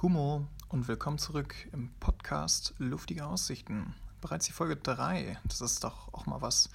Gummo 0.00 0.46
und 0.70 0.88
willkommen 0.88 1.18
zurück 1.18 1.54
im 1.74 1.90
Podcast 2.00 2.72
Luftige 2.78 3.26
Aussichten. 3.26 3.92
Bereits 4.22 4.46
die 4.46 4.52
Folge 4.52 4.76
3, 4.76 5.38
das 5.44 5.60
ist 5.60 5.84
doch 5.84 6.14
auch 6.14 6.24
mal 6.24 6.40
was. 6.40 6.70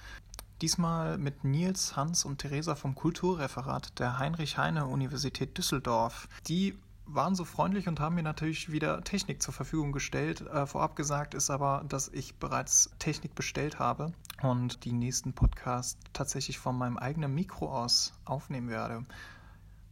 Diesmal 0.62 1.18
mit 1.18 1.42
Nils, 1.42 1.96
Hans 1.96 2.24
und 2.24 2.38
Theresa 2.38 2.76
vom 2.76 2.94
Kulturreferat 2.94 3.98
der 3.98 4.20
Heinrich-Heine-Universität 4.20 5.58
Düsseldorf. 5.58 6.28
Die 6.46 6.78
waren 7.04 7.34
so 7.34 7.44
freundlich 7.44 7.88
und 7.88 7.98
haben 7.98 8.14
mir 8.14 8.22
natürlich 8.22 8.70
wieder 8.70 9.02
Technik 9.02 9.42
zur 9.42 9.52
Verfügung 9.52 9.90
gestellt. 9.90 10.42
Äh, 10.42 10.64
vorab 10.64 10.94
gesagt 10.94 11.34
ist 11.34 11.50
aber, 11.50 11.84
dass 11.88 12.06
ich 12.06 12.36
bereits 12.36 12.90
Technik 13.00 13.34
bestellt 13.34 13.80
habe 13.80 14.12
und 14.40 14.84
die 14.84 14.92
nächsten 14.92 15.32
Podcasts 15.32 15.98
tatsächlich 16.12 16.60
von 16.60 16.78
meinem 16.78 16.96
eigenen 16.96 17.34
Mikro 17.34 17.76
aus 17.76 18.12
aufnehmen 18.24 18.68
werde. 18.68 19.04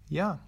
Ja, 0.09 0.39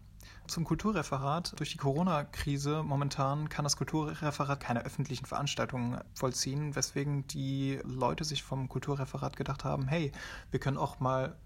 zum 0.48 0.64
Kulturreferat. 0.64 1.58
Durch 1.58 1.72
die 1.72 1.78
Corona-Krise 1.78 2.82
momentan 2.82 3.48
kann 3.48 3.64
das 3.64 3.76
Kulturreferat 3.76 4.60
keine 4.60 4.84
öffentlichen 4.84 5.26
Veranstaltungen 5.26 6.00
vollziehen, 6.14 6.74
weswegen 6.74 7.26
die 7.26 7.80
Leute 7.84 8.24
sich 8.24 8.42
vom 8.42 8.68
Kulturreferat 8.68 9.36
gedacht 9.36 9.64
haben, 9.64 9.88
hey, 9.88 10.12
wir 10.50 10.60
können 10.60 10.78
auch 10.78 11.00
mal 11.00 11.36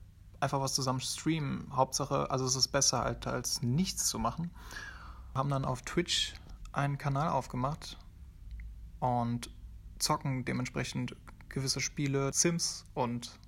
einfach 0.40 0.60
was 0.60 0.74
zusammen 0.74 1.00
streamen. 1.00 1.68
Hauptsache, 1.74 2.30
also 2.30 2.44
es 2.44 2.56
ist 2.56 2.68
besser 2.68 3.02
als, 3.02 3.26
als 3.26 3.62
nichts 3.62 4.06
zu 4.06 4.18
machen. 4.18 4.50
Haben 5.34 5.50
dann 5.50 5.64
auf 5.64 5.82
Twitch 5.82 6.34
einen 6.72 6.98
Kanal 6.98 7.28
aufgemacht 7.28 7.98
und 9.00 9.50
zocken 9.98 10.44
dementsprechend 10.44 11.16
gewisse 11.48 11.80
Spiele, 11.80 12.32
Sims 12.32 12.86
und 12.94 13.38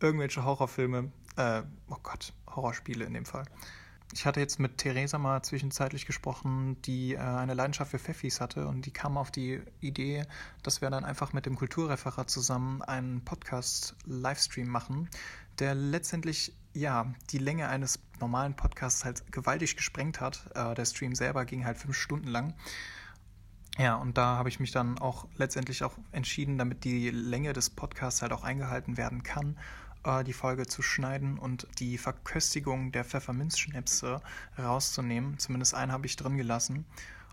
irgendwelche 0.00 0.44
Horrorfilme. 0.44 1.10
Äh, 1.36 1.62
oh 1.88 1.96
Gott, 2.02 2.32
Horrorspiele 2.48 3.04
in 3.04 3.14
dem 3.14 3.26
Fall. 3.26 3.44
Ich 4.12 4.24
hatte 4.24 4.40
jetzt 4.40 4.60
mit 4.60 4.78
Theresa 4.78 5.18
mal 5.18 5.42
zwischenzeitlich 5.42 6.06
gesprochen, 6.06 6.80
die 6.82 7.14
äh, 7.14 7.18
eine 7.18 7.54
Leidenschaft 7.54 7.90
für 7.90 7.98
Pfeffis 7.98 8.40
hatte 8.40 8.66
und 8.68 8.86
die 8.86 8.92
kam 8.92 9.18
auf 9.18 9.30
die 9.30 9.60
Idee, 9.80 10.24
dass 10.62 10.80
wir 10.80 10.90
dann 10.90 11.04
einfach 11.04 11.32
mit 11.32 11.44
dem 11.44 11.56
Kulturreferat 11.56 12.30
zusammen 12.30 12.82
einen 12.82 13.24
Podcast-Livestream 13.24 14.68
machen, 14.68 15.10
der 15.58 15.74
letztendlich 15.74 16.54
ja 16.72 17.12
die 17.30 17.38
Länge 17.38 17.68
eines 17.68 17.98
normalen 18.20 18.54
Podcasts 18.54 19.04
halt 19.04 19.32
gewaltig 19.32 19.76
gesprengt 19.76 20.20
hat. 20.20 20.50
Äh, 20.54 20.74
der 20.74 20.84
Stream 20.84 21.14
selber 21.14 21.44
ging 21.44 21.64
halt 21.64 21.78
fünf 21.78 21.96
Stunden 21.96 22.28
lang. 22.28 22.54
Ja, 23.78 23.96
und 23.96 24.16
da 24.16 24.36
habe 24.36 24.48
ich 24.48 24.58
mich 24.58 24.70
dann 24.70 24.98
auch 24.98 25.28
letztendlich 25.36 25.84
auch 25.84 25.98
entschieden, 26.12 26.56
damit 26.56 26.84
die 26.84 27.10
Länge 27.10 27.52
des 27.52 27.68
Podcasts 27.68 28.22
halt 28.22 28.32
auch 28.32 28.42
eingehalten 28.42 28.96
werden 28.96 29.22
kann, 29.22 29.58
äh, 30.06 30.24
die 30.24 30.32
Folge 30.32 30.66
zu 30.66 30.82
schneiden 30.82 31.38
und 31.38 31.66
die 31.78 31.98
Verköstigung 31.98 32.92
der 32.92 33.04
Pfefferminzschnäpse 33.04 34.20
rauszunehmen. 34.58 35.38
Zumindest 35.38 35.74
einen 35.74 35.92
habe 35.92 36.06
ich 36.06 36.16
drin 36.16 36.36
gelassen. 36.36 36.86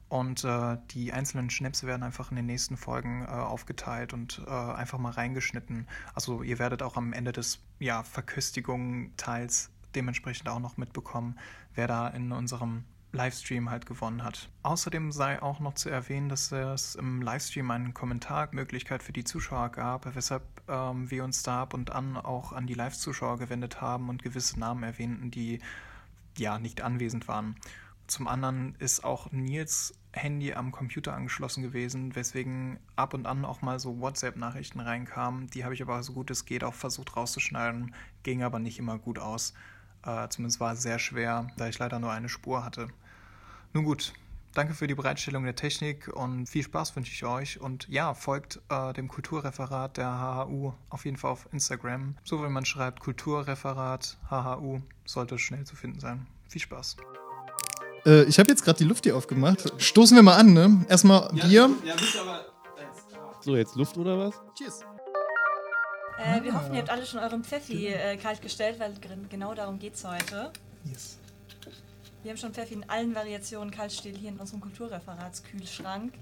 Und 0.10 0.44
äh, 0.44 0.78
die 0.92 1.12
einzelnen 1.12 1.50
Schnäpse 1.50 1.88
werden 1.88 2.04
einfach 2.04 2.30
in 2.30 2.36
den 2.36 2.46
nächsten 2.46 2.78
Folgen 2.78 3.24
äh, 3.24 3.30
aufgeteilt 3.30 4.14
und 4.14 4.44
äh, 4.46 4.50
einfach 4.52 5.00
mal 5.00 5.12
reingeschnitten. 5.12 5.88
Also 6.14 6.44
ihr 6.44 6.60
werdet 6.60 6.84
auch 6.84 6.98
am 6.98 7.14
Ende 7.14 7.32
des 7.32 7.60
ja, 7.80 8.04
Verköstigung-Teils 8.04 9.72
dementsprechend 9.96 10.50
auch 10.50 10.60
noch 10.60 10.78
mitbekommen, 10.78 11.40
wer 11.74 11.88
da 11.88 12.08
in 12.10 12.32
unserem 12.32 12.84
Livestream 13.14 13.69
halt 13.69 13.86
gewonnen 13.86 14.23
hat. 14.23 14.50
Außerdem 14.64 15.11
sei 15.11 15.42
auch 15.42 15.59
noch 15.59 15.75
zu 15.75 15.89
erwähnen, 15.89 16.30
dass 16.30 16.52
es 16.52 16.95
im 16.95 17.22
Livestream 17.22 17.70
eine 17.70 17.94
Kommentarmöglichkeit 17.94 19.03
für 19.03 19.14
die 19.14 19.23
Zuschauer 19.23 19.70
gab, 19.70 20.16
weshalb 20.16 20.44
ähm, 20.67 21.09
wir 21.09 21.23
uns 21.23 21.44
da 21.44 21.61
ab 21.61 21.75
und 21.75 21.92
an 21.92 22.17
auch 22.17 22.52
an 22.53 22.66
die 22.66 22.73
Live-Zuschauer 22.73 23.38
gewendet 23.38 23.81
haben 23.81 24.09
und 24.09 24.23
gewisse 24.23 24.59
Namen 24.59 24.83
erwähnten, 24.83 25.30
die 25.30 25.59
ja 26.38 26.58
nicht 26.58 26.81
anwesend 26.81 27.28
waren. 27.28 27.55
Zum 28.08 28.28
anderen 28.28 28.75
ist 28.80 29.03
auch 29.03 29.31
Nils 29.31 29.94
Handy 30.11 30.53
am 30.53 30.72
Computer 30.72 31.14
angeschlossen 31.14 31.64
gewesen, 31.64 32.16
weswegen 32.16 32.80
ab 32.95 33.14
und 33.14 33.27
an 33.27 33.45
auch 33.45 33.61
mal 33.61 33.80
so 33.80 34.00
WhatsApp-Nachrichten 34.00 34.80
reinkamen. 34.80 35.48
Die 35.52 35.64
habe 35.64 35.73
ich 35.75 35.81
aber 35.81 36.02
so 36.03 36.14
gut 36.14 36.31
es 36.31 36.45
geht 36.45 36.64
auch 36.64 36.73
versucht 36.73 37.16
rauszuschneiden, 37.16 37.93
ging 38.23 38.43
aber 38.43 38.59
nicht 38.59 38.80
immer 38.80 38.98
gut 38.98 39.20
aus. 39.20 39.54
Äh, 40.04 40.27
zumindest 40.30 40.59
war 40.59 40.73
es 40.73 40.82
sehr 40.82 40.99
schwer, 40.99 41.48
da 41.58 41.67
ich 41.67 41.80
leider 41.80 41.99
nur 41.99 42.11
eine 42.11 42.30
Spur 42.30 42.65
hatte. 42.65 42.88
Nun 43.76 43.86
gut, 43.86 44.14
danke 44.54 44.76
für 44.76 44.86
die 44.86 44.94
Bereitstellung 44.94 45.45
der 45.45 45.56
Technik 45.56 46.08
und 46.08 46.45
viel 46.48 46.61
Spaß 46.61 46.95
wünsche 46.95 47.11
ich 47.11 47.26
euch. 47.26 47.60
Und 47.60 47.88
ja, 47.89 48.14
folgt 48.14 48.61
äh, 48.70 48.94
dem 48.94 49.08
Kulturreferat 49.08 49.98
der 49.98 50.20
HHU 50.20 50.73
auf 50.89 51.06
jeden 51.06 51.17
Fall 51.17 51.32
auf 51.32 51.48
Instagram. 51.52 52.16
So 52.23 52.44
wie 52.44 52.50
man 52.50 52.66
schreibt, 52.66 53.00
Kulturreferat 53.00 54.17
HHU 54.30 54.82
sollte 55.06 55.39
schnell 55.39 55.64
zu 55.64 55.76
finden 55.76 56.00
sein. 56.00 56.28
Viel 56.48 56.62
Spaß. 56.62 56.98
Äh, 58.06 58.26
ich 58.26 58.38
habe 58.38 58.50
jetzt 58.52 58.64
gerade 58.64 58.78
die 58.78 58.83
Luft 58.83 59.06
hier 59.06 59.17
aufgemacht. 59.17 59.73
Stoßen 59.82 60.16
wir 60.16 60.22
mal 60.22 60.38
an, 60.38 60.54
ne? 60.54 60.86
Erstmal 60.88 61.30
Bier. 61.30 61.72
Ja, 61.83 61.95
aber. 62.22 62.45
So, 63.42 63.56
jetzt 63.56 63.76
Luft 63.76 63.98
oder 63.98 64.20
was? 64.20 64.36
Cheers. 64.56 64.82
Äh, 66.20 66.44
wir 66.44 66.54
hoffen, 66.54 66.73
ihr 66.76 66.80
habt 66.80 66.92
alle 66.92 67.08
schon 67.08 67.20
euren 67.20 67.44
Pfeffi 67.44 67.88
äh, 67.88 68.17
kalt 68.17 68.39
gestellt, 68.39 68.80
weil 68.80 68.94
genau 69.30 69.56
darum 69.56 69.80
geht 69.80 69.95
es 69.95 70.06
heute. 70.06 70.52
Yes. 70.86 71.17
Wir 72.23 72.32
haben 72.32 72.38
schon 72.38 72.54
Pfeffi 72.54 72.76
in 72.76 72.89
allen 72.89 73.14
Variationen 73.14 73.70
kalt 73.70 73.92
still 73.92 74.17
hier 74.17 74.30
in 74.30 74.38
unserem 74.38 74.61
Kulturreferatskühlschrank. 74.61 76.14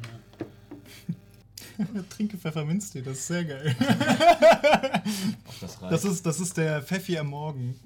Ja. 1.78 1.86
Trinke 2.10 2.38
Pfefferminztee, 2.38 3.04
das 3.04 3.20
ist 3.20 3.28
sehr 3.28 3.46
geil. 3.46 3.76
das, 5.62 5.78
das, 5.80 6.06
ist, 6.06 6.26
das 6.26 6.40
ist 6.40 6.58
der 6.58 6.82
Pfeffi 6.82 7.20
am 7.20 7.28
Morgen. 7.28 7.80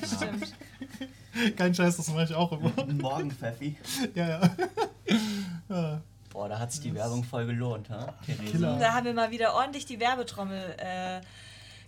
Das 0.00 0.14
stimmt. 0.14 0.54
Kein 1.56 1.74
Scheiß, 1.74 1.96
das 1.96 2.08
mache 2.08 2.24
ich 2.24 2.34
auch 2.34 2.52
immer. 2.52 2.70
Morgen 2.92 3.30
Pfeffi. 3.30 3.76
Ja, 4.14 4.28
ja. 4.28 4.50
ja. 5.68 6.02
Boah, 6.30 6.48
da 6.48 6.58
hat 6.58 6.72
sich 6.72 6.82
die 6.82 6.94
Werbung 6.94 7.24
voll 7.24 7.46
gelohnt, 7.46 7.88
ha? 7.90 8.14
Theresa. 8.26 8.76
Da 8.78 8.92
haben 8.92 9.06
wir 9.06 9.14
mal 9.14 9.30
wieder 9.30 9.54
ordentlich 9.54 9.86
die 9.86 10.00
Werbetrommel 10.00 10.76
äh, 10.78 11.20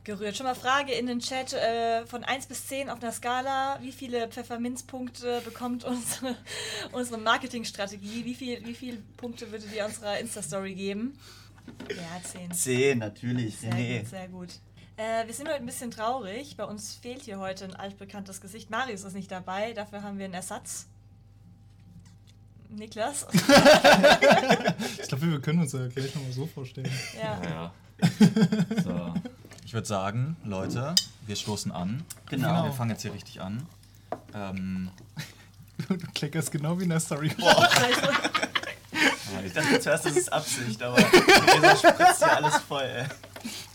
gerührt. 0.07 0.37
Schon 0.37 0.47
mal 0.47 0.55
Frage 0.55 0.93
in 0.93 1.07
den 1.07 1.19
Chat 1.19 1.53
äh, 1.53 2.07
von 2.07 2.25
1 2.25 2.47
bis 2.47 2.67
10 2.69 2.89
auf 2.89 3.03
einer 3.03 3.13
Skala. 3.13 3.79
Wie 3.83 3.93
viele 3.93 4.29
Pfefferminzpunkte 4.29 5.43
bekommt 5.45 5.85
unsere, 5.85 6.37
unsere 6.93 7.19
Marketingstrategie? 7.19 8.25
Wie 8.25 8.35
viele 8.35 8.65
wie 8.65 8.75
viel 8.75 9.03
Punkte 9.19 9.53
würdet 9.53 9.69
ihr 9.75 9.85
unserer 9.85 10.19
Insta-Story 10.19 10.75
geben? 10.75 11.19
Ja, 11.91 12.23
10. 12.23 12.53
10, 12.53 12.99
natürlich. 12.99 13.59
Sehr 13.59 13.75
nee. 13.75 13.99
gut, 13.99 14.09
sehr 14.09 14.29
gut. 14.29 14.49
Äh, 14.97 15.27
wir 15.27 15.35
sind 15.35 15.49
heute 15.49 15.59
ein 15.59 15.67
bisschen 15.67 15.91
traurig. 15.91 16.57
Bei 16.57 16.65
uns 16.65 16.95
fehlt 16.95 17.23
hier 17.23 17.39
heute 17.39 17.65
ein 17.65 17.75
altbekanntes 17.75 18.41
Gesicht. 18.41 18.71
Marius 18.71 19.03
ist 19.03 19.15
nicht 19.15 19.31
dabei, 19.31 19.73
dafür 19.73 20.03
haben 20.03 20.19
wir 20.19 20.25
einen 20.25 20.35
Ersatz. 20.35 20.87
Niklas. 22.71 23.27
ich 23.33 25.09
glaube, 25.09 25.31
wir 25.31 25.41
können 25.41 25.61
uns 25.61 25.73
ja 25.73 25.87
gleich 25.89 26.15
nochmal 26.15 26.33
so 26.33 26.47
vorstellen. 26.47 26.91
Ja. 27.21 27.43
ja. 27.45 27.73
So. 28.83 29.15
Ich 29.67 29.75
würde 29.75 29.89
sagen, 29.89 30.37
Leute, 30.45 30.95
wir 31.27 31.35
stoßen 31.35 31.73
an. 31.73 32.05
Genau. 32.31 32.49
genau. 32.49 32.65
Wir 32.67 32.73
fangen 32.73 32.91
jetzt 32.91 33.03
hier 33.03 33.13
richtig 33.13 33.41
an. 33.41 33.67
Ähm. 34.33 34.91
Du 35.89 35.99
kleckerst 36.15 36.53
genau 36.53 36.79
wie 36.79 36.85
in 36.85 36.89
der 36.89 37.01
Story. 37.01 37.31
Boah. 37.39 37.69
ich 39.45 39.53
dachte 39.53 39.81
zuerst, 39.81 40.07
das 40.07 40.17
ist 40.17 40.33
Absicht, 40.33 40.81
aber 40.81 40.97
dieser 41.57 41.77
spritzt 41.77 42.21
ja 42.21 42.29
alles 42.29 42.59
voll, 42.59 42.85
ey. 42.85 43.07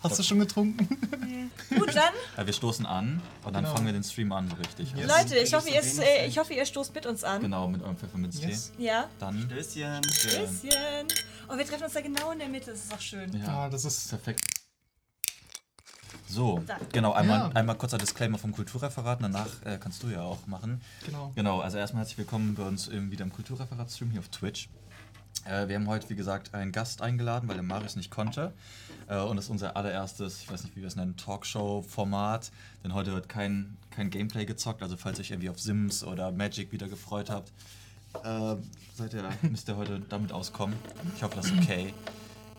Hast 0.01 0.17
du 0.17 0.23
schon 0.23 0.39
getrunken? 0.39 0.97
Nee. 1.19 1.77
Gut, 1.77 1.93
dann. 1.93 2.13
Ja, 2.37 2.45
wir 2.45 2.53
stoßen 2.53 2.85
an 2.85 3.21
und 3.43 3.53
dann 3.53 3.63
genau. 3.65 3.75
fangen 3.75 3.85
wir 3.85 3.93
den 3.93 4.03
Stream 4.03 4.31
an, 4.31 4.49
richtig. 4.53 4.93
Yes. 4.95 5.07
Leute, 5.07 5.37
ich 5.39 5.53
hoffe, 5.53 5.69
ihr, 5.69 5.83
äh, 5.83 6.25
ich 6.25 6.39
hoffe, 6.39 6.53
ihr 6.53 6.65
stoßt 6.65 6.95
mit 6.95 7.05
uns 7.05 7.25
an. 7.25 7.41
Genau, 7.41 7.67
mit 7.67 7.83
eurem 7.83 7.97
Pfefferminztee. 7.97 8.47
Yes. 8.47 8.71
Ja. 8.77 9.09
Dann. 9.19 9.41
Stößchen. 9.41 10.03
Stößchen. 10.05 11.07
Und 11.49 11.57
wir 11.57 11.67
treffen 11.67 11.83
uns 11.83 11.93
da 11.93 12.01
genau 12.01 12.31
in 12.31 12.39
der 12.39 12.47
Mitte, 12.47 12.71
das 12.71 12.85
ist 12.85 12.93
auch 12.93 13.01
schön. 13.01 13.31
Ja, 13.45 13.69
das 13.69 13.83
ist 13.83 14.09
perfekt. 14.09 14.50
So, 16.31 16.63
genau, 16.93 17.11
einmal, 17.11 17.39
ja. 17.39 17.51
einmal 17.55 17.75
kurzer 17.75 17.97
Disclaimer 17.97 18.37
vom 18.37 18.53
Kulturreferat, 18.53 19.21
danach 19.21 19.49
äh, 19.65 19.77
kannst 19.77 20.01
du 20.01 20.07
ja 20.07 20.21
auch 20.21 20.47
machen. 20.47 20.79
Genau. 21.05 21.33
Genau, 21.35 21.59
also 21.59 21.77
erstmal 21.77 22.03
herzlich 22.03 22.19
willkommen 22.19 22.55
bei 22.55 22.63
uns 22.63 22.89
wieder 22.89 23.25
im 23.25 23.33
Kulturreferat-Stream 23.33 24.11
hier 24.11 24.21
auf 24.21 24.29
Twitch. 24.29 24.69
Äh, 25.43 25.67
wir 25.67 25.75
haben 25.75 25.89
heute, 25.89 26.09
wie 26.09 26.15
gesagt, 26.15 26.53
einen 26.53 26.71
Gast 26.71 27.01
eingeladen, 27.01 27.49
weil 27.49 27.55
der 27.55 27.63
Marius 27.63 27.97
nicht 27.97 28.11
konnte. 28.11 28.53
Äh, 29.09 29.19
und 29.19 29.35
das 29.35 29.45
ist 29.45 29.51
unser 29.51 29.75
allererstes, 29.75 30.43
ich 30.43 30.49
weiß 30.49 30.63
nicht, 30.63 30.77
wie 30.77 30.79
wir 30.79 30.87
es 30.87 30.95
nennen, 30.95 31.17
Talkshow-Format. 31.17 32.49
Denn 32.85 32.93
heute 32.93 33.11
wird 33.11 33.27
kein, 33.27 33.75
kein 33.89 34.09
Gameplay 34.09 34.45
gezockt. 34.45 34.83
Also, 34.83 34.95
falls 34.95 35.19
ihr 35.19 35.23
euch 35.23 35.31
irgendwie 35.31 35.49
auf 35.49 35.59
Sims 35.59 36.01
oder 36.01 36.31
Magic 36.31 36.71
wieder 36.71 36.87
gefreut 36.87 37.29
habt, 37.29 37.51
äh, 38.23 38.55
seid 38.95 39.13
ihr, 39.13 39.23
müsst 39.49 39.67
ihr 39.67 39.75
heute 39.75 39.99
damit 40.07 40.31
auskommen. 40.31 40.77
Ich 41.13 41.23
hoffe, 41.23 41.35
das 41.35 41.47
ist 41.47 41.57
okay. 41.61 41.93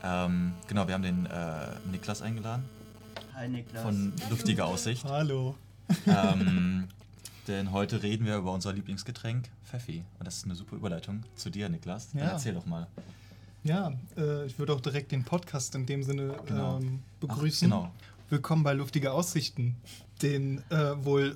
Ähm, 0.05 0.53
genau, 0.69 0.87
wir 0.87 0.95
haben 0.95 1.03
den 1.03 1.25
äh, 1.25 1.69
Niklas 1.91 2.21
eingeladen. 2.21 2.69
Hi 3.35 3.49
Niklas. 3.49 3.83
Von 3.83 4.13
Luftiger 4.29 4.67
Aussicht. 4.67 5.05
Hallo. 5.05 5.55
Ähm, 6.07 6.89
denn 7.49 7.73
heute 7.73 8.03
reden 8.03 8.27
wir 8.27 8.37
über 8.37 8.53
unser 8.53 8.75
Lieblingsgetränk, 8.75 9.49
Pfeffi. 9.65 10.05
Und 10.19 10.27
das 10.27 10.37
ist 10.37 10.45
eine 10.45 10.55
super 10.55 10.77
Überleitung 10.77 11.23
zu 11.35 11.49
dir, 11.49 11.71
Niklas. 11.71 12.11
Dann 12.13 12.23
erzähl 12.23 12.53
doch 12.53 12.67
mal. 12.67 12.87
Ja, 13.65 13.93
äh, 14.19 14.45
ich 14.45 14.59
würde 14.59 14.75
auch 14.75 14.81
direkt 14.81 15.13
den 15.13 15.25
Podcast 15.25 15.75
in 15.75 15.87
dem 15.87 16.03
Sinne 16.03 16.35
genau. 16.47 16.79
ähm, 16.79 17.03
begrüßen. 17.21 17.73
Ach, 17.73 17.79
genau. 17.79 17.93
Willkommen 18.29 18.65
bei 18.65 18.75
Luftige 18.75 19.13
Aussichten, 19.13 19.77
den 20.21 20.63
äh, 20.71 21.05
wohl 21.05 21.35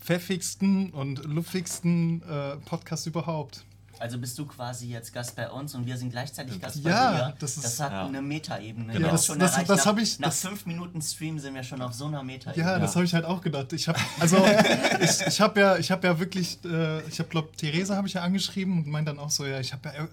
pfeffigsten 0.00 0.90
und 0.90 1.24
luftigsten 1.24 2.22
äh, 2.22 2.56
Podcast 2.56 3.06
überhaupt. 3.06 3.64
Also 4.02 4.18
bist 4.18 4.36
du 4.36 4.46
quasi 4.46 4.88
jetzt 4.88 5.14
Gast 5.14 5.36
bei 5.36 5.48
uns 5.48 5.76
und 5.76 5.86
wir 5.86 5.96
sind 5.96 6.10
gleichzeitig 6.10 6.60
Gast 6.60 6.84
ja, 6.84 7.10
bei 7.10 7.16
dir. 7.16 7.34
Das, 7.38 7.56
ist, 7.56 7.64
das 7.64 7.78
hat 7.78 7.92
ja. 7.92 8.04
eine 8.04 8.20
Metaebene. 8.20 8.94
Genau. 8.94 9.12
Das, 9.12 9.26
schon 9.26 9.38
das, 9.38 9.52
erreicht. 9.52 9.70
das 9.70 9.84
nach, 9.84 9.96
ich, 9.96 10.18
nach 10.18 10.28
das, 10.30 10.40
fünf 10.40 10.66
Minuten 10.66 11.00
Stream 11.00 11.38
sind 11.38 11.54
wir 11.54 11.62
schon 11.62 11.80
auf 11.80 11.92
so 11.92 12.06
einer 12.06 12.24
Metaebene. 12.24 12.66
Ja, 12.66 12.80
das 12.80 12.96
habe 12.96 13.04
ich 13.04 13.14
halt 13.14 13.24
auch 13.24 13.40
gedacht. 13.40 13.72
Ich 13.72 13.86
habe 13.86 14.00
also 14.18 14.44
ich, 15.00 15.24
ich 15.24 15.40
habe 15.40 15.60
ja 15.60 15.76
ich 15.76 15.92
habe 15.92 16.04
ja 16.04 16.18
wirklich 16.18 16.58
äh, 16.64 17.00
ich 17.06 17.20
habe 17.20 17.28
glaube 17.28 17.50
Theresa 17.56 17.94
habe 17.94 18.08
ich 18.08 18.14
ja 18.14 18.22
angeschrieben 18.22 18.78
und 18.78 18.88
meint 18.88 19.06
dann 19.06 19.20
auch 19.20 19.30
so 19.30 19.46
ja 19.46 19.60
ich 19.60 19.72
habe 19.72 19.88
ja 19.88 20.02
äh, 20.02 20.08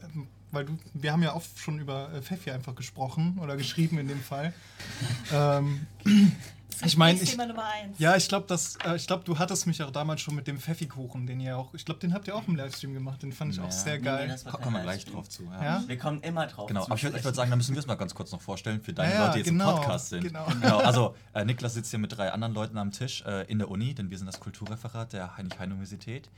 weil 0.51 0.65
du 0.65 0.77
wir 0.94 1.12
haben 1.12 1.24
ja 1.24 1.33
oft 1.33 1.57
schon 1.57 1.80
über 1.80 2.13
äh, 2.13 2.21
Pfeffi 2.21 2.51
einfach 2.51 2.75
gesprochen 2.75 3.39
oder 3.41 3.57
geschrieben 3.57 3.97
in 3.97 4.07
dem 4.07 4.21
Fall. 4.21 4.53
ähm, 5.33 5.88
ich 6.86 6.98
meine, 6.98 7.19
ich, 7.19 7.38
ja, 7.98 8.16
ich 8.16 8.27
glaube, 8.27 8.54
äh, 8.86 8.95
ich 8.95 9.07
glaube, 9.07 9.24
du 9.24 9.38
hattest 9.38 9.68
mich 9.68 9.81
auch 9.83 9.92
damals 9.92 10.21
schon 10.21 10.36
mit 10.36 10.48
dem 10.48 10.60
Pfeffikuchen, 10.60 11.27
den 11.27 11.39
ihr 11.39 11.57
auch, 11.57 11.74
ich 11.74 11.83
glaube, 11.83 12.00
den 12.00 12.13
habt 12.13 12.27
ihr 12.27 12.36
auch 12.36 12.48
im 12.48 12.56
Livestream 12.56 12.94
gemacht, 12.94 13.21
den 13.21 13.33
fand 13.33 13.51
ich 13.51 13.57
ja. 13.57 13.66
auch 13.66 13.71
sehr 13.71 14.00
geil. 14.00 14.27
Nee, 14.27 14.36
nee, 14.36 14.51
kommen 14.51 14.75
wir 14.75 14.83
gleich 14.83 15.06
drauf 15.06 15.27
zu. 15.27 15.44
Ja. 15.44 15.63
ja. 15.63 15.83
Wir 15.88 15.98
kommen 15.98 16.21
immer 16.21 16.48
drauf 16.48 16.68
genau. 16.68 16.81
zu. 16.81 16.88
Aber 16.88 16.95
ich 16.95 17.04
würde 17.04 17.24
würd 17.24 17.36
sagen, 17.36 17.50
da 17.50 17.56
müssen 17.56 17.75
wir 17.75 17.80
es 17.80 17.88
mal 17.88 17.95
ganz 17.95 18.16
kurz 18.16 18.31
noch 18.31 18.42
vorstellen 18.42 18.81
für 18.81 18.94
deine 18.94 19.13
ja, 19.13 19.19
Leute, 19.25 19.33
die 19.33 19.39
jetzt 19.39 19.48
genau, 19.50 19.71
im 19.71 19.75
Podcast 19.77 20.10
sind. 20.10 20.24
Genau. 20.24 20.45
genau. 20.62 20.77
Also 20.77 21.16
äh, 21.33 21.44
Niklas 21.44 21.74
sitzt 21.74 21.89
hier 21.89 22.00
mit 22.00 22.16
drei 22.16 22.31
anderen 22.31 22.54
Leuten 22.54 22.77
am 22.77 22.92
Tisch 22.92 23.24
äh, 23.25 23.45
in 23.51 23.60
der 23.60 23.69
Uni, 23.69 23.94
denn 23.94 24.10
wir 24.10 24.18
sind 24.18 24.27
das 24.27 24.39
Kulturreferat 24.39 25.13
der 25.13 25.38
Heinrich-Heine-Universität. 25.38 26.30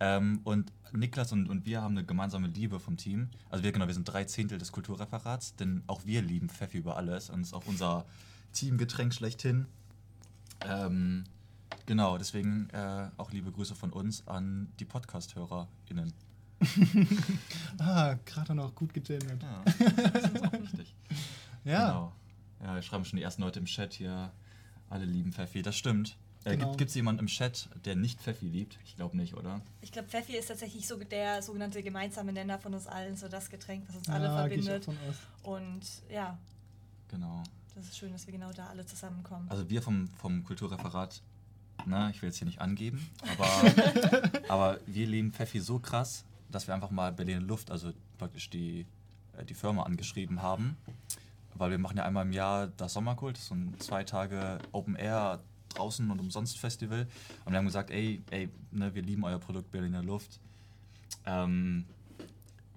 Ähm, 0.00 0.40
und 0.44 0.72
Niklas 0.92 1.32
und, 1.32 1.48
und 1.48 1.66
wir 1.66 1.82
haben 1.82 1.96
eine 1.96 2.04
gemeinsame 2.04 2.46
Liebe 2.48 2.78
vom 2.78 2.96
Team. 2.96 3.30
Also 3.50 3.64
wir 3.64 3.72
genau, 3.72 3.86
wir 3.88 3.94
sind 3.94 4.04
drei 4.04 4.24
Zehntel 4.24 4.58
des 4.58 4.70
Kulturreferats, 4.70 5.56
denn 5.56 5.82
auch 5.86 6.02
wir 6.04 6.22
lieben 6.22 6.48
Pfeffi 6.48 6.78
über 6.78 6.96
alles 6.96 7.30
und 7.30 7.40
es 7.40 7.48
ist 7.48 7.54
auch 7.54 7.66
unser 7.66 8.04
Teamgetränk 8.52 9.14
schlechthin. 9.14 9.66
Ähm, 10.66 11.24
genau, 11.86 12.18
deswegen 12.18 12.68
äh, 12.70 13.08
auch 13.16 13.30
liebe 13.32 13.52
Grüße 13.52 13.74
von 13.74 13.92
uns 13.92 14.26
an 14.26 14.72
die 14.80 14.84
Podcast-HörerInnen. 14.84 16.12
ah, 17.78 18.16
gerade 18.24 18.54
noch 18.54 18.74
gut 18.74 18.92
gegendert. 18.92 19.42
Ja, 19.42 19.62
das 19.64 20.32
ist 20.32 20.44
auch 20.44 20.52
richtig. 20.52 20.94
ja. 21.64 21.88
Genau. 21.88 22.12
Ja, 22.60 22.74
wir 22.74 22.82
schreiben 22.82 23.04
schon 23.04 23.18
die 23.18 23.22
ersten 23.22 23.42
Leute 23.42 23.60
im 23.60 23.66
Chat 23.66 23.94
hier. 23.94 24.32
Alle 24.90 25.04
lieben 25.04 25.32
Pfeffi, 25.32 25.62
das 25.62 25.76
stimmt. 25.76 26.16
Äh, 26.44 26.56
genau. 26.56 26.74
Gibt 26.76 26.88
es 26.88 26.94
jemanden 26.94 27.20
im 27.20 27.26
Chat, 27.26 27.68
der 27.84 27.94
nicht 27.94 28.20
Pfeffi 28.20 28.46
liebt? 28.46 28.78
Ich 28.84 28.96
glaube 28.96 29.16
nicht, 29.16 29.34
oder? 29.34 29.60
Ich 29.80 29.92
glaube, 29.92 30.08
Pfeffi 30.08 30.36
ist 30.36 30.46
tatsächlich 30.46 30.86
so 30.86 30.96
der 30.96 31.42
sogenannte 31.42 31.82
gemeinsame 31.82 32.32
Nenner 32.32 32.58
von 32.58 32.74
uns 32.74 32.86
allen, 32.86 33.16
so 33.16 33.28
das 33.28 33.50
Getränk, 33.50 33.84
was 33.88 33.96
uns 33.96 34.06
ja, 34.06 34.14
alle 34.14 34.28
verbindet. 34.30 34.88
Und 35.42 35.82
ja. 36.10 36.38
Genau. 37.08 37.42
Das 37.78 37.86
ist 37.86 37.96
schön, 37.96 38.10
dass 38.10 38.26
wir 38.26 38.32
genau 38.32 38.50
da 38.50 38.66
alle 38.66 38.84
zusammenkommen. 38.84 39.46
Also 39.48 39.70
wir 39.70 39.80
vom, 39.80 40.08
vom 40.08 40.42
Kulturreferat, 40.42 41.22
na, 41.86 42.10
ich 42.10 42.20
will 42.20 42.28
jetzt 42.28 42.38
hier 42.38 42.46
nicht 42.48 42.60
angeben, 42.60 43.08
aber, 43.22 44.42
aber 44.48 44.80
wir 44.86 45.06
lieben 45.06 45.32
Pfeffi 45.32 45.60
so 45.60 45.78
krass, 45.78 46.24
dass 46.50 46.66
wir 46.66 46.74
einfach 46.74 46.90
mal 46.90 47.12
Berlin 47.12 47.42
Luft, 47.42 47.70
also 47.70 47.92
praktisch 48.18 48.50
die, 48.50 48.84
äh, 49.36 49.44
die 49.44 49.54
Firma 49.54 49.84
angeschrieben 49.84 50.42
haben. 50.42 50.76
Weil 51.54 51.70
wir 51.70 51.78
machen 51.78 51.96
ja 51.96 52.04
einmal 52.04 52.26
im 52.26 52.32
Jahr 52.32 52.66
das 52.66 52.94
Sommerkult, 52.94 53.36
so 53.36 53.54
ein 53.54 53.72
zwei 53.78 54.02
Tage 54.02 54.58
Open 54.72 54.96
Air 54.96 55.38
draußen 55.68 56.10
und 56.10 56.18
umsonst 56.18 56.58
Festival. 56.58 57.06
Und 57.44 57.52
wir 57.52 57.58
haben 57.58 57.66
gesagt, 57.66 57.92
ey, 57.92 58.20
ey, 58.30 58.48
ne, 58.72 58.92
wir 58.92 59.02
lieben 59.02 59.22
euer 59.22 59.38
Produkt 59.38 59.70
Berliner 59.70 60.02
Luft. 60.02 60.40
Ähm, 61.26 61.84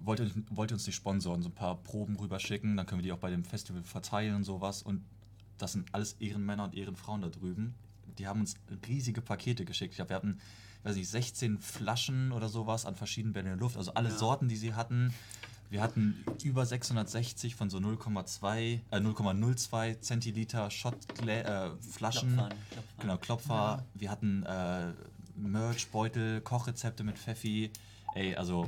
wollt 0.04 0.20
ihr, 0.20 0.32
wollt 0.50 0.72
ihr 0.72 0.76
uns 0.76 0.86
die 0.86 0.92
sponsoren, 0.92 1.42
so 1.42 1.50
ein 1.50 1.56
paar 1.56 1.76
Proben 1.84 2.16
rüberschicken, 2.18 2.78
dann 2.78 2.86
können 2.86 3.00
wir 3.00 3.04
die 3.04 3.12
auch 3.12 3.20
bei 3.20 3.30
dem 3.30 3.44
Festival 3.44 3.84
verteilen 3.84 4.36
und 4.36 4.44
sowas. 4.44 4.82
Und 4.82 5.04
das 5.58 5.74
sind 5.74 5.94
alles 5.94 6.14
Ehrenmänner 6.20 6.66
und 6.66 6.76
Ehrenfrauen 6.76 7.22
da 7.22 7.30
drüben. 7.30 7.76
Die 8.18 8.28
haben 8.28 8.42
uns 8.42 8.56
riesige 8.88 9.22
Pakete 9.22 9.66
geschickt. 9.66 9.92
Ich 9.92 9.96
glaube, 9.98 10.10
wir 10.10 10.16
hatten, 10.16 10.40
weiß 10.84 10.96
nicht, 10.96 11.10
16 11.10 11.60
Flaschen 11.60 12.32
oder 12.32 12.50
sowas 12.50 12.86
an 12.86 12.96
verschiedenen 12.96 13.34
Berliner 13.34 13.56
Luft, 13.56 13.78
also 13.78 13.94
alle 13.94 14.10
ja. 14.10 14.18
Sorten, 14.18 14.48
die 14.48 14.58
sie 14.58 14.74
hatten. 14.74 15.14
Wir 15.70 15.82
hatten 15.82 16.26
über 16.44 16.66
660 16.66 17.56
von 17.56 17.70
so 17.70 17.78
0,2, 17.78 18.82
äh, 18.92 18.98
0,02 18.98 20.02
Zentiliter 20.02 20.70
Shotflaschen. 20.70 21.30
Äh, 21.30 21.70
Flaschen. 21.80 22.36
Klopfer, 22.36 22.50
Klopfer. 22.50 22.84
Genau, 23.00 23.18
Klopfer. 23.18 23.54
Ja. 23.54 23.86
Wir 23.94 24.12
hatten 24.12 24.44
äh, 24.44 24.92
Merch-Beutel, 25.38 26.42
Kochrezepte 26.42 27.06
mit 27.06 27.18
Pfeffi. 27.18 27.72
Ey, 28.16 28.36
also 28.36 28.68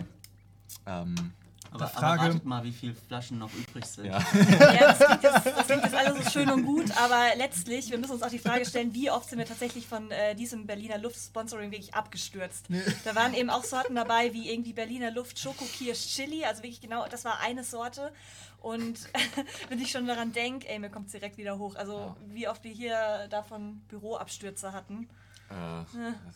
ähm, 0.86 1.34
aber, 1.74 1.88
Frage, 1.88 2.22
aber 2.22 2.30
ratet 2.30 2.46
mal, 2.46 2.64
wie 2.64 2.72
viele 2.72 2.94
Flaschen 2.94 3.40
noch 3.40 3.52
übrig 3.52 3.84
sind. 3.86 4.06
Ja, 4.06 4.20
ja 4.34 4.94
das, 4.94 5.00
klingt 5.00 5.24
jetzt, 5.24 5.46
das, 5.46 5.66
klingt 5.66 5.84
jetzt, 5.84 5.96
alles 5.96 6.24
so 6.24 6.30
schön 6.30 6.50
und 6.52 6.66
gut, 6.66 6.96
aber 6.98 7.36
letztlich, 7.36 7.90
wir 7.90 7.98
müssen 7.98 8.12
uns 8.12 8.22
auch 8.22 8.30
die 8.30 8.38
Frage 8.38 8.64
stellen, 8.66 8.94
wie 8.94 9.10
oft 9.10 9.28
sind 9.28 9.40
wir 9.40 9.46
tatsächlich 9.46 9.88
von 9.88 10.12
äh, 10.12 10.36
diesem 10.36 10.68
Berliner 10.68 11.00
Luft-Sponsoring 11.00 11.72
wirklich 11.72 11.96
abgestürzt. 11.96 12.70
Nee. 12.70 12.84
Da 13.06 13.16
waren 13.16 13.34
eben 13.34 13.50
auch 13.50 13.64
Sorten 13.64 13.96
dabei, 13.96 14.34
wie 14.34 14.52
irgendwie 14.52 14.74
Berliner 14.74 15.10
Luft 15.10 15.40
Schokokirsch 15.40 16.08
Chili, 16.10 16.46
also 16.46 16.62
wirklich 16.62 16.82
genau, 16.82 17.08
das 17.08 17.26
war 17.26 17.40
eine 17.40 17.64
Sorte. 17.64 18.14
Und 18.62 19.00
wenn 19.70 19.80
ich 19.80 19.90
schon 19.90 20.06
daran 20.06 20.32
denke, 20.32 20.70
ey, 20.70 20.78
mir 20.78 20.90
kommt 20.90 21.08
es 21.08 21.14
direkt 21.14 21.38
wieder 21.38 21.58
hoch. 21.58 21.76
Also 21.76 21.98
ja. 21.98 22.16
wie 22.28 22.48
oft 22.48 22.64
wir 22.64 22.72
hier 22.72 23.28
davon 23.30 23.82
Büroabstürze 23.90 24.74
hatten. 24.74 25.10
Äh, 25.54 25.56
ja. 25.56 25.86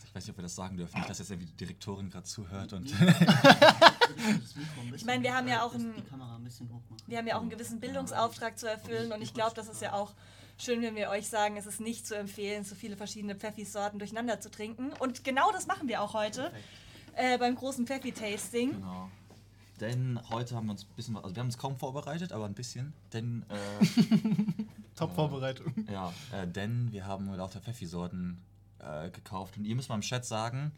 Ich 0.04 0.14
weiß 0.14 0.24
nicht, 0.24 0.30
ob 0.30 0.36
wir 0.38 0.42
das 0.42 0.54
sagen 0.54 0.76
dürfen. 0.76 0.96
Nicht, 0.96 1.10
dass 1.10 1.18
jetzt 1.18 1.30
die 1.30 1.36
Direktorin 1.36 2.08
gerade 2.10 2.24
zuhört. 2.24 2.72
Und 2.72 2.94
ich 4.94 5.04
meine, 5.04 5.24
wir 5.24 5.34
haben 5.34 5.48
ja 5.48 5.62
auch 5.62 5.74
einen, 5.74 5.94
wir 7.06 7.18
haben 7.18 7.26
ja 7.26 7.36
auch 7.36 7.40
einen 7.40 7.50
gewissen 7.50 7.80
Bildungsauftrag 7.80 8.58
zu 8.58 8.70
erfüllen 8.70 9.12
und 9.12 9.22
ich 9.22 9.34
glaube, 9.34 9.54
das 9.54 9.68
ist 9.68 9.82
ja 9.82 9.92
auch 9.92 10.14
schön, 10.56 10.82
wenn 10.82 10.94
wir 10.94 11.08
euch 11.10 11.28
sagen, 11.28 11.56
es 11.56 11.66
ist 11.66 11.80
nicht 11.80 12.06
zu 12.06 12.16
empfehlen, 12.16 12.64
so 12.64 12.74
viele 12.74 12.96
verschiedene 12.96 13.34
Pfeffi-Sorten 13.34 13.98
durcheinander 13.98 14.40
zu 14.40 14.50
trinken. 14.50 14.92
Und 14.98 15.24
genau 15.24 15.50
das 15.52 15.66
machen 15.66 15.88
wir 15.88 16.02
auch 16.02 16.14
heute 16.14 16.52
äh, 17.14 17.38
beim 17.38 17.56
großen 17.56 17.86
Pfeffi-Tasting. 17.86 18.72
Genau. 18.72 19.10
Denn 19.80 20.20
heute 20.30 20.56
haben 20.56 20.66
wir 20.66 20.72
uns 20.72 20.84
ein 20.84 20.96
bisschen, 20.96 21.16
also 21.16 21.34
wir 21.34 21.40
haben 21.40 21.48
uns 21.48 21.58
kaum 21.58 21.76
vorbereitet, 21.76 22.32
aber 22.32 22.46
ein 22.46 22.54
bisschen. 22.54 22.92
Denn 23.12 23.44
äh, 23.48 23.86
Top-Vorbereitung. 24.96 25.72
Äh, 25.86 25.92
ja, 25.92 26.12
äh, 26.32 26.46
denn 26.48 26.90
wir 26.90 27.06
haben 27.06 27.32
lauter 27.34 27.60
Pfeffi-Sorten 27.60 28.38
äh, 28.78 29.10
gekauft. 29.10 29.56
Und 29.56 29.64
ihr 29.64 29.74
müsst 29.74 29.88
mal 29.88 29.96
im 29.96 30.00
Chat 30.00 30.24
sagen, 30.24 30.72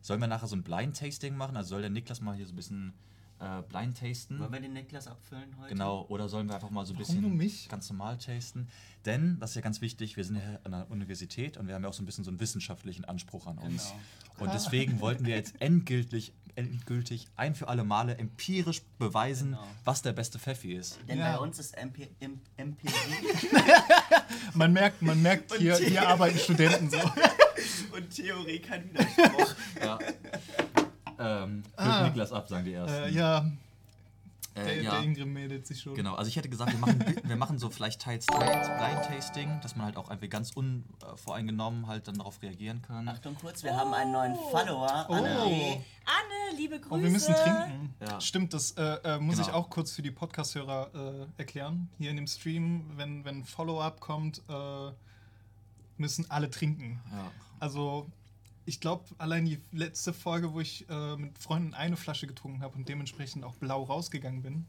sollen 0.00 0.20
wir 0.20 0.28
nachher 0.28 0.46
so 0.46 0.56
ein 0.56 0.62
Blind-Tasting 0.62 1.36
machen? 1.36 1.56
Also 1.56 1.70
soll 1.70 1.80
der 1.80 1.90
Niklas 1.90 2.20
mal 2.20 2.36
hier 2.36 2.46
so 2.46 2.52
ein 2.52 2.56
bisschen 2.56 2.94
äh, 3.38 3.62
blind 3.68 3.98
tasten. 3.98 4.38
Wollen 4.38 4.52
wir 4.52 4.60
den 4.60 4.72
Niklas 4.72 5.06
abfüllen 5.06 5.56
heute? 5.58 5.74
Genau, 5.74 6.06
oder 6.08 6.28
sollen 6.28 6.48
wir 6.48 6.54
einfach 6.54 6.70
mal 6.70 6.86
so 6.86 6.94
ein 6.94 6.98
bisschen 6.98 7.68
ganz 7.68 7.90
normal 7.90 8.18
tasten? 8.18 8.68
Denn, 9.04 9.38
das 9.40 9.50
ist 9.50 9.56
ja 9.56 9.62
ganz 9.62 9.80
wichtig, 9.80 10.16
wir 10.16 10.24
sind 10.24 10.36
ja 10.36 10.58
an 10.64 10.72
der 10.72 10.90
Universität 10.90 11.56
und 11.56 11.66
wir 11.68 11.74
haben 11.74 11.82
ja 11.82 11.88
auch 11.88 11.94
so 11.94 12.02
ein 12.02 12.06
bisschen 12.06 12.24
so 12.24 12.30
einen 12.30 12.40
wissenschaftlichen 12.40 13.04
Anspruch 13.04 13.46
an 13.46 13.58
uns. 13.58 13.92
Genau. 13.92 14.44
Und 14.44 14.54
deswegen 14.54 15.00
wollten 15.00 15.26
wir 15.26 15.36
jetzt 15.36 15.54
endgültig, 15.60 16.32
endgültig 16.54 17.28
ein 17.36 17.54
für 17.54 17.68
alle 17.68 17.84
Male 17.84 18.16
empirisch 18.16 18.82
beweisen, 18.98 19.52
genau. 19.52 19.66
was 19.84 20.02
der 20.02 20.12
beste 20.12 20.38
Pfeffi 20.38 20.72
ist. 20.72 20.98
Denn 21.08 21.18
ja. 21.18 21.36
bei 21.36 21.38
uns 21.42 21.58
ist 21.58 21.76
Empirie. 21.76 22.08
man 24.54 24.72
merkt, 24.72 25.02
man 25.02 25.20
merkt 25.20 25.54
hier, 25.54 25.76
hier 25.76 26.08
arbeiten 26.08 26.38
Studenten 26.38 26.90
so. 26.90 26.98
Und 27.92 28.10
Theorie 28.10 28.58
kein 28.58 28.90
Widerspruch. 28.90 29.54
ja. 29.82 29.98
Ähm, 31.18 31.62
ah, 31.76 32.02
Niklas 32.04 32.32
ab, 32.32 32.48
sagen 32.48 32.64
die 32.64 32.74
ersten. 32.74 33.04
Äh, 33.04 33.10
ja. 33.10 33.46
Äh, 34.56 34.64
der, 34.64 34.82
ja. 34.82 34.90
der 34.92 35.02
Ingrid 35.02 35.26
meldet 35.26 35.66
sich 35.66 35.82
schon. 35.82 35.94
Genau, 35.94 36.14
also 36.14 36.28
ich 36.28 36.36
hätte 36.36 36.48
gesagt, 36.48 36.72
wir 36.72 36.78
machen, 36.78 37.04
wir 37.22 37.36
machen 37.36 37.58
so 37.58 37.68
vielleicht 37.68 38.00
teils 38.00 38.24
Blind 38.26 39.02
Tasting, 39.06 39.60
dass 39.62 39.76
man 39.76 39.84
halt 39.84 39.98
auch 39.98 40.08
einfach 40.08 40.28
ganz 40.30 40.52
unvoreingenommen 40.52 41.86
halt 41.86 42.08
dann 42.08 42.16
darauf 42.16 42.40
reagieren 42.40 42.80
kann. 42.80 43.06
Achtung 43.06 43.36
kurz, 43.38 43.62
wir 43.62 43.72
oh. 43.72 43.76
haben 43.76 43.92
einen 43.92 44.12
neuen 44.12 44.34
Follower, 44.34 45.10
Anne. 45.10 45.38
Oh. 45.44 45.82
Anne, 46.06 46.56
liebe 46.56 46.80
Grüße. 46.80 46.94
Oh, 46.94 47.02
wir 47.02 47.10
müssen 47.10 47.34
trinken. 47.34 47.94
Ja. 48.00 48.20
Stimmt, 48.20 48.54
das 48.54 48.70
äh, 48.72 48.82
äh, 48.82 49.18
muss 49.18 49.36
genau. 49.36 49.48
ich 49.48 49.54
auch 49.54 49.68
kurz 49.68 49.92
für 49.92 50.02
die 50.02 50.10
Podcast-Hörer 50.10 50.90
äh, 50.94 51.26
erklären. 51.36 51.90
Hier 51.98 52.10
in 52.10 52.16
dem 52.16 52.26
Stream, 52.26 52.92
wenn, 52.96 53.26
wenn 53.26 53.44
Follow-up 53.44 54.00
kommt, 54.00 54.42
äh, 54.48 54.90
müssen 55.98 56.30
alle 56.30 56.48
trinken. 56.48 57.02
Ja. 57.12 57.30
Also 57.58 58.10
ich 58.64 58.80
glaube, 58.80 59.04
allein 59.18 59.46
die 59.46 59.60
letzte 59.72 60.12
Folge, 60.12 60.52
wo 60.52 60.60
ich 60.60 60.88
äh, 60.88 61.16
mit 61.16 61.38
Freunden 61.38 61.72
eine 61.74 61.96
Flasche 61.96 62.26
getrunken 62.26 62.62
habe 62.62 62.76
und 62.76 62.88
dementsprechend 62.88 63.44
auch 63.44 63.54
blau 63.54 63.84
rausgegangen 63.84 64.42
bin. 64.42 64.66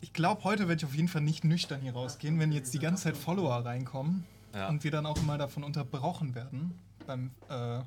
Ich 0.00 0.12
glaube, 0.12 0.44
heute 0.44 0.68
werde 0.68 0.80
ich 0.80 0.84
auf 0.84 0.94
jeden 0.94 1.08
Fall 1.08 1.22
nicht 1.22 1.44
nüchtern 1.44 1.80
hier 1.80 1.92
rausgehen, 1.92 2.38
wenn 2.38 2.52
jetzt 2.52 2.72
die 2.74 2.78
ganze 2.78 3.04
Zeit 3.04 3.16
Follower 3.16 3.64
reinkommen 3.64 4.24
ja. 4.54 4.68
und 4.68 4.84
wir 4.84 4.90
dann 4.90 5.06
auch 5.06 5.20
mal 5.22 5.38
davon 5.38 5.64
unterbrochen 5.64 6.34
werden 6.34 6.78
beim 7.06 7.30
äh, 7.48 7.80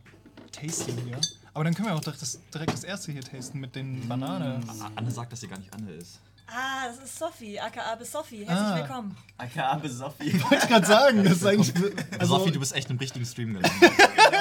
Tasting 0.51 0.97
hier. 1.05 1.19
Aber 1.53 1.63
dann 1.63 1.73
können 1.73 1.87
wir 1.87 1.95
auch 1.95 2.01
direkt 2.01 2.21
das, 2.21 2.39
direkt 2.53 2.73
das 2.73 2.83
erste 2.83 3.11
hier 3.11 3.21
tasten 3.21 3.59
mit 3.59 3.75
den 3.75 4.07
Bananen. 4.07 4.63
Anne 4.95 5.11
sagt, 5.11 5.31
dass 5.31 5.41
sie 5.41 5.47
gar 5.47 5.57
nicht 5.57 5.73
Anne 5.73 5.91
ist. 5.91 6.21
Ah, 6.51 6.87
das 6.87 6.97
ist 6.97 7.19
Sophie, 7.19 7.59
aka 7.59 7.95
Besophie. 7.95 8.45
Herzlich 8.45 8.57
ah. 8.57 8.75
willkommen. 8.77 9.17
Aka 9.37 9.75
Besophie. 9.75 10.41
Wollte 10.41 10.55
ich 10.55 10.67
gerade 10.67 10.85
sagen, 10.85 11.23
das 11.23 11.33
ist 11.33 11.45
eigentlich. 11.45 11.73
Also 12.19 12.37
Sophie, 12.37 12.51
du 12.51 12.59
bist 12.59 12.75
echt 12.75 12.89
im 12.89 12.97
richtigen 12.97 13.25
Stream 13.25 13.53
gelandet. 13.53 13.91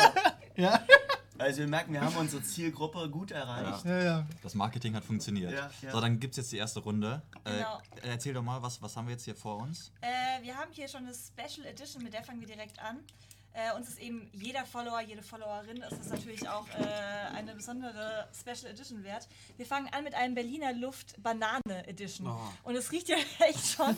ja. 0.56 0.80
Also 1.38 1.60
wir 1.60 1.68
merken, 1.68 1.92
wir 1.92 2.00
haben 2.00 2.16
unsere 2.16 2.42
Zielgruppe 2.42 3.08
gut 3.10 3.30
erreicht. 3.30 3.84
Ja, 3.84 4.02
ja. 4.02 4.26
Das 4.42 4.54
Marketing 4.54 4.94
hat 4.96 5.04
funktioniert. 5.04 5.52
Ja, 5.52 5.70
ja. 5.82 5.92
So, 5.92 6.00
dann 6.00 6.18
gibt 6.18 6.32
es 6.32 6.38
jetzt 6.38 6.52
die 6.52 6.56
erste 6.56 6.80
Runde. 6.80 7.22
Äh, 7.44 7.58
genau. 7.58 7.78
Äh, 8.02 8.08
erzähl 8.08 8.34
doch 8.34 8.42
mal, 8.42 8.60
was, 8.60 8.82
was 8.82 8.96
haben 8.96 9.06
wir 9.06 9.12
jetzt 9.12 9.24
hier 9.24 9.36
vor 9.36 9.58
uns? 9.58 9.92
Äh, 10.00 10.42
wir 10.42 10.56
haben 10.56 10.72
hier 10.72 10.88
schon 10.88 11.04
eine 11.04 11.14
Special 11.14 11.66
Edition, 11.66 12.02
mit 12.02 12.12
der 12.12 12.24
fangen 12.24 12.40
wir 12.40 12.48
direkt 12.48 12.80
an. 12.80 12.98
Äh, 13.54 13.74
uns 13.76 13.88
ist 13.88 13.98
eben 13.98 14.28
jeder 14.32 14.64
Follower, 14.66 15.00
jede 15.00 15.22
Followerin, 15.22 15.78
ist 15.78 16.00
es 16.00 16.10
natürlich 16.10 16.48
auch 16.48 16.66
äh, 16.68 17.36
eine 17.36 17.54
besondere 17.54 18.28
Special 18.38 18.70
Edition 18.72 19.02
wert. 19.02 19.26
Wir 19.56 19.66
fangen 19.66 19.88
an 19.92 20.04
mit 20.04 20.14
einem 20.14 20.34
Berliner 20.34 20.72
Luft 20.74 21.20
Banane 21.20 21.86
Edition. 21.88 22.28
Oh. 22.28 22.38
Und 22.62 22.76
es 22.76 22.92
riecht 22.92 23.08
ja 23.08 23.16
echt 23.48 23.66
schon 23.66 23.96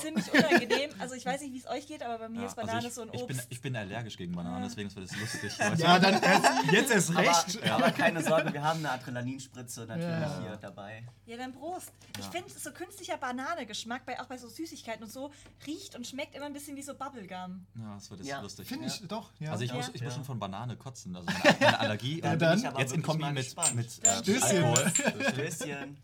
ziemlich 0.00 0.32
unangenehm. 0.32 0.90
Also 0.98 1.14
ich 1.16 1.26
weiß 1.26 1.42
nicht, 1.42 1.52
wie 1.52 1.58
es 1.58 1.66
euch 1.66 1.86
geht, 1.86 2.02
aber 2.02 2.18
bei 2.18 2.28
mir 2.30 2.40
Ja, 2.42 2.46
ist 2.46 2.54
Banane 2.56 2.76
also 2.76 2.88
ich, 2.88 2.94
so 2.94 3.02
ein 3.02 3.08
ich, 3.12 3.22
Obst. 3.22 3.28
bin, 3.36 3.46
ich 3.50 3.60
bin 3.60 3.76
allergisch 3.76 4.16
gegen 4.16 4.34
Bananen, 4.34 4.62
deswegen 4.64 4.88
ist 4.88 4.96
das 4.96 5.16
lustig. 5.20 5.52
Ja, 5.78 5.98
dann 5.98 6.22
erst, 6.22 6.72
jetzt 6.72 6.90
erst 6.90 7.14
recht. 7.16 7.62
Aber, 7.64 7.74
aber 7.84 7.90
keine 7.92 8.22
Sorge, 8.22 8.52
wir 8.54 8.62
haben 8.62 8.78
eine 8.78 8.92
Adrenalinspritze 8.92 9.84
natürlich 9.86 10.08
Ja. 10.08 10.40
hier 10.40 10.56
dabei. 10.56 11.04
Ja, 11.26 11.36
dann 11.36 11.52
Prost. 11.52 11.92
Ich 12.18 12.24
Ja. 12.24 12.30
finde, 12.30 12.50
so 12.50 12.70
künstlicher 12.72 13.18
Banane-Geschmack, 13.18 14.06
bei, 14.06 14.18
auch 14.20 14.26
bei 14.26 14.38
so 14.38 14.48
Süßigkeiten 14.48 15.02
und 15.04 15.10
so, 15.10 15.30
riecht 15.66 15.94
und 15.96 16.06
schmeckt 16.06 16.34
immer 16.34 16.46
ein 16.46 16.52
bisschen 16.52 16.76
wie 16.76 16.82
so 16.82 16.94
Bubblegum. 16.94 17.66
Ja, 17.74 17.94
das 17.94 18.08
wird 18.10 18.20
jetzt 18.20 18.28
Ja. 18.30 18.40
lustig. 18.40 18.66
Finde 18.68 18.83
ich 18.86 19.06
doch, 19.08 19.30
ja. 19.38 19.50
Also 19.52 19.64
ich, 19.64 19.70
Ja. 19.70 19.76
muss, 19.76 19.88
ich 19.88 20.02
muss 20.02 20.12
Ja. 20.12 20.16
schon 20.16 20.24
von 20.24 20.38
Banane 20.38 20.76
kotzen, 20.76 21.14
also 21.16 21.26
meine, 21.26 21.56
meine 21.60 21.78
Allergie. 21.80 22.20
Da 22.20 22.32
und 22.32 22.38
bin 22.38 22.58
ich 22.58 22.66
aber 22.66 22.80
jetzt 22.80 22.92
in 22.92 23.02
Kombi 23.02 23.24
mit, 23.32 23.44
gespannt. 23.44 23.74
mit 23.74 23.86
äh, 24.04 24.18
Stößchen. 24.18 24.64
Alkohol. 24.64 24.92
Stößchen. 25.32 25.96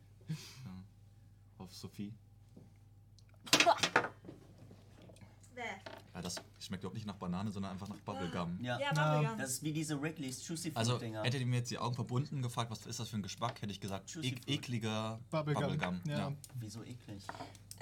Auf 1.58 1.72
Sophie. 1.74 2.12
Ja, 6.14 6.20
das 6.22 6.36
schmeckt 6.58 6.82
überhaupt 6.82 6.96
nicht 6.96 7.06
nach 7.06 7.14
Banane, 7.16 7.52
sondern 7.52 7.70
einfach 7.72 7.88
nach 7.88 7.98
Bubblegum. 8.00 8.58
Ja. 8.62 8.80
Ja, 8.80 8.88
Bubblegum. 8.92 9.38
Das 9.38 9.50
ist 9.50 9.62
wie 9.62 9.72
diese 9.72 10.00
Wrigley's 10.02 10.46
Juicy 10.46 10.70
Fruit 10.72 10.76
Also 10.76 10.98
Dinger. 10.98 11.22
hättet 11.22 11.40
ihr 11.40 11.46
mir 11.46 11.58
jetzt 11.58 11.70
die 11.70 11.78
Augen 11.78 11.94
verbunden 11.94 12.42
gefragt, 12.42 12.70
was 12.70 12.84
ist 12.86 12.98
das 12.98 13.08
für 13.08 13.16
ein 13.16 13.22
Geschmack, 13.22 13.62
hätte 13.62 13.72
ich 13.72 13.80
gesagt, 13.80 14.10
Fruit. 14.10 14.40
ekliger 14.48 15.20
Bubblegum. 15.30 15.62
Bubblegum. 15.62 16.00
Ja. 16.06 16.18
Ja. 16.18 16.32
Wieso 16.58 16.82
eklig? 16.82 17.24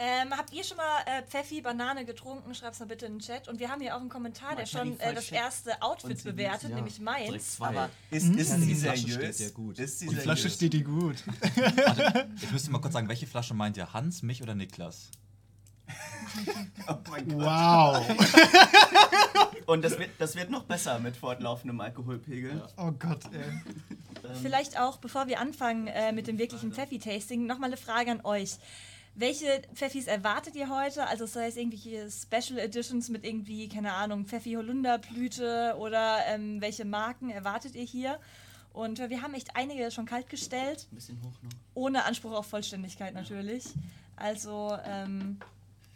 Ähm, 0.00 0.30
habt 0.36 0.52
ihr 0.52 0.62
schon 0.62 0.76
mal 0.76 1.00
äh, 1.06 1.22
Pfeffi, 1.24 1.60
Banane 1.60 2.04
getrunken? 2.04 2.54
Schreib's 2.54 2.78
mal 2.78 2.86
bitte 2.86 3.06
in 3.06 3.14
den 3.14 3.18
Chat. 3.18 3.48
Und 3.48 3.58
wir 3.58 3.68
haben 3.68 3.80
hier 3.80 3.96
auch 3.96 4.00
einen 4.00 4.08
Kommentar, 4.10 4.54
der 4.54 4.64
schon 4.66 4.92
die 4.96 5.00
äh, 5.00 5.12
das 5.12 5.32
erste 5.32 5.70
Und 5.70 5.82
Outfit 5.82 6.22
bewertet, 6.22 6.70
ja, 6.70 6.76
nämlich 6.76 7.00
meins. 7.00 7.60
Aber 7.60 7.90
ist, 8.10 8.26
Mhm. 8.26 8.38
ist 8.38 8.54
Die 8.58 8.74
seriös? 8.74 9.36
steht 9.36 9.38
dir 9.40 9.52
gut. 9.54 9.78
Ist 9.80 9.98
sie 9.98 10.06
Die 10.06 10.14
Flasche 10.14 10.42
seriös? 10.42 10.54
steht 10.54 10.72
dir 10.74 10.84
gut. 10.84 11.16
Warte, 11.26 12.28
ich 12.40 12.50
müsste 12.52 12.70
mal 12.70 12.78
kurz 12.80 12.92
sagen, 12.92 13.08
welche 13.08 13.26
Flasche 13.26 13.54
meint 13.54 13.76
ihr? 13.76 13.92
Hans, 13.92 14.22
mich 14.22 14.40
oder 14.40 14.54
Niklas? 14.54 15.10
Oh 16.88 16.94
mein 17.10 17.28
Gott. 17.28 17.38
Wow. 17.38 18.06
Und 19.66 19.84
das 19.84 19.98
wird, 19.98 20.10
das 20.18 20.36
wird 20.36 20.50
noch 20.50 20.64
besser 20.64 20.98
mit 20.98 21.16
fortlaufendem 21.16 21.80
Alkoholpegel. 21.80 22.62
Oh 22.76 22.92
Gott, 22.92 23.20
ey. 23.32 23.40
Ähm, 23.40 23.62
Vielleicht 24.42 24.78
auch, 24.78 24.96
bevor 24.98 25.26
wir 25.26 25.40
anfangen 25.40 25.86
äh, 25.88 26.12
mit 26.12 26.26
dem 26.26 26.38
wirklichen 26.38 26.72
Pfeffi-Tasting, 26.72 27.44
nochmal 27.46 27.68
eine 27.68 27.76
Frage 27.76 28.10
an 28.10 28.20
euch. 28.24 28.56
Welche 29.14 29.62
Pfeffis 29.74 30.06
erwartet 30.06 30.54
ihr 30.54 30.68
heute? 30.70 31.06
Also 31.06 31.26
sei 31.26 31.48
es 31.48 31.56
irgendwelche 31.56 32.08
Special 32.10 32.58
Editions 32.58 33.08
mit 33.08 33.24
irgendwie, 33.24 33.68
keine 33.68 33.92
Ahnung, 33.92 34.26
Pfeffi-Holunderblüte 34.26 35.74
oder 35.78 36.18
ähm, 36.28 36.60
welche 36.60 36.84
Marken 36.84 37.28
erwartet 37.30 37.74
ihr 37.74 37.84
hier? 37.84 38.18
Und 38.72 39.00
äh, 39.00 39.10
wir 39.10 39.22
haben 39.22 39.34
echt 39.34 39.56
einige 39.56 39.90
schon 39.90 40.06
kalt 40.06 40.28
gestellt, 40.30 40.86
Ein 40.92 40.94
bisschen 40.94 41.20
hoch 41.22 41.32
noch. 41.42 41.50
ohne 41.74 42.04
Anspruch 42.04 42.32
auf 42.32 42.46
Vollständigkeit 42.46 43.12
natürlich. 43.12 43.64
Also, 44.16 44.76
ähm, 44.84 45.38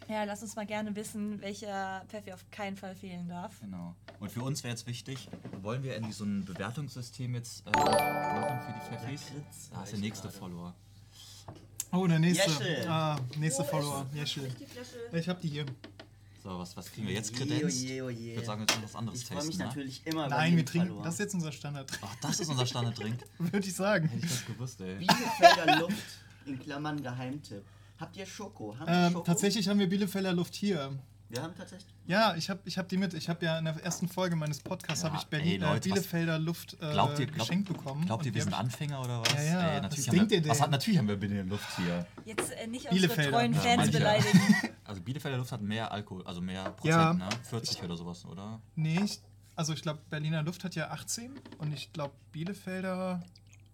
ja, 0.09 0.23
lasst 0.25 0.43
uns 0.43 0.55
mal 0.55 0.65
gerne 0.65 0.95
wissen, 0.95 1.41
welcher 1.41 2.03
Pfeffi 2.07 2.33
auf 2.33 2.43
keinen 2.51 2.77
Fall 2.77 2.95
fehlen 2.95 3.27
darf. 3.29 3.59
Genau. 3.61 3.95
Und 4.19 4.31
für 4.31 4.41
uns 4.41 4.63
wäre 4.63 4.73
jetzt 4.73 4.87
wichtig, 4.87 5.27
wollen 5.61 5.83
wir 5.83 5.93
irgendwie 5.93 6.13
so 6.13 6.23
ein 6.25 6.45
Bewertungssystem 6.45 7.33
jetzt 7.35 7.65
äh, 7.67 7.71
machen 7.71 8.59
für 8.61 8.73
die 8.73 8.95
Pfeffis? 9.05 9.31
Da 9.71 9.83
ist 9.83 9.91
der 9.91 9.99
ich 9.99 10.03
nächste 10.05 10.27
gerade. 10.27 10.37
Follower. 10.39 10.73
Oh, 11.91 12.07
der 12.07 12.19
nächste. 12.19 12.49
Jeschel. 12.49 12.87
Ah, 12.87 13.19
nächste 13.37 13.63
ist- 13.63 13.69
Follower. 13.69 14.05
Jeschel. 14.13 14.49
Die 14.59 14.65
Flasche. 14.65 14.97
Ich 15.19 15.29
hab 15.29 15.41
die 15.41 15.49
hier. 15.49 15.65
So, 16.43 16.59
was, 16.59 16.75
was 16.75 16.91
kriegen 16.91 17.07
wir 17.07 17.13
jetzt 17.13 17.31
Oje, 17.33 17.45
kredenzt? 17.47 17.83
oje, 17.85 18.03
oje. 18.03 18.17
Ich 18.31 18.35
würde 18.35 18.45
sagen, 18.45 18.59
wir 18.67 18.75
müssen 18.75 18.83
was 18.83 18.95
anderes 18.95 19.21
Ich 19.21 19.25
freue 19.27 19.37
mich 19.37 19.45
testen. 19.45 19.59
Ne? 19.59 19.65
natürlich 19.69 20.01
immer 20.05 20.25
über 20.25 20.35
Nein, 20.35 20.57
wir 20.57 20.65
trinken. 20.65 20.87
Follower. 20.89 21.03
Das 21.05 21.13
ist 21.13 21.19
jetzt 21.21 21.33
unser 21.35 21.51
Standard. 21.53 21.89
Ach, 22.01 22.15
das 22.21 22.39
ist 22.41 22.49
unser 22.49 22.65
Standarddrink. 22.65 23.19
Würde 23.37 23.59
ich 23.65 23.73
sagen. 23.75 24.09
Hätte 24.09 24.25
ich 24.25 24.31
das 24.31 24.45
gewusst, 24.45 24.81
ey. 24.81 24.95
Bielefelder 24.95 25.79
Luft, 25.79 25.95
in 26.45 26.59
Klammern 26.59 27.01
Geheimtipp. 27.01 27.63
Habt 27.99 28.17
ihr 28.17 28.25
Schoko? 28.25 28.77
Haben 28.77 28.87
wir 28.87 28.93
Ähm, 29.07 29.13
Schoko? 29.13 29.25
tatsächlich 29.25 29.67
haben 29.67 29.79
wir 29.79 29.87
Bielefelder 29.87 30.33
Luft 30.33 30.55
hier. 30.55 30.97
Wir 31.29 31.41
haben 31.41 31.55
tatsächlich. 31.55 31.91
Ja, 32.05 32.35
ich 32.35 32.47
habe 32.51 32.59
ich 32.65 32.77
hab 32.77 32.87
die 32.89 32.97
mit. 32.97 33.13
Ich 33.15 33.27
habe 33.27 33.43
ja 33.43 33.57
in 33.57 33.65
der 33.65 33.75
ersten 33.83 34.07
Folge 34.07 34.35
meines 34.35 34.59
Podcasts 34.59 35.01
Ja, 35.03 35.09
habe 35.09 35.17
ich 35.17 35.23
ey, 35.23 35.29
Berlin, 35.29 35.61
Leute, 35.61 35.71
äh, 35.71 35.75
was- 35.75 35.81
Bielefelder 35.81 36.37
Luft 36.37 36.73
äh, 36.79 36.91
Glaubt 36.91 37.17
ihr, 37.17 37.25
glaubt, 37.25 37.39
geschenkt 37.49 37.67
bekommen. 37.69 38.05
glaubt 38.05 38.25
ihr, 38.25 38.33
wir 38.35 38.43
sind 38.43 38.53
Anfänger 38.53 38.99
oder 39.01 39.21
was? 39.21 39.33
Ja, 39.33 39.41
ja, 39.43 39.61
Ey, 39.69 39.75
was 39.77 39.81
natürlich 39.83 40.05
denkt 40.05 40.19
haben 40.21 40.29
wir, 40.29 40.37
ihr 40.37 40.49
was 40.49 40.57
denn? 40.57 40.63
hat, 40.65 40.71
natürlich 40.71 40.97
haben 40.99 41.07
wir 41.07 41.15
Binnen 41.15 41.37
in 41.39 41.49
der 41.49 41.57
Luft 41.57 41.75
hier. 41.77 42.05
Jetzt 42.25 42.51
äh, 42.51 42.67
nicht 42.67 42.85
unsere 42.85 42.93
Bielefelder. 43.07 43.31
treuen 43.31 43.53
Ja, 43.53 43.59
Fans 43.61 43.91
beleidigen. 43.91 44.39
Also 44.85 45.01
Bielefelder 45.01 45.37
Luft 45.37 45.51
hat 45.53 45.61
mehr 45.61 45.91
Alkohol, 45.91 46.23
also 46.27 46.41
mehr 46.41 46.65
Prozent, 46.71 46.93
Ja. 46.99 47.13
ne? 47.13 47.29
40 47.49 47.81
oder 47.83 47.95
sowas, 47.95 48.25
oder? 48.25 48.59
Nee, 48.75 48.99
ich, 49.03 49.21
also 49.55 49.71
ich 49.73 49.81
glaube, 49.81 50.01
Berliner 50.09 50.43
Luft 50.43 50.63
hat 50.65 50.75
ja 50.75 50.89
18 50.91 51.31
und 51.57 51.73
ich 51.73 51.91
glaube, 51.93 52.13
Bielefelder 52.33 53.23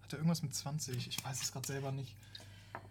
hatte 0.03 0.15
irgendwas 0.17 0.43
mit 0.43 0.53
20. 0.53 1.07
Ich 1.07 1.25
weiß 1.25 1.41
es 1.41 1.51
gerade 1.51 1.67
selber 1.67 1.91
nicht. 1.91 2.15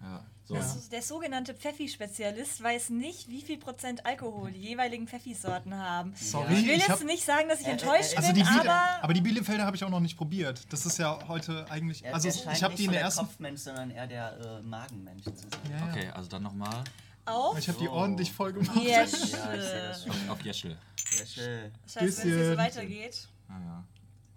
Ja. 0.02 0.24
So. 0.44 0.54
Ja. 0.54 0.60
Also 0.60 0.88
Der 0.90 1.02
sogenannte 1.02 1.52
Pfeffi-Spezialist 1.54 2.62
weiß 2.62 2.88
nicht, 2.90 3.28
wie 3.28 3.42
viel 3.42 3.58
Prozent 3.58 4.06
Alkohol 4.06 4.50
die 4.52 4.60
jeweiligen 4.60 5.06
Pfeffisorten 5.06 5.74
haben. 5.76 6.14
Sorry, 6.16 6.54
Ich 6.54 6.66
will 6.66 6.76
ich 6.76 6.88
jetzt 6.88 7.04
nicht 7.04 7.24
sagen, 7.24 7.48
dass 7.50 7.60
ich 7.60 7.66
Äh, 7.66 7.72
enttäuscht 7.72 8.14
äh, 8.14 8.16
Also 8.16 8.28
bin, 8.32 8.36
die 8.36 8.42
Biele, 8.44 8.60
aber, 8.72 9.02
aber 9.04 9.12
die 9.12 9.20
Bielefelder 9.20 9.66
habe 9.66 9.76
ich 9.76 9.84
auch 9.84 9.90
noch 9.90 10.00
nicht 10.00 10.16
probiert. 10.16 10.62
Das 10.72 10.86
ist 10.86 10.96
ja 10.98 11.18
heute 11.28 11.70
eigentlich. 11.70 12.02
Er, 12.04 12.14
Also 12.14 12.28
er 12.28 12.52
ich 12.52 12.62
habe 12.62 12.74
die 12.76 12.84
in 12.84 12.90
der 12.92 13.00
der 13.00 13.04
ersten. 13.06 13.26
Kopfmensch, 13.26 13.60
sondern 13.60 13.90
eher 13.90 14.06
der 14.06 14.38
äh, 14.40 14.62
Magenmensch 14.62 15.24
zu 15.24 15.34
sein. 15.36 15.50
Ja, 15.70 15.76
ja. 15.78 15.92
Okay, 15.92 16.08
also 16.14 16.28
dann 16.30 16.42
nochmal 16.44 16.82
auf. 17.26 17.58
Ich 17.58 17.68
habe 17.68 17.78
die 17.78 17.88
ordentlich 17.88 18.32
voll 18.32 18.54
gemacht. 18.54 18.74
Yes. 18.82 19.32
Ja, 19.32 19.54
ich 19.54 19.62
sehe 19.62 19.88
das 19.88 20.02
schon. 20.02 20.10
auf, 20.12 20.30
auf 20.30 20.40
Jeschel. 20.42 20.78
Schön. 21.26 21.72
Scheiße, 21.86 22.00
wenn 22.00 22.08
es 22.08 22.22
hier 22.22 22.50
so 22.52 22.56
weitergeht. 22.56 23.28
Ah, 23.48 23.52
ja. 23.60 23.84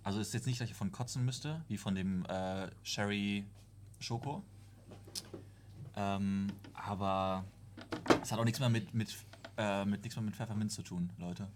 Also 0.04 0.20
ist 0.20 0.34
jetzt 0.34 0.48
nicht, 0.48 0.60
dass 0.60 0.68
ich 0.70 0.76
von 0.76 0.92
kotzen 0.92 1.24
müsste, 1.24 1.64
wie 1.68 1.78
von 1.78 1.94
dem 1.94 2.26
äh, 2.26 2.68
Sherry 2.82 3.46
Schoko. 4.00 4.44
Ähm, 5.96 6.48
aber 6.74 7.46
es 8.22 8.32
hat 8.32 8.40
auch 8.40 8.44
nichts 8.44 8.60
mehr 8.60 8.70
mit, 8.70 8.94
mit, 8.94 9.16
äh, 9.58 9.86
mit, 9.86 10.04
nichts 10.04 10.16
mehr 10.16 10.24
mit 10.26 10.36
Pfefferminz 10.36 10.76
zu 10.76 10.84
tun, 10.84 11.10
Leute. 11.18 11.48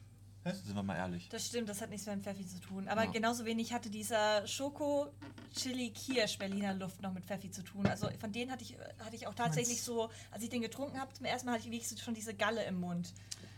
Hä? 0.46 0.54
Sind 0.54 0.74
wir 0.76 0.84
mal 0.84 0.96
ehrlich. 0.96 1.28
Das 1.30 1.46
stimmt, 1.48 1.68
das 1.68 1.82
hat 1.82 1.90
nichts 1.90 2.06
mit 2.08 2.16
dem 2.16 2.22
Pfeffi 2.24 2.46
zu 2.48 2.60
tun. 2.62 2.88
Aber 2.88 3.04
Ja. 3.04 3.12
genauso 3.12 3.44
wenig 3.44 3.74
hatte 3.74 3.90
dieser 3.90 4.48
Schoko 4.48 5.12
Chili 5.54 5.92
Kirsch 5.92 6.38
Berliner 6.38 6.74
Luft 6.74 7.02
noch 7.02 7.12
mit 7.12 7.26
Pfeffi 7.26 7.52
zu 7.52 7.62
tun. 7.62 7.86
Also 7.88 8.10
von 8.20 8.32
denen 8.32 8.50
hatte 8.50 8.64
ich, 8.64 8.78
hatte 9.04 9.16
ich 9.18 9.28
auch 9.28 9.34
tatsächlich 9.36 9.82
so, 9.84 10.10
als 10.32 10.42
ich 10.44 10.50
den 10.50 10.62
getrunken 10.62 10.98
habe, 11.00 11.12
zum 11.14 11.26
ersten 11.26 11.46
Mal 11.48 11.56
hatte 11.56 11.66
ich 11.68 11.72
wirklich 11.72 12.02
schon 12.02 12.14
diese 12.14 12.34
Galle 12.34 12.64
im 12.64 12.80
Mund. 12.80 13.14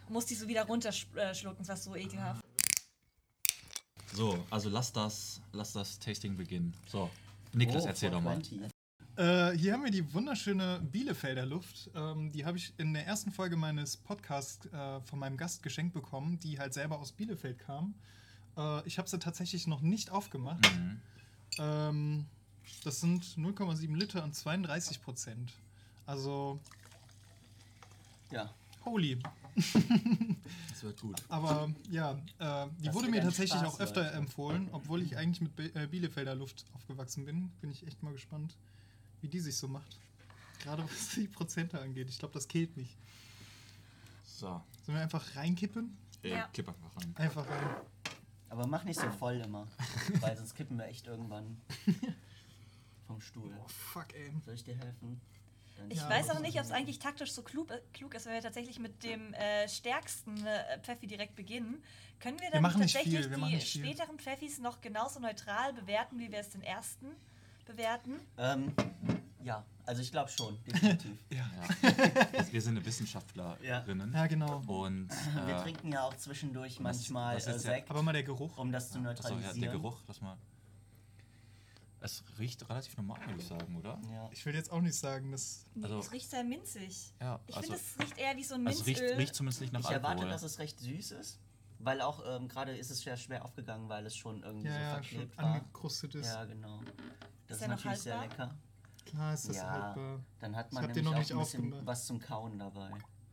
Musste 0.10 0.34
ich 0.34 0.40
so 0.40 0.48
wieder 0.48 0.66
runterschlucken, 0.66 1.60
das 1.60 1.68
war 1.70 1.78
so 1.78 1.96
ekelhaft. 1.96 2.44
So, 4.14 4.44
also 4.50 4.70
lass 4.70 4.92
das, 4.92 5.40
lass 5.54 5.74
das 5.74 6.00
Tasting 6.00 6.36
beginnen. 6.36 6.74
So, 6.88 7.10
Niklas, 7.54 7.84
Oh, 7.86 7.88
erzähl 7.88 8.10
doch 8.12 8.22
mal. 8.22 8.42
420. 9.16 9.18
Äh, 9.18 9.58
hier 9.58 9.74
haben 9.74 9.84
wir 9.84 9.92
die 9.92 10.14
wunderschöne 10.14 10.80
Bielefelder 10.92 11.46
Luft. 11.46 11.90
Ähm, 11.96 12.32
die 12.32 12.46
habe 12.46 12.58
ich 12.58 12.74
in 12.78 12.94
der 12.94 13.06
ersten 13.06 13.32
Folge 13.32 13.56
meines 13.58 13.98
Podcasts 13.98 14.66
äh, 14.68 15.02
von 15.02 15.20
meinem 15.20 15.38
Gast 15.38 15.64
geschenkt 15.64 15.94
bekommen, 15.94 16.40
die 16.40 16.60
halt 16.60 16.74
selber 16.74 17.00
aus 17.00 17.12
Bielefeld 17.12 17.60
kam. 17.60 17.94
Äh, 18.58 18.86
ich 18.88 18.98
habe 18.98 19.10
sie 19.10 19.20
tatsächlich 19.20 19.68
noch 19.68 19.82
nicht 19.82 20.10
aufgemacht. 20.12 20.62
Mhm. 20.76 21.02
Ähm, 21.60 22.26
das 22.84 23.02
sind 23.02 23.24
0,7 23.24 23.96
Liter 23.98 24.24
und 24.24 24.34
32 24.36 25.02
Prozent. 25.02 25.52
Also, 26.06 26.60
Ja. 28.32 28.50
holy. 28.86 29.18
Das 30.72 30.84
wird 30.84 31.00
gut. 31.02 31.22
Aber 31.30 31.70
ja, 31.92 32.14
äh, 32.40 32.68
die 32.80 32.86
Das 32.86 32.96
wurde 32.96 33.10
mir 33.10 33.22
tatsächlich 33.22 33.60
Spaß, 33.60 33.76
auch 33.76 33.80
öfter 33.80 34.04
Leute. 34.04 34.16
empfohlen, 34.16 34.68
obwohl 34.72 35.02
ich 35.04 35.16
eigentlich 35.16 35.42
mit 35.42 35.76
äh, 35.76 35.86
Bielefelder 35.86 36.34
Luft 36.34 36.66
aufgewachsen 36.74 37.26
bin. 37.26 37.52
Bin 37.62 37.70
ich 37.70 37.86
echt 37.86 38.02
mal 38.02 38.12
gespannt, 38.14 38.56
wie 39.22 39.28
die 39.28 39.40
sich 39.40 39.56
so 39.58 39.68
macht. 39.68 39.98
Gerade 40.64 40.84
was 40.84 41.10
die 41.16 41.28
Prozente 41.28 41.80
angeht. 41.80 42.10
Ich 42.10 42.20
glaube, 42.20 42.34
das 42.34 42.48
killt 42.48 42.76
mich. 42.78 42.96
So, 44.26 44.62
Sollen 44.86 44.98
wir 44.98 45.02
einfach 45.02 45.36
reinkippen? 45.36 45.98
äh, 46.24 46.30
Ja. 46.30 46.48
kipp 46.54 46.68
einfach 46.68 46.96
rein. 46.98 47.14
Einfach 47.16 47.48
rein. 47.50 47.76
Aber 48.50 48.68
mach 48.68 48.84
nicht 48.84 49.00
so 49.00 49.10
voll 49.12 49.40
immer. 49.40 49.68
weil 50.20 50.36
sonst 50.38 50.56
kippen 50.56 50.78
wir 50.78 50.86
echt 50.86 51.08
irgendwann 51.08 51.62
vom 53.08 53.22
Stuhl. 53.22 53.52
Oh, 53.60 53.68
fuck, 53.68 54.14
ey. 54.14 54.32
Soll 54.46 54.56
ich 54.56 54.64
dir 54.64 54.76
helfen? 54.76 55.22
Ich 55.90 55.98
ja, 55.98 56.10
weiß 56.10 56.30
auch 56.32 56.40
nicht, 56.40 56.58
ob 56.60 56.64
es 56.66 56.72
eigentlich 56.72 57.00
taktisch 57.00 57.32
so 57.32 57.42
klug, 57.42 57.72
äh, 57.72 57.82
klug, 57.94 58.14
ist, 58.14 58.26
wenn 58.26 58.34
wir 58.34 58.42
tatsächlich 58.42 58.78
mit 58.78 59.04
dem 59.04 59.34
äh, 59.34 59.68
stärksten 59.68 60.46
äh, 60.46 60.80
Pfeffi 60.82 61.08
direkt 61.08 61.36
beginnen. 61.36 61.84
Können 62.20 62.40
wir 62.40 62.52
dann 62.52 62.62
wir 62.62 62.70
tatsächlich 62.72 63.28
die 63.28 63.62
späteren 63.62 64.20
Pfeffis 64.20 64.60
noch 64.60 64.82
genauso 64.82 65.20
neutral 65.20 65.74
bewerten, 65.74 66.20
wie 66.20 66.32
wir 66.32 66.38
es 66.40 66.50
den 66.50 66.62
ersten 66.62 67.08
bewerten? 67.72 68.20
Ähm, 68.38 68.74
ja, 69.44 69.66
also 69.86 70.02
ich 70.02 70.12
glaube 70.12 70.30
schon, 70.30 70.58
definitiv. 70.64 71.18
ja. 71.30 71.38
ja. 71.40 72.52
Wir 72.52 72.62
sind 72.62 72.78
eine 72.78 72.86
Wissenschaftlerinnen. 72.86 74.14
Ja, 74.14 74.28
genau. 74.28 74.62
Und 74.68 75.10
äh, 75.12 75.48
wir 75.48 75.58
trinken 75.58 75.92
ja 75.92 76.04
auch 76.04 76.16
zwischendurch 76.16 76.80
manchmal 76.80 77.38
was, 77.38 77.48
was 77.48 77.56
äh, 77.56 77.60
Sekt. 77.60 77.90
Aber 77.90 78.04
mal 78.04 78.14
der 78.14 78.24
Geruch. 78.24 78.58
Um 78.58 78.72
das 78.72 78.92
zu 78.92 79.00
neutralisieren. 79.00 79.44
Achso, 79.44 79.60
ja, 79.60 79.66
der 79.66 79.72
Geruch, 79.72 80.02
lass 80.08 80.22
mal. 80.22 80.38
Es 82.04 82.24
riecht 82.40 82.68
relativ 82.68 82.98
normal, 82.98 83.20
würde 83.28 83.40
ich 83.40 83.48
sagen, 83.48 83.76
oder? 83.76 84.00
Ja. 84.12 84.28
Ich 84.32 84.44
will 84.46 84.56
jetzt 84.56 84.72
auch 84.72 84.82
nicht 84.82 84.96
sagen, 84.96 85.32
dass. 85.32 85.68
Also, 85.82 86.00
es 86.00 86.12
riecht 86.12 86.30
sehr 86.32 86.44
minzig. 86.44 87.14
Ja, 87.20 87.40
ich 87.46 87.56
also, 87.56 87.74
finde, 87.74 87.84
es 87.84 88.00
riecht 88.04 88.18
eher 88.18 88.38
wie 88.38 88.44
so 88.44 88.56
ein 88.56 88.64
Minzöl. 88.64 88.94
Also 88.96 89.04
riecht, 89.04 89.18
riecht 89.20 89.36
zumindest 89.36 89.62
nicht 89.62 89.74
nach 89.74 89.82
ich 89.82 89.88
Alkohol. 89.88 90.16
Ich 90.16 90.22
erwarte, 90.22 90.32
dass 90.32 90.44
es 90.44 90.58
recht 90.58 90.80
süß 90.80 91.12
ist. 91.12 91.40
Weil 91.84 92.02
auch 92.02 92.24
ähm, 92.28 92.48
gerade 92.48 92.76
ist 92.78 92.92
es 92.92 93.02
sehr 93.02 93.18
schwer 93.18 93.44
aufgegangen, 93.44 93.90
weil 93.90 94.06
es 94.06 94.16
schon 94.16 94.44
irgendwie 94.44 94.68
ja, 94.68 94.74
so 94.74 94.80
ja, 94.80 94.94
verklebt 94.94 95.36
schon 95.36 95.44
war. 95.44 95.56
angekrustet 95.56 96.16
ist. 96.16 96.28
Ja, 96.28 96.46
genau. 96.46 96.80
Das 97.52 97.58
ist, 97.60 97.64
ist 97.64 97.70
natürlich 97.70 98.00
sehr 98.00 98.22
lecker. 98.22 98.56
Klar 99.06 99.34
ist 99.34 99.50
das 99.50 99.58
ja, 99.58 99.70
haltbar. 99.70 100.24
Dann 100.40 100.56
hat 100.56 100.72
man 100.72 100.90
nämlich 100.90 101.08
auch 101.08 101.30
ein 101.32 101.40
bisschen 101.40 101.86
was 101.86 102.06
zum 102.06 102.20
Kauen 102.20 102.58
dabei. 102.58 102.92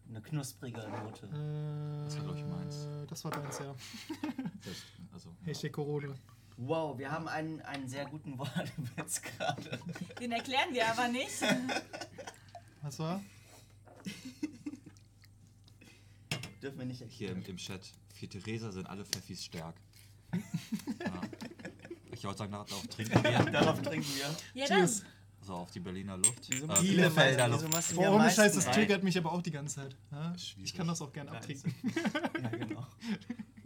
Eine 0.08 0.20
knusprige 0.22 0.80
Note. 0.80 1.26
Äh, 1.26 2.04
das 2.04 2.16
war, 2.16 2.24
glaube 2.24 2.38
ich, 2.38 2.44
meins. 2.46 2.88
Das 3.08 3.24
war 3.24 3.30
deins, 3.30 3.58
ja. 3.60 3.74
Das, 4.64 4.76
also, 5.12 5.36
Hashtag 5.44 5.72
Corona. 5.72 6.14
Wow, 6.56 6.98
wir 6.98 7.12
haben 7.12 7.28
einen, 7.28 7.60
einen 7.60 7.88
sehr 7.88 8.06
guten 8.06 8.36
Wortwitz 8.36 9.22
gerade. 9.38 9.78
Den 10.18 10.32
erklären 10.32 10.72
wir 10.72 10.88
aber 10.88 11.06
nicht. 11.06 11.40
Was 12.82 12.98
war? 12.98 13.22
Dürfen 16.60 16.78
wir 16.78 16.86
nicht 16.86 17.02
erklären. 17.02 17.36
Hier 17.36 17.44
im, 17.46 17.50
im 17.50 17.56
Chat. 17.56 17.92
Für 18.14 18.28
Theresa 18.28 18.72
sind 18.72 18.86
alle 18.86 19.04
Pfeffis 19.04 19.44
stark. 19.44 19.76
ja. 20.32 21.20
Ich 22.18 22.24
wollte 22.24 22.38
sagen, 22.38 22.52
darauf 22.52 22.86
trinken 22.88 23.22
wir. 23.22 23.30
darauf 23.52 23.80
trinken 23.80 24.08
wir. 24.16 24.60
Ja, 24.60 24.66
Cheers. 24.66 25.04
So, 25.40 25.54
auf 25.54 25.70
die 25.70 25.80
Berliner 25.80 26.16
Luft. 26.16 26.52
Äh, 26.52 26.80
Bielefelder 26.80 27.48
Luft. 27.48 27.94
Boah, 27.94 28.10
ohne 28.10 28.30
Scheiß, 28.30 28.54
das 28.54 28.70
triggert 28.70 29.04
mich 29.04 29.16
aber 29.16 29.32
auch 29.32 29.40
die 29.40 29.52
ganze 29.52 29.76
Zeit. 29.76 29.96
Ja? 30.10 30.34
Ich 30.62 30.74
kann 30.74 30.88
das 30.88 31.00
auch 31.00 31.12
gerne 31.12 31.30
abtrinken. 31.30 31.72
ja, 32.42 32.48
genau. 32.48 32.86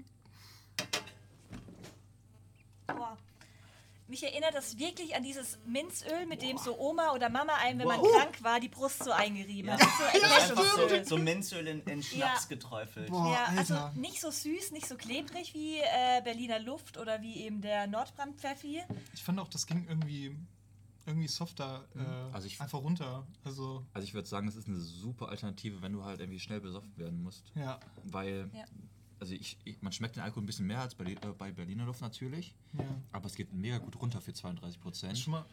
Mich 4.12 4.24
erinnert 4.24 4.54
das 4.54 4.76
wirklich 4.76 5.16
an 5.16 5.22
dieses 5.22 5.58
Minzöl, 5.64 6.26
mit 6.26 6.42
dem 6.42 6.58
so 6.58 6.78
Oma 6.78 7.12
oder 7.14 7.30
Mama 7.30 7.54
einem, 7.54 7.78
wenn 7.78 7.86
wow. 7.86 7.96
man 7.96 8.12
krank 8.12 8.44
war, 8.44 8.60
die 8.60 8.68
Brust 8.68 9.02
so 9.02 9.10
eingerieben 9.10 9.70
ja. 9.70 9.80
hat. 9.80 9.88
So, 10.54 10.54
so, 10.54 11.04
so, 11.04 11.16
Minzöl 11.16 11.66
in, 11.66 11.80
in 11.84 12.02
Schnaps 12.02 12.42
ja. 12.42 12.48
geträufelt. 12.50 13.08
Boah, 13.08 13.32
ja, 13.32 13.58
also 13.58 13.88
nicht 13.94 14.20
so 14.20 14.30
süß, 14.30 14.72
nicht 14.72 14.86
so 14.86 14.96
klebrig 14.96 15.54
wie 15.54 15.78
äh, 15.78 16.20
Berliner 16.22 16.58
Luft 16.58 16.98
oder 16.98 17.22
wie 17.22 17.38
eben 17.38 17.62
der 17.62 17.86
Nordbrand-Pfeffi. 17.86 18.82
Ich 19.14 19.24
fand 19.24 19.40
auch, 19.40 19.48
das 19.48 19.66
ging 19.66 19.86
irgendwie 19.88 20.36
irgendwie 21.06 21.28
softer 21.28 21.88
äh, 21.96 22.34
also 22.34 22.46
ich, 22.46 22.60
einfach 22.60 22.82
runter. 22.82 23.26
Also, 23.44 23.86
also 23.94 24.04
ich 24.06 24.12
würde 24.12 24.28
sagen, 24.28 24.44
das 24.44 24.56
ist 24.56 24.68
eine 24.68 24.78
super 24.78 25.30
Alternative, 25.30 25.80
wenn 25.80 25.94
du 25.94 26.04
halt 26.04 26.20
irgendwie 26.20 26.38
schnell 26.38 26.60
besoffen 26.60 26.94
werden 26.98 27.22
musst. 27.22 27.50
Ja. 27.54 27.80
Weil 28.04 28.50
ja 28.52 28.66
also 29.22 29.34
ich, 29.34 29.56
ich, 29.62 29.80
man 29.82 29.92
schmeckt 29.92 30.16
den 30.16 30.22
Alkohol 30.24 30.42
ein 30.42 30.46
bisschen 30.46 30.66
mehr 30.66 30.80
als 30.80 30.96
bei, 30.96 31.04
äh, 31.04 31.16
bei 31.38 31.52
Berliner 31.52 31.86
Luft 31.86 32.00
natürlich. 32.00 32.56
Ja. 32.76 32.84
Aber 33.12 33.26
es 33.26 33.36
geht 33.36 33.52
mega 33.52 33.78
gut 33.78 34.00
runter 34.02 34.20
für 34.20 34.32
32 34.32 34.80
Prozent. 34.80 35.16
Schon 35.16 35.30
mal 35.30 35.46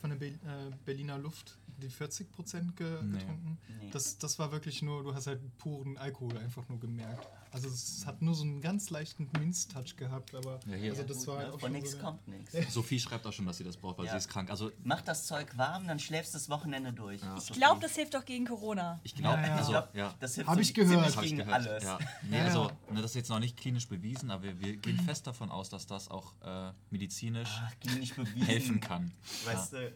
von 0.00 0.10
der 0.10 0.16
Be 0.16 0.26
äh, 0.26 0.38
Berliner 0.84 1.18
Luft 1.18 1.58
die 1.82 1.88
40 1.88 2.30
Prozent 2.30 2.76
ge 2.76 3.02
nee. 3.02 3.18
getrunken? 3.18 3.58
Nee. 3.80 3.90
Das, 3.90 4.16
das 4.18 4.38
war 4.38 4.52
wirklich 4.52 4.80
nur, 4.80 5.02
du 5.02 5.12
hast 5.12 5.26
halt 5.26 5.40
puren 5.58 5.98
Alkohol 5.98 6.38
einfach 6.38 6.68
nur 6.68 6.78
gemerkt. 6.78 7.28
Also 7.56 7.68
es 7.70 8.04
hat 8.04 8.20
nur 8.20 8.34
so 8.34 8.42
einen 8.42 8.60
ganz 8.60 8.90
leichten 8.90 9.30
Minz-Touch 9.38 9.96
gehabt, 9.96 10.34
aber 10.34 10.60
ja, 10.66 10.76
hier. 10.76 10.90
also 10.90 11.04
das 11.04 11.20
gut, 11.20 11.26
war 11.28 11.36
ne? 11.36 11.44
halt 11.44 11.54
auch 11.54 11.60
Von 11.60 11.72
nichts 11.72 11.92
so 11.92 11.98
kommt 11.98 12.28
nichts. 12.28 12.52
Sophie 12.74 13.00
schreibt 13.00 13.26
auch 13.26 13.32
schon, 13.32 13.46
dass 13.46 13.56
sie 13.56 13.64
das 13.64 13.78
braucht, 13.78 13.96
weil 13.96 14.04
ja. 14.04 14.10
sie 14.10 14.18
ist 14.18 14.28
krank. 14.28 14.50
Also 14.50 14.70
Mach 14.84 15.00
das 15.00 15.26
Zeug 15.26 15.56
warm, 15.56 15.86
dann 15.86 15.98
schläfst 15.98 16.34
du 16.34 16.36
das 16.36 16.50
Wochenende 16.50 16.92
durch. 16.92 17.22
Ja. 17.22 17.34
Ich 17.38 17.50
glaube, 17.52 17.80
das 17.80 17.94
hilft 17.94 18.12
doch 18.12 18.26
gegen 18.26 18.44
Corona. 18.44 19.00
Ich 19.04 19.14
glaube, 19.14 19.40
ja, 19.40 19.56
also, 19.56 19.70
glaub, 19.70 20.20
das 20.20 20.34
hilft 20.34 20.50
Habe 20.50 20.62
so 20.62 20.68
ich 20.68 20.74
gehört. 20.74 21.16
Hab 21.16 21.24
ich 21.24 21.34
gehört. 21.34 21.54
alles. 21.54 21.82
Ja. 21.82 21.98
Nee, 22.28 22.40
also, 22.40 22.70
ne, 22.90 23.00
das 23.00 23.12
ist 23.12 23.14
jetzt 23.14 23.30
noch 23.30 23.38
nicht 23.38 23.56
klinisch 23.56 23.88
bewiesen, 23.88 24.30
aber 24.30 24.42
wir, 24.42 24.60
wir 24.60 24.76
gehen 24.76 25.00
fest 25.00 25.26
davon 25.26 25.50
aus, 25.50 25.70
dass 25.70 25.86
das 25.86 26.10
auch 26.10 26.34
äh, 26.44 26.72
medizinisch 26.90 27.48
Ach, 27.48 27.72
helfen 28.46 28.80
kann. 28.80 29.12
Weißt 29.46 29.72
du, 29.72 29.92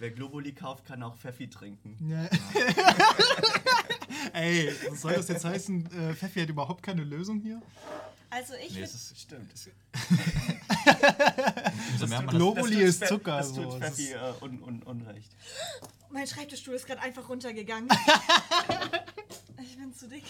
wer 0.00 0.10
Globuli 0.10 0.52
kauft, 0.52 0.84
kann 0.84 1.02
auch 1.04 1.14
Pfeffi 1.14 1.48
trinken. 1.48 1.96
Ja. 2.08 2.28
Ey, 4.32 4.72
was 4.88 5.00
soll 5.00 5.14
das 5.14 5.28
jetzt 5.28 5.44
heißen? 5.44 5.86
Äh, 5.86 6.14
Pfeffi 6.14 6.40
hat 6.40 6.48
überhaupt 6.48 6.82
keine 6.82 7.04
Lösung 7.04 7.40
hier? 7.40 7.60
Also 8.34 8.54
ich 8.54 8.74
nee, 8.74 8.80
es 8.80 9.14
stimmt. 9.16 9.56
so 11.98 12.06
das 12.06 12.26
Globuli 12.26 12.82
ist 12.82 13.06
Zucker. 13.06 13.36
Das 13.38 13.52
tut 13.52 13.74
Pfeffi 13.74 14.12
äh, 14.12 14.32
un, 14.40 14.60
un, 14.60 14.82
unrecht. 14.82 15.30
Mein 16.10 16.26
Schreibtischstuhl 16.26 16.74
ist 16.74 16.86
gerade 16.86 17.00
einfach 17.00 17.28
runtergegangen. 17.28 17.88
ich 19.62 19.76
bin 19.76 19.94
zu 19.94 20.08
dick. 20.08 20.24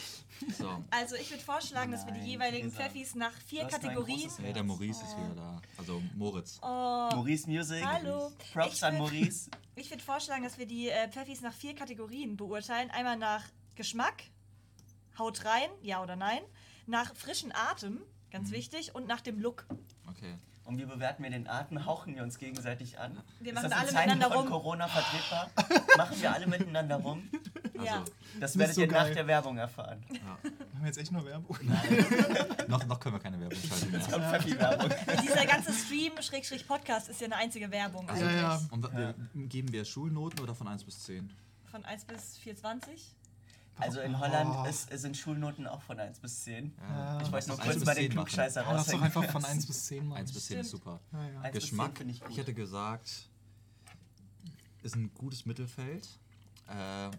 So. 0.59 0.85
Also 0.91 1.17
ich 1.17 1.31
würde 1.31 1.43
vorschlagen, 1.43 1.93
Nein, 1.93 1.99
dass 1.99 2.07
wir 2.07 2.13
die 2.21 2.29
jeweiligen 2.33 2.69
Lisa. 2.69 2.83
Pfeffis 2.83 3.15
nach 3.15 3.33
vier 3.47 3.65
Kategorien... 3.65 4.31
Hey, 4.39 4.53
der 4.53 4.65
Maurice 4.65 5.01
oh. 5.03 5.07
ist 5.07 5.17
wieder 5.17 5.35
da. 5.35 5.63
Also 5.79 6.03
Moritz. 6.15 6.59
Oh. 6.63 6.67
Maurice 7.15 7.49
Music. 7.49 7.83
Hallo. 7.85 8.33
Props 8.53 8.83
an 8.83 8.99
Maurice. 8.99 9.49
Ich 9.77 9.91
würde 9.91 10.03
vorschlagen, 10.03 10.45
dass 10.45 10.59
wir 10.59 10.67
die 10.67 10.91
äh, 10.91 11.09
Pfeffis 11.09 11.41
nach 11.41 11.55
vier 11.55 11.75
Kategorien 11.75 12.37
beurteilen. 12.37 12.91
Einmal 12.91 13.17
nach 13.17 13.45
Geschmack, 13.75 14.25
Haut 15.19 15.45
rein, 15.45 15.71
ja 15.83 16.03
oder 16.03 16.17
nein 16.17 16.43
nach 16.87 17.15
frischen 17.15 17.53
Atem, 17.53 18.03
ganz 18.31 18.51
mhm. 18.51 18.55
wichtig, 18.55 18.95
und 18.95 19.07
nach 19.07 19.21
dem 19.21 19.41
Look. 19.41 19.67
Okay. 20.09 20.35
Und 20.65 20.79
wie 20.79 20.87
bewerten 20.87 21.23
wir 21.23 21.31
den 21.31 21.47
Atem? 21.47 21.85
Hauchen 21.85 22.15
wir 22.15 22.23
uns 22.23 22.39
gegenseitig 22.39 22.99
an? 22.99 23.23
Wir 23.41 23.53
machen 23.53 23.71
alle 23.71 23.93
miteinander 23.93 24.31
von 24.31 24.47
Corona 24.47 24.89
vertretbar? 24.89 25.51
machen 25.99 26.21
wir 26.23 26.33
alle 26.33 26.47
miteinander 26.47 26.97
rum? 26.97 27.29
Also, 27.75 27.85
ja. 27.85 28.05
Das 28.41 28.57
werdet 28.57 28.75
so 28.75 28.81
ihr 28.81 28.87
geil. 28.87 29.09
nach 29.09 29.15
der 29.15 29.27
Werbung 29.27 29.59
erfahren. 29.59 30.03
Ja. 30.11 30.21
Haben 30.75 30.81
wir 30.81 30.87
jetzt 30.87 30.97
echt 30.97 31.13
nur 31.13 31.25
Werbung? 31.27 31.59
Nein. 31.63 32.07
noch, 32.69 32.87
noch 32.87 32.99
können 32.99 33.17
wir 33.17 33.21
keine 33.21 33.39
Werbung 33.41 33.59
schalten. 33.59 33.93
Jetzt 33.93 34.11
kommt 34.11 34.25
Pfeffi-Werbung. 34.25 34.91
Dieser 35.23 35.45
ganze 35.45 35.73
Stream-Podcast 35.73 37.11
ist 37.11 37.21
ja 37.21 37.27
eine 37.27 37.37
einzige 37.37 37.71
Werbung. 37.71 38.09
Also 38.09 38.25
ja, 38.25 38.33
ja. 38.33 38.61
Und 38.71 38.91
wir, 38.91 39.15
geben 39.35 39.71
wir 39.71 39.85
Schulnoten 39.85 40.41
oder 40.41 40.55
von 40.55 40.67
1 40.67 40.85
bis 40.85 41.03
10? 41.03 41.31
Von 41.67 41.85
1 41.85 42.07
bis 42.07 42.39
420? 42.39 43.15
Also 43.77 44.01
in 44.01 44.19
Holland 44.19 44.51
oh. 44.55 44.69
ist, 44.69 44.89
sind 44.91 45.17
Schulnoten 45.17 45.67
auch 45.67 45.83
von 45.83 45.99
1 45.99 46.21
bis 46.21 46.45
10. 46.45 46.73
Ja. 46.79 47.21
Ich 47.21 47.33
wollte 47.33 47.49
noch 47.49 47.59
kurz 47.59 47.85
bei 47.85 47.95
den 47.95 48.11
Klugscheißer 48.11 48.63
ja, 48.63 48.73
Lass 48.73 48.87
doch 48.87 49.03
einfach 49.03 49.25
von 49.31 49.45
1 49.45 49.67
bis 49.69 49.87
10 49.87 50.07
machen. 50.07 50.19
1 50.19 50.33
bis 50.33 50.47
10 50.47 50.61
ist 50.61 50.71
super. 50.71 51.01
Ja, 51.13 51.51
Geschmack, 51.51 52.01
ich, 52.07 52.23
ich, 52.29 52.37
hätte 52.37 52.55
gesagt, 52.55 53.29
ist 54.83 54.95
ein 54.95 55.13
gutes 55.15 55.45
Mittelfeld, 55.45 56.09
äh, 56.69 57.11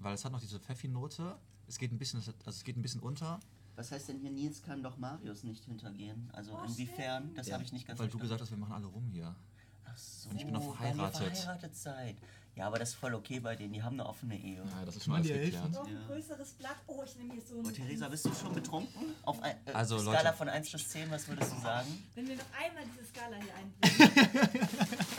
weil 0.00 0.14
es 0.14 0.24
hat 0.24 0.32
noch 0.32 0.40
diese 0.40 0.60
Pfeffi-Note. 0.60 1.36
Es 1.66 1.78
geht 1.78 1.92
ein 1.92 1.98
bisschen, 1.98 2.18
also 2.18 2.32
es 2.46 2.64
geht 2.64 2.76
ein 2.76 2.82
bisschen 2.82 3.00
unter. 3.00 3.40
Was 3.74 3.90
heißt 3.90 4.10
denn 4.10 4.18
hier, 4.18 4.30
Nils 4.30 4.62
kann 4.62 4.82
doch 4.82 4.98
Marius 4.98 5.44
nicht 5.44 5.64
hintergehen? 5.64 6.28
Also 6.34 6.52
oh, 6.52 6.64
inwiefern? 6.66 7.34
Das 7.34 7.50
habe 7.50 7.62
ich 7.62 7.72
nicht 7.72 7.86
ganz 7.86 7.98
Weil 7.98 8.08
du 8.08 8.18
gesagt 8.18 8.40
hast, 8.40 8.50
wir 8.50 8.58
machen 8.58 8.74
alle 8.74 8.86
rum 8.86 9.08
hier. 9.08 9.34
Ach 9.84 9.96
so, 9.96 10.28
Und 10.28 10.36
ich 10.36 10.44
bin 10.44 10.52
noch 10.52 10.76
verheiratet. 10.76 11.20
Weil 11.20 11.28
ihr 11.28 11.34
verheiratet 11.34 11.76
seid. 11.76 12.16
Ja, 12.54 12.66
aber 12.66 12.78
das 12.78 12.90
ist 12.90 12.94
voll 12.96 13.14
okay 13.14 13.40
bei 13.40 13.56
denen, 13.56 13.72
die 13.72 13.82
haben 13.82 13.98
eine 13.98 14.06
offene 14.06 14.36
Ehe. 14.36 14.58
Ja, 14.58 14.84
das 14.84 14.96
ist 14.96 15.04
schon 15.04 15.14
alles 15.14 15.26
geklärt. 15.26 15.72
Noch 15.72 15.86
ein 15.86 15.98
größeres 16.06 16.52
Blatt. 16.52 16.76
Oh, 16.86 17.02
ich 17.02 17.16
nehme 17.16 17.32
hier 17.32 17.42
so 17.42 17.58
ein... 17.58 17.66
Oh, 17.66 17.70
Theresa, 17.70 18.08
bist 18.08 18.26
du 18.26 18.34
schon 18.34 18.52
betrunken? 18.54 19.14
Auf 19.22 19.42
ein, 19.42 19.56
äh, 19.64 19.72
also, 19.72 19.98
Skala 19.98 20.22
Leute. 20.22 20.36
von 20.36 20.48
1 20.50 20.70
bis 20.70 20.88
10, 20.90 21.10
was 21.10 21.26
würdest 21.28 21.50
du 21.50 21.60
sagen? 21.60 22.04
Wenn 22.14 22.28
wir 22.28 22.36
noch 22.36 22.44
einmal 22.60 22.84
diese 22.92 23.06
Skala 23.06 23.36
hier 23.36 23.54
einbringen. 24.50 24.68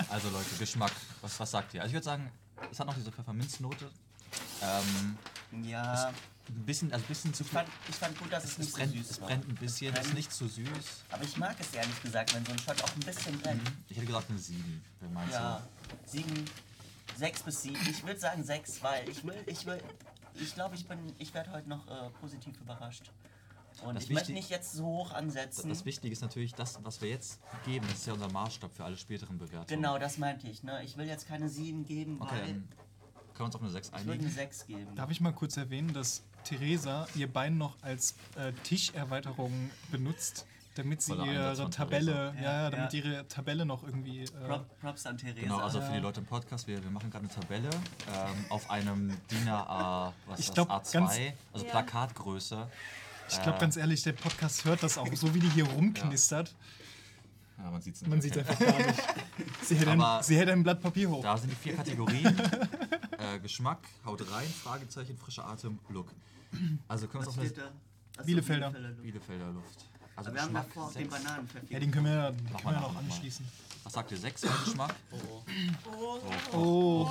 also 0.10 0.30
Leute, 0.30 0.56
Geschmack. 0.60 0.91
Was, 1.22 1.39
was 1.39 1.50
sagt 1.50 1.74
ihr? 1.74 1.82
Also 1.82 1.89
ich 1.89 1.96
würde 1.96 2.06
sagen, 2.06 2.32
es 2.72 2.80
hat 2.80 2.86
noch 2.86 2.96
diese 2.96 3.12
Pfefferminznote. 3.12 3.89
Ähm, 4.62 5.17
ja. 5.63 6.13
Ein 6.50 6.65
bisschen, 6.65 6.91
also 6.91 7.04
ein 7.04 7.08
bisschen 7.08 7.34
zu 7.34 7.43
viel. 7.43 7.52
Ich 7.52 7.65
fand, 7.65 7.69
ich 7.89 7.96
fand 7.96 8.19
gut, 8.19 8.32
dass 8.32 8.43
es, 8.43 8.52
es 8.52 8.58
nicht 8.60 8.74
brennt, 8.74 8.91
so 8.91 8.98
süß 8.98 9.10
Es 9.10 9.17
brennt 9.17 9.48
ein 9.48 9.56
bisschen, 9.56 9.96
es 9.96 10.08
ist 10.08 10.13
nicht 10.13 10.32
zu 10.32 10.48
süß. 10.48 10.67
Aber 11.10 11.24
ich 11.24 11.38
mag 11.38 11.56
es 11.60 11.74
ehrlich 11.74 12.02
gesagt, 12.02 12.36
wenn 12.36 12.46
so 12.46 12.52
ein 12.52 12.60
Shot 12.60 12.84
auch 12.84 12.93
ein 12.93 13.00
bisschen 13.00 13.39
brennt. 13.39 13.63
Mhm. 13.63 13.84
Ich 13.88 13.98
hätte 13.98 14.06
gesagt 14.06 14.30
eine 14.30 14.39
7, 14.39 14.84
wenn 15.00 15.13
meinst 15.13 15.34
ja, 15.34 15.63
du? 16.06 16.12
7 16.12 16.46
Sechs 17.18 17.44
bis 17.44 17.62
sieben. 17.62 17.80
Ich 17.89 18.04
würde 18.06 18.20
sagen 18.20 18.44
sechs, 18.44 18.82
weil 18.82 19.08
ich 19.08 19.24
will, 19.24 19.36
ich 19.46 19.66
will, 19.66 19.82
ich 20.36 20.54
glaube, 20.54 20.76
ich 20.76 20.88
bin, 20.88 21.00
ich 21.20 21.34
werde 21.34 21.52
heute 21.52 21.70
noch 21.70 21.88
äh, 21.88 22.10
positiv 22.22 22.60
überrascht. 22.60 23.12
Und 23.84 23.96
das 23.96 24.04
ich 24.06 24.10
möchte 24.12 24.34
nicht 24.34 24.50
jetzt 24.50 24.74
so 24.74 24.86
hoch 24.86 25.13
ansetzen. 25.13 25.70
Das 25.70 25.84
Wichtige 25.86 26.13
ist 26.13 26.22
natürlich, 26.22 26.54
das, 26.54 26.80
was 26.84 27.02
wir 27.02 27.10
jetzt 27.10 27.39
geben, 27.66 27.86
das 27.88 28.00
ist 28.00 28.08
ja 28.08 28.13
unser 28.13 28.32
Maßstab 28.32 28.74
für 28.74 28.86
alle 28.86 28.98
späteren 28.98 29.38
Bewertungen. 29.38 29.68
Genau, 29.68 29.98
das 29.98 30.18
meinte 30.18 30.48
ich. 30.48 30.63
Ne? 30.63 30.84
Ich 30.84 30.98
will 30.98 31.08
jetzt 31.08 31.28
keine 31.28 31.50
sieben 31.50 31.86
geben, 31.86 32.22
okay, 32.22 32.32
weil... 32.32 32.44
Können 33.34 33.39
wir 33.39 33.46
uns 33.46 33.56
auf 33.56 33.62
eine 33.62 33.72
6 33.72 33.94
einigen? 33.94 34.02
Ich 34.02 34.16
würde 34.16 34.26
eine 34.26 34.34
6 34.34 34.68
geben. 34.68 34.96
Darf 34.96 35.10
ich 35.10 35.22
mal 35.22 35.34
kurz 35.34 35.58
erwähnen, 35.58 35.92
dass 35.92 36.24
Theresa 36.44 37.08
ihr 37.16 37.32
Bein 37.32 37.58
noch 37.58 37.82
als 37.82 38.16
äh, 38.36 38.54
Tischerweiterung 38.63 39.72
benutzt 39.92 40.46
damit 40.76 41.02
sie 41.02 41.14
ihre 41.14 41.70
Tabelle, 41.70 42.34
ja, 42.42 42.70
damit 42.70 42.94
ihre 42.94 43.28
Tabelle 43.28 43.66
noch 43.66 43.84
irgendwie. 43.84 44.24
Äh, 44.24 44.60
Props 44.82 45.06
an 45.06 45.18
Theresa. 45.18 45.42
Genau, 45.42 45.60
also 45.60 45.82
für 45.82 45.92
die 45.94 46.00
Leute 46.00 46.22
im 46.22 46.26
Podcast, 46.26 46.68
wir, 46.68 46.84
wir 46.84 46.92
machen 46.92 47.12
gerade 47.12 47.26
eine 47.26 47.34
Tabelle 47.34 47.70
ähm, 47.70 48.46
auf 48.50 48.70
einem 48.70 49.16
DIN 49.30 49.48
A, 49.48 50.14
was 50.28 50.40
ich 50.40 50.54
glaub, 50.54 50.70
das, 50.70 50.94
A2, 50.94 51.34
also 51.52 51.66
Plakatgröße. 51.66 52.68
Ich 53.30 53.42
glaube 53.42 53.60
ganz 53.60 53.78
ehrlich, 53.78 54.04
der 54.04 54.14
Podcast 54.14 54.66
hört 54.66 54.84
das 54.84 54.98
auch, 54.98 55.08
so 55.16 55.34
wie 55.34 55.40
die 55.40 55.50
hier 55.50 55.66
rumknistert. 55.66 56.54
Ja, 57.58 57.72
man 57.72 57.82
sieht 57.82 57.96
es 57.96 58.02
nicht. 58.02 58.10
Man 58.10 58.22
sieht 58.22 58.38
einfach 58.38 58.60
gar 58.60 58.78
nicht. 58.78 59.04
Sie 59.62 59.78
hält, 59.78 59.88
ein, 59.88 60.24
sie 60.24 60.36
hält 60.36 60.50
ein 60.50 60.64
Blatt 60.64 60.82
Papier 60.82 61.10
hoch. 61.10 61.22
Da 61.22 61.38
sind 61.38 61.52
die 61.52 61.56
vier 61.56 61.76
Kategorien. 61.76 62.26
äh, 63.18 63.40
Geschmack, 63.40 63.80
Haut 64.06 64.22
rein, 64.32 64.48
Fragezeichen, 64.48 65.18
frischer 65.18 65.48
Atem, 65.48 65.80
Look. 65.90 66.12
Also 66.88 67.08
können 67.08 67.24
wir 67.24 67.30
uns 67.30 67.38
auf 67.38 67.44
eine 68.18 68.26
Bielefelder. 68.26 68.72
Bielefelder 69.02 69.52
Luft. 69.52 69.86
Also 70.15 70.30
Aber 70.30 70.36
wir 70.36 70.43
haben 70.43 70.54
davor 70.54 70.91
den 70.91 71.10
Bananenpfeffer. 71.10 71.65
Ja, 71.69 71.80
den 71.80 71.91
können 71.91 72.06
wir, 72.06 72.13
ja, 72.13 72.32
können 72.32 72.76
wir 72.76 72.82
noch 72.82 72.95
anschließen. 72.95 73.45
Was 73.84 73.93
sagt 73.93 74.12
ihr? 74.12 74.17
Sechs 74.17 74.41
Geschmack? 74.41 74.95
Oh. 75.12 75.17
Oh. 75.86 76.19
Oh. 76.54 77.10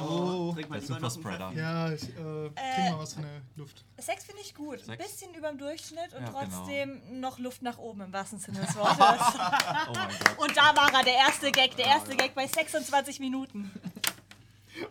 oh. 0.00 0.54
Mal 0.68 0.78
der 0.78 0.82
Superspreader. 0.82 1.52
Ja, 1.56 1.90
ich 1.90 2.04
äh, 2.04 2.06
trink 2.14 2.90
mal 2.90 2.98
was 2.98 3.14
von 3.14 3.22
der 3.24 3.40
Luft. 3.56 3.84
Sechs 3.98 4.24
finde 4.24 4.40
ich 4.42 4.54
gut. 4.54 4.88
Ein 4.88 4.96
bisschen 4.98 5.34
über 5.34 5.48
dem 5.48 5.58
Durchschnitt 5.58 6.14
und 6.14 6.22
Ja, 6.22 6.30
trotzdem 6.30 7.02
genau. 7.08 7.30
noch 7.30 7.38
Luft 7.40 7.62
nach 7.62 7.78
oben 7.78 8.02
im 8.02 8.12
wahrsten 8.12 8.38
Sinne 8.38 8.60
des 8.60 8.76
Wortes. 8.76 8.94
Oh 9.86 9.92
mein 9.92 10.08
Gott. 10.08 10.38
und 10.38 10.56
da 10.56 10.74
war 10.76 10.92
er, 10.92 11.04
der 11.04 11.14
erste 11.14 11.50
Gag. 11.50 11.76
Der 11.76 11.86
erste 11.86 12.14
Gag 12.16 12.34
bei 12.34 12.46
26 12.46 13.18
Minuten. 13.18 13.70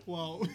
Wow. 0.06 0.48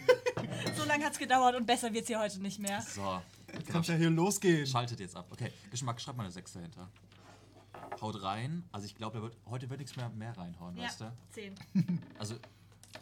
So 0.75 0.85
lange 0.85 1.03
hat 1.05 1.13
es 1.13 1.19
gedauert 1.19 1.55
und 1.55 1.65
besser 1.65 1.91
wird 1.93 2.03
es 2.03 2.07
hier 2.07 2.19
heute 2.19 2.39
nicht 2.41 2.59
mehr. 2.59 2.81
So, 2.81 3.21
Kann 3.67 3.83
ja 3.83 3.95
hier 3.95 4.09
losgehen. 4.09 4.65
schaltet 4.65 4.99
jetzt 4.99 5.15
ab. 5.15 5.27
Okay, 5.31 5.51
Geschmack, 5.71 5.99
schreib 6.01 6.17
mal 6.17 6.23
eine 6.23 6.31
Sechs 6.31 6.53
dahinter. 6.53 6.89
Haut 8.01 8.21
rein. 8.21 8.63
Also 8.71 8.85
ich 8.85 8.95
glaube, 8.95 9.21
wird, 9.21 9.35
heute 9.45 9.69
wird 9.69 9.79
nichts 9.79 9.95
mehr, 9.95 10.09
mehr 10.09 10.37
reinhauen, 10.37 10.75
Ja, 10.75 10.83
weißt 10.83 11.01
du? 11.01 11.13
10. 11.31 11.55
Also 12.19 12.35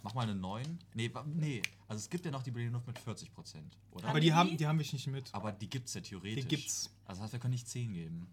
mach 0.04 0.14
mal 0.14 0.24
eine 0.24 0.36
9. 0.36 0.80
Nee, 0.94 1.12
nee. 1.26 1.62
Also 1.88 2.00
es 2.00 2.10
gibt 2.10 2.26
ja 2.26 2.32
noch 2.32 2.44
die 2.44 2.52
Berliner 2.52 2.74
Luft 2.74 2.88
mit 2.88 3.00
40 3.00 3.34
Prozent, 3.34 3.78
oder? 3.92 4.08
Aber 4.08 4.20
die 4.20 4.34
haben, 4.34 4.58
die? 4.58 4.68
haben 4.68 4.78
mich 4.78 4.94
nicht 4.94 5.08
mit. 5.08 5.34
Aber 5.34 5.52
die 5.52 5.70
gibt's 5.70 5.94
ja 5.94 6.02
theoretisch. 6.02 6.44
Die 6.44 6.56
gibt's. 6.56 6.92
Also 7.06 7.20
das 7.20 7.26
heißt, 7.26 7.34
wir 7.34 7.40
können 7.40 7.54
nicht 7.54 7.70
10 7.70 7.94
geben. 7.94 8.28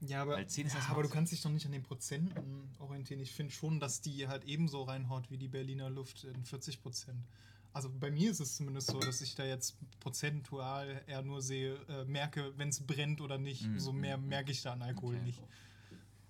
Ja, 0.00 0.22
aber, 0.22 0.32
Weil 0.36 0.46
10 0.46 0.66
ist 0.66 0.74
ja, 0.74 0.80
das 0.80 0.90
aber 0.90 1.02
du 1.02 1.08
kannst 1.08 1.32
dich 1.32 1.40
doch 1.40 1.50
nicht 1.50 1.64
an 1.66 1.72
den 1.72 1.82
Prozenten 1.82 2.70
orientieren. 2.78 3.20
Ich 3.20 3.32
finde 3.32 3.52
schon, 3.52 3.80
dass 3.80 4.02
die 4.02 4.28
halt 4.28 4.44
ebenso 4.44 4.82
reinhaut 4.82 5.30
wie 5.30 5.38
die 5.38 5.48
Berliner 5.48 5.88
Luft 5.88 6.24
in 6.24 6.44
40 6.44 6.82
Prozent. 6.82 7.24
Also 7.76 7.90
bei 7.90 8.10
mir 8.10 8.30
ist 8.30 8.40
es 8.40 8.56
zumindest 8.56 8.86
so, 8.86 8.98
dass 8.98 9.20
ich 9.20 9.34
da 9.34 9.44
jetzt 9.44 9.76
prozentual 10.00 11.02
eher 11.06 11.20
nur 11.20 11.42
sehe, 11.42 11.74
äh, 11.90 12.06
merke, 12.06 12.56
wenn 12.56 12.70
es 12.70 12.80
brennt 12.80 13.20
oder 13.20 13.36
nicht. 13.36 13.66
Mhm, 13.66 13.78
So 13.78 13.92
mehr 13.92 14.16
mhm, 14.16 14.28
merke 14.28 14.50
ich 14.50 14.62
da 14.62 14.72
an 14.72 14.80
Alkohol 14.80 15.16
Okay. 15.16 15.24
nicht. 15.24 15.42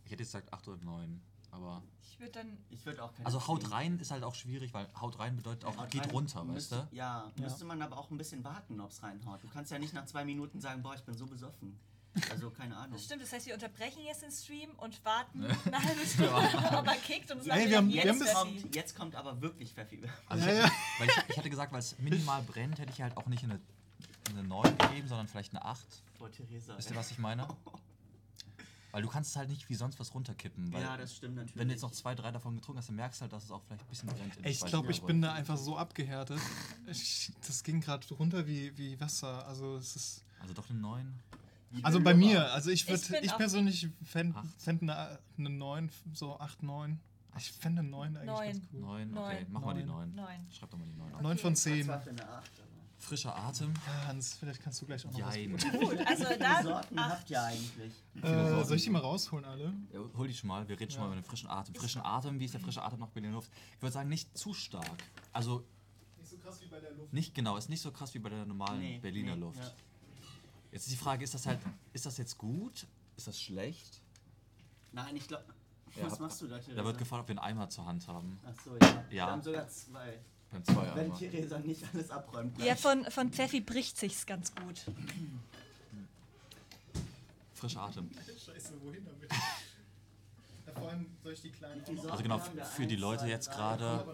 Ich 0.05 0.11
hätte 0.11 0.25
jetzt 0.25 0.33
gesagt 0.33 0.53
8 0.53 0.67
oder 0.67 0.83
9. 0.85 1.21
Aber. 1.53 1.85
Ich 2.03 2.19
würde 2.19 2.33
dann. 2.33 2.59
Ich 2.71 2.85
würde 2.85 3.01
auch 3.05 3.13
keine 3.15 3.27
Also 3.27 3.47
Haut 3.47 3.71
rein 3.71 4.01
ist 4.01 4.11
halt 4.11 4.25
auch 4.25 4.35
schwierig, 4.35 4.75
weil 4.75 4.89
Haut 5.01 5.21
rein 5.21 5.37
bedeutet 5.37 5.65
auch, 5.67 5.77
Haut 5.79 5.89
geht 5.93 6.01
rein 6.03 6.11
runter, 6.11 6.41
weißt 6.41 6.53
müsste, 6.53 6.89
du? 6.91 6.97
Ja, 6.97 7.31
Ja. 7.37 7.45
müsste 7.45 7.65
man 7.65 7.81
aber 7.81 7.97
auch 7.97 8.11
ein 8.11 8.19
bisschen 8.19 8.43
warten, 8.43 8.81
ob 8.81 8.91
es 8.91 9.05
reinhaut. 9.05 9.41
Du 9.45 9.49
kannst 9.49 9.71
ja 9.71 9.79
nicht 9.79 9.95
nach 9.95 10.07
zwei 10.07 10.25
Minuten 10.25 10.61
sagen, 10.61 10.83
boah, 10.83 10.97
ich 10.97 11.03
bin 11.03 11.17
so 11.17 11.27
besoffen. 11.27 11.79
Also 12.31 12.51
keine 12.51 12.77
Ahnung. 12.77 12.93
Das 12.93 13.05
stimmt, 13.05 13.23
das 13.23 13.33
heißt, 13.33 13.47
wir 13.47 13.55
unterbrechen 13.55 14.03
jetzt 14.07 14.23
den 14.23 14.31
Stream 14.33 14.71
und 14.79 15.05
warten 15.05 15.45
eine 15.45 15.83
halbe 15.83 16.07
Stunde, 16.07 16.33
ob 16.77 16.87
er 16.87 16.97
kickt 16.97 17.31
und 17.31 17.43
sagen 17.45 17.61
Ey, 17.61 17.69
wir 17.71 17.77
haben- 17.79 17.91
jetzt 17.91 18.21
wir 18.25 18.35
haben 18.35 18.57
kommt, 18.63 18.75
jetzt 18.75 18.97
kommt 18.97 19.15
aber 19.15 19.41
wirklich 19.41 19.73
Pfeffi. 19.73 20.03
Also 20.29 20.47
Ja, 20.47 20.53
ich, 20.53 20.59
ja. 20.59 20.65
hätte, 20.65 20.75
weil 20.99 21.09
ich, 21.09 21.17
ich 21.31 21.37
hatte 21.39 21.51
gesagt, 21.51 21.73
weil 21.73 21.81
es 21.81 21.99
minimal 21.99 22.43
brennt, 22.43 22.79
hätte 22.79 22.93
ich 22.93 23.01
halt 23.03 23.17
auch 23.17 23.27
nicht 23.27 23.45
eine, 23.45 23.61
eine 24.31 24.43
9 24.45 24.79
gegeben, 24.79 25.09
sondern 25.09 25.29
vielleicht 25.29 25.53
eine 25.55 25.65
8. 25.65 25.87
Boah, 26.19 26.31
Theresa. 26.31 26.77
Wisst 26.77 26.91
ihr, 26.91 26.97
was 26.97 27.11
ich 27.11 27.19
meine? 27.19 27.47
Weil 28.93 29.03
du 29.03 29.09
kannst 29.11 29.31
es 29.33 29.37
halt 29.37 29.51
nicht 29.51 29.69
wie 29.69 29.75
sonst 29.75 30.01
was 30.01 30.15
runterkippen. 30.15 30.73
Weil 30.73 30.81
Ja, 30.83 30.97
das 30.97 31.15
stimmt 31.17 31.35
natürlich. 31.35 31.57
wenn 31.57 31.69
du 31.69 31.75
jetzt 31.75 31.83
noch 31.83 31.91
zwei, 31.93 32.15
drei 32.15 32.31
davon 32.31 32.55
getrunken 32.57 32.79
hast, 32.79 32.89
dann 32.89 32.97
merkst 32.97 33.21
du 33.21 33.23
halt, 33.23 33.33
dass 33.35 33.45
es 33.45 33.51
auch 33.51 33.61
vielleicht 33.67 33.83
ein 33.85 33.89
bisschen 33.91 34.09
brennt. 34.09 34.39
Ey, 34.43 34.51
ich 34.53 34.61
glaube, 34.65 34.91
ich 34.91 35.03
bin 35.03 35.21
da 35.21 35.35
einfach 35.35 35.59
so 35.59 35.77
abgehärtet. 35.77 36.41
Ich, 36.87 37.31
das 37.47 37.63
ging 37.63 37.83
gerade 37.83 38.07
runter 38.15 38.47
wie, 38.47 38.75
wie 38.79 38.99
Wasser. 38.99 39.47
Also 39.47 39.77
es 39.77 39.97
ist. 39.97 40.25
Also 40.41 40.55
doch 40.55 40.71
eine 40.71 40.79
9. 40.79 41.15
Also 41.83 42.01
bei 42.01 42.15
mir, 42.15 42.53
also 42.53 42.71
ich 42.71 42.83
Ich 42.83 42.89
würde, 42.89 43.19
ich, 43.25 43.33
auch- 43.33 43.37
persönlich 43.39 43.89
fände 44.05 44.41
fänd 44.59 44.83
eine, 44.83 45.19
eine 45.39 45.51
9, 45.51 45.91
so 46.13 46.39
8, 46.39 46.63
9. 46.63 47.01
Ich 47.39 47.53
fände 47.53 47.81
eine 47.81 47.89
9 47.91 48.17
eigentlich 48.17 48.27
Neun. 48.35 48.53
ganz 48.53 48.65
cool. 48.73 48.81
9, 48.81 49.19
okay, 49.19 49.35
Neun. 49.35 49.47
mach 49.51 49.61
mal 49.63 49.75
die 49.75 49.83
Neun. 49.85 50.15
9. 50.15 50.25
Neun. 50.25 50.47
Schreib 50.51 50.71
doch 50.71 50.79
mal 50.79 50.85
die 50.87 50.93
9 50.97 51.15
auf. 51.15 51.21
9 51.23 51.39
von 51.39 51.55
10. 51.57 51.85
Zwar 51.85 52.01
für 52.01 52.11
eine 52.11 52.23
8, 52.23 52.29
aber. 52.31 52.67
Frischer 52.99 53.37
Atem. 53.37 53.75
Ja, 53.87 54.07
Hans, 54.07 54.35
vielleicht 54.35 54.63
kannst 54.63 54.81
du 54.81 54.87
gleich 54.87 55.05
auch 55.07 55.13
noch 55.13 55.19
Jein. 55.19 55.51
Gut, 55.53 55.99
also 56.07 56.25
dann. 56.39 56.63
Sorten 56.65 56.99
Acht. 56.99 57.11
habt 57.11 57.31
ihr 57.31 57.43
eigentlich? 57.43 57.93
was. 58.15 58.31
Äh, 58.31 58.65
soll 58.65 58.77
ich 58.79 58.85
die 58.85 58.91
mal 58.91 59.01
rausholen, 59.01 59.45
alle? 59.45 59.75
Ja, 59.93 60.01
hol 60.17 60.27
die 60.29 60.35
schon 60.35 60.49
mal, 60.49 60.67
wir 60.67 60.81
reden 60.81 60.91
schon 60.91 61.01
Ja. 61.03 61.07
mal 61.09 61.13
über 61.13 61.21
den 61.21 61.29
frischen 61.29 61.51
Atem. 61.51 61.75
Frischen 61.75 62.01
Atem, 62.03 62.41
wie 62.41 62.47
ist 62.47 62.55
der 62.55 62.61
frische 62.63 62.83
Atem 62.83 62.99
nach 63.01 63.09
Berliner 63.11 63.35
Luft? 63.35 63.51
Ich 63.77 63.83
würde 63.83 63.93
sagen, 63.93 64.09
nicht 64.09 64.37
zu 64.37 64.55
stark. 64.55 65.05
Also 65.35 65.67
Nicht 66.19 66.31
so 66.31 66.39
krass 66.39 66.59
wie 66.63 66.67
bei 66.69 66.81
der 66.81 66.93
Luft. 66.93 67.13
nicht 67.13 67.35
genau, 67.35 67.59
ist 67.59 67.69
nicht 67.69 67.83
so 67.83 67.93
krass 67.93 68.15
wie 68.15 68.19
bei 68.19 68.31
der 68.31 68.47
normalen 68.47 68.81
Nee, 68.81 68.99
Berliner 68.99 69.35
nee, 69.35 69.41
Luft. 69.43 69.75
Jetzt 70.77 70.89
ist 70.89 70.93
die 70.93 71.03
Frage, 71.03 71.25
ist 71.25 71.33
das 71.33 71.47
halt, 71.47 71.59
ist 71.95 72.05
das 72.05 72.19
jetzt 72.19 72.37
gut? 72.37 72.87
Ist 73.17 73.27
das 73.27 73.41
schlecht? 73.41 74.03
Nein, 74.93 75.17
ich 75.17 75.27
glaube. 75.27 75.43
Ja, 75.95 76.05
Was 76.05 76.19
machst 76.19 76.43
du 76.43 76.49
da, 76.49 76.59
Theresa? 76.59 76.83
Da 76.83 76.85
wird 76.85 76.99
gefragt, 76.99 77.23
ob 77.23 77.29
wir 77.29 77.43
einen 77.43 77.51
Eimer 77.57 77.71
zur 77.71 77.87
Hand 77.87 78.07
haben. 78.07 78.39
Achso, 78.45 78.77
ja. 78.77 78.87
Ja. 78.87 79.05
Wir 79.09 79.27
haben 79.27 79.41
sogar 79.43 79.67
zwei. 79.69 80.19
Beim 80.51 80.63
zwei 80.65 80.95
Wenn 80.95 81.07
Eimer. 81.07 81.19
Theresa 81.19 81.59
nicht 81.61 81.83
alles 81.95 82.11
abräumt. 82.11 82.57
gleich. 82.57 82.67
Ja, 82.69 82.77
von, 82.77 83.07
von 83.07 83.33
Pfeffi 83.33 83.63
bricht 83.63 83.97
sich's 83.97 84.27
ganz 84.27 84.55
gut. 84.55 84.85
Frischer 87.55 87.81
Atem. 87.81 88.11
Scheiße, 88.45 88.75
wohin 88.83 89.03
damit? 89.07 89.31
Ja, 90.77 90.81
vor 90.83 90.91
allem 90.91 91.07
soll 91.23 91.33
ich 91.33 91.41
die 91.41 91.51
kleinen 91.51 91.83
Also 92.11 92.23
genau, 92.23 92.39
für 92.39 92.87
die 92.87 92.97
Leute 92.97 93.27
jetzt 93.27 93.51
gerade. 93.51 94.05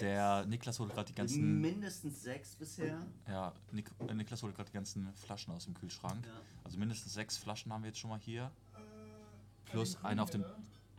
Der 0.00 0.44
Niklas 0.46 0.78
holt 0.78 0.92
gerade 0.92 1.06
die 1.06 1.14
ganzen, 1.14 1.60
Mindestens 1.60 2.22
sechs 2.22 2.54
bisher. 2.56 3.00
ja, 3.28 3.52
Nik, 3.72 3.90
äh, 4.06 4.14
Niklas 4.14 4.42
holt 4.42 4.54
gerade 4.54 4.68
die 4.70 4.74
ganzen 4.74 5.12
Flaschen 5.14 5.52
aus 5.54 5.64
dem 5.64 5.74
Kühlschrank. 5.74 6.26
Ja. 6.26 6.32
Also 6.62 6.78
mindestens 6.78 7.14
sechs 7.14 7.36
Flaschen 7.38 7.72
haben 7.72 7.82
wir 7.82 7.88
jetzt 7.88 7.98
schon 7.98 8.10
mal 8.10 8.18
hier. 8.20 8.50
Äh, 8.74 9.70
Plus 9.70 9.96
den 9.96 10.04
einen 10.04 10.20
auf 10.20 10.30
dem? 10.30 10.44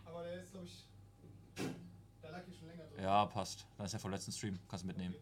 Aber 0.06 0.24
der 0.24 0.42
ist, 0.42 0.52
glaube 0.52 0.66
ich. 0.66 0.88
Da 2.22 2.30
lag 2.30 2.42
ich 2.48 2.58
schon 2.58 2.68
länger 2.68 2.84
drin. 2.86 3.04
ja, 3.04 3.26
passt. 3.28 3.66
Dann 3.78 3.86
ist 3.86 3.92
der 3.92 4.00
vom 4.00 4.12
letzten 4.12 4.32
Stream, 4.32 4.60
kannst 4.68 4.84
du 4.84 4.88
mitnehmen. 4.88 5.16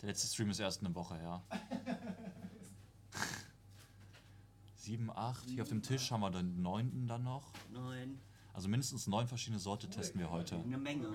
Der 0.00 0.08
letzte 0.10 0.26
Stream 0.28 0.50
ist 0.50 0.60
erst 0.60 0.84
eine 0.84 0.94
Woche 0.94 1.16
her. 1.16 1.42
7, 4.84 5.10
8. 5.10 5.48
Hier 5.50 5.62
auf 5.62 5.68
dem 5.68 5.82
Tisch 5.82 6.10
haben 6.10 6.20
wir 6.20 6.30
den 6.30 6.60
neunten 6.62 7.06
dann 7.08 7.24
noch. 7.24 7.52
Neun. 7.72 8.18
Also 8.52 8.68
mindestens 8.68 9.06
neun 9.06 9.26
verschiedene 9.26 9.58
Sorte 9.58 9.88
testen 9.88 10.20
wir 10.20 10.30
heute. 10.30 10.56
Eine 10.56 10.78
Menge. 10.78 11.08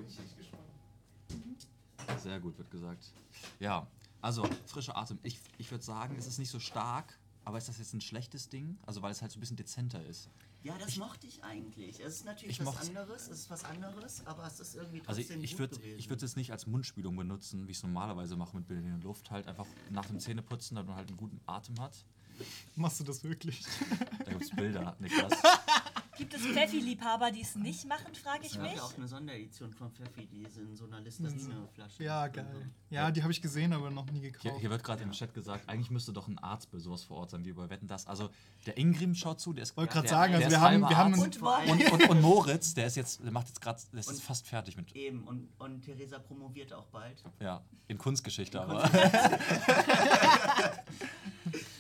Sehr 2.18 2.40
gut, 2.40 2.58
wird 2.58 2.72
gesagt. 2.72 3.14
Ja, 3.60 3.88
also 4.22 4.44
frischer 4.66 4.98
Atem. 4.98 5.20
Ich, 5.24 5.40
ich 5.58 5.70
würde 5.72 5.84
sagen, 5.84 6.16
es 6.18 6.26
ist 6.28 6.40
nicht 6.40 6.50
so 6.50 6.60
stark, 6.60 7.18
aber 7.46 7.58
ist 7.58 7.70
das 7.70 7.78
jetzt 7.78 7.94
ein 7.94 8.02
schlechtes 8.02 8.50
Ding? 8.50 8.78
Also 8.86 9.02
weil 9.02 9.12
es 9.12 9.22
halt 9.22 9.32
so 9.32 9.38
ein 9.38 9.42
bisschen 9.42 9.56
dezenter 9.58 10.04
ist. 10.06 10.30
Ja, 10.62 10.78
das 10.78 10.98
mochte 10.98 11.26
ich 11.28 11.42
eigentlich. 11.44 12.02
Es 12.02 12.16
ist 12.16 12.26
natürlich 12.26 12.60
Ich 12.60 12.66
was 12.66 12.90
anderes, 12.90 13.30
es 13.30 13.40
ist 13.42 13.50
was 13.50 13.64
anderes, 13.64 14.26
aber 14.28 14.46
es 14.46 14.60
ist 14.60 14.76
irgendwie 14.76 15.02
Also 15.06 15.22
trotzdem 15.22 15.42
ich 15.44 15.52
gut 15.52 15.60
würde 15.60 15.78
gewesen. 15.78 16.00
ich 16.00 16.10
würde 16.10 16.26
es 16.26 16.36
nicht 16.36 16.52
als 16.52 16.68
Mundspülung 16.68 17.16
benutzen, 17.16 17.66
wie 17.68 17.72
ich 17.72 17.78
es 17.78 17.84
normalerweise 17.84 18.36
mache 18.36 18.58
mit 18.58 18.68
Berliner 18.68 18.98
Luft. 18.98 19.32
Halt 19.32 19.48
einfach 19.48 19.68
nach 19.90 20.08
dem 20.08 20.20
Zähneputzen, 20.20 20.76
damit 20.76 20.90
man 20.90 20.98
halt 20.98 21.08
einen 21.08 21.18
guten 21.18 21.40
Atem 21.46 21.80
hat. 21.80 22.04
Machst 22.76 23.00
du 23.00 23.04
das 23.04 23.24
wirklich? 23.24 23.62
Da 24.26 24.32
gibt 24.32 24.44
es 24.44 24.50
Bilder, 24.52 24.96
Niklas. 25.00 25.32
Gibt 26.18 26.34
es 26.34 26.42
Pfeffi-Liebhaber, 26.42 27.32
die 27.32 27.42
es 27.42 27.56
nicht 27.56 27.88
machen, 27.88 28.14
frage 28.14 28.42
ich 28.42 28.52
Ich 28.52 28.58
habe 28.58 28.68
mich. 28.68 28.76
ja 28.76 28.84
auch 28.84 28.96
eine 28.98 29.08
Sonderedition 29.08 29.74
von 29.74 29.90
Pfeffi, 29.92 30.28
die 30.28 30.44
ist 30.44 30.58
in 30.58 30.76
so 30.76 30.86
einer 30.86 31.00
Listerine-Flasche. 31.00 32.04
Ja, 32.04 32.28
geil. 32.28 32.70
Ja, 32.90 33.10
die 33.10 33.24
habe 33.24 33.32
ich 33.32 33.42
gesehen, 33.42 33.72
aber 33.72 33.90
noch 33.90 34.06
nie 34.12 34.20
gekauft. 34.20 34.42
Hier, 34.44 34.54
hier 34.60 34.70
wird 34.70 34.84
gerade 34.84 35.02
im 35.04 35.12
Chat 35.12 35.34
gesagt, 35.34 35.68
eigentlich 35.70 35.90
müsste 35.90 36.12
doch 36.12 36.28
ein 36.28 36.38
Arzt 36.40 36.70
bei 36.72 36.78
sowas 36.78 37.04
vor 37.04 37.18
Ort 37.18 37.30
sein, 37.32 37.46
wie 37.46 37.54
bei 37.54 37.70
Wetten 37.70 37.88
das. 37.88 38.06
Also 38.06 38.30
der 38.66 38.78
Ingrim 38.78 39.16
schaut 39.16 39.40
zu, 39.40 39.54
der 39.54 39.64
ist 39.64 39.78
wollte 39.78 39.94
gerade 39.94 40.10
sagen, 40.10 40.34
der 40.34 40.46
also 40.46 40.58
wir 40.58 40.62
haben, 40.62 40.82
wir 40.82 40.98
haben. 40.98 41.14
Und 41.14 41.42
und, 41.42 41.92
und, 41.92 42.10
und 42.10 42.22
Moritz, 42.22 42.74
der 42.74 42.88
ist 42.88 42.98
jetzt, 42.98 43.24
der 43.24 43.32
macht 43.32 43.48
jetzt 43.48 43.62
gerade, 43.62 43.82
der 43.94 44.00
ist 44.02 44.22
fast 44.22 44.46
fertig 44.46 44.76
mit, 44.76 44.94
Eben, 44.96 45.24
und, 45.24 45.48
und 45.58 45.82
Theresa 45.84 46.20
promoviert 46.20 46.74
auch 46.74 46.88
bald. 46.88 47.24
ja, 47.40 47.64
in 47.88 47.98
Kunstgeschichte 47.98 48.62
aber. 48.62 48.90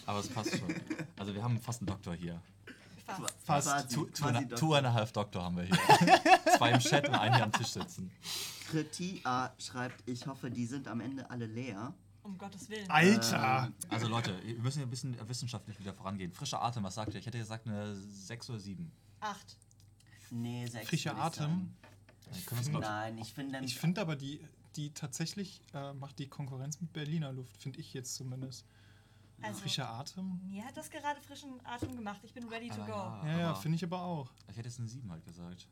Aber 0.09 0.19
es 0.21 0.27
passt 0.27 0.57
schon. 0.57 0.73
Also 1.17 1.35
wir 1.35 1.43
haben 1.43 1.59
fast 1.59 1.81
einen 1.81 1.87
Doktor 1.87 2.15
hier. 2.15 2.41
Fast. 3.05 3.33
Fast. 3.43 3.67
Quasi, 3.67 3.95
Two, 3.95 4.05
two, 4.05 4.31
doch. 4.31 4.59
two 4.59 4.73
and 4.73 4.87
a 4.87 4.93
half 4.93 5.11
Doktor 5.11 5.43
haben 5.43 5.57
wir 5.57 5.63
hier. 5.65 5.77
Zwei 6.57 6.71
im 6.71 6.79
Chat 6.79 7.07
und 7.07 7.13
einen 7.13 7.35
hier 7.35 7.43
am 7.43 7.51
Tisch 7.51 7.67
sitzen. 7.67 8.09
Kritia 8.71 9.53
schreibt, 9.59 10.07
ich 10.07 10.25
hoffe, 10.25 10.49
die 10.49 10.65
sind 10.65 10.87
am 10.87 10.99
Ende 10.99 11.29
alle 11.29 11.45
leer. 11.45 11.93
Um 12.23 12.37
Gottes 12.39 12.69
Willen. 12.69 12.89
Alter! 12.89 13.71
Also 13.89 14.07
Leute, 14.07 14.35
wir 14.43 14.59
müssen 14.59 14.79
ja 14.79 14.85
ein 14.85 14.89
bisschen 14.89 15.15
wissenschaftlich 15.29 15.79
wieder 15.79 15.93
vorangehen. 15.93 16.33
Frischer 16.33 16.61
Atem, 16.61 16.83
was 16.83 16.95
sagt 16.95 17.13
ihr? 17.13 17.19
Ich 17.19 17.25
hätte 17.25 17.37
gesagt 17.37 17.67
eine 17.67 17.95
6 17.95 18.49
oder 18.49 18.59
7. 18.59 18.91
Acht. 19.19 19.57
Nee, 20.31 20.65
sechs. 20.67 20.89
Frischer 20.89 21.15
würd 21.15 21.35
ich 21.35 21.41
Atem? 21.41 21.75
ich, 22.31 22.71
Nein, 22.71 23.17
ich 23.19 23.33
finde. 23.33 23.59
Ich 23.63 23.79
finde 23.79 24.01
aber, 24.01 24.15
die, 24.15 24.41
die 24.75 24.91
tatsächlich 24.91 25.61
äh, 25.73 25.93
macht 25.93 26.19
die 26.19 26.27
Konkurrenz 26.27 26.79
mit 26.81 26.93
Berliner 26.93 27.31
Luft, 27.31 27.57
finde 27.57 27.79
ich 27.79 27.93
jetzt 27.93 28.15
zumindest. 28.15 28.65
Also, 29.41 29.61
Frischer 29.61 29.89
Atem? 29.89 30.39
Mir 30.49 30.65
hat 30.65 30.75
das 30.75 30.89
gerade 30.89 31.21
frischen 31.21 31.59
Atem 31.65 31.95
gemacht. 31.95 32.19
Ich 32.23 32.33
bin 32.33 32.47
ready 32.47 32.69
to 32.69 32.83
go. 32.85 32.91
Ja, 32.91 33.25
ja, 33.25 33.39
ja 33.39 33.55
finde 33.55 33.75
ich 33.75 33.83
aber 33.83 34.01
auch. 34.01 34.29
Ich 34.49 34.57
hätte 34.57 34.67
jetzt 34.67 34.79
eine 34.79 34.87
7 34.87 35.09
halt 35.11 35.25
gesagt. 35.25 35.67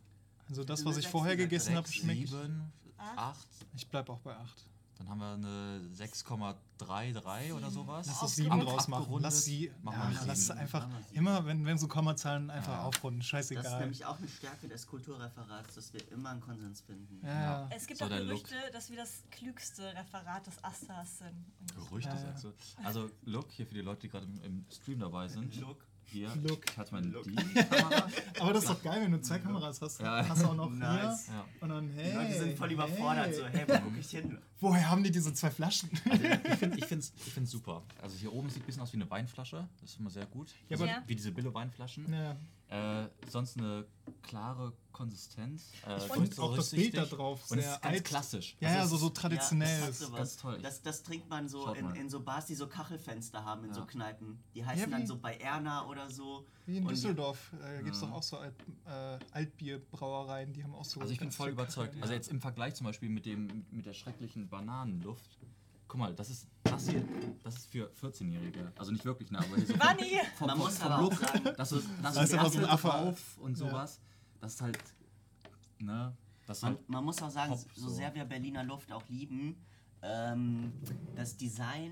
Also 0.50 0.64
das, 0.64 0.86
was 0.86 0.98
ich 0.98 1.08
vorher 1.08 1.36
gegessen 1.36 1.76
habe, 1.76 1.88
schmeckt. 1.88 2.30
7, 2.30 2.72
8. 2.98 3.48
Ich 3.76 3.88
bleibe 3.88 4.12
auch 4.14 4.20
bei 4.20 4.36
8. 4.36 4.66
Dann 4.98 5.10
haben 5.10 5.20
wir 5.20 5.34
eine 5.34 5.82
6,33 5.96 7.54
oder 7.54 7.70
sowas. 7.70 8.08
Lass 8.08 8.22
es 8.24 8.36
7 8.36 8.60
draus 8.60 8.88
machen. 8.88 9.18
Lass 9.20 9.44
sie. 9.44 9.72
Machen 9.82 10.14
ja, 10.14 10.24
lass 10.26 10.52
einfach 10.52 10.88
immer, 11.14 11.46
wenn, 11.46 11.66
wenn 11.66 11.78
so 11.78 11.88
Kommazahlen 11.88 12.50
einfach 12.50 12.74
ja. 12.74 12.84
aufrunden. 12.84 13.22
Scheißegal. 13.22 13.64
Das 13.64 13.74
ist 13.74 13.80
nämlich 13.80 14.06
auch 14.06 14.18
eine 14.18 14.28
Stärke 14.28 14.68
des 14.68 14.88
Kulturreferats, 14.88 15.76
dass 15.76 15.94
wir 15.94 16.12
immer 16.12 16.30
einen 16.32 16.42
Konsens 16.42 16.82
finden. 16.82 17.26
Ja. 17.26 17.68
Es 17.70 17.88
gibt 17.88 18.00
so 18.00 18.06
auch 18.06 18.10
Gerüchte, 18.10 18.56
Look. 18.56 18.72
dass 18.74 18.90
wir 18.90 18.98
das 18.98 19.24
klügste 19.32 19.94
Referat 19.96 20.48
des 20.48 20.64
Astras 20.64 21.20
sind. 21.20 21.46
Gerüchte, 21.76 22.18
sagst 22.18 22.44
du? 22.44 22.54
Also, 22.84 23.10
Look, 23.24 23.52
hier 23.52 23.68
für 23.68 23.76
die 23.76 23.82
Leute, 23.82 24.02
die 24.02 24.10
gerade 24.10 24.26
im, 24.26 24.42
im 24.42 24.66
Stream 24.72 25.00
dabei 25.00 25.28
sind. 25.28 25.56
Look. 25.58 25.87
Hier, 26.10 26.30
Look. 26.48 26.62
ich 26.70 26.78
hatte 26.78 26.94
meine 26.94 27.08
Look. 27.08 27.26
die 27.26 27.36
Kamera. 27.36 28.08
Aber 28.40 28.54
das 28.54 28.64
ist 28.64 28.70
doch 28.70 28.82
geil, 28.82 29.02
wenn 29.02 29.12
du 29.12 29.22
zwei 29.22 29.40
Kameras 29.40 29.82
hast. 29.82 30.00
Ja. 30.00 30.28
Hast 30.28 30.42
du 30.42 30.48
auch 30.48 30.56
noch 30.56 30.70
nice. 30.70 31.26
hier. 31.26 31.36
Ja. 31.36 31.46
Und 31.60 31.70
dann, 31.70 31.90
hey. 31.90 32.12
Die 32.12 32.18
Leute 32.18 32.40
sind 32.40 32.58
voll 32.58 32.72
überfordert. 32.72 33.36
So, 33.36 33.46
hey, 33.46 33.66
wo 33.68 33.74
guck 33.90 33.98
ich 33.98 34.10
hin? 34.10 34.38
Woher 34.60 34.90
haben 34.90 35.04
die 35.04 35.12
diese 35.12 35.34
zwei 35.34 35.52
Flaschen? 35.52 35.90
Also 36.10 36.24
ich 36.76 36.86
finde 36.86 37.00
es 37.00 37.14
ich 37.28 37.38
ich 37.38 37.50
super. 37.50 37.84
Also 38.02 38.16
hier 38.18 38.34
oben 38.34 38.50
sieht 38.50 38.64
ein 38.64 38.66
bisschen 38.66 38.82
aus 38.82 38.94
wie 38.94 38.98
eine 38.98 39.10
Weinflasche. 39.10 39.68
Das 39.82 39.92
ist 39.92 40.00
immer 40.00 40.10
sehr 40.10 40.26
gut. 40.26 40.54
Ja, 40.70 40.78
also 40.78 40.88
wie 41.08 41.16
diese 41.16 41.32
Billo-Weinflaschen. 41.32 42.12
Ja. 42.12 42.38
Äh, 42.70 43.08
sonst 43.30 43.58
eine 43.58 43.86
klare 44.24 44.74
Konsistenz. 44.92 45.72
Äh, 45.88 45.98
ich 45.98 46.04
finde 46.12 46.42
auch 46.42 46.56
das 46.56 46.72
Bild 46.72 46.98
da 46.98 47.06
drauf 47.06 47.46
sehr 47.46 47.58
und 47.58 47.64
ist 47.64 47.82
ganz 47.82 48.04
klassisch. 48.04 48.58
Ja, 48.60 48.76
ja, 48.76 48.88
so, 48.88 48.98
so 48.98 49.10
traditionell. 49.10 49.80
Ja, 49.80 49.88
das 49.88 50.12
ganz 50.12 50.38
toll. 50.38 50.60
Das, 50.62 50.82
das 50.82 51.04
trinkt 51.04 51.30
man 51.30 51.48
so 51.48 51.72
in, 51.74 51.96
in, 51.96 52.10
so 52.10 52.20
Bars, 52.20 52.48
die 52.48 52.56
so 52.56 52.68
Kachelfenster 52.68 53.46
haben, 53.46 53.64
in 53.64 53.70
ja. 53.70 53.76
so 53.76 53.86
Kneipen. 53.86 54.44
Die 54.54 54.66
heißen 54.66 54.92
ja, 54.92 54.98
dann 54.98 55.08
so 55.08 55.18
bei 55.18 55.38
Erna 55.38 55.86
oder 55.88 56.10
so. 56.10 56.46
Wie 56.66 56.78
in 56.78 56.84
und 56.84 56.92
Düsseldorf 56.92 57.54
äh, 57.64 57.84
gibt 57.84 57.96
es 57.96 58.02
doch 58.02 58.12
auch 58.12 58.24
so 58.24 58.38
Alt, 58.38 58.56
äh, 58.86 59.20
Altbierbrauereien, 59.32 60.52
die 60.52 60.64
haben 60.64 60.76
auch 60.76 60.86
so. 60.86 61.00
Also 61.00 61.14
ich 61.14 61.20
bin 61.20 61.32
voll 61.32 61.52
überzeugt. 61.52 61.96
Also 62.02 62.14
jetzt 62.14 62.30
im 62.30 62.42
Vergleich 62.42 62.76
zum 62.76 62.86
Beispiel 62.86 63.10
mit, 63.10 63.26
dem, 63.26 63.66
mit 63.72 63.86
der 63.86 63.94
schrecklichen 63.94 64.50
Bananenluft. 64.50 65.38
Guck 65.88 66.00
mal, 66.00 66.14
das 66.14 66.30
ist 66.30 66.48
das 66.64 66.90
hier, 66.90 67.04
das 67.44 67.56
ist 67.56 67.66
für 67.68 67.90
14-Jährige. 68.02 68.72
Also 68.78 68.92
nicht 68.92 69.06
wirklich, 69.06 69.32
ne, 69.32 69.40
aber 69.40 69.56
hier 69.56 69.66
so 69.68 69.74
vom, 69.78 69.88
vom, 70.38 70.48
Man 70.48 70.58
muss 70.58 70.78
vom 70.78 70.92
aber 70.92 71.04
Look, 71.04 71.16
sagen, 71.16 71.44
das 71.56 71.72
ist, 71.72 71.88
das, 72.02 72.16
das 72.16 72.24
ist 72.26 72.34
einfach 72.34 72.52
so 72.52 72.60
ein 72.60 72.66
Affe 72.66 72.94
auf 72.94 73.38
und 73.40 73.56
sowas. 73.56 74.00
Ja. 74.02 74.38
Das 74.42 74.54
ist 74.54 74.62
halt, 74.62 74.80
ne, 75.80 76.14
das 76.46 76.62
man, 76.62 76.74
halt 76.74 76.90
man 76.90 77.04
muss 77.06 77.22
auch 77.22 77.30
sagen, 77.30 77.52
Pop, 77.52 77.66
so, 77.74 77.88
so 77.88 77.90
sehr 77.90 78.14
wir 78.14 78.26
Berliner 78.26 78.64
Luft 78.64 78.92
auch 78.92 79.08
lieben, 79.10 79.56
ähm, 80.02 80.74
das 81.16 81.38
Design 81.38 81.92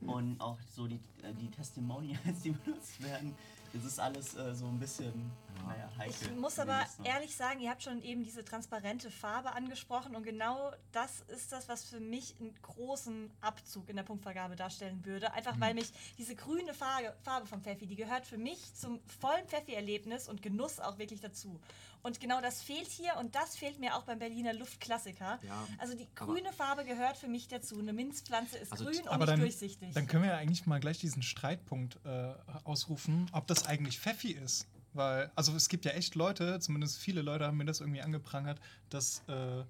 und 0.00 0.40
auch 0.40 0.58
so 0.74 0.86
die, 0.86 1.00
äh, 1.22 1.34
die 1.34 1.50
Testimonials, 1.50 2.40
die 2.42 2.50
benutzt 2.50 3.02
werden, 3.02 3.34
es 3.74 3.84
ist 3.84 4.00
alles 4.00 4.34
äh, 4.34 4.54
so 4.54 4.66
ein 4.66 4.78
bisschen 4.78 5.30
naja, 5.66 5.88
heikel. 5.98 6.14
Ich 6.22 6.36
muss 6.36 6.58
aber 6.58 6.84
ehrlich 7.04 7.36
sagen, 7.36 7.60
ihr 7.60 7.70
habt 7.70 7.82
schon 7.82 8.02
eben 8.02 8.24
diese 8.24 8.44
transparente 8.44 9.10
Farbe 9.10 9.52
angesprochen 9.52 10.16
und 10.16 10.22
genau 10.22 10.72
das 10.92 11.20
ist 11.28 11.52
das, 11.52 11.68
was 11.68 11.84
für 11.84 12.00
mich 12.00 12.34
einen 12.40 12.54
großen 12.62 13.30
Abzug 13.40 13.88
in 13.88 13.96
der 13.96 14.02
Punktvergabe 14.02 14.56
darstellen 14.56 15.04
würde. 15.04 15.32
Einfach 15.32 15.56
mhm. 15.56 15.60
weil 15.60 15.74
mich 15.74 15.92
diese 16.18 16.34
grüne 16.34 16.74
Farbe, 16.74 17.14
Farbe 17.22 17.46
vom 17.46 17.62
Pfeffi, 17.62 17.86
die 17.86 17.96
gehört 17.96 18.26
für 18.26 18.38
mich 18.38 18.74
zum 18.74 19.00
vollen 19.20 19.46
Pfeffi-Erlebnis 19.46 20.28
und 20.28 20.42
Genuss 20.42 20.80
auch 20.80 20.98
wirklich 20.98 21.20
dazu. 21.20 21.60
Und 22.02 22.20
genau 22.20 22.40
das 22.40 22.62
fehlt 22.62 22.88
hier 22.88 23.16
und 23.18 23.34
das 23.34 23.56
fehlt 23.56 23.78
mir 23.78 23.96
auch 23.96 24.04
beim 24.04 24.18
Berliner 24.18 24.52
Luftklassiker. 24.54 25.38
Ja, 25.42 25.68
also 25.78 25.94
die 25.94 26.08
grüne 26.14 26.52
Farbe 26.52 26.84
gehört 26.84 27.16
für 27.16 27.28
mich 27.28 27.48
dazu. 27.48 27.78
Eine 27.78 27.92
Minzpflanze 27.92 28.58
ist 28.58 28.72
also 28.72 28.84
grün 28.84 29.00
und 29.08 29.18
nicht 29.18 29.28
dann, 29.28 29.40
durchsichtig. 29.40 29.92
Dann 29.92 30.06
können 30.06 30.24
wir 30.24 30.30
ja 30.30 30.36
eigentlich 30.38 30.66
mal 30.66 30.80
gleich 30.80 30.98
diesen 30.98 31.22
Streitpunkt 31.22 31.98
äh, 32.04 32.32
ausrufen, 32.64 33.26
ob 33.32 33.46
das 33.46 33.66
eigentlich 33.66 33.98
Pfeffi 34.00 34.32
ist. 34.32 34.66
Weil, 34.92 35.30
also 35.36 35.54
es 35.54 35.68
gibt 35.68 35.84
ja 35.84 35.92
echt 35.92 36.14
Leute, 36.14 36.58
zumindest 36.58 36.98
viele 36.98 37.22
Leute 37.22 37.46
haben 37.46 37.56
mir 37.56 37.64
das 37.64 37.80
irgendwie 37.80 38.02
angeprangert, 38.02 38.60
dass 38.88 39.22
äh, 39.28 39.64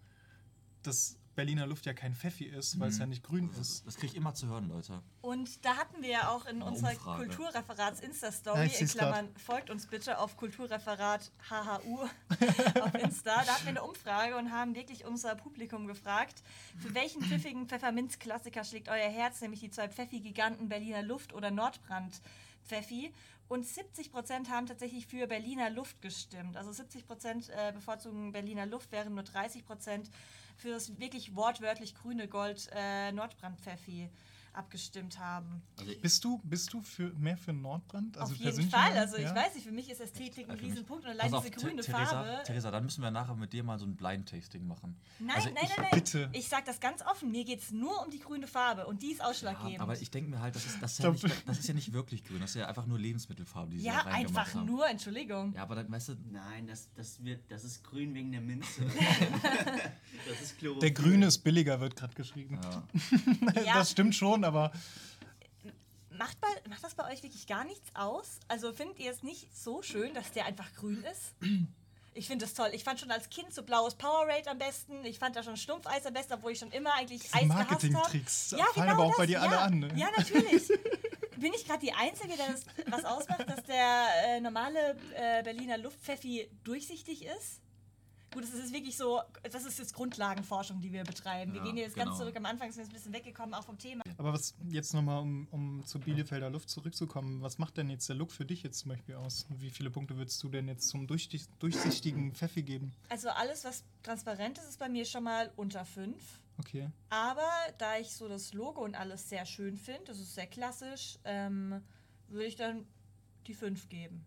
das 0.83 1.19
Berliner 1.41 1.67
Luft 1.67 1.87
ja 1.87 1.95
kein 1.95 2.15
Pfeffi 2.15 2.45
ist, 2.45 2.79
weil 2.79 2.89
mhm. 2.89 2.93
es 2.93 2.99
ja 2.99 3.07
nicht 3.07 3.23
grün 3.23 3.49
ist. 3.59 3.87
Das 3.87 3.97
kriege 3.97 4.09
ich 4.09 4.15
immer 4.15 4.35
zu 4.35 4.47
hören, 4.49 4.69
Leute. 4.69 5.01
Und 5.23 5.65
da 5.65 5.75
hatten 5.79 6.03
wir 6.03 6.11
ja 6.11 6.29
auch 6.29 6.45
in 6.45 6.57
Eine 6.57 6.67
unserer 6.67 6.95
Kulturreferats-Insta-Story, 6.95 8.67
ja, 8.67 8.79
in 8.79 8.89
Klammern, 8.89 9.27
grad. 9.33 9.41
folgt 9.41 9.71
uns 9.71 9.87
bitte 9.87 10.19
auf 10.19 10.37
Kulturreferat 10.37 11.33
HHU 11.49 12.01
auf 12.83 12.95
Insta. 12.95 13.43
Da 13.43 13.55
hatten 13.55 13.65
wir 13.65 13.71
eine 13.71 13.83
Umfrage 13.83 14.37
und 14.37 14.53
haben 14.53 14.75
wirklich 14.75 15.07
unser 15.07 15.35
Publikum 15.35 15.87
gefragt, 15.87 16.43
für 16.79 16.95
welchen 16.95 17.23
pfiffigen 17.23 17.67
Pfefferminz-Klassiker 17.67 18.63
schlägt 18.63 18.91
euer 18.91 19.09
Herz, 19.09 19.41
nämlich 19.41 19.61
die 19.61 19.71
zwei 19.71 19.89
Pfeffi-Giganten 19.89 20.69
Berliner 20.69 21.03
Luft 21.03 21.33
oder 21.33 21.51
Nordbrand 21.51 22.21
Pfeffi. 22.67 23.15
Und 23.49 23.67
70 23.67 24.13
Prozent 24.13 24.51
haben 24.51 24.67
tatsächlich 24.67 25.07
für 25.07 25.27
Berliner 25.27 25.71
Luft 25.71 26.03
gestimmt. 26.03 26.59
Also 26.59 26.71
70 26.71 27.07
Prozent 27.07 27.49
äh, 27.49 27.73
bevorzugen 27.73 28.31
Berliner 28.31 28.67
Luft, 28.67 28.93
während 28.93 29.15
nur 29.15 29.25
30 29.25 29.65
Prozent 29.65 30.11
für 30.61 30.71
das 30.71 30.99
wirklich 31.01 31.35
wortwörtlich 31.35 31.95
grüne 31.95 32.29
Gold 32.29 32.69
äh, 32.75 33.13
Nordbrandpfeffi 33.13 34.09
abgestimmt 34.53 35.19
haben. 35.19 35.63
Also 35.79 35.93
bist 36.01 36.25
du, 36.25 36.41
bist 36.45 36.73
du 36.73 36.81
für, 36.83 37.13
mehr 37.15 37.37
für 37.37 37.53
Nordbrand? 37.53 38.17
Also 38.19 38.33
Auf 38.33 38.39
jeden 38.39 38.69
Fall. 38.71 38.97
Also 38.99 39.17
ich 39.17 39.25
ja? 39.25 39.35
weiß 39.35 39.55
nicht, 39.55 39.65
für 39.65 39.73
mich 39.73 39.91
ist 39.91 40.01
Ästhetik 40.01 40.49
ein 40.49 40.57
Riesenpunkt 40.57 41.05
und 41.05 41.11
allein 41.11 41.31
diese 41.31 41.51
grüne 41.51 41.83
Theresa, 41.83 42.07
Farbe. 42.07 42.43
Theresa, 42.45 42.71
dann 42.71 42.85
müssen 42.85 43.03
wir 43.03 43.11
nachher 43.11 43.35
mit 43.35 43.53
dir 43.53 43.63
mal 43.63 43.79
so 43.79 43.87
ein 43.87 43.97
Blind-Tasting 43.97 44.67
machen. 44.67 44.97
Nein, 45.19 45.37
also 45.37 45.49
nein, 45.49 45.57
nein, 45.65 45.71
nein. 45.79 45.91
Bitte. 45.93 46.29
Ich 46.33 46.49
sag 46.49 46.65
das 46.65 46.81
ganz 46.81 47.03
offen. 47.03 47.31
Mir 47.31 47.45
geht 47.45 47.61
es 47.61 47.71
nur 47.71 48.05
um 48.05 48.11
die 48.11 48.19
grüne 48.19 48.47
Farbe 48.47 48.87
und 48.87 49.03
die 49.03 49.13
ist 49.13 49.23
ausschlaggebend. 49.23 49.77
Ja, 49.77 49.81
aber 49.81 50.01
ich 50.01 50.11
denke 50.11 50.31
mir 50.31 50.41
halt, 50.41 50.55
das 50.55 50.67
ist, 50.67 50.83
das, 50.83 50.93
ist 50.93 51.03
ja 51.03 51.11
nicht, 51.11 51.49
das 51.49 51.59
ist 51.59 51.69
ja 51.69 51.75
nicht 51.75 51.93
wirklich 51.93 52.25
grün. 52.25 52.41
Das 52.41 52.51
ist 52.51 52.57
ja 52.57 52.67
einfach 52.67 52.87
nur 52.87 52.99
Lebensmittelfarbe, 52.99 53.71
die 53.73 53.79
sie 53.79 53.87
Ja, 53.87 54.05
einfach 54.07 54.55
haben. 54.55 54.67
nur, 54.67 54.89
Entschuldigung. 54.89 55.55
Ja, 55.55 55.63
aber 55.63 55.77
dann 55.77 55.91
weißt 55.91 56.11
du. 56.11 56.17
Nein, 56.31 56.67
das, 56.67 56.89
das, 56.95 57.23
wird, 57.25 57.51
das 57.51 57.65
ist 57.65 57.85
grün 57.85 58.15
wegen 58.15 58.33
der 58.33 58.41
Minze. 58.41 58.83
das 60.29 60.41
ist 60.41 60.59
Chlorophyll. 60.59 60.81
Der 60.81 60.91
grüne 60.91 61.27
ist 61.27 61.39
billiger, 61.39 61.81
wird 61.81 61.97
gerade 61.97 62.15
geschrieben. 62.15 62.59
Ja. 62.63 62.83
das 63.75 63.91
stimmt 63.93 64.15
schon, 64.15 64.40
aber 64.45 64.73
Macht, 66.21 66.39
bei, 66.41 66.49
macht 66.69 66.85
das 66.85 66.95
bei 66.95 67.11
euch 67.11 67.23
wirklich 67.23 67.47
gar 67.47 67.65
nichts 67.65 67.89
aus? 67.95 68.41
Also 68.47 68.75
findet 68.75 68.99
ihr 68.99 69.11
es 69.11 69.23
nicht 69.23 69.57
so 69.57 69.81
schön, 69.81 70.13
dass 70.13 70.33
der 70.33 70.45
einfach 70.45 70.75
grün 70.75 71.03
ist? 71.05 71.35
Ich 72.13 72.27
finde 72.27 72.45
das 72.45 72.55
toll. 72.55 72.71
Ich 72.73 72.83
fand 72.83 72.99
schon 72.99 73.11
als 73.13 73.31
Kind 73.31 73.55
so 73.55 73.63
blaues 73.63 73.95
Powerade 73.95 74.51
am 74.51 74.59
besten. 74.59 75.05
Ich 75.05 75.21
fand 75.21 75.37
da 75.37 75.45
schon 75.45 75.57
Stumpfeis 75.57 76.05
am 76.05 76.13
besten, 76.13 76.35
obwohl 76.35 76.53
ich 76.53 76.59
schon 76.59 76.73
immer 76.73 76.93
eigentlich 76.95 77.23
Eis 77.33 77.43
gehasst 77.43 77.51
habe. 77.51 77.89
Marketing-Tricks 77.93 78.51
ja, 78.51 78.65
fallen 78.75 78.89
genau 78.89 78.93
aber 78.93 79.05
auch 79.05 79.09
das. 79.11 79.17
bei 79.19 79.27
dir 79.27 79.33
ja. 79.35 79.41
alle 79.43 79.59
an. 79.61 79.79
Ne? 79.79 79.93
Ja, 79.95 80.09
natürlich. 80.17 80.69
Bin 81.37 81.55
ich 81.55 81.65
gerade 81.65 81.79
die 81.79 81.93
Einzige, 81.93 82.37
der 82.37 82.49
das 82.49 82.65
was 82.89 83.05
ausmacht, 83.05 83.49
dass 83.49 83.63
der 83.65 84.07
äh, 84.27 84.41
normale 84.41 84.97
äh, 85.15 85.43
Berliner 85.45 85.79
Luftpfeffi 85.79 86.51
durchsichtig 86.65 87.25
ist? 87.25 87.61
Gut, 88.33 88.45
das 88.45 88.55
ist 88.55 88.73
wirklich 88.73 88.97
so, 88.97 89.21
das 89.43 89.65
ist 89.65 89.79
jetzt 89.79 89.93
Grundlagenforschung, 89.93 90.81
die 90.81 90.93
wir 90.93 91.03
betreiben. 91.03 91.53
Wir 91.53 91.59
ja, 91.59 91.65
gehen 91.65 91.77
jetzt 91.77 91.95
genau. 91.95 92.07
ganz 92.07 92.19
zurück 92.19 92.37
am 92.37 92.47
Anfang, 92.47 92.71
sind 92.71 92.85
wir 92.85 92.91
ein 92.91 92.95
bisschen 92.95 93.13
weggekommen, 93.13 93.55
auch 93.55 93.65
vom 93.65 93.77
Thema. 93.77 94.05
Aber 94.19 94.33
was 94.33 94.55
jetzt 94.69 94.95
nochmal, 94.95 95.21
um, 95.21 95.49
um 95.51 95.85
zur 95.85 96.01
Bielefelder 96.01 96.49
Luft 96.49 96.71
zurückzukommen, 96.71 97.43
was 97.43 97.59
macht 97.59 97.77
denn 97.77 97.91
jetzt 97.91 98.09
der 98.09 98.15
Look 98.15 98.31
für 98.31 98.45
dich 98.45 98.63
jetzt 98.63 98.79
zum 98.79 98.91
Beispiel 98.91 99.17
aus? 99.17 99.47
Wie 99.49 99.71
viele 99.71 99.91
Punkte 99.91 100.17
würdest 100.17 100.41
du 100.45 100.49
denn 100.49 100.69
jetzt 100.69 100.89
zum 100.89 101.09
durchsichtigen 101.09 102.33
Pfeffi 102.35 102.63
geben? 102.63 102.93
Also 103.09 103.31
alles, 103.31 103.65
was 103.65 103.85
transparent 104.05 104.59
ist, 104.59 104.69
ist 104.69 104.79
bei 104.79 104.89
mir 104.89 105.05
schon 105.05 105.25
mal 105.25 105.53
unter 105.57 105.85
5. 105.85 106.41
Okay. 106.59 106.89
Aber 107.09 107.51
da 107.79 107.99
ich 107.99 108.13
so 108.13 108.29
das 108.29 108.53
Logo 108.53 108.85
und 108.85 108.95
alles 108.95 109.29
sehr 109.29 109.45
schön 109.45 109.77
finde, 109.77 110.05
das 110.05 110.21
ist 110.21 110.35
sehr 110.35 110.47
klassisch, 110.47 111.19
ähm, 111.25 111.83
würde 112.29 112.47
ich 112.47 112.57
dann 112.57 112.87
die 113.47 113.55
5 113.55 113.89
geben. 113.89 114.25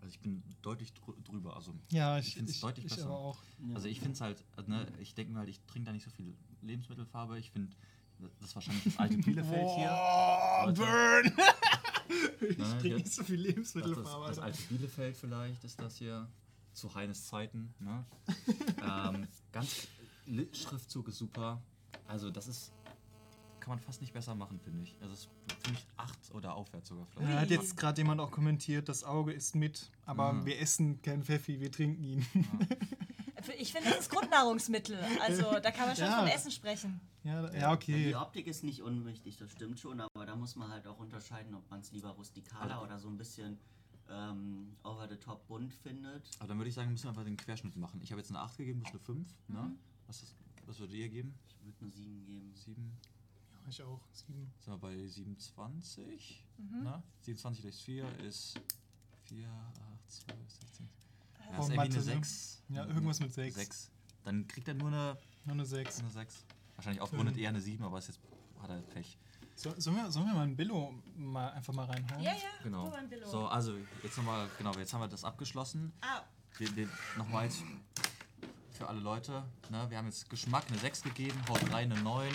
Also 0.00 0.14
ich 0.14 0.20
bin 0.20 0.42
deutlich 0.62 0.92
drüber. 0.94 1.56
Also 1.56 1.74
ja, 1.90 2.18
ich, 2.18 2.28
ich 2.28 2.34
finde 2.34 2.50
es 2.50 2.60
deutlich 2.60 2.86
ich 2.86 2.94
besser. 2.94 3.10
auch. 3.10 3.42
Also 3.74 3.88
ich 3.88 4.00
finde 4.00 4.14
es 4.14 4.20
halt, 4.20 4.44
ne, 4.66 4.86
ich 4.98 5.14
denke 5.14 5.32
mir 5.32 5.40
halt, 5.40 5.48
ich 5.48 5.60
trinke 5.66 5.86
da 5.86 5.92
nicht 5.92 6.04
so 6.04 6.10
viel 6.10 6.34
Lebensmittelfarbe. 6.62 7.38
Ich 7.38 7.50
finde, 7.50 7.76
das 8.18 8.48
ist 8.48 8.54
wahrscheinlich 8.54 8.84
das 8.84 8.98
alte 8.98 9.18
Bielefeld 9.18 9.68
hier. 9.76 9.90
Oh, 9.92 10.72
burn! 10.72 11.32
ich 12.50 12.58
ne, 12.58 12.78
trinke 12.78 12.96
nicht 12.96 13.12
so 13.12 13.24
viel 13.24 13.40
Lebensmittelfarbe. 13.40 14.26
Das, 14.26 14.36
das, 14.36 14.44
alte 14.44 14.62
Bielefeld 14.68 15.16
vielleicht 15.16 15.64
ist 15.64 15.80
das 15.80 15.96
hier. 15.96 16.28
Zu 16.72 16.94
Heines 16.94 17.26
Zeiten. 17.26 17.74
Ne? 17.80 18.04
ähm, 18.82 19.26
ganz 19.50 19.88
Schriftzug 20.52 21.08
ist 21.08 21.18
super. 21.18 21.60
Also 22.06 22.30
das 22.30 22.46
ist 22.46 22.72
kann 23.70 23.78
man 23.78 23.84
fast 23.86 24.00
nicht 24.00 24.12
besser 24.12 24.34
machen, 24.34 24.58
finde 24.58 24.82
ich. 24.82 24.96
Also 25.00 25.14
es 25.14 25.20
ist 25.20 25.28
für 25.62 25.70
mich 25.70 25.86
8 25.96 26.34
oder 26.34 26.54
aufwärts 26.56 26.88
sogar. 26.88 27.06
Ja, 27.20 27.40
hat 27.40 27.50
jetzt 27.50 27.76
gerade 27.76 28.00
jemand 28.00 28.20
auch 28.20 28.32
kommentiert, 28.32 28.88
das 28.88 29.04
Auge 29.04 29.32
ist 29.32 29.54
mit, 29.54 29.92
aber 30.06 30.32
mhm. 30.32 30.46
wir 30.46 30.60
essen 30.60 31.00
keinen 31.02 31.22
Pfeffi, 31.22 31.60
wir 31.60 31.70
trinken 31.70 32.02
ihn. 32.02 32.26
Ja. 32.34 32.42
Ich 33.58 33.72
finde, 33.72 33.88
das 33.88 34.00
ist 34.00 34.10
Grundnahrungsmittel. 34.10 34.98
Also 35.22 35.58
da 35.60 35.70
kann 35.70 35.86
man 35.86 35.96
schon 35.96 36.04
ja. 36.04 36.18
von 36.18 36.28
Essen 36.28 36.50
sprechen. 36.50 37.00
Ja, 37.24 37.50
ja, 37.54 37.72
okay. 37.72 38.08
Die 38.08 38.14
Optik 38.14 38.46
ist 38.46 38.62
nicht 38.62 38.82
unwichtig, 38.82 39.38
das 39.38 39.50
stimmt 39.50 39.80
schon, 39.80 40.00
aber 40.00 40.26
da 40.26 40.36
muss 40.36 40.56
man 40.56 40.70
halt 40.70 40.86
auch 40.86 40.98
unterscheiden, 40.98 41.54
ob 41.54 41.68
man 41.70 41.80
es 41.80 41.90
lieber 41.90 42.10
rustikaler 42.10 42.82
oder 42.82 42.98
so 42.98 43.08
ein 43.08 43.16
bisschen 43.16 43.58
ähm, 44.10 44.76
over 44.82 45.08
the 45.08 45.16
top 45.16 45.46
bunt 45.46 45.72
findet. 45.72 46.28
Aber 46.38 46.48
dann 46.48 46.58
würde 46.58 46.68
ich 46.68 46.74
sagen, 46.74 46.90
müssen 46.90 47.04
wir 47.04 47.10
einfach 47.10 47.24
den 47.24 47.36
Querschnitt 47.36 47.76
machen. 47.76 48.00
Ich 48.02 48.10
habe 48.10 48.20
jetzt 48.20 48.30
eine 48.30 48.40
8 48.40 48.58
gegeben, 48.58 48.80
du 48.80 48.86
hast 48.86 48.92
eine 48.92 49.00
5. 49.00 49.28
Ne? 49.48 49.58
Mhm. 49.58 49.68
Ne? 49.68 49.76
Was, 50.06 50.22
ist, 50.22 50.34
was 50.66 50.78
würdet 50.78 50.96
ihr 50.96 51.08
geben? 51.08 51.34
Ich 51.48 51.64
würde 51.64 51.76
eine 51.80 51.90
7 51.92 52.24
geben. 52.26 52.52
7. 52.54 52.98
Ich 53.68 53.82
auch. 53.82 54.00
7. 54.12 54.52
Sind 54.58 54.72
wir 54.72 54.78
bei 54.78 55.06
27. 55.06 56.44
Mhm. 56.58 56.80
Na? 56.82 57.02
27 57.20 57.62
durch 57.62 57.76
4 57.82 58.18
ist 58.20 58.60
4, 59.24 59.48
8, 59.48 60.10
12, 60.10 60.38
16. 60.60 60.88
Ja, 61.38 61.58
oh, 61.58 61.62
ist 61.62 61.68
Mathe, 61.76 61.92
eine 61.92 62.00
6. 62.00 62.62
Ja, 62.68 62.86
irgendwas 62.86 63.20
mit 63.20 63.32
6. 63.32 63.56
6. 63.56 63.90
Dann 64.24 64.46
kriegt 64.46 64.68
er 64.68 64.74
nur 64.74 64.88
eine, 64.88 65.16
nur 65.44 65.54
eine 65.54 65.64
6. 65.64 66.00
Eine 66.00 66.10
6. 66.10 66.44
Wahrscheinlich 66.76 67.00
aufgerundet 67.00 67.36
mhm. 67.36 67.42
eher 67.42 67.48
eine 67.50 67.60
7, 67.60 67.84
aber 67.84 67.98
ist 67.98 68.08
jetzt 68.08 68.20
hat 68.60 68.70
er 68.70 68.80
Pech. 68.82 69.18
So, 69.56 69.74
sollen, 69.78 69.96
wir, 69.96 70.10
sollen 70.10 70.26
wir 70.26 70.34
mal 70.34 70.44
ein 70.44 70.56
Billo 70.56 70.94
mal 71.16 71.50
einfach 71.50 71.74
mal 71.74 71.84
reinhauen? 71.84 72.22
Ja, 72.22 72.32
ja, 72.32 72.62
genau. 72.62 72.90
So, 73.26 73.46
also 73.46 73.74
jetzt 74.02 74.16
nochmal, 74.16 74.48
genau, 74.56 74.72
jetzt 74.74 74.92
haben 74.94 75.02
wir 75.02 75.08
das 75.08 75.24
abgeschlossen. 75.24 75.92
Ah. 76.00 76.22
Nochmal 77.16 77.44
jetzt 77.44 77.62
für 78.72 78.88
alle 78.88 79.00
Leute. 79.00 79.44
Ne, 79.68 79.88
wir 79.90 79.98
haben 79.98 80.06
jetzt 80.06 80.30
Geschmack 80.30 80.64
eine 80.68 80.78
6 80.78 81.02
gegeben, 81.02 81.38
Haut 81.48 81.60
3 81.70 81.76
eine 81.76 82.00
9, 82.00 82.32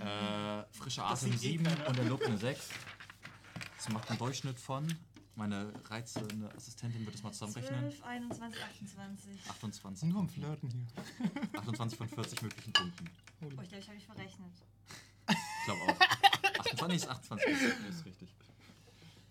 äh, 0.00 0.64
frische 0.72 1.02
Atem 1.04 1.30
eine 1.30 1.38
7 1.38 1.66
und 1.86 1.96
der 1.96 2.04
Look 2.04 2.24
eine 2.26 2.38
6. 2.38 2.68
Das 3.76 3.88
macht 3.90 4.10
einen 4.10 4.18
Durchschnitt 4.18 4.58
von. 4.58 4.86
Meine 5.36 5.70
reizende 5.90 6.50
Assistentin 6.56 7.04
wird 7.04 7.14
es 7.14 7.22
mal 7.22 7.30
zusammenrechnen. 7.30 7.90
12, 7.90 8.04
21, 8.04 8.62
28. 8.62 9.50
28. 9.50 10.08
Nur 10.08 10.20
am 10.20 10.28
Flirten 10.28 10.70
hier. 10.70 10.86
28 11.60 11.98
von 11.98 12.08
40 12.08 12.42
möglichen 12.42 12.72
Punkten. 12.72 13.10
Oh, 13.42 13.46
ich 13.46 13.68
glaube, 13.68 13.76
ich 13.78 13.86
habe 13.86 13.96
mich 13.96 14.06
verrechnet. 14.06 14.52
Ich 15.28 15.64
glaube 15.66 15.80
auch. 15.82 16.60
28 16.60 16.96
ist 16.96 17.08
28, 17.08 17.48
ist 17.90 18.06
richtig. 18.06 18.34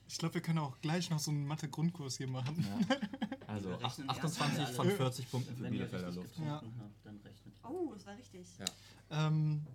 Ich 0.08 0.17
glaube, 0.19 0.36
wir 0.36 0.41
können 0.41 0.60
auch 0.60 0.80
gleich 0.82 1.10
noch 1.10 1.19
so 1.19 1.32
einen 1.32 1.47
Mathe-Grundkurs 1.47 2.17
hier 2.17 2.28
machen. 2.28 2.65
Ja. 2.89 2.97
Also 3.47 3.73
28 3.80 4.67
von 4.69 4.89
40 4.89 5.30
Punkten 5.30 5.56
für 5.56 5.69
Bielefelder 5.69 6.12
Luft. 6.12 6.36
Ja. 6.39 6.62
Oh, 7.63 7.93
das 7.93 8.06
war 8.06 8.17
richtig. 8.17 8.47
Ja. 8.58 9.28
Ähm, 9.28 9.65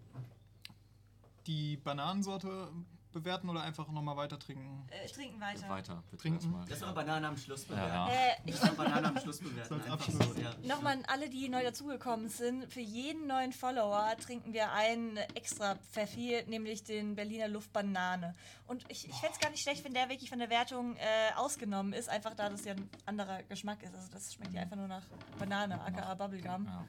die 1.47 1.77
Bananensorte 1.77 2.69
bewerten 3.13 3.49
oder 3.49 3.63
einfach 3.63 3.89
nochmal 3.91 4.17
weiter 4.17 4.39
trinken? 4.39 4.87
Äh, 4.91 5.09
trinken 5.09 5.41
weiter. 5.41 5.69
Weiter, 5.69 6.03
bitte 6.11 6.23
trinken. 6.23 6.55
Das 6.69 6.81
war 6.83 6.95
Banane 6.95 7.29
am 7.29 7.37
Schluss 7.37 7.65
bewerten. 7.65 7.93
Ja, 7.93 8.09
ja. 8.09 8.31
Äh, 8.31 8.37
ich 8.47 8.59
das 8.59 8.75
Banane 8.75 9.09
am 9.09 9.19
Schluss 9.19 9.39
bewerten. 9.41 9.81
So, 10.09 10.41
ja. 10.41 10.51
Nochmal 10.63 10.99
an 10.99 11.05
alle, 11.07 11.29
die 11.29 11.49
neu 11.49 11.63
dazugekommen 11.63 12.29
sind. 12.29 12.73
Für 12.73 12.81
jeden 12.81 13.27
neuen 13.27 13.53
Follower 13.53 14.17
trinken 14.25 14.53
wir 14.53 14.73
einen 14.73 15.17
extra 15.35 15.77
Pfeffi, 15.93 16.43
nämlich 16.47 16.85
den 16.85 17.17
Berliner 17.17 17.49
Luftbanane. 17.49 18.35
Und 18.67 18.85
ich, 18.89 19.09
ich 19.09 19.15
fände 19.15 19.35
es 19.35 19.41
gar 19.41 19.51
nicht 19.51 19.63
schlecht, 19.63 19.85
wenn 19.85 19.95
der 19.95 20.09
wirklich 20.09 20.31
von 20.31 20.39
der 20.39 20.51
Wertung 20.51 20.97
äh, 20.97 21.35
ausgenommen 21.37 21.93
ist, 21.93 22.09
einfach 22.09 22.35
da 22.35 22.49
das 22.49 22.65
ja 22.65 22.75
ein 22.75 22.89
anderer 23.07 23.43
Geschmack 23.45 23.83
ist. 23.83 23.95
Also 23.95 24.09
das 24.13 24.35
schmeckt 24.35 24.55
ja 24.55 24.63
einfach 24.63 24.77
nur 24.77 24.89
nach 24.89 25.03
Banane, 25.39 25.81
aka 25.81 26.15
Bubblegum. 26.15 26.67
Ja. 26.67 26.87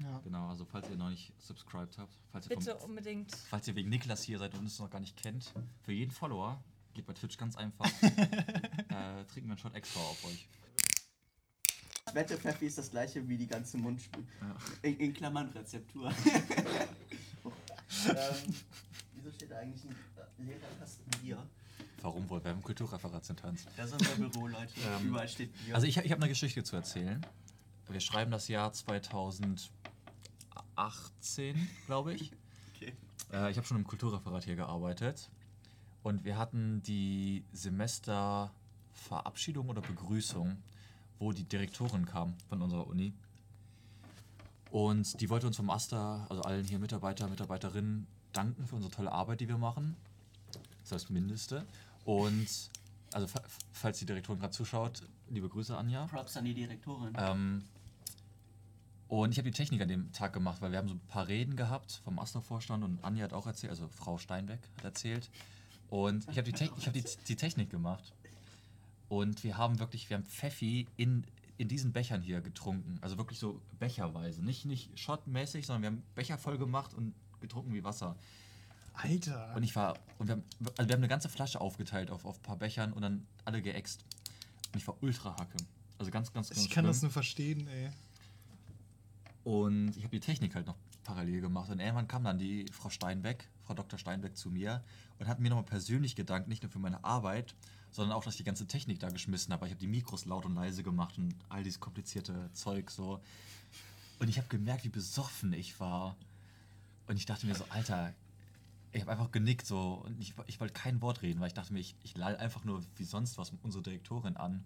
Ja. 0.00 0.18
Genau, 0.24 0.48
also 0.48 0.64
falls 0.64 0.88
ihr 0.90 0.96
noch 0.96 1.10
nicht 1.10 1.32
subscribed 1.38 1.98
habt, 1.98 2.12
falls 2.32 2.46
ihr, 2.46 2.56
Bitte 2.56 2.76
vom, 2.78 2.90
unbedingt. 2.90 3.34
Falls 3.34 3.68
ihr 3.68 3.76
wegen 3.76 3.88
Niklas 3.88 4.22
hier 4.22 4.38
seid 4.38 4.54
und 4.54 4.60
uns 4.60 4.78
noch 4.78 4.90
gar 4.90 5.00
nicht 5.00 5.16
kennt, 5.16 5.52
für 5.82 5.92
jeden 5.92 6.10
Follower 6.10 6.62
geht 6.94 7.06
bei 7.06 7.12
Twitch 7.12 7.36
ganz 7.36 7.56
einfach. 7.56 7.86
äh, 8.02 9.24
trinken 9.24 9.48
wir 9.48 9.52
einen 9.52 9.58
Shot 9.58 9.74
extra 9.74 10.00
auf 10.00 10.24
euch. 10.24 10.48
Ich 12.06 12.14
wette, 12.14 12.36
Pfeffi 12.36 12.66
ist 12.66 12.78
das 12.78 12.90
gleiche 12.90 13.26
wie 13.28 13.36
die 13.36 13.46
ganze 13.46 13.76
Mundspül. 13.78 14.24
Ja. 14.40 14.56
In, 14.82 14.98
in, 14.98 15.14
Klammern 15.14 15.48
Rezeptur. 15.50 16.08
ähm, 18.08 18.54
wieso 19.14 19.32
steht 19.32 19.50
da 19.50 19.58
eigentlich 19.58 19.84
ein 19.84 19.96
leerer 20.38 20.60
Kasten 20.78 21.10
Bier? 21.20 21.44
Warum 22.02 22.28
wohl? 22.28 22.44
Wir 22.44 22.50
haben 22.50 22.62
Kulturreferat 22.62 23.24
sind 23.24 23.42
Hans. 23.42 23.66
Das 23.76 23.86
ist 23.86 23.94
unser 23.94 24.14
Büro, 24.16 24.46
Leute. 24.46 24.72
Ähm, 25.00 25.08
Überall 25.08 25.28
steht 25.28 25.52
Bier. 25.64 25.74
Also 25.74 25.86
ich, 25.86 25.96
ich 25.96 26.12
habe 26.12 26.20
eine 26.20 26.28
Geschichte 26.28 26.62
zu 26.62 26.76
erzählen. 26.76 27.24
Wir 27.88 28.00
schreiben 28.00 28.30
das 28.30 28.48
Jahr 28.48 28.72
2018, 30.74 31.68
glaube 31.86 32.14
ich. 32.14 32.32
Okay. 32.76 32.92
Äh, 33.32 33.52
ich 33.52 33.56
habe 33.56 33.64
schon 33.64 33.76
im 33.76 33.84
Kulturreferat 33.84 34.42
hier 34.42 34.56
gearbeitet. 34.56 35.30
Und 36.02 36.24
wir 36.24 36.36
hatten 36.36 36.82
die 36.82 37.44
Semesterverabschiedung 37.52 39.68
oder 39.68 39.80
Begrüßung, 39.80 40.56
wo 41.20 41.30
die 41.30 41.44
Direktorin 41.44 42.04
kam 42.04 42.34
von 42.48 42.62
unserer 42.62 42.88
Uni. 42.88 43.14
Und 44.72 45.20
die 45.20 45.30
wollte 45.30 45.46
uns 45.46 45.56
vom 45.56 45.70
Aster, 45.70 46.26
also 46.28 46.42
allen 46.42 46.64
hier 46.64 46.80
Mitarbeiter, 46.80 47.28
Mitarbeiterinnen, 47.28 48.08
danken 48.32 48.66
für 48.66 48.74
unsere 48.74 48.92
tolle 48.92 49.12
Arbeit, 49.12 49.40
die 49.40 49.46
wir 49.46 49.56
machen. 49.56 49.94
Das 50.82 50.90
heißt 50.90 51.10
Mindeste. 51.10 51.64
Und 52.04 52.48
also 53.12 53.28
falls 53.70 54.00
die 54.00 54.06
Direktorin 54.06 54.40
gerade 54.40 54.52
zuschaut, 54.52 55.02
liebe 55.30 55.48
Grüße, 55.48 55.78
Anja. 55.78 56.08
Props 56.08 56.36
an 56.36 56.44
die 56.44 56.54
Direktorin. 56.54 57.12
Ähm, 57.16 57.62
und 59.22 59.30
ich 59.30 59.38
habe 59.38 59.48
die 59.48 59.56
Technik 59.56 59.80
an 59.80 59.86
dem 59.86 60.10
Tag 60.10 60.32
gemacht, 60.32 60.60
weil 60.60 60.72
wir 60.72 60.78
haben 60.78 60.88
so 60.88 60.94
ein 60.94 61.06
paar 61.06 61.28
Reden 61.28 61.54
gehabt 61.54 62.00
vom 62.02 62.18
Astor-Vorstand 62.18 62.82
und 62.82 63.04
Anja 63.04 63.22
hat 63.22 63.32
auch 63.32 63.46
erzählt, 63.46 63.70
also 63.70 63.86
Frau 63.86 64.18
Steinbeck 64.18 64.58
hat 64.78 64.84
erzählt. 64.84 65.30
Und 65.88 66.28
ich 66.28 66.36
habe 66.36 66.50
die, 66.50 66.64
hab 66.66 66.92
die, 66.92 67.04
die 67.28 67.36
Technik 67.36 67.70
gemacht. 67.70 68.12
Und 69.08 69.44
wir 69.44 69.56
haben 69.56 69.78
wirklich, 69.78 70.10
wir 70.10 70.16
haben 70.16 70.24
Pfeffi 70.24 70.88
in, 70.96 71.24
in 71.58 71.68
diesen 71.68 71.92
Bechern 71.92 72.22
hier 72.22 72.40
getrunken. 72.40 72.98
Also 73.02 73.16
wirklich 73.16 73.38
so 73.38 73.60
becherweise. 73.78 74.44
Nicht, 74.44 74.64
nicht 74.64 74.98
shotmäßig, 74.98 75.64
sondern 75.64 75.82
wir 75.82 75.86
haben 75.90 76.02
Becher 76.16 76.36
voll 76.36 76.58
gemacht 76.58 76.92
und 76.92 77.14
getrunken 77.40 77.72
wie 77.72 77.84
Wasser. 77.84 78.16
Alter. 78.94 79.54
Und 79.54 79.62
ich 79.62 79.76
war, 79.76 79.94
und 80.18 80.26
wir 80.26 80.32
haben, 80.32 80.44
also 80.76 80.88
wir 80.88 80.94
haben 80.94 81.02
eine 81.02 81.08
ganze 81.08 81.28
Flasche 81.28 81.60
aufgeteilt 81.60 82.10
auf, 82.10 82.24
auf 82.24 82.38
ein 82.38 82.42
paar 82.42 82.56
Bechern 82.56 82.92
und 82.92 83.02
dann 83.02 83.28
alle 83.44 83.62
geäxt. 83.62 84.04
Und 84.72 84.80
ich 84.80 84.86
war 84.88 85.00
ultra 85.02 85.36
hacke. 85.38 85.58
Also 85.98 86.10
ganz, 86.10 86.32
ganz, 86.32 86.48
ganz 86.48 86.60
Ich 86.60 86.70
kann 86.70 86.82
schlimm. 86.82 86.86
das 86.86 87.02
nur 87.02 87.12
verstehen, 87.12 87.68
ey. 87.68 87.90
Und 89.44 89.96
ich 89.96 90.04
habe 90.04 90.16
die 90.16 90.20
Technik 90.20 90.54
halt 90.54 90.66
noch 90.66 90.76
parallel 91.04 91.42
gemacht. 91.42 91.70
Und 91.70 91.78
irgendwann 91.78 92.08
kam 92.08 92.24
dann 92.24 92.38
die 92.38 92.66
Frau 92.72 92.88
Steinbeck, 92.88 93.48
Frau 93.62 93.74
Dr. 93.74 93.98
Steinbeck 93.98 94.36
zu 94.36 94.50
mir 94.50 94.82
und 95.18 95.28
hat 95.28 95.38
mir 95.38 95.50
nochmal 95.50 95.64
persönlich 95.64 96.16
gedankt, 96.16 96.48
nicht 96.48 96.62
nur 96.62 96.72
für 96.72 96.78
meine 96.78 97.04
Arbeit, 97.04 97.54
sondern 97.90 98.16
auch, 98.16 98.24
dass 98.24 98.34
ich 98.34 98.38
die 98.38 98.44
ganze 98.44 98.66
Technik 98.66 98.98
da 98.98 99.10
geschmissen 99.10 99.52
habe. 99.52 99.66
Ich 99.66 99.72
habe 99.72 99.80
die 99.80 99.86
Mikros 99.86 100.24
laut 100.24 100.46
und 100.46 100.54
leise 100.54 100.82
gemacht 100.82 101.16
und 101.18 101.34
all 101.48 101.62
dieses 101.62 101.78
komplizierte 101.78 102.50
Zeug 102.52 102.90
so. 102.90 103.20
Und 104.18 104.28
ich 104.28 104.38
habe 104.38 104.48
gemerkt, 104.48 104.84
wie 104.84 104.88
besoffen 104.88 105.52
ich 105.52 105.78
war. 105.78 106.16
Und 107.06 107.16
ich 107.16 107.26
dachte 107.26 107.46
mir 107.46 107.54
so, 107.54 107.64
Alter, 107.68 108.14
ich 108.92 109.02
habe 109.02 109.12
einfach 109.12 109.30
genickt 109.30 109.66
so 109.66 110.02
und 110.04 110.18
ich, 110.20 110.34
ich 110.46 110.60
wollte 110.60 110.72
kein 110.72 111.02
Wort 111.02 111.22
reden, 111.22 111.40
weil 111.40 111.48
ich 111.48 111.54
dachte 111.54 111.72
mir, 111.72 111.80
ich, 111.80 111.94
ich 112.02 112.16
lall 112.16 112.36
einfach 112.36 112.64
nur 112.64 112.82
wie 112.96 113.04
sonst 113.04 113.36
was 113.38 113.52
unsere 113.62 113.82
Direktorin 113.82 114.36
an. 114.36 114.64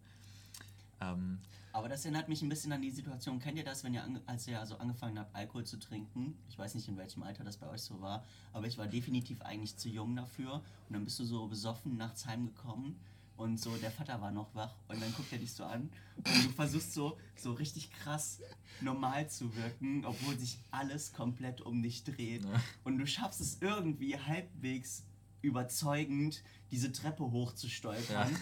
Ähm, 1.01 1.39
aber 1.73 1.89
das 1.89 2.05
erinnert 2.05 2.29
mich 2.29 2.43
ein 2.43 2.49
bisschen 2.49 2.73
an 2.73 2.83
die 2.83 2.91
Situation. 2.91 3.39
Kennt 3.39 3.59
ihr 3.59 3.65
das, 3.65 3.85
wenn 3.85 3.95
ihr, 3.95 4.05
als 4.27 4.49
ihr 4.49 4.59
also 4.59 4.79
angefangen 4.79 5.19
habt, 5.19 5.35
Alkohol 5.35 5.65
zu 5.65 5.79
trinken? 5.79 6.37
Ich 6.49 6.59
weiß 6.59 6.75
nicht, 6.75 6.89
in 6.89 6.97
welchem 6.97 7.23
Alter 7.23 7.45
das 7.45 7.57
bei 7.57 7.69
euch 7.69 7.83
so 7.83 8.01
war, 8.01 8.25
aber 8.53 8.67
ich 8.67 8.79
war 8.79 8.87
definitiv 8.87 9.43
eigentlich 9.43 9.77
zu 9.77 9.89
jung 9.89 10.17
dafür. 10.17 10.55
Und 10.55 10.95
dann 10.95 11.05
bist 11.05 11.19
du 11.19 11.25
so 11.25 11.47
besoffen 11.47 11.97
nachts 11.97 12.27
heimgekommen 12.27 12.97
und 13.39 13.61
so 13.61 13.77
der 13.77 13.93
Vater 13.93 14.21
war 14.21 14.33
noch 14.33 14.53
wach 14.55 14.75
und 14.89 15.01
dann 15.01 15.15
guckt 15.15 15.33
er 15.33 15.39
dich 15.39 15.53
so 15.53 15.65
an 15.65 15.89
und 16.17 16.45
du 16.45 16.49
versuchst 16.51 16.93
so, 16.93 17.17
so 17.37 17.53
richtig 17.53 17.93
krass 17.93 18.41
normal 18.81 19.31
zu 19.31 19.55
wirken, 19.55 20.05
obwohl 20.05 20.37
sich 20.37 20.59
alles 20.73 21.13
komplett 21.13 21.61
um 21.61 21.81
dich 21.81 22.03
dreht. 22.03 22.45
Ja. 22.45 22.61
Und 22.83 22.99
du 22.99 23.07
schaffst 23.07 23.41
es 23.41 23.59
irgendwie 23.61 24.19
halbwegs 24.19 25.05
überzeugend, 25.41 26.43
diese 26.73 26.91
Treppe 26.91 27.31
hochzustolpern. 27.31 28.33
Ja 28.33 28.39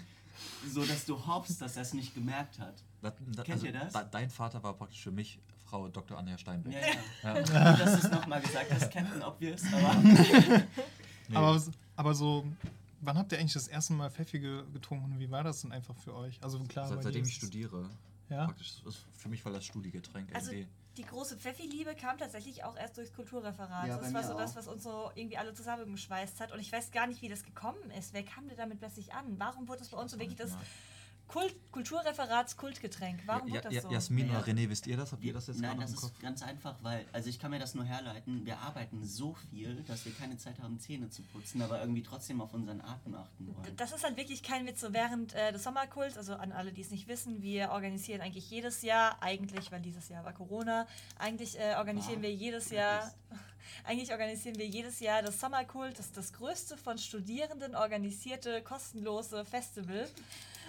so 0.69 0.85
dass 0.85 1.05
du 1.05 1.27
hoffst, 1.27 1.61
dass 1.61 1.77
er 1.77 1.83
es 1.83 1.95
nicht 1.95 2.15
gemerkt 2.15 2.59
hat. 2.59 2.75
Da, 3.03 3.11
da, 3.11 3.43
Kennt 3.43 3.57
also, 3.57 3.67
ihr 3.67 3.73
das? 3.73 3.93
Da, 3.93 4.05
dein 4.05 4.31
Vater 4.31 4.63
war 4.63 4.75
praktisch 4.75 5.03
für 5.03 5.13
mich 5.13 5.39
Frau 5.65 5.89
Dr. 5.89 6.19
Anja 6.19 6.39
Steinbeck. 6.39 6.73
Ja, 6.73 6.81
ja. 7.35 7.39
ja. 7.39 7.71
Gut, 7.71 7.81
dass 7.81 8.01
du 8.01 8.07
es 8.07 8.13
nochmal 8.13 8.41
gesagt 8.41 8.71
hast, 8.73 8.91
Captain 8.91 9.23
Obvious, 9.23 9.63
aber... 9.73 9.95
nee. 10.03 11.37
aber... 11.37 11.61
Aber 11.97 12.15
so, 12.15 12.45
wann 13.01 13.19
habt 13.19 13.33
ihr 13.33 13.39
eigentlich 13.39 13.55
das 13.55 13.69
erste 13.69 13.95
Mal 13.95 14.11
Pfeffi 14.11 14.39
getrunken 14.39 15.13
und 15.13 15.19
wie 15.19 15.31
war 15.31 15.43
das 15.43 15.63
denn 15.63 15.73
einfach 15.73 15.97
für 15.97 16.15
euch? 16.15 16.39
Also 16.43 16.59
klar, 16.65 16.89
Seit, 16.89 17.03
seitdem 17.03 17.25
ich 17.25 17.35
studiere. 17.35 17.89
Ja? 18.29 18.47
Praktisch, 18.47 18.83
für 19.13 19.29
mich 19.29 19.45
war 19.45 19.53
das 19.53 19.65
Studiegetränk 19.65 20.35
also, 20.35 20.53
irgendwie 20.53 20.69
die 20.97 21.05
große 21.05 21.37
Pfeffi-Liebe 21.37 21.95
kam 21.95 22.17
tatsächlich 22.17 22.65
auch 22.65 22.77
erst 22.77 22.97
durchs 22.97 23.13
Kulturreferat. 23.13 23.87
Ja, 23.87 23.99
das 23.99 24.15
war 24.15 24.23
so 24.23 24.33
auch. 24.33 24.39
das, 24.39 24.57
was 24.57 24.67
uns 24.67 24.83
so 24.83 25.11
irgendwie 25.15 25.37
alle 25.37 25.53
zusammengeschweißt 25.53 26.41
hat. 26.41 26.53
Und 26.53 26.61
ich 26.61 26.73
weiß 26.73 26.91
gar 26.91 27.07
nicht, 27.07 27.21
wie 27.23 27.29
das 27.29 27.43
gekommen 27.43 27.91
ist. 27.99 28.15
Wer 28.15 28.25
kam 28.25 28.49
denn 28.49 28.57
damit 28.57 28.79
plötzlich 28.79 29.13
an? 29.13 29.39
Warum 29.39 29.69
wurde 29.69 29.81
das 29.81 29.89
bei 29.89 29.99
uns 29.99 30.13
so 30.13 30.19
wirklich 30.19 30.39
das 30.39 30.57
Kult, 31.29 31.55
Kulturreferats 31.73 32.57
Kultgetränk. 32.57 33.21
Warum 33.27 33.49
ja, 33.49 33.55
wird 33.55 33.65
das 33.67 33.75
ja, 33.75 33.83
so? 33.83 33.91
Jasmin 33.91 34.31
oder 34.31 34.45
René, 34.45 34.69
wisst 34.69 34.87
ihr 34.87 34.97
das? 34.97 35.13
Habt 35.13 35.25
ihr 35.25 35.33
das 35.33 35.49
jetzt 35.49 35.61
Nein, 35.61 35.79
das 35.81 35.93
ist 35.93 36.21
ganz 36.21 36.43
einfach, 36.43 36.77
weil, 36.83 37.05
also 37.13 37.29
ich 37.29 37.41
kann 37.41 37.51
mir 37.51 37.59
das 37.59 37.75
nur 37.75 37.85
herleiten, 37.85 38.47
wir 38.47 38.59
arbeiten 38.59 39.05
so 39.05 39.35
viel, 39.35 39.83
dass 39.87 40.05
wir 40.05 40.13
keine 40.13 40.37
Zeit 40.37 40.61
haben, 40.61 40.79
Zähne 40.79 41.11
zu 41.11 41.23
putzen, 41.23 41.63
aber 41.63 41.81
irgendwie 41.81 42.03
trotzdem 42.03 42.41
auf 42.41 42.55
unseren 42.55 42.81
Atem 42.81 43.15
achten 43.15 43.55
wollen. 43.55 43.77
Das 43.77 43.93
ist 43.93 44.05
halt 44.05 44.17
wirklich 44.17 44.43
kein 44.43 44.67
Witz. 44.67 44.81
So 44.81 44.93
während 44.93 45.35
äh, 45.35 45.53
des 45.53 45.65
Sommerkults, 45.65 46.17
also 46.17 46.35
an 46.35 46.53
alle, 46.53 46.73
die 46.73 46.83
es 46.83 46.91
nicht 46.91 47.09
wissen, 47.09 47.43
wir 47.43 47.71
organisieren 47.71 48.21
eigentlich 48.21 48.49
jedes 48.49 48.83
Jahr, 48.83 49.21
eigentlich, 49.21 49.73
weil 49.73 49.81
dieses 49.81 50.09
Jahr 50.09 50.25
war 50.25 50.33
Corona, 50.33 50.87
eigentlich 51.19 51.59
äh, 51.59 51.75
organisieren 51.77 52.17
wow. 52.17 52.23
wir 52.23 52.33
jedes 52.33 52.71
Jahr, 52.71 53.13
eigentlich 53.85 54.13
organisieren 54.13 54.57
wir 54.59 54.67
jedes 54.67 55.01
Jahr 55.01 55.23
das 55.23 55.41
Sommerkult, 55.41 55.99
das 55.99 56.07
ist 56.07 56.17
das 56.17 56.33
größte 56.33 56.77
von 56.77 56.99
Studierenden 56.99 57.75
organisierte, 57.75 58.63
kostenlose 58.63 59.45
Festival 59.45 60.09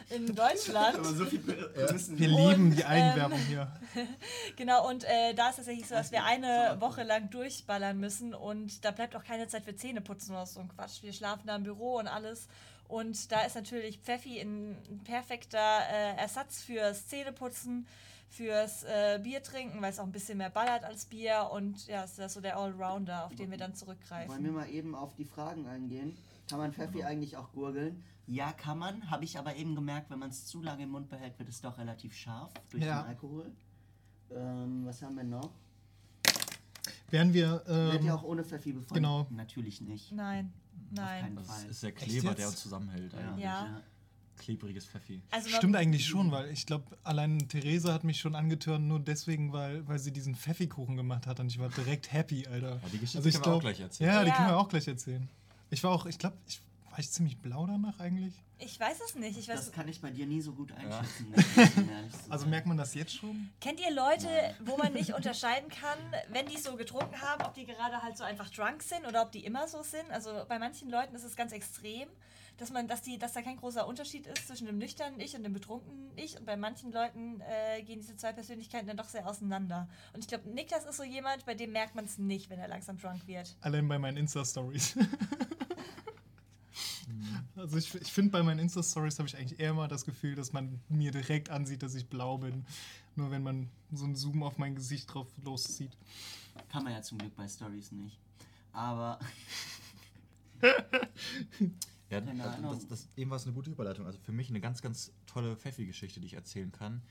in 0.10 0.26
Deutschland. 0.36 0.96
Aber 0.96 1.14
so 1.14 1.26
viel 1.26 1.40
Prämissen. 1.40 2.18
Wir 2.18 2.28
lieben 2.28 2.76
die 2.76 2.86
Eigenwerbung 2.86 3.40
ähm, 3.40 3.46
hier. 3.46 3.72
genau, 4.56 4.88
und 4.88 5.04
äh, 5.04 5.34
da 5.34 5.50
ist 5.50 5.52
es 5.52 5.66
tatsächlich 5.66 5.88
so, 5.88 5.96
dass 5.96 6.12
wir 6.12 6.24
eine 6.24 6.78
Woche 6.80 7.04
lang 7.04 7.30
durchballern 7.30 8.00
müssen 8.00 8.34
und 8.34 8.84
da 8.86 8.92
bleibt 8.92 9.16
auch 9.16 9.24
keine 9.24 9.48
Zeit 9.48 9.66
für 9.66 9.76
Zähneputzen 9.76 10.36
oder 10.36 10.46
so 10.46 10.60
ein 10.60 10.70
Quatsch. 10.70 11.04
Wir 11.04 11.14
schlafen 11.14 11.48
da 11.48 11.56
im 11.56 11.64
Büro 11.64 11.98
und 11.98 12.08
alles. 12.08 12.48
Und 12.88 13.32
da 13.34 13.42
ist 13.42 13.56
natürlich 13.56 14.00
Pfeffi 14.00 14.40
ein 14.40 14.78
perfekter 15.04 15.80
äh, 15.92 16.16
Ersatz 16.16 16.64
fürs 16.64 17.08
Zähneputzen 17.08 17.86
fürs 18.30 18.84
äh, 18.84 19.20
Bier 19.24 19.42
trinken, 19.42 19.82
weil 19.82 19.92
es 19.92 20.00
auch 20.00 20.06
ein 20.06 20.12
bisschen 20.12 20.38
mehr 20.38 20.50
ballert 20.50 20.84
als 20.84 21.06
Bier 21.06 21.50
und 21.52 21.88
ja, 21.88 22.04
ist 22.04 22.20
das 22.20 22.34
so 22.34 22.42
der 22.42 22.58
Allrounder, 22.58 23.26
auf 23.26 23.36
den 23.36 23.50
wir 23.52 23.58
dann 23.58 23.74
zurückgreifen. 23.74 24.30
Wollen 24.30 24.44
wir 24.44 24.52
mal 24.52 24.70
eben 24.70 24.96
auf 24.96 25.16
die 25.16 25.26
Fragen 25.26 25.66
eingehen? 25.68 26.18
Kann 26.50 26.60
man 26.60 26.74
Pfeffi 26.74 27.04
eigentlich 27.04 27.38
auch 27.38 27.52
gurgeln? 27.52 28.04
Ja, 28.28 28.52
kann 28.52 28.78
man, 28.78 29.10
habe 29.10 29.24
ich 29.24 29.40
aber 29.40 29.56
eben 29.56 29.74
gemerkt, 29.74 30.10
wenn 30.10 30.20
man 30.20 30.30
es 30.30 30.46
zu 30.46 30.62
lange 30.62 30.84
im 30.84 30.90
Mund 30.90 31.10
behält, 31.10 31.40
wird 31.40 31.48
es 31.48 31.62
doch 31.62 31.78
relativ 31.78 32.14
scharf 32.14 32.52
durch 32.70 32.84
ja. 32.84 33.02
den 33.02 33.10
Alkohol. 33.10 33.52
Ähm, 34.32 34.86
was 34.86 35.02
haben 35.02 35.16
wir 35.16 35.24
noch? 35.24 35.52
Wären 37.10 37.34
wir. 37.34 37.64
Ähm, 37.68 37.92
Wird 37.94 38.04
ihr 38.04 38.16
auch 38.16 38.24
ohne 38.24 38.44
Pfeffi 38.44 38.74
befunden? 38.74 38.96
Genau. 38.96 39.28
Natürlich 39.30 39.80
nicht. 39.80 40.12
Nein. 40.12 40.52
Nein. 40.92 41.38
Das 41.38 41.64
ist 41.64 41.84
der 41.84 41.94
Kleber, 41.94 42.36
der 42.36 42.48
uns 42.48 42.58
zusammenhält. 42.58 43.14
Eigentlich. 43.16 43.46
Ja. 43.46 43.66
ja 43.66 43.82
klebriges 44.38 44.86
Pfeffi. 44.86 45.22
Also 45.32 45.50
Stimmt 45.50 45.76
eigentlich 45.76 46.06
schon, 46.06 46.32
weil 46.32 46.52
ich 46.52 46.66
glaube, 46.66 46.98
allein 47.04 47.40
Theresa 47.50 47.94
hat 47.94 48.04
mich 48.04 48.20
schon 48.20 48.36
angetörnt, 48.36 48.88
nur 48.88 49.00
deswegen, 49.00 49.52
weil, 49.52 49.88
weil 49.88 50.00
sie 50.00 50.12
diesen 50.12 50.36
Pfeffikuchen 50.36 50.96
gemacht 50.96 51.28
hat 51.28 51.40
und 51.40 51.48
ich 51.48 51.60
war 51.60 51.70
direkt 51.70 52.12
happy, 52.14 52.48
Alter. 52.48 52.76
Ja, 52.76 52.90
die 52.92 53.00
Geschichte 53.00 53.26
also 53.26 53.32
können 53.32 53.46
wir 53.46 53.58
auch 53.58 53.62
gleich 53.62 53.80
erzählen. 53.80 54.14
Ja, 54.14 54.24
die 54.24 54.32
können 54.32 54.48
wir 54.50 54.58
auch 54.58 54.70
gleich 54.70 54.88
erzählen. 54.88 55.28
Ich 55.70 55.84
war 55.84 55.92
auch, 55.92 56.06
ich 56.06 56.18
glaube, 56.18 56.38
ich 56.48 56.62
war 56.98 57.02
ich 57.04 57.12
ziemlich 57.12 57.40
blau 57.40 57.68
danach 57.68 58.00
eigentlich. 58.00 58.34
Ich 58.58 58.80
weiß 58.80 58.98
es 59.06 59.14
nicht. 59.14 59.38
Ich 59.38 59.48
weiß 59.48 59.66
das 59.66 59.72
kann 59.72 59.88
ich 59.88 60.02
bei 60.02 60.10
dir 60.10 60.26
nie 60.26 60.42
so 60.42 60.52
gut 60.52 60.72
einschätzen. 60.72 61.32
Ja. 61.56 61.64
also 62.30 62.48
merkt 62.48 62.66
man 62.66 62.76
das 62.76 62.96
jetzt 62.96 63.14
schon? 63.14 63.52
Kennt 63.62 63.80
ihr 63.80 63.94
Leute, 63.94 64.28
wo 64.66 64.78
man 64.78 64.94
nicht 64.94 65.14
unterscheiden 65.14 65.70
kann, 65.70 66.00
wenn 66.30 66.48
die 66.48 66.58
so 66.58 66.76
getrunken 66.76 67.22
haben, 67.22 67.46
ob 67.46 67.54
die 67.54 67.68
gerade 67.68 68.02
halt 68.02 68.18
so 68.18 68.24
einfach 68.24 68.50
drunk 68.50 68.82
sind 68.82 69.06
oder 69.06 69.22
ob 69.22 69.32
die 69.32 69.46
immer 69.46 69.68
so 69.68 69.84
sind? 69.84 70.10
Also 70.10 70.32
bei 70.50 70.58
manchen 70.58 70.90
Leuten 70.90 71.16
ist 71.16 71.24
es 71.24 71.36
ganz 71.36 71.52
extrem 71.52 72.08
dass 72.58 72.72
man, 72.72 72.88
dass 72.88 73.04
die, 73.04 73.20
dass 73.20 73.34
da 73.34 73.44
kein 73.44 73.58
großer 73.58 73.88
Unterschied 73.88 74.26
ist 74.26 74.48
zwischen 74.48 74.66
dem 74.66 74.80
nüchternen 74.80 75.20
Ich 75.20 75.36
und 75.36 75.44
dem 75.44 75.54
betrunkenen 75.54 76.12
Ich. 76.16 76.40
Und 76.40 76.46
bei 76.46 76.58
manchen 76.58 76.92
Leuten 76.92 77.40
äh, 77.42 77.84
gehen 77.84 78.00
diese 78.00 78.16
zwei 78.16 78.34
Persönlichkeiten 78.34 78.88
dann 78.88 78.98
doch 78.98 79.08
sehr 79.10 79.28
auseinander. 79.28 79.88
Und 80.14 80.22
ich 80.22 80.28
glaube, 80.28 80.50
Niklas 80.50 80.86
ist 80.86 80.98
so 80.98 81.04
jemand, 81.04 81.46
bei 81.46 81.54
dem 81.54 81.72
merkt 81.72 81.94
man 81.94 82.06
es 82.06 82.18
nicht, 82.18 82.50
wenn 82.50 82.58
er 82.58 82.68
langsam 82.68 82.98
drunk 82.98 83.28
wird. 83.28 83.56
Allein 83.62 83.88
bei 83.88 84.00
meinen 84.00 84.18
Insta-Stories. 84.18 84.98
also 87.56 87.78
ich, 87.78 87.94
ich 87.96 88.12
finde, 88.12 88.32
bei 88.32 88.44
meinen 88.44 88.60
Insta-Stories 88.60 89.20
habe 89.20 89.28
ich 89.28 89.38
eigentlich 89.38 89.60
eher 89.60 89.74
mal 89.74 89.88
das 89.88 90.06
Gefühl, 90.06 90.36
dass 90.36 90.54
man 90.54 90.80
mir 90.90 91.12
direkt 91.12 91.50
ansieht, 91.50 91.84
dass 91.84 91.96
ich 91.96 92.08
blau 92.08 92.38
bin. 92.38 92.66
Nur 93.16 93.32
wenn 93.32 93.44
man 93.44 93.70
so 93.92 94.06
einen 94.06 94.16
Zoom 94.16 94.44
auf 94.44 94.58
mein 94.58 94.76
Gesicht 94.76 95.14
drauf 95.14 95.28
loszieht. 95.44 95.98
Kann 96.70 96.84
man 96.84 96.94
ja 96.94 97.02
zum 97.02 97.18
Glück 97.18 97.36
bei 97.36 97.48
Stories 97.48 97.92
nicht. 97.92 98.20
Aber. 98.74 99.20
Ja, 102.10 102.22
das, 102.22 102.88
das, 102.88 103.10
eben 103.18 103.30
war 103.30 103.36
es 103.36 103.44
eine 103.44 103.54
gute 103.54 103.70
Überleitung. 103.70 104.06
Also 104.06 104.18
für 104.20 104.32
mich 104.32 104.50
eine 104.50 104.62
ganz, 104.62 104.82
ganz 104.82 105.12
tolle 105.26 105.58
Pfeffi-Geschichte, 105.58 106.22
die 106.22 106.28
ich 106.28 106.36
erzählen 106.36 106.72
kann, 106.72 107.02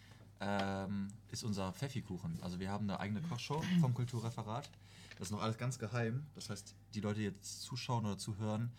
ähm, 0.40 1.09
ist 1.30 1.44
unser 1.44 1.72
Pfeffikuchen. 1.72 2.38
Also 2.42 2.61
wir 2.61 2.70
haben 2.70 2.88
eine 2.88 2.99
eigene 2.99 3.20
Kochshow 3.20 3.62
vom 3.80 3.92
Kulturreferat. 3.92 4.70
Das 5.18 5.28
ist 5.28 5.32
noch 5.32 5.42
alles 5.42 5.59
ganz 5.59 5.78
geheim. 5.78 6.26
Das 6.34 6.51
heißt, 6.51 6.74
die 6.94 7.01
Leute, 7.01 7.18
die 7.18 7.26
jetzt 7.26 7.62
zuschauen 7.62 8.07
oder 8.07 8.16
zuhören, 8.16 8.72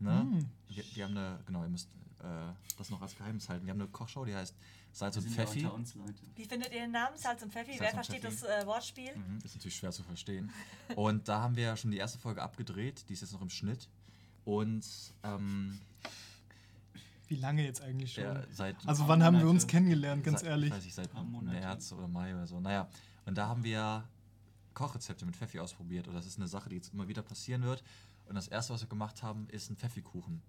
ne, 0.00 0.24
mm. 0.24 0.50
die, 0.68 0.82
die, 0.82 1.04
haben 1.04 1.16
eine, 1.16 1.40
genau, 1.46 1.62
ihr 1.62 1.68
müsst 1.68 1.88
äh, 2.20 2.52
das 2.78 2.90
noch 2.90 3.02
als 3.02 3.16
Geheimnis 3.16 3.48
halten. 3.48 3.66
Wir 3.66 3.72
haben 3.72 3.80
eine 3.80 3.90
Kochshow, 3.90 4.24
die 4.24 4.34
heißt 4.34 4.54
Salz 4.92 5.16
und 5.16 5.28
Pfeffi. 5.28 5.66
Uns, 5.66 5.94
Wie 6.36 6.44
findet 6.44 6.72
ihr 6.72 6.80
den 6.80 6.92
Namen 6.92 7.16
Salz 7.16 7.42
und 7.42 7.52
Pfeffi? 7.52 7.72
Salz 7.72 7.80
Wer 7.80 7.88
und 7.88 7.94
versteht 7.94 8.22
Pfeffi. 8.22 8.46
das 8.46 8.62
äh, 8.62 8.66
Wortspiel? 8.66 9.16
Mhm, 9.16 9.38
ist 9.44 9.54
natürlich 9.54 9.76
schwer 9.76 9.90
zu 9.90 10.02
verstehen. 10.04 10.50
und 10.96 11.28
da 11.28 11.40
haben 11.40 11.56
wir 11.56 11.64
ja 11.64 11.76
schon 11.76 11.90
die 11.90 11.98
erste 11.98 12.18
Folge 12.18 12.42
abgedreht. 12.42 13.04
Die 13.08 13.12
ist 13.12 13.22
jetzt 13.22 13.32
noch 13.32 13.42
im 13.42 13.50
Schnitt. 13.50 13.88
Und 14.44 14.84
ähm, 15.22 15.80
wie 17.28 17.36
lange 17.36 17.64
jetzt 17.64 17.82
eigentlich 17.82 18.12
schon? 18.12 18.24
Ja, 18.24 18.44
seit 18.52 18.76
also 18.86 19.08
wann 19.08 19.22
haben 19.22 19.38
wir 19.38 19.48
uns 19.48 19.66
kennengelernt, 19.66 20.22
ganz 20.22 20.40
seit, 20.40 20.50
ehrlich? 20.50 20.70
Weiß 20.70 20.84
ich, 20.84 20.94
seit 20.94 21.10
März 21.42 21.92
oder 21.92 22.06
Mai 22.06 22.34
oder 22.34 22.46
so. 22.46 22.60
Naja, 22.60 22.88
und 23.24 23.36
da 23.36 23.48
haben 23.48 23.64
wir 23.64 24.04
Kochrezepte 24.74 25.24
mit 25.24 25.34
Pfeffi 25.34 25.58
ausprobiert. 25.58 26.06
Und 26.06 26.14
das 26.14 26.26
ist 26.26 26.38
eine 26.38 26.48
Sache, 26.48 26.68
die 26.68 26.76
jetzt 26.76 26.92
immer 26.92 27.08
wieder 27.08 27.22
passieren 27.22 27.62
wird. 27.62 27.82
Und 28.26 28.34
das 28.34 28.48
erste, 28.48 28.72
was 28.72 28.80
wir 28.80 28.88
gemacht 28.88 29.22
haben, 29.22 29.48
ist 29.50 29.70
ein 29.70 29.76
Pfeffikuchen. 29.76 30.42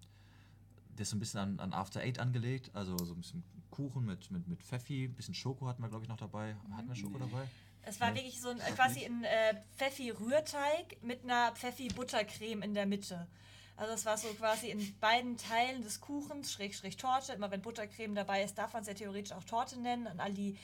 Der 0.96 1.02
ist 1.02 1.10
so 1.10 1.16
ein 1.16 1.20
bisschen 1.20 1.40
an, 1.40 1.60
an 1.60 1.72
After 1.72 2.00
Eight 2.00 2.18
angelegt, 2.18 2.70
also 2.74 2.96
so 2.96 3.14
ein 3.14 3.20
bisschen 3.20 3.42
Kuchen 3.70 4.06
mit, 4.06 4.30
mit, 4.30 4.48
mit 4.48 4.62
Pfeffi, 4.62 5.04
ein 5.04 5.14
bisschen 5.14 5.34
Schoko 5.34 5.66
hatten 5.66 5.82
wir, 5.82 5.88
glaube 5.88 6.04
ich, 6.04 6.08
noch 6.08 6.16
dabei. 6.16 6.56
Hatten 6.72 6.88
wir 6.88 6.94
Schoko 6.94 7.18
dabei? 7.18 7.46
Es 7.82 8.00
war 8.00 8.14
wirklich 8.14 8.40
so 8.40 8.48
ein 8.48 8.58
quasi 8.74 9.04
ein 9.04 9.22
äh, 9.22 9.54
Pfeffi-Rührteig 9.76 10.96
mit 11.02 11.22
einer 11.22 11.52
Pfeffi-Buttercreme 11.52 12.62
in 12.62 12.74
der 12.74 12.86
Mitte. 12.86 13.28
Also 13.76 13.92
es 13.92 14.06
war 14.06 14.16
so 14.16 14.28
quasi 14.28 14.70
in 14.70 14.98
beiden 15.00 15.36
Teilen 15.36 15.82
des 15.82 16.00
Kuchens, 16.00 16.52
Schrägstrich 16.52 16.96
Torte. 16.96 17.34
Immer 17.34 17.50
wenn 17.50 17.60
Buttercreme 17.60 18.14
dabei 18.14 18.42
ist, 18.42 18.56
darf 18.56 18.72
man 18.72 18.82
es 18.82 18.88
ja 18.88 18.94
theoretisch 18.94 19.32
auch 19.32 19.44
Torte 19.44 19.78
nennen. 19.78 20.06
An 20.06 20.18
all 20.18 20.32
die 20.32 20.56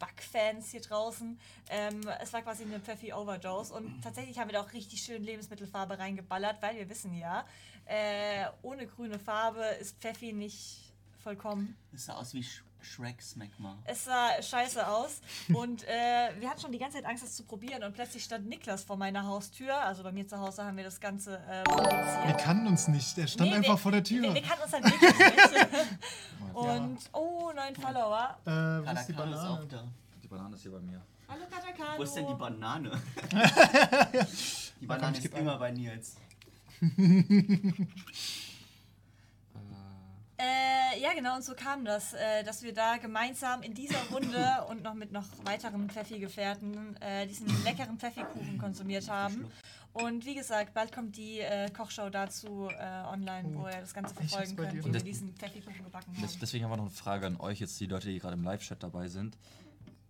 Backfans 0.00 0.72
hier 0.72 0.80
draußen. 0.80 1.38
Ähm, 1.68 2.00
es 2.20 2.32
war 2.32 2.42
quasi 2.42 2.64
eine 2.64 2.80
Pfeffi-Overdose. 2.80 3.72
Und 3.72 4.02
tatsächlich 4.02 4.40
haben 4.40 4.48
wir 4.48 4.54
da 4.54 4.62
auch 4.62 4.72
richtig 4.72 5.00
schön 5.00 5.22
Lebensmittelfarbe 5.22 5.96
reingeballert, 5.98 6.60
weil 6.60 6.74
wir 6.74 6.88
wissen 6.88 7.14
ja, 7.14 7.46
äh, 7.86 8.46
ohne 8.62 8.88
grüne 8.88 9.20
Farbe 9.20 9.62
ist 9.80 9.96
Pfeffi 10.00 10.32
nicht 10.32 10.92
vollkommen. 11.22 11.76
Es 11.94 12.06
sah 12.06 12.14
aus 12.14 12.34
wie 12.34 12.42
Sch 12.42 12.64
Shrek 12.82 13.20
Smegma. 13.22 13.76
Es 13.84 14.04
sah 14.04 14.42
scheiße 14.42 14.86
aus 14.86 15.20
und 15.52 15.84
äh, 15.84 16.30
wir 16.38 16.48
hatten 16.50 16.60
schon 16.60 16.72
die 16.72 16.78
ganze 16.78 16.98
Zeit 16.98 17.06
Angst, 17.06 17.22
das 17.22 17.36
zu 17.36 17.44
probieren 17.44 17.82
und 17.84 17.94
plötzlich 17.94 18.24
stand 18.24 18.48
Niklas 18.48 18.84
vor 18.84 18.96
meiner 18.96 19.26
Haustür. 19.26 19.76
Also 19.76 20.02
bei 20.02 20.12
mir 20.12 20.26
zu 20.26 20.38
Hause 20.38 20.64
haben 20.64 20.76
wir 20.76 20.84
das 20.84 21.00
Ganze 21.00 21.38
äh, 21.48 21.64
Wir 22.26 22.34
kannten 22.34 22.66
uns 22.66 22.88
nicht, 22.88 23.16
der 23.16 23.26
stand 23.26 23.50
nee, 23.50 23.56
einfach 23.56 23.74
wir, 23.74 23.78
vor 23.78 23.92
der 23.92 24.04
Tür. 24.04 24.22
Wir, 24.22 24.34
wir 24.34 24.42
kannten 24.42 24.64
uns 24.64 24.72
halt 24.72 24.84
wirklich 24.84 25.10
nicht. 25.10 25.68
und, 26.54 26.98
oh, 27.12 27.52
neun 27.54 27.74
Follower. 27.76 28.36
Äh, 28.44 28.50
wo 28.50 28.92
ist 28.92 29.06
die 29.06 29.12
Banane? 29.12 29.62
Ist 29.62 30.22
die 30.22 30.28
Banane 30.28 30.54
ist 30.56 30.62
hier 30.62 30.72
bei 30.72 30.80
mir. 30.80 31.02
Hallo 31.28 31.44
Katakano. 31.48 31.98
Wo 31.98 32.02
ist 32.02 32.14
denn 32.14 32.26
die 32.26 32.34
Banane? 32.34 32.90
die 34.80 34.86
Banane 34.86 35.18
ist 35.18 35.26
immer 35.26 35.58
bei 35.58 35.70
Nils. 35.70 36.16
Äh, 40.92 41.00
ja, 41.00 41.12
genau, 41.14 41.36
und 41.36 41.44
so 41.44 41.54
kam 41.54 41.84
das, 41.84 42.14
äh, 42.14 42.42
dass 42.44 42.62
wir 42.62 42.72
da 42.72 42.96
gemeinsam 42.96 43.62
in 43.62 43.74
dieser 43.74 44.00
Runde 44.10 44.64
und 44.68 44.82
noch 44.82 44.94
mit 44.94 45.12
noch 45.12 45.26
weiteren 45.44 45.88
Pfeffi-Gefährten 45.90 46.96
äh, 47.00 47.26
diesen 47.26 47.46
leckeren 47.64 47.98
Pfeffikuchen 47.98 48.58
konsumiert 48.58 49.08
haben. 49.08 49.46
Und 49.92 50.24
wie 50.24 50.36
gesagt, 50.36 50.72
bald 50.72 50.92
kommt 50.92 51.16
die 51.16 51.40
äh, 51.40 51.68
Kochshow 51.70 52.10
dazu 52.10 52.68
äh, 52.68 53.06
online, 53.08 53.48
wo 53.54 53.66
ihr 53.66 53.80
das 53.80 53.92
Ganze 53.92 54.14
verfolgen 54.14 54.54
könnt, 54.56 54.72
wie 54.72 54.92
wir 54.92 55.00
diesen 55.00 55.34
Pfeffikuchen 55.34 55.84
gebacken 55.84 56.16
haben. 56.16 56.38
Deswegen 56.40 56.64
haben 56.64 56.70
wir 56.70 56.76
noch 56.76 56.84
eine 56.84 56.92
Frage 56.92 57.26
an 57.26 57.36
euch, 57.40 57.58
jetzt 57.58 57.78
die 57.80 57.86
Leute, 57.86 58.08
die 58.08 58.18
gerade 58.18 58.34
im 58.34 58.44
Live-Chat 58.44 58.82
dabei 58.82 59.08
sind. 59.08 59.36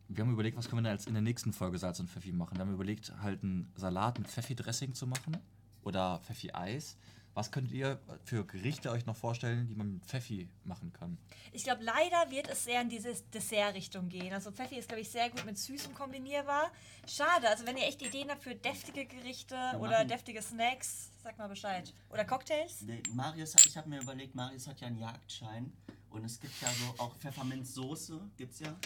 Wir 0.09 0.25
haben 0.25 0.33
überlegt, 0.33 0.59
was 0.59 0.69
können 0.69 0.83
wir 0.83 0.91
denn 0.91 0.99
als 0.99 1.07
in 1.07 1.15
der 1.15 1.23
nächsten 1.23 1.53
Folge 1.53 1.79
Salz 1.79 2.01
und 2.01 2.11
Pfeffi 2.11 2.33
machen. 2.33 2.57
Wir 2.57 2.63
haben 2.63 2.75
überlegt, 2.75 3.13
halt 3.23 3.43
einen 3.43 3.73
Salat 3.77 4.19
mit 4.19 4.29
Pfeffi-Dressing 4.29 4.93
zu 4.93 5.07
machen 5.07 5.39
oder 5.83 6.21
Pfeffi-Eis. 6.25 6.99
Was 7.41 7.51
könnt 7.51 7.73
ihr 7.73 7.99
für 8.23 8.45
Gerichte 8.45 8.91
euch 8.91 9.07
noch 9.07 9.17
vorstellen, 9.17 9.67
die 9.67 9.75
man 9.75 9.95
mit 9.95 10.05
Pfeffi 10.05 10.51
machen 10.65 10.93
kann? 10.93 11.17
Ich 11.53 11.65
glaube, 11.65 11.83
leider 11.83 12.31
wird 12.31 12.51
es 12.51 12.65
sehr 12.65 12.83
in 12.83 12.91
diese 12.91 13.15
Dessert-Richtung 13.33 14.11
gehen. 14.11 14.35
Also 14.35 14.53
Pfeffi 14.53 14.77
ist, 14.77 14.89
glaube 14.89 15.01
ich, 15.01 15.09
sehr 15.09 15.31
gut 15.31 15.47
mit 15.47 15.57
Süßem 15.57 15.95
kombinierbar. 15.95 16.71
Schade, 17.09 17.49
also 17.49 17.67
wenn 17.67 17.79
ihr 17.79 17.85
echt 17.85 18.03
Ideen 18.03 18.29
habt 18.31 18.43
für 18.43 18.55
deftige 18.55 19.07
Gerichte 19.07 19.55
Wir 19.55 19.81
oder 19.81 20.05
deftige 20.05 20.43
Snacks, 20.43 21.13
sag 21.23 21.39
mal 21.39 21.49
Bescheid. 21.49 21.95
Oder 22.11 22.27
Cocktails? 22.27 22.83
Nee, 22.83 23.03
Marius, 23.15 23.55
ich 23.65 23.75
habe 23.75 23.89
mir 23.89 24.03
überlegt, 24.03 24.35
Marius 24.35 24.67
hat 24.67 24.79
ja 24.83 24.89
einen 24.89 24.99
Jagdschein 24.99 25.73
und 26.11 26.27
es 26.27 26.39
gibt 26.41 26.61
ja 26.61 26.69
so 26.69 27.03
auch 27.03 27.17
Pfefferminzsoße, 27.17 28.21
gibt's 28.37 28.61
ja. 28.61 28.77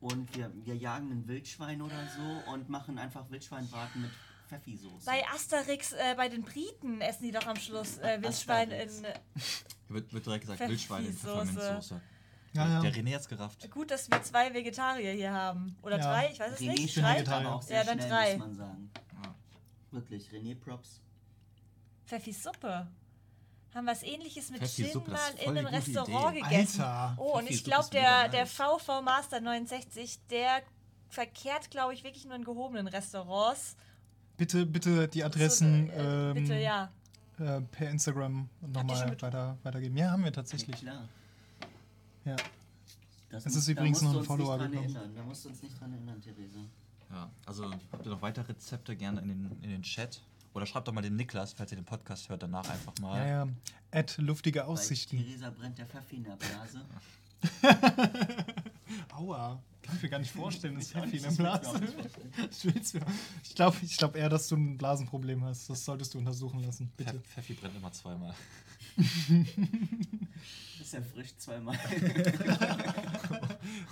Und 0.00 0.36
wir, 0.36 0.52
wir 0.66 0.76
jagen 0.76 1.10
ein 1.12 1.26
Wildschwein 1.26 1.80
oder 1.80 2.06
so 2.14 2.52
und 2.52 2.68
machen 2.68 2.98
einfach 2.98 3.30
Wildschweinbraten 3.30 4.02
mit 4.02 4.10
Pfeffi-Soße. 4.48 5.04
Bei 5.04 5.26
Asterix, 5.28 5.92
äh, 5.92 6.14
bei 6.16 6.28
den 6.28 6.42
Briten 6.42 7.00
essen 7.00 7.24
die 7.24 7.32
doch 7.32 7.46
am 7.46 7.56
Schluss 7.56 7.98
äh, 7.98 8.20
Wildschwein 8.22 8.70
in. 8.70 8.88
Äh, 9.88 9.92
wird, 9.92 10.12
wird 10.12 10.26
direkt 10.26 10.42
gesagt, 10.42 10.60
Wildschwein 10.68 11.06
in 11.06 11.12
Pfefferminzsoße. 11.12 12.00
Ja, 12.54 12.68
ja. 12.68 12.80
Der 12.80 12.92
René 12.92 13.14
hat's 13.14 13.28
gerafft. 13.28 13.70
Gut, 13.70 13.90
dass 13.90 14.10
wir 14.10 14.20
zwei 14.22 14.52
Vegetarier 14.52 15.12
hier 15.12 15.32
haben. 15.32 15.76
Oder 15.82 15.98
ja. 15.98 16.12
drei, 16.12 16.30
ich 16.32 16.40
weiß 16.40 16.54
es 16.54 16.60
René 16.60 16.72
nicht. 16.72 16.96
Drei? 16.96 17.26
Aber 17.26 17.54
auch 17.54 17.62
sehr 17.62 17.78
ja, 17.78 17.84
dann 17.84 17.98
schnell, 17.98 18.10
drei. 18.10 18.36
muss 18.36 18.46
man 18.46 18.56
sagen. 18.56 18.90
Ja. 19.22 19.34
Wirklich, 19.92 20.28
René 20.30 20.56
Props. 20.56 21.00
Pfeffi-Suppe. 22.06 22.88
Haben 23.74 23.86
was 23.86 24.02
ähnliches 24.02 24.50
mit 24.50 24.66
Gin 24.66 25.02
mal 25.06 25.34
in 25.44 25.50
einem 25.50 25.66
Restaurant 25.66 26.36
Idee. 26.36 26.48
gegessen. 26.48 26.80
Alter. 26.80 27.14
Oh, 27.18 27.38
und 27.38 27.50
ich 27.50 27.62
glaube, 27.62 27.88
der, 27.92 28.28
der 28.28 28.46
VV 28.46 29.02
Master 29.02 29.40
69, 29.40 30.18
der 30.30 30.62
verkehrt, 31.08 31.70
glaube 31.70 31.92
ich, 31.94 32.02
wirklich 32.02 32.24
nur 32.24 32.36
in 32.36 32.44
gehobenen 32.44 32.88
Restaurants 32.88 33.76
Bitte, 34.36 34.66
bitte 34.66 35.08
die 35.08 35.24
Adressen 35.24 35.86
so, 35.86 35.92
äh, 35.92 36.30
ähm, 36.30 36.34
bitte, 36.34 36.54
ja. 36.58 36.90
äh, 37.38 37.60
per 37.62 37.90
Instagram 37.90 38.48
nochmal 38.60 39.10
weiter, 39.10 39.56
weitergeben. 39.62 39.96
Ja, 39.96 40.10
haben 40.10 40.24
wir 40.24 40.32
tatsächlich. 40.32 40.82
Ja, 40.82 41.04
Ja. 42.24 42.36
Das 43.30 43.44
Es 43.44 43.56
ist 43.56 43.66
da 43.68 43.72
übrigens 43.72 44.02
musst 44.02 44.04
noch 44.04 44.12
du 44.12 44.16
ein 44.18 44.20
uns 44.20 44.26
Follower 44.28 44.56
nicht 44.58 44.62
dran 44.62 44.70
gekommen. 44.70 44.96
erinnern. 44.96 45.14
Da 45.16 45.22
musst 45.24 45.44
du 45.44 45.48
uns 45.48 45.62
nicht 45.62 45.80
dran 45.80 45.92
erinnern, 45.92 46.20
Theresa. 46.20 46.60
Ja, 47.10 47.30
also 47.44 47.70
habt 47.92 48.06
ihr 48.06 48.10
noch 48.10 48.22
weitere 48.22 48.46
Rezepte 48.46 48.94
gerne 48.96 49.20
in 49.20 49.28
den, 49.28 49.58
in 49.62 49.70
den 49.70 49.82
Chat? 49.82 50.22
Oder 50.54 50.64
schreibt 50.66 50.88
doch 50.88 50.92
mal 50.92 51.02
den 51.02 51.16
Niklas, 51.16 51.52
falls 51.52 51.70
ihr 51.72 51.76
den 51.76 51.84
Podcast 51.84 52.28
hört, 52.28 52.42
danach 52.42 52.68
einfach 52.68 52.94
mal. 53.00 53.18
Ja, 53.18 53.44
ja. 53.44 53.48
Add 53.90 54.22
luftige 54.22 54.60
Bei 54.60 54.66
Aussichten. 54.66 55.18
Theresa 55.18 55.50
brennt 55.50 55.76
der 55.78 55.86
Pfeffi 55.86 56.16
in 56.16 56.24
der 56.24 56.36
Blase. 56.36 56.80
Aua. 59.12 59.60
Kann 59.86 59.96
ich 59.96 60.02
mir 60.02 60.08
gar 60.08 60.18
nicht 60.18 60.30
vorstellen, 60.32 60.74
das 60.76 60.88
Ich 60.90 60.96
auch 60.96 61.00
Pfeffi 61.04 61.16
in 61.18 61.22
nicht, 61.24 61.38
der 61.38 61.58
das 61.58 61.72
will 61.72 61.82
ich 61.82 61.94
mir 61.94 61.98
Blase. 62.00 62.10
vorstellen. 62.10 62.50
Ich 62.50 62.64
will's 62.74 62.94
mir- 62.94 63.06
Ich 63.44 63.54
glaube 63.54 63.76
ich 63.82 63.96
glaub 63.96 64.16
eher, 64.16 64.28
dass 64.28 64.48
du 64.48 64.56
ein 64.56 64.76
Blasenproblem 64.78 65.44
hast. 65.44 65.70
Das 65.70 65.84
solltest 65.84 66.14
du 66.14 66.18
untersuchen 66.18 66.60
lassen. 66.60 66.90
Bitte. 66.96 67.12
Pfe- 67.12 67.20
Pfeffi 67.22 67.54
brennt 67.54 67.76
immer 67.76 67.92
zweimal. 67.92 68.34
Das 68.96 69.06
ist 70.80 70.92
ja 70.94 71.00
frisch 71.02 71.36
zweimal. 71.38 71.78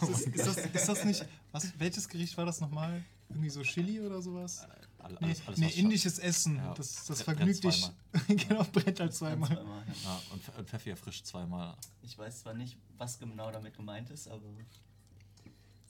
Ist 0.00 0.10
das, 0.10 0.20
ist, 0.20 0.46
das, 0.46 0.56
ist 0.66 0.88
das 0.88 1.04
nicht. 1.04 1.26
Was, 1.52 1.72
welches 1.78 2.08
Gericht 2.08 2.36
war 2.36 2.46
das 2.46 2.60
nochmal? 2.60 3.02
Irgendwie 3.28 3.50
so 3.50 3.62
Chili 3.62 4.00
oder 4.00 4.22
sowas? 4.22 4.60
All- 4.60 4.70
Nee, 5.20 5.26
Alles, 5.26 5.42
alles, 5.46 5.58
nee 5.58 5.68
indisches 5.68 6.18
Essen. 6.18 6.56
Ja, 6.56 6.72
Das, 6.72 7.04
das 7.04 7.20
vergnügt 7.20 7.62
dich. 7.62 7.90
genau, 8.26 8.64
brennt 8.72 9.00
halt 9.00 9.12
zweimal. 9.12 9.50
zweimal. 9.50 9.84
ja. 9.86 9.92
Ja, 10.02 10.20
und 10.56 10.66
Pfeffi 10.66 10.88
erfrischt 10.90 11.26
zweimal. 11.26 11.76
Ich 12.00 12.16
weiß 12.16 12.40
zwar 12.40 12.54
nicht, 12.54 12.78
was 12.96 13.18
genau 13.18 13.50
damit 13.50 13.76
gemeint 13.76 14.08
ist, 14.08 14.28
aber. 14.28 14.40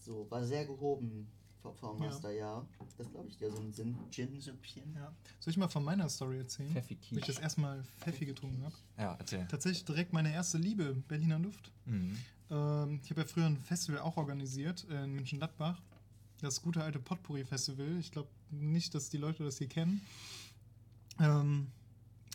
So, 0.05 0.31
war 0.31 0.45
sehr 0.45 0.67
gehoben, 0.67 1.27
V 1.63 1.95
Master, 1.95 2.31
ja. 2.31 2.63
Das 2.99 3.11
glaube 3.11 3.29
ich 3.29 3.39
dir, 3.39 3.51
so 3.51 3.63
ein 3.63 3.99
Gin-Süppchen. 4.11 4.95
Ja. 4.95 5.15
Soll 5.41 5.51
ich 5.51 5.57
mal 5.57 5.69
von 5.69 5.83
meiner 5.83 6.11
Story 6.11 6.39
erzählen? 6.39 6.71
Pfeffi 6.71 6.99
Wo 7.11 7.17
ich 7.17 7.25
das 7.25 7.39
erstmal 7.39 7.83
Pfeffi 8.01 8.27
getrunken 8.27 8.63
habe. 8.65 8.75
Ja, 8.99 9.15
erzähl. 9.19 9.47
Tatsächlich 9.49 9.85
direkt 9.87 10.13
meine 10.13 10.31
erste 10.31 10.59
Liebe, 10.59 10.95
Berliner 11.09 11.39
Luft. 11.39 11.73
Mhm. 11.87 12.19
Ähm, 12.51 13.01
ich 13.03 13.11
habe 13.11 13.23
ja 13.23 13.27
früher 13.27 13.47
ein 13.47 13.57
Festival 13.57 14.03
auch 14.03 14.19
organisiert 14.19 14.85
in 14.91 15.15
München-Gladbach. 15.15 15.81
Das 16.43 16.61
gute 16.61 16.83
alte 16.83 16.99
Potpourri-Festival. 16.99 17.99
Ich 17.99 18.13
glaube 18.13 18.29
nicht, 18.51 18.95
dass 18.95 19.09
die 19.09 19.17
Leute 19.17 19.43
das 19.43 19.57
hier 19.57 19.69
kennen. 19.69 20.03
Ähm, 21.19 21.69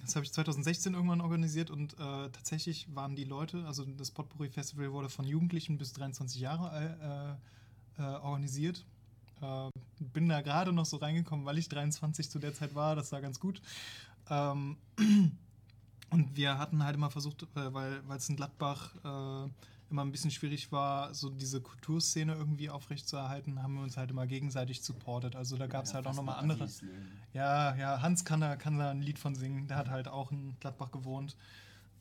das 0.02 0.16
habe 0.16 0.26
ich 0.26 0.32
2016 0.32 0.94
irgendwann 0.94 1.22
organisiert 1.22 1.70
und 1.70 1.94
äh, 1.94 2.30
tatsächlich 2.32 2.88
waren 2.96 3.16
die 3.16 3.26
Leute, 3.26 3.66
also 3.66 3.86
das 3.86 4.12
Potpourri-Festival 4.12 4.92
wurde 4.92 5.10
von 5.10 5.28
Jugendlichen 5.28 5.78
bis 5.78 5.94
23 5.94 6.40
Jahre 6.42 6.70
alt, 6.70 7.00
äh, 7.00 7.36
äh, 8.00 8.02
organisiert. 8.02 8.86
Äh, 9.41 9.70
bin 10.00 10.30
da 10.30 10.41
gerade 10.41 10.74
noch 10.74 10.86
so 10.86 10.97
reingekommen, 10.97 11.45
weil 11.45 11.58
ich 11.58 11.70
23 11.70 12.30
zu 12.30 12.39
der 12.39 12.54
Zeit 12.54 12.76
war. 12.76 12.95
Das 12.95 13.12
war 13.12 13.22
ganz 13.22 13.39
gut. 13.39 13.62
Ähm, 14.30 14.78
und 16.10 16.36
wir 16.36 16.58
hatten 16.58 16.84
halt 16.84 16.95
immer 16.95 17.10
versucht, 17.10 17.43
äh, 17.43 17.74
weil 17.74 18.02
es 18.16 18.30
in 18.30 18.36
Gladbach 18.36 18.95
äh, 19.04 19.50
immer 19.89 20.04
ein 20.04 20.12
bisschen 20.12 20.32
schwierig 20.32 20.72
war, 20.72 21.14
so 21.14 21.30
diese 21.30 21.62
Kulturszene 21.62 22.34
irgendwie 22.34 22.70
aufrechtzuerhalten, 22.70 23.62
haben 23.64 23.76
wir 23.76 23.84
uns 23.84 23.97
halt 23.97 24.12
immer 24.12 24.28
gegenseitig 24.28 24.82
supportet. 24.82 25.36
Also 25.36 25.58
da 25.58 25.68
gab 25.68 25.86
es 25.86 25.93
halt 25.93 26.06
auch 26.06 26.14
nochmal 26.14 26.38
andere. 26.39 26.68
Ja, 27.34 27.76
ja, 27.76 28.02
Hans 28.02 28.24
kann 28.24 28.41
da, 28.41 28.56
kann 28.56 28.78
da 28.78 28.91
ein 28.91 29.02
Lied 29.02 29.20
von 29.20 29.36
singen. 29.36 29.68
Der 29.68 29.78
hat 29.78 29.89
halt 29.89 30.08
auch 30.08 30.32
in 30.32 30.56
Gladbach 30.60 30.91
gewohnt. 30.91 31.36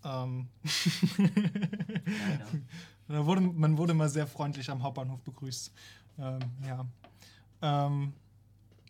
Ähm 0.04 0.48
da 3.08 3.26
wurde, 3.26 3.40
man 3.40 3.78
wurde 3.78 3.92
immer 3.92 4.08
sehr 4.08 4.26
freundlich 4.26 4.70
am 4.70 4.82
Hauptbahnhof 4.82 5.22
begrüßt. 5.22 5.72
Ähm, 6.18 6.40
ja. 6.66 6.86
Ähm, 7.62 8.12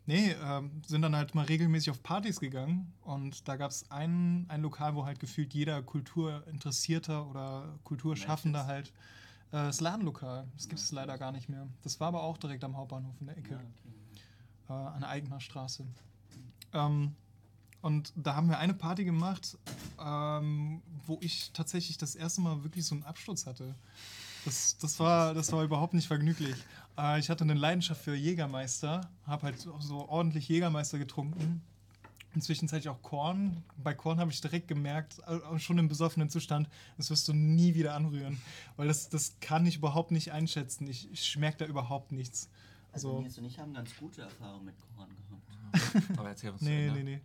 nee, 0.07 0.35
ähm, 0.43 0.83
sind 0.87 1.03
dann 1.03 1.15
halt 1.15 1.35
mal 1.35 1.45
regelmäßig 1.45 1.91
auf 1.91 2.03
Partys 2.03 2.41
gegangen 2.41 2.93
und 3.03 3.47
da 3.49 3.57
gab 3.57 3.71
es 3.71 3.91
ein, 3.91 4.47
ein 4.49 4.63
Lokal, 4.63 4.95
wo 4.95 5.05
halt 5.07 5.21
gefühlt 5.21 5.55
jeder 5.55 5.83
Kulturinteressierter 5.83 7.27
oder 7.29 7.79
Kulturschaffender 7.85 8.67
halt 8.67 8.89
äh, 9.53 9.67
das 9.67 9.81
Ladenlokal. 9.81 10.47
Das 10.55 10.69
gibt 10.69 10.81
es 10.81 10.93
leider 10.93 11.17
gar 11.17 11.33
nicht 11.33 11.49
mehr. 11.49 11.67
Das 11.83 12.01
war 12.01 12.09
aber 12.09 12.23
auch 12.23 12.37
direkt 12.37 12.65
am 12.65 12.77
Hauptbahnhof 12.77 13.15
in 13.21 13.27
der 13.27 13.39
Ecke 13.39 13.61
äh, 14.69 14.73
an 14.73 15.05
eigener 15.05 15.41
Straße. 15.41 15.87
Ähm, 16.75 17.15
und 17.81 18.13
da 18.17 18.35
haben 18.35 18.49
wir 18.49 18.59
eine 18.59 18.75
Party 18.75 19.05
gemacht, 19.05 19.57
ähm, 20.01 20.83
wo 21.07 21.19
ich 21.21 21.51
tatsächlich 21.53 21.99
das 21.99 22.15
erste 22.15 22.41
Mal 22.41 22.63
wirklich 22.65 22.85
so 22.85 22.95
einen 22.95 23.05
Absturz 23.05 23.47
hatte. 23.47 23.75
Das, 24.45 24.77
das, 24.79 24.99
war, 24.99 25.35
das 25.35 25.53
war 25.53 25.63
überhaupt 25.63 25.95
nicht 25.95 26.07
vergnüglich. 26.07 26.57
Äh, 26.97 27.21
ich 27.21 27.31
hatte 27.31 27.45
eine 27.45 27.55
Leidenschaft 27.55 28.03
für 28.03 28.15
Jägermeister, 28.15 29.09
habe 29.27 29.43
halt 29.43 29.61
so, 29.61 30.09
ordentlich 30.09 30.49
Jägermeister 30.49 30.99
getrunken. 30.99 31.63
Und 32.35 32.43
zwischenzeitlich 32.43 32.89
auch 32.89 33.03
Korn. 33.03 33.65
Bei 33.83 33.95
Korn 33.95 34.21
habe 34.21 34.31
ich 34.31 34.41
direkt 34.41 34.69
gemerkt, 34.69 35.17
schon 35.57 35.79
im 35.79 35.89
besoffenen 35.89 36.29
Zustand, 36.29 36.69
das 36.97 37.11
wirst 37.11 37.27
du 37.27 37.33
nie 37.33 37.75
wieder 37.75 37.95
anrühren. 37.95 38.41
Weil 38.77 38.87
das, 38.89 39.09
das 39.09 39.37
kann 39.41 39.67
ich 39.67 39.77
überhaupt 39.77 40.11
nicht 40.11 40.31
einschätzen. 40.31 40.87
Ich, 40.89 41.11
ich 41.11 41.25
schmerke 41.25 41.59
da 41.59 41.65
überhaupt 41.65 42.13
nichts. 42.13 42.49
Also, 42.93 43.09
Also, 43.09 43.23
Nils 43.23 43.39
und 43.39 43.45
ich 43.45 43.59
haben 43.59 43.73
ganz 43.73 43.91
gute 43.97 44.23
Erfahrungen 44.23 44.67
mit 44.67 44.75
Korn 44.95 45.09
gehabt. 45.09 46.11
Aber 46.19 46.29
erzähl 46.29 46.51
uns 46.51 46.61
Nee, 46.61 46.91
nee, 46.91 47.03
nee. 47.03 47.21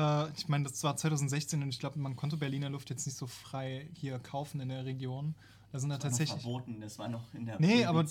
Äh, 0.00 0.30
ich 0.36 0.48
meine, 0.48 0.64
das 0.64 0.82
war 0.82 0.96
2016 0.96 1.62
und 1.62 1.68
ich 1.68 1.78
glaube, 1.78 1.98
man 1.98 2.16
konnte 2.16 2.36
Berliner 2.36 2.70
Luft 2.70 2.90
jetzt 2.90 3.06
nicht 3.06 3.18
so 3.18 3.26
frei 3.26 3.88
hier 3.94 4.18
kaufen 4.18 4.60
in 4.60 4.68
der 4.68 4.84
Region. 4.84 5.34
Da 5.72 5.78
sind 5.78 5.90
da 5.90 5.96
Das 5.96 6.04
war 6.04 6.10
noch 6.10 6.18
tatsächlich. 6.18 6.42
verboten, 6.42 6.80
das 6.80 6.98
war 6.98 7.08
noch 7.08 7.32
in 7.34 7.46
der 7.46 7.60
Nee, 7.60 7.84
aber-. 7.84 8.04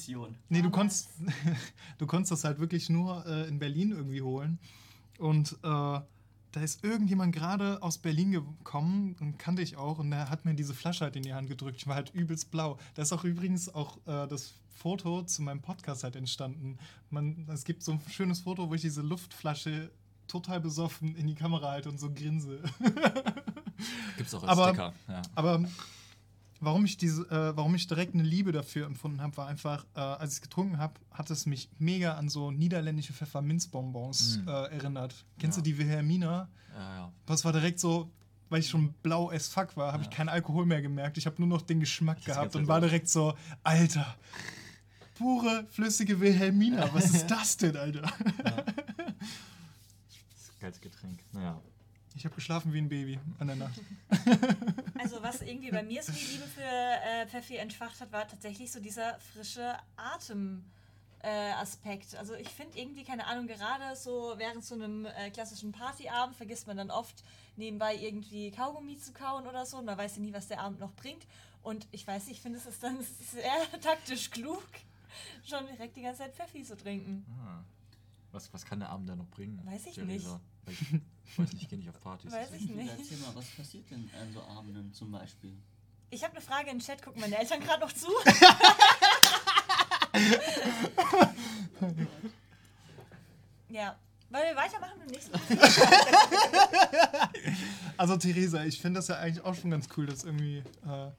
Nee, 0.50 0.62
du 0.62 0.70
konntest, 0.70 1.10
du 1.98 2.08
konntest 2.08 2.32
das 2.32 2.44
halt 2.44 2.60
wirklich 2.60 2.90
nur 2.90 3.26
äh, 3.26 3.48
in 3.48 3.60
Berlin 3.60 3.92
irgendwie 3.92 4.22
holen. 4.22 4.60
Und 5.18 5.54
äh, 5.64 6.00
da 6.52 6.62
ist 6.62 6.84
irgendjemand 6.84 7.36
gerade 7.36 7.84
aus 7.84 7.98
Berlin 7.98 8.32
gekommen 8.32 9.16
und 9.20 9.38
kannte 9.38 9.62
ich 9.62 9.78
auch 9.78 10.00
und 10.00 10.10
der 10.12 10.30
hat 10.30 10.46
mir 10.46 10.56
diese 10.56 10.74
Flasche 10.74 11.04
halt 11.04 11.16
in 11.16 11.24
die 11.24 11.34
Hand 11.34 11.50
gedrückt. 11.50 11.78
Ich 11.78 11.88
war 11.88 11.96
halt 11.96 12.14
übelst 12.14 12.50
blau. 12.50 12.78
Da 12.96 13.02
ist 13.02 13.12
auch 13.12 13.24
übrigens 13.24 13.74
auch 13.74 13.98
äh, 14.08 14.28
das 14.28 14.54
Foto 14.70 15.24
zu 15.24 15.42
meinem 15.42 15.62
Podcast 15.62 16.04
halt 16.04 16.16
entstanden. 16.16 16.78
Man, 17.10 17.46
es 17.52 17.66
gibt 17.66 17.84
so 17.84 17.92
ein 17.92 18.02
schönes 18.10 18.40
Foto, 18.40 18.70
wo 18.70 18.74
ich 18.74 18.82
diese 18.82 19.02
Luftflasche 19.02 19.92
total 20.30 20.62
besoffen 20.62 21.16
in 21.16 21.28
die 21.28 21.36
Kamera 21.36 21.72
halte 21.72 21.90
und 21.90 22.00
so 22.00 22.12
grinse. 22.14 22.62
Gibt's 24.18 24.34
auch 24.34 24.44
als 24.44 24.52
Aber- 24.52 24.68
Sticker. 24.70 24.94
Ja. 25.08 25.22
Aber 25.36 25.64
warum 26.62 26.86
ich 26.86 26.98
diese, 26.98 27.24
äh, 27.32 27.56
warum 27.56 27.74
ich 27.76 27.88
direkt 27.88 28.14
eine 28.14 28.24
Liebe 28.24 28.52
dafür 28.52 28.86
empfunden 28.86 29.22
habe, 29.22 29.36
war 29.38 29.48
einfach, 29.48 29.86
äh, 29.96 30.00
als 30.00 30.32
ich 30.34 30.38
es 30.38 30.42
getrunken 30.42 30.78
habe, 30.78 30.94
hat 31.12 31.30
es 31.32 31.46
mich 31.46 31.70
mega 31.80 32.16
an 32.16 32.30
so 32.30 32.52
niederländische 32.52 33.14
Pfefferminzbonbons 33.14 34.40
Mm. 34.46 34.48
äh, 34.48 34.52
erinnert. 34.52 35.26
Kennst 35.40 35.58
Ja. 35.58 35.64
du 35.64 35.70
die 35.70 35.78
Wilhelmina? 35.78 36.50
Ja, 36.76 36.96
ja. 36.96 37.12
Das 37.26 37.44
war 37.46 37.52
direkt 37.54 37.80
so, 37.80 38.12
weil 38.50 38.60
ich 38.62 38.70
schon 38.70 38.94
blau 39.04 39.30
as 39.32 39.48
fuck 39.48 39.78
war, 39.78 39.94
habe 39.94 40.04
Ja. 40.04 40.10
ich 40.10 40.16
keinen 40.16 40.30
Alkohol 40.30 40.66
mehr 40.66 40.82
gemerkt. 40.82 41.18
Ich 41.18 41.26
habe 41.26 41.36
nur 41.40 41.48
noch 41.48 41.62
den 41.62 41.80
Geschmack 41.80 42.18
Das 42.18 42.26
gehabt 42.26 42.56
und 42.56 42.68
war 42.68 42.82
direkt 42.82 43.08
so, 43.10 43.34
Alter, 43.64 44.16
pure 45.16 45.66
flüssige 45.70 46.20
Wilhelmina, 46.20 46.90
was 46.94 47.12
ist 47.14 47.28
das 47.32 47.56
denn, 47.58 47.78
Alter? 47.78 48.02
Getränk. 50.82 51.20
Naja. 51.32 51.60
Ich 52.16 52.26
habe 52.26 52.36
geschlafen 52.36 52.74
wie 52.74 52.80
ein 52.80 52.90
Baby 52.90 53.20
an 53.40 53.48
der 53.48 53.56
Nacht. 53.56 53.80
Also 55.00 55.24
was 55.24 55.42
irgendwie 55.42 55.72
bei 55.72 55.82
mir 55.82 56.04
so 56.04 56.12
die 56.12 56.26
Liebe 56.26 56.44
für 56.44 56.62
äh, 56.62 57.26
Pfeffi 57.26 57.56
entfacht 57.56 58.02
hat, 58.02 58.12
war 58.12 58.28
tatsächlich 58.28 58.70
so 58.70 58.82
dieser 58.82 59.18
frische 59.34 59.78
Atem. 59.96 60.66
Äh, 61.22 61.52
Aspekt. 61.52 62.16
Also 62.16 62.34
ich 62.36 62.48
finde 62.48 62.80
irgendwie, 62.80 63.04
keine 63.04 63.28
Ahnung, 63.28 63.46
gerade 63.46 63.94
so 63.98 64.36
während 64.38 64.64
so 64.64 64.76
einem 64.76 65.06
äh, 65.06 65.30
klassischen 65.32 65.74
Partyabend 65.74 66.38
vergisst 66.38 66.66
man 66.66 66.78
dann 66.78 66.92
oft 66.92 67.26
nebenbei 67.58 67.94
irgendwie 67.94 68.52
Kaugummi 68.52 68.98
zu 68.98 69.12
kauen 69.12 69.46
oder 69.46 69.66
so 69.66 69.80
und 69.80 69.86
man 69.86 69.98
weiß 69.98 70.16
ja 70.16 70.22
nie, 70.22 70.32
was 70.32 70.48
der 70.48 70.62
Abend 70.62 70.80
noch 70.80 70.94
bringt. 70.94 71.28
Und 71.62 71.88
ich 71.92 72.08
weiß 72.08 72.28
nicht, 72.28 72.38
ich 72.38 72.42
finde 72.42 72.58
es 72.58 72.66
ist 72.66 72.82
dann 72.82 72.98
sehr 73.32 73.82
taktisch 73.82 74.32
klug, 74.32 74.64
schon 75.44 75.68
direkt 75.68 75.98
die 75.98 76.04
ganze 76.04 76.20
Zeit 76.20 76.36
Pfeffi 76.36 76.64
zu 76.64 76.78
trinken. 76.78 77.26
Ah. 77.44 77.64
Was, 78.32 78.54
was 78.54 78.64
kann 78.64 78.80
der 78.80 78.90
Abend 78.90 79.10
da 79.10 79.16
noch 79.16 79.28
bringen? 79.28 79.60
Weiß 79.66 79.88
ich 79.88 79.96
Theresa? 79.96 80.34
Weil 80.34 80.40
Ich, 80.68 80.82
ich 80.82 81.40
weiß 81.40 81.54
nicht, 81.54 81.64
ich 81.64 81.70
gehe 81.70 81.80
nicht 81.80 81.90
auf 81.90 82.00
Partys. 82.02 82.32
Weiß 82.32 82.52
ich 82.54 82.70
nicht. 82.70 82.92
Erzähl 82.98 83.18
mal, 83.18 83.36
was 83.36 83.46
passiert 83.52 83.90
denn 83.92 84.10
an 84.20 84.32
so 84.34 84.42
Abenden 84.42 84.94
zum 84.94 85.12
Beispiel? 85.12 85.54
Ich 86.12 86.24
habe 86.24 86.34
eine 86.34 86.42
Frage 86.42 86.72
in 86.72 86.78
den 86.78 86.86
Chat, 86.86 87.04
gucken 87.04 87.22
meine 87.22 87.38
Eltern 87.38 87.60
gerade 87.60 87.82
noch 87.82 87.94
zu? 87.94 88.08
ja. 93.70 93.96
Wollen 94.32 94.44
wir 94.44 94.56
weitermachen 94.56 95.02
im 95.02 95.08
nächsten 95.08 95.34
Also 97.98 98.16
Theresa, 98.18 98.64
ich 98.64 98.80
finde 98.80 99.00
das 99.00 99.08
ja 99.08 99.18
eigentlich 99.18 99.44
auch 99.44 99.56
schon 99.56 99.72
ganz 99.72 99.88
cool, 99.98 100.06
das 100.06 100.24
irgendwie 100.24 100.58
äh, 100.58 101.10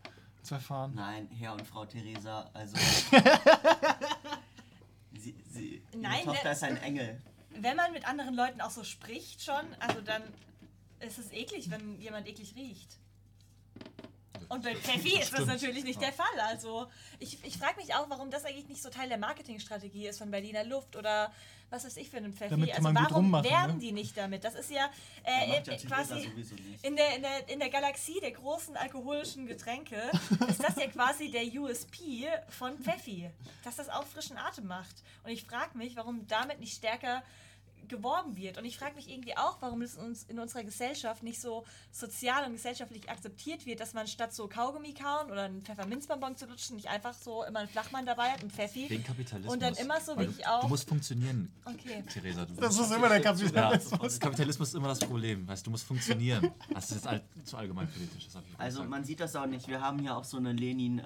zu 0.43 0.55
erfahren. 0.55 0.93
Nein, 0.95 1.29
Herr 1.39 1.55
und 1.55 1.67
Frau 1.67 1.85
Theresa, 1.85 2.49
also. 2.53 2.77
sie, 5.19 5.35
sie, 5.51 5.83
Nein, 5.97 6.21
ihre 6.25 6.35
Tochter 6.35 6.45
ne- 6.45 6.53
ist 6.53 6.63
ein 6.63 6.77
Engel. 6.77 7.21
Wenn 7.51 7.77
man 7.77 7.93
mit 7.93 8.07
anderen 8.07 8.35
Leuten 8.35 8.61
auch 8.61 8.71
so 8.71 8.85
spricht 8.85 9.43
schon, 9.43 9.75
also 9.81 10.01
dann 10.01 10.23
ist 11.01 11.19
es 11.19 11.33
eklig, 11.33 11.71
wenn 11.71 12.01
jemand 12.01 12.27
eklig 12.29 12.55
riecht. 12.57 12.99
Und 14.51 14.65
bei 14.65 14.75
Pfeffi 14.75 15.17
ist 15.21 15.33
das 15.33 15.47
natürlich 15.47 15.85
nicht 15.85 16.03
der 16.03 16.13
Fall. 16.13 16.41
Also 16.49 16.89
ich, 17.21 17.39
ich 17.45 17.57
frage 17.57 17.77
mich 17.81 17.95
auch, 17.95 18.11
warum 18.11 18.33
das 18.33 18.45
eigentlich 18.45 18.67
nicht 18.67 18.83
so 18.83 18.91
Teil 18.91 19.09
der 19.09 19.17
Marketingstrategie 19.17 20.09
ist 20.09 20.19
von 20.19 20.33
Berliner 20.33 20.65
Luft 20.65 20.97
oder 20.97 21.33
was 21.71 21.85
weiß 21.85 21.97
ich 21.99 22.11
für 22.11 22.17
einen 22.17 22.33
Pfeffi. 22.33 22.73
Also 22.73 22.93
warum 22.93 23.33
werben 23.33 23.75
ne? 23.75 23.79
die 23.79 23.93
nicht 23.93 24.17
damit? 24.17 24.43
Das 24.43 24.57
ist 24.57 24.73
ja, 24.73 24.91
äh, 25.23 25.59
äh, 25.59 25.77
quasi 25.87 26.29
in 26.83 26.97
der, 26.97 27.15
in, 27.15 27.23
der, 27.23 27.49
in 27.49 27.59
der 27.61 27.71
Galaxie 27.71 28.19
der 28.21 28.33
großen 28.33 28.77
alkoholischen 28.77 29.47
Getränke 29.47 30.11
ist 30.49 30.61
das 30.61 30.75
ja 30.75 30.89
quasi 30.89 31.31
der 31.31 31.45
USP 31.45 32.27
von 32.49 32.77
Pfeffi, 32.79 33.31
dass 33.63 33.77
das 33.77 33.89
auch 33.89 34.05
frischen 34.05 34.37
Atem 34.37 34.67
macht. 34.67 35.05
Und 35.23 35.31
ich 35.31 35.45
frage 35.45 35.79
mich, 35.79 35.95
warum 35.95 36.27
damit 36.27 36.59
nicht 36.59 36.75
stärker 36.75 37.23
geworben 37.89 38.37
wird. 38.37 38.59
Und 38.59 38.65
ich 38.65 38.79
frage 38.79 38.95
mich 38.95 39.09
irgendwie 39.11 39.37
auch, 39.37 39.57
warum 39.61 39.83
es 39.83 39.97
uns 39.97 40.25
in 40.25 40.39
unserer 40.39 40.63
Gesellschaft 40.65 41.23
nicht 41.23 41.41
so 41.41 41.65
sozial 41.91 42.45
und 42.47 42.53
gesellschaftlich 42.53 43.09
akzeptiert 43.11 43.67
wird, 43.67 43.81
dass 43.81 43.95
man 43.95 44.07
statt 44.07 44.33
so 44.35 44.49
Kaugummi 44.49 44.95
kauen 44.95 45.31
oder 45.31 45.43
einen 45.45 45.63
Pfefferminzbonbon 45.63 46.37
zu 46.37 46.47
lutschen, 46.47 46.77
nicht 46.77 46.89
einfach 46.89 47.15
so 47.15 47.45
immer 47.45 47.61
einen 47.61 47.69
Flachmann 47.69 48.07
dabei 48.07 48.31
hat, 48.31 48.41
einen 48.41 48.51
Pfeffi. 48.51 48.89
Wegen 48.91 49.05
Kapitalismus. 49.05 49.53
Und 49.53 49.63
dann 49.63 49.75
immer 49.75 50.01
so 50.01 50.17
wirklich 50.17 50.39
du, 50.39 50.51
auch- 50.51 50.61
Du 50.63 50.69
musst 50.69 50.89
funktionieren, 50.89 51.53
Okay. 51.65 52.03
Theresa. 52.13 52.45
Du 52.47 52.55
Das 52.55 52.79
ist 52.79 52.91
immer 52.93 53.09
der 53.09 53.19
ja, 53.19 53.23
Kapitalismus. 53.25 54.21
Kapitalismus 54.21 54.69
ist 54.69 54.75
immer 54.75 54.89
das 54.89 55.01
Problem. 55.01 55.47
Weißt, 55.49 55.67
du 55.67 55.71
musst 55.71 55.85
funktionieren. 55.87 56.51
Das 56.73 56.85
ist 56.91 56.97
jetzt 56.97 57.07
all, 57.07 57.23
zu 57.45 57.57
allgemein 57.57 57.89
politisch. 57.91 58.27
Das 58.27 58.37
hab 58.37 58.45
ich 58.49 58.59
Also 58.61 58.79
gesagt. 58.79 58.91
man 58.91 59.05
sieht 59.05 59.21
das 59.21 59.35
auch 59.37 59.47
nicht. 59.47 59.67
Wir 59.69 59.81
haben 59.81 59.99
hier 59.99 60.17
auch 60.17 60.25
so 60.25 60.37
eine 60.37 60.53
Lenin. 60.53 60.99
Äh, 61.01 61.03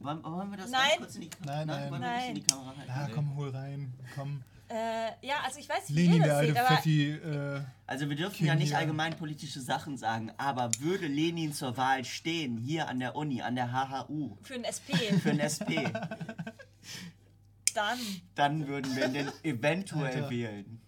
wollen, 0.00 0.22
wollen 0.22 0.50
wir 0.50 0.58
das 0.58 0.70
Nein. 0.70 0.82
ganz 0.90 0.96
kurz 0.98 1.14
in 1.16 1.20
die 1.22 1.30
Nein, 1.44 1.66
nein. 1.66 1.90
Wollen 1.90 2.02
wir 2.02 2.08
das 2.10 2.24
in 2.28 2.34
die 2.34 2.40
Nein. 2.40 2.46
Kamera 2.48 2.76
halten? 2.76 2.88
Ja, 2.88 3.08
komm, 3.14 3.36
hol 3.36 3.48
rein. 3.50 3.94
Komm. 4.14 4.42
Äh, 4.74 5.12
ja, 5.24 5.36
also 5.44 5.60
ich 5.60 5.68
weiß 5.68 5.88
nicht, 5.88 5.96
wie 5.96 6.02
Lenin, 6.06 6.16
ihr 6.16 6.22
der 6.24 6.28
das 6.28 6.38
alte 6.38 6.52
seht, 6.52 6.58
aber 6.60 6.76
Pfeffi. 6.76 7.10
Äh, 7.12 7.60
Also 7.86 8.08
wir 8.08 8.16
dürfen 8.16 8.34
King 8.34 8.46
ja 8.48 8.54
nicht 8.56 8.74
allgemein 8.74 9.16
politische 9.16 9.60
Sachen 9.60 9.96
sagen, 9.96 10.32
aber 10.36 10.68
würde 10.80 11.06
Lenin 11.06 11.52
zur 11.52 11.76
Wahl 11.76 12.04
stehen, 12.04 12.56
hier 12.58 12.88
an 12.88 12.98
der 12.98 13.14
Uni, 13.14 13.40
an 13.40 13.54
der 13.54 13.70
HHU, 13.70 14.36
für 14.42 14.54
einen 14.54 14.64
SP, 14.66 14.90
für 15.22 15.30
den 15.30 15.38
SP, 15.46 15.78
dann. 17.74 17.98
dann 18.34 18.66
würden 18.66 18.96
wir 18.96 19.06
den 19.08 19.30
eventuell 19.44 20.06
Alter. 20.24 20.30
wählen. 20.30 20.80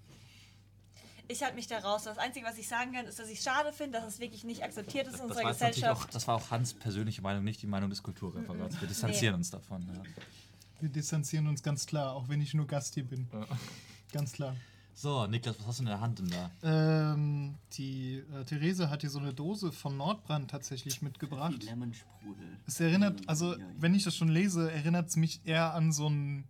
Ich 1.29 1.43
halte 1.43 1.57
mich 1.57 1.67
da 1.67 1.79
raus. 1.79 2.05
Das 2.05 2.19
Einzige, 2.19 2.47
was 2.47 2.57
ich 2.57 2.69
sagen 2.69 2.93
kann, 2.93 3.05
ist, 3.07 3.19
dass 3.19 3.29
ich 3.29 3.39
es 3.39 3.45
schade 3.45 3.73
finde, 3.73 3.99
dass 3.99 4.07
es 4.15 4.21
wirklich 4.21 4.45
nicht 4.45 4.63
akzeptiert 4.63 5.09
ist 5.09 5.15
in 5.15 5.29
das, 5.29 5.37
unserer 5.37 5.43
natürlich 5.51 5.63
auch, 5.63 5.71
Gesellschaft. 5.95 6.15
das 6.15 6.29
war 6.29 6.37
auch 6.37 6.51
Hans 6.51 6.75
persönliche 6.75 7.21
Meinung, 7.23 7.43
nicht 7.43 7.61
die 7.63 7.67
Meinung 7.67 7.91
des 7.91 8.03
Kulturreferats. 8.03 8.81
Wir 8.81 8.87
distanzieren 8.89 9.35
uns 9.35 9.51
davon. 9.51 9.89
Ja. 9.93 10.03
Wir 10.81 10.89
distanzieren 10.89 11.47
uns 11.47 11.63
ganz 11.63 11.87
klar, 11.87 12.13
auch 12.15 12.29
wenn 12.29 12.41
ich 12.41 12.55
nur 12.55 12.67
Gast 12.67 12.95
hier 12.95 13.05
bin. 13.05 13.27
Ganz 14.13 14.33
klar. 14.33 14.55
So, 14.95 15.27
Niklas, 15.27 15.59
was 15.59 15.67
hast 15.67 15.79
du 15.81 15.83
in 15.83 15.89
der 15.89 16.01
Hand 16.01 16.19
denn 16.21 16.31
da? 16.31 16.51
Ähm, 16.63 17.55
die 17.75 18.23
äh, 18.35 18.45
Therese 18.45 18.89
hat 18.89 19.03
hier 19.03 19.11
so 19.11 19.19
eine 19.19 19.35
Dose 19.35 19.71
von 19.71 19.97
Nordbrand 19.99 20.51
tatsächlich 20.51 21.03
mitgebracht. 21.03 21.63
Lemonsprudel. 21.65 22.57
Es 22.67 22.81
erinnert, 22.81 23.21
also 23.29 23.57
wenn 23.79 23.95
ich 23.95 24.05
das 24.05 24.17
schon 24.17 24.29
lese, 24.29 24.73
erinnert 24.73 25.09
es 25.11 25.17
mich 25.17 25.41
eher 25.45 25.75
an 25.75 25.93
so 25.93 26.09
ein 26.09 26.45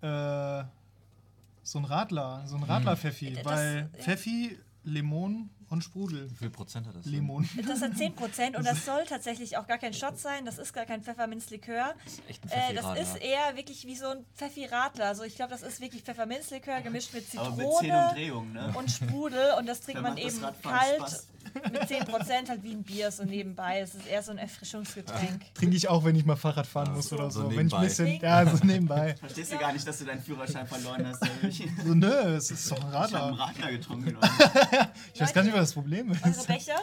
äh, 0.00 0.62
so 1.64 1.78
ein 1.80 1.84
Radler, 1.84 2.44
so 2.46 2.56
ein 2.56 2.62
Radler-Pfeffi, 2.62 3.32
Das- 3.34 3.44
weil 3.44 3.90
ja. 3.96 4.02
Pfeffi, 4.04 4.56
Limon 4.84 5.50
und 5.70 5.84
Sprudel. 5.84 6.30
Wie 6.30 6.34
viel 6.36 6.50
Prozent 6.50 6.86
hat 6.86 6.96
das? 6.96 7.06
Limon. 7.06 7.48
Das 7.66 7.82
hat 7.82 7.92
10% 7.92 8.56
und 8.56 8.66
das 8.66 8.84
soll 8.84 9.04
tatsächlich 9.06 9.56
auch 9.56 9.66
gar 9.66 9.78
kein 9.78 9.92
Shot 9.94 10.18
sein. 10.18 10.44
Das 10.44 10.58
ist 10.58 10.72
gar 10.72 10.84
kein 10.84 11.02
Pfefferminzlikör. 11.02 11.94
Das 12.04 12.12
ist 12.12 12.22
echt 12.28 12.44
ein 12.44 12.50
Äh, 12.50 12.74
das 12.74 12.98
ist 13.00 13.16
eher 13.16 13.56
wirklich 13.56 13.86
wie 13.86 13.96
so 13.96 14.06
ein 14.08 14.24
Pfeffi-Radler. 14.36 15.06
Also 15.06 15.22
ich 15.24 15.36
glaube, 15.36 15.50
das 15.50 15.62
ist 15.62 15.80
wirklich 15.80 16.02
Pfefferminzlikör 16.02 16.80
gemischt 16.80 17.12
mit 17.14 17.28
Zitrone. 17.28 17.56
mit 17.56 17.66
10 17.80 17.92
Umdrehungen, 17.92 18.52
ne? 18.52 18.74
und 18.76 18.90
Sprudel 18.90 19.54
und 19.58 19.66
das 19.66 19.80
trinkt 19.80 20.02
man 20.02 20.16
eben 20.16 20.40
kalt 20.62 20.98
Spaß. 20.98 21.28
mit 21.72 21.82
10% 21.82 22.48
halt 22.48 22.62
wie 22.62 22.72
ein 22.72 22.82
Bier 22.82 23.10
so 23.10 23.24
nebenbei. 23.24 23.80
Es 23.80 23.94
ist 23.94 24.06
eher 24.06 24.22
so 24.22 24.32
ein 24.32 24.38
Erfrischungsgetränk. 24.38 25.54
Trinke 25.54 25.76
ich 25.76 25.88
auch, 25.88 26.04
wenn 26.04 26.14
ich 26.16 26.24
mal 26.24 26.36
Fahrrad 26.36 26.66
fahren 26.66 26.94
muss 26.94 27.12
oder 27.12 27.30
so 27.30 27.38
so. 27.42 27.56
wenn 27.56 27.66
ich 27.66 27.74
ein 27.74 27.80
bisschen, 27.82 28.20
ja, 28.20 28.46
so 28.46 28.64
nebenbei. 28.64 29.14
Verstehst 29.16 29.52
du 29.52 29.58
gar 29.58 29.72
nicht, 29.72 29.86
dass 29.86 29.98
du 29.98 30.04
deinen 30.04 30.22
Führerschein 30.22 30.66
verloren 30.66 31.06
hast? 31.06 31.22
Ich 31.48 31.68
So, 31.84 31.94
nö, 31.94 32.06
es 32.36 32.50
ist 32.50 32.70
doch 32.70 32.76
ein 32.78 32.92
habe 32.92 33.16
einen 33.16 33.34
Radler. 33.34 33.38
Radler 33.38 33.70
getrunken. 33.72 34.16
Ich 35.14 35.20
weiß 35.20 35.32
gar 35.34 35.42
nicht, 35.42 35.54
was 35.60 35.68
das 35.68 35.74
Problem 35.74 36.10
Eure 36.10 36.28
ist. 36.30 36.46
Becher, 36.46 36.80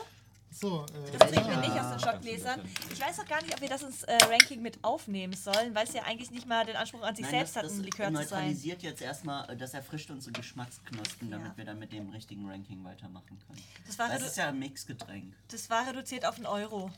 So, 0.52 0.86
äh, 0.86 1.18
das 1.18 1.32
trinken 1.32 1.50
wir 1.50 1.58
nicht 1.58 1.72
aus 1.72 1.90
den 1.92 2.00
Schottgläsern. 2.00 2.62
Ich 2.94 3.02
weiß 3.02 3.20
auch 3.20 3.26
gar 3.26 3.42
nicht, 3.42 3.54
ob 3.54 3.60
wir 3.62 3.68
das 3.70 3.84
ins 3.84 4.04
äh, 4.04 4.18
Ranking 4.24 4.62
mit 4.62 4.82
aufnehmen 4.84 5.34
sollen, 5.34 5.76
weil 5.76 5.86
es 5.86 5.94
ja 5.94 6.04
eigentlich 6.04 6.32
nicht 6.32 6.48
mal 6.48 6.66
den 6.66 6.76
Anspruch 6.78 7.02
an 7.02 7.14
sich 7.16 7.24
Nein, 7.24 7.32
selbst 7.46 7.56
das, 7.58 7.64
hat, 7.66 7.72
ein 7.72 7.84
Likör 7.84 8.08
zu 8.08 8.14
sein. 8.14 8.22
neutralisiert 8.24 8.82
jetzt 8.84 9.02
erstmal, 9.02 9.50
äh, 9.50 9.58
das 9.58 9.74
erfrischt 9.74 10.10
unsere 10.12 10.32
Geschmacksknospen, 10.32 11.30
damit 11.30 11.48
Ja. 11.48 11.58
wir 11.58 11.66
dann 11.66 11.80
mit 11.80 11.92
dem 11.92 12.10
richtigen 12.10 12.50
Ranking 12.50 12.84
weitermachen 12.86 13.38
können. 13.48 13.62
Das 13.86 14.00
war, 14.00 14.08
Das 14.10 14.22
ist 14.22 14.38
ja 14.38 14.48
ein 14.50 14.60
Mixgetränk. 14.60 15.34
das 15.50 15.70
war 15.70 15.86
reduziert 15.88 16.26
auf 16.26 16.36
einen 16.38 16.46
Euro. 16.46 16.90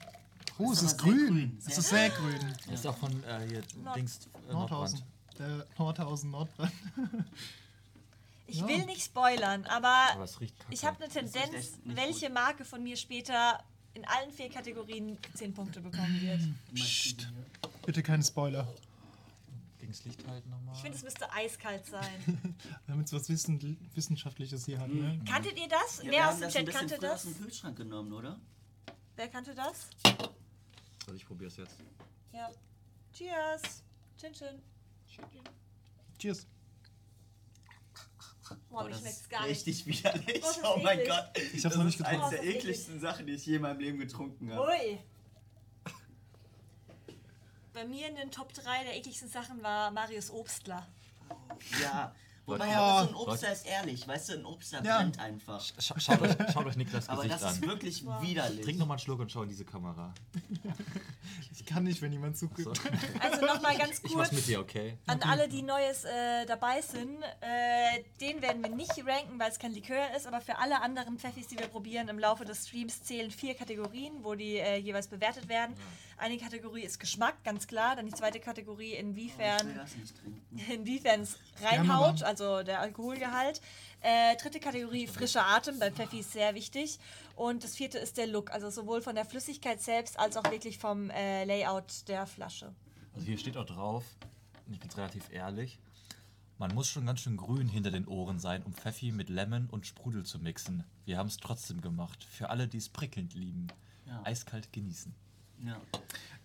oh, 0.59 0.71
es 0.71 0.83
ist 0.83 0.99
sehr 0.99 1.11
grün. 1.11 1.27
grün, 1.27 1.57
Es 1.65 1.77
ist 1.79 1.89
sehr 1.89 2.09
grün. 2.11 2.53
Das 2.69 2.79
ist 2.81 2.85
auch 2.85 2.97
von 2.97 3.11
äh, 3.23 3.47
hier, 3.49 3.61
Dings, 3.95 4.19
äh, 4.47 4.53
Nordhausen. 4.53 5.01
Nordbrand. 5.39 5.61
Äh, 5.61 5.79
Nordhausen, 5.79 6.29
Nordbrand. 6.31 6.71
Ich 8.47 8.59
Ja. 8.61 8.67
will 8.67 8.85
nicht 8.85 9.03
spoilern, 9.03 9.65
aber 9.65 9.87
Aber 10.13 10.23
es 10.23 10.37
ich 10.69 10.85
habe 10.85 11.03
eine 11.03 11.11
Tendenz, 11.11 11.73
welche 11.83 12.29
Marke 12.29 12.63
von 12.65 12.81
mir 12.81 12.95
später 12.95 13.61
in 13.93 14.05
allen 14.05 14.31
vier 14.31 14.49
Kategorien 14.49 15.17
10 15.33 15.53
Punkte 15.53 15.81
bekommen 15.81 16.21
wird. 16.21 16.41
Psst. 16.73 17.27
Bitte 17.85 18.01
keine 18.03 18.23
Spoiler. 18.23 18.67
Gegen 19.79 19.91
das 19.91 20.05
Licht 20.05 20.25
halten 20.27 20.49
nochmal. 20.49 20.75
Ich 20.75 20.81
finde, 20.81 20.97
es 20.97 21.03
müsste 21.03 21.31
eiskalt 21.31 21.85
sein. 21.85 22.55
Damit 22.87 23.07
es 23.07 23.13
was 23.13 23.27
Wissen, 23.29 23.77
Wissenschaftliches 23.93 24.65
hier 24.65 24.79
hat. 24.79 24.89
Ne? 24.89 25.19
Kanntet 25.29 25.57
ihr 25.59 25.67
das? 25.67 26.01
Ja, 26.03 26.11
Wer 26.11 26.29
aus 26.29 26.39
dem 26.39 26.49
Chat 26.49 26.69
kannte 26.69 26.97
das? 26.99 27.25
aus 27.25 27.33
dem 27.33 27.43
Kühlschrank 27.43 27.77
genommen, 27.77 28.13
oder? 28.13 28.39
Wer 29.15 29.27
kannte 29.29 29.53
das? 29.55 29.89
Also 30.03 31.15
ich 31.15 31.25
probier's 31.25 31.57
jetzt. 31.57 31.75
Ja. 32.33 32.49
Cheers. 33.13 33.83
Chin 34.17 34.33
Chin. 34.33 34.61
Cheers. 36.17 36.47
Boah, 38.69 38.83
mir 38.83 38.89
das 38.91 38.99
schmeckt's 38.99 39.21
ist 39.21 39.29
gar 39.29 39.41
nicht. 39.41 39.49
richtig 39.51 39.85
widerlich. 39.85 40.27
Ist 40.35 40.59
Oh 40.63 40.79
mein 40.83 40.99
eklig. 40.99 41.09
Gott. 41.13 41.37
Ich 41.37 41.43
hab's 41.53 41.61
das 41.63 41.75
noch 41.75 41.83
nicht 41.83 41.99
ist 41.99 42.05
eines 42.05 42.29
getrunken. 42.29 42.29
der 42.35 42.39
das 42.45 42.49
ist 42.49 42.55
ekligsten 42.63 42.99
Sachen, 42.99 43.25
die 43.27 43.33
ich 43.33 43.45
je 43.45 43.55
in 43.55 43.61
meinem 43.61 43.79
Leben 43.79 43.99
getrunken 43.99 44.53
habe. 44.53 44.67
Ui. 44.67 44.99
Bei 47.73 47.85
mir 47.85 48.07
in 48.09 48.15
den 48.15 48.31
Top 48.31 48.53
3 48.53 48.83
der 48.85 48.95
ekligsten 48.97 49.29
Sachen 49.29 49.61
war 49.61 49.91
Marius 49.91 50.31
Obstler. 50.31 50.87
Ja. 51.81 52.13
Wobei, 52.45 52.65
Leute. 52.65 52.77
aber 52.77 53.01
so 53.01 53.07
ein 53.09 53.13
Leute. 53.13 53.29
Obst, 53.31 53.43
der 53.43 53.51
ist 53.51 53.65
ehrlich. 53.65 54.07
Weißt 54.07 54.29
du, 54.29 54.33
ein 54.35 54.45
Obst, 54.45 54.71
der 54.71 54.81
Ja. 54.83 54.97
brennt 54.99 55.19
einfach. 55.19 55.61
Scha 55.79 55.99
schaut, 55.99 56.21
euch, 56.21 56.31
schaut 56.53 56.65
euch 56.65 56.77
Niklas 56.77 57.09
Aber 57.09 57.23
Gesicht 57.23 57.41
das 57.43 57.51
ist 57.57 57.63
an. 57.63 57.69
wirklich 57.69 58.05
widerlich. 58.21 58.63
Trink 58.63 58.79
nochmal 58.79 58.95
einen 58.95 59.03
Schluck 59.03 59.19
und 59.19 59.29
schau 59.31 59.43
in 59.43 59.49
diese 59.49 59.65
Kamera. 59.65 60.13
Ich 61.51 61.65
kann 61.65 61.83
nicht, 61.83 62.01
wenn 62.01 62.11
jemand 62.11 62.37
zuguckt. 62.37 62.63
So. 62.63 62.71
Also 63.19 63.45
nochmal 63.45 63.77
ganz 63.77 63.99
Ich 64.03 64.15
mach's 64.15 64.29
kurz 64.29 64.31
mit 64.31 64.47
dir, 64.47 64.59
okay? 64.59 64.97
an 65.07 65.21
alle, 65.23 65.47
die 65.47 65.61
Neues 65.61 66.05
äh, 66.05 66.45
dabei 66.45 66.81
sind. 66.81 67.21
Äh, 67.41 68.03
den 68.21 68.41
werden 68.41 68.63
wir 68.63 68.69
nicht 68.69 68.93
ranken, 69.05 69.39
weil 69.39 69.51
es 69.51 69.59
kein 69.59 69.73
Likör 69.73 70.15
ist, 70.15 70.27
aber 70.27 70.41
für 70.41 70.57
alle 70.59 70.81
anderen 70.81 71.17
Pfeffis, 71.17 71.47
die 71.47 71.57
wir 71.57 71.67
probieren 71.67 72.07
im 72.09 72.19
Laufe 72.19 72.45
des 72.45 72.67
Streams, 72.67 73.03
zählen 73.03 73.31
vier 73.31 73.55
Kategorien, 73.55 74.13
wo 74.23 74.35
die 74.35 74.57
äh, 74.57 74.77
jeweils 74.77 75.07
bewertet 75.07 75.49
werden. 75.49 75.75
Eine 76.17 76.37
Kategorie 76.37 76.83
ist 76.83 76.99
Geschmack, 76.99 77.43
ganz 77.43 77.67
klar. 77.67 77.95
Dann 77.95 78.07
die 78.07 78.13
zweite 78.13 78.39
Kategorie, 78.39 78.93
inwiefern 78.93 79.57
trinken. 80.21 80.71
inwiefern 80.73 81.21
es 81.21 81.37
reinhaut, 81.61 82.23
also 82.23 82.63
der 82.63 82.81
Alkoholgehalt. 82.81 83.61
Äh, 84.01 84.35
dritte 84.37 84.59
Kategorie 84.59 85.07
frischer 85.07 85.45
Atem, 85.45 85.79
bei 85.79 85.91
Pfeffi 85.91 86.19
ist 86.19 86.31
sehr 86.31 86.53
wichtig. 86.55 86.99
Und 87.35 87.63
das 87.63 87.75
vierte 87.75 87.97
ist 87.97 88.17
der 88.17 88.27
Look, 88.27 88.51
also 88.51 88.69
sowohl 88.69 89.01
von 89.01 89.15
der 89.15 89.25
Flüssigkeit 89.25 89.81
selbst 89.81 90.19
als 90.19 90.37
auch 90.37 90.43
wirklich 90.51 90.77
vom 90.77 91.09
äh, 91.09 91.45
Layout 91.45 92.07
der 92.07 92.25
Flasche. 92.25 92.73
Also 93.13 93.25
hier 93.25 93.37
steht 93.37 93.57
auch 93.57 93.65
drauf, 93.65 94.03
und 94.67 94.73
ich 94.73 94.79
bin's 94.79 94.97
relativ 94.97 95.31
ehrlich, 95.31 95.79
man 96.59 96.73
muss 96.73 96.87
schon 96.87 97.05
ganz 97.05 97.19
schön 97.21 97.37
grün 97.37 97.67
hinter 97.67 97.91
den 97.91 98.07
Ohren 98.07 98.39
sein, 98.39 98.63
um 98.63 98.73
Pfeffi 98.73 99.11
mit 99.11 99.29
Lemon 99.29 99.67
und 99.69 99.85
Sprudel 99.85 100.25
zu 100.25 100.39
mixen. 100.39 100.83
Wir 101.05 101.17
haben 101.17 101.27
es 101.27 101.37
trotzdem 101.37 101.81
gemacht. 101.81 102.23
Für 102.23 102.49
alle, 102.49 102.67
die 102.67 102.77
es 102.77 102.89
prickelnd 102.89 103.35
lieben. 103.35 103.67
Ja. 104.05 104.21
Eiskalt 104.23 104.71
genießen. 104.73 105.13
Ja. 105.63 105.79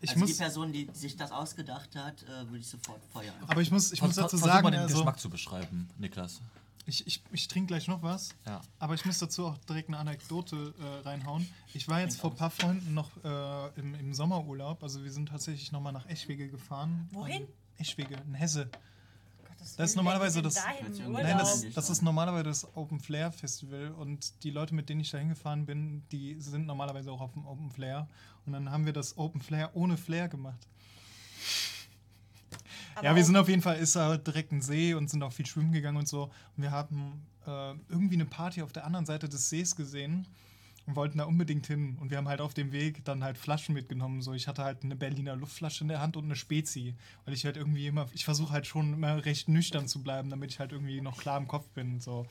Ich 0.00 0.10
also 0.10 0.24
die 0.24 0.30
muss, 0.30 0.38
Person, 0.38 0.72
die 0.72 0.90
sich 0.92 1.16
das 1.16 1.30
ausgedacht 1.30 1.94
hat, 1.96 2.22
äh, 2.24 2.46
würde 2.48 2.58
ich 2.58 2.66
sofort 2.66 3.00
feuern. 3.12 3.34
aber 3.46 3.60
ich 3.60 3.70
muss, 3.70 3.92
ich 3.92 4.02
muss 4.02 4.16
dazu 4.16 4.36
versuch 4.36 4.46
sagen, 4.46 4.64
mal 4.64 4.70
den 4.70 4.80
also, 4.80 4.96
Geschmack 4.96 5.20
zu 5.20 5.30
beschreiben, 5.30 5.88
Niklas. 5.98 6.40
Ich, 6.86 7.06
ich, 7.06 7.22
ich 7.32 7.48
trinke 7.48 7.68
gleich 7.68 7.86
noch 7.88 8.02
was. 8.02 8.30
Ja. 8.46 8.60
Aber 8.78 8.94
ich 8.94 9.04
muss 9.04 9.18
dazu 9.18 9.46
auch 9.46 9.58
direkt 9.58 9.88
eine 9.88 9.98
Anekdote 9.98 10.74
äh, 10.80 11.06
reinhauen. 11.08 11.46
Ich 11.74 11.88
war 11.88 12.00
jetzt 12.00 12.18
vor 12.20 12.30
ein 12.30 12.36
paar 12.36 12.50
Freunden 12.50 12.92
noch 12.94 13.10
äh, 13.24 13.80
im, 13.80 13.94
im 13.94 14.14
Sommerurlaub. 14.14 14.82
Also 14.82 15.04
wir 15.04 15.12
sind 15.12 15.28
tatsächlich 15.28 15.70
nochmal 15.72 15.92
nach 15.92 16.06
Eschwege 16.06 16.48
gefahren. 16.48 17.08
Wohin? 17.12 17.46
Eschwege, 17.78 18.16
in 18.26 18.34
Hesse. 18.34 18.68
Gottes 19.48 19.76
Das 19.76 19.90
ist 19.90 19.96
normalerweise 19.96 20.42
das- 20.42 20.56
Nein, 20.56 21.38
das, 21.38 21.64
das 21.74 21.90
ist 21.90 22.02
normalerweise 22.02 22.44
das 22.44 22.76
Open 22.76 22.98
Flair 23.00 23.30
Festival 23.32 23.92
und 23.92 24.42
die 24.44 24.50
Leute, 24.50 24.74
mit 24.74 24.88
denen 24.88 25.00
ich 25.00 25.10
da 25.10 25.18
hingefahren 25.18 25.66
bin, 25.66 26.02
die 26.10 26.34
sind 26.40 26.66
normalerweise 26.66 27.12
auch 27.12 27.20
auf 27.20 27.32
dem 27.32 27.46
Open 27.46 27.70
Flair. 27.70 28.08
Und 28.44 28.52
dann 28.54 28.70
haben 28.70 28.86
wir 28.86 28.92
das 28.92 29.16
Open 29.18 29.40
Flair 29.40 29.70
ohne 29.74 29.96
Flair 29.96 30.28
gemacht. 30.28 30.66
Aber 32.94 33.04
ja, 33.04 33.16
wir 33.16 33.24
sind 33.24 33.36
auf 33.36 33.48
jeden 33.48 33.62
Fall, 33.62 33.76
ist 33.76 33.96
da 33.96 34.16
direkt 34.16 34.52
ein 34.52 34.62
See 34.62 34.94
und 34.94 35.10
sind 35.10 35.22
auch 35.22 35.32
viel 35.32 35.46
schwimmen 35.46 35.72
gegangen 35.72 35.98
und 35.98 36.08
so. 36.08 36.24
Und 36.56 36.62
wir 36.62 36.70
haben 36.70 37.22
äh, 37.46 37.74
irgendwie 37.88 38.14
eine 38.14 38.26
Party 38.26 38.62
auf 38.62 38.72
der 38.72 38.84
anderen 38.84 39.06
Seite 39.06 39.28
des 39.28 39.48
Sees 39.48 39.76
gesehen. 39.76 40.26
und 40.86 40.96
wollten 40.96 41.18
da 41.18 41.24
unbedingt 41.24 41.66
hin. 41.66 41.96
Und 42.00 42.10
wir 42.10 42.18
haben 42.18 42.28
halt 42.28 42.40
auf 42.40 42.54
dem 42.54 42.72
Weg 42.72 43.04
dann 43.04 43.22
halt 43.22 43.38
Flaschen 43.38 43.74
mitgenommen. 43.74 44.20
So, 44.22 44.32
ich 44.32 44.48
hatte 44.48 44.64
halt 44.64 44.82
eine 44.82 44.96
Berliner 44.96 45.36
Luftflasche 45.36 45.84
in 45.84 45.88
der 45.88 46.00
Hand 46.00 46.16
und 46.16 46.24
eine 46.24 46.36
Spezi. 46.36 46.94
Weil 47.24 47.34
ich 47.34 47.44
halt 47.44 47.56
irgendwie 47.56 47.86
immer, 47.86 48.06
ich 48.12 48.24
versuche 48.24 48.52
halt 48.52 48.66
schon 48.66 48.94
immer 48.94 49.24
recht 49.24 49.48
nüchtern 49.48 49.86
zu 49.86 50.02
bleiben, 50.02 50.30
damit 50.30 50.50
ich 50.50 50.58
halt 50.58 50.72
irgendwie 50.72 51.00
noch 51.00 51.18
klar 51.18 51.38
im 51.38 51.46
Kopf 51.48 51.68
bin. 51.70 52.00
So. 52.00 52.26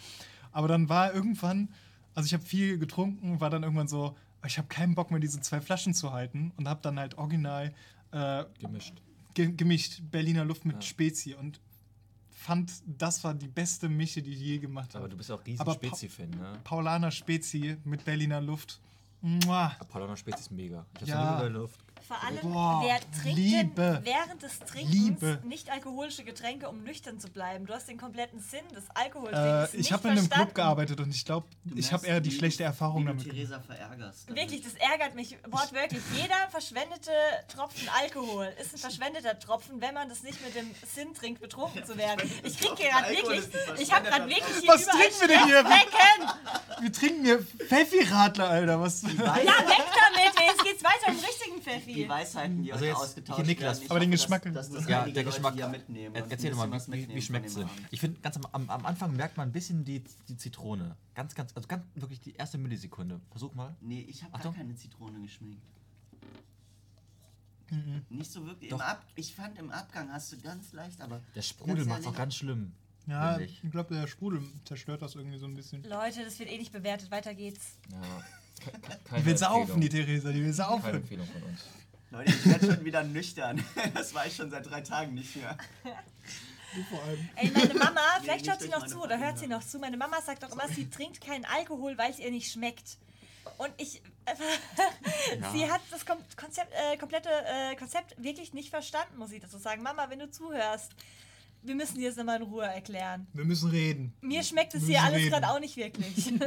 Aber 0.51 0.67
dann 0.67 0.89
war 0.89 1.13
irgendwann, 1.13 1.69
also 2.13 2.27
ich 2.27 2.33
habe 2.33 2.43
viel 2.43 2.77
getrunken, 2.77 3.39
war 3.39 3.49
dann 3.49 3.63
irgendwann 3.63 3.87
so, 3.87 4.15
ich 4.45 4.57
habe 4.57 4.67
keinen 4.67 4.95
Bock 4.95 5.11
mehr, 5.11 5.19
diese 5.19 5.39
zwei 5.39 5.61
Flaschen 5.61 5.93
zu 5.93 6.11
halten 6.11 6.51
und 6.57 6.67
habe 6.67 6.81
dann 6.81 6.99
halt 6.99 7.17
original 7.17 7.73
äh, 8.11 8.43
Gemischt. 8.59 9.01
Ge 9.33 9.51
gemischt 9.51 10.01
Berliner 10.11 10.45
Luft 10.45 10.65
mit 10.65 10.75
ja. 10.75 10.81
Spezi 10.81 11.33
und 11.33 11.59
fand, 12.29 12.71
das 12.85 13.23
war 13.23 13.33
die 13.33 13.47
beste 13.47 13.87
Mische, 13.87 14.21
die 14.21 14.31
ich 14.31 14.39
je 14.39 14.57
gemacht 14.59 14.89
habe. 14.95 15.05
Aber 15.05 15.09
du 15.09 15.17
bist 15.17 15.31
auch 15.31 15.45
riesen 15.45 15.71
Spezi-Fan, 15.71 16.29
ne? 16.31 16.59
Paulaner 16.63 17.11
Spezi 17.11 17.77
mit 17.83 18.03
Berliner 18.03 18.41
Luft. 18.41 18.79
Mua. 19.21 19.69
Paulaner 19.89 20.17
Spezi 20.17 20.39
ist 20.39 20.51
mega. 20.51 20.85
Ich 21.01 21.11
habe 21.11 21.11
ja. 21.11 21.37
so 21.37 21.45
eine 21.45 21.53
Luft 21.53 21.90
vor 22.11 22.21
allem, 22.27 22.41
Boah, 22.41 22.81
wer 22.83 22.99
trinkt 23.21 23.39
Liebe. 23.39 24.01
während 24.03 24.43
des 24.43 24.59
Trinkens 24.59 24.91
Liebe. 24.93 25.39
nicht 25.45 25.71
alkoholische 25.71 26.25
Getränke, 26.25 26.67
um 26.67 26.83
nüchtern 26.83 27.21
zu 27.21 27.29
bleiben? 27.29 27.65
Du 27.65 27.73
hast 27.73 27.87
den 27.87 27.97
kompletten 27.97 28.41
Sinn 28.41 28.67
des 28.75 28.83
Alkoholtrinkens 28.93 29.73
äh, 29.73 29.77
Ich 29.77 29.93
habe 29.93 30.09
in 30.09 30.17
einem 30.17 30.29
Club 30.29 30.53
gearbeitet 30.53 30.99
und 30.99 31.15
ich 31.15 31.23
glaube, 31.23 31.47
ich 31.73 31.93
habe 31.93 32.05
eher 32.05 32.19
die 32.19 32.31
schlechte 32.31 32.63
Erfahrung 32.63 33.05
damit. 33.05 33.23
Theresa 33.23 33.61
verärgerst. 33.61 34.27
Damit. 34.27 34.41
Wirklich, 34.41 34.61
das 34.61 34.73
ärgert 34.73 35.15
mich 35.15 35.37
wortwörtlich. 35.47 36.01
Jeder 36.21 36.35
verschwendete 36.49 37.11
Tropfen 37.47 37.87
Alkohol 38.01 38.51
ist 38.59 38.73
ein 38.73 38.79
verschwendeter 38.79 39.39
Tropfen, 39.39 39.79
wenn 39.79 39.93
man 39.93 40.09
das 40.09 40.21
nicht 40.23 40.43
mit 40.43 40.53
dem 40.53 40.69
Sinn 40.93 41.13
trinkt, 41.13 41.39
betrunken 41.39 41.85
zu 41.85 41.97
werden. 41.97 42.29
Ich 42.43 42.57
trinke 42.57 42.83
gerade 42.83 43.09
wirklich, 43.15 43.43
ich 43.79 43.93
habe 43.93 44.09
gerade 44.09 44.27
wirklich 44.27 44.57
hier 44.59 44.69
Was 44.69 44.85
trinken 44.85 45.21
wir 45.21 45.27
denn 45.29 45.45
hier? 45.45 45.63
Wir 46.81 46.91
trinken 46.91 47.23
hier 47.23 47.39
Pfeffi-Radler, 47.41 48.49
Alter. 48.49 48.81
Was? 48.81 49.01
Ja, 49.01 49.09
weg 49.09 49.85
damit, 50.11 50.33
jetzt 50.45 50.63
geht's 50.65 50.83
weiter 50.83 51.07
im 51.07 51.19
richtigen 51.19 51.61
Pfeffi 51.61 52.00
die 52.03 52.09
Weisheiten, 52.09 52.63
die 52.63 52.73
also 52.73 52.85
euch 52.85 52.95
ausgetauscht 52.95 53.37
hier 53.37 53.45
Niklas, 53.45 53.79
werden. 53.79 53.91
Aber 53.91 53.99
den 53.99 54.11
Geschmack. 54.11 54.53
Dass, 54.53 54.69
dass 54.69 54.87
ja, 54.87 55.07
der 55.07 55.23
Geschmack. 55.23 55.55
Ja 55.55 55.67
mitnehmen 55.67 56.15
erzähl 56.15 56.53
mal, 56.55 56.71
wie, 56.71 57.15
wie 57.15 57.21
schmeckt 57.21 57.47
es 57.47 57.55
denn? 57.55 57.69
Ich 57.91 57.99
finde, 57.99 58.19
ganz 58.21 58.37
am, 58.51 58.69
am, 58.69 58.85
Anfang 58.85 59.15
merkt 59.15 59.37
man 59.37 59.49
ein 59.49 59.51
bisschen 59.51 59.83
die, 59.83 60.03
die 60.27 60.37
Zitrone. 60.37 60.95
Ganz, 61.15 61.35
ganz, 61.35 61.55
also 61.55 61.67
ganz 61.67 61.83
wirklich 61.95 62.19
die 62.19 62.33
erste 62.33 62.57
Millisekunde. 62.57 63.19
Versuch 63.29 63.53
mal. 63.53 63.75
Nee, 63.81 64.05
ich 64.07 64.23
habe 64.23 64.37
gar 64.41 64.53
keine 64.53 64.75
Zitrone 64.75 65.19
geschmeckt. 65.21 65.61
Mhm. 67.69 68.05
Nicht 68.09 68.31
so 68.31 68.45
wirklich. 68.45 68.73
Ab, 68.73 69.05
ich 69.15 69.33
fand 69.33 69.57
im 69.57 69.71
Abgang 69.71 70.11
hast 70.11 70.31
du 70.31 70.37
ganz 70.37 70.73
leicht, 70.73 71.01
aber. 71.01 71.21
Der 71.35 71.41
Sprudel 71.41 71.85
macht 71.85 72.01
es 72.01 72.07
auch 72.07 72.15
ganz 72.15 72.35
schlimm. 72.35 72.73
Ja, 73.07 73.39
ich, 73.39 73.63
ich 73.63 73.71
glaube, 73.71 73.95
der 73.95 74.07
Sprudel 74.07 74.41
zerstört 74.65 75.01
das 75.01 75.15
irgendwie 75.15 75.37
so 75.37 75.45
ein 75.45 75.55
bisschen. 75.55 75.83
Leute, 75.83 76.23
das 76.23 76.37
wird 76.37 76.51
eh 76.51 76.57
nicht 76.57 76.71
bewertet. 76.71 77.09
Weiter 77.11 77.33
geht's. 77.33 77.77
Ja. 77.91 79.17
Die 79.17 79.25
will 79.25 79.37
saufen, 79.37 79.81
die 79.81 79.89
Theresa, 79.89 80.31
die 80.31 80.43
will 80.43 80.53
saufen. 80.53 80.83
Keine 80.83 80.97
Empfehlung 80.97 81.25
von 81.25 81.41
uns. 81.43 81.61
Leute, 82.11 82.31
ich 82.31 82.45
werde 82.45 82.65
schon 82.65 82.85
wieder 82.85 83.03
nüchtern. 83.03 83.63
Das 83.93 84.13
war 84.13 84.27
ich 84.27 84.35
schon 84.35 84.51
seit 84.51 84.69
drei 84.69 84.81
Tagen 84.81 85.13
nicht 85.13 85.35
mehr. 85.35 85.57
Du 86.75 86.83
vor 86.83 87.01
allem. 87.03 87.29
Ey, 87.35 87.51
meine 87.51 87.73
Mama, 87.73 88.01
vielleicht 88.21 88.45
schaut 88.45 88.61
sie 88.61 88.69
noch 88.69 88.85
zu 88.85 89.01
oder 89.01 89.17
hört 89.17 89.39
sie 89.39 89.47
noch 89.47 89.63
zu. 89.63 89.79
Meine 89.79 89.97
Mama 89.97 90.21
sagt 90.21 90.43
doch 90.43 90.51
immer, 90.51 90.67
sie 90.67 90.89
trinkt 90.89 91.21
keinen 91.21 91.45
Alkohol, 91.45 91.97
weil 91.97 92.11
es 92.11 92.19
ihr 92.19 92.31
nicht 92.31 92.51
schmeckt. 92.51 92.97
Und 93.57 93.71
ich. 93.77 94.01
ja. 95.39 95.51
Sie 95.51 95.69
hat 95.69 95.81
das 95.89 96.05
Konzept, 96.05 96.71
äh, 96.73 96.97
komplette 96.97 97.29
äh, 97.29 97.75
Konzept 97.75 98.15
wirklich 98.21 98.53
nicht 98.53 98.69
verstanden, 98.69 99.17
muss 99.17 99.31
ich 99.31 99.41
dazu 99.41 99.57
sagen. 99.57 99.81
Mama, 99.81 100.09
wenn 100.09 100.19
du 100.19 100.29
zuhörst, 100.29 100.91
wir 101.63 101.75
müssen 101.75 101.97
dir 101.97 102.09
das 102.09 102.17
nochmal 102.17 102.37
in 102.37 102.43
Ruhe 102.43 102.65
erklären. 102.65 103.27
Wir 103.33 103.45
müssen 103.45 103.69
reden. 103.69 104.13
Mir 104.21 104.43
schmeckt 104.43 104.75
es 104.75 104.85
hier 104.85 105.01
alles 105.01 105.27
gerade 105.29 105.49
auch 105.49 105.59
nicht 105.59 105.75
wirklich. 105.75 106.33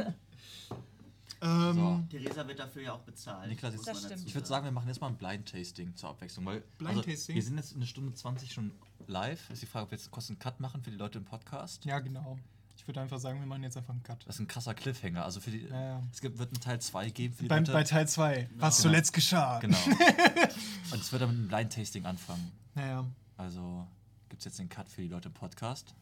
Ähm, 1.41 1.75
so. 1.75 2.03
Theresa 2.09 2.47
wird 2.47 2.59
dafür 2.59 2.81
ja 2.81 2.93
auch 2.93 3.01
bezahlt. 3.01 3.49
Niklas, 3.49 3.73
jetzt, 3.73 3.87
das 3.87 4.03
stimmt. 4.03 4.25
Ich 4.25 4.33
würde 4.33 4.47
sagen, 4.47 4.65
wir 4.65 4.71
machen 4.71 4.87
jetzt 4.87 5.01
mal 5.01 5.07
ein 5.07 5.17
Blind-Tasting 5.17 5.95
zur 5.95 6.09
Abwechslung. 6.09 6.45
Weil, 6.45 6.61
Blind 6.77 7.03
Tasting? 7.03 7.13
Also, 7.13 7.33
wir 7.33 7.43
sind 7.43 7.57
jetzt 7.57 7.75
eine 7.75 7.85
Stunde 7.85 8.13
20 8.13 8.53
schon 8.53 8.71
live. 9.07 9.49
Ist 9.49 9.61
die 9.61 9.65
Frage, 9.65 9.85
ob 9.85 9.91
wir 9.91 9.97
jetzt 9.97 10.11
kurz 10.11 10.29
einen 10.29 10.39
Cut 10.39 10.59
machen 10.59 10.81
für 10.81 10.91
die 10.91 10.97
Leute 10.97 11.17
im 11.17 11.25
Podcast? 11.25 11.85
Ja, 11.85 11.99
genau. 11.99 12.37
Ich 12.77 12.87
würde 12.87 13.01
einfach 13.01 13.19
sagen, 13.19 13.39
wir 13.39 13.47
machen 13.47 13.63
jetzt 13.63 13.77
einfach 13.77 13.93
einen 13.93 14.03
Cut. 14.03 14.27
Das 14.27 14.35
ist 14.35 14.41
ein 14.41 14.47
krasser 14.47 14.73
Cliffhanger. 14.73 15.23
Also 15.23 15.39
für 15.39 15.49
die, 15.49 15.65
ja, 15.65 15.81
ja. 15.81 16.03
es 16.11 16.21
gibt, 16.21 16.37
wird 16.37 16.49
einen 16.49 16.61
Teil 16.61 16.79
2 16.79 17.09
geben 17.09 17.33
für 17.33 17.43
die 17.43 17.47
bei, 17.47 17.59
Leute. 17.59 17.71
Bei 17.71 17.83
Teil 17.83 18.07
2, 18.07 18.49
was 18.57 18.77
genau. 18.77 18.89
zuletzt 18.89 19.13
geschah. 19.13 19.59
Genau. 19.59 19.77
Und 20.91 21.01
es 21.01 21.11
wird 21.11 21.21
dann 21.21 21.29
mit 21.29 21.39
einem 21.39 21.47
Blind-Tasting 21.47 22.05
anfangen. 22.05 22.51
Naja. 22.75 23.05
Also 23.37 23.87
gibt 24.29 24.41
es 24.41 24.45
jetzt 24.45 24.59
den 24.59 24.69
Cut 24.69 24.87
für 24.87 25.01
die 25.01 25.07
Leute 25.07 25.29
im 25.29 25.33
Podcast. 25.33 25.95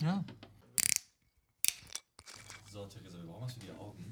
Ja. 0.00 0.24
So, 2.72 2.86
Theresa, 2.86 3.18
warum 3.26 3.44
hast 3.44 3.56
du 3.56 3.60
die 3.60 3.70
Augen? 3.72 4.11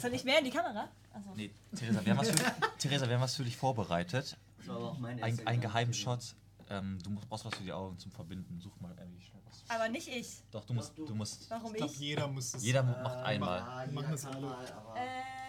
Soll 0.00 0.14
ich 0.14 0.24
mehr 0.24 0.38
in 0.38 0.44
die 0.44 0.50
Kamera? 0.50 0.88
Also. 1.12 1.30
Nee, 1.34 1.50
Theresa, 1.76 2.04
wir 2.04 2.12
haben 2.12 2.18
was 2.18 2.30
für, 2.30 2.36
Theresa, 2.78 3.06
wir 3.06 3.14
haben 3.14 3.22
was 3.22 3.36
für 3.36 3.44
dich 3.44 3.56
vorbereitet. 3.56 4.36
Das 4.58 4.68
war 4.68 4.76
aber 4.76 4.90
auch 4.92 4.98
mein 4.98 5.22
ein, 5.22 5.46
ein 5.46 5.60
geheimen 5.60 5.92
Shot. 5.92 6.34
Ähm, 6.70 6.98
du 7.02 7.10
musst, 7.10 7.28
brauchst 7.28 7.44
was 7.44 7.54
für 7.54 7.64
die 7.64 7.72
Augen 7.72 7.98
zum 7.98 8.10
Verbinden. 8.12 8.58
Such 8.60 8.80
mal 8.80 8.94
irgendwie 8.98 9.20
schnell 9.20 9.42
was. 9.46 9.62
Aber 9.68 9.88
nicht 9.88 10.08
ich. 10.08 10.42
Doch, 10.50 10.64
du 10.64 10.74
musst. 10.74 10.96
Du 10.96 11.14
musst 11.14 11.50
Warum 11.50 11.72
ich? 11.74 11.78
Glaub, 11.78 11.94
jeder 11.96 12.28
muss 12.28 12.52
das. 12.52 12.62
Jeder 12.62 12.80
äh, 12.80 12.84
macht 12.84 13.16
einmal. 13.18 13.58
Ja, 13.58 13.92
machen 13.92 14.12
das 14.12 14.24
alle. 14.24 14.40
Mal, 14.40 14.64
äh, 14.64 15.42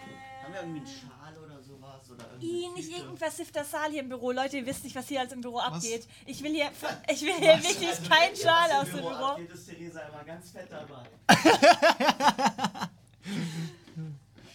haben 0.44 0.52
wir 0.52 0.60
irgendwie 0.60 0.80
einen 0.80 0.86
Schal 0.86 1.38
oder 1.42 1.62
sowas? 1.62 2.10
Oder 2.10 2.24
I, 2.42 2.68
nicht 2.74 2.90
irgendein 2.90 3.16
versiffter 3.16 3.64
Saal 3.64 3.90
hier 3.90 4.00
im 4.02 4.10
Büro. 4.10 4.32
Leute, 4.32 4.58
ihr 4.58 4.66
wisst 4.66 4.84
nicht, 4.84 4.94
was 4.94 5.08
hier 5.08 5.20
als 5.20 5.32
im 5.32 5.40
Büro 5.40 5.56
was? 5.56 5.72
abgeht. 5.72 6.06
Ich 6.26 6.42
will 6.42 6.52
hier, 6.52 6.70
ich 7.10 7.22
will 7.22 7.34
hier 7.38 7.62
wirklich 7.62 8.08
keinen 8.08 8.36
Schal 8.36 8.70
aus 8.72 8.90
dem 8.90 8.98
Büro. 8.98 9.08
Abgeht, 9.08 9.50
ist 9.50 9.66
Theresa 9.66 10.00
immer 10.00 10.24
ganz 10.24 10.50
fett 10.50 10.68
dabei. 10.70 11.08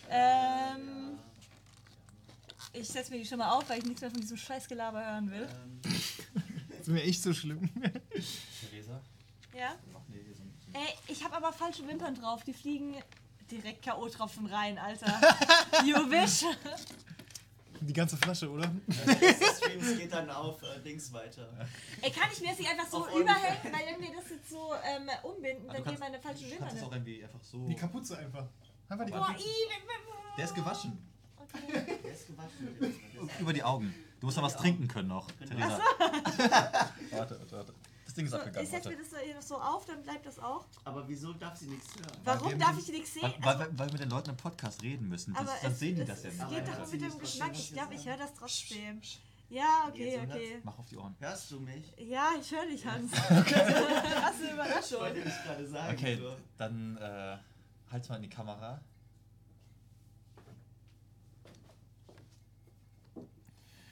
Ähm, 0.10 1.20
ich 2.74 2.88
setze 2.88 3.12
mir 3.12 3.20
die 3.20 3.26
schon 3.26 3.40
mal 3.40 3.52
auf, 3.52 3.70
weil 3.70 3.80
ich 3.80 3.86
nichts 3.86 4.02
mehr 4.02 4.12
von 4.12 4.20
diesem 4.20 4.38
Scheißgelaber 4.38 5.04
hören 5.04 5.32
will. 5.32 5.48
Ähm. 5.50 5.82
das 6.70 6.80
ist 6.82 6.88
mir 6.88 7.04
echt 7.04 7.22
so 7.22 7.34
schlimm. 7.34 7.70
Theresa? 8.62 9.02
Ja? 9.58 9.76
Ey, 10.74 10.94
ich 11.08 11.24
habe 11.24 11.36
aber 11.36 11.52
falsche 11.52 11.88
Wimpern 11.88 12.16
drauf. 12.16 12.44
Die 12.44 12.54
fliegen 12.54 12.96
direkt 13.50 13.84
K.O.-Tropfen 13.84 14.52
rein, 14.52 14.78
Alter. 14.78 15.08
you 15.86 15.96
wish. 16.10 16.46
Die 17.82 17.94
ganze 17.94 18.18
Flasche, 18.18 18.50
oder? 18.50 18.72
Ja, 18.88 19.14
der 19.16 19.34
Streams 19.56 19.98
geht 19.98 20.12
dann 20.12 20.30
auf 20.30 20.62
äh, 20.62 20.80
Dings 20.84 21.12
weiter. 21.14 21.50
Ey, 22.02 22.12
kann 22.12 22.30
ich 22.32 22.42
mir 22.42 22.50
das 22.50 22.60
nicht 22.60 22.70
einfach 22.70 22.88
so 22.88 23.08
überhängen, 23.08 23.58
weil 23.64 23.94
wenn 23.94 24.02
wir 24.02 24.16
das 24.16 24.30
jetzt 24.30 24.50
so 24.50 24.74
ähm, 24.84 25.10
umbinden, 25.24 25.68
dann 25.68 25.84
gehen 25.84 25.98
meine 26.00 26.20
falschen 26.20 26.52
Wimpern. 26.52 26.70
Das 26.72 26.84
auch 26.84 26.92
irgendwie 26.92 27.24
einfach 27.24 27.42
so. 27.42 27.68
Die 27.68 27.76
Kapuze 27.76 28.18
einfach. 28.18 28.48
Einfach 28.90 29.06
die 29.06 29.12
Boah, 29.12 29.36
i, 29.38 30.36
Der 30.36 30.46
ist 30.46 30.56
gewaschen. 30.56 30.98
Okay. 31.38 32.00
Der 32.04 32.12
ist 32.12 32.28
gewaschen. 32.28 32.76
Über 33.40 33.54
die 33.54 33.64
Augen. 33.64 33.94
Du 34.20 34.26
musst 34.26 34.38
noch 34.38 34.44
was 34.44 34.58
trinken 34.58 34.88
können 34.88 35.10
noch, 35.10 35.30
Theresa. 35.32 35.80
warte, 37.12 37.40
warte, 37.40 37.52
warte. 37.52 37.74
Das 38.04 38.16
Ding 38.16 38.26
ist 38.26 38.32
so, 38.32 38.38
abgegangen. 38.38 38.66
Ich 38.66 38.72
setze 38.72 38.90
mir 38.90 38.98
das 38.98 39.08
hier 39.24 39.36
noch 39.36 39.42
so 39.44 39.56
auf, 39.62 39.86
dann 39.86 40.02
bleibt 40.02 40.26
das 40.26 40.40
auch. 40.40 40.66
Aber 40.84 41.08
wieso 41.08 41.32
darf 41.34 41.56
sie 41.56 41.68
nichts 41.68 41.96
hören? 41.96 42.20
Warum 42.24 42.58
darf 42.58 42.78
ich 42.80 42.88
nichts 42.88 43.14
sehen? 43.14 43.32
Weil, 43.42 43.60
weil, 43.60 43.78
weil, 43.78 43.88
wir 43.88 43.94
mit 43.94 44.02
den 44.02 44.10
Leuten 44.10 44.32
im 44.32 44.38
Podcast 44.38 44.82
reden 44.82 45.08
müssen. 45.08 45.36
Das, 45.36 45.62
dann 45.62 45.76
sehen 45.76 45.96
die 45.96 46.06
das 46.06 46.24
ja 46.24 46.32
nicht. 46.32 46.42
Es 46.42 46.50
geht 46.50 46.68
doch 46.68 46.92
mit 46.92 47.02
dem 47.02 47.20
Geschmack. 47.20 47.52
Ich 47.54 47.72
glaube, 47.72 47.94
ich 47.94 48.06
höre 48.08 48.18
das 48.18 48.34
trotzdem. 48.34 49.02
Ja, 49.50 49.86
okay, 49.88 50.20
okay. 50.24 50.62
Mach 50.64 50.78
auf 50.78 50.88
die 50.88 50.98
Ohren. 50.98 51.16
Hörst 51.20 51.52
du 51.52 51.60
mich? 51.60 51.94
Ja, 51.98 52.32
ich 52.40 52.52
höre 52.52 52.66
dich, 52.68 52.86
Hans. 52.86 53.12
Was 53.12 53.32
eine 53.32 54.54
Überraschung. 54.54 55.00
Wollte 55.00 55.20
ich 55.20 55.44
gerade 55.44 55.68
sagen. 55.68 55.98
Okay, 55.98 56.20
dann 56.58 56.98
äh, 56.98 57.38
halt's 57.92 58.10
mal 58.10 58.18
in 58.18 58.24
die 58.24 58.30
Kamera. 58.30 58.82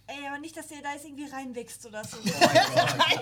Ey, 0.10 0.26
aber 0.26 0.40
nicht, 0.40 0.56
dass 0.56 0.68
der 0.68 0.82
da 0.82 0.94
jetzt 0.94 1.06
irgendwie 1.06 1.26
reinwächst 1.26 1.86
oder 1.86 2.04
so. 2.04 2.18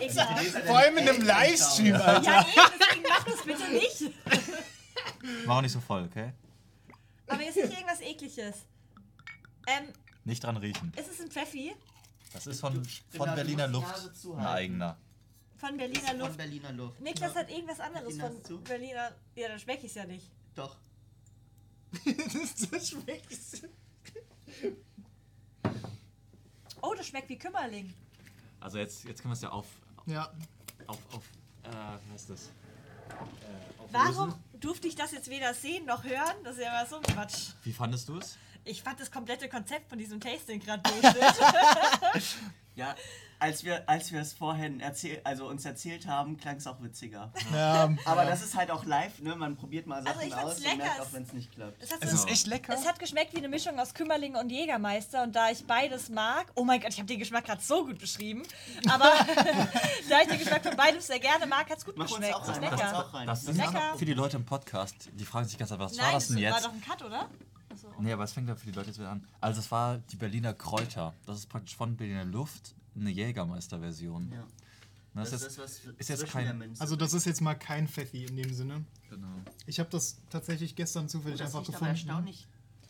Oh 0.08 0.68
Vor 0.68 0.78
allem 0.78 0.98
in 0.98 1.10
einem 1.10 1.22
Livestream, 1.24 1.96
Alter. 1.96 2.22
Ja, 2.22 2.42
eben, 2.42 2.80
deswegen 2.80 3.04
mach 3.10 3.24
das 3.26 3.44
bitte 3.44 3.72
nicht. 3.72 4.14
Mach 5.46 5.58
auch 5.58 5.62
nicht 5.62 5.72
so 5.72 5.80
voll, 5.80 6.04
okay? 6.04 6.32
Aber 7.28 7.42
jetzt 7.42 7.56
nicht 7.56 7.72
irgendwas 7.72 8.02
ekliges. 8.02 8.56
Ähm, 9.68 9.92
nicht 10.24 10.44
dran 10.44 10.58
riechen. 10.58 10.94
Ist 10.96 11.12
es 11.12 11.22
ein 11.22 11.32
Pfeffi? 11.32 11.76
Das 12.32 12.46
ist 12.46 12.60
von, 12.60 12.86
von 13.16 13.34
Berliner 13.34 13.68
Luft. 13.68 14.12
Ein 14.38 14.46
eigener. 14.46 14.98
Von 15.58 15.78
Berliner 15.78 16.14
Luft. 16.14 16.30
Von 16.30 16.38
Berliner 16.38 16.72
Luft. 16.74 17.02
Niklas 17.02 17.34
ja. 17.34 17.40
hat 17.40 17.50
irgendwas 17.50 17.80
anderes 17.80 18.18
von 18.20 18.64
Berliner. 18.64 19.12
Ja, 19.36 19.48
dann 19.48 19.60
schmecke 19.60 19.86
ich 19.86 19.92
es 19.92 19.96
ja 19.96 20.06
nicht. 20.06 20.30
Doch. 20.56 20.76
das 22.72 22.90
schmeckt 22.90 23.38
Oh, 26.82 26.94
das 26.96 27.08
schmeckt 27.08 27.30
wie 27.30 27.38
Kümmerling. 27.38 27.94
Also 28.60 28.78
jetzt, 28.78 29.04
jetzt 29.06 29.22
können 29.22 29.32
wir 29.32 29.36
es 29.36 29.42
ja 29.42 29.50
auf. 29.50 29.68
Ja. 30.06 30.32
Auf, 30.88 31.00
auf, 31.14 31.24
äh, 31.64 31.70
wie 32.06 32.14
heißt 32.14 32.30
das? 32.30 32.48
Äh, 32.48 32.52
Warum 33.92 34.36
durfte 34.60 34.88
ich 34.88 34.96
das 34.96 35.12
jetzt 35.12 35.30
weder 35.30 35.54
sehen 35.54 35.86
noch 35.86 36.04
hören? 36.04 36.36
Das 36.44 36.58
ist 36.58 36.64
ja 36.64 36.72
mal 36.72 36.88
so 36.88 36.98
ein 36.98 37.04
Quatsch. 37.04 37.54
Wie 37.64 37.74
fandest 37.74 38.10
du 38.10 38.18
es? 38.18 38.38
Ich 38.64 38.82
fand 38.82 39.00
das 39.00 39.12
komplette 39.12 39.48
Konzept 39.50 39.90
von 39.90 39.98
diesem 39.98 40.20
Tasting 40.20 40.60
gerade. 40.60 40.82
Ja, 42.76 42.94
als 43.40 43.64
wir, 43.64 43.88
als 43.90 44.12
wir 44.12 44.22
es 44.22 44.34
vorhin 44.34 44.80
erzähl 44.80 45.22
also 45.24 45.48
uns 45.48 45.66
erzählt 45.66 46.08
haben, 46.08 46.38
klang 46.38 46.58
es 46.58 46.68
auch 46.68 46.82
witziger. 46.82 47.32
Ja, 47.54 47.90
Aber 48.06 48.24
ja. 48.24 48.30
das 48.30 48.42
ist 48.44 48.56
halt 48.56 48.72
auch 48.72 48.86
live, 48.86 49.20
ne? 49.22 49.36
Man 49.36 49.56
probiert 49.56 49.88
mal 49.88 50.02
Sachen 50.04 50.16
Also 50.18 50.28
ich 50.28 50.34
fand's 50.34 50.52
aus 50.52 50.60
lecker. 50.60 50.72
und 50.74 50.78
merkt 50.80 51.00
auch, 51.02 51.14
wenn 51.14 51.24
es 51.24 51.34
nicht 51.34 51.52
klappt. 51.52 51.84
Es 51.84 51.92
hat, 51.92 52.04
Es 52.04 52.12
so, 52.12 52.16
ist 52.18 52.30
echt 52.30 52.48
lecker. 52.48 52.74
es 52.74 52.88
hat 52.88 53.00
geschmeckt 53.00 53.34
wie 53.34 53.38
eine 53.40 53.50
Mischung 53.50 53.80
aus 53.80 53.94
Kümmerling 53.94 54.36
und 54.36 54.50
Jägermeister 54.52 55.24
und 55.24 55.36
da 55.36 55.50
ich 55.50 55.66
beides 55.66 56.10
mag, 56.10 56.52
oh 56.56 56.64
mein 56.64 56.80
Gott, 56.80 56.92
ich 56.92 56.98
habe 56.98 57.08
den 57.08 57.20
Geschmack 57.20 57.46
gerade 57.46 57.62
so 57.62 57.86
gut 57.86 58.00
beschrieben, 58.00 58.44
aber 58.90 59.06
da 60.10 60.22
ich 60.22 60.28
den 60.28 60.40
Geschmack 60.40 60.64
von 60.64 60.76
beidem 60.76 61.02
sehr 61.02 61.20
gerne 61.20 61.46
mag, 61.46 61.70
hat 61.70 61.78
es 61.78 61.86
gut 61.86 61.98
Mach 61.98 62.08
geschmeckt. 62.08 62.34
auch 62.36 62.42
ist 62.44 62.50
rein, 62.50 62.62
mach 62.62 62.72
uns 62.72 62.82
lecker. 62.82 62.98
auch 63.00 63.14
rein. 63.14 63.28
Das 63.28 63.44
ist 63.44 63.58
Lecker. 63.58 63.98
für 63.98 64.06
die 64.06 64.14
Leute 64.14 64.38
im 64.38 64.46
Podcast, 64.46 65.10
die 65.14 65.26
fragen 65.26 65.48
sich 65.48 65.58
ganz 65.58 65.72
einfach, 65.72 65.86
was 65.86 65.98
war 65.98 66.06
Nein, 66.06 66.14
das 66.14 66.28
denn 66.28 66.36
war 66.38 66.42
jetzt? 66.44 66.66
doch 66.66 66.74
ein 66.74 66.82
Cut, 66.82 67.02
oder? 67.04 67.30
Achso. 67.72 67.88
Nee, 68.00 68.14
aber 68.14 68.24
es 68.24 68.32
fängt 68.34 68.48
ja 68.48 68.56
für 68.56 68.66
die 68.68 68.72
Leute 68.72 68.88
jetzt 68.88 69.00
wieder 69.00 69.10
an. 69.10 69.28
Also 69.42 69.60
es 69.60 69.70
war 69.72 69.98
die 69.98 70.16
Berliner 70.16 70.54
Kräuter. 70.54 71.14
Das 71.26 71.38
ist 71.38 71.50
praktisch 71.50 71.76
von 71.76 71.98
Berliner 71.98 72.24
Luft 72.24 72.74
eine 72.96 73.10
Jägermeister-Version. 73.12 74.32
Ja. 74.34 74.46
Das, 75.14 75.32
Das, 75.32 75.42
ist 75.44 75.48
ist, 75.48 75.58
das, 75.60 75.86
was 75.88 75.94
ist 75.98 76.10
jetzt 76.10 76.28
kein-. 76.28 76.74
Also 76.80 76.96
das 76.98 77.14
ist 77.14 77.26
jetzt 77.26 77.40
mal 77.42 77.56
kein 77.56 77.88
Pfeffi 77.88 78.26
in 78.26 78.36
dem 78.36 78.54
Sinne. 78.54 78.84
genau. 79.10 79.28
Ich 79.66 79.80
habe 79.80 79.90
das 79.90 80.18
tatsächlich 80.30 80.76
gestern 80.76 81.08
zufällig 81.08 81.40
Oh, 81.42 81.46
einfach 81.46 81.64
gefunden. 81.66 81.86
erstaunlich 81.86 82.48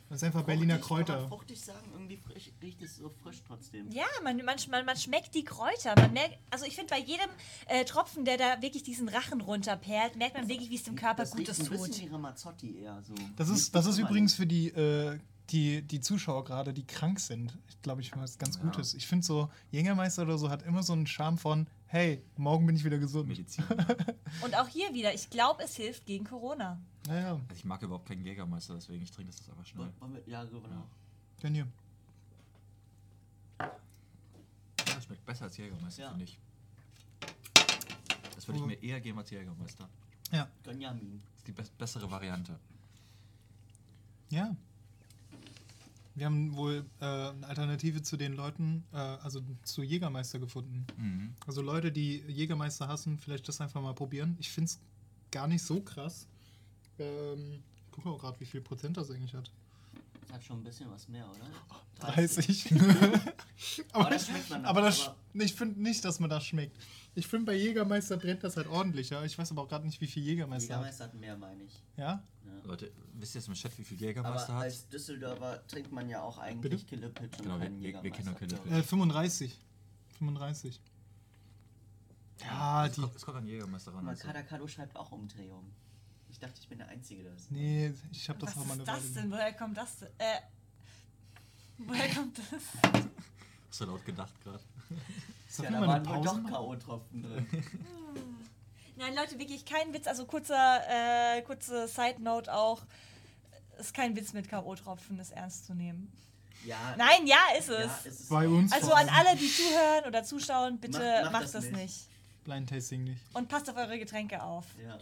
Das 0.10 0.18
ist 0.18 0.24
einfach 0.24 0.42
Berliner 0.44 0.80
fruchtig, 0.80 0.88
Kann 0.90 1.06
Kräuter. 1.06 1.20
man 1.22 1.30
fruchtig 1.30 1.62
sagen, 1.62 1.88
irgendwie 1.94 2.18
frisch, 2.18 2.52
riecht 2.64 2.82
es 2.82 2.96
so 2.98 3.10
frisch 3.10 3.44
trotzdem. 3.48 3.92
Ja, 3.92 4.06
man, 4.24 4.38
man, 4.38 4.56
man, 4.72 4.86
man 4.86 4.98
schmeckt 4.98 5.36
die 5.36 5.44
Kräuter. 5.44 5.94
Man 5.96 6.14
merkt, 6.14 6.40
also 6.50 6.66
ich 6.66 6.74
finde, 6.76 6.90
bei 6.96 7.00
jedem 7.00 7.30
äh, 7.68 7.86
Tropfen, 7.86 8.26
der 8.26 8.38
da 8.38 8.60
wirklich 8.60 8.82
diesen 8.82 9.08
Rachen 9.08 9.42
runterperlt, 9.42 10.16
merkt 10.16 10.36
man 10.36 10.48
wirklich, 10.50 10.72
wie 10.72 10.76
es 10.78 10.84
dem 10.84 10.96
Körper 10.96 11.22
das 11.24 11.32
Gutes 11.32 11.60
riecht 11.60 11.72
ein 11.72 11.78
tut. 11.78 11.88
bisschen 11.88 12.10
wie 12.10 12.12
Ramazzotti 12.12 12.80
eher 12.80 13.04
so. 13.04 13.14
Das 13.36 13.50
ist, 13.50 13.76
das 13.76 13.86
ist 13.86 14.00
übrigens 14.00 14.34
für 14.34 14.48
die, 14.48 14.70
äh, 14.70 15.20
die, 15.52 15.82
die 15.82 16.02
Zuschauer 16.02 16.44
gerade, 16.46 16.74
die 16.74 16.86
krank 16.86 17.20
sind. 17.20 17.58
Ich 17.70 17.82
glaube, 17.82 18.02
ich 18.02 18.16
was 18.16 18.38
ganz 18.38 18.56
Ja. 18.58 18.64
Gutes. 18.64 18.94
Ich 18.94 19.06
finde 19.08 19.26
so, 19.26 19.50
Jägermeister 19.72 20.24
oder 20.24 20.38
so 20.38 20.50
hat 20.50 20.64
immer 20.64 20.82
so 20.84 20.94
einen 20.94 21.06
Charme 21.08 21.38
von, 21.38 21.68
hey, 21.88 22.22
morgen 22.38 22.66
bin 22.66 22.76
ich 22.76 22.84
wieder 22.84 22.98
gesund. 22.98 23.28
Medizin. 23.28 23.64
Und 24.44 24.56
auch 24.56 24.68
hier 24.68 24.94
wieder, 24.94 25.14
ich 25.14 25.30
glaube, 25.30 25.64
es 25.64 25.76
hilft 25.76 26.06
gegen 26.06 26.26
Corona. 26.26 26.80
Naja, 27.08 27.34
Also 27.34 27.44
ich 27.56 27.66
mag 27.66 27.82
überhaupt 27.84 28.08
keinen 28.08 28.26
Jägermeister, 28.26 28.74
deswegen 28.74 29.04
ich 29.04 29.12
trinke 29.12 29.32
das 29.32 29.48
einfach 29.50 29.66
schnell. 29.66 29.90
Ja, 30.26 30.44
genau. 30.44 30.88
gönn 31.42 31.54
dir. 31.54 31.68
Das 34.78 35.04
schmeckt 35.04 35.26
besser 35.26 35.46
als 35.46 35.58
Jägermeister, 35.58 36.02
Ja. 36.04 36.10
finde 36.10 36.24
ich. 36.26 36.40
Das 38.36 38.48
würde 38.48 38.60
ich 38.60 38.66
mir 38.66 38.82
eher 38.84 39.00
geben 39.00 39.18
als 39.20 39.30
Jägermeister. 39.30 39.88
Ja, 40.32 40.48
Gönjamin. 40.64 41.22
Das 41.24 41.38
ist 41.38 41.48
die 41.48 41.52
be 41.52 41.64
bessere 41.78 42.10
Variante. 42.10 42.60
ja. 44.30 44.56
Wir 46.16 46.26
haben 46.28 46.56
wohl 46.56 46.86
äh, 47.02 47.06
eine 47.06 47.46
Alternative 47.46 48.02
zu 48.02 48.16
den 48.16 48.34
Leuten, 48.34 48.84
äh, 48.94 48.98
also 48.98 49.42
zu 49.64 49.84
Jägermeister 49.84 50.40
gefunden. 50.40 50.88
Mhm. 50.98 51.36
Also 51.46 51.62
Leute, 51.62 51.92
die 51.92 52.24
Jägermeister 52.28 52.88
hassen, 52.88 53.20
vielleicht 53.20 53.48
das 53.48 53.60
einfach 53.60 53.82
mal 53.82 53.94
probieren. 53.94 54.38
Ich 54.40 54.50
finde 54.50 54.70
es 54.70 54.80
gar 55.32 55.48
nicht 55.48 55.64
so 55.64 55.82
krass. 55.82 56.28
Ähm, 57.00 57.62
ich 57.76 57.92
gucke 57.92 58.10
auch 58.10 58.20
gerade, 58.20 58.40
wie 58.40 58.46
viel 58.46 58.62
Prozent 58.62 58.96
das 58.96 59.12
eigentlich 59.12 59.34
hat. 59.34 59.52
Das 60.28 60.34
hat 60.36 60.44
schon 60.44 60.60
ein 60.60 60.64
bisschen 60.64 60.90
was 60.92 61.08
mehr, 61.08 61.30
oder? 61.30 61.46
30. 62.00 62.72
Aber 63.94 64.10
das 64.10 64.26
schmeckt 64.28 64.50
man 64.50 64.66
aber 64.66 64.82
das, 64.82 65.08
aber- 65.08 65.16
ich 65.44 65.54
finde 65.54 65.82
nicht, 65.82 66.04
dass 66.04 66.20
man 66.20 66.30
das 66.30 66.46
schmeckt. 66.46 66.78
Ich 67.14 67.26
finde, 67.28 67.46
bei 67.46 67.56
Jägermeister 67.56 68.18
brennt 68.18 68.44
das 68.44 68.58
halt 68.58 68.68
ordentlicher. 68.68 69.24
Ich 69.24 69.38
weiß 69.38 69.52
aber 69.52 69.62
auch 69.64 69.68
gerade 69.70 69.86
nicht, 69.86 70.02
wie 70.02 70.08
viel 70.08 70.24
Jägermeister, 70.24 70.74
Jägermeister 70.74 71.06
hat 71.06 71.14
mehr, 71.14 71.38
meine 71.38 71.64
ich. 71.64 71.74
hat. 71.74 71.82
Ja? 71.98 72.24
Ja. 72.46 72.52
Leute, 72.66 72.92
wisst 73.14 73.36
ihr 73.36 73.40
jetzt 73.40 73.48
im 73.48 73.54
Chat, 73.54 73.78
wie 73.78 73.84
viel 73.84 73.98
Aber 73.98 74.06
Jägermeister 74.08 74.54
hat? 74.56 74.64
als 74.64 74.90
Düsseldorfer 74.90 75.66
trinkt 75.68 75.92
man 75.94 76.10
ja 76.10 76.22
auch 76.22 76.38
eigentlich? 76.38 76.86
Killepitch 76.88 77.38
und 77.38 77.44
Genau, 77.44 77.56
wir- 77.56 77.60
keinen 77.66 77.82
wir- 77.82 78.04
wir 78.04 78.12
kennen 78.12 78.28
Jägermeister. 78.36 78.58
Killepitch. 78.58 78.72
Äh, 78.74 78.84
35. 78.84 79.60
35. 80.20 80.82
Ja, 82.42 82.86
es, 82.86 82.92
die. 82.96 83.02
kommt, 83.02 83.16
es 83.16 83.26
kommt 83.26 83.38
an 83.38 83.46
Jägermeister 83.48 83.94
ran. 83.94 84.04
Mal, 84.04 84.12
Also. 84.12 84.28
Kadakado 84.28 84.68
schreibt 84.68 84.96
auch 84.98 85.12
Umdrehung. 85.12 85.72
Ich 86.36 86.40
dachte, 86.42 86.60
ich 86.60 86.68
bin 86.68 86.78
der 86.80 86.90
Einzige, 86.90 87.24
der 87.24 87.32
das. 87.32 87.50
Nee, 87.50 87.94
ich 88.12 88.28
habe 88.28 88.40
das 88.40 88.50
Was 88.58 88.62
auch 88.62 88.66
mal 88.68 88.74
eine 88.74 88.82
ist 88.84 88.88
das 88.90 89.04
Weile 89.04 89.14
denn? 89.22 89.32
Woher 89.32 89.54
kommt 89.54 89.78
das 89.78 90.00
denn? 90.00 90.10
Äh, 90.18 90.42
woher 91.78 92.14
kommt 92.14 92.38
das? 92.40 92.46
Hast 93.70 93.80
du 93.80 93.86
laut 93.86 94.06
gedacht 94.06 94.34
gerade? 94.44 94.60
Ja, 95.64 95.72
da 95.72 95.88
waren 95.88 96.06
wohl 96.06 96.22
doch? 96.22 96.44
K.O.-Tropfen 96.44 97.22
drin. 97.24 97.48
Nein, 98.98 99.16
Leute, 99.16 99.40
wirklich 99.40 99.64
kein 99.64 99.94
Witz. 99.94 100.08
Also 100.08 100.26
kurzer, 100.26 100.82
äh, 101.38 101.42
kurze 101.44 101.88
Side 101.88 102.22
Note 102.22 102.54
auch. 102.54 102.82
Ist 103.80 103.94
kein 103.94 104.14
Witz 104.18 104.34
mit 104.34 104.50
K.O.-Tropfen, 104.50 105.16
das 105.18 105.32
ernst 105.32 105.66
zu 105.68 105.74
nehmen. 105.74 106.12
Ja, 106.66 106.96
Nein, 106.98 107.28
ja, 107.28 107.38
ist 107.58 107.70
es. 107.70 107.86
ja, 107.86 108.00
es 108.04 108.20
ist 108.20 108.30
Bei 108.30 108.46
uns. 108.46 108.74
also 108.74 108.92
an 108.92 109.08
alle, 109.08 109.38
die 109.38 109.50
zuhören 109.50 110.04
oder 110.06 110.26
zuschauen, 110.26 110.80
bitte 110.82 111.00
Macht- 111.00 111.22
macht, 111.24 111.32
macht 111.32 111.44
das, 111.44 111.52
das 111.54 111.64
nicht. 111.66 111.76
nicht. 111.78 112.08
Blind 112.44 112.70
Tasting 112.70 113.06
nicht. 113.06 113.22
Und 113.34 113.48
passt 113.48 113.70
auf 113.70 113.78
eure 113.78 113.98
Getränke 113.98 114.44
auf. 114.44 114.66
Ja. 114.84 114.98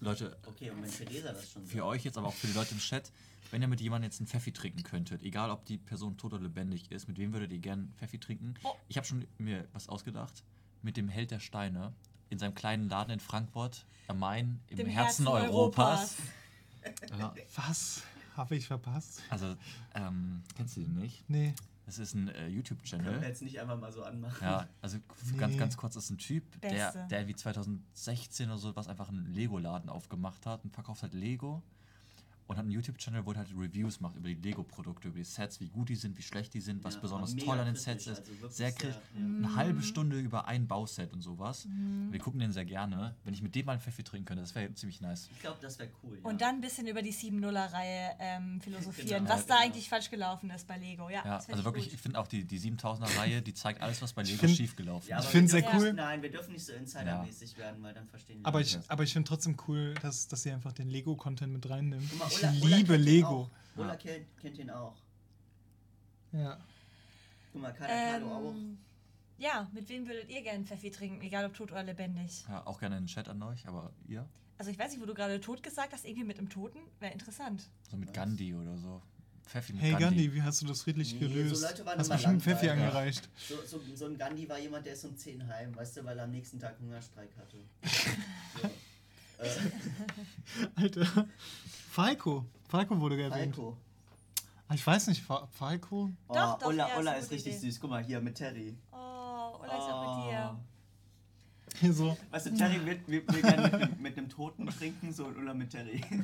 Leute, 0.00 0.36
Okay, 0.46 0.70
und 0.70 0.82
wenn 0.82 0.90
Theresa 0.90 1.32
das 1.32 1.50
schon 1.50 1.66
für 1.66 1.84
euch 1.84 2.04
jetzt, 2.04 2.16
aber 2.18 2.28
auch 2.28 2.34
für 2.34 2.46
die 2.46 2.52
Leute 2.52 2.72
im 2.72 2.78
Chat, 2.80 3.10
wenn 3.50 3.62
ihr 3.62 3.68
mit 3.68 3.80
jemandem 3.80 4.10
jetzt 4.10 4.20
einen 4.20 4.28
Pfeffi 4.28 4.52
trinken 4.52 4.82
könntet, 4.82 5.22
egal 5.22 5.50
ob 5.50 5.64
die 5.64 5.78
Person 5.78 6.16
tot 6.16 6.32
oder 6.34 6.42
lebendig 6.44 6.90
ist, 6.92 7.08
mit 7.08 7.18
wem 7.18 7.32
würdet 7.32 7.50
ihr 7.52 7.58
gern 7.58 7.92
Pfeffi 7.96 8.18
trinken? 8.18 8.54
Oh. 8.62 8.74
Ich 8.88 8.96
habe 8.96 9.06
schon 9.06 9.26
mir 9.38 9.66
was 9.72 9.88
ausgedacht. 9.88 10.44
Mit 10.82 10.96
dem 10.96 11.08
Held 11.08 11.30
der 11.30 11.40
Steine 11.40 11.92
in 12.30 12.38
seinem 12.38 12.54
kleinen 12.54 12.88
Laden 12.88 13.10
in 13.12 13.20
Frankfurt 13.20 13.86
am 14.06 14.18
Main 14.20 14.60
im 14.68 14.76
Dem 14.76 14.86
Herzen, 14.86 15.26
Herzen 15.26 15.48
Europas. 15.48 16.16
Europas. 16.84 17.18
Ja, 17.18 17.34
Was? 17.56 18.02
Habe 18.36 18.54
ich 18.56 18.66
verpasst? 18.68 19.20
also, 19.30 19.56
ähm, 19.94 20.42
kennst 20.56 20.76
du 20.76 20.80
den 20.82 20.94
nicht? 20.94 21.28
Nee. 21.28 21.54
Das 21.88 21.98
ist 21.98 22.12
ein 22.14 22.28
äh, 22.28 22.32
Können 22.32 22.44
wir 22.48 22.54
YouTube-Channel. 22.56 23.22
jetzt 23.22 23.40
nicht 23.40 23.58
einfach 23.58 23.80
mal 23.80 23.90
so 23.90 24.02
anmachen. 24.02 24.44
Ja, 24.44 24.68
also 24.82 24.98
Nee. 25.32 25.38
ganz, 25.38 25.56
ganz 25.56 25.76
kurz, 25.78 25.94
das 25.94 26.04
ist 26.04 26.10
ein 26.10 26.18
Typ, 26.18 26.60
der, 26.60 26.68
Beste. 26.68 27.06
der 27.10 27.26
wie 27.28 27.34
2016 27.34 28.46
oder 28.50 28.58
so 28.58 28.76
was 28.76 28.88
einfach 28.88 29.08
einen 29.08 29.32
Lego-Laden 29.32 29.88
aufgemacht 29.88 30.44
hat 30.44 30.64
und 30.64 30.74
verkauft 30.74 31.02
halt 31.02 31.14
Lego 31.14 31.62
und 32.48 32.56
hat 32.56 32.62
einen 32.64 32.72
YouTube-Channel, 32.72 33.24
wo 33.24 33.30
er 33.32 33.38
halt 33.38 33.48
Reviews 33.56 34.00
macht 34.00 34.16
über 34.16 34.28
die 34.28 34.34
Lego-Produkte, 34.34 35.08
über 35.08 35.18
die 35.18 35.24
Sets, 35.24 35.60
wie 35.60 35.68
gut 35.68 35.88
die 35.90 35.94
sind, 35.94 36.18
wie 36.18 36.22
schlecht 36.22 36.52
die 36.54 36.60
sind, 36.60 36.82
was 36.82 36.94
Ja, 36.94 37.00
besonders 37.00 37.36
toll 37.36 37.58
an 37.58 37.66
den 37.66 37.76
Sets 37.76 38.06
ist. 38.06 38.18
also 38.28 38.48
sehr 38.48 38.72
kritisch. 38.72 38.96
ja. 39.14 39.20
Eine 39.24 39.54
halbe 39.54 39.82
Stunde 39.82 40.18
über 40.18 40.48
ein 40.48 40.66
Bauset 40.66 41.12
und 41.12 41.20
sowas. 41.22 41.68
Wir 42.10 42.18
gucken 42.18 42.40
den 42.40 42.50
sehr 42.52 42.64
gerne. 42.64 43.14
Wenn 43.24 43.34
ich 43.34 43.42
mit 43.42 43.54
dem 43.54 43.66
mal 43.66 43.72
einen 43.72 43.80
Pfeffi 43.80 44.02
trinken 44.02 44.26
könnte, 44.26 44.42
das 44.42 44.54
wäre 44.54 44.72
ziemlich 44.74 45.00
nice. 45.00 45.28
Ich 45.32 45.40
glaube, 45.40 45.58
das 45.62 45.78
wäre 45.78 45.90
cool. 46.02 46.18
Ja. 46.22 46.28
Und 46.28 46.40
dann 46.40 46.56
ein 46.56 46.60
bisschen 46.60 46.86
über 46.88 47.02
die 47.02 47.12
7-0er-Reihe 47.12 48.16
ähm, 48.18 48.60
philosophieren, 48.60 49.24
Genau, 49.24 49.30
was 49.34 49.46
da 49.46 49.58
eigentlich 49.60 49.88
falsch 49.88 50.10
gelaufen 50.10 50.50
ist 50.50 50.66
bei 50.66 50.78
Lego. 50.78 51.08
Ja, 51.10 51.22
Ja, 51.24 51.36
also 51.36 51.52
ich 51.52 51.64
wirklich, 51.64 51.84
gut. 51.84 51.94
ich 51.94 52.00
finde 52.00 52.18
auch 52.18 52.26
die, 52.26 52.44
die 52.44 52.58
7000er-Reihe, 52.58 53.42
die 53.42 53.54
zeigt 53.54 53.80
alles, 53.82 54.00
was 54.02 54.12
bei 54.12 54.22
Lego 54.22 54.38
find- 54.38 54.56
schiefgelaufen 54.56 55.08
ja, 55.10 55.18
ist. 55.18 55.24
aber 55.24 55.32
find's 55.32 55.52
wir 55.52 55.60
sehr 55.60 55.74
cool. 55.74 55.92
Nein, 55.92 56.22
wir 56.22 56.30
dürfen 56.30 56.52
nicht 56.52 56.64
so 56.64 56.72
insidermäßig 56.72 57.56
werden, 57.58 57.82
weil 57.82 57.92
dann 57.94 58.06
verstehen 58.08 58.38
die 58.38 58.44
Aber 58.44 58.60
Leute 58.60 58.78
ich, 58.82 58.90
aber 58.90 59.02
ich 59.02 59.12
finde 59.12 59.28
trotzdem 59.28 59.56
cool, 59.68 59.94
dass, 60.02 60.28
dass 60.28 60.42
sie 60.42 60.50
einfach 60.50 60.72
den 60.72 60.88
Lego-Content 60.88 61.52
mit 61.52 61.68
reinnimmt. 61.68 62.08
Guck 62.10 62.18
mal, 62.20 62.30
Ich 62.38 62.44
Ulla- 62.44 62.64
Ulla 62.64 62.76
liebe 62.76 62.96
Lego. 62.96 63.26
Auch. 63.28 63.50
Ulla 63.76 63.96
kennt, 63.96 64.26
kennt 64.40 64.58
ihn 64.58 64.70
auch. 64.70 64.94
Ja. 66.32 66.58
Guck 67.52 67.62
mal, 67.62 67.72
auch. 67.72 68.54
Ähm, 68.54 68.78
ja, 69.38 69.68
mit 69.72 69.88
wem 69.88 70.06
würdet 70.06 70.28
ihr 70.30 70.42
gerne 70.42 70.64
Pfeffi 70.64 70.90
trinken, 70.90 71.22
egal 71.22 71.44
ob 71.46 71.54
tot 71.54 71.70
oder 71.70 71.82
lebendig? 71.82 72.44
Ja, 72.48 72.66
auch 72.66 72.80
gerne 72.80 72.96
in 72.96 73.04
den 73.04 73.08
Chat 73.08 73.28
an 73.28 73.42
euch, 73.42 73.66
aber 73.66 73.92
ihr? 74.06 74.28
Also 74.58 74.70
ich 74.70 74.78
weiß 74.78 74.90
nicht, 74.90 75.00
wo 75.00 75.06
du 75.06 75.14
gerade 75.14 75.40
tot 75.40 75.62
gesagt 75.62 75.92
hast, 75.92 76.04
irgendwie 76.04 76.24
mit 76.24 76.38
einem 76.38 76.48
Toten, 76.48 76.80
wäre 76.98 77.12
interessant. 77.12 77.68
So 77.90 77.96
mit 77.96 78.12
Gandhi 78.12 78.54
oder 78.54 78.76
so. 78.76 79.00
Pfeffi 79.44 79.72
mit 79.72 79.82
Hey 79.82 79.94
Gandhi, 79.94 80.34
wie 80.34 80.42
hast 80.42 80.60
du 80.60 80.66
das 80.66 80.82
friedlich 80.82 81.14
Nee, 81.14 81.20
so 81.20 81.28
gelöst? 81.28 81.62
Leute 81.62 81.86
waren 81.86 81.98
hast 81.98 82.06
immer 82.08 82.16
bestimmt 82.16 82.42
Pfeffi 82.42 82.68
angereicht. 82.68 83.28
So, 83.36 83.54
so, 83.64 83.80
so 83.94 84.06
ein 84.06 84.18
Gandhi 84.18 84.48
war 84.48 84.58
jemand, 84.58 84.84
der 84.84 84.92
ist 84.92 85.04
um 85.04 85.16
10 85.16 85.46
heim, 85.48 85.74
weißt 85.74 85.96
du, 85.98 86.04
weil 86.04 86.18
er 86.18 86.24
am 86.24 86.32
nächsten 86.32 86.58
Tag 86.58 86.78
Hungerstreik 86.80 87.30
hatte. 87.38 87.58
so. 88.62 88.68
Alter. 90.76 91.06
Falco. 91.90 92.44
Falco 92.68 93.00
wurde 93.00 93.20
erwähnt. 93.22 93.54
Falco. 93.54 93.76
Ah, 94.68 94.74
Ich 94.74 94.86
weiß 94.86 95.06
nicht, 95.08 95.22
Fa 95.22 95.46
Falco? 95.52 96.10
Oh, 96.28 96.34
Doch, 96.34 96.58
doch, 96.58 96.68
Ulla, 96.68 96.88
ja, 96.88 96.92
ist 96.94 96.98
Ulla 96.98 97.10
eine 97.12 97.20
ist 97.20 97.26
gute 97.26 97.34
richtig 97.36 97.54
Idee. 97.56 97.70
süß. 97.70 97.80
Guck 97.80 97.90
mal 97.90 98.04
hier 98.04 98.20
mit 98.20 98.34
Terry. 98.34 98.76
Oh, 98.92 99.58
oder 99.60 99.78
ist 99.78 99.84
auch 99.84 100.24
mit 100.24 100.32
dir. 100.32 100.58
Hier 101.80 101.92
so. 101.92 102.16
Weißt 102.30 102.46
du, 102.46 102.54
Terry 102.54 102.84
will, 102.84 103.00
will, 103.06 103.22
will 103.28 103.42
gerne 103.42 103.62
mit 103.62 103.74
einem, 103.74 104.02
mit 104.02 104.18
einem 104.18 104.28
Toten 104.28 104.66
trinken, 104.66 105.12
so 105.12 105.26
und 105.26 105.36
Ulla 105.36 105.54
mit 105.54 105.70
Terry. 105.70 106.00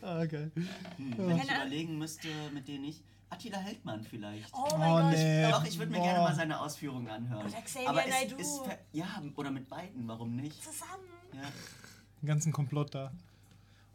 Ah, 0.00 0.24
geil. 0.24 0.50
Hm, 0.96 1.14
wenn 1.16 1.38
ich 1.38 1.44
überlegen 1.44 1.98
müsste, 1.98 2.26
mit 2.52 2.66
denen 2.66 2.86
ich. 2.86 3.02
Attila 3.30 3.58
Heldmann 3.58 4.02
vielleicht. 4.02 4.52
Oh 4.54 4.66
mein 4.78 4.90
Oh, 4.90 4.96
Gott. 5.02 5.12
nee. 5.12 5.50
Doch, 5.50 5.64
ich 5.64 5.78
würde 5.78 5.90
mir 5.92 5.98
Boah. 5.98 6.04
gerne 6.04 6.18
mal 6.20 6.34
seine 6.34 6.60
Ausführungen 6.60 7.08
anhören. 7.08 7.46
Oder 7.46 7.60
Xavier 7.62 7.88
Aber 7.90 8.04
es 8.06 8.10
Naidoo. 8.10 8.68
ja, 8.92 9.22
oder 9.36 9.50
mit 9.50 9.68
beiden, 9.68 10.08
warum 10.08 10.34
nicht? 10.36 10.62
Zusammen. 10.62 11.04
Ja. 11.34 11.42
Den 12.22 12.26
ganzen 12.26 12.52
Komplott 12.52 12.94
da. 12.94 13.12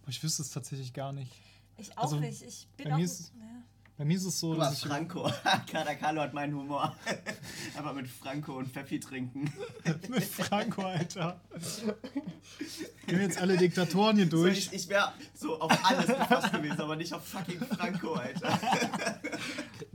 Aber 0.04 0.10
ich 0.10 0.22
wüsste 0.24 0.42
es 0.44 0.50
tatsächlich 0.52 0.94
gar 0.94 1.12
nicht. 1.14 1.32
Ich 1.78 1.98
auch 1.98 2.04
Also, 2.04 2.20
nicht. 2.20 2.42
Ich 2.44 2.68
bin 2.78 2.92
auch. 2.94 3.00
ist- 3.00 3.34
ja. 3.40 3.64
Bei 4.04 4.08
mir 4.08 4.18
ist 4.18 4.26
es 4.26 4.38
so, 4.38 4.50
Guck 4.50 4.58
mal, 4.58 4.66
dass 4.66 4.80
ich 4.84 4.86
Franco. 4.90 5.32
Kada 5.72 5.96
Carlo 5.96 6.20
hat 6.20 6.34
meinen 6.34 6.54
Humor. 6.56 6.94
Aber 7.78 7.94
mit 7.94 8.10
Franco 8.10 8.58
und 8.58 8.68
Pfeffi 8.68 9.00
trinken. 9.00 9.50
mit 10.10 10.26
Franco, 10.26 10.82
Alter. 10.82 11.40
Gehen 13.08 13.18
wir 13.18 13.22
jetzt 13.22 13.38
alle 13.38 13.56
Diktatoren 13.56 14.18
hier 14.18 14.26
So, 14.26 14.32
durch. 14.44 14.58
ich 14.58 14.74
ich 14.74 14.90
wäre 14.90 15.14
so 15.34 15.58
auf 15.58 15.72
alles 15.86 16.08
gefasst 16.08 16.52
gewesen, 16.52 16.82
aber 16.82 16.98
nicht 16.98 17.14
auf 17.14 17.26
fucking 17.26 17.62
Franco, 17.62 18.12
Alter. 18.16 18.60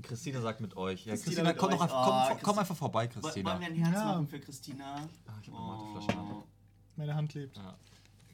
Christina 0.01 0.41
sagt 0.41 0.63
mit 0.63 0.75
euch. 0.79 1.05
Ja, 1.05 1.13
Christina 1.13 1.53
Christina, 1.53 1.53
komm, 1.53 1.71
doch 1.73 1.77
euch. 1.77 1.83
einfach, 1.83 2.05
komm, 2.05 2.15
Oh, 2.15 2.29
komm 2.29 2.39
Christi- 2.55 2.61
einfach 2.61 2.77
vorbei, 2.77 3.11
Wollen 3.13 3.23
Christina. 3.23 3.61
wir 3.61 3.67
ein 3.67 3.75
Herz 3.75 3.95
Ja. 3.95 4.05
machen 4.07 4.27
für 4.29 4.41
Christina? 4.41 4.95
Ah, 5.27 5.33
ich 5.43 5.49
hab 5.51 5.55
eine 5.55 5.67
Mateflasche 5.67 6.13
in 6.13 6.17
der 6.17 6.35
Hand. 6.35 6.45
Meine 6.97 7.15
Hand 7.15 7.35
lebt. 7.35 7.57
Ja. 7.59 7.77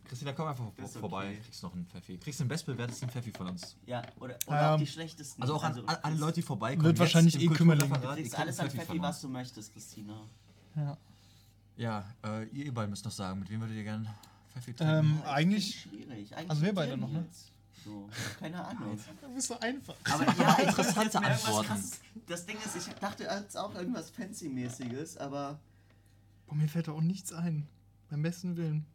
Christina, 0.04 0.32
komm 0.32 0.48
einfach 0.48 0.64
Das 0.76 0.90
ist 0.90 0.98
vorbei. 0.98 1.28
okay. 1.30 1.40
Kriegst 1.44 1.62
noch 1.62 1.72
einen 1.74 1.86
Pfeffi. 1.86 2.18
Kriegst 2.18 2.40
den 2.40 2.48
bestbewertesten 2.48 3.08
Pfeffi 3.08 3.32
von 3.32 3.48
uns. 3.48 3.76
Ja, 3.86 4.02
oder, 4.20 4.36
oder 4.46 4.60
Ähm, 4.60 4.74
auch 4.74 4.78
die 4.78 4.86
schlechtesten. 4.86 5.40
Also 5.42 5.54
auch 5.56 5.62
an 5.64 5.78
an 5.86 5.96
alle 6.02 6.16
Leute, 6.16 6.34
die 6.34 6.42
vorbeikommen. 6.42 6.84
Wird 6.84 6.98
wahrscheinlich 6.98 7.40
eh 7.40 7.46
Kümmerling. 7.48 7.92
Du 7.92 7.98
kriegst 8.14 8.38
alles 8.38 8.60
an 8.60 8.70
Pfeffi 8.70 9.00
was 9.00 9.20
du 9.20 9.28
möchtest, 9.28 9.72
Christina. 9.72 10.20
Ja. 10.76 10.96
Ja, 11.76 12.04
äh, 12.24 12.44
ihr 12.50 12.72
beiden 12.72 12.90
müsst 12.90 13.04
noch 13.04 13.12
sagen, 13.12 13.40
mit 13.40 13.50
wem 13.50 13.60
würdet 13.60 13.76
ihr 13.76 13.82
gerne 13.82 14.12
Pfeffi 14.52 14.74
trinken? 14.74 14.94
Ähm, 14.94 15.18
Ja, 15.24 15.32
eigentlich. 15.32 15.80
Schwierig. 15.80 16.36
Eigentlich 16.36 16.50
Also 16.50 16.62
wir 16.62 16.74
beide 16.74 16.96
noch, 16.96 17.10
ne? 17.10 17.26
So, 17.84 18.08
keine 18.38 18.64
Ahnung. 18.64 18.98
Du 19.20 19.34
bist 19.34 19.48
so 19.48 19.58
einfach. 19.58 19.94
Aber 20.10 20.24
ja, 20.40 20.54
Interessante 20.54 21.18
Antworten. 21.20 21.68
krasses- 21.68 21.98
Das 22.26 22.46
Ding 22.46 22.56
ist, 22.64 22.76
ich 22.76 22.94
dachte 22.94 23.24
jetzt 23.24 23.56
auch 23.56 23.74
irgendwas 23.74 24.10
Fancy-mäßiges, 24.10 25.18
aber 25.18 25.58
Boah, 26.46 26.54
mir 26.54 26.68
fällt 26.68 26.88
da 26.88 26.92
auch 26.92 27.00
nichts 27.00 27.32
ein. 27.32 27.66
Beim 28.10 28.22
besten 28.22 28.56
Willen. 28.56 28.86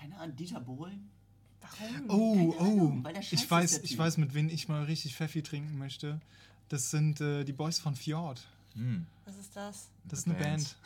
Keine 0.00 0.16
Ahnung, 0.18 0.36
Dieter 0.36 0.60
Bohlen? 0.60 1.08
Warum? 1.60 2.04
Oh, 2.08 2.34
Keine 2.34 2.48
oh. 2.48 2.58
Ahnung, 2.60 3.04
weil 3.04 3.12
der 3.14 3.22
scheiße 3.22 3.34
Ich 3.34 3.50
weiß, 3.50 3.78
ich 3.84 3.98
weiß, 3.98 4.16
mit 4.16 4.32
wem 4.34 4.48
ich 4.48 4.68
mal 4.68 4.84
richtig 4.84 5.14
Pfeffi 5.14 5.42
trinken 5.42 5.76
möchte. 5.78 6.20
Das 6.68 6.90
sind 6.90 7.20
äh, 7.20 7.44
die 7.44 7.52
Boys 7.52 7.78
von 7.78 7.94
Fjord. 7.94 8.40
Hm, 8.74 9.04
Was 9.26 9.36
ist 9.36 9.54
das? 9.54 9.88
Das 10.04 10.20
ist 10.20 10.26
eine 10.28 10.36
Band. 10.36 10.76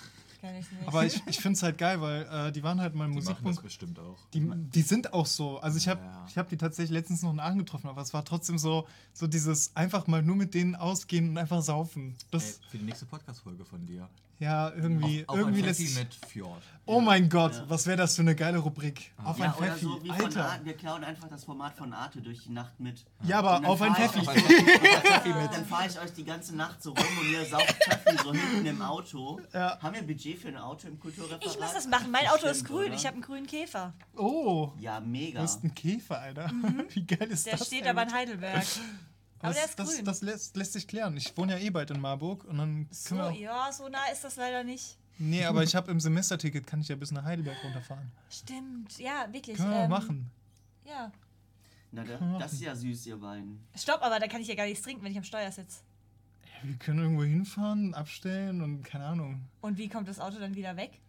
Kenn 0.41 0.57
ich 0.57 0.71
nicht. 0.73 0.89
Aber 0.89 1.05
ich, 1.07 1.23
ich 1.27 1.37
finde 1.39 1.57
es 1.57 1.62
halt 1.62 1.79
geil, 1.79 2.01
weil 2.01 2.23
äh, 2.49 2.53
die 2.53 2.62
waren 2.62 2.81
halt 2.81 2.95
mal 2.95 3.05
im 3.05 3.12
Die 3.12 3.19
machen 3.19 3.27
das 3.29 3.43
Musikbund. 3.43 3.62
bestimmt 3.62 3.99
auch. 3.99 4.19
Die, 4.33 4.41
die 4.75 4.83
sind 4.83 5.12
auch 5.12 5.27
so. 5.27 5.59
Also 5.61 5.79
ich 5.79 5.87
habe 5.89 6.03
Ja. 6.03 6.27
ich 6.29 6.37
hab 6.39 6.49
die 6.49 6.57
tatsächlich 6.57 6.91
letztens 6.93 7.23
noch 7.23 7.37
angetroffen, 7.39 7.89
aber 7.89 8.03
es 8.03 8.12
war 8.12 8.25
trotzdem 8.25 8.59
so, 8.59 8.87
so 9.12 9.27
dieses 9.27 9.75
einfach 9.77 10.07
mal 10.07 10.23
nur 10.23 10.37
mit 10.37 10.55
denen 10.55 10.75
ausgehen 10.75 11.29
und 11.31 11.39
einfach 11.39 11.62
saufen. 11.62 12.09
Ey, 12.11 12.27
Das, 12.33 12.61
für 12.69 12.79
die 12.79 12.85
nächste 12.85 13.07
Podcast-Folge 13.07 13.65
von 13.65 13.87
dir. 13.87 14.09
Ja, 14.39 14.70
irgendwie, 14.74 15.22
auf, 15.26 15.35
auf 15.35 15.39
irgendwie 15.39 15.62
ein 15.62 15.74
Pfeffi 15.74 15.99
mit 15.99 16.14
Fjord. 16.28 16.62
Oh 16.87 17.01
mein 17.01 17.30
Gott, 17.30 17.55
Ja. 17.55 17.64
was 17.68 17.87
wäre 17.87 17.97
das 17.97 18.14
für 18.16 18.20
eine 18.22 18.35
geile 18.35 18.59
Rubrik? 18.59 19.12
Auf 19.24 19.39
Ja, 19.39 19.47
ein 19.47 19.55
oder 19.55 19.66
Pfeffi, 19.68 19.85
so 19.87 20.03
wie 20.05 20.09
von 20.09 20.24
Alter. 20.26 20.51
Arte. 20.51 20.64
Wir 20.66 20.74
klauen 20.76 21.03
einfach 21.05 21.28
das 21.28 21.45
Format 21.45 21.74
von 21.76 21.93
Arte 21.95 22.20
durch 22.20 22.43
die 22.45 22.51
Nacht 22.53 22.78
mit. 22.78 23.05
Ja, 23.22 23.39
aber 23.39 23.66
auf 23.66 23.80
ein 23.80 23.95
Pfeffi. 23.95 24.18
ein. 24.28 25.49
Dann 25.53 25.64
fahre 25.66 25.87
ich 25.89 25.99
euch 25.99 26.12
die 26.12 26.24
ganze 26.24 26.55
Nacht 26.57 26.82
so 26.82 26.91
rum 26.91 27.07
und 27.22 27.32
ihr 27.32 27.45
saugt 27.47 27.72
Pfeffi 27.85 28.18
so 28.22 28.32
hinten 28.35 28.66
im 28.66 28.82
Auto. 28.82 29.41
Ja. 29.55 29.78
Haben 29.80 29.95
wir 29.95 30.03
Budget 30.07 30.39
für 30.39 30.49
ein 30.49 30.59
Auto 30.59 30.89
im 30.89 30.99
Kulturreferat? 31.01 31.45
ich 31.45 31.59
muss 31.59 31.72
das 31.72 31.87
machen. 31.89 32.11
Mein 32.11 32.26
Auto 32.26 32.47
ist 32.47 32.64
grün. 32.66 32.87
oder? 32.87 32.95
Ich 32.95 33.07
habe 33.07 33.14
einen 33.14 33.22
grünen 33.22 33.47
Käfer. 33.47 33.95
Oh, 34.16 34.72
Ja, 34.78 35.01
du 35.01 35.07
mega. 35.07 35.41
hast 35.41 35.62
einen 35.62 35.74
Käfer, 35.74 36.18
Alter. 36.20 36.51
Wie 36.91 37.07
geil 37.07 37.28
ist 37.30 37.47
Der 37.47 37.57
das? 37.57 37.66
steht 37.66 37.85
ey? 37.85 37.89
aber 37.91 38.03
in 38.03 38.12
Heidelberg. 38.12 38.64
Aber 39.45 39.55
das, 39.55 39.57
der 39.57 39.65
ist 39.65 39.79
das, 39.79 39.95
grün. 39.95 40.05
das 40.05 40.23
lässt, 40.23 40.57
lässt 40.57 40.73
sich 40.73 40.89
klären. 40.89 41.17
Ich 41.17 41.37
wohne 41.37 41.53
ja 41.53 41.59
eh 41.59 41.71
bald 41.71 41.91
in 41.91 42.01
Marburg 42.01 42.45
und 42.45 42.59
dann 42.59 42.89
so, 42.91 43.17
ja, 43.31 43.71
so 43.73 43.89
nah 43.89 44.07
ist 44.13 44.25
das 44.25 44.37
leider 44.37 44.65
nicht. 44.65 44.97
Nee, 45.19 45.45
aber 45.45 45.63
ich 45.65 45.75
habe 45.75 45.91
im 45.91 46.01
Semesterticket, 46.01 46.67
kann 46.67 46.81
ich 46.81 46.89
ja 46.89 46.97
bis 46.97 47.11
nach 47.11 47.25
Heidelberg 47.25 47.63
runterfahren. 47.63 48.11
Stimmt, 48.31 48.99
ja, 48.99 49.27
wirklich. 49.31 49.57
Können 49.57 49.71
wir 49.71 49.81
ähm, 49.81 49.91
machen. 49.91 50.31
Ja. 50.85 51.13
Na, 51.93 52.05
da, 52.05 52.39
das 52.39 52.55
ist 52.55 52.63
ja 52.63 52.75
süß, 52.75 53.07
ihr 53.07 53.17
beiden. 53.19 53.61
Stopp, 53.77 54.03
aber 54.03 54.19
da 54.19 54.27
kann 54.27 54.41
ich 54.41 54.49
ja 54.49 54.55
gar 54.55 54.65
nichts 54.65 54.83
trinken, 54.83 55.05
wenn 55.05 55.13
ich 55.13 55.19
am 55.19 55.25
Steuer 55.25 55.53
sitze. 55.53 55.81
Ja, 56.45 56.69
wir 56.69 56.77
können 56.77 56.99
irgendwo 57.01 57.23
hinfahren, 57.23 57.95
abstellen 57.95 58.63
und 58.63 58.83
keine 58.83 59.05
Ahnung. 59.05 59.45
Und 59.61 59.79
wie 59.79 59.89
kommt 59.89 60.09
das 60.09 60.19
Auto 60.19 60.41
dann 60.41 60.57
wieder 60.57 60.77
weg? 60.77 61.01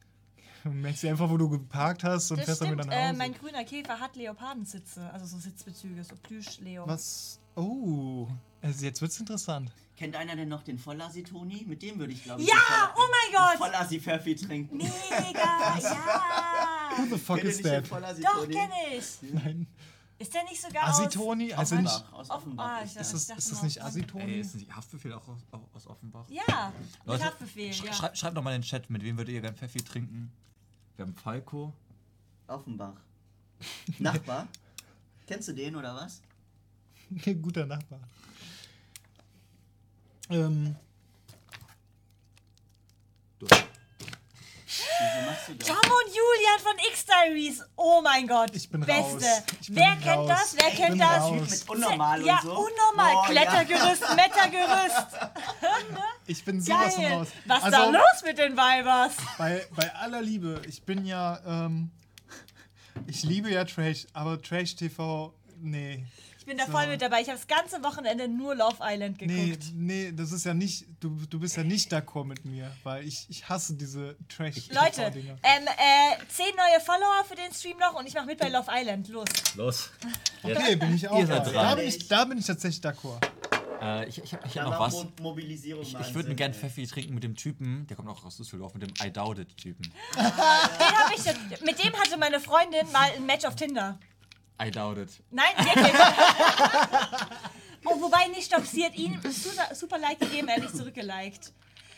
Du 0.64 0.72
merkst 0.72 1.04
dir 1.04 1.12
einfach, 1.12 1.30
wo 1.30 1.38
du 1.38 1.48
geparkt 1.48 2.04
hast 2.04 2.32
und 2.32 2.38
Das 2.38 2.46
fährst 2.46 2.62
dann 2.62 2.68
stimmt, 2.70 2.86
wieder 2.86 2.96
nach 2.96 3.02
äh, 3.02 3.08
Hause. 3.10 3.18
mein 3.18 3.34
grüner 3.34 3.64
Käfer 3.64 4.00
hat 4.00 4.16
Leopardensitze, 4.16 5.10
also 5.12 5.26
so 5.26 5.38
Sitzbezüge, 5.38 6.04
so 6.04 6.16
Plüsch-Leo. 6.16 6.88
Was? 6.88 7.40
Oh, 7.56 8.28
also 8.62 8.86
jetzt 8.86 9.02
wird's 9.02 9.20
interessant. 9.20 9.72
Kennt 9.96 10.16
einer 10.16 10.36
denn 10.36 10.50
noch 10.50 10.64
den 10.64 10.78
Vollassi-Toni? 10.78 11.64
Mit 11.68 11.82
dem 11.82 11.98
würde 12.00 12.12
ich, 12.12 12.24
glaube 12.24 12.42
ich, 12.42 12.50
Ja, 12.50 12.94
oh 12.98 13.00
mein 13.00 13.34
Gott! 13.34 13.58
Vollassi-Pfeffi 13.60 14.36
trinken. 14.36 14.78
Mega, 14.78 15.78
ja! 15.82 16.90
Who 16.98 17.06
the 17.16 17.18
fuck 17.18 17.38
Kennt 17.38 17.50
is 17.50 17.62
that? 17.62 17.90
Doch, 17.90 18.48
kenne 18.50 18.74
ich. 18.98 19.06
Nein. 19.34 19.68
Ist 20.18 20.34
der 20.34 20.44
nicht 20.44 20.62
sogar 20.62 20.90
aus... 20.90 21.00
Asitoni? 21.00 21.54
Also 21.54 21.76
nicht. 21.76 21.88
Offenbach, 21.88 22.14
aus 22.14 22.30
Offen- 22.30 22.42
Offenbach. 22.48 22.66
ah, 22.66 22.80
ist 22.82 22.96
das, 22.98 23.14
ist 23.14 23.30
das 23.52 23.64
nicht 23.64 23.82
Asitoni? 23.82 24.24
Ey, 24.24 24.40
ist 24.42 24.56
nicht 24.56 24.74
Haftbefehl 24.74 25.14
auch 25.14 25.28
aus, 25.28 25.40
auch 25.52 25.62
aus 25.74 25.88
Offenbach? 25.88 26.26
Ja, 26.30 26.72
mit 26.78 27.06
Leute, 27.08 27.26
Haftbefehl, 27.26 27.74
sch 27.74 27.84
ja. 27.84 27.94
schreibt, 27.94 28.18
schreibt 28.18 28.38
doch 28.38 28.42
mal 28.44 28.56
in 28.56 28.62
den 28.62 28.68
Chat, 28.68 28.90
mit 28.90 29.04
wem 29.04 29.18
würdet 29.18 29.34
ihr 29.36 29.42
gerne 29.42 29.58
Pfeffi 29.58 29.80
trinken? 29.80 30.32
Wir 30.96 31.06
haben 31.06 31.14
Falco. 31.16 31.74
Offenbach. 32.48 32.96
Nachbar? 34.00 34.48
Kennst 35.28 35.48
du 35.50 35.54
den 35.54 35.76
oder 35.76 35.96
was? 35.96 36.22
Guter 37.42 37.66
Nachbar. 37.66 38.00
Ähm, 40.30 40.76
Du. 43.40 43.48
Wieso 43.48 45.26
machst 45.30 45.48
du 45.50 45.56
das? 45.56 45.68
Tom 45.68 45.78
und 45.78 46.08
Julian 46.08 46.60
von 46.62 46.74
X-Diaries. 46.90 47.64
Oh 47.76 48.02
mein 48.02 48.28
Gott. 48.28 48.56
Ich 48.56 48.70
bin 48.70 48.82
Beste. 48.82 49.02
raus. 49.04 49.44
Ich 49.62 49.68
bin 49.68 49.76
Wer 49.76 49.90
raus. 49.90 49.98
kennt 50.04 50.30
das? 50.30 50.56
Wer 50.58 50.68
Ich 50.70 50.76
kennt 50.76 50.90
bin 50.92 51.00
das? 51.00 51.20
raus. 51.22 51.50
Mit 51.50 51.70
unnormal 51.70 52.26
ja, 52.26 52.36
und 52.38 52.42
so? 52.44 52.52
unnormal. 52.52 53.14
Boah, 53.14 53.26
Klettergerüst, 53.28 54.02
Mettergerüst. 54.16 55.08
ich 56.28 56.46
bin 56.46 56.62
sowas 56.62 56.94
von 56.96 57.04
Geil. 57.04 57.14
raus. 57.14 57.28
Was 57.46 57.64
also, 57.64 57.78
da 57.78 57.90
los 57.90 58.24
mit 58.26 58.38
den 58.38 58.58
Weibers? 58.58 59.14
Bei, 59.38 59.68
bei 59.76 59.94
aller 59.96 60.22
Liebe, 60.22 60.62
ich 60.68 60.82
bin 60.84 61.06
ja, 61.06 61.40
ähm, 61.46 61.92
ich 63.08 63.24
liebe 63.24 63.52
ja 63.52 63.66
Trash, 63.66 64.08
aber 64.14 64.42
Trash 64.42 64.76
TV, 64.78 65.34
nee. 65.62 66.06
Ich 66.46 66.48
bin 66.48 66.60
da 66.60 66.68
So. 66.68 66.74
voll 66.74 66.86
mit 66.86 67.02
dabei. 67.02 67.22
Ich 67.22 67.28
habe 67.28 67.40
das 67.40 67.48
ganze 67.48 67.84
Wochenende 67.84 68.28
nur 68.28 68.54
Love 68.54 68.76
Island 68.80 69.20
Nee, 69.22 69.46
geguckt. 69.48 69.64
nee, 69.74 70.12
das 70.12 70.32
ist 70.32 70.46
ja 70.46 70.54
nicht, 70.54 70.86
du, 71.00 71.10
du 71.28 71.40
bist 71.40 71.58
ja 71.58 71.64
nicht 71.64 71.92
d'accord 71.92 72.26
mit 72.26 72.46
mir, 72.46 72.72
weil 72.84 73.04
ich, 73.04 73.26
ich 73.30 73.50
hasse 73.50 73.74
diese 73.74 74.16
trash 74.30 74.68
Leute, 74.70 75.12
ähm, 75.16 75.66
äh, 75.66 76.24
zehn 76.28 76.54
neue 76.56 76.80
Follower 76.86 77.26
für 77.28 77.34
den 77.34 77.52
Stream 77.52 77.80
noch 77.80 77.96
und 78.00 78.06
ich 78.08 78.14
mache 78.14 78.28
mit 78.28 78.38
bei 78.38 78.50
Love 78.50 78.68
Island. 78.72 79.08
Los. 79.08 79.26
Los. 79.56 79.90
Okay, 80.44 80.76
bin 80.76 80.94
ich 80.94 81.10
auch. 81.10 81.18
Ihr 81.18 81.26
seid 81.26 81.48
da, 81.48 81.52
dran. 81.52 81.78
bin 81.78 81.88
ich, 81.88 82.08
da 82.08 82.26
bin 82.26 82.38
ich 82.38 82.46
tatsächlich 82.46 82.84
d'accord. 82.86 83.20
Äh, 83.82 84.08
ich 84.08 84.20
ich 84.24 84.32
habe 84.34 84.46
ich 84.46 84.54
Da 84.54 84.66
hab 84.66 84.70
noch 84.74 84.80
was. 84.82 84.94
Mo 84.94 85.12
Mobilisierung 85.22 85.82
Ich, 85.82 85.96
ich 86.00 86.14
würde 86.14 86.28
Sinn, 86.28 86.36
gern 86.36 86.52
ey. 86.52 86.58
Pfeffi 86.60 86.86
trinken 86.86 87.16
mit 87.16 87.24
dem 87.24 87.36
Typen, 87.36 87.88
der 87.88 87.98
kommt 87.98 88.08
auch 88.10 88.24
aus 88.24 88.38
Düsseldorf, 88.38 88.76
mit 88.76 88.84
dem 88.84 88.94
I 89.04 89.12
Doubt 89.12 89.40
It 89.40 89.58
Typen. 89.58 89.92
Den 90.16 90.24
hab 90.24 91.12
ich, 91.12 91.62
mit 91.62 91.84
dem 91.84 91.94
hatte 92.00 92.18
meine 92.18 92.40
Freundin 92.40 92.86
mal 92.92 93.10
ein 93.16 93.26
Match 93.26 93.46
auf 93.46 93.56
Tinder. 93.56 93.98
I 94.62 94.72
Doubt 94.72 94.98
It. 94.98 95.10
Nein, 95.32 95.54
wirklich. 95.58 95.94
oh, 97.86 98.02
wobei 98.02 98.28
nicht, 98.28 98.46
stopp, 98.46 98.66
sie 98.66 98.86
hat 98.86 98.96
ihn 98.96 99.20
super, 99.30 99.76
super 99.76 99.98
Like 99.98 100.20
gegeben, 100.20 100.48
er 100.48 100.56
hat 100.56 100.64
nicht 100.64 100.78
zurückgeliked. 100.78 101.52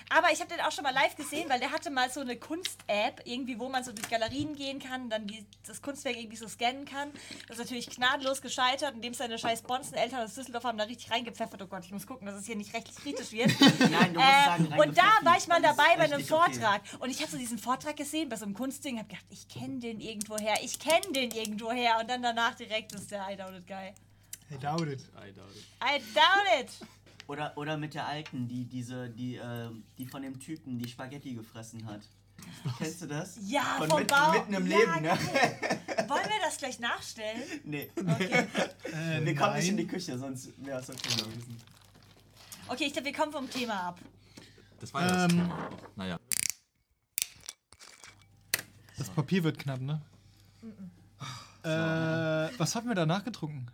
Aber 0.10 0.32
ich 0.32 0.40
habe 0.40 0.50
den 0.50 0.62
auch 0.62 0.72
schon 0.72 0.84
mal 0.84 0.94
live 0.94 1.16
gesehen, 1.16 1.50
weil 1.50 1.60
der 1.60 1.72
hatte 1.72 1.90
mal 1.90 2.10
so 2.10 2.22
eine 2.22 2.38
Kunst-App, 2.38 3.22
irgendwie, 3.26 3.60
wo 3.60 3.68
man 3.68 3.84
so 3.84 3.92
durch 3.92 4.10
Galerien 4.10 4.56
gehen 4.56 4.80
kann, 4.80 5.10
dann 5.10 5.28
die, 5.28 5.46
das 5.66 5.82
Kunstwerk 5.82 6.16
irgendwie 6.16 6.38
so 6.38 6.48
scannen 6.48 6.86
kann. 6.86 7.12
Das 7.48 7.58
ist 7.58 7.64
natürlich 7.66 7.90
gnadenlos 7.90 8.42
gescheitert, 8.42 8.94
indem 8.96 9.14
seine 9.14 9.38
scheiß 9.38 9.64
Bonzen-Eltern 9.64 10.24
aus 10.24 10.36
Düsseldorf 10.36 10.64
haben 10.64 10.78
da 10.78 10.86
richtig 10.86 11.12
reingepfeffert. 11.12 11.62
Oh 11.62 11.68
Gott, 11.68 11.84
ich 11.84 11.92
muss 11.92 12.08
gucken, 12.08 12.26
dass 12.26 12.36
es 12.36 12.46
hier 12.46 12.56
nicht 12.56 12.74
rechtlich 12.74 12.96
kritisch 12.96 13.32
wird. 13.32 13.52
Nein, 13.60 14.14
du 14.14 14.20
musst 14.20 14.46
sagen, 14.46 14.72
äh, 14.72 14.82
und 14.82 14.98
da 14.98 15.20
war 15.24 15.38
ich 15.38 15.48
mal 15.48 15.62
dabei 15.62 15.96
bei 15.98 16.04
einem 16.04 16.14
rechtlich 16.14 16.32
okay. 16.32 16.54
Vortrag. 16.54 16.82
Und 17.00 17.10
ich 17.10 17.22
habe 17.22 17.32
so 17.32 17.38
diesen 17.38 17.58
Vortrag 17.58 17.98
gesehen 17.98 18.30
bei 18.30 18.38
so 18.38 18.46
einem 18.46 18.54
Kunstding, 18.54 18.98
habe 18.98 19.10
gedacht, 19.10 19.26
ich 19.30 19.48
kenne 19.50 19.80
den 19.80 20.00
irgendwoher, 20.00 20.56
ich 20.64 20.80
kenne 20.80 21.12
den 21.12 21.32
irgendwoher. 21.32 22.00
Und 22.00 22.10
dann 22.10 22.22
danach 22.22 22.56
direkt 22.56 22.94
ist 22.94 23.12
der 23.12 23.28
I 23.30 23.36
Doubt 23.36 23.56
It 23.56 23.68
Guy. 23.68 23.94
I 24.50 24.58
doubt 24.58 24.88
it. 24.88 25.02
I 25.18 25.34
Doubt 25.34 25.52
It. 25.54 25.66
I 25.84 26.00
doubt 26.14 26.62
it. 26.62 26.97
Oder, 27.28 27.58
oder 27.58 27.78
mit 27.78 27.94
der 27.94 28.08
Alten, 28.08 28.48
die 28.48 28.66
diese, 28.66 29.10
die, 29.10 29.36
äh, 29.36 29.70
die 29.98 30.06
von 30.08 30.22
dem 30.22 30.40
Typen 30.40 30.80
die 30.80 30.88
Spaghetti 30.88 31.34
gefressen 31.34 31.86
hat. 31.86 32.02
Kennst 32.78 33.02
du 33.02 33.08
das? 33.08 33.38
Ja, 33.42 33.76
von 33.80 33.90
vom 33.90 34.00
mitten, 34.00 34.14
Bau. 34.14 34.32
mitten 34.32 34.54
im 34.54 34.68
Ja, 34.68 34.78
Leben, 34.78 34.92
ne? 35.02 35.08
geil. 35.10 35.82
Wollen 36.10 36.24
wir 36.24 36.40
das 36.42 36.58
gleich 36.58 36.80
nachstellen? 36.80 37.42
Nee. 37.66 37.92
Okay, 37.96 38.48
Äh, 38.94 39.26
Wir 39.26 39.36
kommen 39.36 39.56
nicht 39.56 39.68
in 39.70 39.78
die. 39.78 39.88
Küche, 39.88 40.18
sonst 40.18 40.52
wäre 40.64 40.80
es 40.80 40.90
okay 40.90 41.10
gewesen. 41.18 41.58
okay 42.70 42.86
ich 42.86 42.94
glaube, 42.94 43.08
wir 43.08 43.14
kommen 43.14 43.32
vom 43.32 43.50
Thema 43.50 43.74
ab. 43.88 44.00
Das 44.80 44.94
war 44.94 45.02
ja 45.02 45.28
das. 45.28 45.34
Ähm. 45.34 45.52
Naja. 45.96 46.20
Das 48.98 49.10
Papier 49.10 49.44
wird 49.44 49.60
knapp, 49.60 49.82
ne? 49.82 50.02
Äh, 51.64 51.68
was 52.58 52.76
haben 52.76 52.88
wir 52.88 52.96
danach 52.96 53.24
getrunken? 53.24 53.68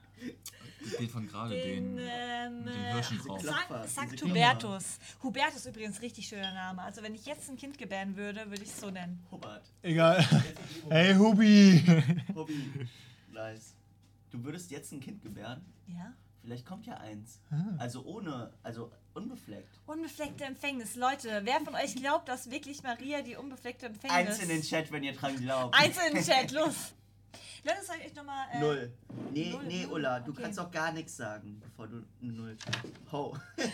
Den 1.00 1.10
von 1.10 1.28
gerade, 1.28 1.56
den. 1.56 1.96
Den, 1.96 2.06
ähm, 2.10 2.64
mit 2.64 2.74
dem 2.76 2.82
Hirschen 2.82 3.18
drauf. 3.20 3.40
Klopfer, 3.42 3.88
Sankt 3.88 4.14
diese 4.14 4.26
Hubertus. 4.26 5.00
Hubertus 5.22 5.56
ist 5.58 5.66
übrigens 5.68 6.02
richtig 6.02 6.28
schöner 6.28 6.54
Name. 6.54 6.82
Also 6.82 7.02
wenn 7.02 7.16
ich 7.16 7.26
jetzt 7.26 7.50
ein 7.50 7.58
Kind 7.58 7.78
gebären 7.78 8.16
würde, 8.18 8.50
würde 8.50 8.64
ich 8.64 8.70
es 8.70 8.80
so 8.80 8.90
nennen. 8.90 9.24
Hubert. 9.32 9.64
Egal. 9.82 10.26
Hey, 10.90 11.16
Hubi. 11.16 11.82
Hobby. 12.36 12.88
Nice. 13.32 13.76
Du 14.32 14.44
würdest 14.44 14.72
jetzt 14.72 14.92
ein 14.92 15.00
Kind 15.00 15.22
gebären? 15.22 15.64
Ja? 15.88 16.14
Vielleicht 16.42 16.66
kommt 16.66 16.86
ja 16.86 16.96
eins. 16.98 17.40
Also 17.78 18.04
ohne, 18.04 18.52
also 18.64 18.92
unbefleckt. 19.14 19.80
Unbefleckte 19.86 20.44
Empfängnis. 20.44 20.96
Leute, 20.96 21.42
wer 21.46 21.62
von 21.62 21.74
euch 21.76 21.96
glaubt, 21.96 22.28
dass 22.28 22.52
wirklich 22.52 22.84
Maria 22.84 23.22
die 23.22 23.38
unbefleckte 23.38 23.86
Empfängnis... 23.86 24.28
Eins 24.28 24.40
in 24.40 24.50
den 24.50 24.62
Chat, 24.62 24.92
wenn 24.92 25.04
ihr 25.04 25.14
dran 25.14 25.38
glaubt. 25.38 25.74
Eins 25.74 25.98
in 26.06 26.16
den 26.16 26.24
Chat, 26.24 26.52
los. 26.52 26.94
Lass 27.66 27.80
uns 27.80 27.90
euch 27.92 28.14
nochmal... 28.14 28.46
Äh, 28.52 28.60
Null. 28.60 28.92
Nee, 29.32 29.52
Null, 29.52 29.64
nee, 29.66 29.84
null, 29.86 29.94
Ulla, 29.94 30.20
du 30.20 30.32
okay. 30.32 30.42
kannst 30.44 30.60
auch 30.60 30.70
gar 30.72 30.92
nichts 30.92 31.16
sagen, 31.16 31.62
bevor 31.64 31.88
du 31.88 32.04
eine 32.22 32.32
Null. 32.34 32.58
Ho. 33.12 33.38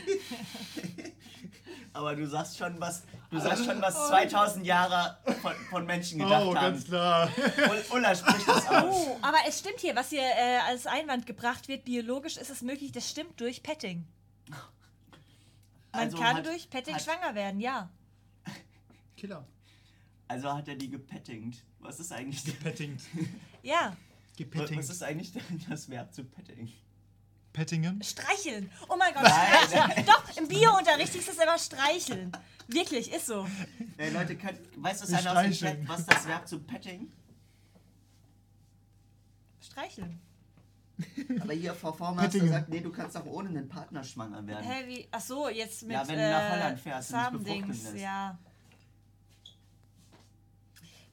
Aber 1.94 2.16
du 2.16 2.28
sagst 2.28 2.58
schon, 2.58 2.80
was, 2.80 3.04
du 3.32 3.40
sagst 3.40 3.66
schon, 3.66 3.82
was 3.82 3.96
2000 4.10 4.66
Jahre 4.66 5.18
von, 5.42 5.54
von 5.72 5.86
Menschen 5.86 6.20
gedacht 6.20 6.44
Oh, 6.46 6.56
haben. 6.56 6.74
ganz 6.74 6.86
klar. 6.86 7.28
Ul- 7.28 7.96
Ulla 7.98 8.16
spricht 8.16 8.48
das 8.48 8.68
aus. 8.68 8.96
Oh, 9.08 9.18
aber 9.22 9.38
es 9.48 9.60
stimmt 9.60 9.80
hier, 9.80 9.96
was 9.96 10.10
hier 10.10 10.22
äh, 10.22 10.60
als 10.68 10.86
Einwand 10.86 11.26
gebracht 11.26 11.68
wird, 11.68 11.86
biologisch 11.86 12.38
ist 12.38 12.50
es 12.52 12.62
möglich, 12.62 12.92
das 12.92 13.10
stimmt 13.10 13.40
durch 13.42 13.64
Petting. 13.64 14.06
Man 14.50 14.60
Also 16.04 16.18
kann 16.18 16.38
hat- 16.38 16.46
durch 16.46 16.70
Petting 16.70 16.94
hat- 16.96 17.02
schwanger 17.02 17.34
werden, 17.34 17.60
ja. 17.60 17.90
Killer. 19.18 19.46
Also 20.28 20.54
hat 20.54 20.68
er 20.68 20.76
die 20.76 20.92
gepettingt. 20.92 21.64
Was 21.80 22.00
ist 22.00 22.12
eigentlich 22.12 22.44
der, 22.44 22.52
Petting. 22.54 22.98
Ja. 23.64 23.96
Gepetting. 24.38 24.78
was 24.78 24.90
ist 24.90 25.04
eigentlich 25.04 25.34
das 25.70 25.90
Verb 25.90 26.14
zu 26.14 26.24
petting? 26.24 26.72
Pettingen? 27.52 28.02
Streicheln. 28.04 28.70
Oh 28.88 28.96
mein 28.98 29.14
Gott, 29.14 29.24
Nein, 29.24 29.68
streicheln. 29.68 30.06
Doch, 30.08 30.38
im 30.38 30.48
Biounterricht 30.48 31.16
ist 31.16 31.28
es 31.30 31.38
immer 31.38 31.58
streicheln. 31.58 32.32
Wirklich, 32.68 33.12
ist 33.12 33.26
so. 33.26 33.48
Ey, 33.98 34.12
Leute, 34.12 34.36
könnt, 34.38 34.60
weiß 34.78 35.00
das 35.00 35.10
Wir 35.12 35.18
einer 35.18 35.32
aus 35.38 35.44
dem. 35.44 35.52
Chat, 35.54 35.88
was 35.88 36.06
das 36.06 36.28
Verb 36.28 36.48
zu 36.48 36.60
petting? 36.60 37.12
Streicheln. 39.62 40.20
Aber 41.42 41.54
hier 41.54 41.74
Frau 41.74 41.94
Vormaster 41.94 42.30
Pettingen. 42.30 42.50
sagt, 42.50 42.70
nee, 42.70 42.82
du 42.82 42.92
kannst 42.92 43.16
auch 43.18 43.26
ohne 43.26 43.50
einen 43.50 43.68
Partner 43.70 44.04
schwanger 44.04 44.46
werden. 44.46 44.64
Hä, 44.66 44.84
wie? 44.88 45.08
Ach 45.12 45.22
so, 45.22 45.48
jetzt 45.50 45.82
mit 45.84 45.92
Ja, 45.94 46.08
wenn 46.08 46.18
du 46.18 46.30
nach 46.30 46.42
äh, 46.44 46.52
Holland 46.52 46.80
fährst 46.80 47.14
und 47.14 47.18
dich 47.20 47.30
befruchten 47.32 47.46
Samendings, 47.48 47.84
lässt. 47.86 47.98
ja. 48.04 48.38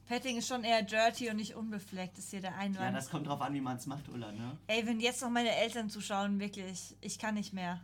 Petting 0.07 0.37
ist 0.37 0.47
schon 0.47 0.63
eher 0.63 0.81
dirty 0.83 1.29
und 1.29 1.35
nicht 1.35 1.55
unbefleckt, 1.55 2.17
ist 2.17 2.29
hier 2.31 2.39
der 2.41 2.51
Ja, 2.51 2.57
Einwand. 2.57 2.95
das 2.95 3.09
kommt 3.09 3.27
drauf 3.27 3.41
an, 3.41 3.53
wie 3.53 3.61
man 3.61 3.75
es 3.77 3.85
macht, 3.87 4.07
Ulla, 4.09 4.31
ne? 4.31 4.57
Ey, 4.67 4.85
wenn 4.87 4.99
jetzt 5.01 5.21
noch 5.21 5.29
meine 5.29 5.53
Eltern 5.55 5.89
zuschauen, 5.89 6.39
wirklich, 6.39 6.95
ich 7.01 7.19
kann 7.19 7.33
nicht 7.35 7.51
mehr. 7.53 7.81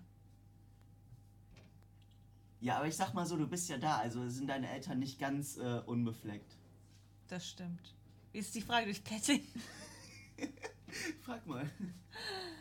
Ja, 2.61 2.77
aber 2.77 2.87
ich 2.87 2.95
sag 2.95 3.13
mal 3.13 3.25
so, 3.25 3.35
du 3.35 3.45
bist 3.47 3.67
ja 3.67 3.77
da, 3.77 3.97
also 3.97 4.27
sind 4.29 4.47
deine 4.47 4.69
Eltern 4.69 4.99
nicht 4.99 5.19
ganz 5.19 5.57
äh, 5.57 5.81
unbefleckt. 5.85 6.55
Das 7.27 7.45
stimmt. 7.47 7.93
Wie 8.31 8.37
ist 8.39 8.55
die 8.55 8.61
Frage 8.61 8.85
durch 8.85 9.03
Petting? 9.03 9.43
Frag 11.21 11.45
mal. 11.45 11.69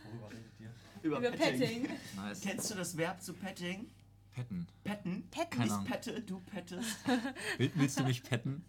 Worüber 0.07 0.31
redet 0.31 0.53
ihr? 0.61 0.75
Über, 1.03 1.19
Über 1.19 1.31
petting. 1.31 1.83
Petting. 1.83 1.99
Nice. 2.17 2.41
Kennst 2.41 2.71
du 2.71 2.75
das 2.75 2.97
Verb 2.97 3.23
zu 3.23 3.33
petting? 3.35 3.91
Petten. 4.33 4.67
Petten? 4.83 5.29
Petten. 5.31 5.51
Keine 5.51 5.67
Ich 5.67 5.73
Ahnung. 5.73 5.85
pette, 5.87 6.21
du 6.23 6.41
pettest. 6.41 6.97
Will, 7.59 7.71
willst 7.75 8.01
du 8.01 8.05
mich 8.05 8.23
petten? 8.23 8.65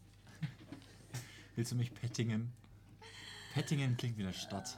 Willst 1.55 1.71
du 1.71 1.75
mich 1.75 1.93
pettingen? 1.93 2.51
Pettingen 3.53 3.95
klingt 3.97 4.17
wie 4.17 4.23
eine 4.23 4.33
Stadt. 4.33 4.77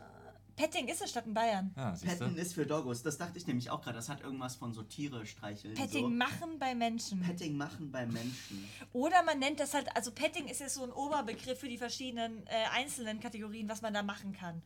Petting 0.55 0.87
ist 0.87 1.01
eine 1.01 1.09
Stadt 1.09 1.25
in 1.25 1.33
Bayern. 1.33 1.73
Ja, 1.75 1.91
Petten 1.91 2.37
ist 2.37 2.53
für 2.53 2.65
Doggos. 2.65 3.03
Das 3.03 3.17
dachte 3.17 3.37
ich 3.37 3.45
nämlich 3.45 3.69
auch 3.69 3.81
gerade. 3.81 3.97
Das 3.97 4.07
hat 4.07 4.21
irgendwas 4.21 4.55
von 4.55 4.73
so 4.73 4.83
Tiere 4.83 5.25
streicheln. 5.25 5.73
Petting 5.73 6.05
so. 6.05 6.09
machen 6.09 6.59
bei 6.59 6.73
Menschen. 6.73 7.21
Petting 7.21 7.57
machen 7.57 7.91
bei 7.91 8.05
Menschen. 8.05 8.65
Oder 8.93 9.21
man 9.23 9.39
nennt 9.39 9.59
das 9.59 9.73
halt, 9.73 9.93
also 9.95 10.11
Petting 10.11 10.47
ist 10.47 10.59
jetzt 10.59 10.75
so 10.75 10.83
ein 10.83 10.91
Oberbegriff 10.91 11.59
für 11.59 11.67
die 11.67 11.77
verschiedenen 11.77 12.47
äh, 12.47 12.51
einzelnen 12.73 13.19
Kategorien, 13.19 13.67
was 13.67 13.81
man 13.81 13.93
da 13.93 14.01
machen 14.01 14.31
kann. 14.31 14.61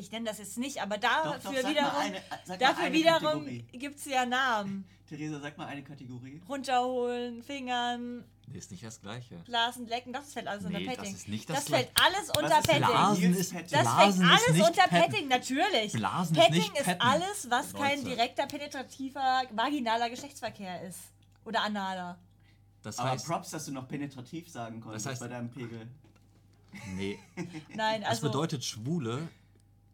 Ich 0.00 0.10
nenne 0.10 0.24
das 0.26 0.38
jetzt 0.38 0.56
nicht, 0.58 0.80
aber 0.82 0.96
Doch, 0.98 1.08
doch, 1.24 1.32
dafür 1.42 1.62
sag 1.62 1.62
mal 1.64 1.70
wiederum, 1.70 2.00
eine- 2.00 2.58
dafür 2.58 2.92
wiederum 2.92 3.46
gibt 3.72 3.98
es 3.98 4.04
ja 4.06 4.24
Namen. 4.26 4.84
Theresa, 5.08 5.40
sag 5.40 5.58
mal 5.58 5.66
eine 5.66 5.82
Kategorie. 5.82 6.40
Runterholen, 6.48 7.42
Fingern, 7.42 8.24
Nee, 8.46 8.58
ist 8.58 8.70
nicht 8.72 8.82
das 8.82 9.00
Gleiche. 9.00 9.36
Blasen, 9.44 9.86
Lecken, 9.86 10.12
das 10.12 10.32
fällt 10.32 10.48
alles 10.48 10.64
Nee, 10.64 10.76
unter 10.78 10.86
das 10.86 10.96
Petting. 10.96 11.14
ist 11.14 11.28
nicht 11.28 11.50
das 11.50 11.56
das 11.64 11.68
fällt 11.68 11.90
alles 11.94 12.28
unter 12.30 12.58
ist 12.58 12.66
Petting. 12.66 12.86
Blasen? 12.86 13.34
Ist, 13.34 13.52
Petting. 13.52 13.70
Das 13.70 13.82
Blasen 13.82 14.12
fällt 14.20 14.30
alles 14.32 14.46
ist 14.48 14.54
nicht 14.54 14.66
unter 14.68 14.82
Petten. 14.88 15.10
Petting, 15.12 15.28
natürlich. 15.28 15.92
Blasen 15.92 16.36
ist 16.36 16.42
Petting 16.42 16.60
nicht 16.62 16.76
ist 16.76 16.84
Petten. 16.84 17.00
alles, 17.00 17.46
was 17.50 17.72
kein 17.74 17.98
Leute. 17.98 18.08
direkter, 18.10 18.46
penetrativer, 18.46 19.42
vaginaler 19.52 20.10
Geschlechtsverkehr 20.10 20.82
ist. 20.82 20.98
Oder 21.44 21.62
analer. 21.62 22.18
Das 22.82 22.98
Aber 22.98 23.10
heißt, 23.10 23.26
Props, 23.26 23.50
dass 23.50 23.66
du 23.66 23.72
noch 23.72 23.86
penetrativ 23.86 24.48
sagen 24.48 24.80
konntest 24.80 25.06
heißt- 25.06 25.20
bei 25.20 25.28
deinem 25.28 25.50
Pegel. 25.50 25.86
nee. 26.96 27.18
Nein, 27.74 28.00
Das 28.00 28.10
also. 28.10 28.28
bedeutet, 28.28 28.64
Schwule 28.64 29.28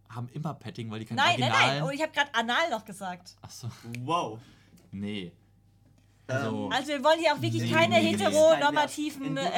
haben 0.09 0.29
immer 0.31 0.55
Petting, 0.55 0.91
weil 0.91 1.01
die 1.01 1.07
keinen 1.07 1.17
nein, 1.17 1.41
nein, 1.41 1.51
vaginalen... 1.53 1.79
nein. 1.81 1.89
Oh, 1.89 1.91
ich 1.91 2.03
habe 2.03 2.13
gerade 2.13 2.35
anal 2.35 2.71
noch 2.71 2.85
gesagt. 2.85 3.37
Achso, 3.43 3.69
Wow. 4.01 4.39
nee. 4.93 5.33
Ähm, 6.29 6.35
Also, 6.37 6.69
Also 6.71 6.89
wir 6.89 7.05
wollen 7.05 7.21
hier 7.21 7.35
auch 7.35 7.41
wirklich 7.41 7.63
Nee, 7.63 7.71
keine 7.71 8.01
nee, 8.01 8.17
heteronormativen 8.17 9.37
äh, 9.37 9.49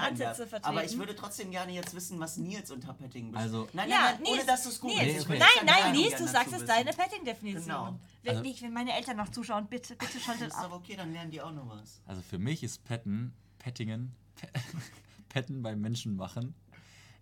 Ansätze 0.00 0.46
vertreten. 0.48 0.64
Aber 0.76 0.84
ich 0.84 0.98
würde 0.98 1.14
trotzdem 1.14 1.50
gerne 1.52 1.72
jetzt 1.72 1.94
wissen, 1.94 2.18
was 2.18 2.36
Nils 2.38 2.70
unter 2.72 2.92
Petting 2.94 3.30
bestimmt. 3.30 3.36
Also- 3.54 3.68
nein, 3.72 3.88
nein, 3.88 3.90
ja, 3.90 4.00
nein, 4.12 4.20
ohne 4.22 4.30
Nils, 4.36 4.46
dass 4.46 4.62
du 4.64 4.68
es 4.70 4.80
googelst. 4.80 5.02
Nils, 5.04 5.28
will 5.28 5.38
nein, 5.38 5.48
nein, 5.64 5.92
Nils, 5.92 6.16
du 6.16 6.26
sagst 6.26 6.52
es 6.54 6.64
deine 6.64 6.90
Petting-Definition. 6.92 7.62
Genau. 7.64 7.98
Wenn, 8.24 8.30
Also- 8.30 8.42
nicht, 8.42 8.62
wenn 8.62 8.72
meine 8.72 8.94
Eltern 8.96 9.16
noch 9.16 9.28
zuschauen, 9.30 9.66
bitte, 9.68 9.94
bitte 9.94 10.18
schaltet 10.18 10.48
Das 10.48 10.54
ist 10.54 10.58
ab. 10.58 10.64
aber 10.64 10.76
okay, 10.76 10.96
dann 10.96 11.12
lernen 11.12 11.30
die 11.30 11.40
auch 11.40 11.52
noch 11.52 11.68
was. 11.68 12.00
also 12.06 12.20
für 12.22 12.38
mich 12.38 12.62
ist 12.64 12.84
Petten, 12.84 13.32
Pettingen, 13.58 14.12
Pe 14.34 14.48
Petten 15.28 15.62
beim 15.62 15.80
Menschen 15.80 16.16
machen, 16.16 16.54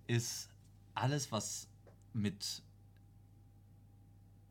ist 0.06 0.48
alles, 0.94 1.30
was 1.32 1.68
mit 2.14 2.62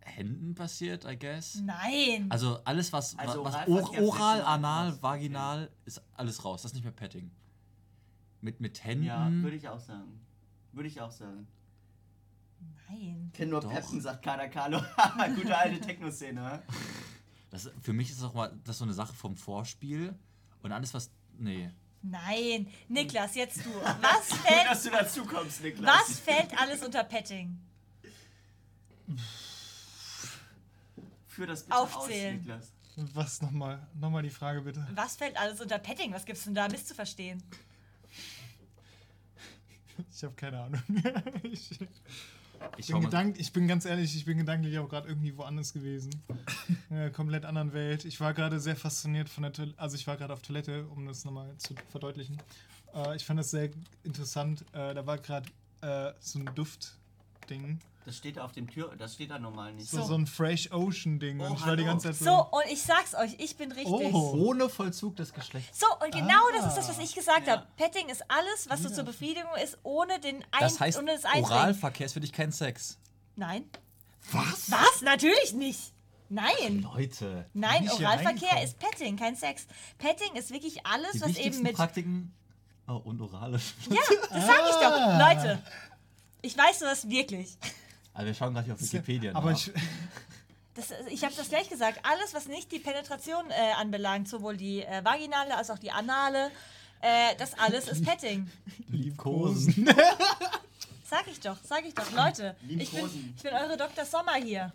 Händen 0.05 0.55
passiert, 0.55 1.03
I 1.05 1.17
guess. 1.17 1.55
Nein. 1.63 2.27
Also 2.29 2.59
alles, 2.63 2.93
was, 2.93 3.17
Also 3.17 3.43
was 3.43 3.67
or- 3.67 3.91
oral, 4.01 4.37
schon 4.39 4.45
anal, 4.47 5.01
vaginal, 5.01 5.71
ist 5.85 6.01
alles 6.13 6.45
raus. 6.45 6.61
Das 6.61 6.71
ist 6.71 6.75
nicht 6.75 6.83
mehr 6.83 6.93
Petting. 6.93 7.31
Mit, 8.41 8.59
mit 8.61 8.83
Händen. 8.83 9.05
Ja, 9.05 9.29
würde 9.31 9.57
ich 9.57 9.67
auch 9.67 9.79
sagen. 9.79 10.21
Würde 10.71 10.87
ich 10.87 11.01
auch 11.01 11.11
sagen. 11.11 11.47
Nein. 12.89 13.31
Kenn 13.33 13.49
nur 13.49 13.61
Doch. 13.61 13.71
Peppen, 13.71 13.99
sagt 13.99 14.23
Kader 14.23 14.47
Carlo. 14.47 14.79
Gute 15.35 15.57
alte 15.57 15.79
Techno-Szene. 15.81 16.61
das, 17.49 17.69
für 17.81 17.93
mich 17.93 18.09
ist 18.11 18.17
es 18.19 18.23
auch 18.23 18.33
mal 18.35 18.53
das 18.63 18.75
ist 18.75 18.79
so 18.79 18.85
eine 18.85 18.93
Sache 18.93 19.13
vom 19.13 19.35
Vorspiel. 19.35 20.13
Und 20.61 20.71
alles, 20.71 20.93
was. 20.93 21.09
Nee. 21.37 21.71
Nein. 22.03 22.67
Niklas, 22.87 23.33
jetzt 23.35 23.65
du. 23.65 23.69
Was 24.01 24.29
Gut, 24.29 24.37
fällt, 24.39 24.67
dass 24.69 24.83
du 24.83 24.89
dazu 24.91 25.25
kommst, 25.25 25.63
Niklas. 25.63 25.89
was 26.07 26.19
fällt 26.19 26.55
alles 26.61 26.83
unter 26.83 27.03
Petting? 27.03 27.59
Führ 31.35 31.47
das 31.47 31.63
bitte 31.63 31.77
Aufzählen. 31.77 32.35
aus, 32.39 32.45
Niklas. 32.45 32.71
Was 33.13 33.41
nochmal? 33.41 33.85
Nochmal 33.93 34.23
die 34.23 34.29
Frage 34.29 34.61
bitte. 34.61 34.87
Was 34.95 35.17
fällt 35.17 35.35
alles 35.37 35.59
unter 35.59 35.77
Petting? 35.79 36.13
Was 36.13 36.25
gibt's 36.25 36.45
denn 36.45 36.55
da 36.55 36.69
misszuverstehen? 36.69 37.43
Ich 40.13 40.23
habe 40.23 40.33
keine 40.35 40.61
Ahnung. 40.61 40.81
ich, 41.43 41.77
Ich 42.77 42.87
bin 42.87 43.01
gedank, 43.01 43.35
ich 43.37 43.51
bin 43.51 43.67
ganz 43.67 43.85
ehrlich, 43.85 44.15
ich 44.15 44.23
bin 44.25 44.37
gedanklich 44.37 44.79
auch 44.79 44.87
gerade 44.87 45.09
irgendwie 45.09 45.35
woanders 45.37 45.73
gewesen. 45.73 46.09
In 46.89 46.97
einer 46.97 47.09
komplett 47.09 47.43
anderen 47.43 47.73
Welt. 47.73 48.05
Ich 48.05 48.19
war 48.21 48.33
gerade 48.33 48.59
sehr 48.61 48.75
fasziniert 48.77 49.27
von 49.29 49.43
der 49.43 49.51
Toilette. 49.53 49.77
Also 49.77 49.95
ich 49.95 50.07
war 50.07 50.15
gerade 50.15 50.33
auf 50.33 50.41
Toilette, 50.41 50.87
um 50.87 51.05
das 51.05 51.25
nochmal 51.25 51.53
zu 51.57 51.75
verdeutlichen. 51.89 52.41
Äh, 52.93 53.17
ich 53.17 53.25
fand 53.25 53.39
das 53.39 53.51
sehr 53.51 53.69
interessant. 54.03 54.61
Äh, 54.71 54.93
da 54.93 55.05
war 55.05 55.17
gerade 55.17 55.49
äh, 55.81 56.13
so 56.19 56.39
ein 56.39 56.49
Duftding. 56.55 57.79
Das 58.05 58.17
steht 58.17 58.37
da 58.37 58.45
auf 58.45 58.51
dem 58.51 58.69
Tür, 58.69 58.95
das 58.97 59.15
steht 59.15 59.31
da 59.31 59.39
normal 59.39 59.73
nicht. 59.73 59.89
So, 59.89 60.03
so 60.03 60.13
ein 60.13 60.27
Fresh 60.27 60.71
Ocean 60.71 61.17
Ding. 61.19 61.39
Oh, 61.41 61.45
und 61.47 61.55
ich 61.57 61.65
war 61.65 61.75
die 61.75 61.85
ganze 61.85 62.09
Zeit 62.09 62.15
so. 62.17 62.25
So, 62.25 62.47
und 62.51 62.71
ich 62.71 62.81
sag's 62.83 63.15
euch, 63.15 63.35
ich 63.39 63.57
bin 63.57 63.71
richtig. 63.71 64.13
Oh. 64.13 64.33
Ohne 64.37 64.69
Vollzug 64.69 65.15
des 65.15 65.33
Geschlechts. 65.33 65.79
So, 65.79 65.87
und 66.03 66.11
genau 66.13 66.33
Ah. 66.49 66.55
das 66.55 66.67
ist 66.67 66.75
das, 66.77 66.89
was 66.89 66.99
ich 66.99 67.15
gesagt 67.15 67.47
Ja. 67.47 67.53
habe. 67.53 67.67
Petting 67.77 68.07
ist 68.09 68.23
alles, 68.29 68.69
was 68.69 68.83
so 68.83 68.89
zur 68.89 69.05
Befriedigung 69.05 69.49
ist, 69.63 69.79
ohne 69.81 70.19
den 70.19 70.37
Ein 70.51 70.59
Das 70.59 70.79
heißt, 70.79 70.99
ohne 70.99 71.13
das. 71.19 71.25
Oralverkehr 71.25 72.05
ist 72.05 72.13
für 72.13 72.19
dich 72.19 72.31
kein 72.31 72.51
Sex. 72.51 72.99
Nein. 73.35 73.65
Was? 74.31 74.69
Was? 74.69 75.01
Natürlich 75.01 75.53
nicht. 75.53 75.91
Nein. 76.29 76.81
Leute. 76.93 77.49
Nein, 77.53 77.89
Oralverkehr 77.89 78.63
ist 78.63 78.77
Petting, 78.77 79.15
kein 79.17 79.35
Sex. 79.35 79.65
Petting 79.97 80.35
ist 80.35 80.51
wirklich 80.51 80.85
alles, 80.85 81.11
Die 81.13 81.21
was 81.21 81.37
eben 81.37 81.61
mit. 81.63 81.75
Praktiken. 81.75 82.33
Oh, 82.87 83.01
und 83.03 83.19
orale. 83.19 83.59
Ja, 83.89 83.95
das 84.31 84.45
sag 84.45 84.59
ich 84.69 84.75
doch. 84.75 84.91
Ah. 84.91 85.33
Leute, 85.33 85.61
ich 86.43 86.55
weiß 86.55 86.79
sowas 86.79 87.09
wirklich. 87.09 87.57
Also 88.15 88.27
wir 88.27 88.33
schauen 88.33 88.53
gerade 88.53 88.65
hier 88.65 88.73
auf 88.73 88.81
Wikipedia 88.81 89.35
Aber 89.35 89.51
nach. 89.51 89.57
ich, 89.57 89.71
Das, 90.73 90.87
ich 91.09 91.23
habe 91.23 91.33
das 91.35 91.47
gleich 91.47 91.69
gesagt. 91.69 91.99
Alles, 92.03 92.33
was 92.33 92.47
nicht 92.49 92.69
die 92.71 92.79
Penetration 92.79 93.49
äh, 93.49 93.71
anbelangt, 93.77 94.27
sowohl 94.27 94.57
die 94.57 94.81
äh, 94.81 95.05
vaginale 95.05 95.55
als 95.55 95.69
auch 95.69 95.79
die 95.79 95.89
anale, 95.89 96.51
äh, 97.01 97.33
das 97.37 97.57
alles 97.57 97.87
ist 97.87 98.03
Petting. 98.03 98.49
Liebkosen. 98.89 99.85
Sag 101.09 101.27
ich 101.27 101.39
doch, 101.39 101.55
sag 101.63 101.85
ich 101.85 101.93
doch. 101.93 102.11
Leute, 102.11 102.55
ich 102.67 102.91
bin, 102.91 103.33
ich 103.37 103.43
bin 103.43 103.53
eure 103.53 103.77
Dr. 103.77 104.03
Sommer 104.05 104.33
hier. 104.33 104.73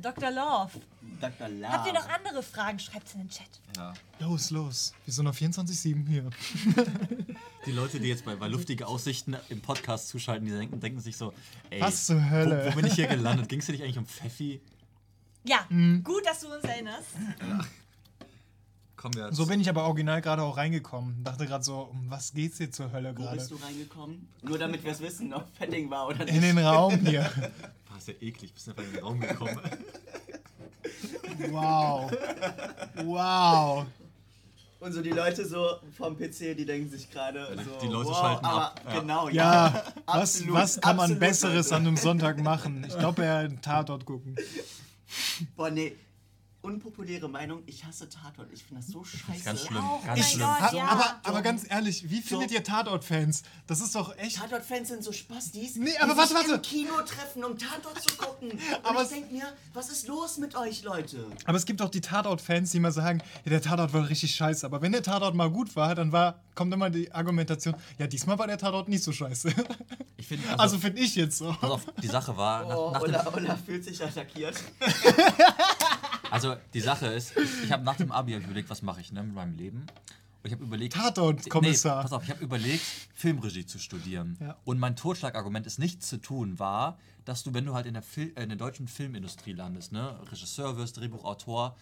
Dr. 0.00 0.30
Love. 0.30 0.80
Dr. 1.20 1.48
Love. 1.48 1.72
Habt 1.72 1.86
ihr 1.86 1.92
noch 1.92 2.08
andere 2.08 2.42
Fragen? 2.42 2.78
Schreibt's 2.78 3.14
in 3.14 3.20
den 3.20 3.28
Chat. 3.28 3.48
Ja. 3.76 3.92
los, 4.18 4.50
los. 4.50 4.94
Wir 5.04 5.14
sind 5.14 5.26
auf 5.26 5.36
24-7 5.36 6.08
hier. 6.08 6.30
Die 7.66 7.72
Leute, 7.72 8.00
die 8.00 8.08
jetzt 8.08 8.24
bei, 8.24 8.36
bei 8.36 8.48
luftige 8.48 8.86
Aussichten 8.86 9.36
im 9.50 9.60
Podcast 9.60 10.08
zuschalten, 10.08 10.46
die 10.46 10.52
denken, 10.52 10.80
denken 10.80 11.00
sich 11.00 11.16
so, 11.16 11.34
ey, 11.68 11.80
Was 11.80 12.06
zur 12.06 12.30
Hölle? 12.30 12.66
Wo, 12.66 12.70
wo 12.70 12.76
bin 12.76 12.86
ich 12.86 12.94
hier 12.94 13.06
gelandet? 13.06 13.48
Ging 13.48 13.60
es 13.60 13.66
dir 13.66 13.72
nicht 13.72 13.82
eigentlich 13.82 13.98
um 13.98 14.06
Pfeffi? 14.06 14.62
Ja, 15.44 15.66
mhm. 15.68 16.02
gut, 16.02 16.24
dass 16.24 16.40
du 16.40 16.54
uns 16.54 16.64
erinnerst. 16.64 17.08
Ja. 17.40 17.60
Kommen 19.00 19.14
wir 19.14 19.32
so 19.32 19.46
bin 19.46 19.62
ich 19.62 19.68
aber 19.70 19.84
original 19.84 20.20
gerade 20.20 20.42
auch 20.42 20.58
reingekommen. 20.58 21.24
Dachte 21.24 21.46
gerade 21.46 21.64
so, 21.64 21.88
um 21.90 22.10
was 22.10 22.34
geht's 22.34 22.58
hier 22.58 22.70
zur 22.70 22.92
Hölle 22.92 23.14
gerade? 23.14 23.30
Wo 23.30 23.34
bist 23.34 23.50
du 23.50 23.54
reingekommen? 23.54 24.28
Nur 24.42 24.58
damit 24.58 24.84
wir 24.84 24.92
es 24.92 25.00
wissen, 25.00 25.32
ob 25.32 25.48
Fetting 25.56 25.88
war 25.88 26.08
oder 26.08 26.22
nicht. 26.22 26.34
In 26.34 26.42
den 26.42 26.58
Raum 26.58 26.98
hier. 26.98 27.22
War 27.88 27.96
ist 27.96 28.08
ja 28.08 28.14
eklig, 28.20 28.52
bist 28.52 28.68
einfach 28.68 28.82
in 28.82 28.92
den 28.92 29.02
Raum 29.02 29.18
gekommen. 29.18 29.58
Wow. 31.48 32.12
Wow. 33.04 33.86
Und 34.80 34.92
so 34.92 35.00
die 35.00 35.10
Leute 35.10 35.46
so 35.46 35.76
vom 35.96 36.18
PC, 36.18 36.54
die 36.54 36.66
denken 36.66 36.90
sich 36.90 37.10
gerade 37.10 37.56
so, 37.56 37.78
die 37.80 37.90
Leute 37.90 38.10
wow, 38.10 38.18
schalten 38.18 38.44
ab. 38.44 38.82
Ja. 38.84 39.00
Genau, 39.00 39.28
ja. 39.30 39.34
ja 39.34 39.84
was, 40.04 40.14
absolut, 40.14 40.54
was 40.54 40.80
kann 40.82 40.96
man 40.96 41.18
Besseres 41.18 41.72
an 41.72 41.86
einem 41.86 41.96
Sonntag 41.96 42.42
machen? 42.42 42.84
Ich 42.86 42.98
glaube, 42.98 43.24
er 43.24 43.38
einen 43.38 43.62
Tatort 43.62 44.04
gucken. 44.04 44.36
Boah, 45.56 45.70
nee, 45.70 45.96
unpopuläre 46.62 47.28
Meinung, 47.28 47.62
ich 47.66 47.84
hasse 47.84 48.08
Tatort. 48.08 48.48
Ich 48.52 48.64
finde 48.64 48.82
das 48.82 48.92
so 48.92 49.02
scheiße. 49.02 49.44
Ganz 49.44 49.66
schlimm. 49.66 49.82
Oh, 49.82 50.04
ganz 50.04 50.30
schlimm. 50.30 50.46
Gott, 50.58 50.72
ja. 50.72 50.86
aber, 50.86 51.20
aber 51.22 51.42
ganz 51.42 51.64
ehrlich, 51.68 52.10
wie 52.10 52.20
findet 52.20 52.50
so. 52.50 52.56
ihr 52.56 52.64
Tatort-Fans? 52.64 53.42
Das 53.66 53.80
ist 53.80 53.94
doch 53.94 54.16
echt. 54.18 54.36
Tatort-Fans 54.36 54.88
sind 54.88 55.02
so 55.02 55.12
Spastis, 55.12 55.76
nee, 55.76 55.96
aber 55.98 56.12
die 56.12 56.18
warte, 56.18 56.28
sich 56.28 56.36
warte. 56.36 56.54
im 56.54 56.62
Kino 56.62 57.00
treffen, 57.02 57.44
um 57.44 57.56
Tatort 57.56 58.02
zu 58.02 58.16
gucken. 58.16 58.58
aber 58.82 59.02
ich 59.02 59.08
denke 59.08 59.32
mir, 59.32 59.44
was 59.72 59.90
ist 59.90 60.06
los 60.06 60.38
mit 60.38 60.54
euch, 60.54 60.82
Leute? 60.82 61.26
Aber 61.44 61.56
es 61.56 61.64
gibt 61.64 61.80
auch 61.82 61.88
die 61.88 62.00
Tatort-Fans, 62.00 62.70
die 62.70 62.76
immer 62.76 62.92
sagen, 62.92 63.22
ja, 63.44 63.50
der 63.50 63.62
Tatort 63.62 63.92
war 63.94 64.08
richtig 64.08 64.34
scheiße. 64.34 64.66
Aber 64.66 64.82
wenn 64.82 64.92
der 64.92 65.02
Tatort 65.02 65.34
mal 65.34 65.50
gut 65.50 65.74
war, 65.76 65.94
dann 65.94 66.12
war, 66.12 66.40
kommt 66.54 66.74
immer 66.74 66.90
die 66.90 67.10
Argumentation, 67.12 67.74
ja, 67.98 68.06
diesmal 68.06 68.38
war 68.38 68.46
der 68.46 68.58
Tatort 68.58 68.88
nicht 68.88 69.02
so 69.02 69.12
scheiße. 69.12 69.52
Ich 70.18 70.26
find, 70.26 70.46
also, 70.46 70.62
also 70.62 70.78
finde 70.78 71.00
ich 71.00 71.14
jetzt 71.16 71.38
so. 71.38 71.56
Pass 71.58 71.70
auf, 71.70 71.86
die 72.02 72.06
Sache 72.06 72.36
war. 72.36 72.66
Oh, 72.66 72.90
nach, 72.90 73.00
nach 73.00 73.02
Ola, 73.02 73.34
Ola 73.34 73.56
fühlt 73.56 73.82
sich 73.82 74.04
attackiert. 74.04 74.56
Also 76.30 76.56
die 76.74 76.80
Sache 76.80 77.06
ist, 77.06 77.36
ich 77.64 77.72
habe 77.72 77.84
nach 77.84 77.96
dem 77.96 78.12
Abi 78.12 78.34
überlegt, 78.34 78.70
was 78.70 78.82
mache 78.82 79.00
ich 79.00 79.12
ne, 79.12 79.22
mit 79.22 79.34
meinem 79.34 79.56
Leben. 79.56 79.86
Und 80.42 80.46
ich 80.46 80.52
habe 80.52 80.64
überlegt. 80.64 80.94
Tatort-Kommissar. 80.94 81.96
Nee, 81.96 82.02
pass 82.02 82.12
auf, 82.12 82.24
ich 82.24 82.30
habe 82.30 82.42
überlegt, 82.42 82.82
Filmregie 83.14 83.66
zu 83.66 83.78
studieren. 83.78 84.38
Ja. 84.40 84.56
Und 84.64 84.78
mein 84.78 84.96
Totschlagargument 84.96 85.66
ist 85.66 85.78
nichts 85.78 86.08
zu 86.08 86.16
tun, 86.16 86.58
war, 86.58 86.98
dass 87.24 87.42
du, 87.42 87.52
wenn 87.52 87.66
du 87.66 87.74
halt 87.74 87.86
in 87.86 87.92
der, 87.92 88.02
Fil 88.02 88.32
äh, 88.36 88.42
in 88.42 88.48
der 88.48 88.56
deutschen 88.58 88.88
Filmindustrie 88.88 89.52
landest, 89.52 89.92
ne, 89.92 90.18
Regisseur 90.30 90.76
wirst, 90.78 90.96
Drehbuchautor, 90.96 91.76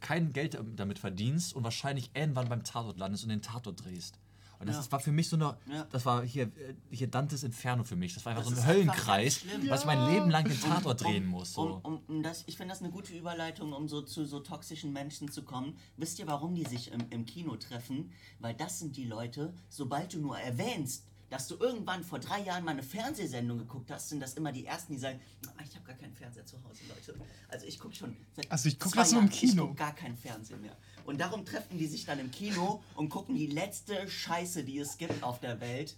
kein 0.00 0.32
Geld 0.34 0.58
damit 0.76 0.98
verdienst 0.98 1.54
und 1.54 1.64
wahrscheinlich 1.64 2.10
irgendwann 2.14 2.48
beim 2.48 2.64
Tatort 2.64 2.98
landest 2.98 3.24
und 3.24 3.30
den 3.30 3.40
Tatort 3.40 3.82
drehst. 3.84 4.18
Und 4.58 4.68
das 4.68 4.84
ja. 4.84 4.92
war 4.92 5.00
für 5.00 5.12
mich 5.12 5.28
so 5.28 5.36
eine, 5.36 5.56
ja. 5.70 5.86
das 5.90 6.04
war 6.06 6.22
hier, 6.22 6.50
hier 6.90 7.08
Dantes 7.08 7.42
Inferno 7.42 7.84
für 7.84 7.96
mich. 7.96 8.14
Das 8.14 8.24
war 8.24 8.32
einfach 8.32 8.48
das 8.48 8.54
so 8.54 8.60
ein 8.60 8.66
Höllenkreis, 8.66 9.42
was 9.68 9.80
ich 9.80 9.86
mein 9.86 10.12
Leben 10.12 10.30
lang 10.30 10.44
den 10.44 10.60
Tatort 10.60 11.02
drehen 11.02 11.26
muss. 11.26 11.54
So. 11.54 11.62
Um, 11.62 11.94
um, 11.94 12.02
um 12.08 12.22
das, 12.22 12.44
ich 12.46 12.56
finde 12.56 12.72
das 12.72 12.82
eine 12.82 12.90
gute 12.90 13.14
Überleitung, 13.14 13.72
um 13.72 13.88
so 13.88 14.02
zu 14.02 14.24
so 14.24 14.40
toxischen 14.40 14.92
Menschen 14.92 15.30
zu 15.30 15.42
kommen. 15.42 15.76
Wisst 15.96 16.18
ihr, 16.18 16.26
warum 16.26 16.54
die 16.54 16.64
sich 16.64 16.92
im, 16.92 17.00
im 17.10 17.26
Kino 17.26 17.56
treffen? 17.56 18.12
Weil 18.38 18.54
das 18.54 18.78
sind 18.78 18.96
die 18.96 19.04
Leute, 19.04 19.52
sobald 19.68 20.14
du 20.14 20.18
nur 20.18 20.38
erwähnst, 20.38 21.04
dass 21.28 21.48
du 21.48 21.56
irgendwann 21.56 22.04
vor 22.04 22.18
drei 22.18 22.40
Jahren 22.42 22.64
mal 22.64 22.72
eine 22.72 22.82
Fernsehsendung 22.82 23.58
geguckt 23.58 23.90
hast, 23.90 24.08
sind 24.08 24.20
das 24.20 24.34
immer 24.34 24.52
die 24.52 24.64
ersten, 24.64 24.92
die 24.92 24.98
sagen, 24.98 25.20
ah, 25.48 25.62
ich 25.64 25.74
habe 25.74 25.84
gar 25.84 25.96
keinen 25.96 26.14
Fernseher 26.14 26.46
zu 26.46 26.56
Hause, 26.62 26.82
Leute. 26.88 27.18
Also 27.48 27.66
ich 27.66 27.78
gucke 27.78 27.94
schon 27.94 28.16
seit 28.34 28.50
Also 28.50 28.68
ich 28.68 28.78
gucke 28.78 28.96
das 28.96 29.12
nur 29.12 29.22
im 29.22 29.28
Kino. 29.28 29.52
Ich 29.52 29.58
gucke 29.58 29.74
gar 29.74 29.94
keinen 29.94 30.16
Fernseher 30.16 30.58
mehr. 30.58 30.76
Und 31.06 31.20
darum 31.20 31.44
treffen 31.44 31.78
die 31.78 31.86
sich 31.86 32.04
dann 32.04 32.18
im 32.18 32.30
Kino 32.30 32.82
und 32.94 33.08
gucken 33.08 33.36
die 33.36 33.46
letzte 33.46 34.08
Scheiße, 34.08 34.64
die 34.64 34.78
es 34.78 34.98
gibt 34.98 35.22
auf 35.22 35.40
der 35.40 35.60
Welt, 35.60 35.96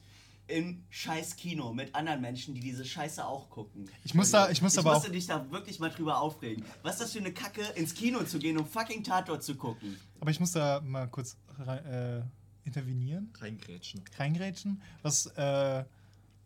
im 0.48 0.82
scheiß 0.89 1.36
Kino 1.36 1.72
mit 1.72 1.94
anderen 1.94 2.20
Menschen, 2.20 2.55
die 2.55 2.60
diese 2.60 2.85
Scheiße 2.85 3.24
auch 3.24 3.51
gucken. 3.51 3.89
Ich 4.05 4.14
muss 4.14 4.30
da, 4.30 4.51
ich 4.51 4.62
muss 4.62 4.72
ich 4.72 4.78
aber 4.78 4.94
musste 4.94 5.10
dich 5.10 5.26
da 5.26 5.51
wirklich 5.51 5.78
mal 5.78 5.90
drüber 5.90 6.20
aufregen. 6.20 6.64
Was 6.82 6.94
ist 6.94 7.02
das 7.02 7.12
für 7.12 7.18
eine 7.18 7.32
Kacke, 7.32 7.62
ins 7.74 7.94
Kino 7.94 8.22
zu 8.24 8.39
gehen, 8.39 8.59
um 8.59 8.66
fucking 8.66 9.05
Tatort 9.05 9.43
zu 9.43 9.56
gucken? 9.56 9.98
Aber 10.20 10.30
ich 10.30 10.40
muss 10.40 10.52
da 10.52 10.80
mal 10.80 11.06
kurz 11.09 11.36
äh, 11.66 12.22
intervenieren. 12.64 13.32
Reingrätschen. 13.39 14.02
Reingrätschen. 14.16 14.82
Was, 15.02 15.26
äh, 15.36 15.85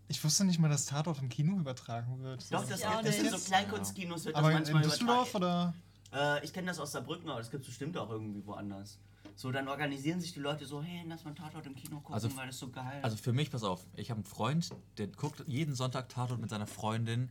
ich 0.08 0.22
wusste 0.22 0.44
nicht 0.44 0.58
mal, 0.58 0.68
dass 0.68 0.86
Tatort 0.86 1.20
im 1.20 1.28
Kino 1.28 1.56
übertragen 1.58 2.20
wird. 2.22 2.44
Doch, 2.52 2.66
das, 2.66 2.80
gibt, 2.80 3.06
das 3.06 3.16
sind 3.16 3.30
so 3.30 3.38
Kleinkunstkinos, 3.38 4.24
wird 4.24 4.34
das 4.34 4.42
aber 4.42 4.52
manchmal 4.52 4.82
in 4.82 4.90
Düsseldorf 4.90 5.30
übertragen. 5.30 5.44
oder? 5.44 5.74
Äh, 6.12 6.44
ich 6.44 6.52
kenne 6.52 6.68
das 6.68 6.78
aus 6.78 6.92
Saarbrücken, 6.92 7.28
aber 7.28 7.38
das 7.38 7.50
gibt 7.50 7.62
es 7.62 7.68
bestimmt 7.68 7.96
auch 7.96 8.10
irgendwie 8.10 8.46
woanders. 8.46 8.98
So, 9.34 9.50
dann 9.50 9.68
organisieren 9.68 10.20
sich 10.20 10.34
die 10.34 10.40
Leute 10.40 10.66
so, 10.66 10.82
hey, 10.82 11.04
lass 11.06 11.24
mal 11.24 11.34
Tatort 11.34 11.66
im 11.66 11.74
Kino 11.74 11.96
gucken, 11.96 12.14
also, 12.14 12.34
weil 12.36 12.48
das 12.48 12.58
so 12.58 12.68
geil 12.68 13.00
Also 13.02 13.16
für 13.16 13.32
mich, 13.32 13.50
pass 13.50 13.62
auf, 13.64 13.86
ich 13.96 14.10
habe 14.10 14.18
einen 14.18 14.24
Freund, 14.24 14.70
der 14.98 15.06
guckt 15.06 15.42
jeden 15.46 15.74
Sonntag 15.74 16.08
Tatort 16.08 16.40
mit 16.40 16.50
seiner 16.50 16.66
Freundin. 16.66 17.30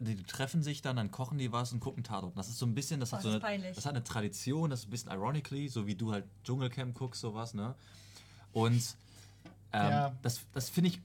Die 0.00 0.22
treffen 0.22 0.62
sich 0.62 0.80
dann, 0.80 0.94
dann 0.96 1.10
kochen 1.10 1.38
die 1.38 1.50
was 1.50 1.72
und 1.72 1.80
gucken 1.80 2.04
Tatort. 2.04 2.36
Das 2.36 2.48
ist 2.48 2.58
so 2.58 2.66
ein 2.66 2.74
bisschen, 2.74 3.00
das, 3.00 3.12
oh, 3.12 3.16
hat 3.16 3.22
so 3.22 3.30
eine, 3.40 3.72
das 3.72 3.86
hat 3.86 3.94
eine 3.94 4.04
Tradition, 4.04 4.70
das 4.70 4.80
ist 4.80 4.86
ein 4.86 4.90
bisschen 4.90 5.10
ironically, 5.10 5.68
so 5.68 5.86
wie 5.86 5.94
du 5.94 6.12
halt 6.12 6.24
Dschungelcamp 6.44 6.94
guckst, 6.94 7.20
sowas, 7.20 7.54
ne? 7.54 7.74
Und 8.52 8.96
ähm, 9.72 9.90
ja. 9.90 10.12
das, 10.22 10.40
das 10.52 10.70
finde 10.70 10.90
ich 10.90 11.00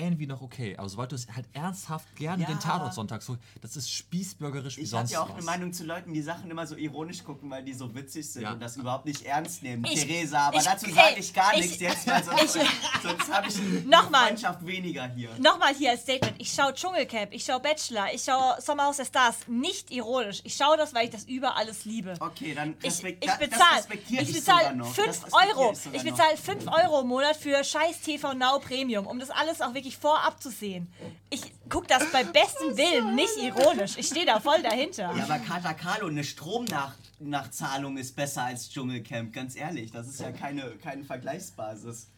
irgendwie 0.00 0.26
noch 0.26 0.42
okay. 0.42 0.76
Aber 0.76 0.88
sobald 0.88 1.12
du 1.12 1.16
es 1.16 1.28
halt 1.34 1.46
ernsthaft 1.52 2.16
gerne 2.16 2.42
ja. 2.42 2.48
den 2.48 2.58
Tatort 2.58 2.94
sonntags 2.94 3.26
so, 3.26 3.36
das 3.60 3.76
ist 3.76 3.90
spießbürgerisch 3.90 4.76
wie 4.76 4.82
ich 4.82 4.90
sonst 4.90 5.10
Ich 5.10 5.16
habe 5.16 5.28
ja 5.28 5.32
auch 5.32 5.36
was. 5.36 5.46
eine 5.46 5.58
Meinung 5.58 5.72
zu 5.72 5.84
Leuten, 5.84 6.12
die 6.12 6.22
Sachen 6.22 6.50
immer 6.50 6.66
so 6.66 6.76
ironisch 6.76 7.24
gucken, 7.24 7.50
weil 7.50 7.64
die 7.64 7.74
so 7.74 7.94
witzig 7.94 8.30
sind 8.30 8.42
ja. 8.42 8.52
und 8.52 8.60
das 8.60 8.76
überhaupt 8.76 9.06
nicht 9.06 9.24
ernst 9.24 9.62
nehmen. 9.62 9.84
Ich, 9.84 10.04
Theresa, 10.04 10.48
aber 10.48 10.58
ich, 10.58 10.64
dazu 10.64 10.90
sage 10.90 11.16
ich 11.18 11.34
gar 11.34 11.54
ich, 11.54 11.60
nichts 11.60 11.80
jetzt, 11.80 12.06
weil 12.06 12.24
sonst, 12.24 12.58
sonst 13.02 13.32
habe 13.32 13.48
ich 13.48 13.58
eine 13.58 13.80
nochmal, 13.82 14.26
Freundschaft 14.26 14.66
weniger 14.66 15.06
hier. 15.08 15.30
Nochmal 15.38 15.74
hier 15.74 15.90
als 15.90 16.02
Statement. 16.02 16.34
Ich 16.38 16.52
schaue 16.52 16.74
Dschungelcamp, 16.74 17.32
ich 17.32 17.44
schaue 17.44 17.60
Bachelor, 17.60 18.06
ich 18.12 18.24
schaue 18.24 18.60
Sommerhaus 18.60 18.96
der 18.96 19.04
Stars. 19.04 19.46
Nicht 19.46 19.90
ironisch. 19.90 20.40
Ich 20.44 20.54
schaue 20.54 20.76
das, 20.76 20.94
weil 20.94 21.04
ich 21.04 21.10
das 21.10 21.24
über 21.24 21.56
alles 21.56 21.84
liebe. 21.84 22.14
Okay, 22.20 22.54
dann 22.54 22.74
respekt, 22.82 23.24
ich, 23.24 23.30
ich 23.30 23.36
bezahle 23.38 23.84
ich 24.08 24.32
bezahl 24.32 24.74
5 24.82 25.26
Euro. 25.32 25.74
Ich 25.92 26.02
bezahle 26.02 26.36
5 26.36 26.66
Euro 26.66 27.00
im 27.00 27.08
Monat 27.08 27.36
für 27.36 27.62
scheiß 27.62 28.00
TV 28.00 28.34
Now 28.34 28.58
Premium, 28.60 29.06
um 29.06 29.18
das 29.18 29.30
alles 29.30 29.60
auch 29.60 29.74
wirklich 29.74 29.89
vorab 29.96 30.42
zu 30.42 30.50
sehen. 30.50 30.92
Ich 31.30 31.52
gucke 31.68 31.86
das 31.86 32.10
bei 32.12 32.24
bestem 32.24 32.76
Willen, 32.76 33.14
nicht 33.14 33.36
ironisch. 33.36 33.96
Ich 33.96 34.06
stehe 34.06 34.26
da 34.26 34.40
voll 34.40 34.62
dahinter. 34.62 35.14
Ja, 35.16 35.24
aber 35.24 35.38
Kata 35.38 35.74
Carlo, 35.74 36.08
eine 36.08 36.24
Stromnachzahlung 36.24 37.96
ist 37.96 38.16
besser 38.16 38.44
als 38.44 38.70
Dschungelcamp, 38.70 39.32
ganz 39.32 39.56
ehrlich. 39.56 39.92
Das 39.92 40.08
ist 40.08 40.20
ja 40.20 40.32
keine, 40.32 40.70
keine 40.82 41.04
Vergleichsbasis. 41.04 42.10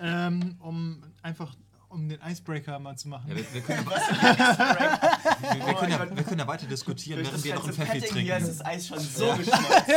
Ähm, 0.00 0.56
um 0.60 1.02
einfach 1.22 1.54
um 1.88 2.08
den 2.08 2.18
Icebreaker 2.26 2.78
mal 2.78 2.96
zu 2.96 3.08
machen. 3.08 3.28
Ja, 3.28 3.36
wir, 3.36 3.52
wir, 3.52 3.60
können, 3.60 3.86
wir, 3.86 5.66
wir, 5.66 5.74
können 5.74 5.92
ja, 5.92 6.16
wir 6.16 6.24
können 6.24 6.38
ja 6.38 6.46
weiter 6.46 6.66
diskutieren, 6.66 7.22
während 7.22 7.44
wir 7.44 7.54
noch 7.54 7.64
einen 7.64 7.74
Pfeffi 7.74 8.00
trinken. 8.00 8.18
Hier 8.20 8.36
ist 8.38 8.48
das 8.48 8.64
Eis 8.64 8.86
schon 8.86 8.98
so 8.98 9.26
ja. 9.26 9.36
geschmolzen. 9.36 9.94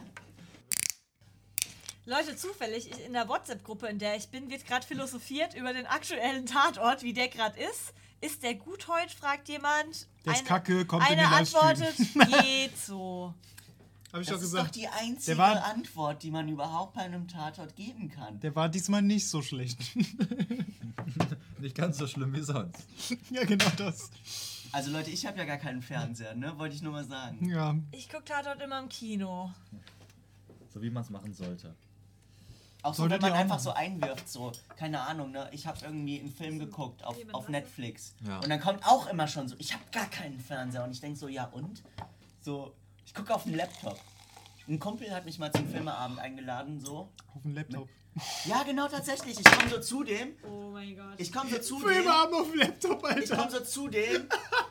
Leute, 2.08 2.36
zufällig 2.36 2.88
in 3.04 3.14
der 3.14 3.28
WhatsApp-Gruppe, 3.28 3.88
in 3.88 3.98
der 3.98 4.16
ich 4.16 4.28
bin, 4.28 4.48
wird 4.48 4.64
gerade 4.64 4.86
philosophiert 4.86 5.54
über 5.54 5.72
den 5.72 5.86
aktuellen 5.86 6.46
Tatort, 6.46 7.02
wie 7.02 7.12
der 7.12 7.26
gerade 7.26 7.58
ist. 7.58 7.92
Ist 8.20 8.44
der 8.44 8.54
gut 8.54 8.86
heute, 8.86 9.14
fragt 9.14 9.48
jemand. 9.48 10.06
Der 10.24 10.34
ist 10.34 10.38
eine, 10.38 10.48
kacke, 10.48 10.86
kommt 10.86 11.02
eine 11.02 11.14
in 11.14 11.18
den 11.18 11.26
antwortet, 11.26 11.96
geht 12.42 12.78
so. 12.78 13.34
Hab 14.12 14.20
ich 14.20 14.28
das 14.28 14.36
doch 14.36 14.40
gesagt. 14.40 14.76
ist 14.76 14.76
doch 14.76 14.82
die 14.82 14.88
einzige 14.88 15.36
war, 15.36 15.64
Antwort, 15.64 16.22
die 16.22 16.30
man 16.30 16.48
überhaupt 16.48 16.94
bei 16.94 17.02
einem 17.02 17.26
Tatort 17.26 17.74
geben 17.74 18.08
kann. 18.08 18.38
Der 18.38 18.54
war 18.54 18.68
diesmal 18.68 19.02
nicht 19.02 19.28
so 19.28 19.42
schlecht. 19.42 19.80
nicht 21.58 21.74
ganz 21.74 21.98
so 21.98 22.06
schlimm 22.06 22.32
wie 22.34 22.42
sonst. 22.42 22.86
ja, 23.30 23.44
genau 23.44 23.68
das. 23.76 24.10
Also 24.70 24.92
Leute, 24.92 25.10
ich 25.10 25.26
habe 25.26 25.38
ja 25.38 25.44
gar 25.44 25.58
keinen 25.58 25.82
Fernseher, 25.82 26.36
ne? 26.36 26.56
Wollte 26.56 26.76
ich 26.76 26.82
nur 26.82 26.92
mal 26.92 27.04
sagen. 27.04 27.48
Ja. 27.48 27.74
Ich 27.90 28.08
gucke 28.08 28.24
Tatort 28.24 28.62
immer 28.62 28.78
im 28.78 28.88
Kino. 28.88 29.52
So 30.72 30.80
wie 30.80 30.90
man 30.90 31.02
es 31.02 31.10
machen 31.10 31.34
sollte. 31.34 31.74
Auch 32.86 32.94
so, 32.94 33.10
wenn 33.10 33.20
man 33.20 33.32
einfach 33.32 33.58
so 33.58 33.72
einwirft, 33.72 34.28
so, 34.28 34.52
keine 34.76 35.00
Ahnung, 35.00 35.32
ne? 35.32 35.48
Ich 35.50 35.66
habe 35.66 35.76
irgendwie 35.82 36.20
einen 36.20 36.32
Film 36.32 36.60
geguckt 36.60 37.02
auf, 37.02 37.16
auf 37.32 37.48
Netflix. 37.48 38.14
Ja. 38.24 38.38
Und 38.38 38.48
dann 38.48 38.60
kommt 38.60 38.86
auch 38.86 39.08
immer 39.08 39.26
schon 39.26 39.48
so, 39.48 39.56
ich 39.58 39.72
habe 39.72 39.82
gar 39.90 40.06
keinen 40.06 40.38
Fernseher. 40.38 40.84
Und 40.84 40.92
ich 40.92 41.00
denke 41.00 41.18
so, 41.18 41.26
ja 41.26 41.46
und? 41.46 41.82
So, 42.40 42.72
ich 43.04 43.12
gucke 43.12 43.34
auf 43.34 43.42
den 43.42 43.56
Laptop. 43.56 43.98
Ein 44.68 44.78
Kumpel 44.78 45.10
hat 45.12 45.24
mich 45.24 45.36
mal 45.40 45.50
zum 45.50 45.68
Filmeabend 45.68 46.20
eingeladen, 46.20 46.78
so. 46.78 47.08
Auf 47.34 47.42
dem 47.42 47.54
Laptop. 47.54 47.88
Ja, 48.44 48.62
genau, 48.62 48.86
tatsächlich. 48.86 49.36
Ich 49.36 49.44
komme 49.44 49.68
so 49.68 49.80
zu 49.80 50.04
dem. 50.04 50.36
Oh 50.48 50.70
mein 50.70 50.96
Gott. 50.96 51.14
Ich 51.18 51.32
komme 51.32 51.50
so 51.50 51.58
zu 51.58 51.80
dem. 51.80 51.88
Filmeabend 51.88 52.34
auf 52.36 52.50
dem 52.52 52.60
Laptop, 52.60 53.04
Alter. 53.04 53.20
Ich 53.20 53.30
komme 53.30 53.50
so 53.50 53.60
zu 53.64 53.88
dem 53.88 54.28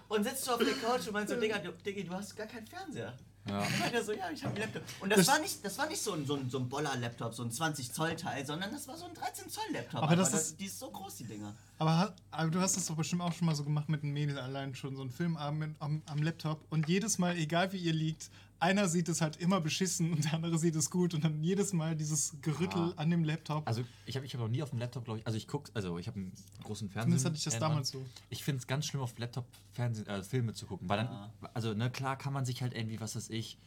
und 0.08 0.24
sitzt 0.24 0.46
so 0.46 0.54
auf 0.54 0.60
der 0.60 0.74
Couch 0.74 1.06
und 1.08 1.12
meint 1.12 1.28
so, 1.28 1.36
Digga, 1.36 1.60
Digga, 1.60 2.02
du 2.02 2.14
hast 2.14 2.34
gar 2.34 2.48
keinen 2.48 2.66
Fernseher. 2.66 3.14
Ja. 3.48 3.64
So, 4.06 4.12
ja, 4.12 4.30
ich 4.32 4.44
habe 4.44 4.56
einen 4.56 4.64
Laptop. 4.64 4.84
Und 5.00 5.10
das, 5.10 5.20
das, 5.20 5.28
war 5.28 5.40
nicht, 5.40 5.66
das 5.66 5.78
war 5.78 5.88
nicht 5.88 6.02
so 6.02 6.14
ein, 6.14 6.26
so 6.26 6.36
ein, 6.36 6.50
so 6.50 6.60
ein 6.60 6.68
Boller-Laptop, 6.68 7.34
so 7.34 7.44
ein 7.44 7.52
20-Zoll-Teil, 7.52 8.46
sondern 8.46 8.72
das 8.72 8.88
war 8.88 8.98
so 8.98 9.06
ein 9.06 9.12
13-Zoll-Laptop. 9.12 10.04
Aber, 10.04 10.16
das 10.16 10.34
ist, 10.34 10.60
die 10.60 10.66
ist 10.66 10.80
so 10.80 10.90
groß, 10.90 11.16
die 11.18 11.24
Dinger. 11.26 11.54
Aber, 11.80 12.14
aber, 12.32 12.50
du 12.50 12.60
hast 12.60 12.76
das 12.76 12.88
doch 12.88 12.96
bestimmt 12.96 13.22
auch 13.22 13.34
schon 13.34 13.46
mal 13.46 13.56
so 13.56 13.64
gemacht 13.64 13.90
mit 13.90 14.04
einem 14.04 14.14
Mädel 14.14 14.38
allein 14.38 14.76
schon, 14.76 14.96
so 14.96 15.04
ein 15.04 15.12
Filmabend 15.12 15.60
mit, 15.60 15.76
am, 15.80 16.02
am 16.06 16.22
Laptop. 16.22 16.60
Und 16.70 16.88
jedes 16.88 17.18
Mal, 17.18 17.38
egal 17.38 17.72
wie 17.72 17.78
ihr 17.78 17.94
liegt, 17.94 18.30
einer 18.66 18.88
sieht 18.88 19.08
es 19.10 19.22
halt 19.22 19.38
immer 19.38 19.62
beschissen 19.62 20.12
und 20.14 20.26
der 20.26 20.34
andere 20.34 20.58
sieht 20.58 20.76
es 20.76 20.90
gut 20.90 21.14
und 21.14 21.24
dann 21.24 21.44
jedes 21.44 21.72
Mal 21.74 21.96
dieses 21.96 22.36
Gerüttel 22.42 22.90
ja. 22.90 22.94
an 22.96 23.10
dem 23.10 23.24
Laptop. 23.24 23.68
Also 23.68 23.84
ich 24.06 24.16
habe 24.16 24.26
ich 24.26 24.34
hab 24.34 24.42
noch 24.42 24.48
nie 24.48 24.64
auf 24.64 24.72
dem 24.72 24.80
Laptop, 24.80 25.06
glaube 25.06 25.20
ich, 25.20 25.26
also 25.26 25.38
ich 25.38 25.48
gucke, 25.48 25.72
also 25.74 25.98
ich 25.98 26.08
habe 26.08 26.18
einen 26.18 26.34
großen 26.64 26.90
Fernseher. 26.90 27.04
Zumindest 27.04 27.26
hatte 27.26 27.38
ich 27.38 27.44
das 27.44 27.60
damals 27.60 27.90
so. 27.90 28.06
Ich 28.30 28.44
finde 28.44 28.60
es 28.60 28.68
ganz 28.68 28.86
schlimm, 28.86 29.02
auf 29.02 29.14
dem 29.14 29.22
Laptop 29.22 29.46
Fernsehen, 29.72 30.08
äh, 30.08 30.24
Filme 30.24 30.54
zu 30.54 30.66
gucken, 30.66 30.90
weil 30.90 30.98
dann, 30.98 31.32
also 31.54 31.74
ne, 31.74 31.90
klar 31.92 32.18
kann 32.18 32.34
man 32.34 32.46
sich 32.46 32.62
halt 32.62 32.74
irgendwie, 32.74 33.00
was 33.00 33.16
weiß 33.16 33.30
ich, 33.30 33.58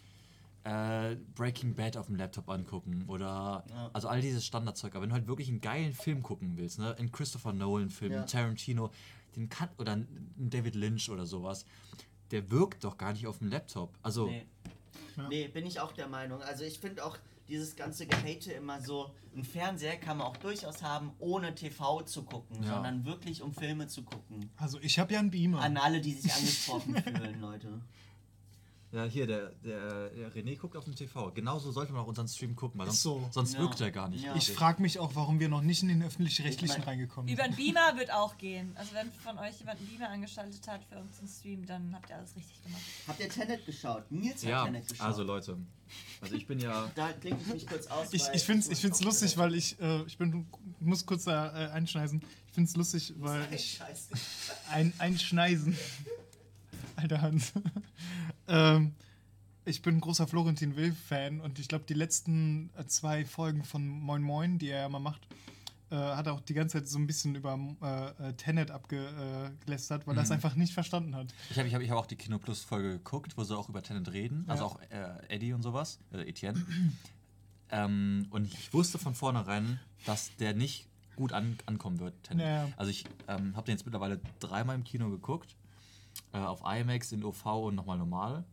äh, 0.65 1.17
Breaking 1.35 1.75
Bad 1.75 1.97
auf 1.97 2.07
dem 2.07 2.17
Laptop 2.17 2.49
angucken 2.49 3.05
oder 3.07 3.65
ja. 3.71 3.91
also 3.93 4.09
all 4.09 4.21
dieses 4.21 4.45
Standardzeug. 4.45 4.95
Aber 4.95 5.03
wenn 5.03 5.11
du 5.11 5.15
halt 5.15 5.29
wirklich 5.29 5.49
einen 5.49 5.61
geilen 5.61 5.93
Film 5.93 6.23
gucken 6.23 6.57
willst, 6.57 6.79
ne, 6.79 6.97
einen 6.99 7.13
Christopher 7.13 7.53
Nolan-Film, 7.53 8.13
ja. 8.13 8.23
Tarantino, 8.25 8.91
den 9.37 9.49
kann 9.49 9.69
oder 9.79 9.93
einen 9.93 10.51
David 10.51 10.75
Lynch 10.75 11.09
oder 11.11 11.27
sowas, 11.27 11.65
der 12.31 12.51
wirkt 12.51 12.85
doch 12.85 12.99
gar 12.99 13.13
nicht 13.13 13.27
auf 13.27 13.39
dem 13.39 13.49
Laptop. 13.49 13.97
Also 14.03 14.27
nee. 14.27 14.45
Ja. 15.19 15.29
nee 15.29 15.49
bin 15.49 15.67
ich 15.67 15.81
auch 15.81 15.93
der 15.93 16.09
Meinung. 16.09 16.43
Also 16.43 16.65
ich 16.65 16.79
finde 16.79 17.05
auch 17.05 17.19
dieses 17.49 17.77
ganze 17.77 18.07
Gehate 18.07 18.53
immer 18.53 18.81
so, 18.81 19.11
ein 19.35 19.45
Fernseher 19.45 19.97
kann 19.97 20.19
man 20.19 20.27
auch 20.27 20.37
durchaus 20.37 20.83
haben, 20.83 21.13
ohne 21.19 21.55
TV 21.55 22.03
zu 22.03 22.25
gucken, 22.25 22.63
ja. 22.63 22.75
sondern 22.75 23.05
wirklich 23.05 23.43
um 23.43 23.53
Filme 23.53 23.87
zu 23.87 24.03
gucken. 24.03 24.51
Also 24.57 24.79
ich 24.81 24.99
habe 24.99 25.15
ja 25.15 25.21
einen 25.21 25.31
Beamer. 25.31 25.61
An 25.61 25.77
alle, 25.77 26.01
die 26.01 26.13
sich 26.13 26.33
angesprochen 26.35 26.97
fühlen, 26.97 27.41
Leute. 27.41 27.81
Ja, 28.91 29.05
hier, 29.05 29.27
der, 29.27 29.51
der, 29.63 30.09
der 30.09 30.33
René 30.33 30.57
guckt 30.57 30.75
auf 30.75 30.85
dem 30.85 30.95
TV. 30.95 31.31
Genauso 31.33 31.73
sollte 31.73 31.93
man 31.93 32.03
auch 32.03 32.07
unseren 32.07 32.27
Stream 32.27 32.57
gucken, 32.57 32.81
weil 32.81 32.87
sonst, 32.87 33.03
so. 33.03 33.29
sonst 33.31 33.55
ja. 33.55 33.61
wirkt 33.61 33.81
er 33.83 33.91
gar 33.91 34.09
nicht. 34.09 34.25
Ja. 34.25 34.35
Ich 34.35 34.51
frage 34.51 34.81
mich 34.81 34.99
auch, 34.99 35.15
warum 35.15 35.41
wir 35.41 35.51
noch 35.51 35.61
nicht 35.61 35.83
in 35.83 35.89
den 35.89 36.03
öffentlich-rechtlichen 36.03 36.83
reingekommen 36.83 37.29
sind. 37.29 37.35
Über 37.35 37.45
einen 37.45 37.55
Beamer 37.55 37.99
wird 37.99 38.11
auch 38.11 38.39
gehen. 38.39 38.73
Also 38.77 38.95
wenn 38.95 39.13
von 39.13 39.39
euch 39.39 39.59
jemand 39.59 39.79
einen 39.79 39.89
Beamer 39.89 40.09
angeschaltet 40.09 40.67
hat 40.67 40.81
für 40.85 40.99
unseren 40.99 41.29
Stream, 41.29 41.67
dann 41.67 41.95
habt 41.95 42.09
ihr 42.09 42.17
alles 42.17 42.35
richtig 42.35 42.63
gemacht. 42.63 42.81
Habt 43.07 43.21
ihr 43.21 43.29
Tenet 43.29 43.67
geschaut? 43.67 44.11
Nils 44.11 44.43
hat 44.43 44.51
ja, 44.51 44.65
Tenet 44.65 44.89
geschaut. 44.89 45.07
also 45.07 45.23
Leute, 45.23 45.59
also 46.23 46.35
ich 46.35 46.47
bin 46.47 46.59
ja... 46.59 46.91
da 46.95 47.13
klinge 47.13 47.37
ich 47.43 47.47
mich 47.47 47.67
kurz 47.67 47.89
aus. 47.89 48.09
Ich, 48.13 48.23
ich 48.33 48.43
finde 48.43 48.61
es 48.61 48.71
ich 48.71 48.81
find's 48.81 49.03
lustig, 49.03 49.37
weil 49.37 49.55
ich, 49.55 49.79
äh, 49.81 50.03
ich 50.05 50.17
bin, 50.17 50.47
muss 50.81 51.05
kurz 51.05 51.25
da 51.25 51.49
äh, 51.49 51.71
einschneisen. 51.73 52.23
Ich 52.47 52.55
finde 52.55 52.71
es 52.71 52.77
lustig, 52.77 53.13
weil 53.19 53.47
ich... 53.53 53.81
Ein, 54.71 54.95
einschneisen. 54.99 55.77
Alter 56.99 57.23
Hans. 57.23 57.53
ähm, 58.49 58.95
ich 59.65 59.83
bin 59.83 59.97
ein 59.97 60.01
großer 60.01 60.27
Florentin 60.27 60.77
Will-Fan 60.77 61.41
und 61.41 61.59
ich 61.59 61.69
glaube, 61.69 61.85
die 61.89 61.95
letzten 61.95 62.71
äh, 62.77 62.87
zwei 62.87 63.25
Folgen 63.25 63.65
von 63.65 63.87
Moin 63.87 64.23
Moin, 64.23 64.59
die 64.59 64.71
er 64.71 64.81
ja 64.83 64.89
mal 64.89 64.99
macht, 64.99 65.27
äh, 65.91 65.95
hat 65.95 66.27
auch 66.27 66.41
die 66.41 66.55
ganze 66.55 66.79
Zeit 66.79 66.89
so 66.89 66.99
ein 66.99 67.07
bisschen 67.07 67.37
über 67.37 67.57
äh, 67.83 68.31
äh 68.31 68.33
Tenet 68.35 68.71
abgelästert, 68.73 70.07
weil 70.07 70.15
mhm. 70.15 70.19
er 70.19 70.25
es 70.25 70.31
einfach 70.31 70.57
nicht 70.57 70.73
verstanden 70.75 71.15
hat. 71.15 71.33
Ich 71.51 71.59
habe 71.59 71.69
ich 71.69 71.75
hab, 71.75 71.83
ich 71.83 71.91
hab 71.91 71.99
auch 71.99 72.07
die 72.07 72.17
Kino 72.17 72.39
Plus 72.39 72.65
Folge 72.65 72.91
geguckt, 72.91 73.37
wo 73.37 73.45
sie 73.45 73.57
auch 73.57 73.69
über 73.69 73.83
Tenet 73.83 74.13
reden, 74.13 74.45
also 74.49 74.65
ja. 74.65 74.69
auch 74.69 74.81
äh, 74.91 75.35
Eddie 75.35 75.53
und 75.53 75.63
sowas, 75.63 76.01
äh, 76.13 76.29
Etienne. 76.29 76.65
ähm, 77.71 78.27
und 78.31 78.47
ich 78.47 78.73
wusste 78.73 78.99
von 78.99 79.15
vornherein, 79.15 79.79
dass 80.05 80.35
der 80.37 80.53
nicht 80.53 80.89
gut 81.15 81.33
an, 81.33 81.59
ankommen 81.67 82.01
wird, 82.01 82.23
Tenet. 82.25 82.47
Ja. 82.47 82.69
Also 82.77 82.91
ich 82.91 83.05
ähm, 83.29 83.55
habe 83.55 83.67
den 83.67 83.77
jetzt 83.77 83.85
mittlerweile 83.85 84.21
dreimal 84.41 84.75
im 84.75 84.85
Kino 84.85 85.11
geguckt, 85.11 85.57
auf 86.33 86.63
IMAX, 86.65 87.13
in 87.13 87.25
OV 87.25 87.45
und 87.47 87.75
nochmal 87.75 87.99
normal. 87.99 88.45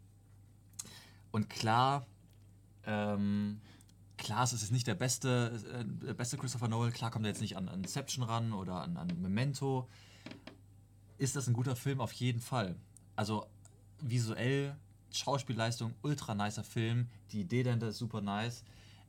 Und 1.31 1.49
klar, 1.49 2.05
ähm, 2.85 3.59
klar, 4.17 4.43
es 4.43 4.53
ist 4.53 4.71
nicht 4.71 4.87
der 4.87 4.95
beste, 4.95 5.59
äh, 5.73 6.05
der 6.05 6.13
beste 6.13 6.37
Christopher 6.37 6.67
Nolan. 6.67 6.93
Klar 6.93 7.11
kommt 7.11 7.25
er 7.25 7.29
jetzt 7.29 7.41
nicht 7.41 7.57
an, 7.57 7.67
an 7.67 7.81
Inception 7.81 8.23
ran 8.23 8.53
oder 8.53 8.81
an, 8.81 8.97
an 8.97 9.07
Memento. 9.21 9.89
Ist 11.17 11.35
das 11.35 11.47
ein 11.47 11.53
guter 11.53 11.75
Film? 11.75 12.01
Auf 12.01 12.13
jeden 12.13 12.41
Fall. 12.41 12.75
Also 13.15 13.47
visuell, 14.01 14.75
Schauspielleistung, 15.11 15.93
ultra 16.01 16.35
nicer 16.35 16.63
Film. 16.63 17.07
Die 17.31 17.41
Idee 17.41 17.63
dahinter 17.63 17.89
ist 17.89 17.97
super 17.97 18.21
nice. 18.21 18.63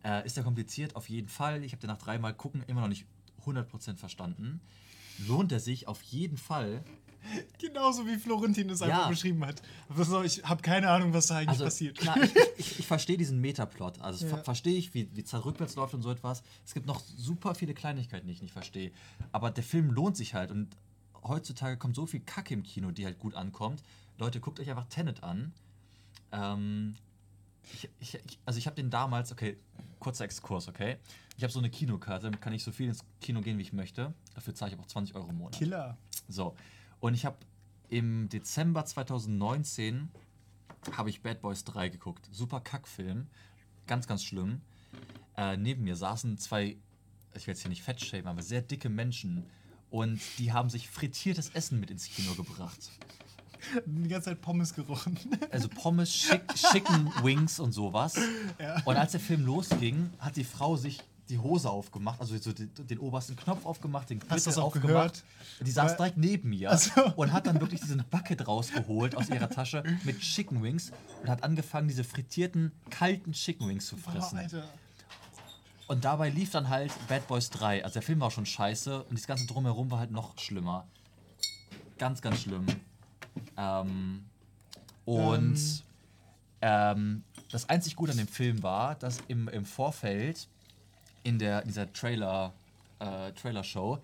Äh, 0.05 0.24
ist 0.26 0.36
er 0.36 0.44
kompliziert? 0.44 0.97
Auf 0.97 1.09
jeden 1.09 1.28
Fall. 1.28 1.64
Ich 1.64 1.72
habe 1.72 1.80
den 1.80 1.88
nach 1.88 1.98
dreimal 1.98 2.34
gucken 2.34 2.62
immer 2.66 2.82
noch 2.82 2.88
nicht 2.88 3.06
100% 3.44 3.97
verstanden. 3.97 4.60
Lohnt 5.26 5.52
er 5.52 5.60
sich 5.60 5.88
auf 5.88 6.02
jeden 6.02 6.36
Fall. 6.36 6.84
Genauso 7.59 8.06
wie 8.06 8.16
Florentin 8.16 8.70
es 8.70 8.82
einfach 8.82 9.09
beschrieben 9.09 9.44
hat. 9.44 9.62
Ich 10.24 10.44
habe 10.44 10.62
keine 10.62 10.90
Ahnung, 10.90 11.12
was 11.12 11.26
da 11.26 11.36
eigentlich 11.36 11.51
also, 11.51 11.64
passiert. 11.64 11.98
Klar, 11.98 12.16
ich, 12.22 12.34
ich, 12.56 12.78
ich 12.80 12.86
verstehe 12.86 13.16
diesen 13.16 13.40
Metaplot. 13.40 14.01
Also 14.01 14.26
ja. 14.26 14.36
verstehe 14.38 14.76
ich, 14.76 14.94
wie, 14.94 15.09
wie 15.14 15.24
rückwärts 15.36 15.76
läuft 15.76 15.94
und 15.94 16.02
so 16.02 16.10
etwas. 16.10 16.43
Es 16.64 16.74
gibt 16.74 16.86
noch 16.86 17.01
super 17.01 17.55
viele 17.55 17.74
Kleinigkeiten, 17.74 18.26
die 18.26 18.32
ich 18.32 18.43
nicht 18.43 18.52
verstehe. 18.52 18.93
Aber 19.32 19.51
der 19.51 19.64
Film 19.64 19.90
lohnt 19.90 20.16
sich 20.16 20.34
halt. 20.34 20.51
Und 20.51 20.76
heutzutage 21.22 21.76
kommt 21.76 21.97
so 21.97 22.06
viel 22.06 22.20
Kacke 22.20 22.55
im 22.55 22.62
Kino, 22.62 22.90
die 22.90 23.05
halt 23.05 23.18
gut 23.18 23.34
ankommt. 23.34 23.82
Leute, 24.18 24.40
guckt 24.40 24.60
euch 24.60 24.70
einfach 24.70 24.86
Tenet 24.86 25.22
an. 25.22 25.52
Ähm, 26.32 26.94
ich, 27.72 27.88
ich, 28.01 28.38
also 28.44 28.59
ich 28.59 28.66
habe 28.66 28.76
den 28.76 28.90
damals, 28.90 29.32
okay, 29.32 29.59
kurzer 29.98 30.24
Exkurs, 30.24 30.68
okay? 30.68 30.97
Ich 31.36 31.43
habe 31.43 31.52
so 31.52 31.59
eine 31.59 31.68
Kinokarte, 31.68 32.24
damit 32.24 32.40
kann 32.40 32.52
ich 32.52 32.62
so 32.62 32.72
viel 32.72 32.88
ins 32.88 33.05
Kino 33.20 33.40
gehen, 33.40 33.59
wie 33.59 33.62
ich 33.62 33.72
möchte. 33.72 34.14
Dafür 34.34 34.55
zahle 34.55 34.70
ich 34.70 34.74
aber 34.74 34.84
auch 34.84 34.88
20 34.88 35.14
Euro 35.16 35.28
im 35.28 35.38
Monat. 35.38 35.55
Killer. 35.55 35.98
So, 36.28 36.55
und 37.01 37.14
ich 37.14 37.24
habe 37.24 37.36
im 37.89 38.28
Dezember 38.28 38.85
2019 38.85 40.10
habe 40.93 41.10
ich 41.10 41.23
Bad 41.23 41.40
Boys 41.40 41.64
3 41.64 41.89
geguckt. 41.89 42.28
Super 42.31 42.60
Kackfilm. 42.60 43.27
Ganz, 43.86 44.06
ganz 44.06 44.24
schlimm. 44.24 44.60
Äh, 45.36 45.56
neben 45.56 45.85
mir 45.85 45.97
saßen 45.97 46.39
zwei, 46.39 46.77
ich 47.35 47.47
will 47.47 47.52
jetzt 47.52 47.62
hier 47.62 47.68
nicht 47.68 47.82
fettshamen, 47.82 48.27
aber 48.27 48.43
sehr 48.43 48.62
dicke 48.62 48.89
Menschen. 48.89 49.44
Und 49.90 50.20
die 50.39 50.52
haben 50.52 50.70
sich 50.70 50.89
frittiertes 50.89 51.51
Essen 51.51 51.78
mit 51.81 51.90
ins 51.90 52.06
Kino 52.06 52.35
gebracht. 52.35 52.90
Die 53.86 54.09
ganze 54.09 54.31
Zeit 54.31 54.40
Pommes 54.40 54.74
gerochen. 54.74 55.18
Also 55.51 55.68
Pommes, 55.74 56.12
Chick 56.12 56.47
Chicken 56.55 57.10
Wings 57.23 57.59
und 57.59 57.73
sowas. 57.73 58.16
Ja. 58.60 58.81
Und 58.85 58.97
als 58.97 59.12
der 59.12 59.20
Film 59.20 59.44
losging, 59.44 60.10
hat 60.18 60.36
die 60.36 60.44
Frau 60.44 60.77
sich 60.77 61.02
die 61.28 61.39
Hose 61.39 61.70
aufgemacht, 61.70 62.20
also 62.20 62.36
so 62.39 62.53
den, 62.53 62.70
den 62.74 62.98
obersten 62.98 63.36
Knopf 63.36 63.66
aufgemacht, 63.66 64.11
den 64.11 64.20
Gürtel 64.20 64.59
aufgemacht. 64.59 64.86
Gehört? 64.86 65.24
Die 65.61 65.70
saß 65.70 65.97
direkt 65.97 66.16
neben 66.16 66.51
mir 66.51 66.70
also. 66.70 66.90
und 67.16 67.32
hat 67.32 67.47
dann 67.47 67.61
wirklich 67.61 67.81
diesen 67.81 68.05
Bucket 68.11 68.47
rausgeholt 68.47 69.16
aus 69.16 69.28
ihrer 69.28 69.51
Tasche 69.51 69.82
mit 70.05 70.20
Chicken 70.20 70.62
Wings 70.62 70.93
und 71.23 71.28
hat 71.28 71.43
angefangen, 71.43 71.89
diese 71.89 72.05
frittierten, 72.05 72.73
kalten 72.90 73.32
Chicken 73.32 73.69
Wings 73.69 73.86
zu 73.86 73.97
fressen. 73.97 74.40
Und 75.89 76.05
dabei 76.05 76.31
lief 76.31 76.51
dann 76.51 76.69
halt 76.69 76.93
Bad 77.09 77.27
Boys 77.28 77.51
3. 77.51 77.85
Also 77.85 77.94
der 77.94 78.03
Film 78.03 78.20
war 78.20 78.31
schon 78.31 78.47
scheiße 78.47 79.05
und 79.05 79.19
das 79.19 79.27
ganze 79.27 79.47
Drumherum 79.47 79.90
war 79.90 80.01
halt 80.01 80.11
noch 80.11 80.36
schlimmer. 80.39 80.86
Ganz, 81.98 82.20
ganz 82.20 82.43
schlimm. 82.43 82.66
Ähm, 83.57 84.24
und 85.05 85.57
ähm. 85.57 85.82
ähm, 86.61 87.24
das 87.51 87.69
einzig 87.69 87.97
Gute 87.97 88.12
an 88.12 88.19
dem 88.19 88.28
Film 88.28 88.62
war, 88.62 88.97
dass 88.97 89.19
im, 89.28 89.48
im 89.48 89.65
Vorfeld 89.65 90.48
in 91.27 91.40
der, 91.40 91.62
dieser 91.62 91.93
Trailer, 91.93 92.55
äh, 93.01 93.32
Trailer-Show 93.32 94.01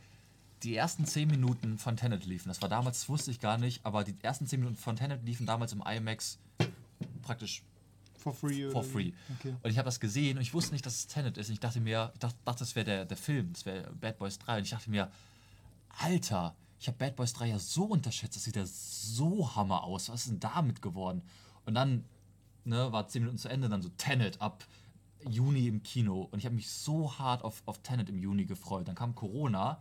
die 0.64 0.76
ersten 0.76 1.06
10 1.06 1.28
Minuten 1.28 1.78
von 1.78 1.96
Tenet 1.96 2.24
liefen. 2.24 2.48
Das 2.48 2.62
war 2.62 2.68
damals, 2.68 3.00
das 3.00 3.08
wusste 3.08 3.30
ich 3.30 3.40
gar 3.40 3.58
nicht, 3.58 3.84
aber 3.84 4.04
die 4.04 4.14
ersten 4.22 4.46
10 4.46 4.60
Minuten 4.60 4.76
von 4.76 4.96
Tenet 4.96 5.24
liefen 5.24 5.46
damals 5.46 5.72
im 5.72 5.82
IMAX 5.82 6.38
praktisch 7.22 7.62
for 8.16 8.34
free. 8.34 8.70
For 8.70 8.82
free. 8.82 9.12
Okay. 9.38 9.54
Und 9.62 9.70
ich 9.70 9.78
habe 9.78 9.86
das 9.86 10.00
gesehen 10.00 10.36
und 10.36 10.42
ich 10.42 10.52
wusste 10.52 10.72
nicht, 10.72 10.84
dass 10.84 10.96
es 10.96 11.06
Tenet 11.06 11.38
ist. 11.38 11.48
Und 11.48 11.54
ich 11.54 11.60
dachte 11.60 11.80
mir, 11.80 12.10
ich 12.14 12.20
dachte, 12.20 12.36
dachte 12.44 12.58
das 12.60 12.74
wäre 12.74 12.84
der, 12.84 13.04
der 13.04 13.16
Film, 13.16 13.52
das 13.52 13.66
wäre 13.66 13.90
Bad 14.00 14.18
Boys 14.18 14.38
3. 14.38 14.58
Und 14.58 14.64
ich 14.64 14.70
dachte 14.70 14.90
mir, 14.90 15.10
Alter, 15.98 16.54
ich 16.80 16.88
habe 16.88 16.98
Bad 16.98 17.16
Boys 17.16 17.32
3 17.34 17.48
ja 17.48 17.58
so 17.58 17.84
unterschätzt, 17.84 18.36
das 18.36 18.44
sieht 18.44 18.56
ja 18.56 18.66
so 18.66 19.54
hammer 19.54 19.84
aus. 19.84 20.08
Was 20.08 20.22
ist 20.22 20.30
denn 20.30 20.40
damit 20.40 20.82
geworden? 20.82 21.22
Und 21.66 21.74
dann 21.74 22.04
ne, 22.64 22.90
war 22.92 23.06
10 23.06 23.22
Minuten 23.22 23.38
zu 23.38 23.48
Ende, 23.48 23.68
dann 23.68 23.82
so 23.82 23.90
Tenet 23.90 24.40
ab 24.40 24.64
Juni 25.28 25.66
im 25.68 25.82
Kino 25.82 26.28
und 26.30 26.38
ich 26.38 26.44
habe 26.44 26.54
mich 26.54 26.70
so 26.70 27.18
hart 27.18 27.42
auf, 27.44 27.62
auf 27.66 27.78
Tenet 27.82 28.08
im 28.08 28.18
Juni 28.18 28.44
gefreut. 28.44 28.88
Dann 28.88 28.94
kam 28.94 29.14
Corona. 29.14 29.80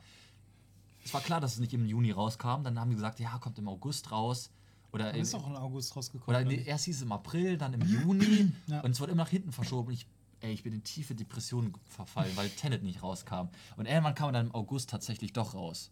Es 1.04 1.14
war 1.14 1.22
klar, 1.22 1.42
dass 1.42 1.54
es 1.54 1.60
nicht 1.60 1.74
im 1.74 1.86
Juni 1.86 2.12
rauskam. 2.12 2.64
Dann 2.64 2.80
haben 2.80 2.90
die 2.90 2.96
gesagt, 2.96 3.20
ja, 3.20 3.38
kommt 3.40 3.58
im 3.58 3.68
August 3.68 4.12
raus. 4.12 4.52
Oder 4.94 5.14
ist 5.14 5.34
auch 5.34 5.48
im 5.48 5.56
August 5.56 5.96
rausgekommen. 5.96 6.36
Oder 6.36 6.46
nee, 6.46 6.64
erst 6.64 6.86
hieß 6.86 6.98
es 6.98 7.02
im 7.02 7.12
April, 7.12 7.58
dann 7.58 7.74
im 7.74 7.82
Juni. 7.88 8.52
ja. 8.68 8.82
Und 8.82 8.92
es 8.92 9.00
wurde 9.00 9.14
immer 9.14 9.24
nach 9.24 9.30
hinten 9.30 9.52
verschoben. 9.52 9.92
Ich, 9.92 10.06
ey, 10.42 10.52
ich 10.54 10.64
bin 10.64 10.74
in 10.74 10.84
tiefe 10.84 11.16
Depressionen 11.16 11.74
verfallen, 11.88 12.36
weil 12.36 12.50
Tenet 12.50 12.84
nicht 12.84 13.02
rauskam. 13.02 13.48
Und 13.78 13.86
irgendwann 13.86 14.16
kam 14.16 14.34
dann 14.34 14.48
im 14.48 14.56
August 14.56 14.90
tatsächlich 14.90 15.34
doch 15.34 15.54
raus. 15.54 15.92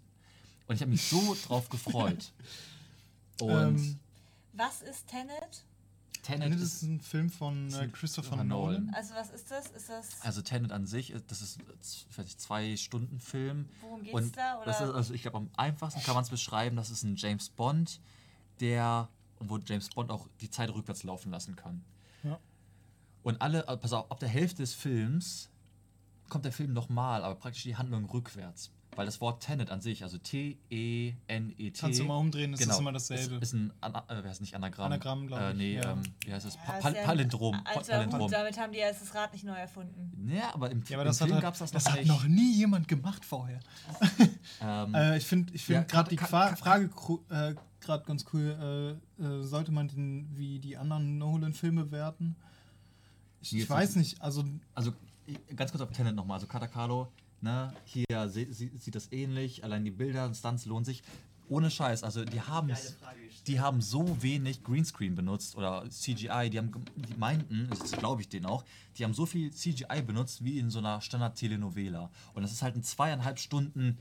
Und 0.68 0.76
ich 0.76 0.82
habe 0.82 0.92
mich 0.92 1.04
so 1.04 1.36
drauf 1.48 1.70
gefreut. 1.70 2.34
Und. 3.42 3.50
Ähm, 3.50 4.00
was 4.54 4.82
ist 4.82 5.08
Tenet? 5.08 5.66
Tenet 6.24 6.54
ist, 6.56 6.62
ist, 6.62 6.82
ein 6.84 7.00
Film 7.00 7.30
von 7.30 7.74
äh, 7.74 7.88
Christopher 7.88 8.44
Nolan. 8.44 8.92
Also 8.94 9.16
was 9.16 9.30
ist 9.32 9.50
das? 9.50 9.68
Ist 9.72 9.90
das? 9.90 10.22
Also 10.22 10.42
Tenet 10.42 10.72
an 10.72 10.86
sich, 10.86 11.14
das 11.28 11.42
ist 11.42 11.60
vielleicht 12.10 12.40
zwei 12.40 12.76
Stunden 12.78 13.20
Film. 13.20 13.68
Worum 13.82 14.04
geht's 14.04 14.14
und 14.14 14.38
da? 14.38 14.62
Oder? 14.62 14.72
Ist, 14.72 14.82
also 14.82 15.14
ich 15.14 15.22
glaube 15.22 15.38
am 15.38 15.50
einfachsten 15.56 16.02
kann 16.02 16.16
man 16.16 16.24
es 16.24 16.30
beschreiben. 16.30 16.76
Das 16.76 16.90
ist 16.90 17.04
ein 17.04 17.16
James 17.16 17.50
Bond, 17.50 18.00
der 18.60 19.10
wo 19.40 19.58
James 19.58 19.90
Bond 19.90 20.12
auch 20.12 20.28
die 20.42 20.50
Zeit 20.50 20.70
rückwärts 20.70 21.04
laufen 21.04 21.32
lassen 21.32 21.56
kann. 21.56 21.84
Ja. 22.24 22.40
Und 23.24 23.42
alle, 23.42 23.68
äh, 23.68 23.78
pass 23.78 23.94
auf, 23.94 24.12
ab 24.12 24.20
der 24.20 24.30
Hälfte 24.30 24.58
des 24.58 24.74
Films 24.74 25.50
kommt 26.28 26.46
der 26.46 26.52
Film 26.52 26.74
nochmal, 26.74 27.24
aber 27.24 27.36
praktisch 27.36 27.64
die 27.64 27.76
Handlung 27.76 28.06
rückwärts. 28.06 28.72
Weil 28.96 29.06
das 29.06 29.22
Wort 29.22 29.44
Tenet 29.44 29.72
an 29.72 29.82
sich, 29.82 30.04
also 30.04 30.18
T-E-N-E-T. 30.18 31.80
Kannst 31.80 32.00
du 32.00 32.04
mal 32.04 32.18
umdrehen, 32.18 32.52
das 32.52 32.60
genau, 32.60 32.74
ist 32.74 32.80
immer 32.80 32.92
dasselbe. 32.92 33.36
Ist, 33.36 33.44
ist 33.44 33.54
ein, 33.54 33.72
äh, 33.82 33.92
wer 34.10 34.32
ist 34.32 34.42
nicht 34.42 34.56
Anagramm? 34.56 34.88
Anagramm, 34.88 35.28
glaube 35.28 35.44
äh, 35.44 35.52
ich. 35.52 35.54
Äh, 35.54 35.58
nee, 35.58 35.76
ja. 35.76 35.92
ähm, 35.92 36.02
wie 36.26 36.34
heißt 36.34 36.46
das? 36.46 36.58
Pa 36.58 36.74
Pal 36.74 36.94
Palindrom. 36.94 37.62
Also 37.64 37.92
Palindrom. 37.92 38.22
Gut, 38.22 38.34
damit 38.34 38.60
haben 38.60 38.74
die 38.74 38.80
ja 38.80 38.90
das 38.90 39.14
Rad 39.14 39.34
nicht 39.34 39.46
neu 39.46 39.56
erfunden. 39.56 40.30
Ja, 40.30 40.54
aber 40.54 40.72
im, 40.72 40.84
ja, 40.88 40.98
aber 40.98 41.04
im 41.04 41.08
das 41.08 41.18
Film 41.20 41.34
hat, 41.34 41.42
gab 41.42 41.54
es 41.54 41.60
das, 41.60 41.72
das 41.72 41.86
noch 41.86 41.92
hat 41.92 42.00
nicht. 42.00 42.08
noch 42.08 42.24
nie 42.26 42.54
jemand 42.56 42.88
gemacht 42.88 43.24
vorher. 43.24 43.60
ähm, 44.62 44.94
äh, 44.94 45.18
ich 45.18 45.26
finde 45.26 45.54
ich 45.54 45.64
find 45.64 45.78
ja, 45.78 45.84
gerade 45.84 46.10
die 46.10 46.16
kann, 46.16 46.30
Qua 46.30 46.56
Frage 46.56 46.90
äh, 47.30 47.56
gerade 47.80 48.06
ganz 48.06 48.26
cool. 48.34 49.00
Äh, 49.20 49.24
äh, 49.24 49.44
sollte 49.44 49.72
man 49.72 49.88
den 49.88 50.30
wie 50.36 50.60
die 50.60 50.78
anderen 50.78 51.18
Nolan-Filme 51.18 51.92
werten? 51.92 52.36
Ich, 53.42 53.56
ich 53.56 53.70
weiß 53.70 53.96
nicht, 53.96 54.22
also... 54.22 54.44
Also 54.76 54.92
ganz 55.56 55.72
kurz 55.72 55.82
auf 55.82 55.92
Tenet 55.92 56.16
nochmal. 56.16 56.36
Also 56.36 56.48
Katakalo, 56.48 57.08
ne, 57.42 57.74
hier 57.86 58.30
sie, 58.30 58.52
sie, 58.52 58.72
sieht 58.78 58.96
das 58.96 59.12
ähnlich, 59.12 59.64
allein 59.64 59.84
die 59.84 59.92
Bilder 59.92 60.26
und 60.26 60.36
Stunts 60.36 60.66
lohnen 60.66 60.86
sich. 60.86 61.04
Ohne 61.48 61.72
Scheiß, 61.72 62.04
also 62.04 62.26
die 62.26 62.42
haben, 62.42 62.72
die 63.48 63.60
haben 63.60 63.82
so 63.82 64.22
wenig 64.22 64.64
Greenscreen 64.64 65.16
benutzt 65.16 65.56
oder 65.56 65.90
CGI, 65.90 66.50
die 66.52 66.60
haben, 66.60 66.72
die 66.96 67.16
meinten, 67.16 67.68
das 67.72 67.92
glaube 67.94 68.22
ich 68.22 68.30
denen 68.30 68.46
auch, 68.46 68.64
die 68.98 69.04
haben 69.04 69.16
so 69.16 69.26
viel 69.26 69.52
CGI 69.52 70.04
benutzt 70.06 70.44
wie 70.44 70.60
in 70.60 70.70
so 70.70 70.78
einer 70.78 71.02
Standard-Telenovela. 71.02 72.12
Und 72.36 72.44
das 72.44 72.52
ist 72.52 72.62
halt 72.62 72.76
ein 72.76 72.84
zweieinhalb 72.84 73.40
Stunden 73.40 73.98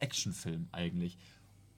Actionfilm 0.00 0.68
eigentlich. 0.72 1.16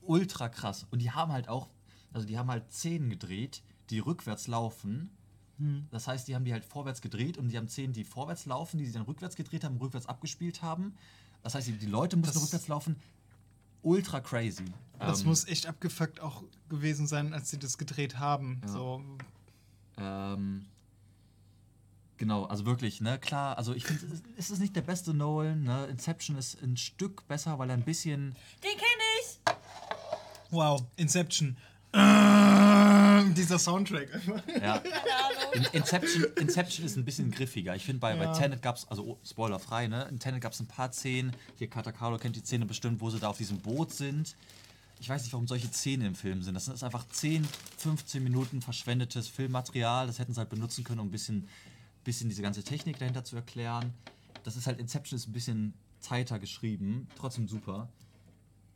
Ultra 0.02 0.48
krass. 0.48 0.86
Und 0.90 1.00
die 1.00 1.12
haben 1.12 1.30
halt 1.30 1.48
auch, 1.48 1.68
also 2.12 2.26
die 2.26 2.36
haben 2.36 2.50
halt 2.50 2.72
Szenen 2.72 3.08
gedreht, 3.08 3.62
die 3.90 4.00
rückwärts 4.00 4.48
laufen 4.48 5.10
hm. 5.58 5.86
Das 5.90 6.08
heißt, 6.08 6.26
die 6.26 6.34
haben 6.34 6.44
die 6.44 6.52
halt 6.52 6.64
vorwärts 6.64 7.00
gedreht 7.00 7.38
und 7.38 7.48
die 7.48 7.56
haben 7.56 7.68
Szenen, 7.68 7.92
die 7.92 8.04
vorwärts 8.04 8.46
laufen, 8.46 8.78
die 8.78 8.86
sie 8.86 8.92
dann 8.92 9.02
rückwärts 9.02 9.36
gedreht 9.36 9.64
haben, 9.64 9.76
rückwärts 9.76 10.06
abgespielt 10.06 10.62
haben. 10.62 10.94
Das 11.42 11.54
heißt, 11.54 11.68
die 11.68 11.86
Leute 11.86 12.16
mussten 12.16 12.34
das 12.34 12.42
rückwärts 12.42 12.68
laufen. 12.68 12.96
Ultra 13.82 14.20
crazy. 14.20 14.64
Das 14.98 15.20
ähm, 15.20 15.28
muss 15.28 15.46
echt 15.46 15.66
abgefuckt 15.66 16.20
auch 16.20 16.42
gewesen 16.68 17.06
sein, 17.06 17.34
als 17.34 17.50
sie 17.50 17.58
das 17.58 17.76
gedreht 17.78 18.18
haben. 18.18 18.62
Ja. 18.62 18.68
So. 18.68 19.02
Ähm, 19.98 20.64
genau, 22.16 22.44
also 22.44 22.64
wirklich, 22.64 23.00
ne, 23.00 23.18
klar, 23.18 23.58
also 23.58 23.74
ich 23.74 23.84
finde, 23.84 24.22
es 24.38 24.50
ist 24.50 24.58
nicht 24.58 24.74
der 24.74 24.82
beste 24.82 25.12
Nolan, 25.12 25.62
ne? 25.62 25.86
Inception 25.86 26.36
ist 26.36 26.60
ein 26.62 26.76
Stück 26.76 27.28
besser, 27.28 27.58
weil 27.58 27.68
er 27.68 27.76
ein 27.76 27.84
bisschen. 27.84 28.34
Den 28.62 28.72
kenne 28.72 29.02
ich! 29.20 29.38
Wow, 30.50 30.82
Inception. 30.96 31.56
Äh, 31.92 32.73
dieser 33.34 33.58
Soundtrack. 33.58 34.08
Ja. 34.60 34.82
In, 35.52 35.64
Inception, 35.72 36.24
Inception 36.38 36.86
ist 36.86 36.96
ein 36.96 37.04
bisschen 37.04 37.30
griffiger. 37.30 37.76
Ich 37.76 37.84
finde, 37.84 38.00
bei, 38.00 38.16
ja. 38.16 38.24
bei 38.24 38.38
Tenet 38.38 38.62
gab 38.62 38.76
es, 38.76 38.88
also 38.88 39.04
oh, 39.04 39.18
spoilerfrei, 39.24 39.86
ne? 39.86 40.06
In 40.10 40.18
Tenet 40.18 40.40
gab 40.40 40.52
es 40.52 40.60
ein 40.60 40.66
paar 40.66 40.92
Szenen. 40.92 41.32
Hier, 41.56 41.68
Katakalo 41.68 42.18
kennt 42.18 42.36
die 42.36 42.40
Szene 42.40 42.66
bestimmt, 42.66 43.00
wo 43.00 43.10
sie 43.10 43.20
da 43.20 43.28
auf 43.28 43.38
diesem 43.38 43.58
Boot 43.58 43.92
sind. 43.92 44.36
Ich 45.00 45.08
weiß 45.08 45.22
nicht, 45.22 45.32
warum 45.32 45.46
solche 45.46 45.68
Szenen 45.68 46.06
im 46.06 46.14
Film 46.14 46.42
sind. 46.42 46.54
Das 46.54 46.68
ist 46.68 46.82
einfach 46.82 47.06
10, 47.08 47.46
15 47.78 48.22
Minuten 48.22 48.62
verschwendetes 48.62 49.28
Filmmaterial. 49.28 50.06
Das 50.06 50.18
hätten 50.18 50.32
sie 50.32 50.38
halt 50.38 50.50
benutzen 50.50 50.84
können, 50.84 51.00
um 51.00 51.08
ein 51.08 51.12
bisschen, 51.12 51.48
bisschen 52.04 52.28
diese 52.28 52.42
ganze 52.42 52.62
Technik 52.62 52.98
dahinter 52.98 53.24
zu 53.24 53.36
erklären. 53.36 53.92
Das 54.44 54.56
ist 54.56 54.66
halt, 54.66 54.78
Inception 54.78 55.16
ist 55.16 55.28
ein 55.28 55.32
bisschen 55.32 55.74
tighter 56.00 56.38
geschrieben. 56.38 57.08
Trotzdem 57.16 57.48
super. 57.48 57.88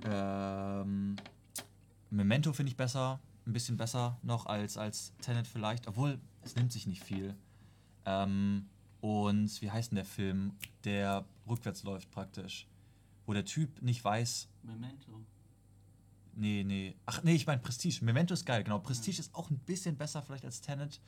Ähm. 0.04 1.16
Memento 2.10 2.52
finde 2.52 2.70
ich 2.70 2.76
besser, 2.76 3.20
ein 3.48 3.52
bisschen 3.52 3.76
besser 3.76 4.18
noch 4.22 4.46
als, 4.46 4.76
als 4.76 5.12
Tenet 5.20 5.46
vielleicht, 5.46 5.88
obwohl 5.88 6.20
es 6.42 6.54
nimmt 6.54 6.72
sich 6.72 6.86
nicht 6.86 7.02
viel. 7.02 7.34
Ähm, 8.04 8.68
und 9.00 9.60
wie 9.62 9.70
heißt 9.70 9.90
denn 9.90 9.96
der 9.96 10.04
Film, 10.04 10.52
der 10.84 11.24
rückwärts 11.48 11.82
läuft 11.82 12.10
praktisch? 12.10 12.68
Wo 13.26 13.32
der 13.32 13.44
Typ 13.44 13.82
nicht 13.82 14.04
weiß. 14.04 14.48
Memento. 14.62 15.24
Nee, 16.34 16.62
nee. 16.64 16.94
Ach 17.06 17.22
nee, 17.24 17.34
ich 17.34 17.46
meine 17.46 17.60
Prestige. 17.60 18.04
Memento 18.04 18.32
ist 18.32 18.44
geil, 18.44 18.62
genau. 18.62 18.78
Prestige 18.78 19.16
ja. 19.16 19.20
ist 19.20 19.34
auch 19.34 19.50
ein 19.50 19.58
bisschen 19.58 19.96
besser 19.96 20.22
vielleicht 20.22 20.44
als 20.44 20.60
Tenet. 20.60 21.00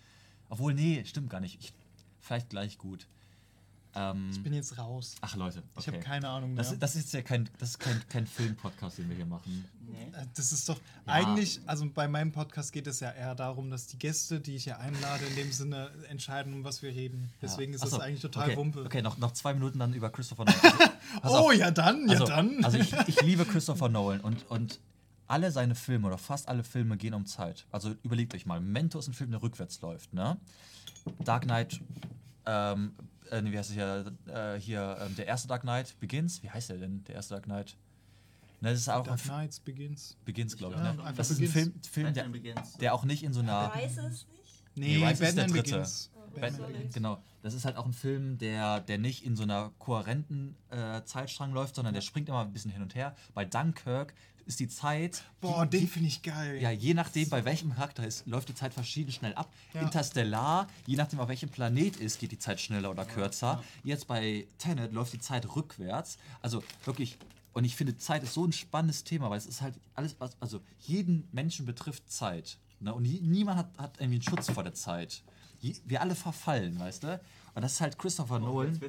Obwohl, 0.48 0.74
nee, 0.74 1.04
stimmt 1.04 1.30
gar 1.30 1.40
nicht. 1.40 1.60
Ich, 1.60 1.72
vielleicht 2.18 2.50
gleich 2.50 2.78
gut. 2.78 3.06
Ähm, 3.94 4.30
ich 4.30 4.42
bin 4.42 4.52
jetzt 4.52 4.78
raus. 4.78 5.16
Ach 5.20 5.34
Leute, 5.36 5.58
okay. 5.58 5.66
ich 5.78 5.86
habe 5.88 5.98
keine 5.98 6.28
Ahnung 6.28 6.54
mehr. 6.54 6.62
Das, 6.62 6.78
das 6.78 6.96
ist 6.96 7.12
ja 7.12 7.22
kein, 7.22 7.48
das 7.58 7.70
ist 7.70 7.78
kein, 7.78 8.00
kein 8.08 8.26
Film-Podcast, 8.26 8.98
den 8.98 9.08
wir 9.08 9.16
hier 9.16 9.26
machen. 9.26 9.64
Nee. 9.80 10.04
Äh, 10.12 10.26
das 10.34 10.52
ist 10.52 10.68
doch 10.68 10.76
ja. 11.06 11.12
eigentlich, 11.12 11.60
also 11.66 11.88
bei 11.90 12.06
meinem 12.06 12.30
Podcast 12.30 12.72
geht 12.72 12.86
es 12.86 13.00
ja 13.00 13.10
eher 13.10 13.34
darum, 13.34 13.70
dass 13.70 13.88
die 13.88 13.98
Gäste, 13.98 14.40
die 14.40 14.56
ich 14.56 14.64
hier 14.64 14.78
einlade, 14.78 15.24
in 15.24 15.36
dem 15.36 15.50
Sinne 15.52 15.90
entscheiden, 16.08 16.54
um 16.54 16.64
was 16.64 16.82
wir 16.82 16.90
reden. 16.90 17.30
Deswegen 17.42 17.72
ja. 17.72 17.76
ist 17.76 17.82
Achso, 17.82 17.96
das 17.96 18.06
eigentlich 18.06 18.22
total 18.22 18.48
okay. 18.48 18.56
Wumpe. 18.56 18.84
Okay, 18.84 19.02
noch, 19.02 19.18
noch 19.18 19.32
zwei 19.32 19.54
Minuten 19.54 19.78
dann 19.78 19.92
über 19.92 20.10
Christopher 20.10 20.44
Nolan. 20.46 20.90
Also, 21.22 21.46
oh, 21.46 21.50
ja 21.50 21.70
dann, 21.70 22.06
ja 22.06 22.12
also, 22.12 22.26
dann. 22.26 22.64
Also 22.64 22.78
ich, 22.78 22.92
ich 23.08 23.20
liebe 23.22 23.44
Christopher 23.44 23.88
Nolan 23.88 24.20
und, 24.20 24.48
und 24.50 24.78
alle 25.26 25.50
seine 25.50 25.74
Filme 25.74 26.06
oder 26.06 26.18
fast 26.18 26.48
alle 26.48 26.62
Filme 26.62 26.96
gehen 26.96 27.14
um 27.14 27.26
Zeit. 27.26 27.66
Also 27.70 27.94
überlegt 28.02 28.34
euch 28.34 28.46
mal, 28.46 28.60
Memento 28.60 28.98
ist 28.98 29.08
ein 29.08 29.14
Film, 29.14 29.30
der 29.30 29.42
rückwärts 29.42 29.80
läuft, 29.80 30.12
ne? 30.12 30.36
Dark 31.24 31.44
Knight 31.44 31.80
ähm, 32.46 32.92
äh, 33.30 33.42
wie 33.44 33.58
heißt 33.58 33.70
es 33.70 33.76
ja, 33.76 34.04
äh, 34.26 34.60
hier, 34.60 34.98
äh, 35.00 35.10
der 35.14 35.26
erste 35.26 35.48
Dark 35.48 35.62
Knight 35.62 35.98
Begins. 36.00 36.42
Wie 36.42 36.50
heißt 36.50 36.70
der 36.70 36.78
denn, 36.78 37.04
der 37.04 37.16
erste 37.16 37.34
Dark 37.34 37.44
Knight? 37.44 37.76
Ne, 38.60 38.70
das 38.70 38.80
ist 38.80 38.88
auch 38.88 39.06
Dark 39.06 39.22
Knights 39.22 39.60
Begins. 39.60 40.16
Begins, 40.24 40.56
glaube 40.56 40.74
ich. 40.74 40.82
Ja, 40.82 40.92
ne? 40.92 41.14
Das 41.16 41.30
ist 41.30 41.40
ein 41.40 41.48
Film, 41.48 41.74
Film 41.90 42.14
der, 42.14 42.28
der, 42.80 42.94
auch 42.94 43.04
nicht 43.04 43.22
in 43.22 43.32
so 43.32 43.40
einer. 43.40 43.72
Weiß 43.74 43.96
es 43.96 44.26
nicht? 44.28 44.62
Nee, 44.74 44.98
nee 44.98 45.06
Rise 45.06 45.24
ist 45.24 45.36
der 45.36 45.46
dritte. 45.46 45.62
Begins. 45.62 46.10
Batman, 46.38 46.90
genau. 46.92 47.22
Das 47.42 47.54
ist 47.54 47.64
halt 47.64 47.76
auch 47.76 47.86
ein 47.86 47.92
Film, 47.92 48.38
der, 48.38 48.80
der 48.80 48.98
nicht 48.98 49.24
in 49.24 49.36
so 49.36 49.42
einer 49.42 49.72
kohärenten 49.78 50.56
äh, 50.70 51.02
Zeitstrang 51.04 51.52
läuft, 51.52 51.74
sondern 51.74 51.94
der 51.94 52.02
springt 52.02 52.28
immer 52.28 52.42
ein 52.42 52.52
bisschen 52.52 52.70
hin 52.70 52.82
und 52.82 52.94
her. 52.94 53.16
Bei 53.34 53.44
Dunkirk 53.44 54.14
ist 54.46 54.60
die 54.60 54.68
Zeit. 54.68 55.22
Boah, 55.40 55.66
die, 55.66 55.80
den 55.80 55.88
finde 55.88 56.08
ich 56.08 56.22
geil. 56.22 56.60
Ja, 56.60 56.70
je 56.70 56.94
nachdem, 56.94 57.28
bei 57.28 57.44
welchem 57.44 57.74
Charakter 57.74 58.06
ist, 58.06 58.26
läuft 58.26 58.48
die 58.48 58.54
Zeit 58.54 58.74
verschieden 58.74 59.12
schnell 59.12 59.34
ab. 59.34 59.52
Ja. 59.72 59.82
Interstellar, 59.82 60.68
je 60.86 60.96
nachdem, 60.96 61.20
auf 61.20 61.28
welchem 61.28 61.48
Planet 61.48 61.96
ist, 61.96 62.18
geht 62.20 62.32
die 62.32 62.38
Zeit 62.38 62.60
schneller 62.60 62.90
oder 62.90 63.04
kürzer. 63.04 63.62
Ja. 63.84 63.90
Jetzt 63.90 64.06
bei 64.06 64.46
Tenet 64.58 64.92
läuft 64.92 65.12
die 65.12 65.20
Zeit 65.20 65.54
rückwärts. 65.54 66.18
Also 66.42 66.62
wirklich. 66.84 67.18
Und 67.52 67.64
ich 67.64 67.74
finde, 67.74 67.96
Zeit 67.96 68.22
ist 68.22 68.34
so 68.34 68.44
ein 68.44 68.52
spannendes 68.52 69.02
Thema, 69.02 69.28
weil 69.28 69.38
es 69.38 69.46
ist 69.46 69.60
halt 69.60 69.74
alles, 69.94 70.14
was, 70.20 70.36
also 70.40 70.60
jeden 70.78 71.28
Menschen 71.32 71.66
betrifft 71.66 72.10
Zeit. 72.10 72.58
Ne? 72.78 72.94
Und 72.94 73.02
niemand 73.02 73.58
hat, 73.58 73.78
hat 73.78 73.96
irgendwie 73.98 74.16
einen 74.16 74.22
Schutz 74.22 74.50
vor 74.50 74.62
der 74.62 74.74
Zeit. 74.74 75.22
Wir 75.60 76.00
alle 76.00 76.14
verfallen, 76.14 76.78
weißt 76.78 77.02
du? 77.02 77.20
Und 77.54 77.62
das 77.62 77.72
ist 77.72 77.80
halt 77.80 77.98
Christopher 77.98 78.36
oh, 78.36 78.38
Nolan. 78.38 78.80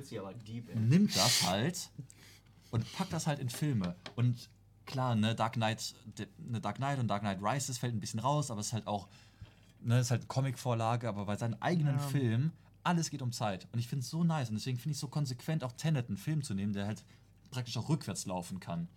Deep, 0.45 0.75
nimmt 0.75 1.15
das 1.15 1.43
halt 1.43 1.89
und 2.71 2.91
packt 2.93 3.13
das 3.13 3.27
halt 3.27 3.39
in 3.39 3.49
Filme. 3.49 3.95
Und 4.15 4.49
klar, 4.91 5.15
ne, 5.15 5.33
Dark 5.35 5.53
Knight, 5.53 5.95
ne, 6.37 6.61
Dark 6.61 6.77
Knight 6.77 6.99
und 6.99 7.07
Dark 7.07 7.21
Knight 7.21 7.39
Rises 7.41 7.77
fällt 7.77 7.95
ein 7.95 7.99
bisschen 7.99 8.19
raus, 8.19 8.51
aber 8.51 8.61
es 8.61 8.67
ist 8.67 8.73
halt 8.73 8.87
auch, 8.87 9.07
ne, 9.81 9.99
ist 9.99 10.11
halt 10.11 10.27
Comic-Vorlage, 10.27 11.07
aber 11.07 11.25
bei 11.25 11.35
seinen 11.35 11.59
eigenen 11.61 11.97
ja. 11.97 12.01
Film, 12.01 12.51
alles 12.83 13.09
geht 13.09 13.21
um 13.21 13.31
Zeit. 13.31 13.67
Und 13.71 13.79
ich 13.79 13.87
finde 13.87 14.03
es 14.03 14.09
so 14.09 14.23
nice 14.23 14.49
und 14.49 14.55
deswegen 14.55 14.77
finde 14.77 14.91
ich 14.91 14.97
es 14.97 15.01
so 15.01 15.07
konsequent, 15.07 15.63
auch 15.63 15.71
Tenet 15.71 16.07
einen 16.07 16.17
Film 16.17 16.43
zu 16.43 16.53
nehmen, 16.53 16.73
der 16.73 16.87
halt 16.87 17.03
praktisch 17.49 17.77
auch 17.77 17.89
rückwärts 17.89 18.25
laufen 18.25 18.59
kann. 18.59 18.87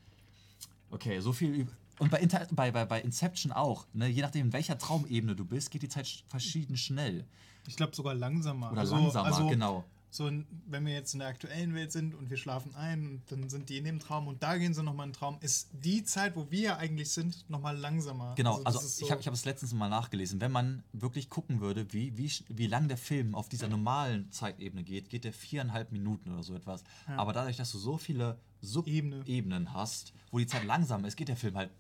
Okay, 0.90 1.20
so 1.20 1.32
viel 1.32 1.50
über. 1.50 1.72
Und 2.00 2.10
bei, 2.10 2.18
Inter 2.18 2.46
bei, 2.50 2.72
bei, 2.72 2.84
bei 2.84 3.00
Inception 3.00 3.52
auch, 3.52 3.86
ne? 3.92 4.08
je 4.08 4.22
nachdem, 4.22 4.46
in 4.46 4.52
welcher 4.52 4.76
Traumebene 4.76 5.36
du 5.36 5.44
bist, 5.44 5.70
geht 5.70 5.82
die 5.82 5.88
Zeit 5.88 6.24
verschieden 6.26 6.76
schnell. 6.76 7.24
Ich 7.68 7.76
glaube 7.76 7.94
sogar 7.94 8.14
langsamer. 8.14 8.72
Oder 8.72 8.80
also, 8.80 8.96
langsamer, 8.96 9.26
also, 9.26 9.48
genau 9.48 9.84
so, 10.14 10.30
wenn 10.66 10.86
wir 10.86 10.92
jetzt 10.92 11.12
in 11.12 11.18
der 11.18 11.28
aktuellen 11.28 11.74
Welt 11.74 11.90
sind 11.90 12.14
und 12.14 12.30
wir 12.30 12.36
schlafen 12.36 12.72
ein 12.76 13.04
und 13.04 13.22
dann 13.32 13.50
sind 13.50 13.68
die 13.68 13.78
in 13.78 13.84
dem 13.84 13.98
Traum 13.98 14.28
und 14.28 14.44
da 14.44 14.56
gehen 14.56 14.72
sie 14.72 14.80
nochmal 14.80 15.06
in 15.06 15.12
den 15.12 15.18
Traum, 15.18 15.38
ist 15.40 15.70
die 15.72 16.04
Zeit, 16.04 16.36
wo 16.36 16.48
wir 16.52 16.78
eigentlich 16.78 17.10
sind, 17.10 17.50
nochmal 17.50 17.76
langsamer. 17.76 18.36
Genau, 18.36 18.58
also, 18.62 18.78
also 18.78 18.86
so 18.86 19.04
ich 19.04 19.10
habe 19.10 19.20
ich 19.20 19.26
hab 19.26 19.34
es 19.34 19.44
letztens 19.44 19.74
mal 19.74 19.88
nachgelesen. 19.88 20.40
Wenn 20.40 20.52
man 20.52 20.84
wirklich 20.92 21.30
gucken 21.30 21.60
würde, 21.60 21.92
wie, 21.92 22.16
wie, 22.16 22.30
wie 22.46 22.68
lang 22.68 22.86
der 22.86 22.96
Film 22.96 23.34
auf 23.34 23.48
dieser 23.48 23.66
normalen 23.66 24.30
Zeitebene 24.30 24.84
geht, 24.84 25.08
geht 25.08 25.24
der 25.24 25.32
viereinhalb 25.32 25.90
Minuten 25.90 26.30
oder 26.32 26.44
so 26.44 26.54
etwas. 26.54 26.84
Ja. 27.08 27.16
Aber 27.16 27.32
dadurch, 27.32 27.56
dass 27.56 27.72
du 27.72 27.78
so 27.78 27.98
viele 27.98 28.38
Sub-Ebenen 28.60 29.72
hast, 29.72 30.12
wo 30.30 30.38
die 30.38 30.46
Zeit 30.46 30.64
langsam 30.64 31.04
ist, 31.04 31.16
geht 31.16 31.26
der 31.26 31.36
Film 31.36 31.56
halt 31.56 31.70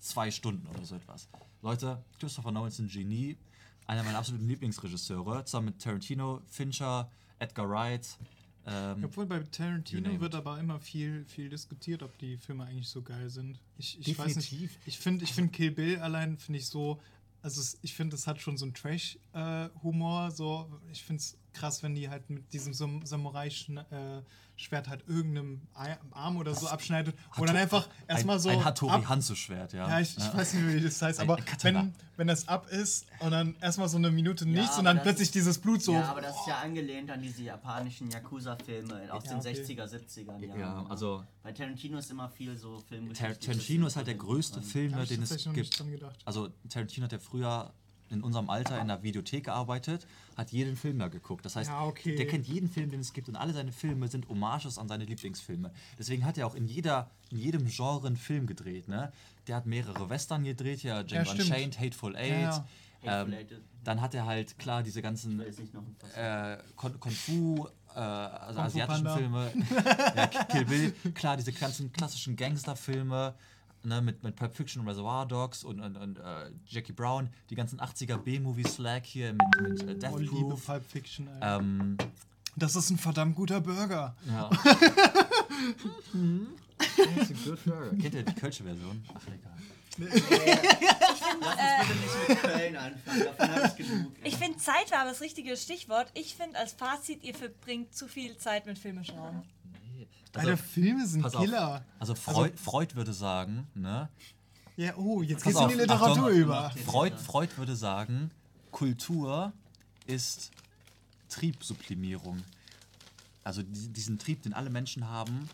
zwei 0.00 0.32
Stunden 0.32 0.66
oder 0.66 0.84
so 0.84 0.96
etwas. 0.96 1.28
Leute, 1.62 2.02
Christopher 2.18 2.50
Nolan 2.50 2.70
ist 2.70 2.80
ein 2.80 2.88
Genie, 2.88 3.36
einer 3.86 4.02
meiner 4.02 4.18
absoluten 4.18 4.48
Lieblingsregisseure, 4.48 5.44
zusammen 5.44 5.66
mit 5.66 5.80
Tarantino, 5.80 6.40
Fincher, 6.48 7.08
Edgar 7.38 7.68
Wright. 7.68 8.18
Ähm, 8.66 9.04
Obwohl 9.04 9.26
bei 9.26 9.38
Tarantino 9.38 10.20
wird 10.20 10.34
aber 10.34 10.58
immer 10.58 10.78
viel, 10.78 11.24
viel 11.24 11.48
diskutiert, 11.48 12.02
ob 12.02 12.16
die 12.18 12.36
Filme 12.36 12.64
eigentlich 12.64 12.88
so 12.88 13.00
geil 13.00 13.30
sind. 13.30 13.58
Ich, 13.78 13.98
ich 14.06 14.18
weiß 14.18 14.36
nicht. 14.36 14.52
Ich 14.84 14.98
finde 14.98 15.24
ich 15.24 15.32
find 15.32 15.52
Kill 15.52 15.70
Bill 15.70 15.98
allein 16.00 16.36
finde 16.36 16.58
ich 16.58 16.66
so, 16.66 17.00
also 17.40 17.60
es, 17.60 17.78
ich 17.82 17.94
finde, 17.94 18.16
es 18.16 18.26
hat 18.26 18.40
schon 18.40 18.58
so 18.58 18.66
einen 18.66 18.74
Trash-Humor. 18.74 20.26
Äh, 20.26 20.30
so, 20.30 20.80
ich 20.92 21.02
finde 21.02 21.20
es 21.20 21.36
krass, 21.58 21.82
wenn 21.82 21.94
die 21.94 22.08
halt 22.08 22.30
mit 22.30 22.52
diesem 22.52 22.72
Samurai-Schwert 22.72 24.86
äh, 24.86 24.90
halt 24.90 25.08
irgendeinem 25.08 25.62
Arm 26.12 26.36
oder 26.36 26.54
so 26.54 26.68
abschneidet. 26.68 27.16
Hattori, 27.16 27.40
und 27.40 27.46
dann 27.48 27.56
einfach 27.56 27.88
erstmal 28.06 28.38
so. 28.38 28.48
Ein 28.48 28.64
Hattori 28.64 29.02
Hanzo-Schwert, 29.02 29.72
ja. 29.72 29.88
Ja, 29.88 30.00
ich, 30.00 30.16
ich 30.16 30.24
ja. 30.24 30.36
weiß 30.36 30.54
nicht, 30.54 30.74
wie 30.74 30.80
das 30.80 31.02
heißt, 31.02 31.20
aber 31.20 31.38
wenn, 31.62 31.94
wenn 32.16 32.26
das 32.26 32.48
ab 32.48 32.68
ist 32.70 33.06
und 33.20 33.32
dann 33.32 33.56
erstmal 33.60 33.88
so 33.88 33.96
eine 33.96 34.10
Minute 34.10 34.46
nichts 34.46 34.72
ja, 34.72 34.78
und 34.78 34.84
dann 34.84 35.02
plötzlich 35.02 35.28
ist, 35.28 35.34
dieses 35.34 35.58
Blut 35.58 35.82
so. 35.82 35.94
Ja, 35.94 36.10
aber 36.10 36.20
das 36.20 36.36
ist 36.36 36.46
ja 36.46 36.58
angelehnt 36.58 37.10
an 37.10 37.22
diese 37.22 37.42
japanischen 37.42 38.10
Yakuza-Filme 38.10 39.12
aus 39.12 39.24
den 39.24 39.38
okay. 39.38 39.52
60er, 39.52 39.84
70er 39.84 40.46
Jahren. 40.46 40.60
Ja, 40.60 40.86
also. 40.88 41.24
Bei 41.42 41.52
Tarantino 41.52 41.98
ist 41.98 42.10
immer 42.10 42.28
viel 42.28 42.56
so 42.56 42.80
Film. 42.88 43.12
Tarantino 43.12 43.86
ist 43.86 43.96
halt 43.96 44.06
der 44.06 44.16
größte 44.16 44.62
Film, 44.62 44.94
den 45.06 45.22
es 45.22 45.48
gibt. 45.52 45.84
Also 46.24 46.48
Tarantino 46.68 47.04
hat 47.04 47.12
ja 47.12 47.18
früher 47.18 47.72
in 48.10 48.22
unserem 48.22 48.50
Alter 48.50 48.80
in 48.80 48.88
der 48.88 49.02
Videothek 49.02 49.44
gearbeitet, 49.44 50.06
hat 50.36 50.50
jeden 50.50 50.76
Film 50.76 50.98
da 50.98 51.08
geguckt. 51.08 51.44
Das 51.44 51.56
heißt, 51.56 51.70
ja, 51.70 51.84
okay. 51.84 52.16
der 52.16 52.26
kennt 52.26 52.46
jeden 52.46 52.68
Film, 52.68 52.90
den 52.90 53.00
es 53.00 53.12
gibt 53.12 53.28
und 53.28 53.36
alle 53.36 53.52
seine 53.52 53.72
Filme 53.72 54.08
sind 54.08 54.28
Hommages 54.28 54.78
an 54.78 54.88
seine 54.88 55.04
Lieblingsfilme. 55.04 55.70
Deswegen 55.98 56.24
hat 56.24 56.38
er 56.38 56.46
auch 56.46 56.54
in, 56.54 56.66
jeder, 56.66 57.10
in 57.30 57.38
jedem 57.38 57.66
Genre 57.66 58.06
einen 58.06 58.16
Film 58.16 58.46
gedreht. 58.46 58.88
Ne? 58.88 59.12
Der 59.46 59.56
hat 59.56 59.66
mehrere 59.66 60.08
Western 60.08 60.44
gedreht, 60.44 60.82
ja, 60.82 61.02
Django 61.02 61.32
ja, 61.32 61.42
Unchained, 61.42 61.78
Hateful 61.78 62.16
Eight. 62.16 62.62
Ja, 63.02 63.22
ähm, 63.22 63.34
dann 63.84 64.00
hat 64.00 64.14
er 64.14 64.26
halt 64.26 64.58
klar 64.58 64.82
diese 64.82 65.02
ganzen 65.02 65.40
äh, 65.40 66.58
Kung 66.76 67.10
Fu, 67.12 67.68
äh, 67.94 67.98
also 67.98 68.60
asiatischen 68.60 69.04
Panda. 69.04 69.16
Filme, 69.16 69.52
ja, 70.16 70.26
Kill 70.26 70.64
Bill, 70.64 70.92
klar 71.14 71.36
diese 71.36 71.52
ganzen 71.52 71.92
klassischen 71.92 72.36
Gangsterfilme 72.36 73.34
ne, 73.84 74.00
mit, 74.00 74.22
mit 74.22 74.36
Pulp 74.36 74.54
Fiction 74.54 74.82
und 74.82 74.88
Reservoir 74.88 75.26
Dogs 75.26 75.64
und, 75.64 75.80
und, 75.80 75.96
und 75.96 76.18
äh, 76.18 76.50
Jackie 76.66 76.92
Brown, 76.92 77.30
die 77.50 77.54
ganzen 77.54 77.80
80er 77.80 78.16
B-Movie-Slack 78.16 79.06
hier 79.06 79.32
mit, 79.32 79.60
mit 79.60 79.82
äh, 79.82 79.94
Death 79.96 80.12
oh, 80.12 80.16
Proof. 80.16 80.32
liebe 80.32 80.56
Pulp 80.56 80.84
Fiction, 80.84 81.28
ähm, 81.40 81.96
Das 82.56 82.76
ist 82.76 82.90
ein 82.90 82.98
verdammt 82.98 83.36
guter 83.36 83.60
Burger. 83.60 84.16
Ja. 84.26 84.50
mhm. 86.12 86.48
That's 86.78 87.30
a 87.30 87.34
good 87.44 87.64
burger. 87.64 87.90
Kennt 88.00 88.14
ihr 88.14 88.22
die 88.22 88.34
Kölsche 88.34 88.64
Version? 88.64 89.04
Ach, 89.14 89.22
egal. 89.26 89.58
ich 94.22 94.36
finde, 94.36 94.58
Zeit 94.58 94.92
war 94.92 95.04
das 95.04 95.20
richtige 95.20 95.56
Stichwort. 95.56 96.08
Ich 96.14 96.36
finde 96.36 96.56
als 96.56 96.72
Fazit, 96.72 97.24
ihr 97.24 97.34
verbringt 97.34 97.92
zu 97.94 98.06
viel 98.06 98.36
Zeit 98.36 98.66
mit 98.66 98.78
Filme 98.78 99.04
schauen. 99.04 99.42
Also, 100.34 100.50
Alter, 100.50 100.62
Filme 100.62 101.06
sind 101.06 101.30
Killer. 101.32 101.76
Auf. 101.76 101.80
Also 101.98 102.14
Freud, 102.14 102.52
also, 102.52 102.64
Freud 102.64 102.94
würde 102.94 103.12
sagen, 103.12 103.66
ne? 103.74 104.08
Ja, 104.76 104.96
oh, 104.96 105.22
jetzt 105.22 105.42
geht's 105.42 105.58
in 105.58 105.68
die 105.68 105.74
Literatur 105.74 106.26
Achtung, 106.26 106.28
über. 106.28 106.70
Freud, 106.84 107.16
Freud 107.16 107.56
würde 107.56 107.74
sagen, 107.74 108.30
Kultur 108.70 109.52
ist 110.06 110.50
Triebsublimierung. 111.28 112.42
Also 113.42 113.62
diesen 113.62 114.18
Trieb, 114.18 114.42
den 114.42 114.52
alle 114.52 114.70
Menschen 114.70 115.08
haben, 115.08 115.48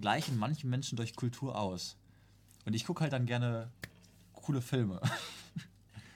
gleichen 0.00 0.38
manche 0.38 0.66
Menschen 0.66 0.96
durch 0.96 1.16
Kultur 1.16 1.58
aus. 1.58 1.96
Und 2.64 2.74
ich 2.74 2.84
gucke 2.84 3.00
halt 3.00 3.12
dann 3.12 3.26
gerne 3.26 3.70
coole 4.34 4.60
Filme. 4.60 5.00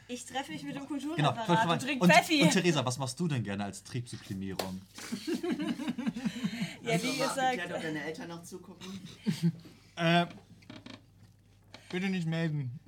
Ich 0.08 0.26
treffe 0.26 0.52
mich 0.52 0.62
mit 0.62 0.76
dem 0.76 0.86
Kulturreferat 0.86 1.46
genau, 1.46 1.72
und 1.72 1.80
trinke 1.80 2.06
Pfeffi. 2.06 2.42
Und 2.42 2.50
Theresa, 2.50 2.84
was 2.84 2.98
machst 2.98 3.18
du 3.18 3.28
denn 3.28 3.42
gerne 3.42 3.64
als 3.64 3.82
Triebsublimierung? 3.82 4.82
ja, 6.84 7.02
wie 7.02 7.16
gesagt. 7.16 7.38
Erklärt, 7.38 7.72
ob 7.72 7.82
deine 7.82 8.04
Eltern 8.04 8.28
noch 8.28 8.42
zugucken? 8.42 9.00
äh, 9.96 10.26
bitte 11.90 12.08
nicht 12.08 12.26
melden. 12.26 12.78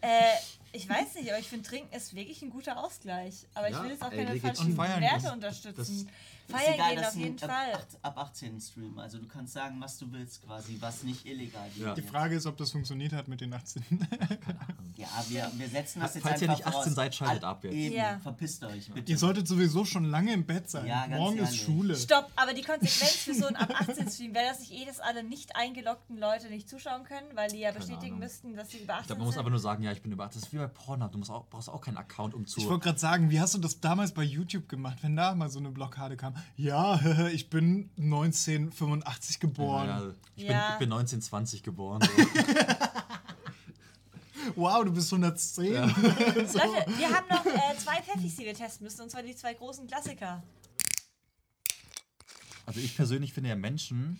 äh, 0.00 0.32
ich 0.72 0.88
weiß 0.88 1.14
nicht, 1.16 1.30
aber 1.30 1.38
ich 1.38 1.48
finde, 1.48 1.68
Trinken 1.68 1.94
ist 1.94 2.14
wirklich 2.14 2.42
ein 2.42 2.50
guter 2.50 2.82
Ausgleich. 2.82 3.46
Aber 3.54 3.68
ja, 3.68 3.76
ich 3.76 3.82
will 3.82 3.90
jetzt 3.90 4.02
auch 4.02 4.10
keine 4.10 4.40
falschen 4.40 4.76
Werte 4.76 5.32
unterstützen. 5.32 6.08
Feiern 6.48 6.74
egal, 6.74 6.94
gehen 6.94 7.04
auf 7.04 7.16
jeden 7.16 7.38
Fall. 7.38 7.72
Ab, 7.72 7.86
ab 8.02 8.18
18 8.18 8.60
Stream. 8.60 8.98
Also 8.98 9.18
du 9.18 9.26
kannst 9.26 9.52
sagen, 9.52 9.80
was 9.80 9.98
du 9.98 10.10
willst 10.12 10.44
quasi, 10.44 10.76
was 10.80 11.02
nicht 11.02 11.26
illegal 11.26 11.68
ist. 11.68 11.78
Ja. 11.78 11.94
Die 11.94 12.02
Frage 12.02 12.36
ist, 12.36 12.46
ob 12.46 12.56
das 12.56 12.70
funktioniert 12.70 13.12
hat 13.12 13.28
mit 13.28 13.40
den 13.40 13.52
18. 13.52 13.82
ja, 14.96 15.08
wir, 15.28 15.50
wir 15.54 15.68
setzen 15.68 16.00
das 16.00 16.14
jetzt 16.14 16.22
Falls 16.24 16.42
ihr 16.42 16.48
nicht 16.48 16.66
18 16.66 16.94
seid, 16.94 17.14
schaltet 17.14 17.44
ab 17.44 17.64
jetzt. 17.64 17.74
Eben, 17.74 17.94
ja. 17.94 18.18
verpisst 18.20 18.64
euch 18.64 18.90
bitte. 18.90 19.10
Ihr 19.10 19.18
solltet 19.18 19.48
sowieso 19.48 19.84
schon 19.84 20.04
lange 20.04 20.32
im 20.32 20.44
Bett 20.44 20.68
sein. 20.70 20.86
Ja, 20.86 21.06
Morgen 21.08 21.36
ehrlich. 21.36 21.52
ist 21.52 21.64
Schule. 21.64 21.96
Stopp, 21.96 22.30
aber 22.36 22.54
die 22.54 22.62
Konsequenz 22.62 23.16
für 23.16 23.34
so 23.34 23.46
einen 23.46 23.56
ab 23.56 23.70
18 23.70 24.10
Stream 24.10 24.34
wäre, 24.34 24.48
dass 24.48 24.60
sich 24.60 24.72
eh 24.72 24.84
das 24.84 25.00
alle 25.00 25.22
nicht 25.22 25.56
eingeloggten 25.56 26.18
Leute 26.18 26.48
nicht 26.48 26.68
zuschauen 26.68 27.04
können, 27.04 27.26
weil 27.34 27.50
die 27.50 27.58
ja 27.58 27.72
bestätigen 27.72 28.18
müssten, 28.18 28.56
dass 28.56 28.70
sie 28.70 28.78
über 28.78 28.94
18 28.94 29.02
ich 29.02 29.06
glaub, 29.06 29.18
man 29.18 29.26
muss 29.26 29.38
aber 29.38 29.50
nur 29.50 29.58
sagen, 29.58 29.82
ja, 29.82 29.92
ich 29.92 30.02
bin 30.02 30.12
über 30.12 30.24
18. 30.24 30.40
Das 30.40 30.48
ist 30.48 30.52
wie 30.52 30.58
bei 30.58 30.66
Pornhub. 30.66 31.12
Du 31.12 31.18
musst 31.18 31.30
auch, 31.30 31.46
brauchst 31.48 31.68
auch 31.68 31.80
keinen 31.80 31.96
Account, 31.96 32.34
um 32.34 32.46
zu... 32.46 32.60
Ich 32.60 32.68
wollte 32.68 32.84
gerade 32.84 32.98
sagen, 32.98 33.30
wie 33.30 33.40
hast 33.40 33.54
du 33.54 33.58
das 33.58 33.80
damals 33.80 34.12
bei 34.12 34.22
YouTube 34.22 34.68
gemacht, 34.68 34.98
wenn 35.02 35.16
da 35.16 35.34
mal 35.34 35.50
so 35.50 35.58
eine 35.58 35.70
Blockade 35.70 36.16
kam? 36.16 36.31
Ja, 36.56 37.28
ich 37.28 37.50
bin 37.50 37.90
1985 37.96 39.40
geboren. 39.40 39.88
Ja, 39.88 40.14
ich, 40.36 40.44
ja. 40.44 40.48
Bin, 40.48 40.72
ich, 40.72 40.78
bin, 40.78 40.92
1920 40.92 41.62
geboren. 41.62 42.00
wow, 44.54 44.84
du 44.84 44.92
bist 44.92 45.12
110. 45.12 45.72
Ja. 45.72 45.88
so. 46.46 46.58
Leute, 46.58 46.98
wir 46.98 47.10
haben 47.10 47.26
noch 47.28 47.44
äh, 47.46 47.76
zwei 47.78 48.00
Pfeffis, 48.02 48.36
die 48.36 48.44
wir 48.44 48.54
testen 48.54 48.84
müssen, 48.84 49.02
und 49.02 49.10
zwar 49.10 49.22
die 49.22 49.34
zwei 49.34 49.54
großen 49.54 49.86
Klassiker. 49.86 50.42
Also 52.66 52.80
ich 52.80 52.96
persönlich 52.96 53.32
finde 53.32 53.50
ja 53.50 53.56
Menschen 53.56 54.18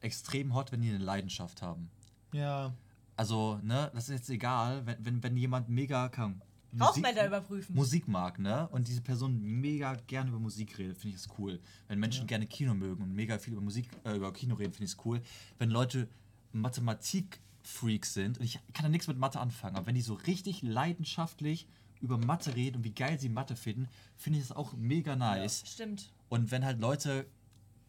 extrem 0.00 0.54
hot, 0.54 0.72
wenn 0.72 0.82
die 0.82 0.90
eine 0.90 0.98
Leidenschaft 0.98 1.62
haben. 1.62 1.90
Ja. 2.32 2.72
Also, 3.16 3.58
ne, 3.62 3.90
das 3.94 4.04
ist 4.08 4.14
jetzt 4.14 4.30
egal, 4.30 4.86
wenn, 4.86 5.04
wenn, 5.04 5.22
wenn 5.22 5.36
jemand 5.36 5.68
mega 5.68 6.08
kann, 6.08 6.40
Rauchmelder 6.78 7.26
überprüfen. 7.26 7.74
Musik 7.74 8.06
mag, 8.06 8.38
ne? 8.38 8.68
Und 8.68 8.88
diese 8.88 9.00
Person 9.00 9.40
mega 9.40 9.94
gerne 10.06 10.30
über 10.30 10.38
Musik 10.38 10.78
redet, 10.78 10.98
finde 10.98 11.16
ich 11.16 11.22
das 11.22 11.38
cool. 11.38 11.60
Wenn 11.88 11.98
Menschen 11.98 12.22
ja. 12.22 12.26
gerne 12.26 12.46
Kino 12.46 12.74
mögen 12.74 13.02
und 13.02 13.14
mega 13.14 13.38
viel 13.38 13.54
über 13.54 13.62
Musik, 13.62 13.88
äh, 14.04 14.16
über 14.16 14.32
Kino 14.32 14.54
reden, 14.54 14.72
finde 14.72 14.84
ich 14.84 14.92
es 14.92 15.04
cool. 15.04 15.20
Wenn 15.58 15.70
Leute 15.70 16.08
Mathematik-Freaks 16.52 18.14
sind, 18.14 18.38
und 18.38 18.44
ich 18.44 18.60
kann 18.72 18.84
da 18.84 18.88
nichts 18.88 19.08
mit 19.08 19.18
Mathe 19.18 19.40
anfangen, 19.40 19.76
aber 19.76 19.86
wenn 19.86 19.94
die 19.94 20.00
so 20.00 20.14
richtig 20.14 20.62
leidenschaftlich 20.62 21.66
über 22.00 22.18
Mathe 22.18 22.54
reden 22.54 22.78
und 22.78 22.84
wie 22.84 22.94
geil 22.94 23.18
sie 23.18 23.28
Mathe 23.28 23.56
finden, 23.56 23.88
finde 24.16 24.38
ich 24.38 24.48
das 24.48 24.56
auch 24.56 24.74
mega 24.74 25.16
nice. 25.16 25.62
Ja, 25.62 25.66
stimmt. 25.66 26.12
Und 26.28 26.50
wenn 26.50 26.64
halt 26.64 26.80
Leute 26.80 27.26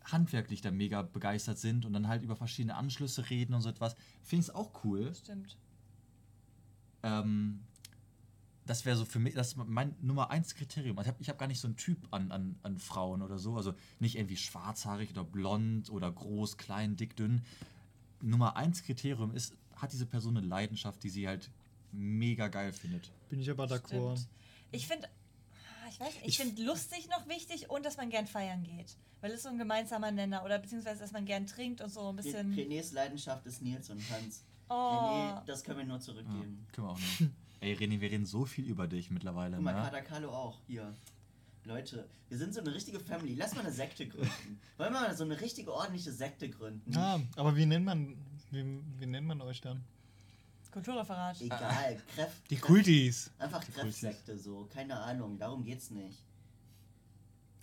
handwerklich 0.04 0.62
da 0.62 0.72
mega 0.72 1.04
begeistert 1.04 1.60
sind 1.60 1.86
und 1.86 1.94
dann 1.94 2.08
halt 2.08 2.24
über 2.24 2.36
verschiedene 2.36 2.76
Anschlüsse 2.76 3.30
reden 3.30 3.54
und 3.54 3.62
so 3.62 3.70
etwas, 3.70 3.96
finde 4.22 4.42
ich 4.42 4.50
es 4.50 4.56
auch 4.56 4.84
cool. 4.84 5.14
Stimmt. 5.14 5.58
Ähm, 7.04 7.62
das 8.72 8.86
wäre 8.86 8.96
so 8.96 9.04
für 9.04 9.20
mich, 9.20 9.34
das 9.34 9.50
ist 9.50 9.58
mein 9.58 9.94
Nummer 10.00 10.32
eins 10.32 10.56
Kriterium. 10.56 10.98
Ich 11.02 11.08
habe 11.08 11.18
ich 11.20 11.28
hab 11.28 11.38
gar 11.38 11.48
nicht 11.48 11.60
so 11.60 11.68
einen 11.68 11.76
Typ 11.76 12.08
an, 12.12 12.32
an, 12.32 12.56
an 12.64 12.78
Frauen 12.78 13.22
oder 13.22 13.38
so. 13.38 13.58
Also 13.58 13.74
nicht 14.00 14.16
irgendwie 14.16 14.38
schwarzhaarig 14.38 15.12
oder 15.12 15.26
blond 15.26 15.90
oder 15.90 16.10
groß, 16.10 16.56
klein, 16.56 16.96
dick, 16.96 17.18
dünn. 17.18 17.44
Nummer 18.22 18.56
eins 18.56 18.84
Kriterium 18.84 19.36
ist, 19.36 19.58
hat 19.76 19.92
diese 19.92 20.06
Person 20.06 20.38
eine 20.38 20.48
Leidenschaft, 20.48 21.04
die 21.04 21.10
sie 21.10 21.28
halt 21.28 21.50
mega 21.92 22.48
geil 22.48 22.72
findet. 22.72 23.12
Bin 23.28 23.42
ich 23.42 23.50
aber 23.50 23.66
d'accord. 23.66 24.26
Ich 24.72 24.88
finde, 24.88 25.10
ah, 25.10 25.90
ich 25.90 26.00
weiß, 26.00 26.14
ich, 26.22 26.28
ich 26.30 26.38
finde 26.38 26.64
lustig 26.64 27.10
noch 27.10 27.28
wichtig 27.28 27.70
und 27.70 27.86
dass 27.86 27.98
man 27.98 28.10
gern 28.10 28.26
feiern 28.26 28.64
geht. 28.64 28.96
Weil 29.20 29.32
es 29.32 29.44
so 29.44 29.50
ein 29.50 29.58
gemeinsamer 29.58 30.12
Nenner 30.12 30.46
oder 30.46 30.60
beziehungsweise, 30.60 31.02
dass 31.02 31.12
man 31.12 31.26
gern 31.26 31.46
trinkt 31.46 31.82
und 31.82 31.90
so 31.90 32.08
ein 32.08 32.16
bisschen. 32.16 32.54
Renés 32.54 32.94
Leidenschaft 32.94 33.46
ist 33.48 33.62
Nils 33.62 33.90
und 33.90 34.02
Hans. 34.12 34.46
Oh. 34.70 34.74
René, 34.74 35.44
das 35.46 35.62
können 35.62 35.80
wir 35.80 35.86
nur 35.86 36.00
zurückgeben. 36.00 36.66
Ja, 36.66 36.72
können 36.74 36.88
wir 36.88 36.92
auch 36.92 37.00
nicht. 37.00 37.30
Ey, 37.62 37.74
René, 37.76 38.02
wir 38.02 38.10
reden 38.10 38.26
so 38.26 38.46
viel 38.46 38.66
über 38.66 38.88
dich 38.88 39.12
mittlerweile. 39.12 39.56
Guck 39.56 39.64
mal, 39.64 39.76
ne? 39.76 39.82
Katakalo 39.82 40.32
auch. 40.32 40.60
Hier. 40.66 40.96
Leute, 41.64 42.10
wir 42.28 42.38
sind 42.40 42.56
so 42.56 42.60
eine 42.60 42.74
richtige 42.74 43.00
Family. 43.00 43.36
Lass 43.36 43.54
mal 43.54 43.62
eine 43.62 43.72
Sekte 43.72 44.08
gründen. 44.08 44.60
Wollen 44.78 44.92
wir 44.94 45.02
mal 45.02 45.16
so 45.16 45.24
eine 45.24 45.40
richtige, 45.40 45.72
ordentliche 45.72 46.12
Sekte 46.12 46.50
gründen? 46.50 46.92
Ja, 46.92 47.22
aber 47.36 47.56
wie 47.56 47.68
nennt 47.68 47.86
man, 47.86 48.18
wie, 48.50 48.82
wie 48.98 49.06
nennt 49.06 49.28
man 49.28 49.42
euch 49.42 49.62
dann? 49.62 49.84
Kulturreferat. 50.72 51.40
Egal, 51.40 52.02
Kräft. 52.16 52.50
Die 52.50 52.58
Kultis. 52.58 53.30
Einfach 53.38 53.64
Kräftsekte 53.64 54.40
so, 54.40 54.68
keine 54.74 54.98
Ahnung, 54.98 55.38
darum 55.38 55.64
geht's 55.64 55.92
nicht. 55.92 56.18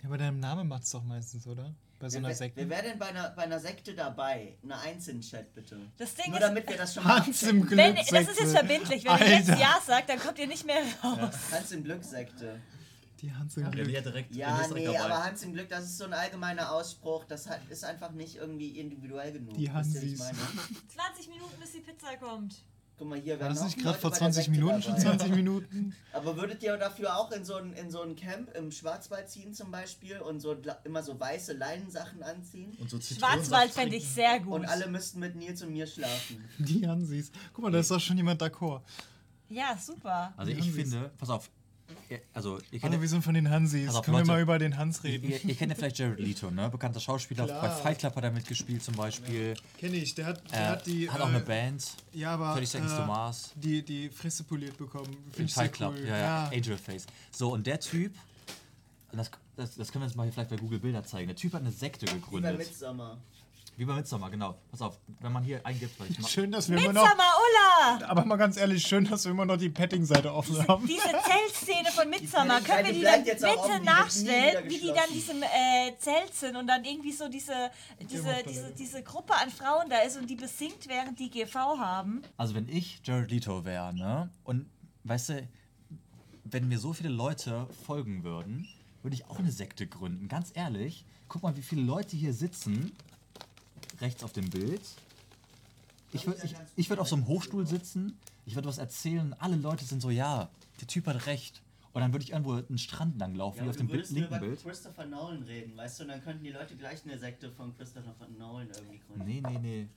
Ja, 0.01 0.07
aber 0.07 0.17
deinem 0.17 0.39
Name 0.39 0.63
macht's 0.63 0.91
doch 0.91 1.03
meistens, 1.03 1.45
oder? 1.45 1.75
Bei 1.99 2.09
so 2.09 2.17
einer 2.17 2.33
Sekte. 2.33 2.61
Wer 2.61 2.69
wäre 2.69 2.83
denn 2.83 2.97
bei 2.99 3.07
einer, 3.07 3.29
bei 3.31 3.43
einer 3.43 3.59
Sekte 3.59 3.93
dabei? 3.93 4.57
Eine 4.63 4.79
Eins 4.79 5.07
in 5.09 5.19
Chat, 5.19 5.53
bitte. 5.53 5.77
Das 5.97 6.15
Ding 6.15 6.31
Nur 6.31 6.39
ist, 6.39 6.47
damit 6.47 6.69
wir 6.69 6.77
das 6.77 6.93
schon 6.93 7.03
mal 7.03 7.25
Hans 7.25 7.43
im 7.43 7.65
Glück 7.65 7.77
wenn, 7.77 7.95
Das 7.95 8.09
ist 8.09 8.39
jetzt 8.39 8.53
verbindlich. 8.55 9.03
Wenn 9.03 9.11
Alter. 9.11 9.25
ihr 9.25 9.37
jetzt 9.37 9.49
Ja 9.49 9.81
sagt, 9.85 10.09
dann 10.09 10.19
kommt 10.19 10.39
ihr 10.39 10.47
nicht 10.47 10.65
mehr 10.65 10.81
raus. 11.03 11.17
Ja. 11.17 11.57
Hans 11.57 11.71
im 11.71 11.83
Glück 11.83 12.03
Sekte. 12.03 12.61
Die 13.21 13.33
Hans 13.33 13.57
im 13.57 13.69
Glück. 13.69 13.89
Ja, 13.89 13.99
direkt, 13.99 14.33
ja 14.33 14.65
nee, 14.73 14.85
dabei. 14.85 15.01
aber 15.01 15.25
Hans 15.25 15.43
im 15.43 15.51
Glück, 15.51 15.67
das 15.67 15.83
ist 15.83 15.97
so 15.97 16.05
ein 16.05 16.13
allgemeiner 16.13 16.71
Ausspruch. 16.71 17.25
Das 17.25 17.49
hat, 17.49 17.59
ist 17.69 17.83
einfach 17.83 18.11
nicht 18.11 18.37
irgendwie 18.37 18.79
individuell 18.79 19.33
genug. 19.33 19.57
Die 19.57 19.69
Hansis. 19.69 20.19
20 20.19 21.27
Minuten, 21.29 21.59
bis 21.59 21.73
die 21.73 21.81
Pizza 21.81 22.15
kommt. 22.17 22.63
Guck 22.99 23.07
mal 23.07 23.17
hier, 23.17 23.39
War 23.39 23.47
das 23.47 23.63
nicht 23.63 23.79
gerade 23.79 23.97
vor 23.97 24.11
20 24.11 24.49
Minuten 24.49 24.81
schon 24.81 24.97
20 24.97 25.29
Minuten? 25.35 25.95
Aber 26.11 26.35
würdet 26.35 26.61
ihr 26.63 26.75
dafür 26.75 27.17
auch 27.17 27.31
in 27.31 27.45
so 27.45 27.55
ein, 27.55 27.71
in 27.71 27.89
so 27.89 28.01
ein 28.01 28.17
Camp 28.17 28.53
im 28.57 28.71
Schwarzwald 28.71 29.29
ziehen 29.29 29.53
zum 29.53 29.71
Beispiel 29.71 30.19
und 30.19 30.41
so 30.41 30.57
immer 30.83 31.01
so 31.01 31.17
weiße 31.17 31.53
Leinensachen 31.53 32.21
anziehen? 32.21 32.75
Und 32.77 32.89
so 32.89 32.99
Schwarzwald 32.99 33.71
fände 33.71 33.95
ich 33.95 34.05
sehr 34.05 34.41
gut. 34.41 34.53
Und 34.53 34.65
alle 34.65 34.87
müssten 34.89 35.21
mit 35.21 35.37
Nils 35.37 35.61
und 35.61 35.71
mir 35.71 35.87
schlafen. 35.87 36.43
Die 36.57 36.85
Hansis. 36.85 37.31
Guck 37.53 37.63
mal, 37.63 37.71
da 37.71 37.79
ist 37.79 37.89
doch 37.89 38.01
schon 38.01 38.17
jemand 38.17 38.41
d'accord. 38.41 38.81
Ja, 39.47 39.77
super. 39.77 40.33
Also 40.35 40.51
ich 40.51 40.69
finde, 40.69 41.09
pass 41.17 41.29
auf, 41.29 41.49
also 42.33 42.59
ihr 42.71 42.79
kennt, 42.79 42.95
oh, 42.95 43.01
wir 43.01 43.07
sind 43.07 43.23
von 43.23 43.33
den 43.33 43.49
Hansis. 43.49 43.87
Also 43.87 44.01
Können 44.01 44.17
Leute, 44.17 44.27
wir 44.27 44.33
mal 44.33 44.41
über 44.41 44.59
den 44.59 44.77
Hans 44.77 45.03
reden? 45.03 45.29
Ihr, 45.29 45.43
ihr 45.43 45.55
kennt 45.55 45.71
ja 45.71 45.75
vielleicht 45.75 45.97
Jared 45.97 46.19
Leto, 46.19 46.51
ne? 46.51 46.69
Bekannter 46.69 46.99
Schauspieler. 46.99 47.45
Klar. 47.45 47.61
Bei 47.61 47.69
Fight 47.69 47.99
Club 47.99 48.15
hat 48.15 48.23
er 48.23 48.31
mitgespielt 48.31 48.83
zum 48.83 48.95
Beispiel. 48.95 49.49
Ja. 49.49 49.61
Kenn 49.77 49.93
ich. 49.93 50.15
Der 50.15 50.27
hat, 50.27 50.51
der 50.51 50.59
äh, 50.59 50.67
hat 50.67 50.85
die. 50.85 51.09
Hat 51.09 51.21
auch 51.21 51.27
eine 51.27 51.39
Band. 51.39 51.85
Ja, 52.13 52.33
aber. 52.33 52.53
30 52.53 52.69
Seconds 52.69 52.93
äh, 52.93 52.97
to 52.97 53.05
Mars. 53.05 53.51
Die, 53.55 53.83
die 53.83 54.09
Fresse 54.09 54.43
poliert 54.43 54.77
bekommen. 54.77 55.15
In 55.37 55.47
Fight 55.47 55.73
Club, 55.73 55.93
cool. 55.97 56.07
ja, 56.07 56.17
ja, 56.17 56.51
Angel 56.53 56.77
Face. 56.77 57.05
So, 57.31 57.53
und 57.53 57.65
der 57.67 57.79
Typ. 57.79 58.13
Das, 59.11 59.31
das, 59.55 59.75
das 59.75 59.91
können 59.91 60.03
wir 60.03 60.07
jetzt 60.07 60.15
mal 60.15 60.23
hier 60.23 60.33
vielleicht 60.33 60.51
bei 60.51 60.57
Google 60.57 60.79
Bilder 60.79 61.03
zeigen. 61.03 61.27
Der 61.27 61.35
Typ 61.35 61.53
hat 61.53 61.61
eine 61.61 61.71
Sekte 61.71 62.05
gegründet. 62.05 62.53
Wie 62.53 62.57
bei 62.57 62.63
Midsommar. 62.63 63.17
Wie 63.79 63.85
bei 63.85 63.93
Midsommar, 63.93 64.29
genau. 64.29 64.57
Pass 64.69 64.81
auf, 64.81 64.99
wenn 65.21 65.31
man 65.31 65.41
hier 65.41 65.65
eingibt, 65.65 65.97
weil 65.97 66.11
ich 66.11 66.27
Schön, 66.27 66.51
dass 66.51 66.67
wir 66.69 66.77
immer 66.77 66.91
noch. 66.91 67.01
Ulla! 67.01 68.05
Aber 68.09 68.25
mal 68.25 68.35
ganz 68.35 68.57
ehrlich, 68.57 68.85
schön, 68.85 69.05
dass 69.05 69.23
wir 69.23 69.31
immer 69.31 69.45
noch 69.45 69.55
die 69.55 69.69
Petting-Seite 69.69 70.33
offen 70.33 70.55
diese, 70.55 70.67
haben. 70.67 70.85
Diese 70.85 71.01
Zeltszene 71.01 71.89
von 71.89 72.09
Midsommar, 72.09 72.59
können 72.59 72.87
wir 72.87 72.93
die 72.93 73.01
dann 73.03 73.23
bitte 73.23 73.81
nachstellen, 73.85 74.69
wie 74.69 74.79
die 74.79 74.87
dann 74.87 75.09
diesem 75.13 75.41
äh, 75.43 75.97
Zelt 75.97 76.35
sind 76.35 76.57
und 76.57 76.67
dann 76.67 76.83
irgendwie 76.83 77.13
so 77.13 77.29
diese, 77.29 77.71
diese, 78.01 78.43
diese, 78.45 78.71
diese 78.71 79.01
Gruppe 79.01 79.33
an 79.33 79.49
Frauen 79.49 79.89
da 79.89 79.99
ist 79.99 80.17
und 80.17 80.29
die 80.29 80.35
besingt, 80.35 80.89
während 80.89 81.17
die 81.17 81.29
GV 81.29 81.55
haben? 81.55 82.23
Also, 82.35 82.55
wenn 82.55 82.67
ich 82.67 82.99
Jared 83.05 83.31
Leto 83.31 83.63
wäre, 83.63 83.93
ne? 83.93 84.29
Und 84.43 84.69
weißt 85.05 85.29
du, 85.29 85.47
wenn 86.43 86.67
mir 86.67 86.79
so 86.79 86.91
viele 86.91 87.07
Leute 87.07 87.65
folgen 87.85 88.25
würden, 88.25 88.67
würde 89.03 89.15
ich 89.15 89.25
auch 89.27 89.39
eine 89.39 89.53
Sekte 89.53 89.87
gründen. 89.87 90.27
Ganz 90.27 90.51
ehrlich, 90.53 91.05
guck 91.29 91.43
mal, 91.43 91.55
wie 91.55 91.61
viele 91.61 91.83
Leute 91.83 92.17
hier 92.17 92.33
sitzen 92.33 92.91
rechts 94.01 94.23
auf 94.23 94.33
dem 94.33 94.49
Bild. 94.49 94.81
Ich 96.11 96.25
würde 96.25 96.41
ich, 96.43 96.55
ich 96.75 96.89
würd 96.89 96.99
auf 96.99 97.07
so 97.07 97.15
einem 97.15 97.27
Hochstuhl 97.27 97.67
sitzen, 97.67 98.17
ich 98.45 98.55
würde 98.55 98.67
was 98.67 98.79
erzählen, 98.79 99.35
alle 99.39 99.55
Leute 99.55 99.85
sind 99.85 100.01
so, 100.01 100.09
ja, 100.09 100.49
der 100.79 100.87
Typ 100.87 101.07
hat 101.07 101.27
recht. 101.27 101.61
Und 101.91 102.01
dann 102.01 102.13
würde 102.13 102.23
ich 102.23 102.31
irgendwo 102.31 102.53
einen 102.53 102.77
Strand 102.77 103.19
lang 103.19 103.35
laufen, 103.35 103.59
ja, 103.59 103.65
wie 103.65 103.69
auf 103.69 103.77
dem 103.77 103.87
Bild, 103.87 104.09
linken 104.09 104.27
über 104.27 104.39
Bild. 104.39 104.63
Christopher 104.63 105.05
Nolan 105.05 105.43
reden, 105.43 105.75
weißt 105.75 105.99
du, 105.99 106.03
und 106.03 106.09
dann 106.09 106.23
könnten 106.23 106.43
die 106.43 106.51
Leute 106.51 106.75
gleich 106.75 107.03
eine 107.03 107.17
Sekte 107.17 107.51
von 107.51 107.75
Christopher 107.77 108.13
Nolan 108.37 108.67
irgendwie 108.75 108.99
gründen. 108.99 109.25
Nee, 109.25 109.41
nee, 109.41 109.59
nee. 109.59 109.87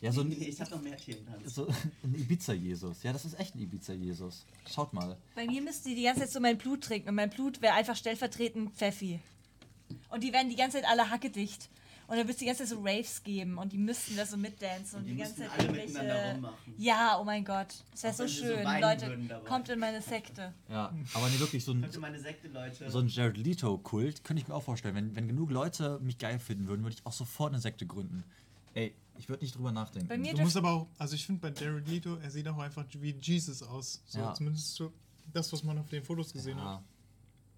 Ja, 0.00 0.12
so 0.12 0.20
ein, 0.20 0.30
ich 0.30 0.60
habe 0.60 0.70
noch 0.70 0.82
mehr 0.82 0.96
Themen. 0.96 1.26
So 1.44 1.66
ein 2.04 2.14
Ibiza-Jesus. 2.14 3.02
Ja, 3.02 3.12
das 3.12 3.24
ist 3.24 3.38
echt 3.38 3.54
ein 3.54 3.60
Ibiza-Jesus. 3.60 4.44
Schaut 4.72 4.92
mal. 4.92 5.16
Bei 5.34 5.46
mir 5.46 5.60
müssten 5.60 5.88
die 5.88 5.96
die 5.96 6.04
ganze 6.04 6.20
Zeit 6.20 6.30
so 6.30 6.40
mein 6.40 6.56
Blut 6.56 6.84
trinken 6.84 7.08
und 7.08 7.14
mein 7.16 7.30
Blut 7.30 7.60
wäre 7.62 7.74
einfach 7.74 7.96
stellvertretend 7.96 8.74
Pfeffi. 8.74 9.20
Und 10.10 10.22
die 10.22 10.32
werden 10.32 10.50
die 10.50 10.56
ganze 10.56 10.78
Zeit 10.80 10.88
alle 10.88 11.10
hackedicht. 11.10 11.68
Und 12.08 12.16
da 12.16 12.22
wird 12.22 12.30
es 12.30 12.36
die 12.38 12.46
ganze 12.46 12.64
Zeit 12.64 12.70
so 12.70 12.82
Raves 12.82 13.22
geben 13.22 13.58
und 13.58 13.70
die 13.70 13.76
müssten 13.76 14.16
da 14.16 14.24
so 14.24 14.38
mitdancen 14.38 14.96
und, 14.96 15.02
und 15.02 15.06
die, 15.08 15.12
die 15.12 15.18
ganze 15.18 15.36
Zeit 15.36 15.50
alle 15.58 15.70
miteinander 15.70 16.32
rummachen. 16.32 16.74
Ja, 16.78 17.18
oh 17.20 17.24
mein 17.24 17.44
Gott. 17.44 17.68
Das 17.92 18.02
wäre 18.02 18.14
so 18.14 18.28
schön. 18.28 18.64
So 18.64 18.80
Leute, 18.80 19.40
kommt 19.44 19.68
in 19.68 19.78
meine 19.78 20.00
Sekte. 20.00 20.54
Ja, 20.70 20.90
aber 21.12 21.28
nee, 21.28 21.38
wirklich 21.38 21.62
so 21.62 21.72
ein, 21.72 21.82
Sekte, 21.82 22.50
so 22.88 22.98
ein 22.98 23.08
Jared 23.08 23.36
Leto-Kult 23.36 24.24
könnte 24.24 24.42
ich 24.42 24.48
mir 24.48 24.54
auch 24.54 24.62
vorstellen. 24.62 24.94
Wenn, 24.94 25.14
wenn 25.16 25.28
genug 25.28 25.50
Leute 25.50 26.00
mich 26.00 26.16
geil 26.16 26.38
finden 26.38 26.66
würden, 26.66 26.82
würde 26.82 26.96
ich 26.98 27.04
auch 27.04 27.12
sofort 27.12 27.52
eine 27.52 27.60
Sekte 27.60 27.84
gründen. 27.84 28.24
Ey, 28.72 28.94
ich 29.18 29.28
würde 29.28 29.44
nicht 29.44 29.54
drüber 29.54 29.72
nachdenken. 29.72 30.08
Bei 30.08 30.16
mir 30.16 30.32
du 30.32 30.40
musst 30.40 30.56
aber 30.56 30.70
auch, 30.70 30.86
also 30.96 31.14
ich 31.14 31.26
finde 31.26 31.42
bei 31.42 31.60
Jared 31.60 31.86
Leto, 31.88 32.16
er 32.16 32.30
sieht 32.30 32.48
auch 32.48 32.58
einfach 32.58 32.86
wie 33.00 33.14
Jesus 33.20 33.62
aus. 33.62 34.02
So, 34.06 34.20
ja. 34.20 34.32
Zumindest 34.32 34.76
so 34.76 34.94
das, 35.32 35.52
was 35.52 35.62
man 35.62 35.76
auf 35.76 35.90
den 35.90 36.02
Fotos 36.02 36.32
gesehen 36.32 36.56
ja. 36.56 36.76
hat. 36.76 36.82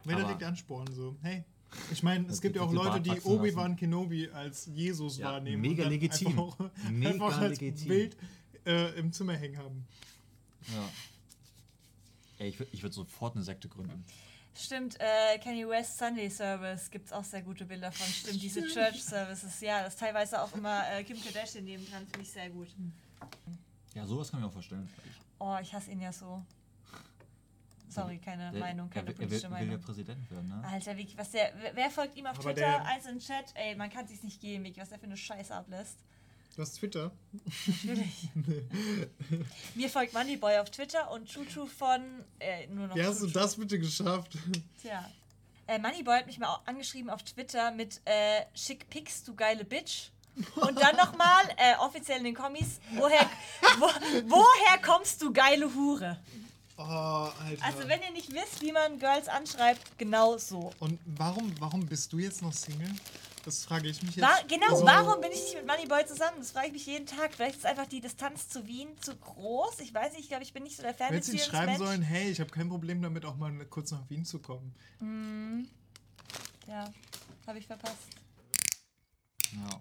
Wenn 0.05 0.19
er 0.19 0.27
legt 0.27 0.43
Ansporn 0.43 0.93
so, 0.93 1.15
hey, 1.23 1.45
ich 1.91 2.03
meine, 2.03 2.27
es 2.29 2.41
gibt 2.41 2.57
ja 2.57 2.63
auch 2.63 2.73
Leute, 2.73 3.01
die 3.01 3.21
Obi-Wan 3.21 3.77
Kenobi 3.77 4.29
als 4.31 4.67
Jesus 4.67 5.19
ja, 5.19 5.33
wahrnehmen. 5.33 5.63
Mega 5.63 5.87
legitim. 5.87 6.29
Einfach, 6.29 6.71
mega 6.91 7.11
einfach 7.11 7.41
als 7.41 7.61
legitim. 7.61 7.89
Bild 7.89 8.17
äh, 8.67 8.99
im 8.99 9.13
Zimmer 9.13 9.35
hängen 9.35 9.59
haben. 9.59 9.87
Ja. 10.69 10.89
Ey, 12.39 12.49
ich 12.49 12.59
würde 12.59 12.71
ich 12.73 12.83
würd 12.83 12.93
sofort 12.95 13.35
eine 13.35 13.45
Sekte 13.45 13.69
gründen. 13.69 14.05
Stimmt, 14.55 14.97
äh, 14.99 15.39
Kanye 15.39 15.69
West 15.69 15.99
Sunday 15.99 16.29
Service 16.29 16.91
gibt 16.91 17.07
es 17.07 17.13
auch 17.13 17.25
sehr 17.25 17.43
gute 17.43 17.65
Bilder 17.65 17.93
von. 17.93 18.07
Stimmt, 18.07 18.43
diese 18.43 18.67
Church 18.67 19.03
Services, 19.03 19.61
ja, 19.61 19.83
das 19.83 19.95
ist 19.95 20.01
teilweise 20.01 20.43
auch 20.43 20.53
immer 20.55 20.83
äh, 20.91 21.05
Kim 21.05 21.23
Kardashian 21.23 21.65
nebendran, 21.65 22.07
finde 22.07 22.23
ich 22.23 22.31
sehr 22.31 22.51
gut. 22.51 22.69
Ja, 23.95 24.07
sowas 24.07 24.31
kann 24.31 24.41
ich 24.41 24.45
mir 24.45 24.49
auch 24.49 24.53
vorstellen. 24.53 24.89
Oh, 25.39 25.57
ich 25.63 25.73
hasse 25.73 25.91
ihn 25.91 26.01
ja 26.01 26.13
so. 26.13 26.43
Sorry, 27.91 28.19
keine 28.19 28.51
der, 28.51 28.61
Meinung, 28.61 28.89
keine 28.91 29.13
politische 29.13 29.37
er 29.37 29.43
will, 29.43 29.51
Meinung. 29.51 29.69
will 29.69 29.79
ja 29.79 29.85
Präsident 29.85 30.31
werden, 30.31 30.49
ne? 30.49 30.65
Alter, 30.65 30.97
Vicky, 30.97 31.19
was 31.19 31.31
der, 31.31 31.53
wer 31.75 31.91
folgt 31.91 32.17
ihm 32.17 32.27
auf 32.27 32.39
Aber 32.39 32.55
Twitter? 32.55 32.85
Eins 32.85 33.07
im 33.07 33.19
Chat, 33.19 33.47
ey, 33.55 33.75
man 33.75 33.91
kann 33.91 34.07
sich's 34.07 34.23
nicht 34.23 34.41
geben, 34.41 34.65
Vicky, 34.65 34.81
was 34.81 34.89
der 34.91 34.99
für 34.99 35.07
eine 35.07 35.17
Scheiße 35.17 35.55
ablässt. 35.55 35.99
Du 36.57 36.63
hast 36.63 36.75
Twitter? 36.75 37.13
Natürlich. 37.67 38.29
Mir 39.75 39.89
folgt 39.89 40.13
Moneyboy 40.15 40.59
auf 40.59 40.71
Twitter 40.71 41.11
und 41.11 41.29
Chuchu 41.29 41.67
von 41.67 42.01
äh, 42.41 42.67
nur 42.67 42.89
noch. 42.89 42.97
Wie 42.97 43.05
hast 43.05 43.23
du 43.23 43.29
das 43.29 43.57
bitte 43.57 43.79
geschafft? 43.79 44.37
Tja. 44.83 45.09
Äh, 45.67 45.79
Moneyboy 45.79 46.19
hat 46.19 46.27
mich 46.27 46.39
mal 46.39 46.59
angeschrieben 46.67 47.11
auf 47.11 47.23
Twitter 47.23 47.71
mit 47.71 48.01
äh, 48.05 48.45
Schick 48.55 48.91
Pics, 48.91 49.23
du 49.23 49.35
geile 49.35 49.65
Bitch. 49.65 50.11
Und 50.57 50.81
dann 50.81 50.97
nochmal, 50.97 51.45
äh, 51.57 51.77
offiziell 51.79 52.19
in 52.19 52.25
den 52.25 52.35
Kommis, 52.35 52.81
woher, 52.95 53.29
wo, 53.79 53.87
woher 54.27 54.79
kommst 54.83 55.23
du 55.23 55.33
geile 55.33 55.73
Hure? 55.75 56.19
Oh, 56.83 57.31
Alter. 57.45 57.63
Also 57.63 57.89
wenn 57.89 58.01
ihr 58.01 58.11
nicht 58.13 58.33
wisst, 58.33 58.63
wie 58.63 58.73
man 58.73 58.99
Girls 58.99 59.29
anschreibt, 59.29 59.99
genau 59.99 60.39
so. 60.39 60.73
Und 60.79 60.99
warum, 61.05 61.53
warum 61.61 61.85
bist 61.85 62.11
du 62.13 62.19
jetzt 62.19 62.41
noch 62.41 62.55
Single? 62.55 62.91
Das 63.45 63.65
frage 63.65 63.89
ich 63.89 64.03
mich 64.03 64.17
jetzt. 64.17 64.27
War, 64.27 64.43
genau, 64.49 64.71
also, 64.71 64.87
warum 64.87 65.21
bin 65.21 65.31
ich 65.31 65.43
nicht 65.43 65.55
mit 65.57 65.67
Moneyboy 65.67 66.07
zusammen? 66.07 66.39
Das 66.39 66.53
frage 66.53 66.69
ich 66.69 66.73
mich 66.73 66.87
jeden 66.87 67.05
Tag. 67.05 67.35
Vielleicht 67.35 67.57
ist 67.57 67.67
einfach 67.67 67.87
die 67.87 68.01
Distanz 68.01 68.49
zu 68.49 68.67
Wien 68.67 68.89
zu 69.01 69.15
groß. 69.15 69.81
Ich 69.81 69.93
weiß 69.93 70.13
nicht, 70.13 70.23
ich 70.23 70.29
glaube, 70.29 70.43
ich 70.43 70.55
bin 70.55 70.63
nicht 70.63 70.77
so 70.77 70.83
der 70.83 70.95
Fan 70.95 71.09
Hättest 71.09 71.35
du 71.35 71.39
schreiben 71.39 71.77
sollen, 71.77 72.01
hey, 72.01 72.31
ich 72.31 72.41
habe 72.41 72.51
kein 72.51 72.69
Problem 72.69 73.03
damit, 73.03 73.27
auch 73.27 73.37
mal 73.37 73.53
kurz 73.67 73.91
nach 73.93 74.09
Wien 74.09 74.25
zu 74.25 74.39
kommen. 74.39 74.75
Mm. 75.01 75.65
Ja, 76.67 76.91
habe 77.47 77.59
ich 77.59 77.67
verpasst. 77.67 77.97
Ja. 79.53 79.81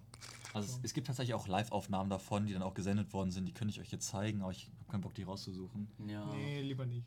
Also 0.54 0.74
es, 0.74 0.80
es, 0.84 0.94
gibt 0.94 1.08
tatsächlich 1.08 1.36
auch 1.36 1.48
Live-Aufnahmen 1.48 2.10
davon, 2.10 2.48
die 2.48 2.54
dann 2.54 2.64
auch 2.64 2.74
gesendet 2.74 3.14
worden 3.14 3.32
sind. 3.32 3.46
Die 3.46 3.54
könnte 3.54 3.72
ich 3.74 3.80
euch 3.80 3.92
jetzt 3.92 4.08
zeigen, 4.08 4.42
aber 4.42 4.52
ich 4.52 4.70
habe 4.80 4.92
keinen 4.92 5.02
Bock, 5.02 5.14
die 5.14 5.24
rauszusuchen. 5.24 5.88
Ja. 6.08 6.26
Nee, 6.34 6.62
lieber 6.62 6.86
nicht. 6.86 7.06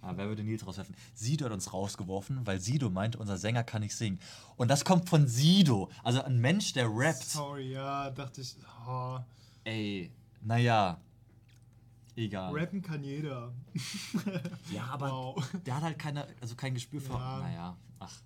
aber 0.00 0.16
wer 0.18 0.28
würde 0.28 0.44
Nils 0.44 0.64
rauswerfen? 0.66 0.94
Sido 1.14 1.46
hat 1.46 1.52
uns 1.52 1.72
rausgeworfen, 1.72 2.46
weil 2.46 2.60
Sido 2.60 2.90
meinte, 2.90 3.18
unser 3.18 3.38
Sänger 3.38 3.64
kann 3.64 3.82
nicht 3.82 3.96
singen. 3.96 4.20
Und 4.56 4.68
das 4.68 4.84
kommt 4.84 5.08
von 5.08 5.26
Sido. 5.26 5.90
Also 6.04 6.22
ein 6.22 6.40
Mensch, 6.40 6.72
der 6.74 6.88
rappt. 6.88 7.24
Sorry, 7.24 7.72
ja, 7.72 8.10
dachte 8.10 8.40
ich. 8.40 8.56
Oh. 8.86 9.18
Ey, 9.64 10.12
naja. 10.42 11.00
Egal. 12.16 12.52
Rappen 12.56 12.80
kann 12.80 13.02
jeder. 13.02 13.52
ja, 14.70 14.84
aber 14.84 15.10
wow. 15.10 15.50
der 15.66 15.74
hat 15.74 15.82
halt 15.82 15.98
keine, 15.98 16.26
also 16.40 16.54
kein 16.54 16.74
Gespür 16.74 17.00
für. 17.00 17.14
Ja. 17.14 17.40
Naja, 17.40 17.76
ach. 17.98 18.20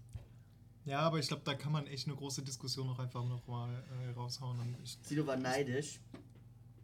Ja, 0.88 1.00
aber 1.00 1.18
ich 1.18 1.28
glaube, 1.28 1.42
da 1.44 1.54
kann 1.54 1.70
man 1.70 1.86
echt 1.86 2.06
eine 2.06 2.16
große 2.16 2.42
Diskussion 2.42 2.86
noch 2.86 2.98
einfach 2.98 3.22
noch 3.22 3.46
mal 3.46 3.68
äh, 3.70 4.10
raushauen. 4.12 4.58
Und 4.58 4.76
ich, 4.82 4.98
Sido 5.02 5.26
war 5.26 5.36
neidisch. 5.36 6.00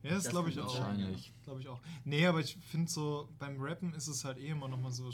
Ja, 0.03 0.11
das, 0.11 0.25
das 0.25 0.31
glaube 0.31 0.51
ich 0.51 0.61
auch. 0.61 0.67
Wahrscheinlich. 0.67 1.33
Glaube 1.45 1.61
ich 1.63 1.69
auch. 1.69 1.81
Nee, 2.05 2.27
aber 2.27 2.41
ich 2.41 2.59
finde 2.71 2.91
so, 2.91 3.31
beim 3.39 3.57
Rappen 3.59 3.95
ist 3.95 4.07
es 4.07 4.27
halt 4.27 4.39
eh 4.39 4.49
immer 4.49 4.69
noch 4.69 4.79
mal 4.79 4.93
so 4.93 5.11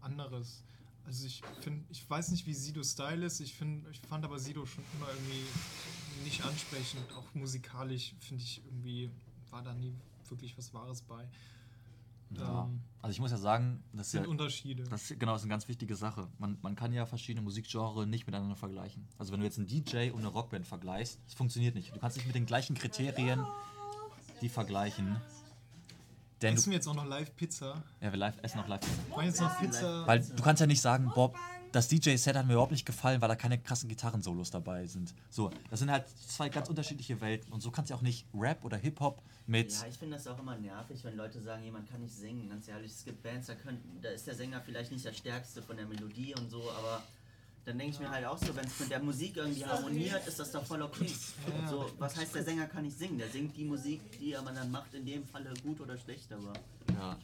anderes. 0.00 0.64
Also 1.06 1.26
ich 1.26 1.42
finde, 1.60 1.84
ich 1.90 2.10
weiß 2.10 2.32
nicht, 2.32 2.44
wie 2.44 2.54
Sido 2.54 2.82
Style 2.82 3.24
ist. 3.24 3.38
Ich, 3.38 3.54
find, 3.54 3.86
ich 3.88 4.00
fand 4.00 4.24
aber 4.24 4.40
Sido 4.40 4.66
schon 4.66 4.82
immer 4.96 5.08
irgendwie 5.10 5.44
nicht 6.24 6.44
ansprechend. 6.44 7.12
Auch 7.12 7.32
musikalisch 7.34 8.16
finde 8.18 8.42
ich 8.42 8.60
irgendwie, 8.66 9.10
war 9.50 9.62
da 9.62 9.72
nie 9.74 9.94
wirklich 10.28 10.58
was 10.58 10.74
Wahres 10.74 11.02
bei. 11.02 11.28
Ja. 12.30 12.64
Ähm, 12.64 12.80
also 13.00 13.12
ich 13.12 13.20
muss 13.20 13.30
ja 13.30 13.36
sagen, 13.36 13.82
das 13.92 14.10
sind 14.10 14.24
ja, 14.24 14.28
Unterschiede. 14.28 14.84
Das 14.84 15.14
genau, 15.18 15.36
ist 15.36 15.42
eine 15.42 15.50
ganz 15.50 15.68
wichtige 15.68 15.94
Sache. 15.94 16.28
Man, 16.38 16.58
man 16.62 16.74
kann 16.74 16.92
ja 16.92 17.06
verschiedene 17.06 17.42
Musikgenres 17.42 18.06
nicht 18.06 18.26
miteinander 18.26 18.56
vergleichen. 18.56 19.06
Also 19.18 19.32
wenn 19.32 19.40
du 19.40 19.46
jetzt 19.46 19.58
einen 19.58 19.68
DJ 19.68 20.10
und 20.10 20.18
eine 20.18 20.28
Rockband 20.28 20.66
vergleichst, 20.66 21.20
das 21.24 21.34
funktioniert 21.34 21.74
nicht. 21.74 21.94
Du 21.94 22.00
kannst 22.00 22.16
nicht 22.16 22.26
mit 22.26 22.34
den 22.34 22.46
gleichen 22.46 22.74
Kriterien 22.76 23.46
die 24.40 24.48
vergleichen. 24.48 25.20
Denn 26.42 26.54
essen 26.54 26.70
wir 26.70 26.76
jetzt 26.76 26.86
auch 26.86 26.94
noch 26.94 27.06
live 27.06 27.34
Pizza? 27.34 27.82
Ja, 28.00 28.12
wir 28.12 28.18
live, 28.18 28.36
essen 28.42 28.58
noch 28.58 28.68
live 28.68 28.80
Pizza. 28.80 29.16
Wollen 29.16 29.26
jetzt 29.26 29.40
noch 29.40 29.58
Pizza? 29.58 30.06
Weil 30.06 30.20
du 30.20 30.42
kannst 30.42 30.60
ja 30.60 30.66
nicht 30.66 30.80
sagen, 30.80 31.10
Bob, 31.14 31.36
das 31.72 31.88
DJ-Set 31.88 32.36
hat 32.36 32.46
mir 32.46 32.54
überhaupt 32.54 32.72
nicht 32.72 32.86
gefallen, 32.86 33.20
weil 33.20 33.28
da 33.28 33.36
keine 33.36 33.58
krassen 33.58 33.88
Gitarrensolos 33.88 34.50
dabei 34.50 34.86
sind. 34.86 35.14
So, 35.30 35.50
das 35.70 35.80
sind 35.80 35.90
halt 35.90 36.06
zwei 36.08 36.48
ganz 36.48 36.68
unterschiedliche 36.68 37.20
Welten 37.20 37.52
und 37.52 37.60
so 37.60 37.70
kannst 37.70 37.90
du 37.90 37.94
auch 37.94 38.02
nicht 38.02 38.26
Rap 38.34 38.64
oder 38.64 38.76
Hip-Hop 38.76 39.22
mit. 39.46 39.72
Ja, 39.72 39.86
ich 39.88 39.96
finde 39.96 40.16
das 40.16 40.26
auch 40.26 40.38
immer 40.38 40.56
nervig, 40.56 41.02
wenn 41.04 41.16
Leute 41.16 41.40
sagen, 41.40 41.64
jemand 41.64 41.90
kann 41.90 42.00
nicht 42.02 42.14
singen. 42.14 42.48
Ganz 42.48 42.68
ehrlich, 42.68 42.92
es 42.92 43.04
gibt 43.04 43.22
Bands, 43.22 43.46
da, 43.46 43.54
können, 43.54 43.80
da 44.02 44.10
ist 44.10 44.26
der 44.26 44.34
Sänger 44.34 44.60
vielleicht 44.60 44.92
nicht 44.92 45.04
der 45.04 45.12
stärkste 45.12 45.62
von 45.62 45.76
der 45.76 45.86
Melodie 45.86 46.34
und 46.34 46.50
so, 46.50 46.70
aber 46.70 47.02
dann 47.64 47.78
denke 47.78 47.94
ich 47.94 48.00
mir 48.00 48.10
halt 48.10 48.24
auch 48.24 48.38
so, 48.38 48.56
wenn 48.56 48.64
es 48.64 48.80
mit 48.80 48.90
der 48.90 49.00
Musik 49.00 49.36
irgendwie 49.36 49.64
harmoniert, 49.64 50.26
ist 50.26 50.38
das 50.38 50.50
doch 50.52 50.64
voll 50.64 50.80
okay. 50.80 51.12
So, 51.68 51.90
was 51.98 52.16
heißt, 52.16 52.34
der 52.34 52.42
Sänger 52.42 52.66
kann 52.66 52.84
nicht 52.84 52.98
singen? 52.98 53.18
Der 53.18 53.28
singt 53.28 53.54
die 53.56 53.64
Musik, 53.64 54.00
die 54.18 54.32
er 54.32 54.40
man 54.40 54.54
dann 54.54 54.70
macht, 54.70 54.94
in 54.94 55.04
dem 55.04 55.22
Falle 55.24 55.52
gut 55.62 55.78
oder 55.80 55.98
schlecht, 55.98 56.32
aber. 56.32 56.54
Ja. 56.94 57.18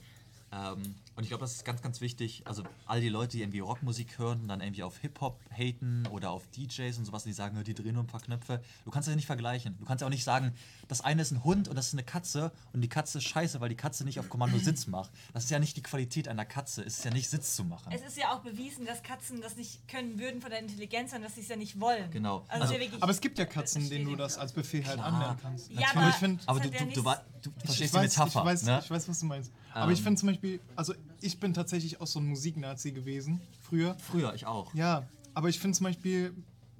Ähm, 0.55 0.95
und 1.17 1.23
ich 1.23 1.29
glaube, 1.29 1.41
das 1.43 1.53
ist 1.55 1.65
ganz, 1.65 1.81
ganz 1.83 2.01
wichtig. 2.01 2.43
Also 2.45 2.63
all 2.87 3.01
die 3.01 3.09
Leute, 3.09 3.33
die 3.37 3.43
irgendwie 3.43 3.61
Rockmusik 3.61 4.19
hören 4.19 4.43
und 4.43 4.49
dann 4.49 4.61
irgendwie 4.61 4.83
auf 4.83 4.99
Hip-Hop 4.99 5.41
haten 5.51 6.07
oder 6.11 6.31
auf 6.31 6.47
DJs 6.49 6.97
und 6.99 7.05
sowas, 7.05 7.25
die 7.25 7.33
sagen, 7.33 7.63
die 7.65 7.75
drehen 7.75 7.95
nur 7.95 8.03
ein 8.03 8.09
paar 8.09 8.21
Knöpfe. 8.21 8.61
Du 8.85 8.91
kannst 8.91 9.09
das 9.09 9.13
ja 9.13 9.17
nicht 9.17 9.27
vergleichen. 9.27 9.77
Du 9.79 9.85
kannst 9.85 10.01
ja 10.03 10.07
auch 10.07 10.11
nicht 10.11 10.25
sagen, 10.25 10.53
das 10.89 11.01
eine 11.01 11.23
ist 11.23 11.31
ein 11.31 11.43
Hund 11.45 11.69
und 11.69 11.77
das 11.77 11.89
ist 11.89 11.95
eine 11.95 12.03
Katze 12.05 12.53
und 12.73 12.81
die 12.83 12.89
Katze 12.89 13.19
ist 13.19 13.25
scheiße, 13.25 13.61
weil 13.61 13.69
die 13.69 13.77
Katze 13.77 14.05
nicht 14.05 14.21
auf 14.21 14.29
Kommando 14.29 14.59
Sitz 14.59 14.87
macht. 14.87 15.11
Das 15.33 15.45
ist 15.45 15.51
ja 15.51 15.59
nicht 15.59 15.77
die 15.77 15.83
Qualität 15.83 16.29
einer 16.29 16.45
Katze. 16.45 16.83
Es 16.83 16.99
ist 16.99 17.05
ja 17.05 17.11
nicht 17.11 17.29
Sitz 17.31 17.57
zu 17.57 17.65
machen. 17.65 17.93
Es 17.93 18.03
ist 18.03 18.17
ja 18.17 18.33
auch 18.35 18.41
bewiesen, 18.41 18.85
dass 18.85 19.03
Katzen 19.03 19.41
das 19.41 19.57
nicht 19.57 19.87
können 19.89 20.19
würden 20.19 20.41
von 20.41 20.51
der 20.51 20.61
Intelligenz, 20.61 21.11
sondern 21.11 21.29
dass 21.29 21.37
sie 21.37 21.43
es 21.43 21.49
ja 21.49 21.57
nicht 21.57 21.81
wollen. 21.81 22.11
Genau. 22.11 22.45
Also 22.49 22.75
Also- 22.75 22.97
Aber 23.01 23.11
es 23.13 23.21
gibt 23.21 23.39
ja 23.39 23.47
Katzen, 23.47 23.89
denen 23.89 24.05
du 24.05 24.17
das 24.17 24.37
als 24.39 24.53
Befehl 24.53 24.87
halt 24.87 24.99
anlernen 25.01 25.39
kannst. 25.41 25.71
Ja, 25.73 25.89
aber 25.91 26.01
aber 26.01 26.09
ich 26.11 26.17
finde, 26.17 26.43
Aber 26.47 26.61
du, 26.61 26.71
du, 26.71 26.79
du, 26.79 27.03
du 27.03 27.51
ich 27.59 27.65
verstehst 27.65 27.95
weiß, 27.95 28.15
die 28.15 28.21
Metapher. 28.21 28.41
ich 28.41 28.47
weiß, 28.47 28.63
ne? 28.65 28.81
ich 28.85 28.91
weiß, 28.91 29.09
was 29.09 29.21
du 29.21 29.27
meinst. 29.27 29.53
Aber 29.75 29.91
ich 29.93 29.99
Ähm. 29.99 30.05
finde 30.05 30.21
zum 30.21 30.29
Beispiel, 30.29 30.61
also 30.77 30.95
ich 31.21 31.39
bin 31.41 31.53
tatsächlich 31.53 32.01
auch 32.01 32.07
so 32.07 32.21
ein 32.21 32.27
Musiknazi 32.27 32.93
gewesen, 32.93 33.41
früher. 33.63 33.97
Früher, 33.99 34.33
ich 34.35 34.47
auch. 34.47 34.73
Ja, 34.75 35.03
aber 35.35 35.49
ich 35.49 35.59
finde 35.59 35.77
zum 35.77 35.85
Beispiel, 35.85 36.33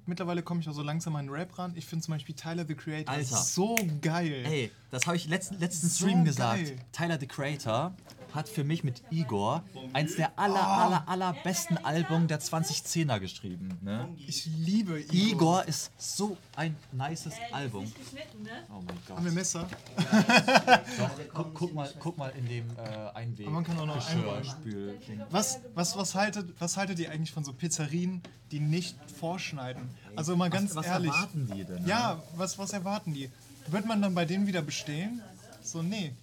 mittlerweile 0.05 0.41
komme 0.43 0.61
ich 0.61 0.69
auch 0.69 0.73
so 0.73 0.81
langsam 0.81 1.15
an 1.17 1.25
den 1.25 1.33
Rap 1.33 1.57
ran. 1.57 1.73
Ich 1.75 1.85
finde 1.85 2.05
zum 2.05 2.13
Beispiel 2.13 2.35
Tyler, 2.35 2.65
the 2.65 2.73
Creator, 2.75 3.13
Alter. 3.13 3.35
so 3.35 3.75
geil. 4.01 4.43
Ey, 4.45 4.71
das 4.91 5.05
habe 5.07 5.17
ich 5.17 5.27
letzten, 5.27 5.59
letzten 5.59 5.87
So 5.87 6.05
Stream 6.07 6.23
gesagt. 6.23 6.63
geil. 6.63 6.77
Tyler 6.93 7.19
the 7.19 7.27
Creator 7.27 7.93
hat 8.35 8.47
für 8.49 8.63
mich 8.63 8.83
mit 8.83 9.01
Igor 9.11 9.63
eins 9.93 10.15
der 10.17 10.37
aller, 10.37 10.61
aller, 10.67 11.07
aller 11.09 11.33
besten 11.43 11.77
Alben 11.77 12.27
der 12.27 12.39
2010er 12.41 13.19
geschrieben. 13.19 13.77
Ne? 13.81 14.09
Ich 14.27 14.45
liebe 14.45 14.99
Igor. 14.99 15.13
Igor 15.15 15.65
ist 15.65 15.91
so 15.97 16.37
ein 16.55 16.75
nices 16.91 17.33
Äh, 17.33 17.53
Album. 17.53 17.85
ne? 17.85 17.91
Oh 18.69 18.81
mein 18.85 19.17
Haben 19.17 19.23
wir 19.23 19.31
Gott. 19.31 19.33
Messer? 19.33 19.67
Doch, 20.97 21.09
guck, 21.33 21.53
guck, 21.53 21.73
mal, 21.73 21.91
guck 21.99 22.17
mal 22.17 22.29
in 22.37 22.47
dem 22.47 22.65
äh, 22.77 23.17
Einweg. 23.17 23.47
Aber 23.47 23.55
man 23.55 23.63
kann 23.63 23.79
auch 23.79 23.85
noch. 23.85 23.95
Geschirrspül. 23.95 24.99
Was, 25.29 25.59
was, 25.73 25.95
was, 25.97 26.15
haltet, 26.15 26.53
was 26.59 26.77
haltet 26.77 26.99
ihr 26.99 27.11
eigentlich 27.11 27.31
von 27.31 27.43
so 27.43 27.53
Pizzerien, 27.53 28.21
die 28.51 28.59
nicht 28.59 28.95
vorschneiden? 29.19 29.89
Also 30.15 30.35
mal 30.35 30.49
ganz 30.49 30.71
was, 30.71 30.77
was 30.77 30.85
ehrlich. 30.87 31.11
erwarten 31.11 31.49
die 31.53 31.63
denn? 31.63 31.81
ne? 31.83 31.89
Ja, 31.89 32.21
was, 32.35 32.57
was 32.57 32.73
erwarten 32.73 33.13
die? 33.13 33.29
Wird 33.67 33.85
man 33.85 34.01
dann 34.01 34.13
bei 34.13 34.25
denen 34.25 34.45
wieder 34.47 34.61
bestellen? 34.61 35.21
So, 35.63 35.81
nee. 35.81 36.13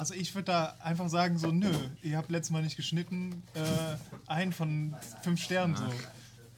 Also 0.00 0.14
ich 0.14 0.34
würde 0.34 0.46
da 0.46 0.76
einfach 0.82 1.10
sagen, 1.10 1.36
so, 1.36 1.52
nö, 1.52 1.70
ihr 2.00 2.16
habt 2.16 2.30
letztes 2.30 2.50
Mal 2.50 2.62
nicht 2.62 2.74
geschnitten, 2.74 3.42
äh, 3.52 3.98
ein 4.28 4.50
von 4.50 4.96
fünf 5.22 5.42
Sternen 5.42 5.76
so. 5.76 5.84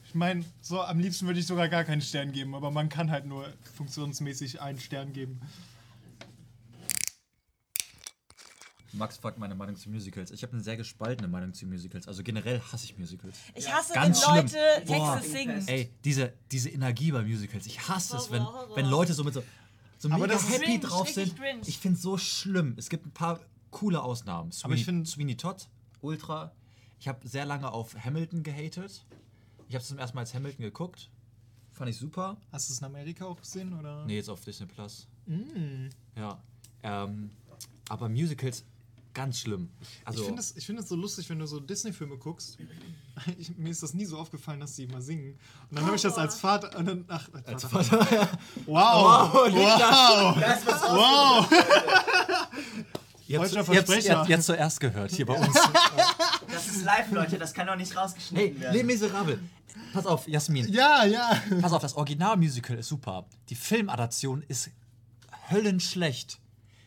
Ich 0.07 0.15
meine, 0.15 0.45
so 0.61 0.81
am 0.81 0.97
liebsten 0.97 1.25
würde 1.27 1.41
ich 1.41 1.45
sogar 1.45 1.67
gar 1.67 1.83
keinen 1.83 1.99
Stern 1.99 2.31
geben, 2.31 2.55
aber 2.55 2.71
man 2.71 2.87
kann 2.87 3.11
halt 3.11 3.25
nur 3.25 3.45
funktionsmäßig 3.75 4.61
einen 4.61 4.79
Stern 4.79 5.11
geben. 5.11 5.41
Max 8.93 9.17
fragt 9.17 9.37
meine 9.37 9.55
Meinung 9.55 9.75
zu 9.75 9.89
Musicals. 9.89 10.31
Ich 10.31 10.43
habe 10.43 10.53
eine 10.53 10.63
sehr 10.63 10.77
gespaltene 10.77 11.27
Meinung 11.27 11.53
zu 11.53 11.65
Musicals. 11.65 12.07
Also 12.07 12.23
generell 12.23 12.61
hasse 12.71 12.85
ich 12.85 12.97
Musicals. 12.97 13.35
Ich 13.55 13.69
hasse, 13.69 13.93
Ganz 13.93 14.21
wenn 14.21 14.47
schlimm. 14.47 14.61
Leute 14.61 14.85
Boah. 14.85 15.15
Texte 15.17 15.31
singen. 15.31 15.67
Ey, 15.67 15.93
diese, 16.05 16.31
diese 16.49 16.69
Energie 16.69 17.11
bei 17.11 17.23
Musicals. 17.23 17.65
Ich 17.65 17.89
hasse 17.89 18.15
es, 18.15 18.31
wenn, 18.31 18.43
Horror, 18.43 18.61
Horror. 18.61 18.77
wenn 18.77 18.85
Leute 18.85 19.13
so 19.13 19.25
mit 19.25 19.33
so, 19.33 19.43
so 20.03 20.09
Aber 20.09 20.27
mega 20.27 20.39
happy 20.39 20.65
cringe, 20.65 20.79
drauf 20.79 21.09
sind. 21.09 21.35
cringe. 21.37 21.61
Ich 21.65 21.77
finde 21.79 21.95
es 21.97 22.01
so 22.03 22.17
schlimm. 22.17 22.75
Es 22.77 22.89
gibt 22.89 23.05
ein 23.05 23.11
paar 23.11 23.39
coole 23.71 24.01
Ausnahmen. 24.03 24.51
Sweeney, 24.51 24.65
Aber 24.65 24.73
ich 24.75 24.85
find- 24.85 25.07
Sweeney 25.07 25.35
Todd, 25.37 25.67
Ultra. 26.01 26.51
Ich 26.99 27.07
habe 27.07 27.25
sehr 27.27 27.45
lange 27.45 27.71
auf 27.71 27.95
Hamilton 27.95 28.43
gehatet. 28.43 29.05
Ich 29.69 29.75
habe 29.75 29.83
zum 29.83 29.97
ersten 29.97 30.15
Mal 30.15 30.21
als 30.21 30.33
Hamilton 30.33 30.63
geguckt. 30.63 31.09
Fand 31.71 31.89
ich 31.89 31.97
super. 31.97 32.37
Hast 32.51 32.69
du 32.69 32.73
es 32.73 32.79
in 32.79 32.85
Amerika 32.85 33.25
auch 33.25 33.39
gesehen? 33.39 33.73
Oder? 33.79 34.05
Nee, 34.05 34.17
jetzt 34.17 34.29
auf 34.29 34.41
Disney 34.41 34.67
Plus. 34.67 35.07
Mm. 35.25 35.87
Ja. 36.15 36.41
Ähm, 36.83 37.31
aber 37.89 38.09
Musicals, 38.09 38.63
ganz 39.13 39.39
schlimm. 39.39 39.69
Also, 40.05 40.19
Ich 40.21 40.25
finde 40.27 40.41
es 40.41 40.55
ich 40.55 40.65
find 40.65 40.79
es 40.79 40.89
so 40.89 40.95
lustig, 40.95 41.29
wenn 41.29 41.39
du 41.39 41.47
so 41.47 41.59
Disney-Filme 41.59 42.17
guckst. 42.17 42.57
Ich, 43.37 43.55
mir 43.57 43.69
ist 43.69 43.83
das 43.83 43.93
nie 43.93 44.05
so 44.05 44.17
aufgefallen, 44.17 44.59
dass 44.59 44.75
die 44.75 44.83
immer 44.83 45.01
singen. 45.01 45.37
Und 45.69 45.77
dann 45.77 45.85
habe 45.85 45.95
ich 45.95 46.01
das 46.01 46.17
als 46.17 46.39
Vater. 46.39 46.77
Und 46.77 46.87
dann, 46.87 47.05
ach, 47.07 47.29
als 47.45 47.63
Vater. 47.63 47.99
Wow! 48.65 49.33
Wow! 49.33 49.53
Wow! 49.53 50.35
Wow. 50.89 51.47
ihr 53.27 53.39
habt, 53.39 53.53
Deutscher 53.53 53.55
ihr 53.55 53.59
habt, 53.59 53.67
Versprecher. 53.67 54.09
ihr 54.09 54.17
habt, 54.17 54.29
ihr 54.29 54.35
habt 54.35 54.43
zuerst 54.43 54.79
gehört 54.79 55.11
hier 55.11 55.25
bei 55.25 55.35
uns. 55.35 55.55
Das 56.51 56.67
ist 56.67 56.83
live, 56.83 57.11
Leute, 57.11 57.39
das 57.39 57.53
kann 57.53 57.65
doch 57.65 57.75
nicht 57.75 57.91
Hey, 57.91 57.99
rausgeschnitten 57.99 58.53
Les 58.53 58.61
werden. 58.61 58.85
Miserables. 58.85 59.39
Pass 59.93 60.05
auf, 60.05 60.27
Jasmin. 60.27 60.71
Ja, 60.71 61.03
ja. 61.03 61.41
Pass 61.61 61.73
auf, 61.73 61.81
das 61.81 61.95
Originalmusical 61.95 62.77
ist 62.77 62.87
super. 62.89 63.25
Die 63.49 63.55
Filmadaption 63.55 64.43
ist 64.47 64.69
höllenschlecht. 65.49 66.39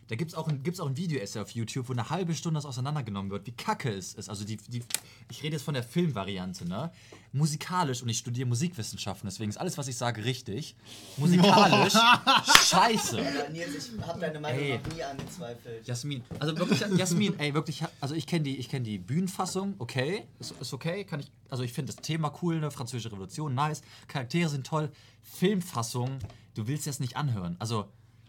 Da 0.09 0.15
gibt 0.15 0.31
es 0.31 0.37
auch 0.37 0.47
ein, 0.47 0.63
gibt's 0.63 0.79
auch 0.79 0.87
ein 0.87 0.97
Video-Essay 0.97 1.41
auf 1.41 1.51
YouTube, 1.51 1.89
wo 1.89 1.93
eine 1.93 2.11
halbe 2.11 2.35
Stunde 2.35 2.59
das 2.59 2.65
auseinandergenommen 2.65 3.31
wird, 3.31 3.47
wie 3.47 3.53
kacke 3.53 3.91
es 3.93 4.15
ist. 4.15 4.29
Also 4.29 4.45
die, 4.45 4.57
die, 4.57 4.83
ich 5.31 5.43
rede 5.43 5.57
jetzt 5.57 5.65
von 5.65 5.75
der 5.75 5.83
Filmvariante, 5.83 6.67
ne? 6.69 6.93
Musikalisch, 7.33 8.03
und 8.03 8.09
ich 8.09 8.19
studiere 8.19 8.49
Musikwissenschaften, 8.49 9.29
deswegen 9.29 9.51
ist 9.51 9.57
alles, 9.57 9.77
was 9.77 9.89
ich 9.89 9.97
sage, 9.97 10.25
richtig. 10.25 10.77
Musikalisch, 11.17 11.95
scheiße. 12.65 13.19
Aber 13.19 13.49
Nils, 13.51 13.91
ich 13.93 14.07
habe 14.07 14.21
deine 14.21 14.41
Meinung 14.41 14.61
Ey. 14.61 14.79
noch 14.79 14.95
nie 14.95 15.03
angezweifelt. 15.03 15.87
Jasmin, 15.87 16.23
also 16.39 16.57
wirklich, 16.57 16.81
Jasmin, 16.97 17.39
ey, 17.39 17.53
wirklich, 17.53 17.83
also 18.01 18.15
ich 18.15 18.27
kenne 18.27 18.45
die, 18.45 18.57
ich 18.57 18.69
kenn 18.69 18.85
die 18.85 18.99
Bühnenfassung, 18.99 19.75
okay, 19.79 20.25
ist, 20.39 20.55
ist 20.61 20.73
okay, 20.73 21.05
kann 21.05 21.21
ich, 21.21 21.31
also 21.51 21.63
ich 21.63 21.73
finde 21.73 21.93
das 21.93 22.03
Thema 22.03 22.33
cool, 22.43 22.57
eine 22.57 22.71
französische 22.71 23.13
Revolution, 23.13 23.55
nice, 23.55 23.83
Charaktere 24.07 24.49
sind 24.49 24.67
toll, 24.67 24.91
Filmfassung, 25.21 26.19
du 26.55 26.69
willst 26.69 26.87
das 26.87 27.01
nicht 27.01 27.17
anhören, 27.17 27.57
also 27.59 27.87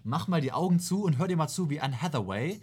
mach 0.08 0.28
mal 0.28 0.42
die 0.42 0.52
Augen 0.54 0.80
zu 0.80 1.04
und 1.04 1.18
hör 1.18 1.28
dir 1.28 1.36
mal 1.38 1.48
zu, 1.48 1.70
wie 1.70 1.80
Anne 1.80 2.02
Hathaway, 2.02 2.60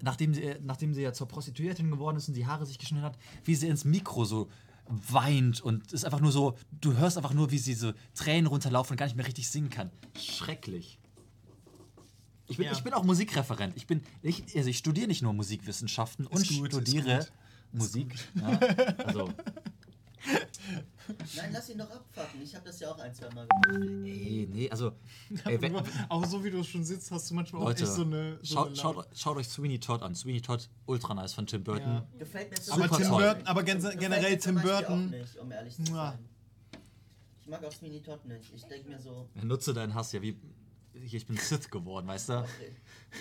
nachdem 0.00 0.34
sie, 0.34 0.56
nachdem 0.62 0.94
sie 0.94 1.02
ja 1.02 1.12
zur 1.12 1.26
Prostituiertin 1.28 1.90
geworden 1.90 2.16
ist 2.16 2.28
und 2.28 2.34
die 2.34 2.46
Haare 2.46 2.66
sich 2.66 2.78
geschnitten 2.78 3.04
hat, 3.04 3.18
wie 3.44 3.54
sie 3.54 3.68
ins 3.68 3.84
Mikro 3.84 4.24
so 4.24 4.48
weint 4.86 5.60
und 5.60 5.92
ist 5.92 6.04
einfach 6.04 6.20
nur 6.20 6.32
so, 6.32 6.56
du 6.80 6.96
hörst 6.96 7.16
einfach 7.16 7.32
nur, 7.34 7.50
wie 7.50 7.58
sie 7.58 7.74
so 7.74 7.92
Tränen 8.14 8.46
runterlaufen 8.46 8.92
und 8.92 8.96
gar 8.98 9.06
nicht 9.06 9.16
mehr 9.16 9.26
richtig 9.26 9.48
singen 9.48 9.70
kann. 9.70 9.90
Schrecklich. 10.18 10.98
Ich 12.48 12.56
bin, 12.58 12.66
Ja. 12.66 12.72
ich 12.72 12.82
bin 12.82 12.92
auch 12.92 13.04
Musikreferent. 13.04 13.74
Ich, 13.76 13.86
bin, 13.86 14.02
ich, 14.20 14.44
also 14.56 14.68
ich 14.68 14.76
studiere 14.78 15.06
nicht 15.06 15.22
nur 15.22 15.32
Musikwissenschaften 15.32 16.26
und 16.26 16.42
Ist 16.42 16.48
gut, 16.58 16.72
ist 16.72 16.74
studiere 16.88 17.18
gut. 17.20 17.32
Musik. 17.72 18.14
Ja, 18.34 18.48
also, 19.06 19.32
Nein, 21.36 21.50
lass 21.52 21.68
ihn 21.68 21.78
doch 21.78 21.90
abfacken. 21.90 22.40
Ich 22.42 22.54
habe 22.54 22.64
das 22.66 22.80
ja 22.80 22.90
auch 22.90 22.98
ein, 22.98 23.14
zwei 23.14 23.28
Mal 23.30 23.46
gemacht. 23.46 24.06
ey, 24.06 24.48
nee, 24.50 24.70
also, 24.70 24.92
ey, 25.44 25.60
wenn, 25.60 25.76
Auch 26.08 26.24
so 26.24 26.42
wie 26.44 26.50
du 26.50 26.62
schon 26.64 26.84
sitzt, 26.84 27.10
hast 27.10 27.30
du 27.30 27.34
manchmal 27.34 27.62
Leute, 27.62 27.84
auch 27.84 27.88
echt 27.88 27.94
so 27.96 28.02
eine. 28.02 28.38
So 28.42 28.54
schaut, 28.54 28.66
eine 28.68 28.76
schaut, 28.76 29.06
schaut 29.14 29.36
euch 29.36 29.48
Sweeney 29.48 29.78
Todd 29.80 30.02
an. 30.02 30.14
Sweeney 30.14 30.40
Todd, 30.40 30.68
ultra 30.86 31.14
nice 31.14 31.32
von 31.34 31.46
Tim 31.46 31.64
Burton. 31.64 31.92
Ja. 31.92 32.06
Gefällt 32.18 32.50
mir 32.50 32.60
so 32.60 32.72
aber 32.72 32.84
Super 32.84 32.96
Tim 32.98 33.06
toll. 33.08 33.22
Burton, 33.22 33.46
aber 33.46 33.62
gen 33.62 33.76
Gefällt 33.78 34.00
generell 34.00 34.30
mir 34.30 34.38
zum 34.38 34.56
Tim 34.56 34.62
Burton. 34.62 35.06
Auch 35.06 35.10
nicht, 35.18 35.36
um 35.36 35.52
ehrlich 35.52 35.76
zu 35.76 35.84
sein. 35.84 36.18
Ich 37.42 37.48
mag 37.48 37.64
auch 37.64 37.72
Sweeney 37.72 38.00
Todd 38.02 38.24
nicht. 38.26 38.52
Ich 38.54 38.62
denke 38.64 38.88
mir 38.88 39.00
so, 39.00 39.28
Nutze 39.42 39.74
deinen 39.74 39.94
Hass 39.94 40.12
ja 40.12 40.22
wie. 40.22 40.36
Ich 40.94 41.26
bin 41.26 41.38
Sith 41.38 41.70
geworden, 41.70 42.06
weißt 42.06 42.28
du? 42.28 42.44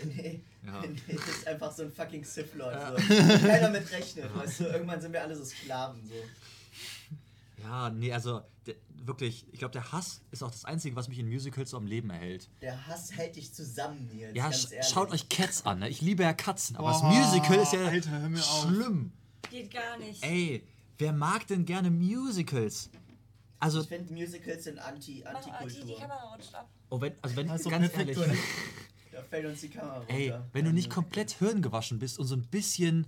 nee, 0.05 0.43
Ja. 0.65 0.81
nee, 0.81 0.97
das 1.07 1.27
ist 1.29 1.47
einfach 1.47 1.71
so 1.71 1.83
ein 1.83 1.91
fucking 1.91 2.23
Sith-Lord. 2.25 2.75
So. 2.99 3.13
Keiner 3.47 3.69
mit 3.69 3.89
rechnet, 3.93 4.35
weißt 4.35 4.59
du, 4.59 4.63
irgendwann 4.65 4.99
sind 4.99 5.13
wir 5.13 5.21
alle 5.21 5.33
so 5.35 5.45
Sklaven. 5.45 6.05
So. 6.05 6.13
Ja, 7.63 7.89
nee, 7.89 8.11
also 8.11 8.41
der, 8.65 8.75
wirklich, 8.95 9.45
ich 9.51 9.59
glaube, 9.59 9.71
der 9.73 9.91
Hass 9.91 10.21
ist 10.31 10.43
auch 10.43 10.51
das 10.51 10.65
Einzige, 10.65 10.95
was 10.95 11.07
mich 11.07 11.19
in 11.19 11.27
Musicals 11.27 11.71
so 11.71 11.77
am 11.77 11.85
Leben 11.87 12.09
erhält. 12.09 12.49
Der 12.61 12.87
Hass 12.87 13.11
hält 13.13 13.35
dich 13.35 13.53
zusammen, 13.53 14.07
Nils. 14.13 14.35
Ja, 14.35 14.43
ganz 14.49 14.61
sch 14.67 14.71
ehrlich. 14.71 14.89
schaut 14.89 15.11
euch 15.11 15.29
Cats 15.29 15.65
an, 15.65 15.79
ne? 15.79 15.89
Ich 15.89 16.01
liebe 16.01 16.23
ja 16.23 16.33
Katzen, 16.33 16.75
aber 16.75 16.89
das 16.91 17.01
Boah, 17.01 17.09
Musical 17.11 17.57
ist 17.59 17.73
ja 17.73 17.85
Alter, 17.85 18.11
hör 18.19 18.29
mir 18.29 18.39
auf. 18.39 18.61
schlimm. 18.67 19.11
Geht 19.49 19.71
gar 19.71 19.97
nicht. 19.97 20.23
Ey, 20.23 20.63
wer 20.97 21.13
mag 21.13 21.47
denn 21.47 21.65
gerne 21.65 21.89
Musicals? 21.91 22.89
Also, 23.59 23.81
Ich 23.81 23.87
finde, 23.87 24.13
Musicals 24.13 24.63
sind 24.63 24.79
Anti- 24.79 25.23
Mach 25.23 25.33
mal, 25.33 25.39
die, 25.41 25.45
die 25.45 25.51
Antikultur. 25.55 25.99
Kamera 25.99 26.33
rutscht 26.33 26.55
ab. 26.55 26.69
oh, 26.89 27.01
wenn, 27.01 27.13
also 27.21 27.35
wenn, 27.35 27.49
Also 27.49 27.69
ganz 27.69 27.93
ehrlich, 27.95 28.17
da 29.11 29.21
fällt 29.23 29.45
uns 29.45 29.61
die 29.61 29.69
Kamera 29.69 29.97
runter. 29.99 30.13
ey, 30.13 30.33
wenn 30.53 30.65
du 30.65 30.73
nicht 30.73 30.89
komplett 30.89 31.31
hirngewaschen 31.31 31.99
bist 31.99 32.17
und 32.17 32.25
so 32.27 32.35
ein 32.35 32.43
bisschen 32.47 33.05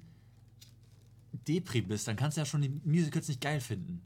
Depri 1.47 1.81
bist, 1.81 2.07
dann 2.07 2.15
kannst 2.15 2.37
du 2.37 2.41
ja 2.41 2.45
schon 2.45 2.61
die 2.61 2.69
Musicals 2.83 3.27
nicht 3.27 3.41
geil 3.41 3.59
finden. 3.61 4.01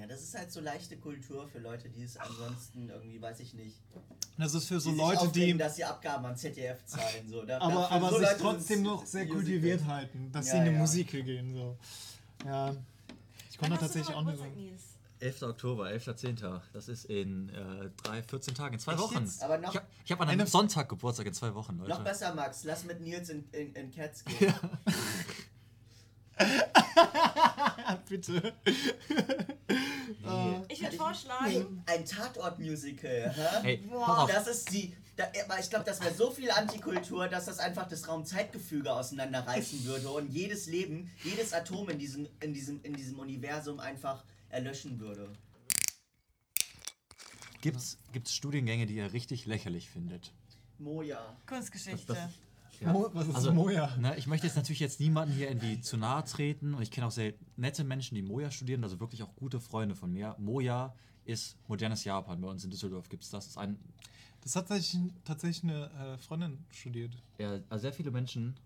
Ja, 0.00 0.06
das 0.06 0.22
ist 0.22 0.34
halt 0.34 0.50
so 0.50 0.60
leichte 0.60 0.96
Kultur 0.96 1.46
für 1.46 1.58
Leute, 1.58 1.90
die 1.90 2.02
es 2.04 2.16
ansonsten 2.16 2.88
irgendwie, 2.88 3.20
weiß 3.20 3.40
ich 3.40 3.52
nicht. 3.52 3.76
Das 4.38 4.54
ist 4.54 4.66
für 4.66 4.80
so 4.80 4.88
die 4.90 4.96
sich 4.96 5.04
Leute, 5.04 5.20
aufregen, 5.20 5.58
die. 5.58 5.62
dass 5.62 5.76
sie 5.76 5.84
Abgaben 5.84 6.24
an 6.24 6.36
ZDF 6.36 6.82
zahlen. 6.86 7.28
So. 7.28 7.44
Da, 7.44 7.58
Aber, 7.60 7.90
aber 7.90 8.08
so 8.08 8.16
sich 8.18 8.26
Leute 8.28 8.40
trotzdem 8.40 8.82
noch 8.82 9.04
sehr 9.04 9.26
kultiviert 9.28 9.84
halten, 9.84 10.32
dass 10.32 10.46
Ja, 10.46 10.52
sie 10.52 10.56
in 10.58 10.62
eine 10.64 10.72
ja. 10.72 10.78
Musical 10.78 11.22
gehen. 11.22 11.52
So. 11.54 11.76
Ja. 12.46 12.74
Ich 13.50 13.58
konnte 13.58 13.74
hast 13.74 13.82
du 13.82 13.86
tatsächlich 13.86 14.16
auch 14.16 14.22
nicht 14.24 14.38
so. 14.38 14.44
Geburtstag, 14.44 14.56
Nils? 14.56 14.82
11. 15.20 15.42
Oktober, 15.42 15.86
11.10. 15.88 16.60
Das 16.72 16.88
ist 16.88 17.04
in 17.04 17.50
äh, 17.50 17.90
drei, 18.02 18.22
14 18.22 18.54
Tagen, 18.54 18.72
in 18.72 18.80
zwei 18.80 18.92
Echt 18.92 19.02
Wochen. 19.02 19.18
jetzt? 19.24 19.42
Aber 19.42 19.58
noch- 19.58 19.74
ich 19.74 19.76
habe 19.78 19.86
hab 20.08 20.20
an 20.22 20.28
einem 20.30 20.40
Eine- 20.40 20.48
Sonntag 20.48 20.88
Geburtstag 20.88 21.26
in 21.26 21.34
zwei 21.34 21.54
Wochen, 21.54 21.76
Leute. 21.76 21.90
Noch 21.90 22.02
besser, 22.02 22.32
Max, 22.34 22.64
lass 22.64 22.84
mit 22.84 23.02
Nils 23.02 23.28
in, 23.28 23.44
in, 23.52 23.74
in 23.74 23.90
Cats 23.90 24.24
gehen. 24.24 24.54
Bitte. 28.08 28.54
Ich 30.68 30.82
würde 30.82 30.96
vorschlagen, 30.96 31.82
Ein 31.86 32.04
Tatort-Musical, 32.04 33.34
hä? 33.34 33.68
Ey, 33.68 33.76
Boah, 33.78 34.06
pass 34.06 34.18
auf. 34.18 34.32
das 34.32 34.46
ist 34.46 34.72
die. 34.72 34.96
Da, 35.16 35.30
ich 35.60 35.68
glaube, 35.68 35.84
das 35.84 36.00
wäre 36.00 36.14
so 36.14 36.30
viel 36.30 36.50
Antikultur, 36.50 37.28
dass 37.28 37.44
das 37.44 37.58
einfach 37.58 37.86
das 37.86 38.08
Raum-Zeitgefüge 38.08 38.92
auseinanderreißen 38.92 39.84
würde 39.84 40.08
und 40.10 40.30
jedes 40.30 40.66
Leben, 40.66 41.10
jedes 41.22 41.52
Atom 41.52 41.90
in 41.90 41.98
diesem, 41.98 42.28
in 42.40 42.54
diesem, 42.54 42.80
in 42.82 42.94
diesem 42.94 43.18
Universum 43.18 43.80
einfach 43.80 44.24
erlöschen 44.48 44.98
würde. 44.98 45.30
Gibt 47.60 47.76
es 47.76 47.98
Studiengänge, 48.34 48.86
die 48.86 48.94
ihr 48.94 49.12
richtig 49.12 49.44
lächerlich 49.44 49.90
findet? 49.90 50.32
Moja. 50.78 51.36
Kunstgeschichte. 51.46 52.06
Das, 52.06 52.16
das, 52.16 52.30
ja. 52.80 52.92
Mo 52.92 53.10
was 53.12 53.28
ist 53.28 53.34
also, 53.34 53.52
Moja? 53.52 53.94
Ne, 53.96 54.16
ich 54.16 54.26
möchte 54.26 54.46
jetzt 54.46 54.56
natürlich 54.56 54.80
jetzt 54.80 55.00
niemanden 55.00 55.34
hier 55.34 55.48
irgendwie 55.48 55.80
zu 55.80 55.96
nahe 55.96 56.24
treten 56.24 56.74
und 56.74 56.82
ich 56.82 56.90
kenne 56.90 57.06
auch 57.06 57.12
sehr 57.12 57.34
nette 57.56 57.84
Menschen, 57.84 58.14
die 58.14 58.22
Moja 58.22 58.50
studieren, 58.50 58.82
also 58.82 59.00
wirklich 59.00 59.22
auch 59.22 59.34
gute 59.36 59.60
Freunde 59.60 59.94
von 59.94 60.12
mir. 60.12 60.34
Moja 60.38 60.94
ist 61.24 61.56
modernes 61.68 62.04
Japan. 62.04 62.40
Bei 62.40 62.48
uns 62.48 62.64
in 62.64 62.70
Düsseldorf 62.70 63.08
gibt 63.08 63.24
es 63.24 63.30
das. 63.30 63.44
das. 63.44 63.52
Ist 63.52 63.58
ein 63.58 63.78
das 64.42 64.56
hat 64.56 64.68
tatsächlich, 64.68 65.12
tatsächlich 65.24 65.64
eine 65.64 65.90
äh, 65.90 66.18
Freundin 66.18 66.64
studiert. 66.70 67.12
Ja, 67.38 67.58
also 67.68 67.82
sehr 67.82 67.92
viele 67.92 68.10
Menschen. 68.10 68.56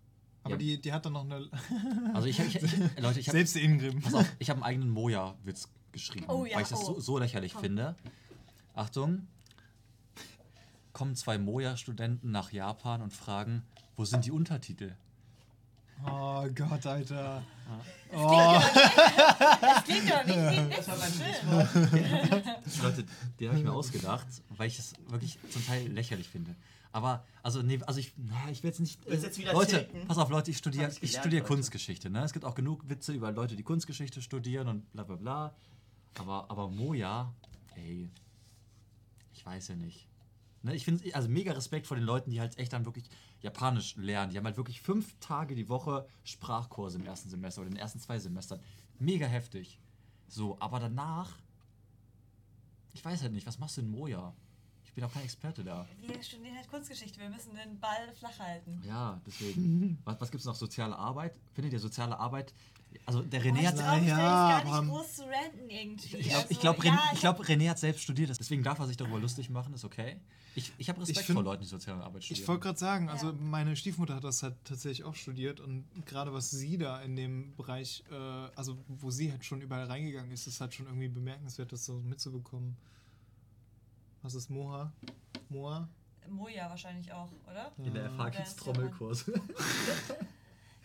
Aber 0.45 0.53
ja. 0.53 0.59
die, 0.59 0.81
die 0.81 0.93
hat 0.93 1.05
dann 1.05 1.15
noch 1.15 1.25
eine. 1.25 1.49
also 2.15 2.29
ich, 2.29 2.39
ich, 2.39 2.63
ich 2.63 2.73
Leute, 3.01 3.21
ich 3.21 3.29
habe. 3.29 3.39
Selbst 3.39 3.57
Ingrim. 3.57 4.01
Pass 4.01 4.15
auf, 4.15 4.27
ich 4.39 4.51
habe 4.51 4.59
einen 4.59 4.65
eigenen 4.65 4.91
Moja-Witz 4.91 5.69
geschrieben, 5.91 6.27
oh, 6.29 6.45
ja, 6.45 6.57
weil 6.57 6.63
ich 6.63 6.69
das 6.69 6.81
oh. 6.81 6.95
so, 6.95 7.01
so, 7.01 7.19
lächerlich 7.19 7.55
Komm. 7.55 7.63
finde. 7.63 7.97
Achtung. 8.75 9.27
Kommen 10.93 11.17
zwei 11.17 11.39
Moja-Studenten 11.39 12.31
nach 12.31 12.53
Japan 12.53 13.03
und 13.03 13.13
fragen, 13.13 13.65
wo 13.97 14.05
sind 14.05 14.25
die 14.25 14.31
Untertitel? 14.31 14.95
Oh 16.07 16.47
Gott, 16.55 16.87
Alter. 16.87 17.43
Oh. 18.13 18.61
Das 19.61 19.85
klingt 19.85 20.11
doch 20.11 20.25
nicht 20.25 20.79
Das 20.79 20.89
war 20.89 20.97
mein 20.97 21.11
Film. 21.11 22.83
Leute, 22.83 23.05
den 23.41 23.49
habe 23.49 23.59
ich 23.59 23.65
mir 23.65 23.73
ausgedacht, 23.73 24.27
weil 24.57 24.69
ich 24.69 24.79
es 24.79 24.95
wirklich 25.09 25.39
zum 25.51 25.65
Teil 25.65 25.89
lächerlich 25.89 26.29
finde. 26.29 26.55
Aber, 26.93 27.25
also, 27.43 27.61
nee, 27.63 27.81
also 27.87 27.99
ich, 27.99 28.13
na, 28.17 28.51
ich 28.51 28.63
will 28.63 28.71
jetzt 28.71 28.79
nicht. 28.79 29.05
Äh, 29.07 29.17
jetzt 29.17 29.43
Leute, 29.43 29.85
tilten? 29.85 30.07
pass 30.07 30.19
auf, 30.19 30.31
Leute, 30.31 30.53
ich 30.53 30.59
studiere 30.59 30.93
ich 31.01 31.17
studier 31.17 31.41
Kunstgeschichte. 31.41 32.09
Ne? 32.09 32.23
Es 32.23 32.33
gibt 32.33 32.45
auch 32.45 32.55
genug 32.55 32.89
Witze 32.89 33.13
über 33.13 33.33
Leute, 33.33 33.57
die 33.57 33.65
Kunstgeschichte 33.65 34.23
studieren 34.23 34.69
und 34.69 34.93
bla 34.93 35.03
bla 35.03 35.17
bla. 35.17 35.55
Aber, 36.19 36.49
aber 36.49 36.69
Moja, 36.69 37.35
ey, 37.75 38.09
ich 39.33 39.45
weiß 39.45 39.69
ja 39.69 39.75
nicht. 39.75 40.07
Ne, 40.63 40.75
ich 40.75 40.85
finde 40.85 41.13
also 41.15 41.29
mega 41.29 41.53
Respekt 41.53 41.89
vor 41.89 41.97
den 41.97 42.07
Leuten, 42.07 42.31
die 42.31 42.41
halt 42.41 42.59
echt 42.59 42.73
dann 42.73 42.85
wirklich 42.85 43.07
Japanisch 43.45 43.95
lernen. 43.97 44.33
Die 44.33 44.39
haben 44.39 44.47
halt 44.47 44.57
wirklich 44.57 44.81
fünf 44.81 45.15
Tage 45.21 45.55
die 45.55 45.69
Woche 45.69 46.07
Sprachkurse 46.25 46.99
im 46.99 47.05
ersten 47.05 47.29
Semester 47.29 47.61
oder 47.61 47.69
in 47.69 47.75
den 47.75 47.81
ersten 47.81 48.01
zwei 48.01 48.19
Semestern. 48.19 48.59
Mega 48.99 49.27
heftig. 49.27 49.79
So, 50.29 50.57
aber 50.61 50.81
danach, 50.81 51.39
ich 52.95 53.05
weiß 53.05 53.21
halt 53.21 53.33
nicht, 53.33 53.47
was 53.47 53.59
machst 53.59 53.77
du 53.77 53.83
in 53.83 53.91
Moja? 53.91 54.35
Ich 54.87 54.95
bin 54.95 55.05
auch 55.05 55.13
kein 55.13 55.25
Experte 55.25 55.63
da. 55.63 55.87
Wir 56.01 56.23
studieren 56.23 56.57
halt 56.57 56.69
Kunstgeschichte, 56.69 57.21
wir 57.21 57.29
müssen 57.29 57.55
den 57.55 57.79
Ball 57.81 58.15
flach 58.19 58.39
halten. 58.39 58.81
Ja, 58.87 59.21
deswegen. 59.27 59.99
was 60.05 60.19
was 60.21 60.31
gibt 60.31 60.41
es 60.41 60.47
noch? 60.47 60.55
Soziale 60.55 60.97
Arbeit? 60.97 61.39
Findet 61.53 61.75
ihr 61.75 61.81
soziale 61.81 62.19
Arbeit 62.19 62.55
also 63.07 63.23
der 63.23 63.43
René 63.43 63.61
oh, 63.63 63.67
hat. 63.67 63.75
Glaub, 63.75 64.03
ja, 64.07 64.61
gar 64.63 64.83
nicht 64.83 64.93
groß 64.93 65.13
zu 65.15 65.23
ranten 65.23 65.71
irgendwie. 65.71 66.17
Ich 66.17 66.29
glaube, 66.29 66.47
also, 66.49 66.61
glaub, 66.61 66.81
René, 66.81 66.87
ja, 66.87 67.19
glaub, 67.21 67.41
René 67.41 67.71
hat 67.71 67.79
selbst 67.79 68.03
studiert, 68.03 68.31
deswegen 68.39 68.63
darf 68.63 68.79
er 68.79 68.87
sich 68.87 68.97
darüber 68.97 69.19
lustig 69.19 69.51
machen, 69.51 69.75
ist 69.75 69.85
okay. 69.85 70.17
Ich, 70.57 70.73
ich 70.79 70.89
habe 70.89 71.01
Respekt 71.01 71.21
ich 71.21 71.27
find, 71.27 71.37
vor 71.37 71.45
Leuten, 71.45 71.63
die 71.63 71.69
soziale 71.69 72.03
Arbeit 72.03 72.25
studieren. 72.25 72.43
Ich 72.43 72.49
wollte 72.49 72.63
gerade 72.63 72.79
sagen, 72.79 73.09
also 73.09 73.29
ja. 73.29 73.37
meine 73.41 73.75
Stiefmutter 73.75 74.15
hat 74.15 74.25
das 74.25 74.43
halt 74.43 74.55
tatsächlich 74.65 75.05
auch 75.05 75.17
studiert 75.17 75.61
und 75.61 75.85
gerade 76.07 76.33
was 76.33 76.51
sie 76.51 76.79
da 76.79 77.01
in 77.03 77.17
dem 77.17 77.57
Bereich, 77.57 78.05
äh, 78.11 78.15
also 78.15 78.79
wo 78.89 79.11
sie 79.11 79.33
halt 79.33 79.45
schon 79.45 79.61
überall 79.61 79.87
reingegangen 79.87 80.31
ist, 80.31 80.47
ist 80.47 80.61
halt 80.61 80.73
schon 80.73 80.87
irgendwie 80.87 81.09
bemerkenswert, 81.09 81.73
das 81.73 81.85
so 81.85 81.95
mitzubekommen. 81.95 82.77
Was 84.23 84.35
ist 84.35 84.49
Moha? 84.49 84.93
Moa? 85.49 85.89
Moja 86.29 86.71
wahrscheinlich 86.71 87.13
auch, 87.13 87.29
oder? 87.51 87.73
In 87.77 87.93
der 87.93 88.11
FH 88.11 88.29
gibt 88.31 88.47
es 88.47 88.57
Trommelkurs. 88.57 89.31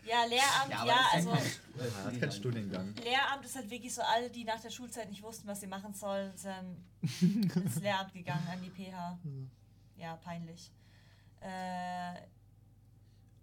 Ja, 0.10 0.26
Lehramt, 0.26 0.72
ja, 0.72 0.86
ja 0.86 1.08
also. 1.14 1.30
Er 1.30 2.04
hat 2.06 2.20
keinen 2.20 2.32
Studiengang. 2.32 2.96
Lehramt 2.96 3.46
ist 3.46 3.56
halt 3.56 3.70
wirklich 3.70 3.94
so, 3.94 4.02
alle, 4.02 4.30
die 4.30 4.44
nach 4.44 4.60
der 4.60 4.72
Schulzeit 4.72 5.08
nicht 5.10 5.22
wussten, 5.22 5.48
was 5.48 5.60
sie 5.60 5.68
machen 5.68 5.94
sollen, 5.94 6.36
sind 6.36 6.78
ins 7.56 7.80
Lehramt 7.80 8.14
gegangen, 8.14 8.48
an 8.52 8.60
die 8.62 8.70
PH. 8.70 9.20
Ja, 9.98 10.16
peinlich. 10.16 10.72
Äh, 11.42 12.16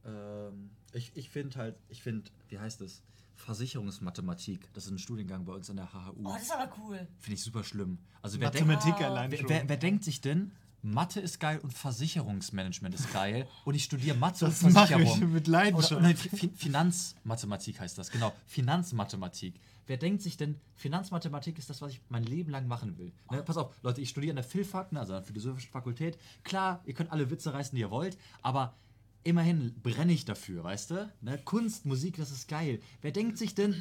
ähm, 0.04 0.70
ich 0.92 1.16
ich 1.16 1.30
finde 1.30 1.56
halt, 1.56 1.76
ich 1.88 2.02
finde, 2.02 2.30
wie 2.48 2.58
heißt 2.58 2.80
es? 2.80 3.02
Versicherungsmathematik. 3.36 4.72
Das 4.72 4.86
ist 4.86 4.90
ein 4.90 4.98
Studiengang 4.98 5.44
bei 5.44 5.52
uns 5.52 5.68
an 5.70 5.76
der 5.76 5.92
HHU. 5.92 6.24
Oh, 6.24 6.32
das 6.32 6.42
ist 6.42 6.52
aber 6.52 6.72
cool. 6.78 7.06
Finde 7.18 7.34
ich 7.34 7.42
super 7.42 7.62
schlimm. 7.62 7.98
Also 8.22 8.40
wer 8.40 8.48
Mathematik 8.48 8.96
denkt, 8.96 9.02
allein 9.02 9.30
wer, 9.30 9.48
wer, 9.48 9.68
wer 9.68 9.76
denkt 9.76 10.04
sich 10.04 10.20
denn, 10.20 10.52
Mathe 10.82 11.20
ist 11.20 11.40
geil 11.40 11.58
und 11.58 11.72
Versicherungsmanagement 11.72 12.94
ist 12.94 13.12
geil. 13.12 13.48
Und 13.64 13.74
ich 13.74 13.84
studiere 13.84 14.16
Mathe 14.16 14.44
das 14.46 14.62
und 14.62 14.72
Versicherung. 14.72 15.04
Ich 15.04 15.20
mit 15.20 15.46
Leidenschaft. 15.46 15.92
Oder, 15.92 16.10
oder 16.10 16.16
Finanzmathematik 16.56 17.80
heißt 17.80 17.98
das, 17.98 18.10
genau. 18.10 18.32
Finanzmathematik. 18.46 19.60
Wer 19.86 19.96
denkt 19.96 20.22
sich 20.22 20.36
denn, 20.36 20.60
Finanzmathematik 20.74 21.58
ist 21.58 21.70
das, 21.70 21.80
was 21.80 21.92
ich 21.92 22.00
mein 22.08 22.24
Leben 22.24 22.50
lang 22.50 22.66
machen 22.66 22.98
will? 22.98 23.12
Ne, 23.30 23.42
pass 23.42 23.56
auf, 23.56 23.74
Leute, 23.82 24.00
ich 24.00 24.10
studiere 24.10 24.32
an 24.32 24.36
der 24.36 24.44
Philfak, 24.44 24.92
ne, 24.92 25.00
also 25.00 25.14
an 25.14 25.20
der 25.20 25.26
Philosophischen 25.26 25.70
Fakultät. 25.70 26.18
Klar, 26.42 26.82
ihr 26.86 26.94
könnt 26.94 27.12
alle 27.12 27.30
Witze 27.30 27.52
reißen, 27.52 27.74
die 27.74 27.82
ihr 27.82 27.90
wollt, 27.90 28.18
aber 28.42 28.74
immerhin 29.22 29.74
brenne 29.82 30.12
ich 30.12 30.24
dafür, 30.24 30.64
weißt 30.64 30.90
du? 30.90 31.12
Ne, 31.20 31.38
Kunst, 31.38 31.86
Musik, 31.86 32.16
das 32.16 32.32
ist 32.32 32.48
geil. 32.48 32.80
Wer 33.00 33.12
denkt 33.12 33.38
sich 33.38 33.54
denn, 33.54 33.74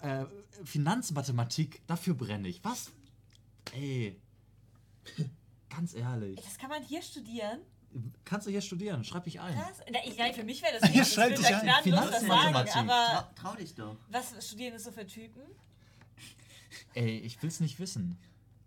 äh, 0.00 0.24
Finanzmathematik, 0.64 1.86
dafür 1.86 2.14
brenne 2.14 2.48
ich? 2.48 2.64
Was? 2.64 2.92
Ey. 3.74 4.18
Ganz 5.76 5.94
ehrlich. 5.94 6.40
Das 6.42 6.56
kann 6.56 6.70
man 6.70 6.82
hier 6.82 7.02
studieren. 7.02 7.60
Kannst 8.24 8.46
du 8.46 8.50
hier 8.50 8.62
studieren? 8.62 9.04
Schreib 9.04 9.24
dich 9.24 9.40
ein. 9.40 9.54
Krass. 9.54 9.80
Ich, 10.06 10.16
nein, 10.16 10.34
für 10.34 10.44
mich 10.44 10.62
wäre 10.62 10.78
das 10.80 10.90
nicht. 10.94 11.12
Schreib 11.12 11.36
dich 11.36 11.46
ein. 11.46 11.82
Finanzmathematik. 11.82 12.72
Sagen, 12.72 12.90
aber 12.90 13.30
trau, 13.34 13.50
trau 13.50 13.56
dich 13.56 13.74
doch. 13.74 13.96
Was 14.10 14.34
studieren 14.46 14.72
das 14.72 14.84
so 14.84 14.90
für 14.90 15.06
Typen? 15.06 15.42
Эй, 16.94 17.18
ich 17.18 17.42
will's 17.42 17.60
nicht 17.60 17.78
wissen. 17.78 18.18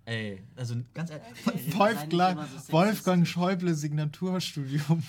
Ey, 0.06 0.44
also 0.56 0.76
ganz 0.94 1.10
ehrlich. 1.12 1.28
Okay. 1.46 1.78
Wolfgang, 1.78 2.48
so 2.48 2.74
Wolfgang 2.74 3.28
Schäuble 3.28 3.76
Signaturstudium. 3.76 5.04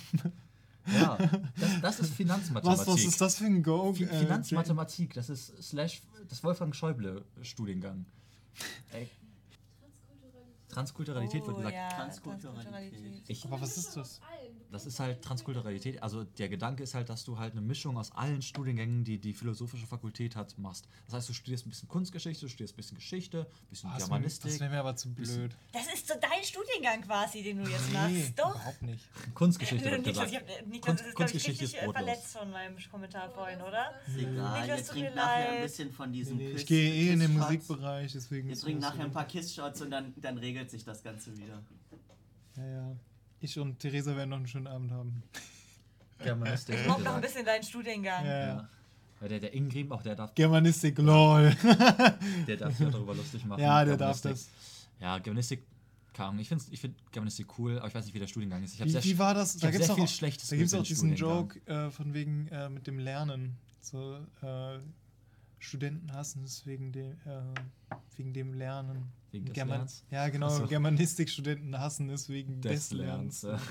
Ja, 0.87 1.17
das, 1.57 1.81
das, 1.81 2.01
ist 2.01 2.15
Finanzmathematik. 2.15 2.87
Was, 2.87 2.87
was 2.87 3.05
ist 3.05 3.21
das 3.21 3.37
für 3.37 3.45
ein 3.45 3.63
Go? 3.63 3.93
Fi 3.93 4.05
äh, 4.05 4.19
Finanzmathematik, 4.19 5.15
das 5.15 5.31
ist 5.31 5.63
slash 5.63 6.03
das 6.29 6.43
Wolfgang 6.43 6.75
Schäuble 6.75 7.25
Studiengang. 7.43 8.07
Ey, 8.93 9.09
Transkulturalität 10.71 11.43
oh, 11.43 11.49
wird 11.49 11.57
gesagt. 11.59 11.75
Ja, 11.75 11.89
Transkulturalität. 11.89 13.23
Ich, 13.29 13.45
aber 13.45 13.61
was 13.61 13.77
ist 13.77 13.97
das? 13.97 14.21
Das 14.71 14.87
ist 14.87 15.01
halt 15.01 15.23
Transkulturalität. 15.23 16.03
Also 16.03 16.23
der 16.25 16.49
Gedanke 16.49 16.85
ist 16.85 16.95
halt, 16.95 17.09
dass 17.09 17.25
du 17.25 17.39
halt 17.39 17.53
eine 17.53 17.61
Mischung 17.61 17.99
aus 17.99 18.13
allen 18.13 18.41
Studiengängen, 18.41 19.05
die 19.05 19.19
die 19.19 19.35
philosophische 19.35 19.87
Fakultät 19.87 20.37
hat, 20.37 20.57
machst. 20.59 20.87
Das 21.07 21.15
heißt, 21.15 21.29
du 21.29 21.33
studierst 21.33 21.67
ein 21.67 21.71
bisschen 21.71 21.89
Kunstgeschichte, 21.89 22.47
du 22.47 22.49
studierst 22.49 22.75
ein 22.75 22.77
bisschen 22.77 22.97
Geschichte, 22.97 23.47
ein 23.51 23.69
bisschen 23.69 23.91
oh, 23.93 23.99
Germanistik. 23.99 24.53
Das 24.53 24.61
wäre 24.61 24.71
mir 24.71 24.79
aber 24.79 24.95
zu 24.95 25.13
blöd. 25.13 25.57
Das 25.73 25.93
ist 25.93 26.07
so 26.07 26.15
dein 26.21 26.45
Studiengang 26.45 27.03
quasi, 27.03 27.43
den 27.43 27.65
du 27.65 27.71
jetzt 27.71 27.89
nee, 27.89 27.95
machst. 27.95 28.39
Doch. 28.39 28.55
überhaupt 28.55 28.83
nicht. 28.83 29.09
Kunstgeschichte 29.35 29.85
wird 29.91 30.05
gesagt. 30.05 30.31
Niklas, 30.67 30.83
Kunst, 30.83 31.05
ist, 31.05 31.15
Kunstgeschichte 31.15 31.65
ist 31.65 31.75
brotlos. 31.75 31.95
verletzt 31.95 32.27
von 32.37 32.51
meinem 32.51 32.77
Kommentar 32.91 33.31
vorhin, 33.31 33.61
oder? 33.61 33.95
egal, 34.17 34.69
wir 34.69 34.85
trinken 34.85 35.15
nachher 35.17 35.51
ein 35.51 35.63
bisschen 35.63 35.93
von 35.93 36.13
diesem 36.13 36.37
nee, 36.37 36.53
Ich 36.53 36.67
gehe 36.67 36.93
eh 36.93 37.13
in 37.13 37.21
den 37.21 37.37
Musikbereich, 37.37 38.13
deswegen... 38.13 38.49
Wir 38.49 38.57
trinken 38.57 38.83
nachher 38.83 39.05
ein 39.05 39.13
paar 39.13 39.27
Kissshots 39.27 39.83
und 39.83 39.91
dann, 39.91 40.15
dann 40.17 40.39
regelt 40.61 40.71
sich 40.71 40.85
das 40.85 41.03
Ganze 41.03 41.37
wieder. 41.37 41.63
Ja, 42.57 42.67
ja. 42.67 42.97
Ich 43.41 43.59
und 43.59 43.79
Theresa 43.79 44.15
werden 44.15 44.31
noch 44.31 44.37
einen 44.37 44.47
schönen 44.47 44.67
Abend 44.67 44.91
haben. 44.91 45.23
Germanistik. 46.19 46.77
Ich 46.79 46.87
brauche 46.87 47.03
noch 47.03 47.15
ein 47.15 47.21
bisschen 47.23 47.47
deinen 47.47 47.63
Studiengang. 47.63 48.25
Ja, 48.27 48.39
ja. 48.39 48.69
ja. 49.21 49.29
Der, 49.29 49.41
der 49.41 49.55
Ingrim, 49.55 49.93
auch 49.93 50.03
der 50.03 50.15
darf. 50.15 50.35
Germanistik, 50.35 50.99
lol. 50.99 51.55
der 52.47 52.57
darf 52.57 52.77
sich 52.77 52.87
auch 52.87 52.93
darüber 52.93 53.15
lustig 53.15 53.45
machen. 53.45 53.61
Ja, 53.61 53.85
der 53.85 53.97
darf 53.97 54.21
das. 54.21 54.49
Ja, 54.99 55.19
Germanistik, 55.19 55.63
keine 56.13 56.41
Ich 56.41 56.49
finde 56.49 56.65
ich 56.71 56.81
find 56.81 57.13
Germanistik 57.13 57.59
cool, 57.59 57.79
aber 57.79 57.89
ich 57.89 57.95
weiß 57.95 58.05
nicht, 58.05 58.15
wie 58.15 58.19
der 58.19 58.27
Studiengang 58.27 58.63
ist. 58.63 58.75
Ich 58.75 58.85
wie, 58.85 58.91
sehr, 58.91 59.05
wie 59.05 59.19
war 59.19 59.35
das? 59.35 59.57
Da 59.57 59.71
gibt 59.71 59.85
es 59.85 59.93
viel 59.93 60.09
Schlechtes. 60.09 60.49
Da 60.49 60.57
gibt 60.57 60.69
es 60.69 60.75
auch 60.75 60.83
diesen 60.83 61.15
Joke 61.15 61.59
äh, 61.67 61.91
von 61.91 62.13
wegen 62.13 62.49
äh, 62.49 62.69
mit 62.69 62.87
dem 62.87 62.99
Lernen. 62.99 63.57
So, 63.81 64.17
äh, 64.43 64.79
Studenten 65.59 66.13
hassen 66.13 66.45
es 66.45 66.67
wegen 66.67 66.93
dem, 66.93 67.13
äh, 67.13 67.55
wegen 68.17 68.33
dem 68.33 68.55
Lernen. 68.55 69.13
Wegen 69.33 69.47
des 69.47 69.55
German 69.55 69.79
Lernens? 69.79 70.05
Ja, 70.11 70.29
genau. 70.29 70.49
So. 70.49 70.67
Germanistikstudenten 70.67 71.79
hassen 71.79 72.11
es 72.11 72.29
wegen 72.29 72.61
des, 72.61 72.89
des 72.89 72.99
Lernens. 72.99 73.43
Lernens. 73.43 73.63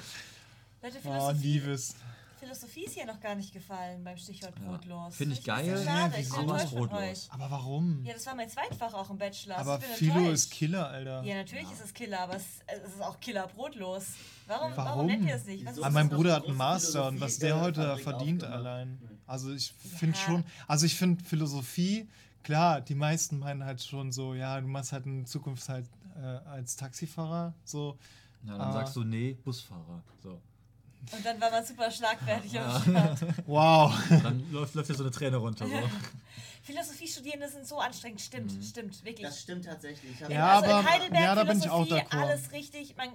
Leute, 0.82 1.00
Philosophie, 1.00 1.38
oh, 1.38 1.42
liebes. 1.42 1.96
Philosophie 2.40 2.86
ist 2.86 2.94
hier 2.94 3.06
noch 3.06 3.20
gar 3.20 3.36
nicht 3.36 3.52
gefallen 3.52 4.02
beim 4.02 4.16
Stichwort 4.16 4.56
brotlos. 4.56 5.08
Ja. 5.08 5.12
Finde 5.12 5.36
ich 5.36 5.44
geil. 5.44 5.78
So 5.78 5.84
schade. 5.84 6.14
Ja, 6.14 6.20
ich 6.20 6.30
bin 6.30 6.46
brotlos. 6.46 7.28
Aber 7.32 7.52
warum? 7.52 8.06
Ja, 8.06 8.14
das 8.14 8.26
war 8.26 8.36
mein 8.36 8.50
Zweitfach 8.50 8.94
auch 8.94 9.10
im 9.10 9.18
Bachelor. 9.18 9.58
Aber 9.58 9.80
Philo 9.82 10.32
ist 10.32 10.50
Killer, 10.50 10.88
Alter. 10.88 11.22
Ja, 11.24 11.36
natürlich 11.36 11.66
ja. 11.66 11.74
ist 11.74 11.84
es 11.84 11.94
Killer, 11.94 12.22
aber 12.22 12.38
es, 12.38 12.46
es, 12.68 12.94
ist 12.94 13.02
auch 13.02 13.20
Killer 13.20 13.46
brotlos. 13.48 14.06
Warum, 14.48 14.72
warum? 14.74 14.86
warum 14.86 15.06
nennt 15.08 15.28
ihr 15.28 15.36
es 15.36 15.46
nicht? 15.46 15.68
aber 15.68 15.90
mein 15.90 16.08
Bruder 16.08 16.36
hat 16.36 16.48
einen 16.48 16.56
Master 16.56 17.10
und 17.10 17.20
was 17.20 17.40
der 17.40 17.60
heute 17.60 17.98
verdient 17.98 18.46
allein. 18.46 18.98
Also 19.28 19.54
ich 19.54 19.74
finde 19.74 20.18
schon, 20.18 20.46
also 20.66 20.86
ich 20.86 20.96
finde 20.96 21.22
Philosophie 21.24 22.08
klar, 22.44 22.82
die 22.82 22.96
meisten 22.96 23.40
meinen 23.40 23.64
halt 23.66 23.82
schon 23.84 24.12
so, 24.12 24.34
ja, 24.34 24.60
du 24.60 24.68
machst 24.68 24.92
halt 24.92 25.06
in 25.06 25.26
Zukunft 25.26 25.68
halt 25.70 25.88
äh, 26.16 26.22
als 26.22 26.76
Taxifahrer 26.76 27.54
so. 27.64 27.98
Ja, 28.44 28.58
dann 28.58 28.72
sagst 28.72 28.96
du, 28.96 29.04
nee, 29.04 29.34
Busfahrer. 29.44 30.02
So. 30.24 30.40
Und 31.12 31.26
dann 31.26 31.40
war 31.42 31.52
man 31.52 31.66
super 31.66 31.90
schlagfertig 31.92 32.54
Ja. 32.54 32.76
am 32.76 32.82
Start. 32.82 33.20
Wow. 33.48 33.94
Dann 34.24 34.50
läuft, 34.52 34.76
läuft 34.76 34.90
dir 34.90 34.96
so 34.96 35.04
eine 35.04 35.12
Träne 35.12 35.38
runter. 35.38 35.66
So. 35.68 35.74
Philosophiestudierende 36.64 37.50
sind 37.50 37.66
so 37.68 37.80
anstrengend, 37.80 38.22
stimmt, 38.22 38.52
stimmt, 38.64 39.04
wirklich. 39.04 39.26
Das 39.26 39.42
stimmt 39.42 39.66
tatsächlich. 39.66 40.12
Ich 40.12 40.24
hab 40.24 40.30
Ja, 40.30 40.60
also 40.60 40.72
aber- 40.72 40.80
in 40.82 40.90
Heidelberg 40.94 41.24
ja, 41.24 41.36
da 41.36 41.44
bin 41.44 41.58
ich 41.60 41.70
auch 41.70 41.84
Philosophie, 41.86 42.08
d'accord. 42.16 42.22
alles 42.28 42.52
richtig, 42.52 42.96
man, 42.98 43.10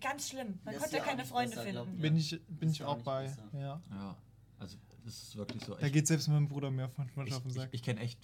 ganz 0.00 0.28
schlimm. 0.28 0.58
Man 0.64 0.74
Das 0.74 0.82
konnte 0.82 0.96
ja 0.98 1.02
keine 1.04 1.24
Freunde 1.24 1.56
besser, 1.56 1.64
finden. 1.66 1.94
ich. 1.96 2.02
Bin 2.02 2.16
ich, 2.16 2.40
bin 2.48 2.70
ich 2.70 2.82
auch 2.84 2.98
bei. 2.98 3.26
Ja. 3.52 3.80
Ja, 3.90 4.16
also 4.58 4.76
das 5.08 5.22
ist 5.22 5.36
wirklich 5.36 5.64
so. 5.64 5.74
Da 5.74 5.88
geht 5.88 6.06
selbst 6.06 6.28
mein 6.28 6.46
Bruder 6.48 6.70
mehr 6.70 6.88
von 6.90 7.08
ich, 7.26 7.32
auf 7.34 7.42
den 7.42 7.50
ich, 7.50 7.56
Sack. 7.56 7.68
ich 7.72 7.82
kenne 7.82 8.00
echt. 8.00 8.18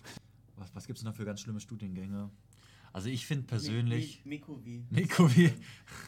Was, 0.57 0.75
was 0.75 0.87
gibt 0.87 0.99
es 0.99 1.03
denn 1.03 1.11
da 1.11 1.17
für 1.17 1.25
ganz 1.25 1.41
schlimme 1.41 1.61
Studiengänge? 1.61 2.31
Also 2.93 3.09
ich 3.09 3.27
finde 3.27 3.47
persönlich. 3.47 4.25
Mekovi. 4.25 4.85
Mekovi. 4.91 5.53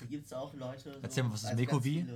Da 0.00 0.06
gibt 0.06 0.26
es 0.26 0.32
auch 0.32 0.54
Leute. 0.54 0.92
So, 0.92 1.00
Erzähl 1.02 1.22
mal, 1.24 1.32
was 1.32 1.40
ist 1.42 1.46
also 1.46 1.60
Mekovi? 1.60 2.06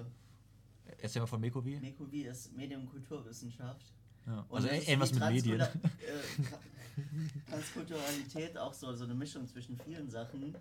Erzähl 0.99 1.21
mal 1.23 1.27
von 1.27 1.41
Mekovi. 1.41 1.81
Mekovi 1.81 2.23
ist 2.23 2.53
Medien- 2.55 2.83
und 2.83 2.91
Kulturwissenschaft. 2.91 3.93
Ja. 4.27 4.47
Also 4.51 4.69
irgendwas 4.69 5.13
mit 5.13 5.23
Medien. 5.29 5.61
Äh, 5.71 6.43
Tra- 6.43 7.51
Transkulturalität 7.51 8.59
auch 8.59 8.75
so, 8.75 8.93
so 8.95 9.05
eine 9.05 9.15
Mischung 9.15 9.47
zwischen 9.47 9.77
vielen 9.79 10.11
Sachen. 10.11 10.55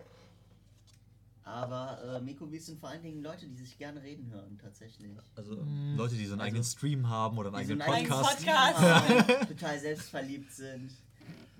Aber 1.44 1.98
äh, 2.16 2.20
Mekovis 2.20 2.66
sind 2.66 2.78
vor 2.78 2.90
allen 2.90 3.02
Dingen 3.02 3.22
Leute, 3.22 3.46
die 3.46 3.56
sich 3.56 3.76
gerne 3.78 4.02
reden 4.02 4.30
hören, 4.30 4.58
tatsächlich. 4.62 5.10
Also 5.34 5.54
Leute, 5.96 6.14
die 6.14 6.26
so 6.26 6.32
einen 6.32 6.40
Also- 6.42 6.48
eigenen 6.48 6.64
Stream 6.64 7.08
haben 7.08 7.38
oder 7.38 7.52
einen 7.52 7.66
Die 7.66 7.74
so 7.74 7.80
eigenen 7.80 7.82
einen 7.82 7.94
eigenen 7.94 8.20
Podcast. 8.20 8.38
Podcast. 8.78 9.38
haben, 9.40 9.48
total 9.48 9.78
selbstverliebt 9.78 10.52
sind. 10.52 10.92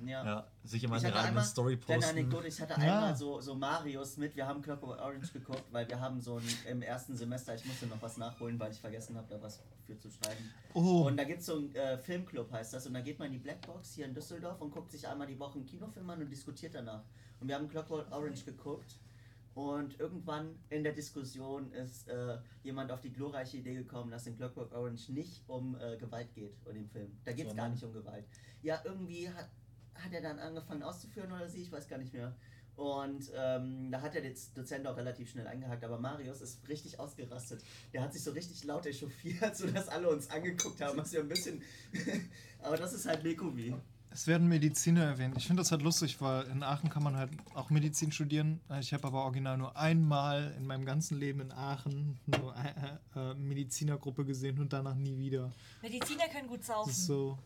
Ja. 0.07 0.25
Ja, 0.25 0.47
sich 0.65 0.83
immer 0.83 0.97
eine 0.97 1.15
eigene 1.15 1.45
Story 1.45 1.77
kleine 1.77 2.01
posten. 2.01 2.19
Anekdote, 2.19 2.49
ich 2.49 2.59
hatte 2.59 2.73
Ja. 2.81 2.95
einmal 2.95 3.15
so, 3.17 3.39
so 3.43 3.55
Marius 3.55 4.17
mit, 4.17 4.35
wir 4.35 4.47
haben 4.47 4.63
Clockwork 4.63 4.99
Orange 4.99 5.31
geguckt, 5.31 5.65
weil 5.73 5.87
wir 5.89 6.01
haben 6.01 6.23
so 6.23 6.37
ein, 6.39 6.45
im 6.71 6.81
ersten 6.81 7.15
Semester, 7.15 7.55
ich 7.55 7.67
musste 7.67 7.87
noch 7.87 8.01
was 8.01 8.17
nachholen, 8.17 8.59
weil 8.59 8.73
ich 8.73 8.81
vergessen 8.81 9.15
habe, 9.19 9.27
da 9.29 9.43
was 9.43 9.61
für 9.87 9.99
zu 9.99 10.11
schreiben. 10.11 10.51
Oh. 10.73 11.03
Und 11.07 11.19
da 11.19 11.25
gibt 11.25 11.41
es 11.41 11.47
so 11.47 11.57
einen 11.57 11.75
äh, 11.75 11.99
Filmclub, 11.99 12.51
heißt 12.51 12.73
das, 12.73 12.87
und 12.87 12.95
da 12.95 13.03
geht 13.03 13.19
man 13.19 13.27
in 13.27 13.35
die 13.35 13.39
Blackbox 13.41 13.93
hier 13.93 14.07
in 14.07 14.15
Düsseldorf 14.15 14.59
und 14.63 14.71
guckt 14.71 14.91
sich 14.91 15.07
einmal 15.07 15.27
die 15.27 15.39
Woche 15.39 15.59
einen 15.59 15.67
Kinofilm 15.67 16.09
an 16.09 16.23
und 16.23 16.31
diskutiert 16.31 16.75
danach. 16.75 17.03
Und 17.41 17.49
wir 17.49 17.55
haben 17.57 17.69
Clockwork 17.69 18.11
Orange 18.11 18.45
geguckt 18.47 18.97
und 19.55 19.99
irgendwann 19.99 20.59
in 20.69 20.85
der 20.85 20.93
Diskussion 20.93 21.73
ist 21.73 22.09
äh, 22.09 22.39
jemand 22.63 22.93
auf 22.93 23.01
die 23.01 23.13
glorreiche 23.13 23.57
Idee 23.59 23.75
gekommen, 23.75 24.11
dass 24.11 24.27
in 24.27 24.37
Clockwork 24.37 24.73
Orange 24.73 25.11
nicht 25.13 25.43
um 25.49 25.77
äh, 25.81 25.97
Gewalt 25.97 26.33
geht 26.35 26.55
in 26.67 26.75
dem 26.75 26.89
Film. 26.89 27.19
Da 27.25 27.33
geht 27.33 27.47
es 27.47 27.57
gar 27.57 27.69
nicht 27.69 27.83
um 27.85 27.93
Gewalt. 27.93 28.25
Ja, 28.63 28.81
irgendwie 28.85 29.29
hat, 29.29 29.49
hat 29.95 30.13
er 30.13 30.21
dann 30.23 30.39
angefangen 30.39 30.83
auszuführen 30.83 31.33
oder 31.33 31.49
sie, 31.49 31.63
ich 31.63 31.73
weiß 31.73 31.89
gar 31.89 31.99
nicht 31.99 32.13
mehr. 32.13 32.35
Und 32.77 33.31
ähm, 33.37 33.91
da 33.91 34.01
hat 34.01 34.15
der 34.15 34.23
Doz- 34.23 34.55
Dozent 34.55 34.87
auch 34.87 34.97
relativ 34.97 35.29
schnell 35.31 35.47
eingehakt, 35.47 35.85
aber 35.85 35.99
Marius 35.99 36.41
ist 36.41 36.67
richtig 36.69 36.99
ausgerastet. 36.99 37.63
Der 37.93 38.03
hat 38.03 38.13
sich 38.15 38.23
so 38.23 38.31
richtig 38.31 38.65
laut 38.65 38.87
echauffiert, 38.87 39.55
sodass 39.57 39.89
alle 39.89 40.09
uns 40.09 40.31
angeguckt 40.31 40.81
haben, 40.81 40.97
was 40.97 41.13
ja 41.13 41.21
ein 41.21 41.29
bisschen. 41.29 41.61
aber 42.63 42.77
das 42.77 42.93
ist 42.95 43.05
halt 43.07 43.23
Mekovi. 43.23 43.75
Es 44.13 44.27
werden 44.27 44.49
Mediziner 44.49 45.05
erwähnt. 45.05 45.37
Ich 45.37 45.47
finde 45.47 45.61
das 45.63 45.71
halt 45.71 45.83
lustig, 45.83 46.21
weil 46.21 46.43
in 46.49 46.63
Aachen 46.65 46.91
kann 46.91 47.03
man 47.05 47.17
halt 47.17 47.31
auch 47.55 47.71
Medizin 47.71 48.11
studieren. 48.11 48.61
Ich 48.81 48.93
habe 48.93 49.07
aber 49.07 49.23
original 49.25 49.57
nur 49.57 49.77
einmal 49.77 50.53
in 50.57 50.67
meinem 50.67 50.85
ganzen 50.85 51.19
Leben 51.19 51.41
in 51.41 51.53
Aachen 51.53 52.19
eine 52.33 53.01
äh, 53.15 53.31
äh, 53.31 53.35
Medizinergruppe 53.35 54.25
gesehen 54.25 54.59
und 54.59 54.73
danach 54.73 54.97
nie 54.97 55.17
wieder. 55.17 55.53
Mediziner 55.81 56.27
können 56.29 56.49
gut 56.49 56.61
Das 56.61 56.67
saufen. 56.67 56.91
ist 56.91 57.07
so. 57.07 57.39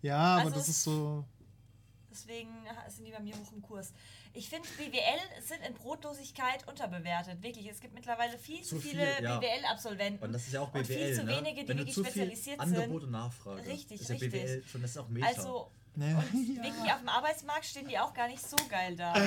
Ja, 0.00 0.16
aber 0.36 0.42
Also 0.46 0.50
das 0.58 0.68
es- 0.68 0.76
ist 0.76 0.84
so. 0.84 1.24
Deswegen 2.10 2.50
sind 2.88 3.06
die 3.06 3.10
bei 3.10 3.20
mir 3.20 3.34
hoch 3.34 3.52
im 3.52 3.62
Kurs. 3.62 3.92
Ich 4.34 4.46
finde, 4.50 4.68
BWL 4.76 5.42
sind 5.42 5.60
in 5.66 5.72
Brotlosigkeit 5.74 6.68
unterbewertet. 6.68 7.42
Wirklich, 7.42 7.66
es 7.70 7.80
gibt 7.80 7.94
mittlerweile 7.94 8.36
viel 8.38 8.60
zu 8.62 8.76
Zu 8.76 8.80
viele 8.82 9.06
viel, 9.14 9.24
ja. 9.24 9.38
BWL-Absolventen. 9.38 10.22
Und 10.22 10.32
das 10.32 10.46
ist 10.46 10.52
ja 10.52 10.60
auch 10.60 10.74
Und 10.74 10.86
BWL, 10.86 11.06
viel 11.06 11.14
zu 11.16 11.24
ne? 11.24 11.36
wenige, 11.38 11.62
die 11.62 11.68
Wenn 11.68 11.76
du 11.78 11.80
wirklich 11.86 11.94
zu 11.94 12.02
viel 12.04 12.10
spezialisiert 12.12 12.60
Angebot 12.60 12.84
sind. 12.86 13.02
und 13.04 13.10
Nachfrage. 13.12 13.66
Richtig, 13.66 14.00
ist 14.02 14.08
ja 14.10 14.12
richtig. 14.16 14.30
BWL 14.30 14.62
schon, 14.66 14.82
das 14.82 14.90
ist 14.90 14.98
auch 14.98 15.08
Meta. 15.08 15.26
Also, 15.26 15.70
Ne? 15.94 16.16
und 16.16 16.32
wirklich 16.48 16.90
auf 16.92 17.00
dem 17.00 17.08
Arbeitsmarkt 17.08 17.66
stehen 17.66 17.86
die 17.86 17.98
auch 17.98 18.14
gar 18.14 18.26
nicht 18.26 18.40
so 18.40 18.56
geil 18.68 18.96
da. 18.96 19.14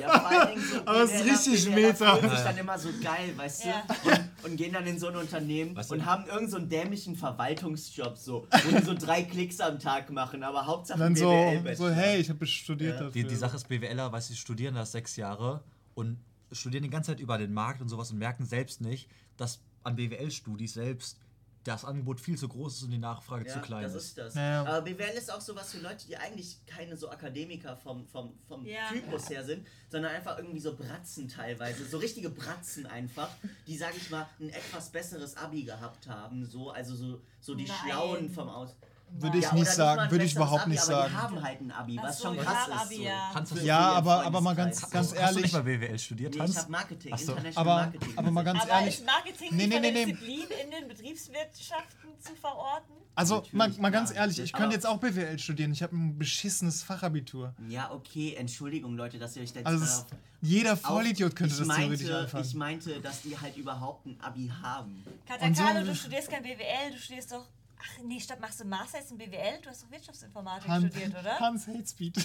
Ja, 0.00 0.18
vor 0.18 0.26
allen 0.28 0.48
Dingen 0.54 0.62
so 0.70 0.76
Aber 0.86 1.02
es 1.04 1.12
ist 1.12 1.24
richtig 1.24 1.74
Meta. 1.74 2.16
fühlen 2.16 2.30
sich 2.30 2.40
dann 2.40 2.58
immer 2.58 2.78
so 2.78 2.90
geil, 3.02 3.32
weißt 3.36 3.64
Ja. 3.64 3.82
du? 4.02 4.10
Und, 4.10 4.30
und 4.44 4.56
gehen 4.56 4.72
dann 4.74 4.86
in 4.86 4.98
so 4.98 5.08
ein 5.08 5.16
Unternehmen 5.16 5.74
Weißt 5.74 5.90
du- 5.90 5.94
und 5.94 6.04
haben 6.04 6.26
irgend 6.26 6.50
so 6.50 6.58
einen 6.58 6.68
dämlichen 6.68 7.16
Verwaltungsjob, 7.16 8.16
so, 8.18 8.46
wo 8.50 8.76
die 8.78 8.84
so 8.84 8.94
drei 8.94 9.22
Klicks 9.22 9.60
am 9.60 9.78
Tag 9.78 10.10
machen, 10.10 10.42
aber 10.42 10.66
Hauptsache 10.66 10.98
Dann 10.98 11.16
so, 11.16 11.30
BWL 11.30 11.76
so 11.76 11.90
hey, 11.90 12.20
ich 12.20 12.28
habe 12.28 12.46
studiert 12.46 12.96
Ja. 12.96 13.06
dafür. 13.06 13.22
Die, 13.22 13.26
die 13.28 13.36
Sache 13.36 13.56
ist, 13.56 13.68
BWLer, 13.68 14.12
weißt 14.12 14.28
du, 14.30 14.34
die 14.34 14.38
studieren 14.38 14.74
das 14.74 14.92
sechs 14.92 15.16
Jahre 15.16 15.62
und 15.94 16.18
studieren 16.52 16.82
die 16.82 16.90
ganze 16.90 17.12
Zeit 17.12 17.20
über 17.20 17.38
den 17.38 17.54
Markt 17.54 17.80
und 17.80 17.88
sowas 17.88 18.10
und 18.10 18.18
merken 18.18 18.44
selbst 18.44 18.80
nicht, 18.82 19.08
dass 19.38 19.60
an 19.82 19.96
BWL-Studis 19.96 20.74
selbst 20.74 21.18
das 21.64 21.84
Angebot 21.84 22.20
viel 22.20 22.36
zu 22.36 22.46
groß 22.46 22.76
ist 22.76 22.82
und 22.84 22.90
die 22.90 22.98
Nachfrage 22.98 23.46
zu 23.46 23.58
klein 23.60 23.82
das 23.82 23.94
ist. 23.94 24.04
ist 24.04 24.18
das. 24.18 24.34
Ja, 24.34 24.42
ja. 24.42 24.64
Aber 24.64 24.82
BWL 24.82 25.16
ist 25.16 25.32
auch 25.32 25.40
sowas 25.40 25.72
für 25.72 25.78
Leute, 25.80 26.06
die 26.06 26.16
eigentlich 26.16 26.58
keine 26.66 26.96
so 26.96 27.08
Akademiker 27.08 27.76
vom, 27.76 28.06
vom, 28.06 28.38
vom 28.46 28.64
Ja. 28.66 28.88
Typus 28.90 29.30
her 29.30 29.44
sind, 29.44 29.66
sondern 29.88 30.12
einfach 30.12 30.38
irgendwie 30.38 30.60
so 30.60 30.76
Bratzen 30.76 31.28
teilweise, 31.28 31.86
so 31.86 31.98
richtige 31.98 32.30
Bratzen 32.30 32.86
einfach, 32.86 33.30
die, 33.66 33.76
sag 33.76 33.96
ich 33.96 34.10
mal, 34.10 34.28
ein 34.38 34.50
etwas 34.50 34.90
besseres 34.90 35.36
Abi 35.36 35.64
gehabt 35.64 36.06
haben, 36.06 36.44
so, 36.46 36.70
also 36.70 36.94
so, 36.94 37.20
so 37.40 37.54
die 37.54 37.64
Nein. 37.64 37.76
Schlauen 37.82 38.30
vom 38.30 38.48
Aus. 38.48 38.76
Würde 39.16 39.38
ich 39.38 39.44
Ja, 39.44 39.54
nicht 39.54 39.70
sagen, 39.70 40.10
würde 40.10 40.24
ich 40.24 40.34
überhaupt 40.34 40.62
Abi, 40.62 40.70
nicht 40.72 40.82
aber 40.82 40.92
sagen. 40.92 41.10
Die 41.12 41.16
haben 41.16 41.42
halt 41.44 41.60
ein 41.60 41.70
Abi, 41.70 41.98
was 42.02 42.18
so, 42.18 42.24
schon 42.28 42.36
krass 42.38 42.66
ist. 42.68 42.74
Abi, 42.74 42.96
so. 42.96 43.02
ja. 43.02 43.30
Ihren 43.62 43.96
aber- 43.96 44.24
aber 44.24 44.40
mal 44.40 44.54
ganz- 44.56 44.80
ganz 44.90 44.94
hast 44.94 45.12
du 45.12 45.16
ehrlich- 45.16 45.42
nicht 45.42 45.52
mal 45.52 45.62
BWL 45.62 45.98
studiert, 46.00 46.34
Nee, 46.34 46.40
Hans? 46.40 46.50
ich 46.50 46.56
habe 46.58 46.72
Marketing, 46.72 47.12
Ach 47.14 47.18
so. 47.18 47.32
International 47.32 47.60
Aber, 47.72 47.82
Marketing. 47.84 48.12
aber 48.18 48.30
mal 48.32 48.42
ganz 48.42 48.62
Aber 48.62 48.70
ehrlich. 48.72 48.94
ist 48.98 49.06
Marketing 49.06 49.48
Nee, 49.52 49.66
nicht 49.66 49.68
nee, 49.68 49.80
nee, 49.80 49.92
der 49.92 50.06
nee. 50.06 50.12
Disziplin 50.12 50.46
in 50.64 50.70
den 50.72 50.88
Betriebswirtschaften 50.88 52.10
zu 52.20 52.34
verorten? 52.34 52.92
Also, 53.16 53.36
mal, 53.52 53.66
Natürlich, 53.68 53.78
mal 53.80 53.90
ganz 53.90 54.12
ehrlich, 54.12 54.38
ich 54.40 54.52
Aber- 54.54 54.62
könnte 54.62 54.74
jetzt 54.74 54.86
auch 54.86 54.98
BWL 54.98 55.38
studieren. 55.38 55.72
Ich 55.72 55.82
habe 55.84 55.96
ein 55.96 56.18
beschissenes 56.18 56.82
Fachabitur. 56.82 57.54
Ja, 57.68 57.92
okay, 57.92 58.34
Entschuldigung, 58.34 58.96
Leute, 58.96 59.18
dass 59.20 59.36
ihr 59.36 59.42
euch 59.42 59.52
jetzt 59.54 59.64
Also, 59.66 60.04
jeder 60.40 60.76
Vollidiot 60.76 61.36
könnte 61.36 61.52
ich 61.52 61.58
das 61.60 61.68
meinte, 61.68 61.82
theoretisch 61.96 62.10
anfangen. 62.10 62.44
Ich 62.44 62.54
meinte, 62.54 63.00
dass 63.00 63.22
die 63.22 63.38
halt 63.38 63.56
überhaupt 63.56 64.06
ein 64.06 64.18
Abi 64.20 64.50
haben. 64.60 65.04
Und 65.06 65.56
so- 65.56 65.62
Katakalo, 65.62 65.86
du 65.86 65.94
studierst 65.94 66.28
kein 66.30 66.42
BWL, 66.42 66.90
du 66.92 66.98
studierst 66.98 67.30
doch. 67.30 67.46
Ach 67.86 68.02
nee, 68.02 68.18
statt 68.18 68.40
machst 68.40 68.60
du 68.60 68.64
Master 68.64 68.98
jetzt 68.98 69.10
in 69.10 69.18
BWL? 69.18 69.60
Du 69.62 69.68
hast 69.68 69.82
doch 69.84 69.90
Wirtschaftsinformatik 69.90 70.68
Han- 70.68 70.88
studiert, 70.90 71.12
oder? 71.20 71.38
Hans 71.38 71.66
Hatespeed. 71.66 72.16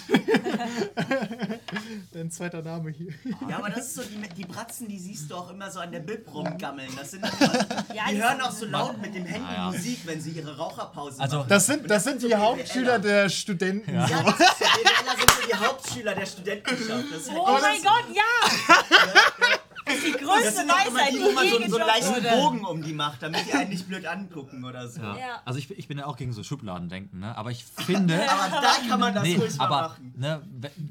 Dein 2.12 2.30
zweiter 2.30 2.62
Name 2.62 2.90
hier. 2.90 3.12
Ja, 3.48 3.58
aber 3.58 3.68
das 3.70 3.86
ist 3.88 3.94
so, 3.94 4.02
die, 4.02 4.16
die 4.36 4.44
Bratzen, 4.46 4.88
die 4.88 4.98
siehst 4.98 5.30
du 5.30 5.34
auch 5.36 5.50
immer 5.50 5.70
so 5.70 5.80
an 5.80 5.92
der 5.92 6.00
Bib 6.00 6.32
rumgammeln. 6.32 6.90
Das 6.96 7.10
sind 7.10 7.20
immer, 7.24 7.30
Ja, 7.94 8.04
die 8.08 8.14
die 8.14 8.22
hören 8.22 8.38
sind- 8.38 8.42
auch 8.42 8.52
so 8.52 8.66
laut 8.66 8.98
mit 9.00 9.14
dem 9.14 9.26
Handy 9.26 9.52
ja. 9.52 9.70
Musik, 9.70 10.00
wenn 10.06 10.20
sie 10.20 10.30
ihre 10.30 10.56
Raucherpause 10.56 11.20
Also- 11.20 11.38
machen. 11.38 11.48
Das 11.48 11.66
sind, 11.66 11.82
Und 11.82 11.90
das 11.90 12.04
sind 12.04 12.20
so 12.20 12.28
die 12.28 12.34
BWLer. 12.34 12.46
Hauptschüler 12.46 12.98
der 12.98 13.28
Studenten. 13.28 13.94
Ja, 13.94 14.06
das 14.08 14.40
ist, 14.40 14.54
die 14.60 14.64
BWLer 14.64 15.16
sind 15.18 15.30
so 15.30 15.46
die 15.46 15.54
Hauptschüler 15.54 16.14
der 16.14 16.26
Studentenschaft. 16.26 17.04
Das 17.12 17.28
halt 17.30 17.38
Oh 17.38 17.46
das- 17.52 17.62
mein 17.62 17.82
Gott, 17.82 18.04
ja! 18.16 19.56
Das 19.90 20.04
ist 20.04 20.06
die 20.06 20.12
größte 20.24 20.62
immer 20.62 20.72
Weisheit, 20.74 21.12
die, 21.12 21.18
die 21.18 21.24
wo 21.24 21.32
man 21.32 21.44
je 21.44 21.50
so, 21.50 21.70
so 21.70 21.76
einen 21.76 21.86
leichten 21.86 22.14
wurde. 22.14 22.28
Bogen 22.30 22.64
um 22.64 22.82
die 22.82 22.92
macht, 22.92 23.22
damit 23.22 23.46
die 23.46 23.52
einen 23.52 23.70
nicht 23.70 23.86
blöd 23.88 24.06
angucken 24.06 24.64
oder 24.64 24.88
so. 24.88 25.00
Ja. 25.00 25.16
Ja. 25.16 25.42
Also 25.44 25.58
ich, 25.58 25.68
bin- 25.68 25.78
ich 25.78 25.88
bin 25.88 25.98
ja 25.98 26.06
auch 26.06 26.16
gegen 26.16 26.32
so 26.32 26.42
Schubladendenken, 26.42 27.20
ne? 27.20 27.36
aber 27.36 27.50
ich 27.50 27.64
finde... 27.64 28.14
Aber 28.30 28.60
da 28.60 28.72
kann 28.88 29.00
man 29.00 29.14
das 29.14 29.22
Nee, 29.24 29.36
ruhig 29.36 29.60
aber 29.60 29.80
machen. 29.80 30.14
ne, 30.16 30.42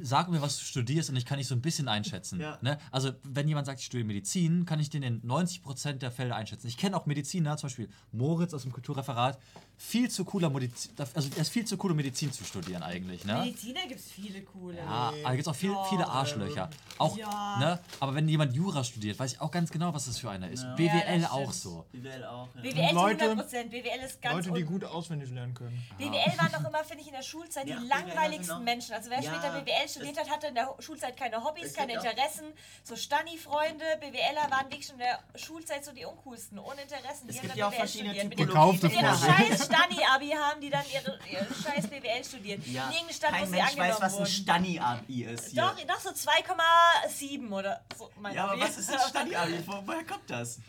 sag 0.02 0.30
mir, 0.30 0.42
was 0.42 0.58
du 0.58 0.64
studierst 0.66 1.10
und 1.10 1.16
ich 1.16 1.26
kann 1.26 1.38
dich 1.38 1.48
so 1.48 1.56
ein 1.56 1.62
bisschen 1.62 1.88
einschätzen. 1.88 2.40
Ja. 2.40 2.58
Ne? 2.62 2.78
Also, 2.92 3.12
wenn 3.24 3.48
jemand 3.48 3.66
sagt, 3.66 3.80
ich 3.80 3.86
studiere 3.86 4.08
Medizin, 4.08 4.66
kann 4.66 4.80
ich 4.80 4.90
den 4.90 5.04
in 5.04 5.22
90% 5.22 5.94
der 5.94 6.12
Fälle 6.12 6.36
einschätzen. 6.36 6.68
Ich 6.68 6.78
kenne 6.78 6.96
auch 6.98 7.06
Mediziner, 7.06 7.58
zum 7.58 7.68
Beispiel 7.68 7.90
Moritz 8.12 8.54
aus 8.54 8.64
dem 8.64 8.72
Kulturreferat, 8.74 9.40
viel 9.82 10.12
zu 10.12 10.26
cooler 10.26 10.50
Medizin, 10.50 10.92
also 11.14 11.30
er 11.36 11.42
ist 11.42 11.50
viel 11.54 11.64
zu 11.64 11.78
cool, 11.82 11.92
um 11.92 11.98
Medizin 11.98 12.34
zu 12.34 12.44
studieren 12.44 12.84
eigentlich. 12.84 13.24
Ne? 13.24 13.34
Mediziner 13.40 13.88
gibt 13.88 14.02
es 14.02 14.12
viele 14.12 14.42
coole. 14.44 14.76
Ja, 14.78 14.84
aber 14.86 15.18
da 15.24 15.30
gibt 15.32 15.42
es 15.44 15.48
auch 15.48 15.56
viel, 15.56 15.72
Ja. 15.72 15.84
viele 15.86 16.06
Arschlöcher. 16.06 16.70
Auch, 16.98 17.16
Ja. 17.18 17.58
ne? 17.60 17.80
Aber 18.02 18.14
wenn 18.14 18.28
jemand 18.28 18.54
Jura 18.54 18.84
studiert, 18.84 19.18
weiß 19.18 19.32
ich 19.34 19.42
auch 19.42 19.50
ganz 19.52 19.72
genau, 19.72 19.94
was 19.94 20.06
das 20.06 20.18
für 20.20 20.30
einer 20.30 20.50
ist. 20.50 20.64
Ja. 20.64 20.76
BWL 20.76 21.26
auch 21.32 21.52
so. 21.54 21.86
BWL 21.94 22.26
auch. 22.26 22.50
Ja. 22.56 22.62
BWL 22.62 22.94
Leute- 22.94 23.26
100%, 23.32 23.70
BWL 23.72 24.06
ist 24.06 24.22
ganz 24.22 24.46
Leute, 24.48 24.60
die 24.60 24.66
gut 24.66 24.84
auswendig 24.84 25.30
lernen 25.32 25.54
können. 25.54 25.82
BWL 25.98 26.38
waren 26.38 26.52
doch 26.52 26.70
immer, 26.70 26.84
finde 26.84 27.02
ich, 27.02 27.08
in 27.08 27.14
der 27.14 27.24
Schulzeit 27.24 27.66
Ja, 27.68 27.80
die 27.80 27.88
langweiligsten 27.88 28.58
auch- 28.58 28.60
Menschen. 28.60 28.94
Also 28.94 29.10
wer 29.10 29.22
Ja, 29.22 29.32
später 29.34 29.54
BWL 29.62 29.88
studiert 29.90 30.20
hat, 30.20 30.30
hatte 30.30 30.48
in 30.48 30.56
der 30.56 30.76
Schulzeit 30.80 31.16
keine 31.16 31.42
Hobbys, 31.42 31.74
keine 31.74 31.94
Interessen. 31.94 32.48
So 32.84 32.98
Stani-Freunde, 32.98 33.86
BWLer 34.02 34.52
waren 34.52 34.66
wirklich 34.70 34.88
schon 34.88 34.96
in 34.96 35.06
der 35.06 35.20
Schulzeit 35.40 35.86
so 35.86 35.94
die 35.94 36.04
uncoolsten, 36.04 36.60
ohne 36.60 36.82
Interessen. 36.82 37.28
Die 37.28 37.32
Es 37.32 37.38
haben 37.38 37.42
gibt 37.44 37.52
dann 37.52 37.58
ja 37.60 37.68
auch 37.68 37.72
BWL 37.72 37.80
verschiedene 37.80 38.14
studiert. 38.14 38.30
Mit 38.30 38.48
Typologien. 38.50 38.80
dem, 38.82 38.90
Gekaufte 38.90 39.26
Freunde. 39.26 39.69
Stani-Abi 39.70 40.30
haben 40.32 40.62
die 40.62 40.70
dann 40.70 40.84
ihre, 40.92 41.20
ihre 41.30 41.46
scheiß 41.46 41.88
BWL 41.88 42.24
studiert. 42.24 42.66
Ja, 42.68 42.88
In 42.88 42.94
irgendeiner 42.94 43.14
Stadt, 43.14 43.32
wo 43.32 43.36
kein 43.36 43.46
sie 43.46 43.56
Mensch 43.56 43.78
weiß, 43.78 44.02
was 44.02 44.18
ein. 44.18 44.26
Stani-Abi 44.26 45.24
ist 45.24 45.50
hier. 45.50 45.62
Doch, 45.62 45.76
doch 45.86 46.00
so 46.00 46.10
2,7 46.10 47.52
oder 47.52 47.82
so. 47.98 48.10
Mein 48.20 48.36
Ja, 48.36 48.46
aber 48.46 48.54
Abi. 48.54 48.62
was 48.62 48.78
ist 48.78 48.92
ein 48.92 49.00
Stani-Abi? 49.10 49.64
Wo, 49.66 49.82
woher 49.86 50.04
kommt 50.04 50.30
das? 50.30 50.60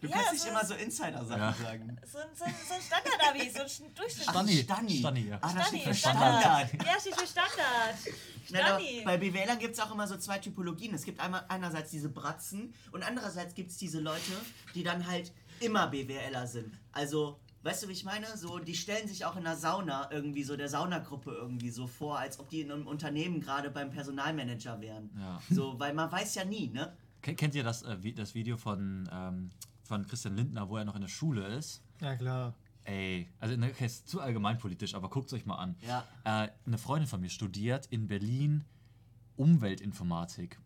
Du 0.00 0.10
ja, 0.10 0.16
kannst 0.16 0.32
nicht 0.34 0.46
immer 0.46 0.64
so 0.64 0.74
Insider-Sachen 0.74 1.40
ja. 1.40 1.52
sagen. 1.54 1.96
So, 2.04 2.18
so, 2.34 2.44
so 2.44 2.74
ein 2.74 2.82
Standard-Abi, 2.82 3.50
so 3.50 3.60
ein 3.60 3.94
Durchschnitt. 3.94 4.28
Stani. 4.28 4.62
Stani. 4.62 4.98
Stani, 4.98 5.20
ja. 5.28 5.38
Ah, 5.40 5.40
das 5.40 5.52
Stani, 5.52 5.66
steht 5.66 5.82
für 5.82 5.94
Standard. 5.94 6.42
Standard. 6.42 6.86
Ja, 6.86 7.00
steht 7.00 7.16
für 7.16 7.26
Standard. 7.26 7.96
Stani. 8.46 9.02
bei 9.02 9.16
BWLern 9.16 9.58
gibt 9.58 9.72
es 9.74 9.80
auch 9.80 9.90
immer 9.90 10.06
so 10.06 10.18
zwei 10.18 10.38
Typologien. 10.38 10.94
Es 10.94 11.04
gibt 11.04 11.20
einmal 11.20 11.46
einerseits 11.48 11.90
diese 11.90 12.10
Bratzen 12.10 12.74
und 12.92 13.02
andererseits 13.02 13.54
gibt 13.54 13.70
es 13.70 13.78
diese 13.78 14.00
Leute, 14.00 14.32
die 14.74 14.82
dann 14.82 15.06
halt 15.06 15.32
immer 15.60 15.86
BWLer 15.86 16.46
sind. 16.46 16.78
Also 16.92 17.40
Weißt 17.64 17.82
du, 17.82 17.88
wie 17.88 17.92
ich 17.92 18.04
meine? 18.04 18.26
So, 18.36 18.58
die 18.58 18.74
stellen 18.74 19.08
sich 19.08 19.24
auch 19.24 19.36
in 19.36 19.44
der 19.44 19.56
Sauna 19.56 20.10
irgendwie 20.12 20.44
so, 20.44 20.54
der 20.54 20.68
Saunagruppe 20.68 21.30
irgendwie 21.30 21.70
so 21.70 21.86
vor, 21.86 22.18
als 22.18 22.38
ob 22.38 22.50
die 22.50 22.60
in 22.60 22.70
einem 22.70 22.86
Unternehmen 22.86 23.40
gerade 23.40 23.70
beim 23.70 23.90
Personalmanager 23.90 24.82
wären. 24.82 25.10
Ja. 25.18 25.40
So, 25.48 25.80
weil 25.80 25.94
man 25.94 26.12
weiß 26.12 26.34
ja 26.34 26.44
nie, 26.44 26.68
ne? 26.68 26.94
Kennt 27.22 27.54
ihr 27.54 27.64
das, 27.64 27.82
äh, 27.82 28.12
das 28.12 28.34
Video 28.34 28.58
von, 28.58 29.08
ähm, 29.10 29.50
von 29.82 30.06
Christian 30.06 30.36
Lindner, 30.36 30.68
wo 30.68 30.76
er 30.76 30.84
noch 30.84 30.94
in 30.94 31.00
der 31.00 31.08
Schule 31.08 31.46
ist? 31.46 31.82
Ja, 32.02 32.14
klar. 32.16 32.54
Ey, 32.84 33.30
also 33.40 33.56
ne, 33.56 33.70
okay, 33.70 33.86
ist 33.86 34.08
zu 34.08 34.20
allgemeinpolitisch, 34.20 34.94
aber 34.94 35.08
guckt 35.08 35.28
es 35.28 35.32
euch 35.32 35.46
mal 35.46 35.56
an. 35.56 35.74
Ja. 35.80 36.04
Äh, 36.24 36.50
eine 36.66 36.76
Freundin 36.76 37.08
von 37.08 37.22
mir 37.22 37.30
studiert 37.30 37.86
in 37.86 38.08
Berlin 38.08 38.64
Umweltinformatik. 39.36 40.58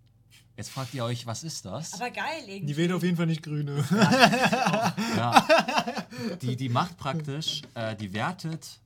Jetzt 0.58 0.70
fragt 0.70 0.92
ihr 0.92 1.04
euch, 1.04 1.24
was 1.24 1.44
ist 1.44 1.64
das? 1.66 1.94
Aber 1.94 2.10
geil 2.10 2.42
irgendwie. 2.48 2.66
Die 2.66 2.76
wählen 2.76 2.90
auf 2.90 3.04
jeden 3.04 3.16
Fall 3.16 3.26
nicht 3.26 3.44
Grüne. 3.44 3.84
Ja, 3.92 4.94
ja. 5.16 5.46
Die, 6.42 6.56
die 6.56 6.68
macht 6.68 6.96
praktisch, 6.96 7.62
äh, 7.74 7.94
die 7.94 8.12
wertet 8.12 8.80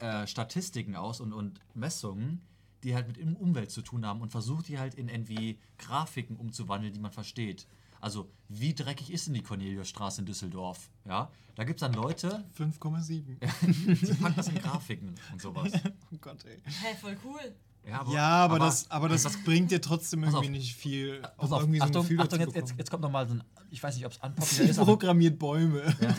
äh, 0.00 0.26
Statistiken 0.26 0.96
aus 0.96 1.20
und, 1.20 1.32
und 1.32 1.60
Messungen, 1.74 2.40
die 2.82 2.96
halt 2.96 3.06
mit 3.06 3.18
Umwelt 3.38 3.70
zu 3.70 3.82
tun 3.82 4.04
haben 4.04 4.20
und 4.20 4.30
versucht 4.30 4.66
die 4.66 4.80
halt 4.80 4.94
in 4.96 5.08
irgendwie 5.08 5.60
Grafiken 5.78 6.36
umzuwandeln, 6.36 6.92
die 6.92 6.98
man 6.98 7.12
versteht. 7.12 7.68
Also, 8.00 8.28
wie 8.48 8.74
dreckig 8.74 9.12
ist 9.12 9.28
denn 9.28 9.34
die 9.34 9.42
Corneliusstraße 9.44 10.22
in 10.22 10.26
Düsseldorf? 10.26 10.90
Ja, 11.04 11.30
da 11.54 11.62
gibt 11.62 11.80
es 11.80 11.86
dann 11.86 11.92
Leute. 11.92 12.44
5,7. 12.58 13.36
die 14.06 14.14
packen 14.14 14.34
das 14.34 14.48
in 14.48 14.56
Grafiken 14.56 15.14
und 15.30 15.40
sowas. 15.40 15.70
oh 16.12 16.16
Gott, 16.20 16.44
ey. 16.46 16.58
Hey, 16.64 16.96
voll 16.96 17.16
cool. 17.24 17.54
Ja, 17.86 18.00
aber, 18.00 18.12
ja, 18.12 18.28
aber, 18.28 18.54
aber 18.54 18.64
das, 18.64 18.90
aber 18.90 19.08
das 19.08 19.42
bringt 19.42 19.70
dir 19.70 19.80
trotzdem 19.80 20.22
irgendwie 20.22 20.46
auf, 20.46 20.50
nicht 20.50 20.74
viel. 20.74 21.22
Pass 21.38 21.52
auf, 21.52 21.62
irgendwie 21.62 21.80
Achtung, 21.80 22.06
so 22.06 22.18
Achtung 22.18 22.40
jetzt, 22.40 22.54
jetzt, 22.54 22.74
jetzt, 22.76 22.90
kommt 22.90 23.02
nochmal 23.02 23.26
so 23.26 23.34
ein, 23.34 23.42
ich 23.70 23.82
weiß 23.82 23.96
nicht, 23.96 24.04
ob 24.06 24.12
es 24.12 24.18
unpopular 24.18 24.70
ist. 24.70 24.76
programmiert 24.76 25.38
Bäume. 25.38 25.82
Ja. 26.00 26.14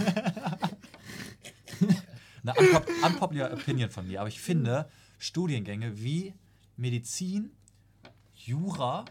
Eine 2.44 2.54
unpop 2.60 2.88
unpopular 3.06 3.54
Opinion 3.54 3.92
von 3.92 4.08
mir, 4.08 4.20
aber 4.20 4.30
ich 4.30 4.42
finde 4.42 4.90
Studiengänge 5.20 6.02
wie 6.02 6.34
Medizin, 6.76 7.52
Jura 8.34 9.06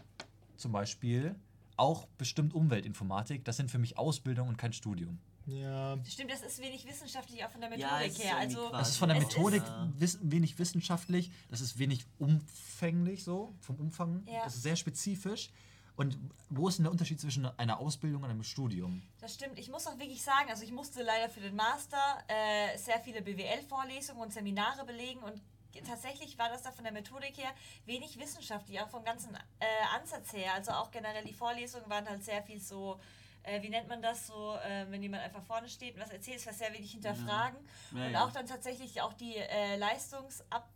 zum 0.57 0.73
Beispiel, 0.73 1.35
auch 1.77 2.05
bestimmt 2.17 2.53
Umweltinformatik, 2.53 3.45
das 3.45 3.57
sind 3.57 3.71
für 3.71 3.79
mich 3.79 3.97
Ausbildung 3.97 4.49
und 4.49 4.57
kein 4.57 4.73
Studium. 4.73 5.19
Ja. 5.45 5.97
Stimmt, 6.07 6.31
das 6.31 6.41
ist 6.41 6.61
wenig 6.61 6.85
wissenschaftlich 6.85 7.43
auch 7.43 7.49
von 7.49 7.61
der 7.61 7.69
Methodik 7.69 8.17
ja, 8.17 8.25
her. 8.25 8.37
Also 8.37 8.69
das 8.69 8.89
ist 8.89 8.97
von 8.97 9.09
der 9.09 9.19
Methodik 9.19 9.63
ist, 9.99 10.19
wenig 10.21 10.57
wissenschaftlich, 10.59 11.31
das 11.49 11.61
ist 11.61 11.79
wenig 11.79 12.05
umfänglich 12.19 13.23
so, 13.23 13.55
vom 13.61 13.77
Umfang. 13.77 14.23
Ja. 14.27 14.43
Das 14.43 14.55
ist 14.55 14.63
sehr 14.63 14.75
spezifisch. 14.75 15.49
Und 15.95 16.17
wo 16.49 16.67
ist 16.67 16.77
denn 16.77 16.85
der 16.85 16.91
Unterschied 16.91 17.19
zwischen 17.19 17.45
einer 17.59 17.79
Ausbildung 17.79 18.23
und 18.23 18.29
einem 18.29 18.43
Studium? 18.43 19.01
Das 19.19 19.33
stimmt. 19.33 19.59
Ich 19.59 19.69
muss 19.69 19.85
auch 19.87 19.99
wirklich 19.99 20.23
sagen, 20.23 20.49
also 20.49 20.63
ich 20.63 20.71
musste 20.71 21.03
leider 21.03 21.29
für 21.29 21.41
den 21.41 21.55
Master 21.55 21.97
äh, 22.27 22.77
sehr 22.77 22.99
viele 23.01 23.21
BWL-Vorlesungen 23.21 24.21
und 24.21 24.33
Seminare 24.33 24.85
belegen 24.85 25.19
und 25.19 25.41
tatsächlich 25.87 26.37
war 26.37 26.49
das 26.49 26.63
da 26.63 26.71
von 26.71 26.83
der 26.83 26.93
Methodik 26.93 27.37
her 27.37 27.51
wenig 27.85 28.17
wissenschaftlich, 28.17 28.81
auch 28.81 28.89
vom 28.89 29.03
ganzen 29.03 29.35
äh, 29.35 29.65
Ansatz 29.99 30.33
her. 30.33 30.53
Also 30.53 30.71
auch 30.71 30.91
generell 30.91 31.23
die 31.23 31.33
Vorlesungen 31.33 31.89
waren 31.89 32.07
halt 32.07 32.23
sehr 32.23 32.41
viel 32.43 32.59
so 32.59 32.99
äh, 33.43 33.61
wie 33.61 33.69
nennt 33.69 33.87
man 33.87 34.01
das 34.01 34.27
so, 34.27 34.55
äh, 34.57 34.85
wenn 34.89 35.01
jemand 35.01 35.23
einfach 35.23 35.43
vorne 35.43 35.67
steht 35.69 35.95
und 35.95 36.01
was 36.01 36.11
erzählt, 36.11 36.37
ist 36.37 36.47
was 36.47 36.57
sehr 36.57 36.73
wenig 36.73 36.91
hinterfragen. 36.91 37.59
Ja. 37.91 37.99
Ja, 37.99 38.07
und 38.07 38.15
auch 38.17 38.31
dann 38.31 38.45
tatsächlich 38.45 39.01
auch 39.01 39.13
die 39.13 39.35
äh, 39.35 39.75
Leistungsab 39.77 40.69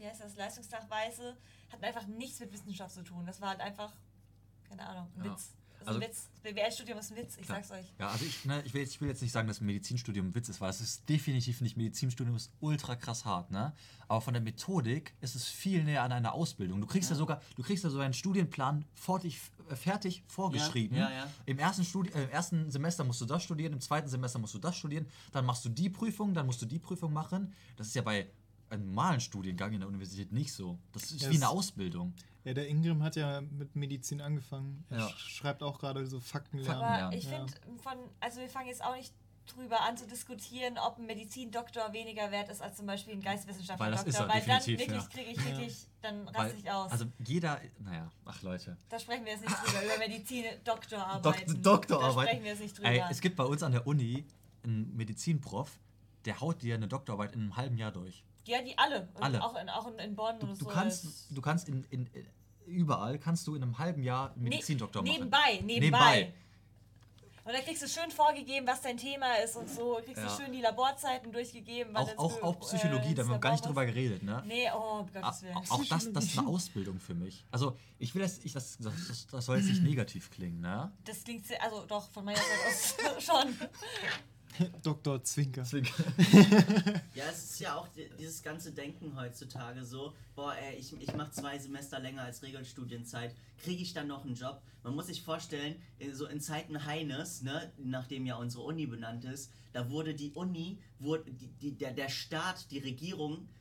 wie 0.00 0.06
heißt 0.06 0.22
das, 0.22 0.36
Leistungsnachweise 0.36 1.36
hatten 1.70 1.84
einfach 1.84 2.06
nichts 2.06 2.40
mit 2.40 2.52
Wissenschaft 2.52 2.94
zu 2.94 3.02
tun. 3.02 3.26
Das 3.26 3.40
war 3.40 3.50
halt 3.50 3.60
einfach, 3.60 3.92
keine 4.68 4.86
Ahnung, 4.86 5.12
ein 5.16 5.24
Witz. 5.24 5.52
Also, 5.86 6.00
ein 6.00 6.08
Witz. 6.08 6.28
Das 6.42 6.52
BWL-Studium 6.52 6.98
ist 6.98 7.10
ein 7.10 7.16
Witz, 7.16 7.36
ich 7.36 7.46
klar. 7.46 7.62
sag's 7.62 7.70
euch. 7.70 7.86
Ja, 7.98 8.08
also 8.08 8.24
ich, 8.24 8.44
ne, 8.44 8.62
ich, 8.64 8.74
will, 8.74 8.82
ich 8.82 9.00
will 9.00 9.08
jetzt 9.08 9.22
nicht 9.22 9.32
sagen, 9.32 9.48
dass 9.48 9.60
ein 9.60 9.66
Medizinstudium 9.66 10.28
ein 10.28 10.34
Witz 10.34 10.48
ist, 10.48 10.60
weil 10.60 10.70
es 10.70 10.80
ist 10.80 11.08
definitiv 11.08 11.60
nicht. 11.60 11.76
Medizinstudium 11.76 12.36
ist 12.36 12.50
ultra 12.60 12.96
krass 12.96 13.24
hart, 13.24 13.50
ne? 13.50 13.74
Aber 14.08 14.20
von 14.20 14.34
der 14.34 14.42
Methodik 14.42 15.14
ist 15.20 15.34
es 15.34 15.46
viel 15.46 15.84
näher 15.84 16.02
an 16.02 16.12
einer 16.12 16.34
Ausbildung. 16.34 16.80
Du 16.80 16.86
kriegst 16.86 17.10
ja, 17.10 17.14
ja 17.14 17.18
sogar, 17.18 17.42
du 17.56 17.62
kriegst 17.62 17.84
ja 17.84 17.90
so 17.90 18.00
einen 18.00 18.14
Studienplan 18.14 18.84
fertig, 18.94 19.38
äh, 19.68 19.76
fertig 19.76 20.24
vorgeschrieben. 20.26 20.96
Ja, 20.96 21.10
ja, 21.10 21.26
Im, 21.46 21.58
ersten 21.58 21.84
Studi 21.84 22.10
äh, 22.10 22.24
Im 22.24 22.30
ersten 22.30 22.70
Semester 22.70 23.04
musst 23.04 23.20
du 23.20 23.26
das 23.26 23.42
studieren, 23.42 23.72
im 23.72 23.80
zweiten 23.80 24.08
Semester 24.08 24.38
musst 24.38 24.54
du 24.54 24.58
das 24.58 24.76
studieren, 24.76 25.06
dann 25.32 25.44
machst 25.44 25.64
du 25.64 25.68
die 25.68 25.90
Prüfung, 25.90 26.34
dann 26.34 26.46
musst 26.46 26.60
du 26.62 26.66
die 26.66 26.78
Prüfung 26.78 27.12
machen. 27.12 27.54
Das 27.76 27.86
ist 27.86 27.94
ja 27.94 28.02
bei 28.02 28.26
einem 28.70 28.86
normalen 28.86 29.20
Studiengang 29.20 29.72
in 29.72 29.80
der 29.80 29.88
Universität 29.88 30.32
nicht 30.32 30.52
so. 30.52 30.78
Das 30.92 31.10
ist 31.10 31.28
wie 31.30 31.36
eine 31.36 31.48
Ausbildung. 31.48 32.14
Ja, 32.44 32.54
der 32.54 32.68
Ingram 32.68 33.02
hat 33.02 33.16
ja 33.16 33.40
mit 33.40 33.76
Medizin 33.76 34.20
angefangen. 34.20 34.84
Er 34.88 34.98
ja. 34.98 35.08
schreibt 35.10 35.62
auch 35.62 35.78
gerade 35.78 36.06
so 36.06 36.20
Fakten 36.20 36.58
lernen. 36.58 36.82
Aber 36.82 37.16
ich 37.16 37.26
finde, 37.26 37.52
von, 37.82 37.98
also 38.18 38.40
wir 38.40 38.48
fangen 38.48 38.68
jetzt 38.68 38.82
auch 38.82 38.96
nicht 38.96 39.12
drüber 39.46 39.80
an 39.80 39.96
zu 39.96 40.06
diskutieren, 40.06 40.78
ob 40.78 40.98
ein 40.98 41.06
Medizindoktor 41.06 41.92
weniger 41.92 42.30
wert 42.30 42.48
ist 42.48 42.62
als 42.62 42.76
zum 42.76 42.86
Beispiel 42.86 43.14
ein 43.14 43.20
Geistwissenschaftler 43.20 43.86
Weil 43.86 43.94
Doktor. 43.94 44.28
Weil 44.28 44.42
dann 44.46 44.66
wirklich 44.66 44.88
ja. 44.88 45.08
kriege 45.08 45.30
ich 45.30 45.44
wirklich, 45.44 45.86
dann 46.02 46.28
raste 46.28 46.56
ich 46.56 46.70
aus. 46.70 46.92
Also 46.92 47.06
jeder, 47.26 47.60
naja, 47.78 48.10
ach 48.24 48.42
Leute. 48.42 48.76
Da 48.88 48.98
sprechen 48.98 49.24
wir 49.24 49.32
jetzt 49.32 49.42
nicht 49.42 49.56
drüber, 49.56 49.84
über 49.84 49.98
Medizin-Doktorarbeiten. 49.98 51.54
Dok 51.54 51.62
Doktorarbeit. 51.62 52.16
Da 52.16 52.22
sprechen 52.22 52.44
wir 52.44 52.50
jetzt 52.50 52.62
nicht 52.62 52.78
drüber. 52.78 52.88
Ey, 52.88 53.02
es 53.10 53.20
gibt 53.20 53.36
bei 53.36 53.44
uns 53.44 53.62
an 53.62 53.72
der 53.72 53.86
Uni 53.86 54.24
einen 54.62 54.94
Medizinprof, 54.96 55.78
der 56.24 56.40
haut 56.40 56.62
dir 56.62 56.74
eine 56.74 56.88
Doktorarbeit 56.88 57.32
in 57.34 57.40
einem 57.40 57.56
halben 57.56 57.76
Jahr 57.76 57.92
durch. 57.92 58.24
Ja, 58.50 58.62
die 58.62 58.76
alle. 58.76 59.08
alle. 59.20 59.42
Auch 59.42 59.56
in, 59.60 59.68
auch 59.68 59.86
in 59.86 60.16
Bonn 60.16 60.38
du, 60.40 60.46
und 60.46 60.56
so. 60.56 60.64
Du 60.64 60.70
kannst, 60.70 61.30
du 61.30 61.40
kannst 61.40 61.68
in, 61.68 61.84
in, 61.90 62.10
überall 62.66 63.18
kannst 63.18 63.46
du 63.46 63.54
in 63.54 63.62
einem 63.62 63.78
halben 63.78 64.02
Jahr 64.02 64.32
Medizindoktor 64.36 65.02
ne 65.02 65.10
nebenbei, 65.10 65.38
machen. 65.38 65.66
Nebenbei, 65.66 66.14
nebenbei. 66.16 66.34
Und 67.50 67.54
da 67.54 67.60
kriegst 67.62 67.82
du 67.82 67.88
schön 67.88 68.10
vorgegeben, 68.10 68.66
was 68.66 68.82
dein 68.82 68.96
Thema 68.96 69.34
ist 69.36 69.56
und 69.56 69.68
so. 69.68 69.98
Kriegst 70.04 70.22
ja. 70.22 70.28
du 70.28 70.42
schön 70.42 70.52
die 70.52 70.60
Laborzeiten 70.60 71.32
durchgegeben. 71.32 71.96
Auch, 71.96 72.16
auch, 72.18 72.42
auch 72.42 72.60
Psychologie, 72.60 73.12
äh, 73.12 73.14
da 73.14 73.22
haben 73.22 73.30
wir 73.30 73.38
gar 73.38 73.52
nicht 73.52 73.66
drüber 73.66 73.86
geredet, 73.86 74.22
ne? 74.22 74.42
Nee, 74.46 74.68
oh, 74.74 75.06
Gottes 75.12 75.42
Willen. 75.42 75.56
Auch, 75.56 75.70
auch 75.70 75.84
das, 75.86 76.12
das 76.12 76.24
ist 76.24 76.38
eine 76.38 76.46
Ausbildung 76.46 77.00
für 77.00 77.14
mich. 77.14 77.44
Also, 77.50 77.76
ich 77.98 78.14
will 78.14 78.22
das, 78.22 78.38
ich, 78.44 78.52
das, 78.52 78.78
das, 78.78 79.26
das 79.26 79.44
soll 79.44 79.56
jetzt 79.56 79.68
nicht 79.68 79.82
negativ 79.84 80.30
klingen, 80.30 80.60
ne? 80.60 80.92
Das 81.04 81.24
klingt, 81.24 81.46
sehr, 81.46 81.62
also 81.62 81.84
doch, 81.86 82.10
von 82.10 82.24
meiner 82.24 82.38
Seite 82.38 82.68
aus 82.68 83.24
schon. 83.24 83.68
Dr. 84.82 85.22
Zwinker. 85.22 85.64
Zwinker. 85.64 86.04
ja, 87.14 87.24
es 87.30 87.44
ist 87.44 87.60
ja 87.60 87.76
auch 87.76 87.88
dieses 88.18 88.42
ganze 88.42 88.72
Denken 88.72 89.16
heutzutage 89.16 89.84
so, 89.84 90.14
boah, 90.34 90.54
ey, 90.54 90.76
ich, 90.76 90.92
ich 91.00 91.14
mache 91.14 91.30
zwei 91.30 91.58
Semester 91.58 91.98
länger 92.00 92.22
als 92.22 92.42
Regelstudienzeit, 92.42 93.34
kriege 93.62 93.82
ich 93.82 93.92
dann 93.92 94.08
noch 94.08 94.24
einen 94.24 94.34
Job? 94.34 94.62
Man 94.82 94.94
muss 94.94 95.06
sich 95.06 95.22
vorstellen, 95.22 95.76
so 96.12 96.26
in 96.26 96.40
Zeiten 96.40 96.84
Heines, 96.84 97.42
ne, 97.42 97.72
nachdem 97.78 98.26
ja 98.26 98.36
unsere 98.36 98.62
Uni 98.62 98.86
benannt 98.86 99.24
ist, 99.24 99.50
da 99.72 99.90
wurde 99.90 100.14
die 100.14 100.32
Uni, 100.32 100.78
wurde 100.98 101.30
die, 101.30 101.48
die, 101.48 101.72
der, 101.72 101.92
der 101.92 102.08
Staat, 102.08 102.70
die 102.70 102.78
Regierung 102.78 103.36
äh, 103.38 103.59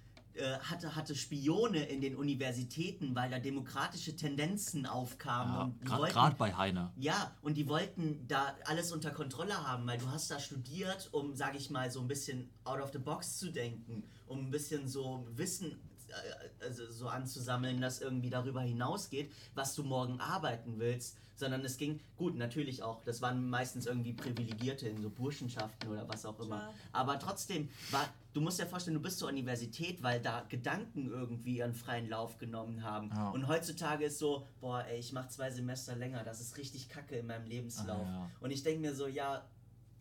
hatte, 0.61 0.95
hatte 0.95 1.15
Spione 1.15 1.85
in 1.85 2.01
den 2.01 2.15
Universitäten, 2.15 3.15
weil 3.15 3.29
da 3.29 3.39
demokratische 3.39 4.15
Tendenzen 4.15 4.85
aufkamen. 4.85 5.79
Ja, 5.87 5.97
Gerade 6.07 6.35
bei 6.35 6.55
Heiner. 6.55 6.93
Ja, 6.97 7.35
und 7.41 7.55
die 7.55 7.67
wollten 7.67 8.27
da 8.27 8.55
alles 8.65 8.91
unter 8.91 9.11
Kontrolle 9.11 9.67
haben, 9.67 9.85
weil 9.87 9.97
du 9.97 10.07
hast 10.07 10.31
da 10.31 10.39
studiert, 10.39 11.09
um, 11.11 11.35
sage 11.35 11.57
ich 11.57 11.69
mal, 11.69 11.91
so 11.91 11.99
ein 12.01 12.07
bisschen 12.07 12.49
out 12.63 12.79
of 12.79 12.91
the 12.91 12.99
box 12.99 13.37
zu 13.37 13.51
denken, 13.51 14.03
um 14.27 14.39
ein 14.39 14.51
bisschen 14.51 14.87
so 14.87 15.27
Wissen 15.31 15.79
äh, 16.09 16.65
also 16.65 16.91
so 16.91 17.07
anzusammeln, 17.07 17.81
das 17.81 18.01
irgendwie 18.01 18.29
darüber 18.29 18.61
hinausgeht, 18.61 19.31
was 19.55 19.75
du 19.75 19.83
morgen 19.83 20.19
arbeiten 20.19 20.79
willst, 20.79 21.17
sondern 21.39 21.63
es 21.65 21.77
ging, 21.77 21.99
gut, 22.17 22.35
natürlich 22.35 22.83
auch, 22.83 23.03
das 23.03 23.21
waren 23.21 23.49
meistens 23.49 23.85
irgendwie 23.85 24.13
Privilegierte 24.13 24.87
in 24.87 25.01
so 25.01 25.09
Burschenschaften 25.09 25.89
oder 25.89 26.07
was 26.07 26.25
auch 26.25 26.39
immer, 26.39 26.57
Klar. 26.57 26.73
aber 26.91 27.19
trotzdem 27.19 27.69
war, 27.91 28.07
du 28.33 28.41
musst 28.41 28.59
dir 28.59 28.65
vorstellen, 28.65 28.95
du 28.95 29.01
bist 29.01 29.19
zur 29.19 29.29
Universität, 29.29 30.03
weil 30.03 30.21
da 30.21 30.45
Gedanken 30.49 31.07
irgendwie 31.07 31.57
ihren 31.57 31.73
freien 31.73 32.09
Lauf 32.09 32.37
genommen 32.37 32.83
haben 32.83 33.09
ja. 33.15 33.29
und 33.29 33.47
heutzutage 33.47 34.05
ist 34.05 34.19
so, 34.19 34.45
boah, 34.59 34.85
ey, 34.85 34.99
ich 34.99 35.13
mach 35.13 35.27
zwei 35.29 35.49
Semester 35.51 35.95
länger, 35.95 36.23
das 36.23 36.41
ist 36.41 36.57
richtig 36.57 36.89
kacke 36.89 37.15
in 37.15 37.27
meinem 37.27 37.47
Lebenslauf 37.47 38.05
ah, 38.07 38.11
ja. 38.11 38.31
und 38.41 38.51
ich 38.51 38.63
denke 38.63 38.81
mir 38.81 38.93
so, 38.93 39.07
ja, 39.07 39.45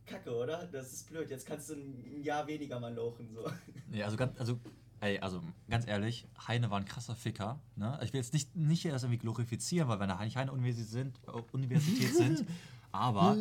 Kacke, 0.08 0.34
oder? 0.34 0.66
Das 0.72 0.92
ist 0.92 1.10
blöd. 1.10 1.30
Jetzt 1.30 1.46
kannst 1.46 1.68
du 1.68 1.74
ein 1.74 2.22
Jahr 2.22 2.46
weniger 2.46 2.80
mal 2.80 2.94
lochen. 2.94 3.28
So. 3.34 3.44
Ja, 3.92 4.06
also, 4.06 4.16
ganz, 4.16 4.38
also 4.40 4.58
Ey, 5.00 5.18
also 5.20 5.42
ganz 5.68 5.86
ehrlich, 5.86 6.26
Heine 6.46 6.70
war 6.70 6.78
ein 6.78 6.84
krasser 6.84 7.14
Ficker. 7.14 7.60
Ne? 7.76 7.98
Ich 8.02 8.12
will 8.12 8.20
jetzt 8.20 8.32
nicht, 8.32 8.56
nicht 8.56 8.84
das 8.84 9.02
irgendwie 9.02 9.18
glorifizieren, 9.18 9.88
weil 9.88 9.98
wir 9.98 10.02
an 10.02 10.08
der 10.08 10.18
Heinrich-Heine-Universität 10.18 10.90
sind, 10.90 11.20
äh, 11.26 11.40
Universität 11.52 12.14
sind 12.14 12.46
Aber 12.90 13.36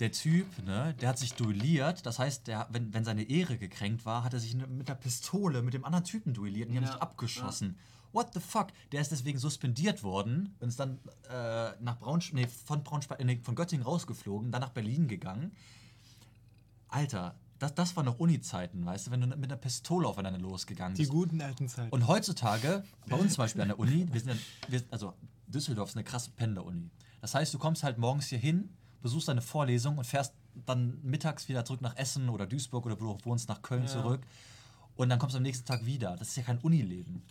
der 0.00 0.12
Typ, 0.12 0.46
ne, 0.64 0.94
der 1.00 1.10
hat 1.10 1.18
sich 1.18 1.34
duelliert. 1.34 2.04
Das 2.04 2.18
heißt, 2.18 2.48
der, 2.48 2.66
wenn, 2.70 2.92
wenn 2.92 3.04
seine 3.04 3.22
Ehre 3.22 3.56
gekränkt 3.56 4.04
war, 4.04 4.24
hat 4.24 4.32
er 4.32 4.40
sich 4.40 4.54
mit 4.54 4.88
der 4.88 4.94
Pistole 4.94 5.62
mit 5.62 5.74
dem 5.74 5.84
anderen 5.84 6.04
Typen 6.04 6.34
duelliert 6.34 6.68
und 6.68 6.74
die 6.74 6.80
ja. 6.80 6.86
haben 6.86 6.92
sich 6.92 7.02
abgeschossen. 7.02 7.76
Ja. 7.76 8.12
What 8.12 8.34
the 8.34 8.40
fuck? 8.40 8.68
Der 8.90 9.00
ist 9.00 9.12
deswegen 9.12 9.38
suspendiert 9.38 10.02
worden 10.02 10.54
und 10.60 10.68
ist 10.68 10.80
dann 10.80 10.98
äh, 11.30 11.72
nach 11.80 11.98
Braunsch 11.98 12.32
nee, 12.32 12.46
von, 12.46 12.82
Braunschweig, 12.82 13.24
nee, 13.24 13.40
von 13.42 13.54
Göttingen 13.54 13.86
rausgeflogen, 13.86 14.50
dann 14.50 14.60
nach 14.60 14.70
Berlin 14.70 15.08
gegangen. 15.08 15.52
Alter, 16.88 17.36
das, 17.62 17.74
das 17.74 17.96
waren 17.96 18.06
noch 18.06 18.18
Uni-Zeiten, 18.18 18.84
weißt 18.84 19.06
du, 19.06 19.10
wenn 19.12 19.20
du 19.20 19.28
mit 19.28 19.44
einer 19.44 19.56
Pistole 19.56 20.08
aufeinander 20.08 20.40
losgegangen 20.40 20.96
bist. 20.96 21.08
Die 21.08 21.12
guten 21.12 21.40
alten 21.40 21.68
Zeiten. 21.68 21.90
Und 21.90 22.08
heutzutage, 22.08 22.82
bei 23.06 23.16
uns 23.16 23.34
zum 23.34 23.44
Beispiel 23.44 23.62
an 23.62 23.68
der 23.68 23.78
Uni, 23.78 24.08
wir 24.10 24.20
sind 24.20 24.32
ja, 24.32 24.36
wir, 24.68 24.82
also 24.90 25.14
Düsseldorf 25.46 25.90
ist 25.90 25.96
eine 25.96 26.02
krasse 26.02 26.30
Pendler-Uni. 26.32 26.90
Das 27.20 27.36
heißt, 27.36 27.54
du 27.54 27.58
kommst 27.58 27.84
halt 27.84 27.98
morgens 27.98 28.26
hier 28.26 28.38
hin, 28.38 28.70
besuchst 29.00 29.28
deine 29.28 29.42
Vorlesung 29.42 29.96
und 29.96 30.04
fährst 30.04 30.34
dann 30.66 30.98
mittags 31.02 31.48
wieder 31.48 31.64
zurück 31.64 31.82
nach 31.82 31.96
Essen 31.96 32.28
oder 32.28 32.46
Duisburg 32.46 32.84
oder 32.84 33.00
wo 33.00 33.14
du 33.14 33.24
wohnst, 33.24 33.48
nach 33.48 33.62
Köln 33.62 33.82
ja. 33.82 33.88
zurück. 33.88 34.22
Und 34.96 35.08
dann 35.08 35.20
kommst 35.20 35.34
du 35.34 35.38
am 35.38 35.44
nächsten 35.44 35.64
Tag 35.64 35.86
wieder. 35.86 36.16
Das 36.16 36.28
ist 36.28 36.36
ja 36.36 36.42
kein 36.42 36.58
Unileben. 36.58 37.22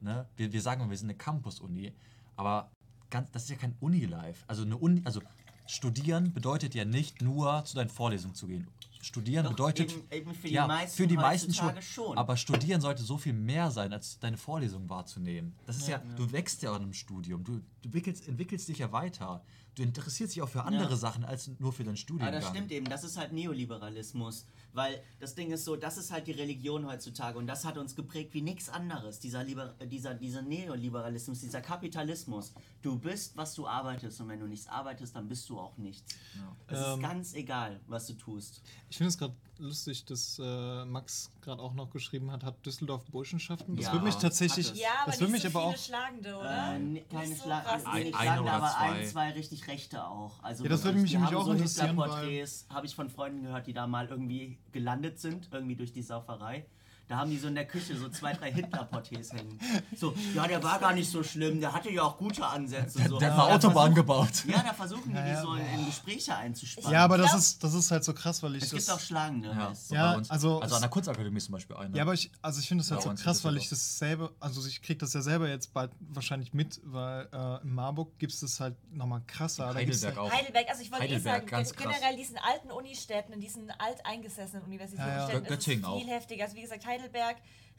Ne? 0.00 0.26
Wir, 0.36 0.52
wir 0.52 0.60
sagen, 0.60 0.88
wir 0.90 0.98
sind 0.98 1.08
eine 1.08 1.16
Campus-Uni, 1.16 1.94
aber 2.36 2.70
ganz, 3.08 3.30
das 3.30 3.44
ist 3.44 3.50
ja 3.50 3.56
kein 3.56 3.74
Uni-Life. 3.80 4.44
Also 4.46 4.62
eine 4.62 4.76
Uni, 4.76 5.00
also 5.04 5.22
studieren 5.68 6.32
bedeutet 6.32 6.74
ja 6.74 6.84
nicht 6.84 7.22
nur 7.22 7.64
zu 7.64 7.76
deinen 7.76 7.90
Vorlesungen 7.90 8.34
zu 8.34 8.46
gehen. 8.48 8.66
Studieren 9.00 9.44
Doch, 9.44 9.52
bedeutet 9.52 9.92
eben, 9.92 10.04
eben 10.10 10.34
für 10.34 10.48
die 10.48 10.54
ja, 10.54 10.66
meisten, 10.66 10.96
für 10.96 11.06
die 11.06 11.16
meisten 11.16 11.54
schon, 11.54 11.80
schon. 11.82 12.18
Aber 12.18 12.36
studieren 12.36 12.80
sollte 12.80 13.02
so 13.04 13.16
viel 13.16 13.32
mehr 13.32 13.70
sein, 13.70 13.92
als 13.92 14.18
deine 14.18 14.36
Vorlesung 14.36 14.88
wahrzunehmen. 14.90 15.54
Das 15.66 15.76
ist 15.76 15.86
ja, 15.86 15.98
ja, 15.98 16.04
ja. 16.04 16.16
du 16.16 16.32
wächst 16.32 16.62
ja 16.62 16.72
an 16.72 16.82
einem 16.82 16.92
Studium, 16.92 17.44
du, 17.44 17.52
du 17.52 17.62
entwickelst, 17.84 18.26
entwickelst 18.26 18.68
dich 18.68 18.78
ja 18.78 18.90
weiter. 18.90 19.44
Du 19.76 19.84
interessierst 19.84 20.34
dich 20.34 20.42
auch 20.42 20.48
für 20.48 20.64
andere. 20.64 20.96
Sachen 20.96 21.24
als 21.24 21.48
nur 21.60 21.72
für 21.72 21.84
dein 21.84 21.96
Studium. 21.96 22.26
Ja, 22.26 22.32
das 22.32 22.48
stimmt 22.48 22.72
eben. 22.72 22.86
Das 22.86 23.04
ist 23.04 23.16
halt 23.16 23.32
Neoliberalismus. 23.32 24.46
Weil 24.72 25.02
das 25.20 25.34
Ding 25.34 25.50
ist 25.50 25.64
so, 25.64 25.76
das 25.76 25.98
ist 25.98 26.10
halt 26.10 26.26
die 26.26 26.32
Religion 26.32 26.86
heutzutage 26.86 27.38
und 27.38 27.46
das 27.46 27.64
hat 27.64 27.78
uns 27.78 27.96
geprägt 27.96 28.34
wie 28.34 28.42
nichts 28.42 28.68
anderes. 28.68 29.18
Dieser, 29.20 29.42
Liber 29.42 29.74
dieser, 29.86 30.14
dieser 30.14 30.42
Neoliberalismus, 30.42 31.40
dieser 31.40 31.60
Kapitalismus. 31.60 32.52
Du 32.82 32.98
bist, 32.98 33.36
was 33.36 33.54
du 33.54 33.66
arbeitest 33.66 34.20
und 34.20 34.28
wenn 34.28 34.40
du 34.40 34.46
nichts 34.46 34.68
arbeitest, 34.68 35.16
dann 35.16 35.28
bist 35.28 35.48
du 35.48 35.58
auch 35.58 35.76
nichts. 35.78 36.14
Ja. 36.36 36.56
Es 36.66 36.78
ähm, 36.78 36.94
ist 36.94 37.00
ganz 37.00 37.34
egal, 37.34 37.80
was 37.86 38.06
du 38.06 38.14
tust. 38.14 38.62
Ich 38.90 38.96
finde 38.96 39.08
es 39.08 39.18
gerade 39.18 39.34
lustig, 39.58 40.04
dass 40.04 40.40
äh, 40.42 40.84
Max 40.84 41.30
gerade 41.42 41.62
auch 41.62 41.74
noch 41.74 41.90
geschrieben 41.90 42.30
hat, 42.30 42.44
hat 42.44 42.64
Düsseldorf 42.64 43.04
Burschenschaften. 43.06 43.76
Das 43.76 43.86
ja, 43.86 43.92
würde 43.92 44.04
mich 44.04 44.16
tatsächlich. 44.16 44.74
Ja, 44.74 44.88
aber 45.02 45.10
das 45.10 45.20
würde 45.20 45.32
mich 45.32 45.42
so 45.42 45.48
aber 45.48 45.62
auch. 45.64 45.76
Schlagende, 45.76 46.36
oder? 46.36 46.76
Äh, 46.76 47.00
keine 47.10 47.34
so 47.34 47.44
Schla 47.44 47.58
ein, 47.84 48.08
Schlagende, 48.08 48.50
aber 48.50 48.70
zwei. 48.70 48.90
ein, 48.90 49.06
zwei 49.06 49.30
richtig 49.32 49.66
rechte 49.68 50.06
auch. 50.06 50.42
Also 50.42 50.64
ja, 50.64 50.70
das 50.70 50.84
würde 50.84 50.98
mich 50.98 51.12
nämlich 51.12 51.34
auch 51.34 51.44
so 51.44 51.52
interessieren. 51.52 51.96
Porträts 51.96 52.66
habe 52.68 52.86
ich 52.86 52.94
von 52.94 53.08
Freunden 53.08 53.42
gehört, 53.42 53.66
die 53.66 53.72
da 53.72 53.86
mal 53.86 54.08
irgendwie 54.08 54.58
gelandet 54.72 55.18
sind, 55.18 55.48
irgendwie 55.52 55.76
durch 55.76 55.92
die 55.92 56.02
Sauferei. 56.02 56.66
Da 57.08 57.16
haben 57.16 57.30
die 57.30 57.38
so 57.38 57.48
in 57.48 57.54
der 57.54 57.66
Küche 57.66 57.96
so 57.96 58.10
zwei, 58.10 58.34
drei 58.34 58.52
Hitler-Porträts 58.52 59.32
hängen. 59.32 59.58
So, 59.96 60.14
ja, 60.34 60.46
der 60.46 60.62
war 60.62 60.78
gar 60.78 60.92
nicht 60.92 61.10
so 61.10 61.22
schlimm, 61.22 61.58
der 61.58 61.72
hatte 61.72 61.90
ja 61.90 62.02
auch 62.02 62.18
gute 62.18 62.46
Ansätze. 62.46 62.98
So. 63.08 63.18
Der, 63.18 63.30
der 63.30 63.36
hat 63.36 63.50
Autobahn 63.50 63.94
gebaut. 63.94 64.44
Ja, 64.46 64.62
da 64.62 64.74
versuchen 64.74 65.14
die, 65.14 65.30
die 65.30 65.40
so 65.40 65.54
in 65.54 65.86
Gespräche 65.86 66.36
einzuspannen. 66.36 66.92
Ja, 66.92 67.04
aber 67.04 67.16
das 67.16 67.32
ist, 67.32 67.64
das 67.64 67.72
ist 67.72 67.90
halt 67.90 68.04
so 68.04 68.12
krass, 68.12 68.42
weil 68.42 68.56
ich. 68.56 68.64
Es 68.64 68.72
gibt 68.72 68.90
auch 68.90 69.00
Schlagende. 69.00 69.48
Ja, 69.48 69.72
ja 69.90 70.22
also, 70.28 70.60
also 70.60 70.74
an 70.74 70.82
der 70.82 70.90
Kunstakademie 70.90 71.40
zum 71.40 71.52
Beispiel 71.52 71.76
eine. 71.76 71.96
Ja, 71.96 72.02
aber 72.02 72.12
ich, 72.12 72.30
also 72.42 72.60
ich 72.60 72.68
finde 72.68 72.84
das 72.84 72.90
halt 72.90 73.02
so 73.02 73.24
krass, 73.24 73.42
weil 73.42 73.56
ich 73.56 73.70
das 73.70 73.98
selber, 73.98 74.30
also 74.38 74.66
ich 74.66 74.82
kriege 74.82 74.98
das 74.98 75.14
ja 75.14 75.22
selber 75.22 75.48
jetzt 75.48 75.72
bald 75.72 75.90
wahrscheinlich 76.00 76.52
mit, 76.52 76.78
weil 76.84 77.26
äh, 77.32 77.62
in 77.62 77.74
Marburg 77.74 78.18
gibt 78.18 78.34
es 78.34 78.40
das 78.40 78.60
halt 78.60 78.76
nochmal 78.92 79.22
krasser. 79.26 79.72
Heidelberg 79.72 80.04
halt 80.04 80.18
auch. 80.18 80.30
Heidelberg, 80.30 80.68
also 80.68 80.82
ich 80.82 80.92
wollte 80.92 81.06
eh 81.06 81.18
sagen, 81.18 81.46
generell 81.46 82.16
diesen 82.16 82.36
alten 82.36 82.70
Unistädten, 82.70 83.32
in 83.32 83.40
diesen 83.40 83.70
alteingesessenen 83.70 84.62
Universitäten, 84.64 85.08
ja, 85.08 85.32
ja. 85.32 85.38
Göttingen 85.40 85.84
ist 85.84 86.02
viel 86.02 86.10
heftiger. 86.12 86.44
Also 86.44 86.56
wie 86.56 86.62
gesagt, 86.62 86.84
Heidelberg 86.84 86.97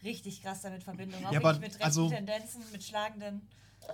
richtig 0.03 0.41
krass 0.41 0.61
damit 0.61 0.83
Verbindung. 0.83 1.25
Auch 1.25 1.31
ja, 1.31 1.39
aber, 1.39 1.53
mit 1.53 1.63
rechten 1.63 1.83
also, 1.83 2.09
Tendenzen, 2.09 2.61
mit 2.71 2.83
schlagenden. 2.83 3.41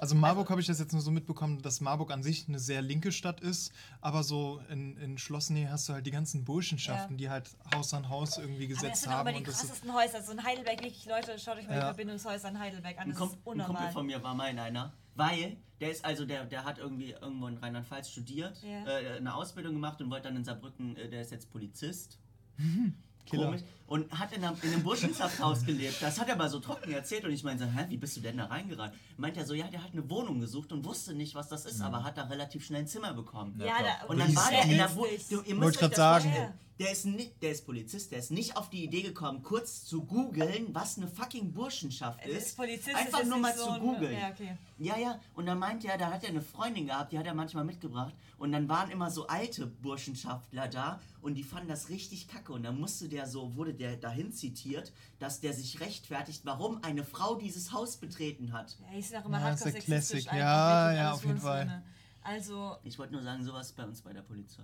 Also 0.01 0.15
Marburg 0.15 0.49
habe 0.49 0.59
ich 0.59 0.67
das 0.67 0.79
jetzt 0.79 0.91
nur 0.91 1.01
so 1.01 1.11
mitbekommen, 1.11 1.61
dass 1.61 1.79
Marburg 1.79 2.11
an 2.11 2.23
sich 2.23 2.47
eine 2.47 2.59
sehr 2.59 2.81
linke 2.81 3.11
Stadt 3.11 3.39
ist, 3.39 3.71
aber 4.01 4.23
so 4.23 4.59
in, 4.69 4.97
in 4.97 5.17
Schlossnähe 5.17 5.69
hast 5.69 5.87
du 5.87 5.93
halt 5.93 6.05
die 6.05 6.11
ganzen 6.11 6.43
Burschenschaften, 6.43 7.13
ja. 7.13 7.17
die 7.17 7.29
halt 7.29 7.55
Haus 7.73 7.93
an 7.93 8.09
Haus 8.09 8.37
irgendwie 8.37 8.67
gesetzt 8.67 8.83
aber 8.83 8.89
das 8.89 9.01
sind 9.01 9.11
haben. 9.11 9.27
Aber 9.27 9.37
die 9.37 9.43
krassesten 9.43 9.93
Häuser. 9.93 10.21
So 10.21 10.31
in 10.33 10.43
Heidelberg, 10.43 10.83
wirklich, 10.83 11.05
Leute, 11.05 11.39
schaut 11.39 11.57
euch 11.57 11.67
mal 11.67 11.75
ja. 11.75 11.79
die 11.81 11.85
Verbindungshäuser 11.85 12.49
in 12.49 12.59
Heidelberg 12.59 12.99
an. 12.99 13.09
Das 13.09 13.21
ein, 13.21 13.27
ist 13.27 13.37
unnormal. 13.43 13.69
Ein 13.69 13.75
Kumpel 13.75 13.93
von 13.93 14.05
mir 14.05 14.23
war 14.23 14.35
mal 14.35 14.49
in 14.49 14.59
einer, 14.59 14.93
weil 15.15 15.57
der 15.79 15.91
ist 15.91 16.03
also, 16.03 16.25
der, 16.25 16.45
der 16.45 16.65
hat 16.65 16.77
irgendwie 16.77 17.11
irgendwo 17.11 17.47
in 17.47 17.57
Rheinland-Pfalz 17.57 18.09
studiert, 18.09 18.61
ja. 18.63 18.85
äh, 18.87 19.17
eine 19.17 19.33
Ausbildung 19.35 19.73
gemacht 19.73 20.01
und 20.01 20.09
wollte 20.09 20.27
dann 20.27 20.37
in 20.37 20.43
Saarbrücken, 20.43 20.97
äh, 20.97 21.09
der 21.09 21.21
ist 21.21 21.31
jetzt 21.31 21.51
Polizist. 21.51 22.19
Killer. 23.25 23.45
komisch. 23.45 23.61
Und 23.87 24.11
hat 24.17 24.33
in 24.33 24.43
einem, 24.43 24.57
in 24.63 24.73
einem 24.73 24.83
Burschenschaftshaus 24.83 25.63
gelebt. 25.63 26.01
Das 26.01 26.19
hat 26.19 26.27
er 26.27 26.35
mal 26.35 26.49
so 26.49 26.59
trocken 26.59 26.91
erzählt 26.91 27.23
und 27.23 27.31
ich 27.31 27.43
meinte, 27.43 27.71
hä, 27.71 27.85
wie 27.89 27.97
bist 27.97 28.17
du 28.17 28.21
denn 28.21 28.37
da 28.37 28.45
reingeraten? 28.45 28.97
Meint 29.17 29.37
er 29.37 29.45
so, 29.45 29.53
ja, 29.53 29.67
der 29.67 29.83
hat 29.83 29.91
eine 29.93 30.09
Wohnung 30.09 30.39
gesucht 30.39 30.71
und 30.71 30.83
wusste 30.83 31.13
nicht, 31.13 31.35
was 31.35 31.49
das 31.49 31.65
ist, 31.65 31.79
ja. 31.79 31.85
aber 31.85 32.03
hat 32.03 32.17
da 32.17 32.23
relativ 32.23 32.65
schnell 32.65 32.81
ein 32.81 32.87
Zimmer 32.87 33.13
bekommen. 33.13 33.53
Ja, 33.59 33.75
da, 33.79 34.07
und 34.07 34.17
dann 34.17 34.35
war 34.35 34.49
der 34.49 34.63
in 34.63 34.77
der 34.77 34.95
Wohnung. 34.95 35.45
Ihr 35.45 35.55
müsst 35.55 35.83
euch 35.83 35.89
das 35.89 35.97
sagen. 35.97 36.33
Der 36.77 36.91
ist, 36.91 37.05
nicht, 37.05 37.41
der 37.41 37.51
ist 37.51 37.65
Polizist, 37.65 38.11
der 38.11 38.19
ist 38.19 38.31
nicht 38.31 38.57
auf 38.57 38.69
die 38.69 38.83
Idee 38.83 39.01
gekommen, 39.01 39.41
kurz 39.43 39.85
zu 39.85 40.03
googeln, 40.03 40.75
was 40.75 40.97
eine 40.97 41.07
fucking 41.07 41.53
Burschenschaft 41.53 42.25
ist. 42.25 42.47
ist 42.47 42.57
Polizist 42.57 42.97
Einfach 42.97 43.21
ist 43.21 43.29
nur 43.29 43.37
mal 43.37 43.55
so 43.55 43.75
zu 43.75 43.79
googeln. 43.79 44.11
Ja, 44.11 44.29
okay. 44.29 44.57
ja, 44.79 44.97
ja. 44.97 45.19
Und 45.35 45.45
dann 45.45 45.57
meint 45.57 45.85
er, 45.85 45.97
da 45.97 46.11
hat 46.11 46.23
er 46.23 46.31
eine 46.31 46.41
Freundin 46.41 46.87
gehabt, 46.87 47.13
die 47.13 47.17
hat 47.17 47.25
er 47.25 47.33
manchmal 47.33 47.63
mitgebracht. 47.63 48.13
Und 48.37 48.51
dann 48.51 48.67
waren 48.67 48.91
immer 48.91 49.09
so 49.09 49.25
alte 49.27 49.67
Burschenschaftler 49.67 50.67
da 50.67 50.99
und 51.21 51.35
die 51.35 51.43
fanden 51.43 51.69
das 51.69 51.87
richtig 51.87 52.27
kacke. 52.27 52.51
Und 52.51 52.63
dann 52.63 52.77
musste 52.77 53.07
der 53.07 53.25
so, 53.25 53.55
wurde 53.55 53.73
der 53.75 53.97
dahin 53.97 54.31
zitiert, 54.31 54.93
dass 55.19 55.39
der 55.39 55.53
sich 55.53 55.79
rechtfertigt, 55.79 56.45
warum 56.45 56.83
eine 56.83 57.03
Frau 57.03 57.35
dieses 57.35 57.71
Haus 57.71 57.97
betreten 57.97 58.53
hat. 58.53 58.77
Ja, 58.79 58.97
ich 58.97 59.09
sag 59.09 59.25
immer, 59.25 59.39
ja, 59.39 59.43
hardcore 59.45 59.73
Classic. 59.73 60.25
Ja, 60.25 60.91
ja, 60.91 61.11
auf 61.13 61.25
jeden 61.25 61.39
Fall. 61.39 61.83
Also. 62.23 62.77
Ich 62.83 62.97
wollte 62.97 63.13
nur 63.13 63.23
sagen, 63.23 63.43
sowas 63.43 63.71
bei 63.73 63.83
uns 63.83 64.01
bei 64.01 64.13
der 64.13 64.21
Polizei. 64.21 64.63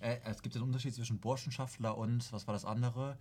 Äh, 0.00 0.18
es 0.24 0.42
gibt 0.42 0.56
einen 0.56 0.64
Unterschied 0.64 0.94
zwischen 0.94 1.18
Burschenschaftler 1.20 1.96
und, 1.96 2.32
was 2.32 2.46
war 2.46 2.54
das 2.54 2.64
andere? 2.64 3.18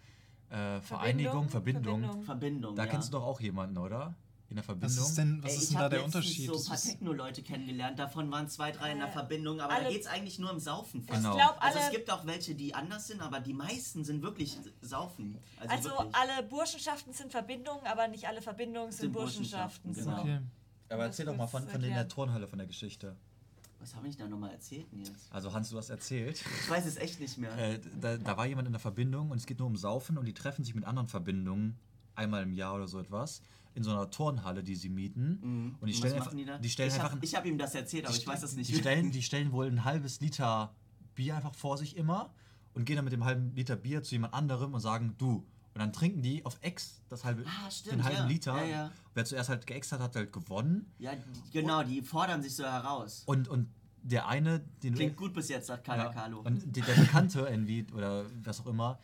Äh, 0.49 0.81
Vereinigung, 0.81 1.47
Verbindung. 1.47 2.01
Verbindung. 2.01 2.23
Verbindung 2.23 2.75
da 2.75 2.85
ja. 2.85 2.89
kennst 2.89 3.09
du 3.09 3.13
doch 3.13 3.23
auch 3.23 3.39
jemanden, 3.39 3.77
oder? 3.77 4.15
In 4.51 4.57
der 4.57 4.65
Verbindung. 4.65 4.97
Was 4.97 5.07
ist 5.09 5.17
denn, 5.17 5.41
was 5.41 5.53
Ey, 5.53 5.57
ist 5.59 5.71
denn 5.71 5.79
da 5.79 5.87
der 5.87 6.03
Unterschied? 6.03 6.39
Ich 6.39 6.47
habe 6.49 6.57
so 6.59 6.65
ein 6.65 6.77
paar 6.77 6.85
Techno-Leute 6.85 7.41
kennengelernt, 7.41 7.97
davon 7.97 8.29
waren 8.31 8.49
zwei, 8.49 8.73
drei 8.73 8.91
in 8.91 8.99
der 8.99 9.07
Verbindung, 9.07 9.61
aber 9.61 9.75
alle, 9.75 9.85
da 9.85 9.89
geht 9.89 10.01
es 10.01 10.07
eigentlich 10.07 10.39
nur 10.39 10.51
um 10.51 10.59
Saufen. 10.59 11.05
Genau. 11.05 11.31
Ich 11.31 11.37
glaub, 11.37 11.55
also 11.63 11.79
es 11.79 11.89
gibt 11.89 12.11
auch 12.11 12.25
welche, 12.25 12.53
die 12.53 12.75
anders 12.75 13.07
sind, 13.07 13.21
aber 13.21 13.39
die 13.39 13.53
meisten 13.53 14.03
sind 14.03 14.21
wirklich 14.21 14.57
Saufen. 14.81 15.37
Also, 15.61 15.95
also 15.95 16.11
alle 16.11 16.43
Burschenschaften 16.43 17.13
sind 17.13 17.31
Verbindungen, 17.31 17.87
aber 17.87 18.09
nicht 18.09 18.27
alle 18.27 18.41
Verbindungen 18.41 18.91
sind, 18.91 18.99
sind 18.99 19.13
Burschenschaften. 19.13 19.93
Burschenschaften. 19.93 20.27
Genau. 20.27 20.39
Okay. 20.39 20.93
Aber 20.93 21.05
erzähl 21.05 21.25
doch 21.25 21.37
mal 21.37 21.47
von, 21.47 21.65
von 21.65 21.81
der 21.81 22.07
Turnhalle, 22.09 22.45
von 22.45 22.59
der 22.59 22.67
Geschichte. 22.67 23.15
Was 23.79 23.95
habe 23.95 24.09
ich 24.09 24.17
da 24.17 24.27
nochmal 24.27 24.51
erzählt 24.51 24.85
jetzt? 24.91 25.31
Also 25.31 25.53
Hans, 25.53 25.69
du 25.69 25.77
hast 25.77 25.89
erzählt. 25.89 26.43
Ich 26.61 26.69
weiß 26.69 26.85
es 26.85 26.97
echt 26.97 27.21
nicht 27.21 27.37
mehr. 27.37 27.57
Äh, 27.57 27.79
da, 28.01 28.17
da, 28.17 28.35
war 28.35 28.47
jemand 28.47 28.67
in 28.67 28.73
der 28.73 28.81
Verbindung 28.81 29.31
und 29.31 29.37
es 29.37 29.45
geht 29.45 29.59
nur 29.59 29.67
um 29.67 29.77
Saufen 29.77 30.17
und 30.17 30.25
die 30.25 30.33
treffen 30.33 30.65
sich 30.65 30.75
mit 30.75 30.83
anderen 30.83 31.07
Verbindungen 31.07 31.79
einmal 32.15 32.43
im 32.43 32.51
Jahr 32.51 32.75
oder 32.75 32.89
so 32.89 32.99
etwas 32.99 33.41
in 33.73 33.83
so 33.83 33.91
einer 33.91 34.09
Turnhalle, 34.09 34.63
die 34.63 34.75
sie 34.75 34.89
mieten. 34.89 35.39
Mhm. 35.41 35.75
Und 35.79 35.87
die 35.87 35.93
stellen 35.93 36.15
einfach, 36.15 36.31
die, 36.31 36.45
die 36.61 36.69
stellen 36.69 36.89
ich 36.89 36.95
einfach. 36.95 37.11
Hab, 37.13 37.23
ich 37.23 37.35
habe 37.35 37.47
ihm 37.47 37.57
das 37.57 37.75
erzählt, 37.75 38.05
aber 38.05 38.15
ich 38.15 38.27
weiß 38.27 38.41
das 38.41 38.55
nicht. 38.55 38.69
Die 38.69 38.75
stellen, 38.75 39.11
die 39.11 39.21
stellen 39.21 39.51
wohl 39.51 39.67
ein 39.67 39.83
halbes 39.85 40.19
Liter 40.19 40.75
Bier 41.15 41.35
einfach 41.35 41.55
vor 41.55 41.77
sich 41.77 41.97
immer 41.97 42.33
und 42.73 42.85
gehen 42.85 42.95
dann 42.95 43.05
mit 43.05 43.13
dem 43.13 43.25
halben 43.25 43.53
Liter 43.55 43.75
Bier 43.75 44.03
zu 44.03 44.15
jemand 44.15 44.33
anderem 44.33 44.73
und 44.73 44.79
sagen, 44.79 45.15
du. 45.17 45.47
Und 45.73 45.79
dann 45.79 45.93
trinken 45.93 46.21
die 46.21 46.43
auf 46.45 46.57
Ex 46.61 47.01
das 47.07 47.23
halbe, 47.23 47.45
ah, 47.45 47.71
stimmt, 47.71 47.99
den 47.99 48.03
halben 48.03 48.17
ja. 48.17 48.25
Liter. 48.25 48.57
Ja, 48.57 48.65
ja. 48.65 48.91
Wer 49.13 49.23
zuerst 49.23 49.47
halt 49.47 49.65
geäxt 49.65 49.93
hat, 49.93 50.01
hat 50.01 50.15
halt 50.17 50.33
gewonnen. 50.33 50.91
Ja, 50.99 51.13
genau, 51.53 51.83
die 51.83 52.01
fordern 52.01 52.41
sich 52.41 52.55
so 52.55 52.65
heraus. 52.65 53.23
Und, 53.25 53.47
und 53.47 53.69
der 54.03 54.27
eine, 54.27 54.59
den 54.83 54.95
Klingt 54.95 55.15
gut 55.15 55.33
bis 55.33 55.47
jetzt, 55.47 55.67
sagt 55.67 55.87
ja, 55.87 56.09
Carlo. 56.09 56.39
Und 56.39 56.75
der, 56.75 56.83
der 56.83 56.95
Bekannte 56.95 57.41
irgendwie, 57.41 57.85
oder 57.93 58.25
was 58.43 58.59
auch 58.61 58.65
immer, 58.65 58.99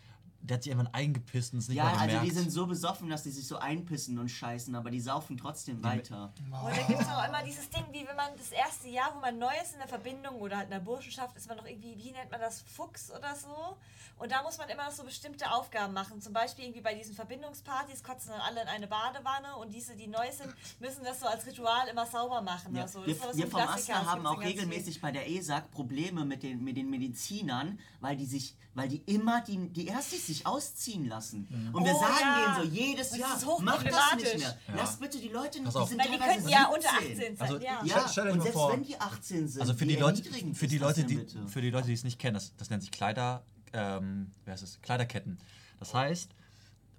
der 0.50 0.56
hat 0.56 0.64
sich 0.64 0.72
einfach 0.72 0.92
eingepisst 0.94 1.54
und 1.54 1.60
es 1.60 1.68
nicht 1.68 1.78
ja, 1.78 1.84
mal 1.84 1.92
gemerkt. 1.92 2.12
Ja, 2.12 2.20
also 2.20 2.32
die 2.32 2.40
sind 2.40 2.52
so 2.52 2.66
besoffen, 2.68 3.10
dass 3.10 3.24
die 3.24 3.32
sich 3.32 3.48
so 3.48 3.58
einpissen 3.58 4.18
und 4.20 4.30
scheißen, 4.30 4.74
aber 4.76 4.90
die 4.90 5.00
saufen 5.00 5.38
trotzdem 5.38 5.84
weiter. 5.84 6.34
Oh, 6.52 6.70
da 6.70 6.88
gibt 6.88 7.02
es 7.02 7.08
auch 7.08 7.28
immer 7.28 7.44
dieses 7.44 7.70
Ding, 7.70 7.86
wie 7.92 8.08
wenn 8.08 8.16
man 8.16 8.32
das 8.38 8.52
erste 8.52 8.88
Jahr, 8.88 9.14
wo 9.16 9.20
man 9.20 9.38
neu 9.38 9.54
ist 9.62 9.74
in 9.74 9.80
der 9.80 9.88
Verbindung 9.88 10.36
oder 10.36 10.58
halt 10.58 10.66
in 10.66 10.72
der 10.72 10.80
Burschenschaft, 10.80 11.36
ist 11.36 11.48
man 11.48 11.58
noch 11.58 11.66
irgendwie, 11.66 11.98
wie 11.98 12.12
nennt 12.12 12.32
man 12.32 12.40
das, 12.40 12.62
Fuchs 12.62 13.12
oder 13.12 13.36
so. 13.36 13.78
Und 14.20 14.32
da 14.32 14.42
muss 14.42 14.58
man 14.58 14.68
immer 14.70 14.86
noch 14.86 14.92
so 14.92 15.04
bestimmte 15.04 15.52
Aufgaben 15.52 15.94
machen. 15.94 16.22
Zum 16.22 16.34
Beispiel 16.34 16.66
irgendwie 16.66 16.82
bei 16.82 16.96
diesen 16.96 17.14
Verbindungspartys 17.14 18.04
kotzen 18.04 18.32
dann 18.32 18.42
alle 18.42 18.62
in 18.64 18.68
eine 18.68 18.88
Badewanne 18.88 19.56
und 19.58 19.74
diese, 19.74 19.96
die 19.96 20.08
neu 20.08 20.32
sind, 20.32 20.54
müssen 20.80 21.04
das 21.04 21.20
so 21.20 21.28
als 21.28 21.46
Ritual 21.46 21.88
immer 21.88 22.06
sauber 22.06 22.42
machen. 22.42 22.76
Ja. 22.76 22.84
Also, 22.84 23.06
wir 23.06 23.16
wir 23.16 23.48
vom 23.48 23.62
Aster 23.62 24.06
haben 24.06 24.26
auch 24.26 24.42
regelmäßig 24.42 25.02
bei 25.02 25.12
der 25.12 25.30
ESAG 25.30 25.70
Probleme 25.72 26.26
mit 26.26 26.42
den, 26.42 26.64
mit 26.64 26.78
den 26.78 26.90
Medizinern, 26.90 27.80
weil 28.00 28.18
die 28.18 28.26
sich, 28.26 28.56
weil 28.78 28.90
die 28.90 29.02
immer 29.08 29.42
die, 29.42 29.70
die 29.70 29.88
Erstis 29.88 30.28
sich 30.28 30.46
ausziehen 30.46 31.08
lassen. 31.08 31.48
Mhm. 31.50 31.74
Und 31.74 31.84
wir 31.84 31.96
oh, 31.96 32.00
sagen 32.00 32.16
ja. 32.22 32.60
denen 32.60 32.70
so 32.70 32.76
jedes 32.76 33.10
das 33.10 33.18
Jahr, 33.18 33.60
mach 33.62 33.84
das 33.84 34.16
nicht 34.16 34.38
mehr. 34.38 34.58
Ja. 34.68 34.74
Lass 34.76 34.98
bitte 34.98 35.18
die 35.18 35.30
Leute 35.30 35.60
nicht, 35.62 35.76
die 35.76 35.86
sind 35.88 36.00
Weil 36.00 36.12
die 36.12 36.18
könnten 36.20 36.50
ja 36.50 36.68
unter 36.68 36.90
18 36.90 37.18
sein. 37.18 37.36
Also, 37.40 37.58
ja. 37.58 37.84
ja. 37.84 38.08
Stell, 38.08 38.30
und 38.30 38.42
selbst 38.42 38.54
vor, 38.54 38.72
wenn 38.72 38.84
die 38.84 39.00
18 39.00 39.48
sind, 39.48 39.62
also 39.62 39.74
für 39.74 39.88
die, 39.88 39.96
die 39.96 40.00
Leute, 40.00 40.24
für 40.54 40.68
die 40.68 40.78
Leute, 40.78 41.04
die, 41.06 41.26
für 41.48 41.62
die 41.62 41.72
Leute, 41.72 41.88
die 41.88 41.94
es 41.94 42.04
nicht 42.04 42.20
kennen, 42.20 42.36
das, 42.36 42.56
das 42.56 42.70
nennt 42.70 42.84
sich 42.84 42.92
Kleider, 42.92 43.44
ähm, 43.74 44.30
wer 44.46 44.54
ist 44.54 44.62
es? 44.62 44.80
Kleiderketten. 44.84 45.40
Das 45.80 45.96
heißt, 45.96 46.30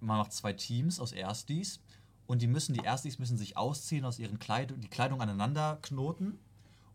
man 0.00 0.18
macht 0.18 0.32
zwei 0.32 0.54
Teams 0.54 0.98
aus 0.98 1.12
Erstis 1.12 1.78
und 2.26 2.42
die 2.42 2.48
müssen, 2.48 2.74
die 2.74 2.84
Erstis 2.84 3.20
müssen 3.20 3.38
sich 3.38 3.56
ausziehen, 3.56 4.04
aus 4.04 4.18
ihren 4.18 4.40
Kleidung, 4.40 4.80
die 4.80 4.88
Kleidung 4.88 5.22
aneinander 5.22 5.78
knoten 5.80 6.40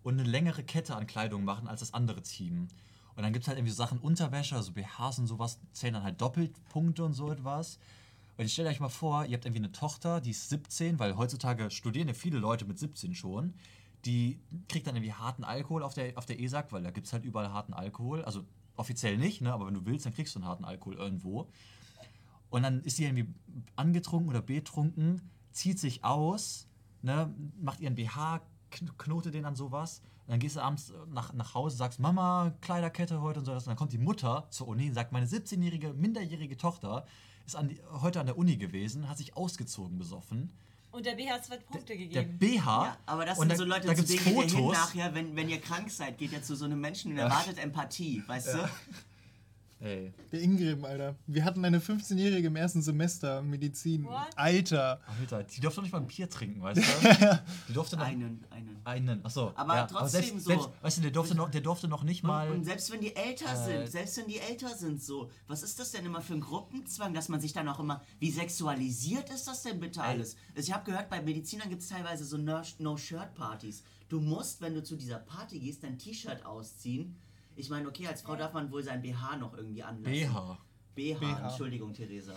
und 0.04 0.20
eine 0.20 0.30
längere 0.30 0.64
Kette 0.64 0.98
an 0.98 1.08
Kleidung 1.08 1.46
machen 1.46 1.70
als 1.70 1.80
das 1.80 1.94
andere 1.94 2.22
Team. 2.22 2.68
Und 3.16 3.24
dann 3.24 3.34
gibt 3.34 3.44
es 3.44 3.48
halt 3.48 3.58
irgendwie 3.58 3.72
so 3.72 3.78
Sachen, 3.78 4.00
Unterwäsche, 4.00 4.56
also 4.56 4.72
BHs 4.72 5.20
und 5.20 5.28
sowas, 5.28 5.60
zählen 5.72 5.94
dann 5.94 6.04
halt 6.04 6.20
Doppelpunkte 6.20 7.04
und 7.04 7.14
so 7.14 7.32
etwas. 7.32 7.78
Und 8.38 8.46
ich 8.46 8.54
stelle 8.54 8.70
euch 8.70 8.80
mal 8.80 8.90
vor, 8.90 9.26
ihr 9.26 9.36
habt 9.36 9.46
irgendwie 9.46 9.64
eine 9.64 9.72
Tochter, 9.72 10.20
die 10.20 10.32
ist 10.32 10.50
17, 10.50 10.98
weil 10.98 11.16
heutzutage 11.18 11.70
studieren 11.70 12.08
ja 12.08 12.14
viele 12.16 12.40
Leute 12.40 12.66
mit 12.66 12.80
17 12.80 13.14
schon. 13.14 13.54
Die 14.06 14.40
kriegt 14.68 14.88
dann 14.88 14.96
irgendwie 14.96 15.14
harten 15.14 15.44
Alkohol 15.44 15.84
auf 15.84 15.94
der, 15.94 16.18
auf 16.18 16.26
der 16.26 16.40
ESAG, 16.40 16.72
weil 16.72 16.84
da 16.84 16.92
gibt 16.92 17.08
es 17.08 17.14
halt 17.14 17.24
überall 17.24 17.52
harten 17.52 17.74
Alkohol. 17.74 18.26
Also 18.26 18.44
offiziell 18.76 19.18
nicht, 19.18 19.42
ne? 19.42 19.54
aber 19.54 19.68
wenn 19.68 19.76
du 19.76 19.86
willst, 19.86 20.06
dann 20.06 20.14
kriegst 20.14 20.34
du 20.34 20.40
einen 20.40 20.48
harten 20.48 20.66
Alkohol 20.66 20.96
irgendwo. 20.96 21.48
Und 22.50 22.64
dann 22.64 22.82
ist 22.82 22.98
sie 22.98 23.06
irgendwie 23.06 23.28
angetrunken 23.76 24.30
oder 24.30 24.42
betrunken, 24.42 25.22
zieht 25.52 25.80
sich 25.80 26.04
aus, 26.04 26.68
ne? 27.04 27.34
macht 27.62 27.80
ihren 27.80 27.96
BH, 27.96 28.42
knotet 28.98 29.34
den 29.34 29.46
an 29.46 29.56
sowas 29.56 30.02
dann 30.28 30.40
gehst 30.40 30.56
du 30.56 30.62
abends 30.62 30.90
äh, 30.90 30.94
nach, 31.12 31.34
nach 31.34 31.54
Hause, 31.54 31.78
sagst, 31.78 32.00
Mama, 32.00 32.54
Kleiderkette 32.62 33.22
heute 33.22 33.40
und 33.40 33.46
so. 33.46 33.52
Und 33.52 33.68
dann 33.68 33.76
kommt 33.76 33.92
die 33.92 33.98
Mutter 33.98 34.48
zur 34.50 34.68
Uni 34.68 34.88
und 34.88 34.94
sagt, 34.94 35.12
meine 35.12 35.26
17-jährige, 35.26 35.94
minderjährige 35.94 36.58
Tochter 36.58 37.06
ist 37.46 37.56
an 37.56 37.70
die, 37.70 37.80
heute 38.02 38.20
an 38.20 38.28
der 38.28 38.38
Uni 38.38 38.56
gewesen, 38.56 39.10
hat 39.10 39.18
sich 39.18 39.36
ausgezogen 39.36 39.98
besoffen. 39.98 40.52
Und 40.92 41.06
der 41.06 41.16
BH 41.16 41.34
hat 41.34 41.46
zwei 41.46 41.58
Punkte 41.58 41.88
der, 41.88 41.98
gegeben. 41.98 42.40
Der 42.40 42.48
BH. 42.48 42.86
Ja, 42.86 42.98
aber 43.06 43.26
das 43.26 43.38
sind 43.38 43.52
da, 43.52 43.56
so 43.56 43.66
Leute, 43.66 43.88
da 43.88 43.96
zu 43.96 44.04
denen 44.04 44.20
Fotos. 44.20 44.52
hin 44.54 44.68
nachher, 44.68 45.16
wenn, 45.16 45.36
wenn 45.36 45.50
ihr 45.50 45.60
krank 45.60 45.90
seid, 45.90 46.18
geht 46.20 46.32
ihr 46.32 46.44
zu 46.44 46.56
so 46.56 46.66
einem 46.66 46.80
Menschen 46.80 47.12
und 47.12 47.18
erwartet 47.18 47.58
Empathie, 47.58 48.24
weißt 48.28 48.48
ja. 48.48 48.58
du? 48.58 48.70
Ey. 49.84 50.14
Der 50.32 50.42
Ingrid, 50.42 50.82
Alter. 50.86 51.18
Wir 51.28 51.44
hatten 51.44 51.66
eine 51.66 51.80
15-Jährige 51.80 52.48
im 52.48 52.56
ersten 52.56 52.82
Semester 52.82 53.42
Medizin. 53.42 54.06
What? 54.06 54.30
Alter. 54.38 55.02
Alter, 55.20 55.44
die 55.44 55.60
durfte 55.60 55.82
doch 55.82 55.84
nicht 55.84 55.92
mal 55.92 56.00
ein 56.00 56.08
Bier 56.08 56.30
trinken, 56.30 56.62
weißt 56.62 56.80
du? 56.80 57.40
die 57.68 57.74
durfte 57.74 57.98
noch 57.98 58.06
einen, 58.06 58.46
einen. 58.50 58.80
Einen, 58.86 59.26
achso. 59.26 59.52
Aber 59.56 59.76
ja. 59.76 59.82
trotzdem 59.86 59.98
aber 59.98 60.10
selbst, 60.10 60.32
so. 60.40 60.50
Selbst, 60.52 60.70
weißt 60.82 60.98
du, 60.98 61.02
der 61.02 61.12
durfte 61.12 61.36
noch, 61.36 61.52
der 61.52 61.60
durfte 61.60 61.90
noch 61.90 62.04
nicht 62.04 62.24
mal. 62.24 62.50
Und, 62.50 62.60
und 62.60 62.64
selbst 62.64 62.94
wenn 62.94 63.02
die 63.02 63.14
älter 63.14 63.52
äh, 63.52 63.58
sind, 63.66 63.92
selbst 63.92 64.18
wenn 64.18 64.28
die 64.28 64.40
älter 64.40 64.70
sind, 64.70 65.04
so, 65.04 65.30
was 65.48 65.64
ist 65.64 65.78
das 65.78 65.92
denn 65.92 66.06
immer 66.06 66.22
für 66.22 66.36
ein 66.36 66.42
Gruppenzwang, 66.42 67.14
dass 67.14 67.28
man 67.28 67.42
sich 67.42 67.52
dann 67.52 67.68
auch 67.68 67.80
immer, 67.82 68.02
wie 68.20 68.32
sexualisiert 68.32 69.30
ist 69.32 69.50
das 69.50 69.64
denn 69.64 69.82
bitte 69.82 70.02
alles? 70.02 70.38
Also 70.56 70.70
ich 70.70 70.74
habe 70.74 70.86
gehört, 70.86 71.10
bei 71.10 71.22
Medizinern 71.22 71.68
gibt 71.68 71.82
es 71.82 71.90
teilweise 71.90 72.24
so 72.24 72.38
No-Shirt-Partys. 72.38 73.84
Du 74.08 74.22
musst, 74.22 74.62
wenn 74.62 74.76
du 74.76 74.84
zu 74.84 74.96
dieser 74.96 75.18
Party 75.18 75.60
gehst, 75.60 75.84
dein 75.84 75.98
T-Shirt 75.98 76.46
ausziehen 76.46 77.18
ich 77.56 77.70
meine, 77.70 77.88
okay, 77.88 78.08
als 78.08 78.22
Frau 78.22 78.36
darf 78.36 78.54
man 78.54 78.72
wohl 78.72 78.84
sein 78.84 79.02
BH 79.02 79.38
noch 79.38 79.56
irgendwie 79.56 79.84
anlassen. 79.84 80.12
BH. 80.12 80.58
BH, 80.96 81.20
BH. 81.20 81.50
Entschuldigung, 81.50 81.94
Theresa. 81.94 82.34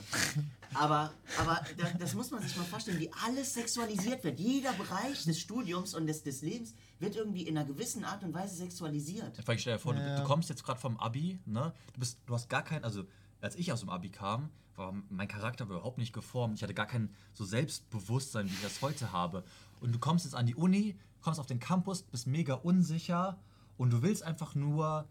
Aber, 0.74 1.12
aber 1.38 1.60
das, 1.76 1.98
das, 1.98 2.14
muss 2.14 2.30
man 2.30 2.42
sich 2.42 2.56
mal 2.56 2.64
vorstellen, 2.64 2.98
wie 2.98 3.10
alles 3.24 3.54
sexualisiert 3.54 4.24
wird. 4.24 4.40
Jeder 4.40 4.72
Bereich 4.72 5.24
des 5.24 5.38
Studiums 5.38 5.94
und 5.94 6.06
des, 6.06 6.22
des 6.22 6.42
Lebens 6.42 6.74
wird 6.98 7.16
irgendwie 7.16 7.42
in 7.42 7.56
einer 7.56 7.66
gewissen 7.66 8.04
Art 8.04 8.22
und 8.24 8.34
Weise 8.34 8.56
sexualisiert. 8.56 9.38
Ich 9.38 9.60
stell 9.60 9.74
dir 9.74 9.78
vor, 9.78 9.94
ja. 9.94 10.16
du, 10.16 10.22
du, 10.22 10.26
kommst 10.26 10.48
jetzt 10.48 10.64
gerade 10.64 10.80
vom 10.80 10.98
Abi, 10.98 11.38
ne? 11.46 11.72
Du, 11.92 12.00
bist, 12.00 12.18
du 12.26 12.34
hast 12.34 12.48
gar 12.48 12.62
kein, 12.62 12.82
also 12.84 13.04
als 13.40 13.56
ich 13.56 13.72
aus 13.72 13.80
dem 13.80 13.90
Abi 13.90 14.10
kam, 14.10 14.50
war 14.74 14.94
mein 15.08 15.28
Charakter 15.28 15.64
überhaupt 15.64 15.98
nicht 15.98 16.12
geformt. 16.12 16.56
Ich 16.56 16.62
hatte 16.62 16.74
gar 16.74 16.86
kein 16.86 17.14
so 17.32 17.44
Selbstbewusstsein, 17.44 18.48
wie 18.48 18.54
ich 18.54 18.62
das 18.62 18.82
heute 18.82 19.12
habe. 19.12 19.44
Und 19.80 19.94
du 19.94 19.98
kommst 19.98 20.24
jetzt 20.24 20.34
an 20.34 20.46
die 20.46 20.54
Uni, 20.54 20.96
kommst 21.22 21.40
auf 21.40 21.46
den 21.46 21.60
Campus, 21.60 22.02
bist 22.02 22.26
mega 22.26 22.54
unsicher 22.54 23.38
und 23.76 23.92
du 23.92 24.02
willst 24.02 24.22
einfach 24.22 24.54
nur 24.54 25.06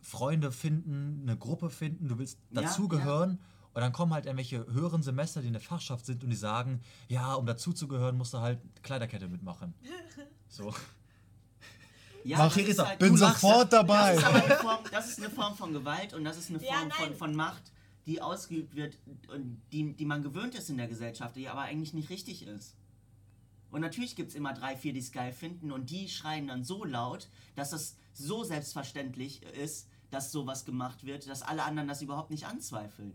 Freunde 0.00 0.52
finden, 0.52 1.20
eine 1.22 1.36
Gruppe 1.36 1.70
finden, 1.70 2.08
du 2.08 2.18
willst 2.18 2.38
dazugehören. 2.50 3.30
Ja, 3.30 3.68
Und 3.74 3.80
dann 3.82 3.92
kommen 3.92 4.12
halt 4.14 4.26
irgendwelche 4.26 4.66
höheren 4.72 5.02
Semester, 5.02 5.40
die 5.40 5.48
in 5.48 5.52
der 5.52 5.62
Fachschaft 5.62 6.06
sind 6.06 6.24
und 6.24 6.30
die 6.30 6.36
sagen, 6.36 6.80
ja, 7.08 7.34
um 7.34 7.46
dazuzugehören, 7.46 8.16
musst 8.16 8.34
du 8.34 8.38
halt 8.38 8.60
Kleiderkette 8.82 9.28
mitmachen. 9.28 9.74
So. 10.50 10.72
Ja, 12.24 12.38
Mach 12.38 12.56
ich 12.56 12.78
halt, 12.78 12.98
bin 12.98 13.18
sofort 13.18 13.70
dabei. 13.70 14.16
Das 14.16 14.46
ist, 14.46 14.60
Form, 14.62 14.78
das 14.90 15.08
ist, 15.10 15.18
eine 15.18 15.28
Form 15.28 15.54
von 15.54 15.74
Gewalt 15.74 16.14
und 16.14 16.24
das 16.24 16.38
ist 16.38 16.48
eine 16.48 16.58
Form 16.58 16.88
ja, 16.88 16.94
von, 16.94 17.14
von 17.14 17.34
Macht, 17.36 17.70
die 18.06 18.22
ausgeübt 18.22 18.74
wird 18.74 18.98
und 19.28 19.60
die, 19.72 19.92
die 19.92 20.06
man 20.06 20.22
gewöhnt 20.22 20.54
ist 20.54 20.70
in 20.70 20.78
der 20.78 20.88
Gesellschaft, 20.88 21.36
die 21.36 21.48
aber 21.48 21.60
eigentlich 21.60 21.92
nicht 21.92 22.08
richtig 22.08 22.46
ist. 22.46 22.77
Und 23.70 23.80
natürlich 23.82 24.16
gibt 24.16 24.30
es 24.30 24.34
immer 24.34 24.54
drei, 24.54 24.76
vier, 24.76 24.92
die 24.92 25.00
es 25.00 25.12
geil 25.12 25.32
finden 25.32 25.72
und 25.72 25.90
die 25.90 26.08
schreien 26.08 26.48
dann 26.48 26.64
so 26.64 26.84
laut, 26.84 27.28
dass 27.54 27.72
es 27.72 27.96
so 28.14 28.44
selbstverständlich 28.44 29.42
ist, 29.42 29.88
dass 30.10 30.32
sowas 30.32 30.64
gemacht 30.64 31.04
wird, 31.04 31.28
dass 31.28 31.42
alle 31.42 31.62
anderen 31.64 31.88
das 31.88 32.00
überhaupt 32.00 32.30
nicht 32.30 32.46
anzweifeln. 32.46 33.12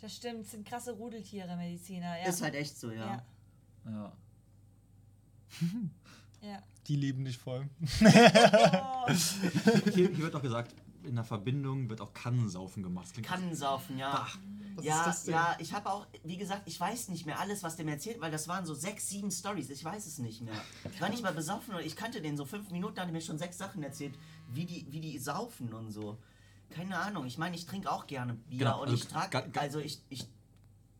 Das 0.00 0.14
stimmt, 0.16 0.46
sind 0.46 0.66
krasse 0.66 0.92
Rudeltiere, 0.92 1.56
Mediziner. 1.56 2.18
Ja. 2.18 2.28
Ist 2.28 2.42
halt 2.42 2.54
echt 2.54 2.76
so, 2.76 2.90
ja. 2.90 3.24
Ja. 3.84 4.12
ja. 6.42 6.62
Die 6.88 6.96
lieben 6.96 7.24
dich 7.24 7.38
voll. 7.38 7.68
Oh. 9.04 9.08
Hier, 9.94 10.10
hier, 10.10 10.18
wird 10.18 10.34
auch 10.36 10.42
gesagt, 10.42 10.76
in 11.04 11.14
der 11.14 11.24
Verbindung 11.24 11.88
wird 11.90 12.00
auch 12.00 12.12
Kannensaufen 12.12 12.82
gemacht. 12.82 13.10
Kannensaufen, 13.22 13.98
ja. 13.98 14.12
Bah. 14.12 14.28
Was 14.74 14.84
ja, 14.86 15.14
ja, 15.26 15.56
ich 15.58 15.74
habe 15.74 15.90
auch, 15.90 16.06
wie 16.24 16.38
gesagt, 16.38 16.62
ich 16.64 16.80
weiß 16.80 17.08
nicht 17.08 17.26
mehr 17.26 17.38
alles, 17.38 17.62
was 17.62 17.76
der 17.76 17.84
mir 17.84 17.92
erzählt, 17.92 18.20
weil 18.22 18.30
das 18.30 18.48
waren 18.48 18.64
so 18.64 18.72
sechs, 18.72 19.08
sieben 19.08 19.30
Stories. 19.30 19.68
Ich 19.68 19.84
weiß 19.84 20.06
es 20.06 20.18
nicht 20.18 20.40
mehr. 20.40 20.54
Ich 20.90 21.00
war 21.00 21.10
nicht 21.10 21.22
mal 21.22 21.34
besoffen 21.34 21.74
und 21.74 21.84
ich 21.84 21.94
kannte 21.94 22.22
den 22.22 22.38
so 22.38 22.46
fünf 22.46 22.70
Minuten, 22.70 22.94
da 22.94 23.02
hat 23.02 23.08
er 23.08 23.12
mir 23.12 23.20
schon 23.20 23.36
sechs 23.38 23.58
Sachen 23.58 23.82
erzählt, 23.82 24.14
wie 24.48 24.64
die, 24.64 24.86
wie 24.90 25.00
die 25.00 25.18
saufen 25.18 25.74
und 25.74 25.90
so. 25.90 26.16
Keine 26.70 26.98
Ahnung. 26.98 27.26
Ich 27.26 27.36
meine, 27.36 27.54
ich 27.54 27.66
trinke 27.66 27.90
auch 27.90 28.06
gerne 28.06 28.34
Bier 28.34 28.60
genau, 28.60 28.80
und 28.80 28.88
also, 28.88 28.94
ich 28.94 29.06
trage, 29.06 29.44
also 29.58 29.78
ich, 29.78 30.00
ich 30.08 30.26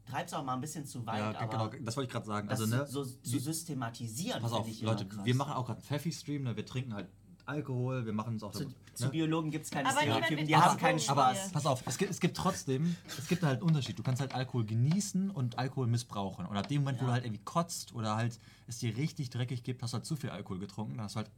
treibe 0.07 0.27
es 0.27 0.35
auch 0.35 0.45
mal 0.45 0.55
ein 0.55 0.61
bisschen 0.61 0.85
zu 0.85 1.07
weit. 1.07 1.19
Ja, 1.19 1.47
genau, 1.47 1.69
das 1.69 1.97
wollte 1.97 2.09
ich 2.09 2.13
gerade 2.13 2.27
sagen. 2.27 2.49
Also, 2.51 2.67
ne, 2.67 2.87
so 2.87 3.05
zu 3.05 3.39
systematisieren. 3.39 4.43
Pass 4.43 4.53
auf, 4.53 4.69
Leute, 4.83 5.07
wir 5.25 5.35
machen 5.35 5.55
auch 5.55 5.65
gerade 5.65 5.79
einen 5.79 5.87
Pfeffi-Stream, 5.87 6.43
ne, 6.43 6.57
wir 6.57 6.67
trinken 6.67 6.93
halt 6.93 7.09
Alkohol, 7.47 8.07
wir 8.07 8.13
machen 8.13 8.37
es 8.37 8.43
auch. 8.43 8.53
Zu, 8.53 8.65
ne? 8.65 8.75
zu 8.95 9.11
Biologen 9.11 9.51
gibt 9.51 9.65
es 9.65 9.71
keine 9.71 9.89
aber 9.89 10.01
Stereotypen, 10.01 10.47
die 10.47 10.57
haben 10.57 10.79
keinen 10.79 10.99
Spaß. 10.99 11.39
Aber 11.39 11.53
pass 11.53 11.67
auf, 11.67 11.83
es 11.87 11.99
gibt, 11.99 12.11
es 12.11 12.21
gibt 12.21 12.37
trotzdem, 12.37 12.97
es 13.19 13.27
gibt 13.27 13.43
halt 13.43 13.61
einen 13.61 13.69
Unterschied. 13.69 13.99
Du 13.99 14.03
kannst 14.03 14.21
halt 14.21 14.35
Alkohol 14.35 14.65
genießen 14.65 15.31
und 15.31 15.59
Alkohol 15.59 15.87
missbrauchen. 15.87 16.47
Und 16.47 16.57
ab 16.57 16.69
dem 16.69 16.83
Moment, 16.83 16.99
ja. 16.99 17.03
wo 17.03 17.07
du 17.07 17.13
halt 17.13 17.25
irgendwie 17.25 17.43
kotzt 17.45 17.95
oder 17.95 18.17
halt 18.17 18.39
es 18.67 18.79
dir 18.79 18.97
richtig 18.97 19.31
dreckig 19.31 19.63
gibt, 19.63 19.83
hast 19.83 19.93
du 19.93 19.97
halt 19.97 20.07
zu 20.07 20.17
viel 20.17 20.31
Alkohol 20.31 20.59
getrunken, 20.59 20.97
dann 20.97 21.05
hast 21.05 21.15
du 21.15 21.19
halt 21.19 21.31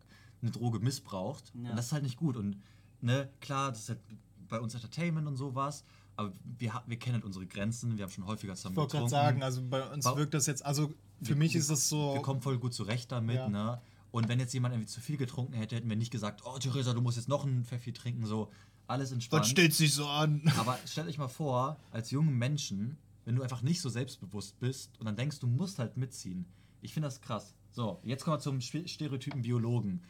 eine 0.43 0.51
Droge 0.51 0.79
missbraucht. 0.79 1.53
Ja. 1.55 1.71
Und 1.71 1.77
das 1.77 1.87
ist 1.87 1.93
halt 1.93 2.03
nicht 2.03 2.17
gut. 2.17 2.37
Und 2.37 2.61
ne, 3.01 3.29
klar, 3.41 3.71
das 3.71 3.81
ist 3.81 3.89
halt 3.91 4.01
bei 4.49 4.61
uns 4.61 4.75
Entertainment 4.75 5.27
und 5.27 5.37
sowas. 5.37 5.85
Aber 6.17 6.33
wir, 6.59 6.83
wir 6.87 6.99
kennen 6.99 7.15
halt 7.15 7.25
unsere 7.25 7.47
Grenzen, 7.47 7.97
wir 7.97 8.05
haben 8.05 8.11
schon 8.11 8.27
häufiger 8.27 8.55
zusammen 8.55 8.75
Ich 8.75 8.77
wollte 8.77 8.99
gerade 8.99 9.09
sagen, 9.09 9.43
also 9.43 9.63
bei 9.69 9.83
uns 9.91 10.05
bei, 10.05 10.17
wirkt 10.17 10.35
das 10.35 10.47
jetzt, 10.47 10.65
also 10.65 10.93
für 11.23 11.31
wir, 11.31 11.37
mich 11.37 11.57
ist 11.57 11.71
das 11.71 11.89
so. 11.89 12.15
Wir 12.15 12.23
kommen 12.23 12.41
voll 12.41 12.59
gut 12.59 12.75
zurecht 12.75 13.11
damit, 13.11 13.37
ja. 13.37 13.49
ne? 13.49 13.81
Und 14.15 14.29
wenn 14.29 14.39
jetzt 14.39 14.55
jemand 14.55 14.73
irgendwie 14.73 14.87
zu 14.87 15.01
viel 15.01 15.17
getrunken 15.17 15.55
hätte, 15.55 15.75
hätten 15.75 15.89
wir 15.89 15.97
nicht 15.97 16.13
gesagt, 16.13 16.43
oh 16.45 16.57
Theresa, 16.57 16.95
du 16.95 17.01
musst 17.01 17.17
jetzt 17.17 17.29
noch 17.29 17.45
einen 17.45 17.65
Pfeffi 17.65 17.93
trinken, 17.93 18.27
so 18.27 18.49
alles 18.87 19.11
entspannt. 19.11 19.43
Was 19.43 19.51
stellt 19.51 19.75
sich 19.75 19.93
so 19.93 20.07
an? 20.07 20.41
Aber 20.57 20.79
stell 20.87 21.07
dich 21.07 21.19
mal 21.19 21.27
vor, 21.27 21.81
als 21.91 22.13
jungen 22.13 22.39
Menschen, 22.39 22.97
wenn 23.25 23.35
du 23.35 23.43
einfach 23.43 23.63
nicht 23.63 23.81
so 23.81 23.89
selbstbewusst 23.89 24.61
bist 24.61 25.01
und 25.01 25.07
dann 25.07 25.17
denkst, 25.17 25.41
du 25.41 25.49
musst 25.49 25.81
halt 25.81 25.97
mitziehen. 25.97 26.47
Ich 26.81 26.95
finde 26.95 27.09
das 27.09 27.23
krass. 27.23 27.57
So, 27.73 27.99
jetzt 28.05 28.23
kommen 28.23 28.37
wir 28.37 28.41
zum 28.41 28.61
Stereotypen 28.61 29.43
Biologen. 29.43 30.01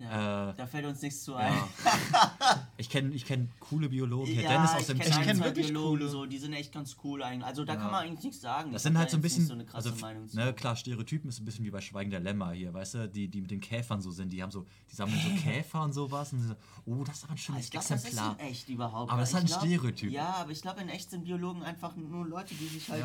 Ja, 0.00 0.50
äh, 0.50 0.54
da 0.56 0.66
fällt 0.66 0.86
uns 0.86 1.02
nichts 1.02 1.24
zu 1.24 1.34
ein. 1.34 1.52
Ja. 1.52 2.68
ich 2.78 2.88
kenne 2.88 3.14
ich 3.14 3.26
kenn 3.26 3.50
coole 3.60 3.90
Biologen. 3.90 4.32
Ja, 4.32 4.48
Dennis 4.48 4.70
aus 4.72 4.86
dem 4.86 4.96
ich 4.98 5.10
kenne 5.10 5.24
kenn 5.26 5.44
wirklich 5.44 5.66
Biologen, 5.66 5.98
coole. 5.98 6.08
so, 6.08 6.24
die 6.24 6.38
sind 6.38 6.54
echt 6.54 6.72
ganz 6.72 6.96
cool 7.04 7.22
eigentlich. 7.22 7.44
Also 7.44 7.66
da 7.66 7.76
kann 7.76 7.90
man 7.90 8.04
eigentlich 8.06 8.24
nichts 8.24 8.40
sagen. 8.40 8.72
Das 8.72 8.82
sind 8.82 8.96
halt 8.96 9.10
so 9.10 9.18
ein 9.18 9.20
bisschen, 9.20 9.46
so 9.46 9.54
also, 9.72 9.92
ne, 10.32 10.54
klar, 10.54 10.74
Stereotypen 10.74 11.28
ist 11.28 11.40
ein 11.40 11.44
bisschen 11.44 11.66
wie 11.66 11.70
bei 11.70 11.82
Schweigen 11.82 12.10
der 12.10 12.20
Lämmer 12.20 12.52
hier, 12.52 12.72
weißt 12.72 12.94
du, 12.94 13.08
die, 13.08 13.28
die 13.28 13.42
mit 13.42 13.50
den 13.50 13.60
Käfern 13.60 14.00
so 14.00 14.10
sind, 14.10 14.32
die 14.32 14.42
haben 14.42 14.50
so, 14.50 14.66
die 14.90 14.96
sammeln 14.96 15.20
so 15.20 15.42
Käfer 15.42 15.82
und 15.82 15.92
sowas 15.92 16.32
und 16.32 16.48
so, 16.48 16.54
oh, 16.86 17.04
das 17.04 17.18
ist 17.18 17.24
aber 17.24 17.32
ein 17.32 17.38
schönes 17.38 17.64
ich 17.66 17.70
glaub, 17.70 17.82
Exemplar. 17.82 18.10
Das 18.10 18.36
ist 18.36 18.40
in 18.40 18.52
echt 18.52 18.68
überhaupt. 18.70 19.12
Aber 19.12 19.20
das 19.20 19.28
ist 19.28 19.34
halt 19.34 19.44
ein 19.44 19.48
glaub, 19.48 19.60
Stereotyp. 19.60 20.12
Ja, 20.12 20.36
aber 20.36 20.50
ich 20.50 20.62
glaube, 20.62 20.80
in 20.80 20.88
echt 20.88 21.10
sind 21.10 21.24
Biologen 21.24 21.62
einfach 21.62 21.94
nur 21.96 22.26
Leute, 22.26 22.54
die 22.54 22.66
sich 22.66 22.88
halt 22.88 23.04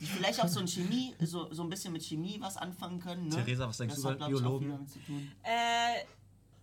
die 0.00 0.06
vielleicht 0.06 0.40
auch 0.40 0.48
so 0.48 0.60
ein 0.60 0.66
Chemie, 0.68 1.14
so, 1.20 1.52
so 1.52 1.62
ein 1.62 1.68
bisschen 1.68 1.92
mit 1.92 2.02
Chemie 2.02 2.38
was 2.40 2.56
anfangen 2.56 3.00
können. 3.00 3.28
Ne? 3.28 3.36
Theresa, 3.36 3.68
was 3.68 3.76
denkst 3.76 3.96
das 3.96 4.02
du 4.02 4.10
über 4.10 4.26
Biologen? 4.26 4.86
Äh, 5.42 6.04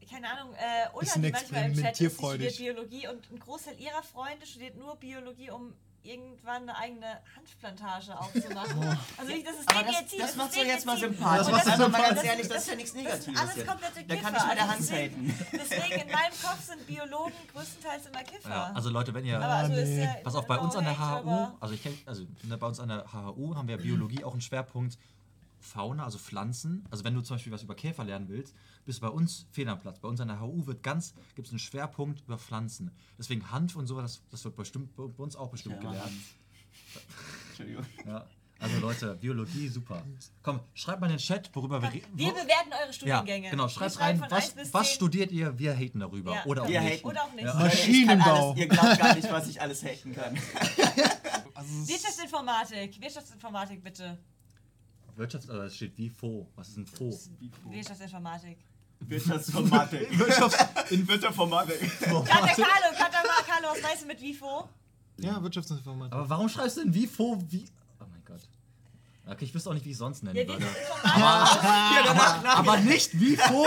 keine 0.10 0.30
Ahnung, 0.32 0.54
äh, 0.56 0.88
Ulla, 0.96 1.12
die 1.16 1.32
manchmal 1.32 1.66
im 1.66 1.76
Chat 1.76 2.00
ist, 2.00 2.00
die 2.00 2.10
studiert 2.10 2.58
Biologie 2.58 3.08
und 3.08 3.32
ein 3.32 3.40
Großteil 3.40 3.80
ihrer 3.80 4.02
Freunde 4.02 4.46
studiert 4.46 4.78
nur 4.78 4.96
Biologie, 4.96 5.52
um 5.52 5.74
irgendwann 6.08 6.64
eine 6.64 6.78
eigene 6.78 7.06
Hanfplantage 7.36 8.18
aufzumachen. 8.20 8.98
Also 9.18 9.32
ich, 9.32 9.44
das 9.44 9.56
ist 9.60 9.70
Aber 9.70 9.84
denen 9.84 9.94
das, 10.20 10.36
das 10.36 10.52
so 10.54 10.56
denen 10.60 10.70
jetzt 10.70 10.86
mal 10.86 10.98
sympathisch. 10.98 11.48
Das 11.48 11.64
Das 11.64 11.66
ist 11.68 11.74
aber 11.82 11.90
mal 11.90 12.02
ganz 12.02 12.24
ehrlich, 12.24 12.48
das 12.48 12.58
ist 12.64 12.68
ja 12.70 12.76
nichts 12.76 12.94
das 12.94 13.02
Negatives. 13.04 13.26
sind 13.26 13.38
alles 13.40 13.56
jetzt. 13.58 13.68
komplette 13.68 14.04
Da 14.06 14.16
Kiffer. 14.16 14.32
kann 14.32 14.36
ich 14.36 14.48
mit 14.48 14.58
der 14.58 14.62
Also 14.64 14.72
Hand 14.74 14.80
deswegen- 14.82 15.30
haten. 15.30 15.48
Deswegen 15.54 16.02
in 16.02 16.12
meinem 16.12 16.34
Kopf 16.42 16.62
sind 16.66 16.88
Biologen 16.88 17.34
größtenteils 17.54 18.06
immer 18.08 18.24
Kiffer. 18.24 18.50
Ja, 18.50 18.72
also 18.74 18.90
Leute, 18.90 19.14
wenn 19.14 19.26
ihr. 19.26 19.38
aber 19.38 19.46
also 19.48 19.74
ist 19.74 19.90
nee. 19.90 20.04
ja 20.04 20.16
Pass 20.24 20.36
auf, 20.36 20.48
bei 20.48 20.58
uns 20.58 20.76
an 20.76 20.84
der 20.86 20.98
HHU, 20.98 21.48
also 21.60 21.74
ich 21.74 21.84
kenne, 21.84 21.98
also 22.06 22.24
ne, 22.44 22.58
bei 22.58 22.68
uns 22.68 22.80
an 22.80 22.90
der 22.90 23.06
HHU 23.12 23.56
haben 23.56 23.68
wir 23.68 23.78
Biologie 23.78 24.24
auch 24.24 24.32
einen 24.34 24.42
Schwerpunkt 24.42 24.98
Fauna, 25.60 26.04
also 26.04 26.18
Pflanzen. 26.18 26.86
Also 26.92 27.04
wenn 27.04 27.14
du 27.14 27.22
zum 27.22 27.36
Beispiel 27.36 27.52
was 27.52 27.64
über 27.64 27.76
Käfer 27.76 28.04
lernen 28.04 28.28
willst, 28.30 28.56
bist 28.86 29.00
du 29.00 29.02
bei 29.02 29.10
uns 29.10 29.46
fehl 29.52 29.68
am 29.70 29.80
Platz. 29.80 30.00
Bei 30.00 30.08
uns 30.08 30.20
an 30.22 30.28
der 30.28 30.40
HU 30.40 30.66
wird 30.68 30.84
ganz, 30.84 31.14
gibt 31.36 31.48
es 31.48 31.52
einen 31.52 31.60
Schwerpunkt 31.60 32.22
über 32.22 32.38
Pflanzen. 32.38 32.92
Deswegen 33.18 33.50
Hanf 33.52 33.76
und 33.76 33.88
sowas, 33.88 34.04
das, 34.04 34.22
das 34.32 34.46
wird 34.46 34.56
bestimmt 34.56 34.96
bei 34.96 35.04
uns 35.04 35.36
auch 35.36 35.50
bestimmt 35.50 35.76
Ja, 35.84 35.90
gelernt. 35.90 36.12
Entschuldigung. 37.50 37.86
Ja. 38.06 38.26
Also 38.60 38.80
Leute, 38.80 39.16
Biologie 39.16 39.68
super. 39.68 40.02
Komm, 40.42 40.60
schreibt 40.74 41.00
mal 41.00 41.08
in 41.08 41.14
den 41.14 41.20
Chat, 41.20 41.50
worüber 41.54 41.80
wir 41.80 41.94
reden. 41.94 42.08
Wir 42.16 42.32
bewerten 42.32 42.72
eure 42.72 42.88
Ja, 42.88 42.94
Studiengänge. 42.94 43.52
genau, 43.52 43.66
Wir 43.66 43.70
schreibt 43.70 44.00
rein, 44.00 44.20
was, 44.22 44.32
1 44.32 44.54
bis 44.56 44.74
was 44.74 44.88
10. 44.88 44.96
studiert 44.96 45.32
ihr, 45.32 45.60
wir 45.60 45.76
haten 45.76 46.00
darüber. 46.00 46.34
Ja. 46.34 46.46
Oder 46.46 46.64
auch 46.64 46.68
Wir 46.68 46.82
haten. 46.82 47.06
Oder 47.06 47.24
auch 47.24 47.34
nicht. 47.34 47.46
Ja. 47.46 47.54
Maschinenbau. 47.54 48.50
alles, 48.52 48.60
ihr 48.60 48.68
glaubt 48.68 48.98
gar 49.00 49.16
nicht, 49.16 49.32
was 49.32 49.48
ich 49.48 49.62
alles 49.62 49.84
haten 49.84 50.16
kann. 50.16 50.36
Also 51.54 51.88
Wirtschaftsinformatik. 51.88 53.00
Wirtschaftsinformatik, 53.02 53.84
bitte. 53.84 54.18
Wirtschafts-, 55.18 55.50
also 55.50 55.64
es 55.64 55.76
steht 55.76 55.98
wie 55.98 56.10
FO. 56.10 56.48
Was 56.56 56.70
ist 56.70 56.78
ein 56.78 56.86
FO? 56.88 57.12
Wirtschaftsinformatik. 57.70 58.58
Wirtschaftsinformatik. 59.00 60.10
Wirtschafts- 60.12 60.92
In 60.92 61.08
Wirtschaftsinformatik. 61.08 62.00
Kata 62.00 62.24
Carlo, 62.48 62.98
Kata 62.98 63.18
Carlo, 63.46 63.68
was 63.74 63.82
meinst 63.82 64.04
du 64.04 64.08
mit 64.08 64.22
WIFO? 64.22 64.70
ja, 65.18 65.42
Wirtschaftsinformatik. 65.42 66.14
Aber 66.14 66.30
warum 66.30 66.48
schreibst 66.50 66.78
du 66.78 66.82
denn 66.84 66.94
wie 66.94 67.08
FO, 67.08 67.38
wie. 67.50 67.66
Oh 68.00 68.06
mein 68.10 68.24
Gott. 68.26 68.42
Okay, 69.26 69.46
ich 69.46 69.54
wüsste 69.54 69.70
auch 69.70 69.74
nicht, 69.74 69.86
wie 69.86 69.90
ich 69.90 69.96
es 69.96 70.00
sonst 70.00 70.24
nennen 70.24 70.38
Ja, 70.38 70.48
würde. 70.48 70.62
Wirtschaftsinformatik. 70.64 72.46
Aber 72.58 72.78
nicht 72.78 73.20
wie 73.20 73.36
FO! 73.36 73.66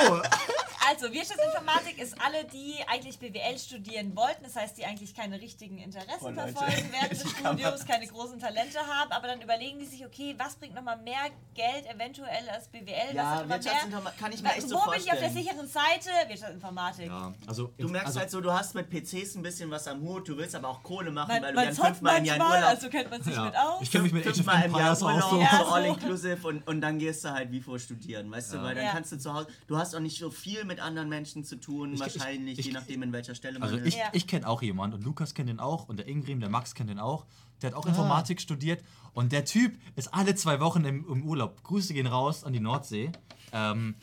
Also, 0.88 1.12
Wirtschaftsinformatik 1.12 1.98
ist 1.98 2.16
alle, 2.20 2.44
die 2.46 2.76
eigentlich 2.88 3.18
BWL 3.18 3.58
studieren 3.58 4.16
wollten, 4.16 4.44
das 4.44 4.56
heißt, 4.56 4.78
die 4.78 4.84
eigentlich 4.86 5.14
keine 5.14 5.40
richtigen 5.40 5.78
Interessen 5.78 6.10
Oh, 6.20 6.32
verfolgen 6.32 6.88
während 6.90 7.10
des 7.12 7.30
Studiums, 7.30 7.84
keine 7.86 8.06
großen 8.06 8.38
Talente 8.40 8.78
haben, 8.78 9.12
aber 9.12 9.28
dann 9.28 9.42
überlegen 9.42 9.78
die 9.78 9.84
sich, 9.86 10.04
okay, 10.06 10.34
was 10.38 10.56
bringt 10.56 10.74
nochmal 10.74 10.96
mehr 10.98 11.20
Geld 11.54 11.86
eventuell 11.86 12.48
als 12.48 12.68
BWL? 12.68 13.14
Ja, 13.14 13.46
Wirtschaftsinformatik 13.48 14.18
kann 14.18 14.32
ich 14.32 14.38
mir 14.42 14.48
mehr? 14.48 14.56
echt 14.56 14.68
so 14.68 14.76
Wo 14.76 14.90
bin 14.90 15.00
ich 15.00 15.12
auf 15.12 15.18
der 15.18 15.30
vorstellen. 15.30 15.44
sicheren 15.46 15.68
Seite? 15.68 16.10
Wirtschaftsinformatik. 16.28 17.06
Ja, 17.06 17.34
also. 17.46 17.72
Du 17.78 17.88
merkst 17.88 18.06
also, 18.08 18.20
halt 18.20 18.30
so, 18.30 18.40
du 18.40 18.52
hast 18.52 18.74
mit 18.74 18.88
PCs 18.90 19.34
ein 19.36 19.42
bisschen 19.42 19.70
was 19.70 19.86
am 19.86 20.00
Hut, 20.00 20.28
du 20.28 20.36
willst 20.36 20.54
aber 20.54 20.68
auch 20.68 20.82
Kohle 20.82 21.10
machen, 21.10 21.40
Man, 21.40 21.54
weil 21.56 21.66
du 21.68 21.74
zockt 21.74 21.88
fünfmal 21.88 22.18
im 22.18 22.24
Jahr 22.24 22.38
Urlaub 22.40 22.64
also 22.70 22.88
kennt 22.88 23.10
man 23.10 23.22
sich 23.22 23.34
ja. 23.34 23.44
mit 23.44 23.56
aus. 23.56 23.82
Ich 23.82 23.90
kenne 23.90 24.04
mich 24.04 24.12
mit 24.12 24.22
Age 24.22 24.30
of 24.30 24.36
fünfmal 24.36 24.64
im 24.64 24.72
Jahr 24.72 24.80
Empires 24.92 25.02
auch 25.02 25.30
so. 25.30 25.40
Ja, 25.40 25.50
so 25.58 25.64
so. 25.64 25.70
all 25.72 25.84
inclusive 25.84 26.48
und, 26.48 26.66
und 26.66 26.80
dann 26.80 26.98
gehst 26.98 27.24
du 27.24 27.30
halt 27.32 27.50
wie 27.52 27.60
vor 27.60 27.78
studieren, 27.78 28.30
weißt 28.30 28.52
du, 28.52 28.56
Ja. 28.56 28.62
weil 28.62 28.74
dann 28.74 28.84
Ja. 28.84 28.92
kannst 28.92 29.12
du 29.12 29.18
zu 29.18 29.34
Hause, 29.34 29.48
du 29.66 29.76
hast 29.76 29.94
auch 29.94 30.00
nicht 30.00 30.18
so 30.18 30.30
viel 30.30 30.64
mit 30.70 30.80
anderen 30.80 31.08
Menschen 31.08 31.44
zu 31.44 31.56
tun, 31.56 31.92
Ich- 31.94 32.00
wahrscheinlich, 32.00 32.58
ich- 32.58 32.66
je 32.66 32.72
nachdem 32.72 33.02
in 33.02 33.12
welcher 33.12 33.34
Stelle 33.34 33.58
man 33.58 33.68
Also 33.68 33.76
ist. 33.80 33.88
ich, 33.88 33.96
Ja. 33.96 34.04
ich 34.12 34.26
kenne 34.26 34.48
auch 34.48 34.62
jemanden 34.62 34.96
und 34.96 35.04
Lukas 35.04 35.34
kennt 35.34 35.48
den 35.48 35.60
auch 35.60 35.88
und 35.88 35.96
der 35.98 36.06
Ingrim, 36.08 36.40
der 36.40 36.48
Max 36.48 36.74
kennt 36.74 36.88
den 36.90 36.98
auch. 36.98 37.26
Der 37.60 37.70
hat 37.70 37.76
auch 37.76 37.84
Informatik 37.86 38.40
studiert 38.40 38.82
und 39.12 39.32
der 39.32 39.44
Typ 39.44 39.78
ist 39.96 40.14
alle 40.14 40.34
zwei 40.34 40.60
Wochen 40.60 40.84
im, 40.84 41.04
im 41.08 41.22
Urlaub. 41.24 41.62
Grüße 41.62 41.92
gehen 41.92 42.06
raus 42.06 42.44
an 42.44 42.52
die 42.52 42.60
Nordsee. 42.60 43.10
Ähm, 43.52 43.96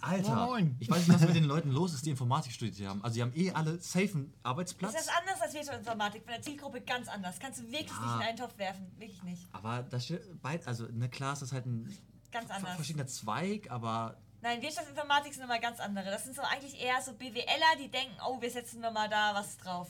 Alter, 0.00 0.34
Moin. 0.46 0.74
ich 0.80 0.90
weiß 0.90 1.06
nicht, 1.06 1.14
was 1.20 1.26
mit 1.28 1.36
den 1.36 1.44
Leuten 1.44 1.70
los 1.70 1.94
ist, 1.94 2.04
die 2.04 2.10
Informatik 2.10 2.50
studiert 2.52 2.88
haben. 2.88 3.04
Also 3.04 3.14
die 3.14 3.22
haben 3.22 3.32
eh 3.36 3.52
alle 3.52 3.78
safen 3.78 4.34
Arbeitsplatz. 4.42 4.92
Das 4.94 5.02
ist 5.02 5.10
anders 5.16 5.40
als 5.40 5.54
Wirtschaftsinformatik, 5.54 6.24
von 6.24 6.32
der 6.32 6.42
Zielgruppe 6.42 6.80
ganz 6.80 7.06
anders. 7.06 7.38
Kannst 7.38 7.60
du 7.60 7.64
wirklich 7.70 7.86
Ja. 7.88 8.06
nicht 8.06 8.14
in 8.16 8.22
einen 8.22 8.36
Topf 8.36 8.58
werfen, 8.58 8.90
wirklich 8.98 9.22
nicht. 9.22 9.46
Aber 9.52 9.84
das 9.84 10.04
steht 10.06 10.42
beid, 10.42 10.66
also 10.66 10.88
eine 10.88 11.08
Klasse 11.08 11.44
ist 11.44 11.52
halt 11.52 11.66
ein 11.66 11.88
Ganz 12.32 12.50
anders. 12.50 12.74
verschiedener 12.74 13.06
Zweig, 13.06 13.70
aber 13.70 14.16
Nein, 14.42 14.60
Wirtschaftsinformatik 14.60 15.32
sind 15.32 15.44
immer 15.44 15.58
ganz 15.60 15.78
andere. 15.80 16.06
Das 16.06 16.24
sind 16.24 16.34
so 16.36 16.42
eigentlich 16.42 16.80
eher 16.80 17.00
so 17.00 17.12
BWLer, 17.14 17.76
die 17.78 17.88
denken, 17.88 18.14
oh, 18.28 18.40
wir 18.40 18.50
setzen 18.50 18.80
nochmal 18.80 19.08
da 19.08 19.32
was 19.34 19.56
drauf. 19.56 19.88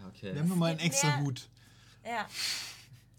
ja, 0.00 0.08
okay. 0.08 0.32
Wir 0.34 0.40
haben 0.40 0.48
nur 0.48 0.56
mal 0.56 0.70
einen 0.70 0.80
extra 0.80 1.08
mehr- 1.08 1.20
Hut. 1.20 1.48
Ja, 2.04 2.26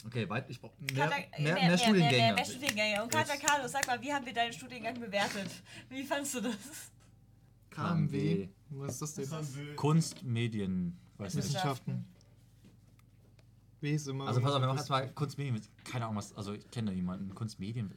Okay, 0.06 0.28
weit, 0.30 0.50
ich 0.50 0.60
brauche 0.60 0.74
mehr, 0.82 1.08
mehr, 1.08 1.28
mehr, 1.40 1.54
mehr, 1.56 1.78
Studiengänge. 1.78 2.18
Mehr, 2.18 2.34
mehr 2.34 2.44
Studiengänge. 2.45 3.04
Und 3.04 3.14
Jetzt- 3.14 3.40
Carlos, 3.41 3.72
sag 3.72 3.88
mal, 3.88 4.02
wie 4.02 4.12
haben 4.14 4.26
wir 4.26 4.34
deinen 4.34 4.52
Studiengang 4.52 5.00
bewertet? 5.00 5.50
Wie 5.88 6.04
fandst 6.04 6.34
du 6.36 6.41
das? 6.41 6.56
KMW. 7.70 8.50
Was 8.70 9.02
ist 9.02 9.18
das 9.18 9.30
denn? 9.30 9.76
Kunst, 9.78 10.22
Medien. 10.24 11.00
Wissenschaften. 11.18 12.06
W 13.80 13.91
ist 13.95 14.08
immer. 14.08 14.28
Also 14.28 14.41
pass 14.41 14.54
auf, 14.54 14.62
wir 14.62 14.68
machen 14.68 14.78
erstmal 14.78 15.10
Kunstmedien. 15.12 15.62
Keine 15.86 16.06
Ahnung, 16.06 16.18
was. 16.18 16.34
Also 16.36 16.54
ich 16.54 16.70
kenne 16.70 16.91
da 16.91 16.95
jemanden. 16.95 17.34
Kunstmedien. 17.34 17.94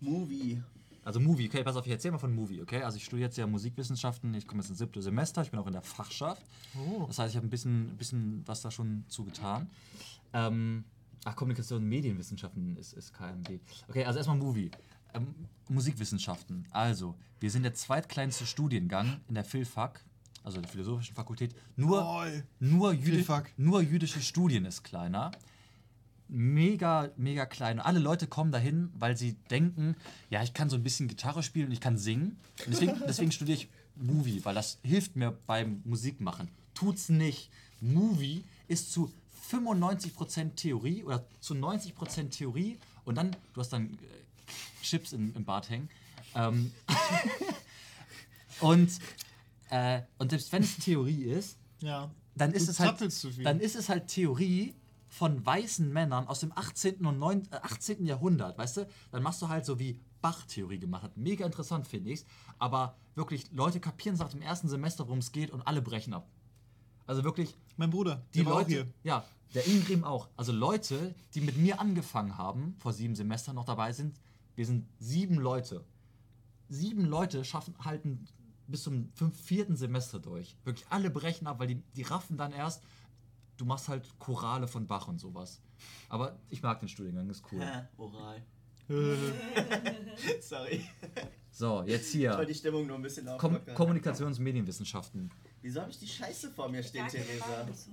Movie. 0.00 0.62
Also 1.04 1.18
Movie, 1.18 1.48
okay, 1.48 1.64
pass 1.64 1.76
auf, 1.76 1.84
ich 1.84 1.92
erzähl 1.92 2.12
mal 2.12 2.18
von 2.18 2.32
Movie, 2.32 2.62
okay? 2.62 2.82
Also 2.82 2.96
ich 2.96 3.04
studiere 3.04 3.26
jetzt 3.28 3.36
ja 3.36 3.46
Musikwissenschaften, 3.46 4.32
ich 4.34 4.46
komme 4.46 4.60
jetzt 4.60 4.70
ins 4.70 4.78
siebte 4.78 5.02
Semester, 5.02 5.42
ich 5.42 5.50
bin 5.50 5.58
auch 5.58 5.66
in 5.66 5.72
der 5.72 5.82
Fachschaft. 5.82 6.44
Oh. 6.76 7.06
Das 7.06 7.18
heißt, 7.18 7.30
ich 7.32 7.36
habe 7.36 7.46
ein 7.46 7.50
bisschen, 7.50 7.96
bisschen 7.96 8.42
was 8.46 8.62
da 8.62 8.70
schon 8.70 9.04
zugetan. 9.08 9.68
Ähm, 10.32 10.84
ach, 11.24 11.34
Kommunikation 11.34 11.82
und 11.82 11.88
Medienwissenschaften 11.88 12.76
ist, 12.76 12.92
ist 12.92 13.12
KMD. 13.12 13.60
Okay, 13.88 14.04
also 14.04 14.18
erstmal 14.18 14.38
Movie. 14.38 14.70
Ähm, 15.14 15.34
Musikwissenschaften. 15.68 16.66
Also, 16.70 17.16
wir 17.40 17.50
sind 17.50 17.64
der 17.64 17.74
zweitkleinste 17.74 18.46
Studiengang 18.46 19.20
in 19.28 19.34
der 19.34 19.44
Philfak, 19.44 20.04
also 20.44 20.60
der 20.60 20.70
Philosophischen 20.70 21.16
Fakultät. 21.16 21.54
Nur, 21.76 22.26
nur, 22.60 22.92
Jüdi 22.92 23.16
Philfak. 23.16 23.52
nur 23.56 23.80
jüdische 23.82 24.20
Studien 24.20 24.64
ist 24.64 24.84
kleiner 24.84 25.32
mega, 26.32 27.10
mega 27.16 27.46
klein. 27.46 27.78
Und 27.78 27.84
alle 27.84 27.98
Leute 28.00 28.26
kommen 28.26 28.50
dahin, 28.52 28.90
weil 28.98 29.16
sie 29.16 29.34
denken, 29.50 29.96
ja, 30.30 30.42
ich 30.42 30.54
kann 30.54 30.70
so 30.70 30.76
ein 30.76 30.82
bisschen 30.82 31.06
Gitarre 31.08 31.42
spielen 31.42 31.66
und 31.66 31.72
ich 31.72 31.80
kann 31.80 31.98
singen. 31.98 32.38
Und 32.64 32.72
deswegen, 32.74 32.94
deswegen 33.06 33.32
studiere 33.32 33.58
ich 33.58 33.68
Movie, 33.96 34.42
weil 34.44 34.54
das 34.54 34.78
hilft 34.82 35.14
mir 35.16 35.36
beim 35.46 35.82
Musikmachen. 35.84 36.48
Tut's 36.74 37.10
nicht. 37.10 37.50
Movie 37.80 38.44
ist 38.68 38.92
zu 38.92 39.12
95% 39.50 40.54
Theorie 40.54 41.04
oder 41.04 41.24
zu 41.40 41.54
90% 41.54 42.30
Theorie 42.30 42.78
und 43.04 43.16
dann, 43.16 43.36
du 43.52 43.60
hast 43.60 43.72
dann 43.72 43.90
äh, 43.90 44.82
Chips 44.82 45.12
im, 45.12 45.34
im 45.36 45.44
Bart 45.44 45.68
hängen. 45.68 45.90
Ähm, 46.34 46.72
und, 48.60 48.90
äh, 49.70 50.00
und 50.18 50.30
selbst 50.30 50.52
wenn 50.52 50.62
es 50.62 50.76
Theorie 50.76 51.24
ist, 51.24 51.56
Ja. 51.80 52.10
dann 52.36 52.52
ist 52.52 52.66
Du 52.68 52.70
es 52.70 52.80
halt 52.80 53.00
dann 53.44 53.60
ist 53.60 53.76
es 53.76 53.88
halt 53.88 54.06
Theorie 54.08 54.74
von 55.12 55.44
weißen 55.44 55.92
Männern 55.92 56.26
aus 56.26 56.40
dem 56.40 56.52
18. 56.56 57.04
und 57.04 57.18
9, 57.18 57.42
äh, 57.50 57.56
18. 57.56 58.06
Jahrhundert, 58.06 58.56
weißt 58.56 58.78
du? 58.78 58.88
Dann 59.10 59.22
machst 59.22 59.42
du 59.42 59.48
halt 59.48 59.66
so 59.66 59.78
wie 59.78 60.00
Bach 60.22 60.46
Theorie 60.46 60.78
gemacht 60.78 61.02
hat. 61.02 61.18
Mega 61.18 61.44
interessant 61.44 61.86
finde 61.86 62.10
ich's, 62.10 62.24
aber 62.58 62.96
wirklich 63.14 63.52
Leute 63.52 63.78
kapieren 63.78 64.14
es 64.14 64.20
nach 64.20 64.30
dem 64.30 64.40
ersten 64.40 64.68
Semester, 64.70 65.06
worum 65.06 65.18
es 65.18 65.30
geht 65.30 65.50
und 65.50 65.66
alle 65.66 65.82
brechen 65.82 66.14
ab. 66.14 66.30
Also 67.06 67.24
wirklich 67.24 67.54
Mein 67.76 67.90
Bruder. 67.90 68.24
die 68.32 68.46
war 68.46 68.54
auch 68.54 68.58
Leute, 68.60 68.70
hier. 68.70 68.86
ja, 69.02 69.22
der 69.52 69.66
Ingrim 69.66 70.02
auch. 70.02 70.30
Also 70.34 70.50
Leute, 70.50 71.14
die 71.34 71.42
mit 71.42 71.58
mir 71.58 71.78
angefangen 71.78 72.38
haben, 72.38 72.74
vor 72.78 72.94
sieben 72.94 73.14
Semestern 73.14 73.54
noch 73.56 73.66
dabei 73.66 73.92
sind, 73.92 74.18
wir 74.54 74.64
sind 74.64 74.86
sieben 74.98 75.34
Leute. 75.34 75.84
Sieben 76.70 77.04
Leute 77.04 77.44
schaffen 77.44 77.74
halten 77.84 78.26
bis 78.66 78.84
zum 78.84 79.10
fünf, 79.12 79.38
vierten 79.38 79.76
Semester 79.76 80.18
durch. 80.20 80.56
Wirklich 80.64 80.86
alle 80.88 81.10
brechen 81.10 81.46
ab, 81.46 81.58
weil 81.58 81.66
die, 81.66 81.82
die 81.94 82.02
raffen 82.02 82.38
dann 82.38 82.52
erst, 82.52 82.82
du 83.56 83.64
machst 83.64 83.88
halt 83.88 84.06
Chorale 84.18 84.66
von 84.68 84.86
Bach 84.86 85.08
und 85.08 85.18
sowas. 85.18 85.60
Aber 86.08 86.38
ich 86.48 86.62
mag 86.62 86.80
den 86.80 86.88
Studiengang, 86.88 87.28
ist 87.30 87.42
cool. 87.52 87.62
Oral. 87.96 88.42
Sorry. 90.40 90.84
So, 91.50 91.82
jetzt 91.84 92.14
Ich 92.14 92.20
wollte 92.22 92.36
hier. 92.38 92.46
die 92.46 92.54
Stimmung 92.54 92.86
nur 92.86 92.96
ein 92.96 93.02
bisschen 93.02 93.26
Kom 93.38 93.56
auflockern. 93.56 93.74
Kommunikations- 93.76 94.38
und 94.38 94.40
Medienwissenschaften. 94.40 95.30
Wieso 95.60 95.80
habe 95.80 95.90
ich 95.90 95.98
die 95.98 96.06
Scheiße 96.08 96.50
vor 96.50 96.68
mir 96.68 96.82
stehen, 96.82 97.06
Theresa? 97.08 97.44
Frage 97.44 97.70
dazu. 97.70 97.90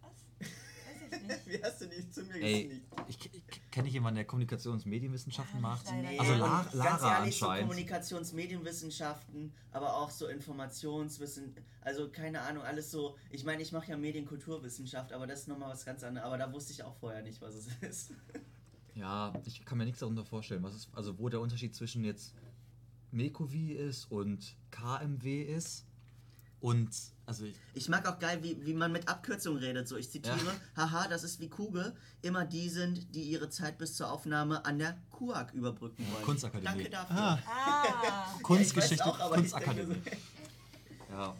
Was? 0.00 0.10
Weiß 0.40 0.97
ich 1.16 1.22
nicht. 1.22 1.46
Wie 1.46 1.62
hast 1.62 1.80
du 1.80 1.86
nicht 1.86 2.14
zu 2.14 2.22
mir 2.24 2.34
Ey, 2.36 2.82
ich, 3.08 3.18
ich 3.32 3.70
kenne 3.70 3.88
ich 3.88 3.94
jemanden, 3.94 4.16
der 4.16 4.28
Kommunikations- 4.28 4.84
und 4.84 4.86
Medienwissenschaften 4.86 5.60
macht. 5.60 5.86
leider 5.86 6.20
Also. 6.20 6.34
La 6.34 6.60
und 6.60 6.74
Lara 6.74 6.90
ganz 6.90 7.02
ehrlich, 7.02 7.38
so 7.38 7.46
anscheinend. 7.46 7.68
Kommunikationsmedienwissenschaften, 7.68 9.52
aber 9.72 9.96
auch 9.96 10.10
so 10.10 10.26
Informationswissen, 10.26 11.54
also 11.82 12.08
keine 12.10 12.42
Ahnung, 12.42 12.62
alles 12.62 12.90
so. 12.90 13.16
Ich 13.30 13.44
meine, 13.44 13.62
ich 13.62 13.72
mache 13.72 13.90
ja 13.90 13.96
Medienkulturwissenschaft, 13.96 15.12
aber 15.12 15.26
das 15.26 15.40
ist 15.40 15.48
nochmal 15.48 15.70
was 15.70 15.84
ganz 15.84 16.02
anderes. 16.02 16.26
Aber 16.26 16.38
da 16.38 16.52
wusste 16.52 16.72
ich 16.72 16.82
auch 16.82 16.96
vorher 16.96 17.22
nicht, 17.22 17.40
was 17.40 17.54
es 17.54 17.68
ist. 17.80 18.12
Ja, 18.94 19.32
ich 19.44 19.64
kann 19.64 19.78
mir 19.78 19.84
nichts 19.84 20.00
darunter 20.00 20.24
vorstellen. 20.24 20.62
Was 20.62 20.74
ist, 20.74 20.88
also 20.92 21.18
wo 21.18 21.28
der 21.28 21.40
Unterschied 21.40 21.74
zwischen 21.74 22.04
jetzt 22.04 22.34
Mekovi 23.10 23.72
ist 23.72 24.10
und 24.10 24.56
KMW 24.70 25.42
ist. 25.42 25.86
Und 26.60 26.90
also 27.28 27.44
ich, 27.44 27.54
Ich 27.74 27.88
mag 27.88 28.08
auch 28.08 28.18
geil, 28.18 28.38
wie, 28.42 28.64
wie 28.66 28.72
man 28.74 28.90
mit 28.90 29.06
Abkürzungen 29.06 29.58
redet. 29.62 29.86
So, 29.86 29.96
ich 29.96 30.10
zitiere, 30.10 30.36
Ja. 30.76 30.76
haha, 30.90 31.06
das 31.08 31.22
ist 31.24 31.38
wie 31.40 31.48
Kugel, 31.48 31.94
immer 32.22 32.44
die 32.44 32.68
sind, 32.70 33.14
die 33.14 33.22
ihre 33.22 33.50
Zeit 33.50 33.78
bis 33.78 33.94
zur 33.94 34.10
Aufnahme 34.10 34.64
an 34.64 34.78
der 34.78 34.96
KUAG 35.12 35.52
überbrücken 35.52 36.04
wollen. 36.12 36.24
Kunstakademie. 36.24 36.64
Danke 36.84 36.90
dafür. 36.90 37.16
ah, 37.16 37.38
Ah, 37.46 38.34
Kunsgeschichte, 38.42 38.96
Ja, 39.04 39.10
auch, 39.12 39.32
Kunstakademie. 39.32 39.94
denke 39.94 40.16
Ja. 41.10 41.34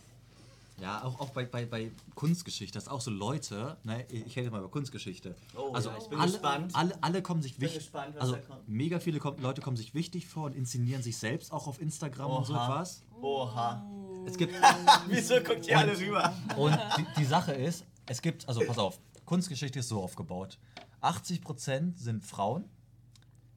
Ja, 0.80 1.02
auch, 1.02 1.18
auch 1.18 1.30
bei, 1.30 1.44
bei, 1.44 1.66
bei 1.66 1.90
Kunstgeschichte, 2.14 2.74
das 2.74 2.84
ist 2.84 2.88
auch 2.88 3.00
so 3.00 3.10
Leute, 3.10 3.76
ne, 3.82 4.06
ich 4.10 4.36
rede 4.36 4.48
mal 4.52 4.60
über 4.60 4.68
Kunstgeschichte. 4.70 5.34
Oh, 5.56 5.72
also 5.72 5.88
ja, 5.90 5.98
ich 5.98 6.06
bin 6.08 6.20
alle, 6.20 6.30
gespannt. 6.30 6.72
Alle, 6.76 6.96
alle 7.02 7.20
kommen 7.20 7.42
sich 7.42 7.54
bin 7.56 7.62
wichtig, 7.62 7.80
gespannt, 7.80 8.14
was 8.14 8.20
also 8.22 8.36
da 8.36 8.42
kommt. 8.42 8.68
mega 8.68 9.00
viele 9.00 9.18
Leute 9.38 9.60
kommen 9.60 9.76
sich 9.76 9.92
wichtig 9.94 10.28
vor 10.28 10.44
und 10.44 10.54
inszenieren 10.54 11.02
sich 11.02 11.16
selbst 11.18 11.50
auch 11.50 11.66
auf 11.66 11.80
Instagram 11.80 12.30
und 12.30 12.46
so 12.46 12.52
Oha. 12.54 12.64
etwas. 12.66 13.02
Oha. 13.20 13.84
Es 14.28 14.36
gibt, 14.38 14.54
Wieso 15.08 15.40
guckt 15.42 15.66
ihr 15.66 15.78
alle 15.78 15.98
rüber? 15.98 16.32
und 16.56 16.78
die, 16.98 17.06
die 17.18 17.24
Sache 17.24 17.52
ist, 17.52 17.84
es 18.06 18.22
gibt, 18.22 18.46
also 18.48 18.60
pass 18.66 18.78
auf, 18.78 18.98
Kunstgeschichte 19.24 19.78
ist 19.80 19.88
so 19.88 20.02
aufgebaut. 20.02 20.58
80% 21.02 21.96
sind 21.98 22.24
Frauen, 22.24 22.64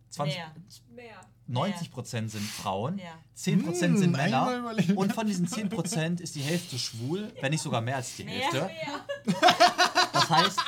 20, 0.10 0.38
Mehr. 0.38 0.52
Mehr. 0.96 1.16
90% 1.50 2.30
sind 2.30 2.42
Frauen, 2.44 2.98
Ja. 2.98 3.06
10% 3.38 3.74
sind 3.76 4.02
Hm, 4.02 4.12
Männer 4.12 4.58
überlegen. 4.58 4.98
und 4.98 5.14
von 5.14 5.26
diesen 5.28 5.48
10% 5.48 6.22
ist 6.22 6.36
die 6.36 6.42
Hälfte 6.42 6.78
schwul, 6.78 7.32
wenn 7.42 7.52
nicht 7.52 7.62
sogar 7.62 7.82
mehr 7.82 7.96
als 7.98 8.16
die 8.16 8.24
Mehr. 8.26 8.42
Hälfte. 8.52 8.70
Das 10.14 10.30
heißt, 10.30 10.60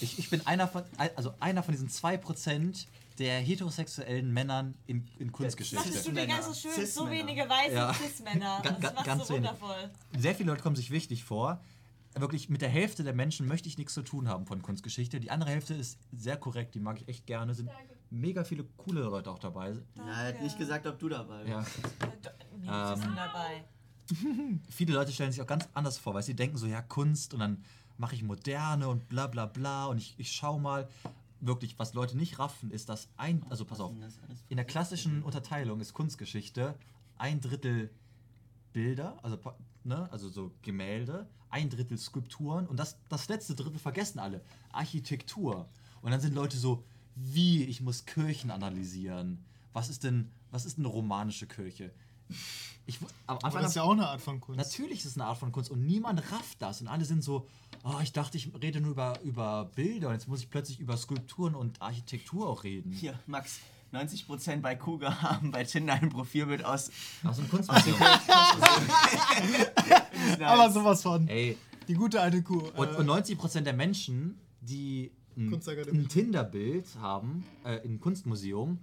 ich, 0.00 0.18
ich 0.18 0.30
bin 0.30 0.46
einer 0.46 0.68
von, 0.68 0.82
also 1.16 1.34
einer 1.40 1.62
von 1.62 1.72
diesen 1.72 1.88
2% 1.88 2.86
der 3.18 3.38
heterosexuellen 3.40 4.32
Männern 4.32 4.74
in, 4.86 4.98
in 4.98 5.04
Das 5.04 5.18
machst 5.18 5.32
Kunstgeschichte. 5.34 6.10
du 6.12 6.26
ganz 6.26 6.46
so 6.46 6.54
schön, 6.54 6.72
so 6.72 6.80
Cis-Männer. 6.80 7.10
wenige 7.10 7.48
weiße 7.48 7.74
Ja. 7.74 7.94
Cis-Männer. 7.94 8.60
Ga- 8.62 8.70
ga- 8.70 8.78
Das 8.80 8.94
machst 8.94 9.06
ganz 9.06 9.28
wenig. 9.30 9.42
wundervoll. 9.50 9.90
Sehr 10.18 10.34
viele 10.34 10.50
Leute 10.50 10.62
kommen 10.62 10.76
sich 10.76 10.90
wichtig 10.90 11.24
vor. 11.24 11.60
Wirklich 12.16 12.48
mit 12.48 12.60
der 12.62 12.68
Hälfte 12.68 13.02
der 13.02 13.12
Menschen 13.14 13.46
möchte 13.48 13.68
ich 13.68 13.76
nichts 13.78 13.94
zu 13.94 14.02
tun 14.02 14.28
haben 14.28 14.46
von 14.46 14.62
Kunstgeschichte. 14.62 15.18
Die 15.20 15.30
andere 15.30 15.50
Hälfte 15.50 15.74
ist 15.74 15.98
sehr 16.12 16.36
korrekt, 16.36 16.74
die 16.74 16.80
mag 16.80 17.00
ich 17.00 17.08
echt 17.08 17.26
gerne. 17.26 17.54
Sind 17.54 17.70
mega 18.10 18.44
viele 18.44 18.64
coole 18.76 19.00
Leute 19.02 19.30
auch 19.30 19.38
dabei. 19.40 19.74
Ja, 19.96 20.22
er 20.22 20.28
hat 20.34 20.42
nicht 20.42 20.56
gesagt, 20.58 20.86
ob 20.86 20.98
du 20.98 21.08
dabei 21.08 21.42
bist. 21.44 21.50
Ja. 22.62 22.90
Nie 22.90 22.94
Ähm. 22.94 23.00
sind 23.00 23.16
dabei. 23.16 23.64
Viele 24.70 24.92
Leute 24.94 25.12
stellen 25.12 25.32
sich 25.32 25.40
auch 25.40 25.46
ganz 25.46 25.66
anders 25.72 25.96
vor, 25.98 26.14
weil 26.14 26.22
sie 26.22 26.34
denken 26.36 26.56
so, 26.58 26.66
ja, 26.66 26.82
Kunst 26.82 27.32
und 27.32 27.40
dann 27.40 27.64
mache 27.96 28.14
ich 28.14 28.22
moderne 28.22 28.86
und 28.88 29.08
bla 29.08 29.26
bla 29.28 29.46
bla 29.46 29.86
und 29.86 29.96
ich, 29.98 30.14
ich 30.18 30.30
schau 30.32 30.58
mal. 30.58 30.88
Wirklich, 31.46 31.78
was 31.78 31.94
Leute 31.94 32.16
nicht 32.16 32.38
raffen, 32.38 32.70
ist, 32.70 32.88
dass 32.88 33.08
ein, 33.16 33.44
also 33.50 33.64
pass 33.64 33.80
auf, 33.80 33.92
in 34.48 34.56
der 34.56 34.64
klassischen 34.64 35.22
Unterteilung 35.22 35.80
ist 35.80 35.92
Kunstgeschichte 35.92 36.74
ein 37.18 37.40
Drittel 37.40 37.90
Bilder, 38.72 39.18
also, 39.22 39.38
ne, 39.84 40.10
also 40.10 40.28
so 40.28 40.52
Gemälde, 40.62 41.28
ein 41.50 41.70
Drittel 41.70 41.98
Skulpturen 41.98 42.66
und 42.66 42.78
das, 42.78 42.96
das 43.08 43.28
letzte 43.28 43.54
Drittel 43.54 43.78
vergessen 43.78 44.18
alle, 44.18 44.42
Architektur. 44.72 45.68
Und 46.02 46.10
dann 46.10 46.20
sind 46.20 46.34
Leute 46.34 46.56
so, 46.56 46.84
wie, 47.14 47.64
ich 47.64 47.80
muss 47.80 48.06
Kirchen 48.06 48.50
analysieren. 48.50 49.44
Was 49.72 49.88
ist 49.88 50.02
denn, 50.02 50.30
was 50.50 50.64
ist 50.64 50.78
eine 50.78 50.88
romanische 50.88 51.46
Kirche? 51.46 51.92
Ich, 52.86 52.98
am 53.26 53.38
Aber 53.42 53.60
das 53.60 53.70
ist 53.70 53.76
ja 53.76 53.82
auch 53.82 53.92
eine 53.92 54.08
Art 54.08 54.20
von 54.20 54.40
Kunst. 54.40 54.58
Natürlich 54.58 54.98
ist 55.00 55.06
es 55.06 55.16
eine 55.16 55.24
Art 55.24 55.38
von 55.38 55.52
Kunst 55.52 55.70
und 55.70 55.86
niemand 55.86 56.20
rafft 56.30 56.60
das. 56.60 56.82
Und 56.82 56.88
alle 56.88 57.04
sind 57.06 57.24
so, 57.24 57.46
oh, 57.82 57.94
ich 58.02 58.12
dachte, 58.12 58.36
ich 58.36 58.50
rede 58.60 58.80
nur 58.80 58.90
über, 58.90 59.18
über 59.22 59.70
Bilder 59.74 60.08
und 60.08 60.14
jetzt 60.14 60.28
muss 60.28 60.40
ich 60.40 60.50
plötzlich 60.50 60.80
über 60.80 60.96
Skulpturen 60.96 61.54
und 61.54 61.80
Architektur 61.80 62.46
auch 62.48 62.62
reden. 62.64 62.92
Hier, 62.92 63.18
Max, 63.26 63.60
90% 63.94 64.60
bei 64.60 64.74
Kuga 64.74 65.22
haben 65.22 65.50
bei 65.50 65.64
Tinder 65.64 65.94
ein 65.94 66.10
Profilbild 66.10 66.64
aus. 66.64 66.90
Aus 67.22 67.36
dem 67.36 67.48
Kunstmuseum. 67.48 67.96
Aber 70.40 70.70
sowas 70.70 71.02
von. 71.02 71.26
Ey, 71.28 71.56
Die 71.88 71.94
gute 71.94 72.20
alte 72.20 72.42
Kuh. 72.42 72.58
und, 72.76 72.88
Äh, 72.88 72.96
und 72.96 73.06
90% 73.08 73.60
der 73.60 73.72
Menschen, 73.72 74.38
die 74.60 75.10
ein, 75.36 75.52
ein 75.52 76.08
Tinder-Bild 76.08 76.86
haben, 77.00 77.44
äh, 77.64 77.76
im 77.84 78.00
Kunstmuseum, 78.00 78.78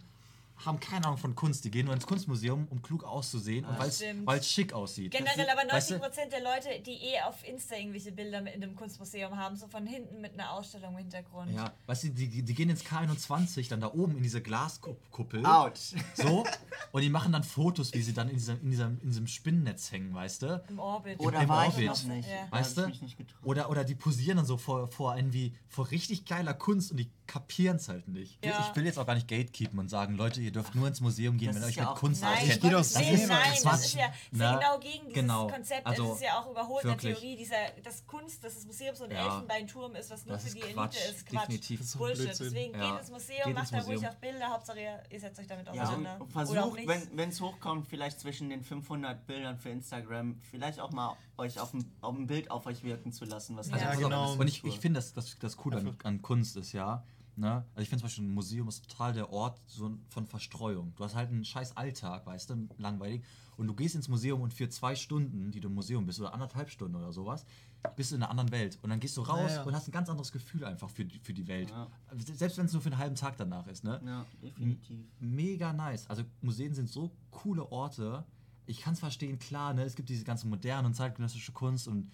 haben 0.65 0.79
keine 0.79 1.05
Ahnung 1.05 1.17
von 1.17 1.35
Kunst. 1.35 1.63
Die 1.65 1.71
gehen 1.71 1.85
nur 1.85 1.93
ins 1.93 2.05
Kunstmuseum, 2.05 2.67
um 2.69 2.81
klug 2.81 3.03
auszusehen 3.03 3.65
und 3.65 3.77
weil 3.79 4.39
es 4.39 4.51
schick 4.51 4.73
aussieht. 4.73 5.11
Generell 5.11 5.49
aber 5.49 5.61
90% 5.61 5.73
Weißt 5.73 5.91
du? 5.91 6.29
der 6.31 6.43
Leute, 6.43 6.69
die 6.85 6.93
eh 6.93 7.21
auf 7.21 7.47
Insta 7.47 7.75
irgendwelche 7.75 8.11
Bilder 8.11 8.41
mit 8.41 8.55
in 8.55 8.63
einem 8.63 8.75
Kunstmuseum 8.75 9.37
haben, 9.37 9.55
so 9.55 9.67
von 9.67 9.85
hinten 9.85 10.21
mit 10.21 10.33
einer 10.33 10.51
Ausstellung 10.51 10.93
im 10.93 10.97
Hintergrund. 10.99 11.51
Ja, 11.51 11.73
weißt 11.87 12.03
du, 12.03 12.09
die, 12.09 12.43
die 12.43 12.53
gehen 12.53 12.69
ins 12.69 12.83
K21, 12.83 13.69
dann 13.69 13.81
da 13.81 13.91
oben 13.93 14.17
in 14.17 14.23
diese 14.23 14.41
Glaskuppel. 14.41 15.45
Autsch. 15.45 15.95
So, 16.15 16.43
und 16.91 17.01
die 17.01 17.09
machen 17.09 17.31
dann 17.31 17.43
Fotos, 17.43 17.93
wie 17.93 18.01
sie 18.01 18.13
dann 18.13 18.29
in 18.29 18.35
diesem, 18.35 18.61
in 18.61 18.71
diesem, 18.71 18.99
in 19.01 19.09
diesem 19.09 19.27
Spinnennetz 19.27 19.91
hängen, 19.91 20.13
weißt 20.13 20.43
du? 20.43 20.63
Im 20.69 20.79
Orbit. 20.79 21.19
Oder 21.19 21.41
Im 21.41 21.49
war 21.49 21.67
ich 21.67 21.73
Orbit. 21.73 21.87
noch 21.87 22.03
nicht? 22.03 22.29
Ja. 22.29 22.47
Weißt 22.51 22.77
du? 22.77 22.87
ich. 22.87 23.15
Oder, 23.43 23.69
oder 23.69 23.83
die 23.83 23.95
posieren 23.95 24.37
dann 24.37 24.45
so 24.45 24.57
vor, 24.57 24.87
vor 24.87 25.15
irgendwie 25.15 25.53
vor 25.67 25.91
richtig 25.91 26.25
geiler 26.25 26.53
Kunst 26.53 26.91
und 26.91 26.97
die 26.97 27.09
kapieren 27.31 27.77
es 27.77 27.87
halt 27.87 28.09
nicht. 28.09 28.43
Ja. 28.43 28.67
Ich 28.69 28.75
will 28.75 28.85
jetzt 28.85 28.99
auch 28.99 29.05
gar 29.07 29.13
nicht 29.15 29.27
gatekeepen 29.29 29.79
und 29.79 29.87
sagen, 29.87 30.15
Leute, 30.15 30.41
ihr 30.41 30.51
dürft 30.51 30.75
nur 30.75 30.85
ins 30.89 30.99
Museum 30.99 31.37
gehen, 31.37 31.47
Das 31.47 31.55
wenn 31.55 31.63
ihr 31.63 31.67
ist 31.69 31.77
euch 31.77 31.83
ja 31.83 31.89
mit 31.91 31.99
Kunst 31.99 32.21
Nein, 32.21 32.33
auskennt. 32.33 32.51
ich 32.55 32.59
dem 32.59 32.83
sehen, 32.83 33.17
Thema. 33.21 33.33
nein, 33.35 33.49
Das 33.53 33.63
das 33.63 33.85
ist 33.85 33.93
ja, 33.95 34.07
das 34.07 34.15
ist 34.33 34.39
ja 34.41 34.55
genau 34.57 34.79
gegen 34.79 34.99
dieses 35.07 35.13
Genau. 35.13 35.47
Konzept. 35.47 35.87
Also, 35.87 36.05
es 36.09 36.11
ist 36.15 36.23
ja 36.23 36.39
auch 36.39 36.51
überholt 36.51 36.83
in 36.83 36.89
der. 36.89 36.97
Theorie, 36.97 37.35
dieser, 37.37 37.55
das 37.83 38.05
Kunst, 38.05 38.43
das 38.43 38.57
ist 38.57 38.67
Museum 38.67 38.95
so 38.95 39.05
ein 39.05 39.11
Ja. 39.11 39.25
Elfenbeinturm 39.35 39.95
ist, 39.95 40.09
was 40.11 40.25
nur 40.25 40.33
Das 40.33 40.41
für 40.43 40.47
ist 40.49 40.55
die 40.57 40.61
Elite 40.61 40.73
Quatsch, 40.75 40.95
ist. 41.09 41.25
Quatsch. 41.25 41.41
definitiv. 41.43 41.79
Das 41.79 41.87
ist 41.87 41.97
Bullshit. 41.97 42.17
Blödsinn. 42.25 42.45
Deswegen 42.51 42.73
Ja. 42.79 42.91
geht 42.91 42.99
ins 42.99 43.11
Museum, 43.11 43.37
Geht 43.45 43.53
macht 43.55 43.63
ins 43.63 43.71
da 43.71 43.77
ruhig 43.77 43.87
Museum. 44.01 44.11
auch 44.11 44.15
Bilder, 44.17 44.47
Hauptsache 44.49 44.79
ihr, 45.09 45.19
setzt 45.19 45.39
euch 45.39 45.47
damit 45.47 45.65
Ja, 45.67 45.83
auseinander. 45.83 46.17
und 46.19 46.31
versucht, 46.33 46.75
nicht. 46.75 46.87
wenn 47.15 47.29
es 47.29 47.39
hochkommt, 47.39 47.87
vielleicht 47.87 48.19
zwischen 48.19 48.49
den 48.49 48.61
500 48.63 49.25
Bildern 49.25 49.57
für 49.57 49.69
Instagram, 49.69 50.37
vielleicht 50.51 50.79
auch 50.81 50.91
mal 50.91 51.15
euch 51.37 51.59
auf 51.61 51.73
ein, 51.73 51.89
auf 52.01 52.15
ein 52.15 52.27
Bild 52.27 52.51
auf 52.51 52.65
euch 52.65 52.83
wirken 52.83 53.13
zu 53.13 53.23
lassen, 53.25 53.55
was 53.55 53.69
Ja, 53.69 53.77
das 53.77 53.97
genau. 53.97 54.33
Und 54.33 54.47
ich, 54.47 54.63
ich 54.65 54.79
finde, 54.79 54.97
das, 54.99 55.13
das, 55.13 55.37
das 55.39 55.55
Coole 55.55 55.77
an, 55.77 55.97
an 56.03 56.21
Kunst 56.21 56.57
ist 56.57 56.73
ja, 56.73 57.03
ne? 57.35 57.65
Also 57.73 57.81
ich 57.81 57.89
finde 57.89 58.01
zum 58.01 58.07
Beispiel 58.07 58.23
ein 58.25 58.33
Museum 58.33 58.67
ist 58.67 58.87
total 58.87 59.13
der 59.13 59.31
Ort 59.31 59.61
so 59.65 59.97
von 60.09 60.25
Verstreuung. 60.25 60.93
Du 60.95 61.03
hast 61.03 61.15
halt 61.15 61.29
einen 61.29 61.45
scheiß 61.45 61.77
Alltag, 61.77 62.25
weißt 62.25 62.49
du, 62.49 62.67
langweilig. 62.77 63.23
Und 63.57 63.67
du 63.67 63.75
gehst 63.75 63.95
ins 63.95 64.07
Museum 64.07 64.41
und 64.41 64.53
für 64.53 64.69
zwei 64.69 64.95
Stunden, 64.95 65.51
die 65.51 65.59
du 65.59 65.67
im 65.67 65.75
Museum 65.75 66.05
bist, 66.05 66.19
oder 66.19 66.33
anderthalb 66.33 66.69
Stunden 66.69 66.95
oder 66.95 67.11
sowas, 67.11 67.45
bist 67.95 68.11
du 68.11 68.15
in 68.15 68.23
einer 68.23 68.31
anderen 68.31 68.51
Welt. 68.51 68.79
Und 68.81 68.89
dann 68.89 68.99
gehst 68.99 69.17
du 69.17 69.21
raus 69.21 69.51
Ja, 69.51 69.55
ja. 69.57 69.63
und 69.63 69.75
hast 69.75 69.87
ein 69.87 69.91
ganz 69.91 70.09
anderes 70.09 70.31
Gefühl 70.31 70.65
einfach 70.65 70.89
für 70.89 71.05
die, 71.05 71.19
für 71.19 71.33
die 71.33 71.47
Welt. 71.47 71.69
Ja. 71.69 71.87
Selbst 72.17 72.57
wenn 72.57 72.65
es 72.65 72.73
nur 72.73 72.81
für 72.81 72.89
einen 72.89 72.97
halben 72.97 73.15
Tag 73.15 73.37
danach 73.37 73.67
ist, 73.67 73.83
ne? 73.83 74.01
Ja, 74.05 74.25
definitiv. 74.41 75.05
mega 75.19 75.73
nice. 75.73 76.09
Also 76.09 76.23
Museen 76.41 76.73
sind 76.73 76.89
so 76.89 77.11
coole 77.29 77.71
Orte. 77.71 78.23
Ich 78.65 78.81
kann 78.81 78.93
es 78.93 78.99
verstehen, 78.99 79.37
klar, 79.37 79.73
ne, 79.73 79.83
es 79.83 79.95
gibt 79.95 80.09
diese 80.09 80.23
ganze 80.23 80.47
moderne 80.47 80.87
und 80.87 80.93
zeitgenössische 80.93 81.51
Kunst 81.51 81.87
und 81.87 82.09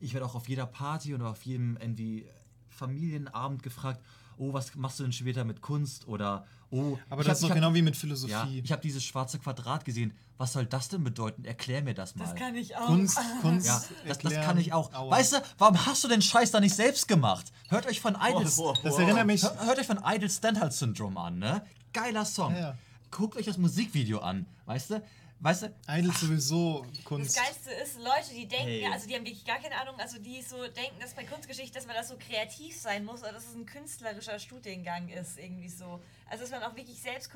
ich 0.00 0.12
werde 0.12 0.26
auch 0.26 0.34
auf 0.34 0.48
jeder 0.48 0.66
Party 0.66 1.14
oder 1.14 1.30
auf 1.30 1.44
jedem 1.44 1.76
irgendwie 1.76 2.26
Familienabend 2.68 3.62
gefragt, 3.62 4.04
oh, 4.38 4.52
was 4.52 4.74
machst 4.74 4.98
du 4.98 5.04
denn 5.04 5.12
später 5.12 5.44
mit 5.44 5.60
Kunst 5.60 6.06
oder 6.08 6.46
oh, 6.70 6.98
aber 7.10 7.22
das 7.24 7.38
ist 7.38 7.44
hab- 7.44 7.48
doch 7.50 7.54
ich 7.54 7.54
genau 7.56 7.68
hab- 7.68 7.74
wie 7.74 7.82
mit 7.82 7.94
ja, 7.94 8.00
Philosophie. 8.00 8.60
ich 8.64 8.72
habe 8.72 8.82
dieses 8.82 9.04
schwarze 9.04 9.38
Quadrat 9.38 9.84
gesehen. 9.84 10.12
Was 10.36 10.52
soll 10.52 10.66
das 10.66 10.88
denn 10.88 11.04
bedeuten? 11.04 11.44
Erklär 11.44 11.80
mir 11.82 11.94
das 11.94 12.16
mal. 12.16 12.24
das 12.24 12.34
kann 12.34 12.56
ich 12.56 12.76
auch. 12.76 12.86
Kunst, 12.86 13.18
Kunst. 13.40 13.66
ja, 13.68 13.80
das, 14.08 14.18
das 14.18 14.32
kann 14.34 14.58
ich 14.58 14.72
auch. 14.72 14.92
Aua. 14.92 15.10
Weißt 15.12 15.34
du, 15.34 15.36
warum 15.58 15.86
hast 15.86 16.02
du 16.02 16.08
den 16.08 16.22
Scheiß 16.22 16.50
da 16.50 16.58
nicht 16.58 16.74
selbst 16.74 17.06
gemacht? 17.06 17.52
Hört 17.68 17.86
euch 17.86 18.00
von 18.00 18.16
Idols, 18.20 18.58
Oh, 18.58 18.70
oh, 18.70 18.74
Das 18.82 18.94
oh. 18.94 18.98
erinnert 18.98 19.26
mich. 19.26 19.42
Hör- 19.44 19.64
Hört 19.66 19.78
euch 19.78 19.86
von 19.86 20.00
Idle 20.04 20.28
Stendhal 20.28 20.72
Syndrome 20.72 21.18
an, 21.20 21.38
ne? 21.38 21.62
Geiler 21.92 22.24
Song. 22.24 22.52
Ja, 22.54 22.60
ja. 22.60 22.78
Guckt 23.12 23.36
euch 23.36 23.46
das 23.46 23.58
Musikvideo 23.58 24.18
an, 24.18 24.46
weißt 24.66 24.90
du? 24.90 25.02
Weißt 25.44 25.62
du? 25.64 25.74
Idol 25.86 26.10
sowieso 26.14 26.86
Das 26.94 27.04
Kunst. 27.04 27.36
Geilste 27.36 27.70
ist, 27.70 27.98
Leute, 27.98 28.32
die 28.34 28.48
denken, 28.48 28.64
Hey. 28.66 28.86
also 28.90 29.06
die 29.06 29.14
haben 29.14 29.26
wirklich 29.26 29.44
gar 29.44 29.58
keine 29.58 29.78
Ahnung, 29.78 29.94
also 30.00 30.18
die 30.18 30.40
so 30.40 30.56
denken, 30.68 30.98
dass 31.00 31.12
bei 31.12 31.24
Kunstgeschichte, 31.24 31.74
dass 31.74 31.86
man 31.86 31.94
das 31.94 32.08
so 32.08 32.14
kreativ 32.18 32.74
sein 32.80 33.04
muss 33.04 33.20
oder 33.20 33.32
dass 33.34 33.46
es 33.48 33.54
ein 33.54 33.66
künstlerischer 33.66 34.38
Studiengang 34.38 35.10
ist, 35.10 35.38
irgendwie 35.38 35.68
so. 35.68 36.00
Also 36.30 36.44
dass 36.44 36.50
man 36.50 36.62
auch 36.62 36.74
wirklich 36.74 36.98
selbst 36.98 37.30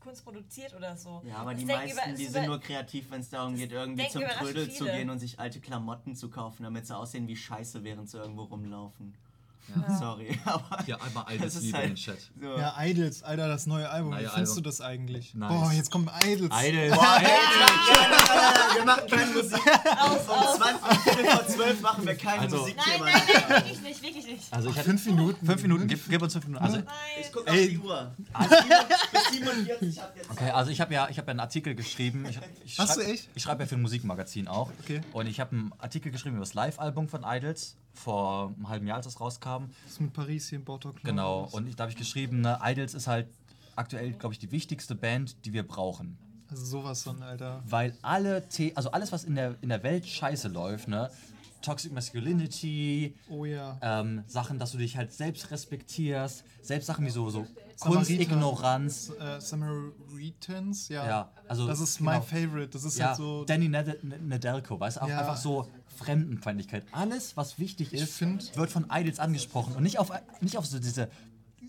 Kunst 0.00 0.22
produziert 0.22 0.74
oder 0.74 0.94
so. 0.98 1.22
Ja, 1.26 1.36
aber 1.36 1.52
Das 1.52 1.60
die 1.60 1.64
meisten, 1.66 1.92
über- 1.98 2.14
die 2.14 2.24
das 2.24 2.32
sind 2.34 2.42
über- 2.44 2.46
nur 2.56 2.60
kreativ, 2.60 3.10
wenn 3.10 3.22
es 3.22 3.30
darum 3.30 3.56
geht, 3.56 3.72
irgendwie 3.72 4.06
zum 4.10 4.22
Trödel 4.22 4.70
zu 4.70 4.84
gehen 4.84 5.08
und 5.08 5.18
sich 5.18 5.38
alte 5.40 5.60
Klamotten 5.60 6.14
zu 6.14 6.28
kaufen, 6.28 6.64
damit 6.64 6.86
sie 6.86 6.94
aussehen 6.94 7.26
wie 7.26 7.36
Scheiße, 7.36 7.82
während 7.84 8.10
sie 8.10 8.18
irgendwo 8.18 8.42
rumlaufen. 8.42 9.14
Sorry, 9.98 10.38
aber 10.44 10.82
Hier 10.84 11.00
einmal 11.02 11.24
das 11.26 11.34
Idols 11.34 11.54
ist 11.56 11.62
Liebe 11.62 11.76
in 11.76 11.82
halt 11.82 11.90
den 11.90 11.96
Chat. 11.96 12.18
so. 12.40 12.58
Ja, 12.58 12.74
Idols, 12.82 13.22
Alter, 13.22 13.48
das 13.48 13.66
neue 13.66 13.88
Album. 13.88 14.10
Neue 14.10 14.22
Wie 14.24 14.26
findest 14.28 14.52
Album. 14.52 14.62
du 14.64 14.68
das 14.68 14.80
eigentlich? 14.80 15.34
Nice. 15.34 15.48
Boah, 15.52 15.72
jetzt 15.72 15.90
kommen 15.90 16.10
Idols. 16.24 16.54
Idols. 16.64 16.98
Wir 18.74 18.84
machen 18.84 19.06
keine 19.08 19.26
Musik. 19.34 19.52
Aus, 19.98 20.28
Um 20.28 20.34
aus. 20.34 20.56
20 20.56 20.98
Viertel 21.02 21.24
vor 21.26 21.46
12 21.46 21.80
machen 21.80 22.06
wir 22.06 22.14
keine 22.16 22.40
Also- 22.42 22.56
Musik 22.58 22.76
Nein, 22.76 22.86
nein, 23.00 23.12
nein, 23.12 23.48
wirklich 23.64 23.80
nicht, 23.82 24.02
wirklich 24.02 24.26
nicht. 24.26 24.52
Also 24.52 24.68
ich 24.70 24.76
hatte 24.76 24.84
Fünf 24.90 25.06
Minuten. 25.06 25.46
Fünf 25.46 25.62
Minuten, 25.62 25.86
gib, 25.88 26.08
gib 26.08 26.22
uns 26.22 26.32
fünf 26.32 26.46
Minuten. 26.46 26.64
Also, 26.64 26.78
Ich 26.78 26.84
Nein. 26.84 27.24
guck 27.32 27.48
auf 27.48 27.54
Ey. 27.54 27.68
die 27.68 27.78
Uhr. 27.78 28.10
Bis 29.12 29.38
47 29.38 30.00
habt 30.00 30.16
ihr 30.16 30.22
Zeit. 30.22 30.30
okay, 30.30 30.50
also 30.50 30.70
ich 30.70 30.80
habe 30.80 30.94
ja, 30.94 31.08
ich 31.10 31.18
hab 31.18 31.26
ja 31.26 31.30
einen 31.30 31.40
Artikel 31.40 31.74
geschrieben. 31.74 32.24
Ich, 32.28 32.38
ich 32.64 32.78
Hast 32.78 32.94
schreib- 32.94 33.04
du 33.06 33.12
echt? 33.12 33.28
Ich 33.34 33.42
schreibe 33.42 33.62
ja 33.62 33.66
für 33.66 33.74
ein 33.76 33.82
Musikmagazin 33.82 34.48
auch. 34.48 34.70
Okay. 34.82 35.00
Und 35.12 35.26
ich 35.26 35.40
habe 35.40 35.52
einen 35.52 35.72
Artikel 35.78 36.10
geschrieben 36.12 36.36
über 36.36 36.44
das 36.44 36.54
Live-Album 36.54 37.08
von 37.08 37.24
Idols 37.24 37.76
vor 38.00 38.52
einem 38.56 38.68
halben 38.68 38.86
Jahr, 38.86 38.96
als 38.96 39.06
das 39.06 39.20
rauskam. 39.20 39.66
Das 39.84 39.92
ist 39.92 40.00
mit 40.00 40.12
Paris 40.12 40.48
hier 40.48 40.58
in 40.58 40.64
Bordeaux. 40.64 40.94
Genau. 41.02 41.48
Und 41.52 41.68
ich, 41.68 41.76
da 41.76 41.82
habe 41.84 41.92
ich 41.92 41.98
geschrieben, 41.98 42.40
ne, 42.40 42.58
Idols 42.62 42.94
ist 42.94 43.06
halt 43.06 43.28
aktuell, 43.76 44.12
glaube 44.12 44.32
ich, 44.34 44.38
die 44.38 44.50
wichtigste 44.50 44.94
Band, 44.94 45.44
die 45.44 45.52
wir 45.52 45.66
brauchen. 45.66 46.18
Also 46.48 46.64
sowas 46.64 47.02
von, 47.04 47.22
Alter. 47.22 47.62
Weil 47.66 47.96
alle, 48.02 48.42
The 48.48 48.74
also 48.76 48.90
alles, 48.90 49.12
was 49.12 49.24
in 49.24 49.36
der, 49.36 49.56
in 49.60 49.68
der 49.68 49.82
Welt 49.82 50.06
scheiße 50.06 50.48
läuft, 50.48 50.88
ne? 50.88 51.10
Toxic 51.62 51.92
Masculinity, 51.92 53.14
Oh 53.28 53.44
ja. 53.44 53.76
ähm, 53.82 54.24
Sachen, 54.26 54.58
dass 54.58 54.72
du 54.72 54.78
dich 54.78 54.96
halt 54.96 55.12
selbst 55.12 55.50
respektierst, 55.50 56.42
selbst 56.62 56.86
Sachen 56.86 57.04
wie 57.04 57.10
so, 57.10 57.28
so. 57.28 57.46
Kunstignoranz. 57.78 59.10
Äh, 59.20 59.40
Samaritans, 59.40 60.88
ja. 60.88 61.06
Ja, 61.06 61.30
also 61.48 61.66
Das 61.66 61.80
ist 61.80 61.98
genau. 61.98 62.12
mein 62.12 62.22
Favorite. 62.22 62.68
Das 62.70 62.84
ist 62.84 62.98
Ja, 62.98 63.08
halt 63.08 63.16
so. 63.16 63.44
Danny 63.44 63.68
Ned 63.68 64.02
Nedelko, 64.02 64.78
weißt 64.80 64.98
du, 65.02 65.06
Ja. 65.06 65.20
einfach 65.20 65.36
so 65.36 65.68
Fremdenfeindlichkeit. 66.00 66.84
Alles, 66.92 67.36
was 67.36 67.58
wichtig 67.58 67.92
ist, 67.92 68.14
find, 68.14 68.56
wird 68.56 68.70
von 68.70 68.86
Idols 68.90 69.18
angesprochen 69.18 69.74
und 69.76 69.82
nicht 69.82 69.98
auf, 69.98 70.10
nicht 70.40 70.56
auf 70.56 70.66
so 70.66 70.78
diese 70.78 71.08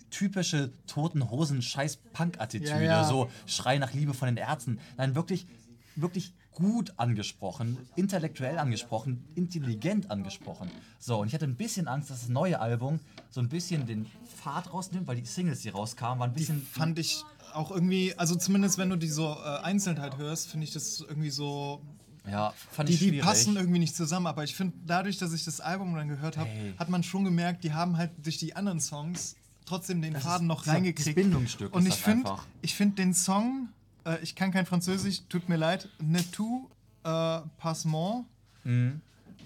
typische 0.09 0.71
toten 0.87 1.29
Hosen 1.29 1.61
scheiß 1.61 1.97
Punk-Attitüde, 2.13 2.69
ja, 2.69 2.81
ja. 2.81 3.03
so 3.03 3.29
Schrei 3.45 3.77
nach 3.77 3.93
Liebe 3.93 4.13
von 4.13 4.27
den 4.27 4.37
Ärzten. 4.37 4.79
Nein, 4.97 5.15
wirklich, 5.15 5.47
wirklich 5.95 6.33
gut 6.53 6.93
angesprochen, 6.97 7.77
intellektuell 7.95 8.57
angesprochen, 8.57 9.25
intelligent 9.35 10.11
angesprochen. 10.11 10.69
So, 10.99 11.19
und 11.19 11.27
ich 11.27 11.33
hatte 11.33 11.45
ein 11.45 11.55
bisschen 11.55 11.87
Angst, 11.87 12.09
dass 12.09 12.21
das 12.21 12.29
neue 12.29 12.59
Album 12.59 12.99
so 13.29 13.41
ein 13.41 13.49
bisschen 13.49 13.85
den 13.85 14.05
Pfad 14.37 14.71
rausnimmt, 14.71 15.07
weil 15.07 15.15
die 15.15 15.25
Singles, 15.25 15.61
die 15.61 15.69
rauskamen, 15.69 16.19
waren 16.19 16.31
ein 16.31 16.33
bisschen. 16.33 16.59
Die 16.59 16.65
fand 16.65 16.99
ich 16.99 17.23
auch 17.53 17.71
irgendwie, 17.71 18.13
also 18.17 18.35
zumindest 18.35 18.77
wenn 18.77 18.89
du 18.89 18.95
die 18.95 19.07
so 19.07 19.37
äh, 19.43 19.63
einzeln 19.63 19.99
halt 19.99 20.17
hörst, 20.17 20.49
finde 20.49 20.65
ich 20.65 20.73
das 20.73 21.01
irgendwie 21.01 21.29
so. 21.29 21.81
Ja, 22.29 22.53
fand 22.71 22.89
die, 22.89 22.93
ich 22.93 22.99
schwierig. 22.99 23.19
Die 23.19 23.25
passen 23.25 23.55
irgendwie 23.55 23.79
nicht 23.79 23.95
zusammen, 23.95 24.27
aber 24.27 24.43
ich 24.43 24.55
finde, 24.55 24.77
dadurch, 24.85 25.17
dass 25.17 25.33
ich 25.33 25.43
das 25.43 25.59
Album 25.59 25.95
dann 25.95 26.07
gehört 26.07 26.37
habe, 26.37 26.49
hey. 26.49 26.73
hat 26.77 26.89
man 26.89 27.03
schon 27.03 27.23
gemerkt, 27.23 27.63
die 27.63 27.73
haben 27.73 27.97
halt 27.97 28.11
durch 28.23 28.37
die 28.37 28.55
anderen 28.55 28.79
Songs 28.79 29.35
trotzdem 29.65 30.01
den 30.01 30.13
das 30.13 30.23
Faden 30.23 30.47
noch 30.47 30.67
reingekriegt. 30.67 31.07
Das 31.07 31.15
Bindungsstück 31.15 31.73
Und 31.73 31.87
ich 31.87 31.95
finde 31.95 32.37
find 32.63 32.99
den 32.99 33.13
Song 33.13 33.69
äh, 34.05 34.19
ich 34.21 34.35
kann 34.35 34.51
kein 34.51 34.65
Französisch, 34.65 35.21
tut 35.29 35.49
mir 35.49 35.57
leid, 35.57 35.89
ne 35.99 36.23
tout 36.31 36.69
äh, 37.03 37.39
passement. 37.57 38.25
Mhm. 38.63 39.01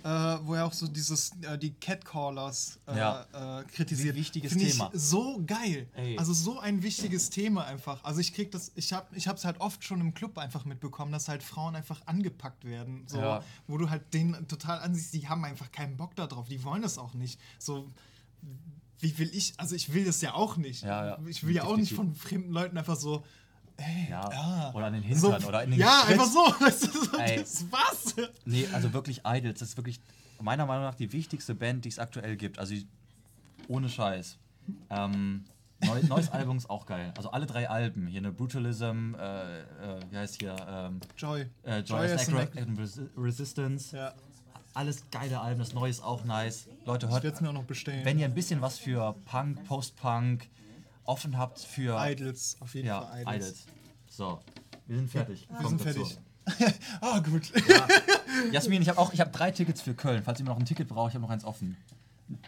Äh, 0.05 0.07
wo 0.43 0.53
er 0.53 0.67
auch 0.67 0.73
so 0.73 0.87
dieses, 0.87 1.31
äh, 1.41 1.57
die 1.57 1.73
Catcallers 1.73 2.77
äh, 2.85 2.95
ja. 2.95 3.61
Äh, 3.61 3.63
kritisiert. 3.63 4.13
Wie 4.13 4.19
wichtiges 4.19 4.53
Find 4.53 4.71
Thema. 4.71 4.91
So 4.93 5.41
geil. 5.43 5.87
Ey. 5.95 6.15
Also 6.19 6.31
so 6.31 6.59
ein 6.59 6.83
wichtiges 6.83 7.31
Thema 7.31 7.65
einfach. 7.65 8.03
Also 8.03 8.19
ich 8.19 8.31
krieg 8.31 8.51
das, 8.51 8.71
ich 8.75 8.93
hab, 8.93 9.17
ich 9.17 9.27
hab's 9.27 9.45
halt 9.45 9.59
oft 9.59 9.83
schon 9.83 10.01
im 10.01 10.13
Club 10.13 10.37
einfach 10.37 10.63
mitbekommen, 10.63 11.11
dass 11.11 11.27
halt 11.27 11.41
Frauen 11.41 11.75
einfach 11.75 12.05
angepackt 12.05 12.65
werden. 12.65 13.05
So, 13.07 13.17
ja. 13.17 13.43
wo 13.65 13.79
du 13.79 13.89
halt 13.89 14.13
denen 14.13 14.47
total 14.47 14.77
ansiehst, 14.77 15.11
die 15.11 15.27
haben 15.27 15.43
einfach 15.43 15.71
keinen 15.71 15.97
Bock 15.97 16.15
darauf, 16.15 16.49
die 16.49 16.63
wollen 16.63 16.83
das 16.83 16.99
auch 16.99 17.15
nicht. 17.15 17.39
So, 17.57 17.91
wie 18.99 19.17
will 19.17 19.31
ich, 19.33 19.55
also 19.57 19.75
ich 19.75 19.91
will 19.91 20.05
das 20.05 20.21
ja 20.21 20.35
auch 20.35 20.55
nicht. 20.55 20.83
Ja, 20.83 21.17
ich 21.25 21.43
will 21.47 21.55
ja 21.55 21.63
auch 21.63 21.77
nicht 21.77 21.93
von 21.93 22.13
fremden 22.13 22.51
Leuten 22.51 22.77
einfach 22.77 22.95
so 22.95 23.23
Ey, 23.77 24.07
ja. 24.09 24.29
ja. 24.31 24.71
Oder 24.73 24.85
an 24.85 24.93
den 24.93 25.03
Hintern 25.03 25.41
so, 25.41 25.47
oder 25.47 25.63
in 25.63 25.71
den 25.71 25.79
Ja, 25.79 26.03
Schritt. 26.05 26.19
einfach 26.19 26.27
so. 26.27 26.53
Das 27.35 27.65
was? 27.71 28.15
Nee, 28.45 28.67
also 28.73 28.93
wirklich 28.93 29.21
Idols, 29.25 29.59
das 29.59 29.69
ist 29.69 29.77
wirklich 29.77 29.99
meiner 30.39 30.65
Meinung 30.65 30.83
nach 30.83 30.95
die 30.95 31.11
wichtigste 31.11 31.55
Band, 31.55 31.85
die 31.85 31.89
es 31.89 31.99
aktuell 31.99 32.35
gibt. 32.37 32.59
Also 32.59 32.75
ohne 33.67 33.89
Scheiß. 33.89 34.37
Ähm, 34.89 35.45
neu, 35.83 36.01
neues 36.03 36.29
Album 36.31 36.57
ist 36.57 36.69
auch 36.69 36.85
geil. 36.85 37.13
Also 37.17 37.31
alle 37.31 37.45
drei 37.45 37.69
Alben. 37.69 38.07
Hier 38.07 38.19
eine 38.19 38.31
Brutalism, 38.31 39.15
äh, 39.15 39.61
äh, 39.61 39.65
wie 40.09 40.17
heißt 40.17 40.39
hier? 40.39 40.55
Ähm, 40.67 40.99
Joy. 41.17 41.47
Äh, 41.63 41.79
Joy, 41.79 42.07
Joy 42.07 42.47
and 42.57 42.79
Resistance. 43.17 43.95
Ja. 43.95 44.13
Alles 44.73 45.09
geile 45.09 45.39
Alben, 45.39 45.59
das 45.59 45.73
neue 45.73 45.89
ist 45.89 46.03
auch 46.03 46.25
nice. 46.25 46.67
Leute, 46.85 47.07
hört. 47.07 47.19
Ich 47.19 47.23
werde 47.23 47.35
es 47.35 47.41
mir 47.41 47.49
auch 47.49 47.53
noch 47.53 47.63
bestellen. 47.63 48.03
Wenn 48.03 48.19
ihr 48.19 48.25
ein 48.25 48.33
bisschen 48.33 48.59
was 48.61 48.77
für 48.77 49.15
Punk, 49.23 49.63
Post-Punk, 49.65 50.49
offen 51.05 51.37
habt 51.37 51.59
für. 51.59 51.97
Idols, 51.99 52.57
auf 52.59 52.73
jeden 52.75 52.87
ja, 52.87 53.01
Fall 53.01 53.21
Idols. 53.21 53.35
Idols. 53.35 53.65
So, 54.07 54.39
wir 54.87 54.97
sind 54.97 55.09
fertig. 55.09 55.47
Ja, 55.49 55.61
wir 55.61 55.69
sind 55.69 55.81
fertig. 55.81 56.17
ah, 57.01 57.19
gut. 57.19 57.51
Ja. 57.67 57.87
Jasmin, 58.51 58.81
ich 58.81 58.89
habe 58.89 58.99
auch 58.99 59.11
ich 59.13 59.19
hab 59.19 59.33
drei 59.33 59.51
Tickets 59.51 59.81
für 59.81 59.93
Köln. 59.93 60.21
Falls 60.23 60.39
ihr 60.39 60.45
noch 60.45 60.57
ein 60.57 60.65
Ticket 60.65 60.87
braucht, 60.87 61.09
ich 61.09 61.15
habe 61.15 61.23
noch 61.23 61.31
eins 61.31 61.43
offen. 61.43 61.75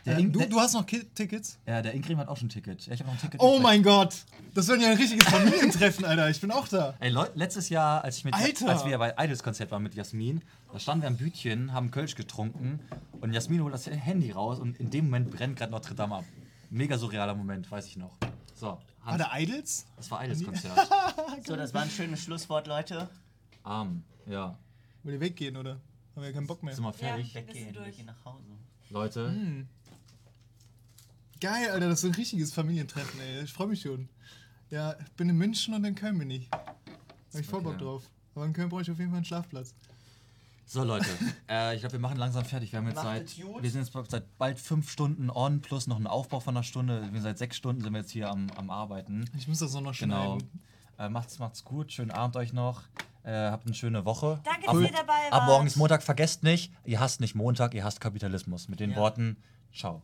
Äh, 0.06 0.24
du, 0.24 0.40
du, 0.48 0.60
hast 0.60 0.74
noch 0.74 0.86
Ki 0.86 1.04
Tickets? 1.14 1.60
Ja, 1.68 1.82
der 1.82 1.94
Ingrim 1.94 2.18
hat 2.18 2.28
auch 2.28 2.38
schon 2.38 2.48
ein 2.48 2.50
Ticket. 2.50 2.86
Ja, 2.88 2.94
ich 2.94 3.00
habe 3.00 3.10
noch 3.10 3.18
ein 3.18 3.22
Ticket. 3.22 3.40
Oh 3.40 3.60
mein 3.60 3.84
Gott! 3.84 4.16
Das 4.56 4.68
wird 4.68 4.82
ja 4.82 4.90
ein 4.90 4.98
richtiges 4.98 5.28
Familientreffen, 5.28 6.04
Alter. 6.04 6.30
Ich 6.30 6.42
bin 6.42 6.52
auch 6.52 6.68
da. 6.68 6.96
Ey, 7.00 7.10
Leute, 7.10 7.34
letztes 7.36 7.70
Jahr, 7.70 8.04
als, 8.04 8.18
ich 8.18 8.26
mit, 8.26 8.34
Alter. 8.34 8.70
als 8.70 8.86
wir 8.86 8.98
bei 8.98 9.14
Idols 9.20 9.44
Konzert 9.44 9.70
waren 9.70 9.84
mit 9.84 9.94
Jasmin, 9.94 10.42
da 10.74 10.80
standen 10.80 11.04
wir 11.04 11.10
am 11.10 11.18
Bütchen, 11.18 11.74
haben 11.74 11.92
Kölsch 11.92 12.16
getrunken 12.16 12.80
und 13.22 13.34
Jasmin 13.34 13.62
holt 13.62 13.74
das 13.74 13.86
Handy 13.88 14.32
raus 14.32 14.58
und 14.58 14.80
in 14.80 14.90
dem 14.90 15.06
Moment 15.06 15.30
brennt 15.32 15.58
gerade 15.58 15.72
Notre 15.72 15.94
Dame 15.94 16.16
ab. 16.16 16.26
Mega 16.72 16.98
surrealer 16.98 17.36
Moment, 17.36 17.70
weiß 17.70 17.86
ich 17.86 17.98
noch. 17.98 18.18
So, 18.58 18.70
Hans. 18.70 18.80
War 19.06 19.18
der 19.18 19.32
Idols? 19.40 19.86
Das 19.98 20.10
war 20.10 20.26
Idols-Konzert. 20.26 20.90
so, 21.46 21.56
das 21.56 21.76
war 21.76 21.84
ein 21.84 21.92
schönes 21.92 22.24
Schlusswort, 22.24 22.66
Leute. 22.66 23.08
Arm, 23.62 24.04
ja. 24.26 24.58
Wollt 25.04 25.14
ihr 25.16 25.22
weggehen, 25.22 25.58
oder? 25.58 25.80
Haben 26.16 26.24
wir 26.24 26.34
keinen 26.34 26.48
Bock 26.48 26.64
mehr? 26.64 26.74
Sind 26.74 26.84
wir 26.84 26.92
fertig? 26.92 27.34
Ja, 27.34 27.42
weggehen, 27.42 27.76
wir 27.76 27.92
gehen 27.92 28.08
nach 28.08 28.26
Hause. 28.26 28.44
Leute. 28.90 29.30
Hm. 29.30 29.68
Geil, 31.40 31.70
Alter, 31.70 31.90
das 31.90 32.00
ist 32.00 32.10
ein 32.10 32.16
richtiges 32.16 32.52
Familientreffen, 32.52 33.20
ey. 33.20 33.44
Ich 33.44 33.54
freue 33.54 33.68
mich 33.68 33.82
schon. 33.82 34.10
Ja, 34.72 34.96
ich 35.00 35.12
bin 35.12 35.30
in 35.30 35.38
München 35.38 35.76
und 35.76 35.86
in 35.86 35.94
Köln 35.94 36.18
bin 36.18 36.32
ich. 36.32 36.50
Hab 36.52 37.40
ich 37.40 37.46
voll 37.46 37.60
okay. 37.60 37.70
Bock 37.70 37.78
drauf. 37.78 38.04
Aber 38.34 38.46
in 38.46 38.54
Köln 38.54 38.70
brauche 38.70 38.82
ich 38.82 38.90
auf 38.90 38.98
jeden 38.98 39.12
Fall 39.12 39.18
einen 39.18 39.26
Schlafplatz. 39.26 39.76
So 40.70 40.84
Leute, 40.84 41.08
äh, 41.50 41.76
ich 41.76 41.80
glaube, 41.80 41.94
wir 41.94 42.00
machen 42.00 42.18
langsam 42.18 42.44
fertig. 42.44 42.74
Wir 42.74 42.80
haben 42.80 42.88
jetzt 42.88 43.02
seit, 43.02 43.38
wir 43.38 43.70
sind 43.72 43.88
jetzt 43.88 44.12
seit 44.12 44.38
bald 44.38 44.60
fünf 44.60 44.92
Stunden 44.92 45.30
on 45.30 45.62
plus 45.62 45.88
noch 45.88 45.96
einen 45.96 46.08
Aufbau 46.08 46.42
von 46.42 46.58
einer 46.58 46.64
Stunde. 46.64 47.08
Wir 47.12 47.22
seit 47.22 47.38
sechs 47.38 47.56
Stunden 47.56 47.82
sind 47.82 47.94
wir 47.94 48.02
jetzt 48.02 48.12
hier 48.12 48.30
am, 48.30 48.48
am 48.58 48.70
Arbeiten. 48.70 49.30
Ich 49.38 49.48
muss 49.48 49.60
das 49.60 49.74
auch 49.76 49.82
noch 49.82 49.98
genau. 49.98 50.38
schneiden. 50.38 50.50
Genau. 50.98 51.08
Äh, 51.08 51.10
macht's, 51.10 51.40
macht's 51.40 51.64
gut, 51.64 51.94
schönen 51.94 52.12
Abend 52.12 52.36
euch 52.36 52.52
noch. 52.52 52.82
Äh, 53.24 53.32
habt 53.32 53.66
eine 53.66 53.76
schöne 53.76 54.04
Woche. 54.04 54.42
Danke, 54.44 54.66
dass 54.66 54.76
ihr 54.76 54.92
dabei 54.92 55.14
wart. 55.30 55.34
Ab 55.34 55.46
morgen 55.46 55.68
ist 55.68 55.78
Montag, 55.78 56.04
vergesst 56.04 56.44
nicht, 56.44 56.74
ihr 56.84 57.00
hasst 57.00 57.22
nicht 57.22 57.34
Montag, 57.34 57.74
ihr 57.74 57.86
hasst 57.86 58.02
Kapitalismus. 58.02 58.68
Mit 58.68 58.82
den 58.82 58.92
ja. 58.92 58.98
Worten, 58.98 59.38
ciao. 59.74 60.02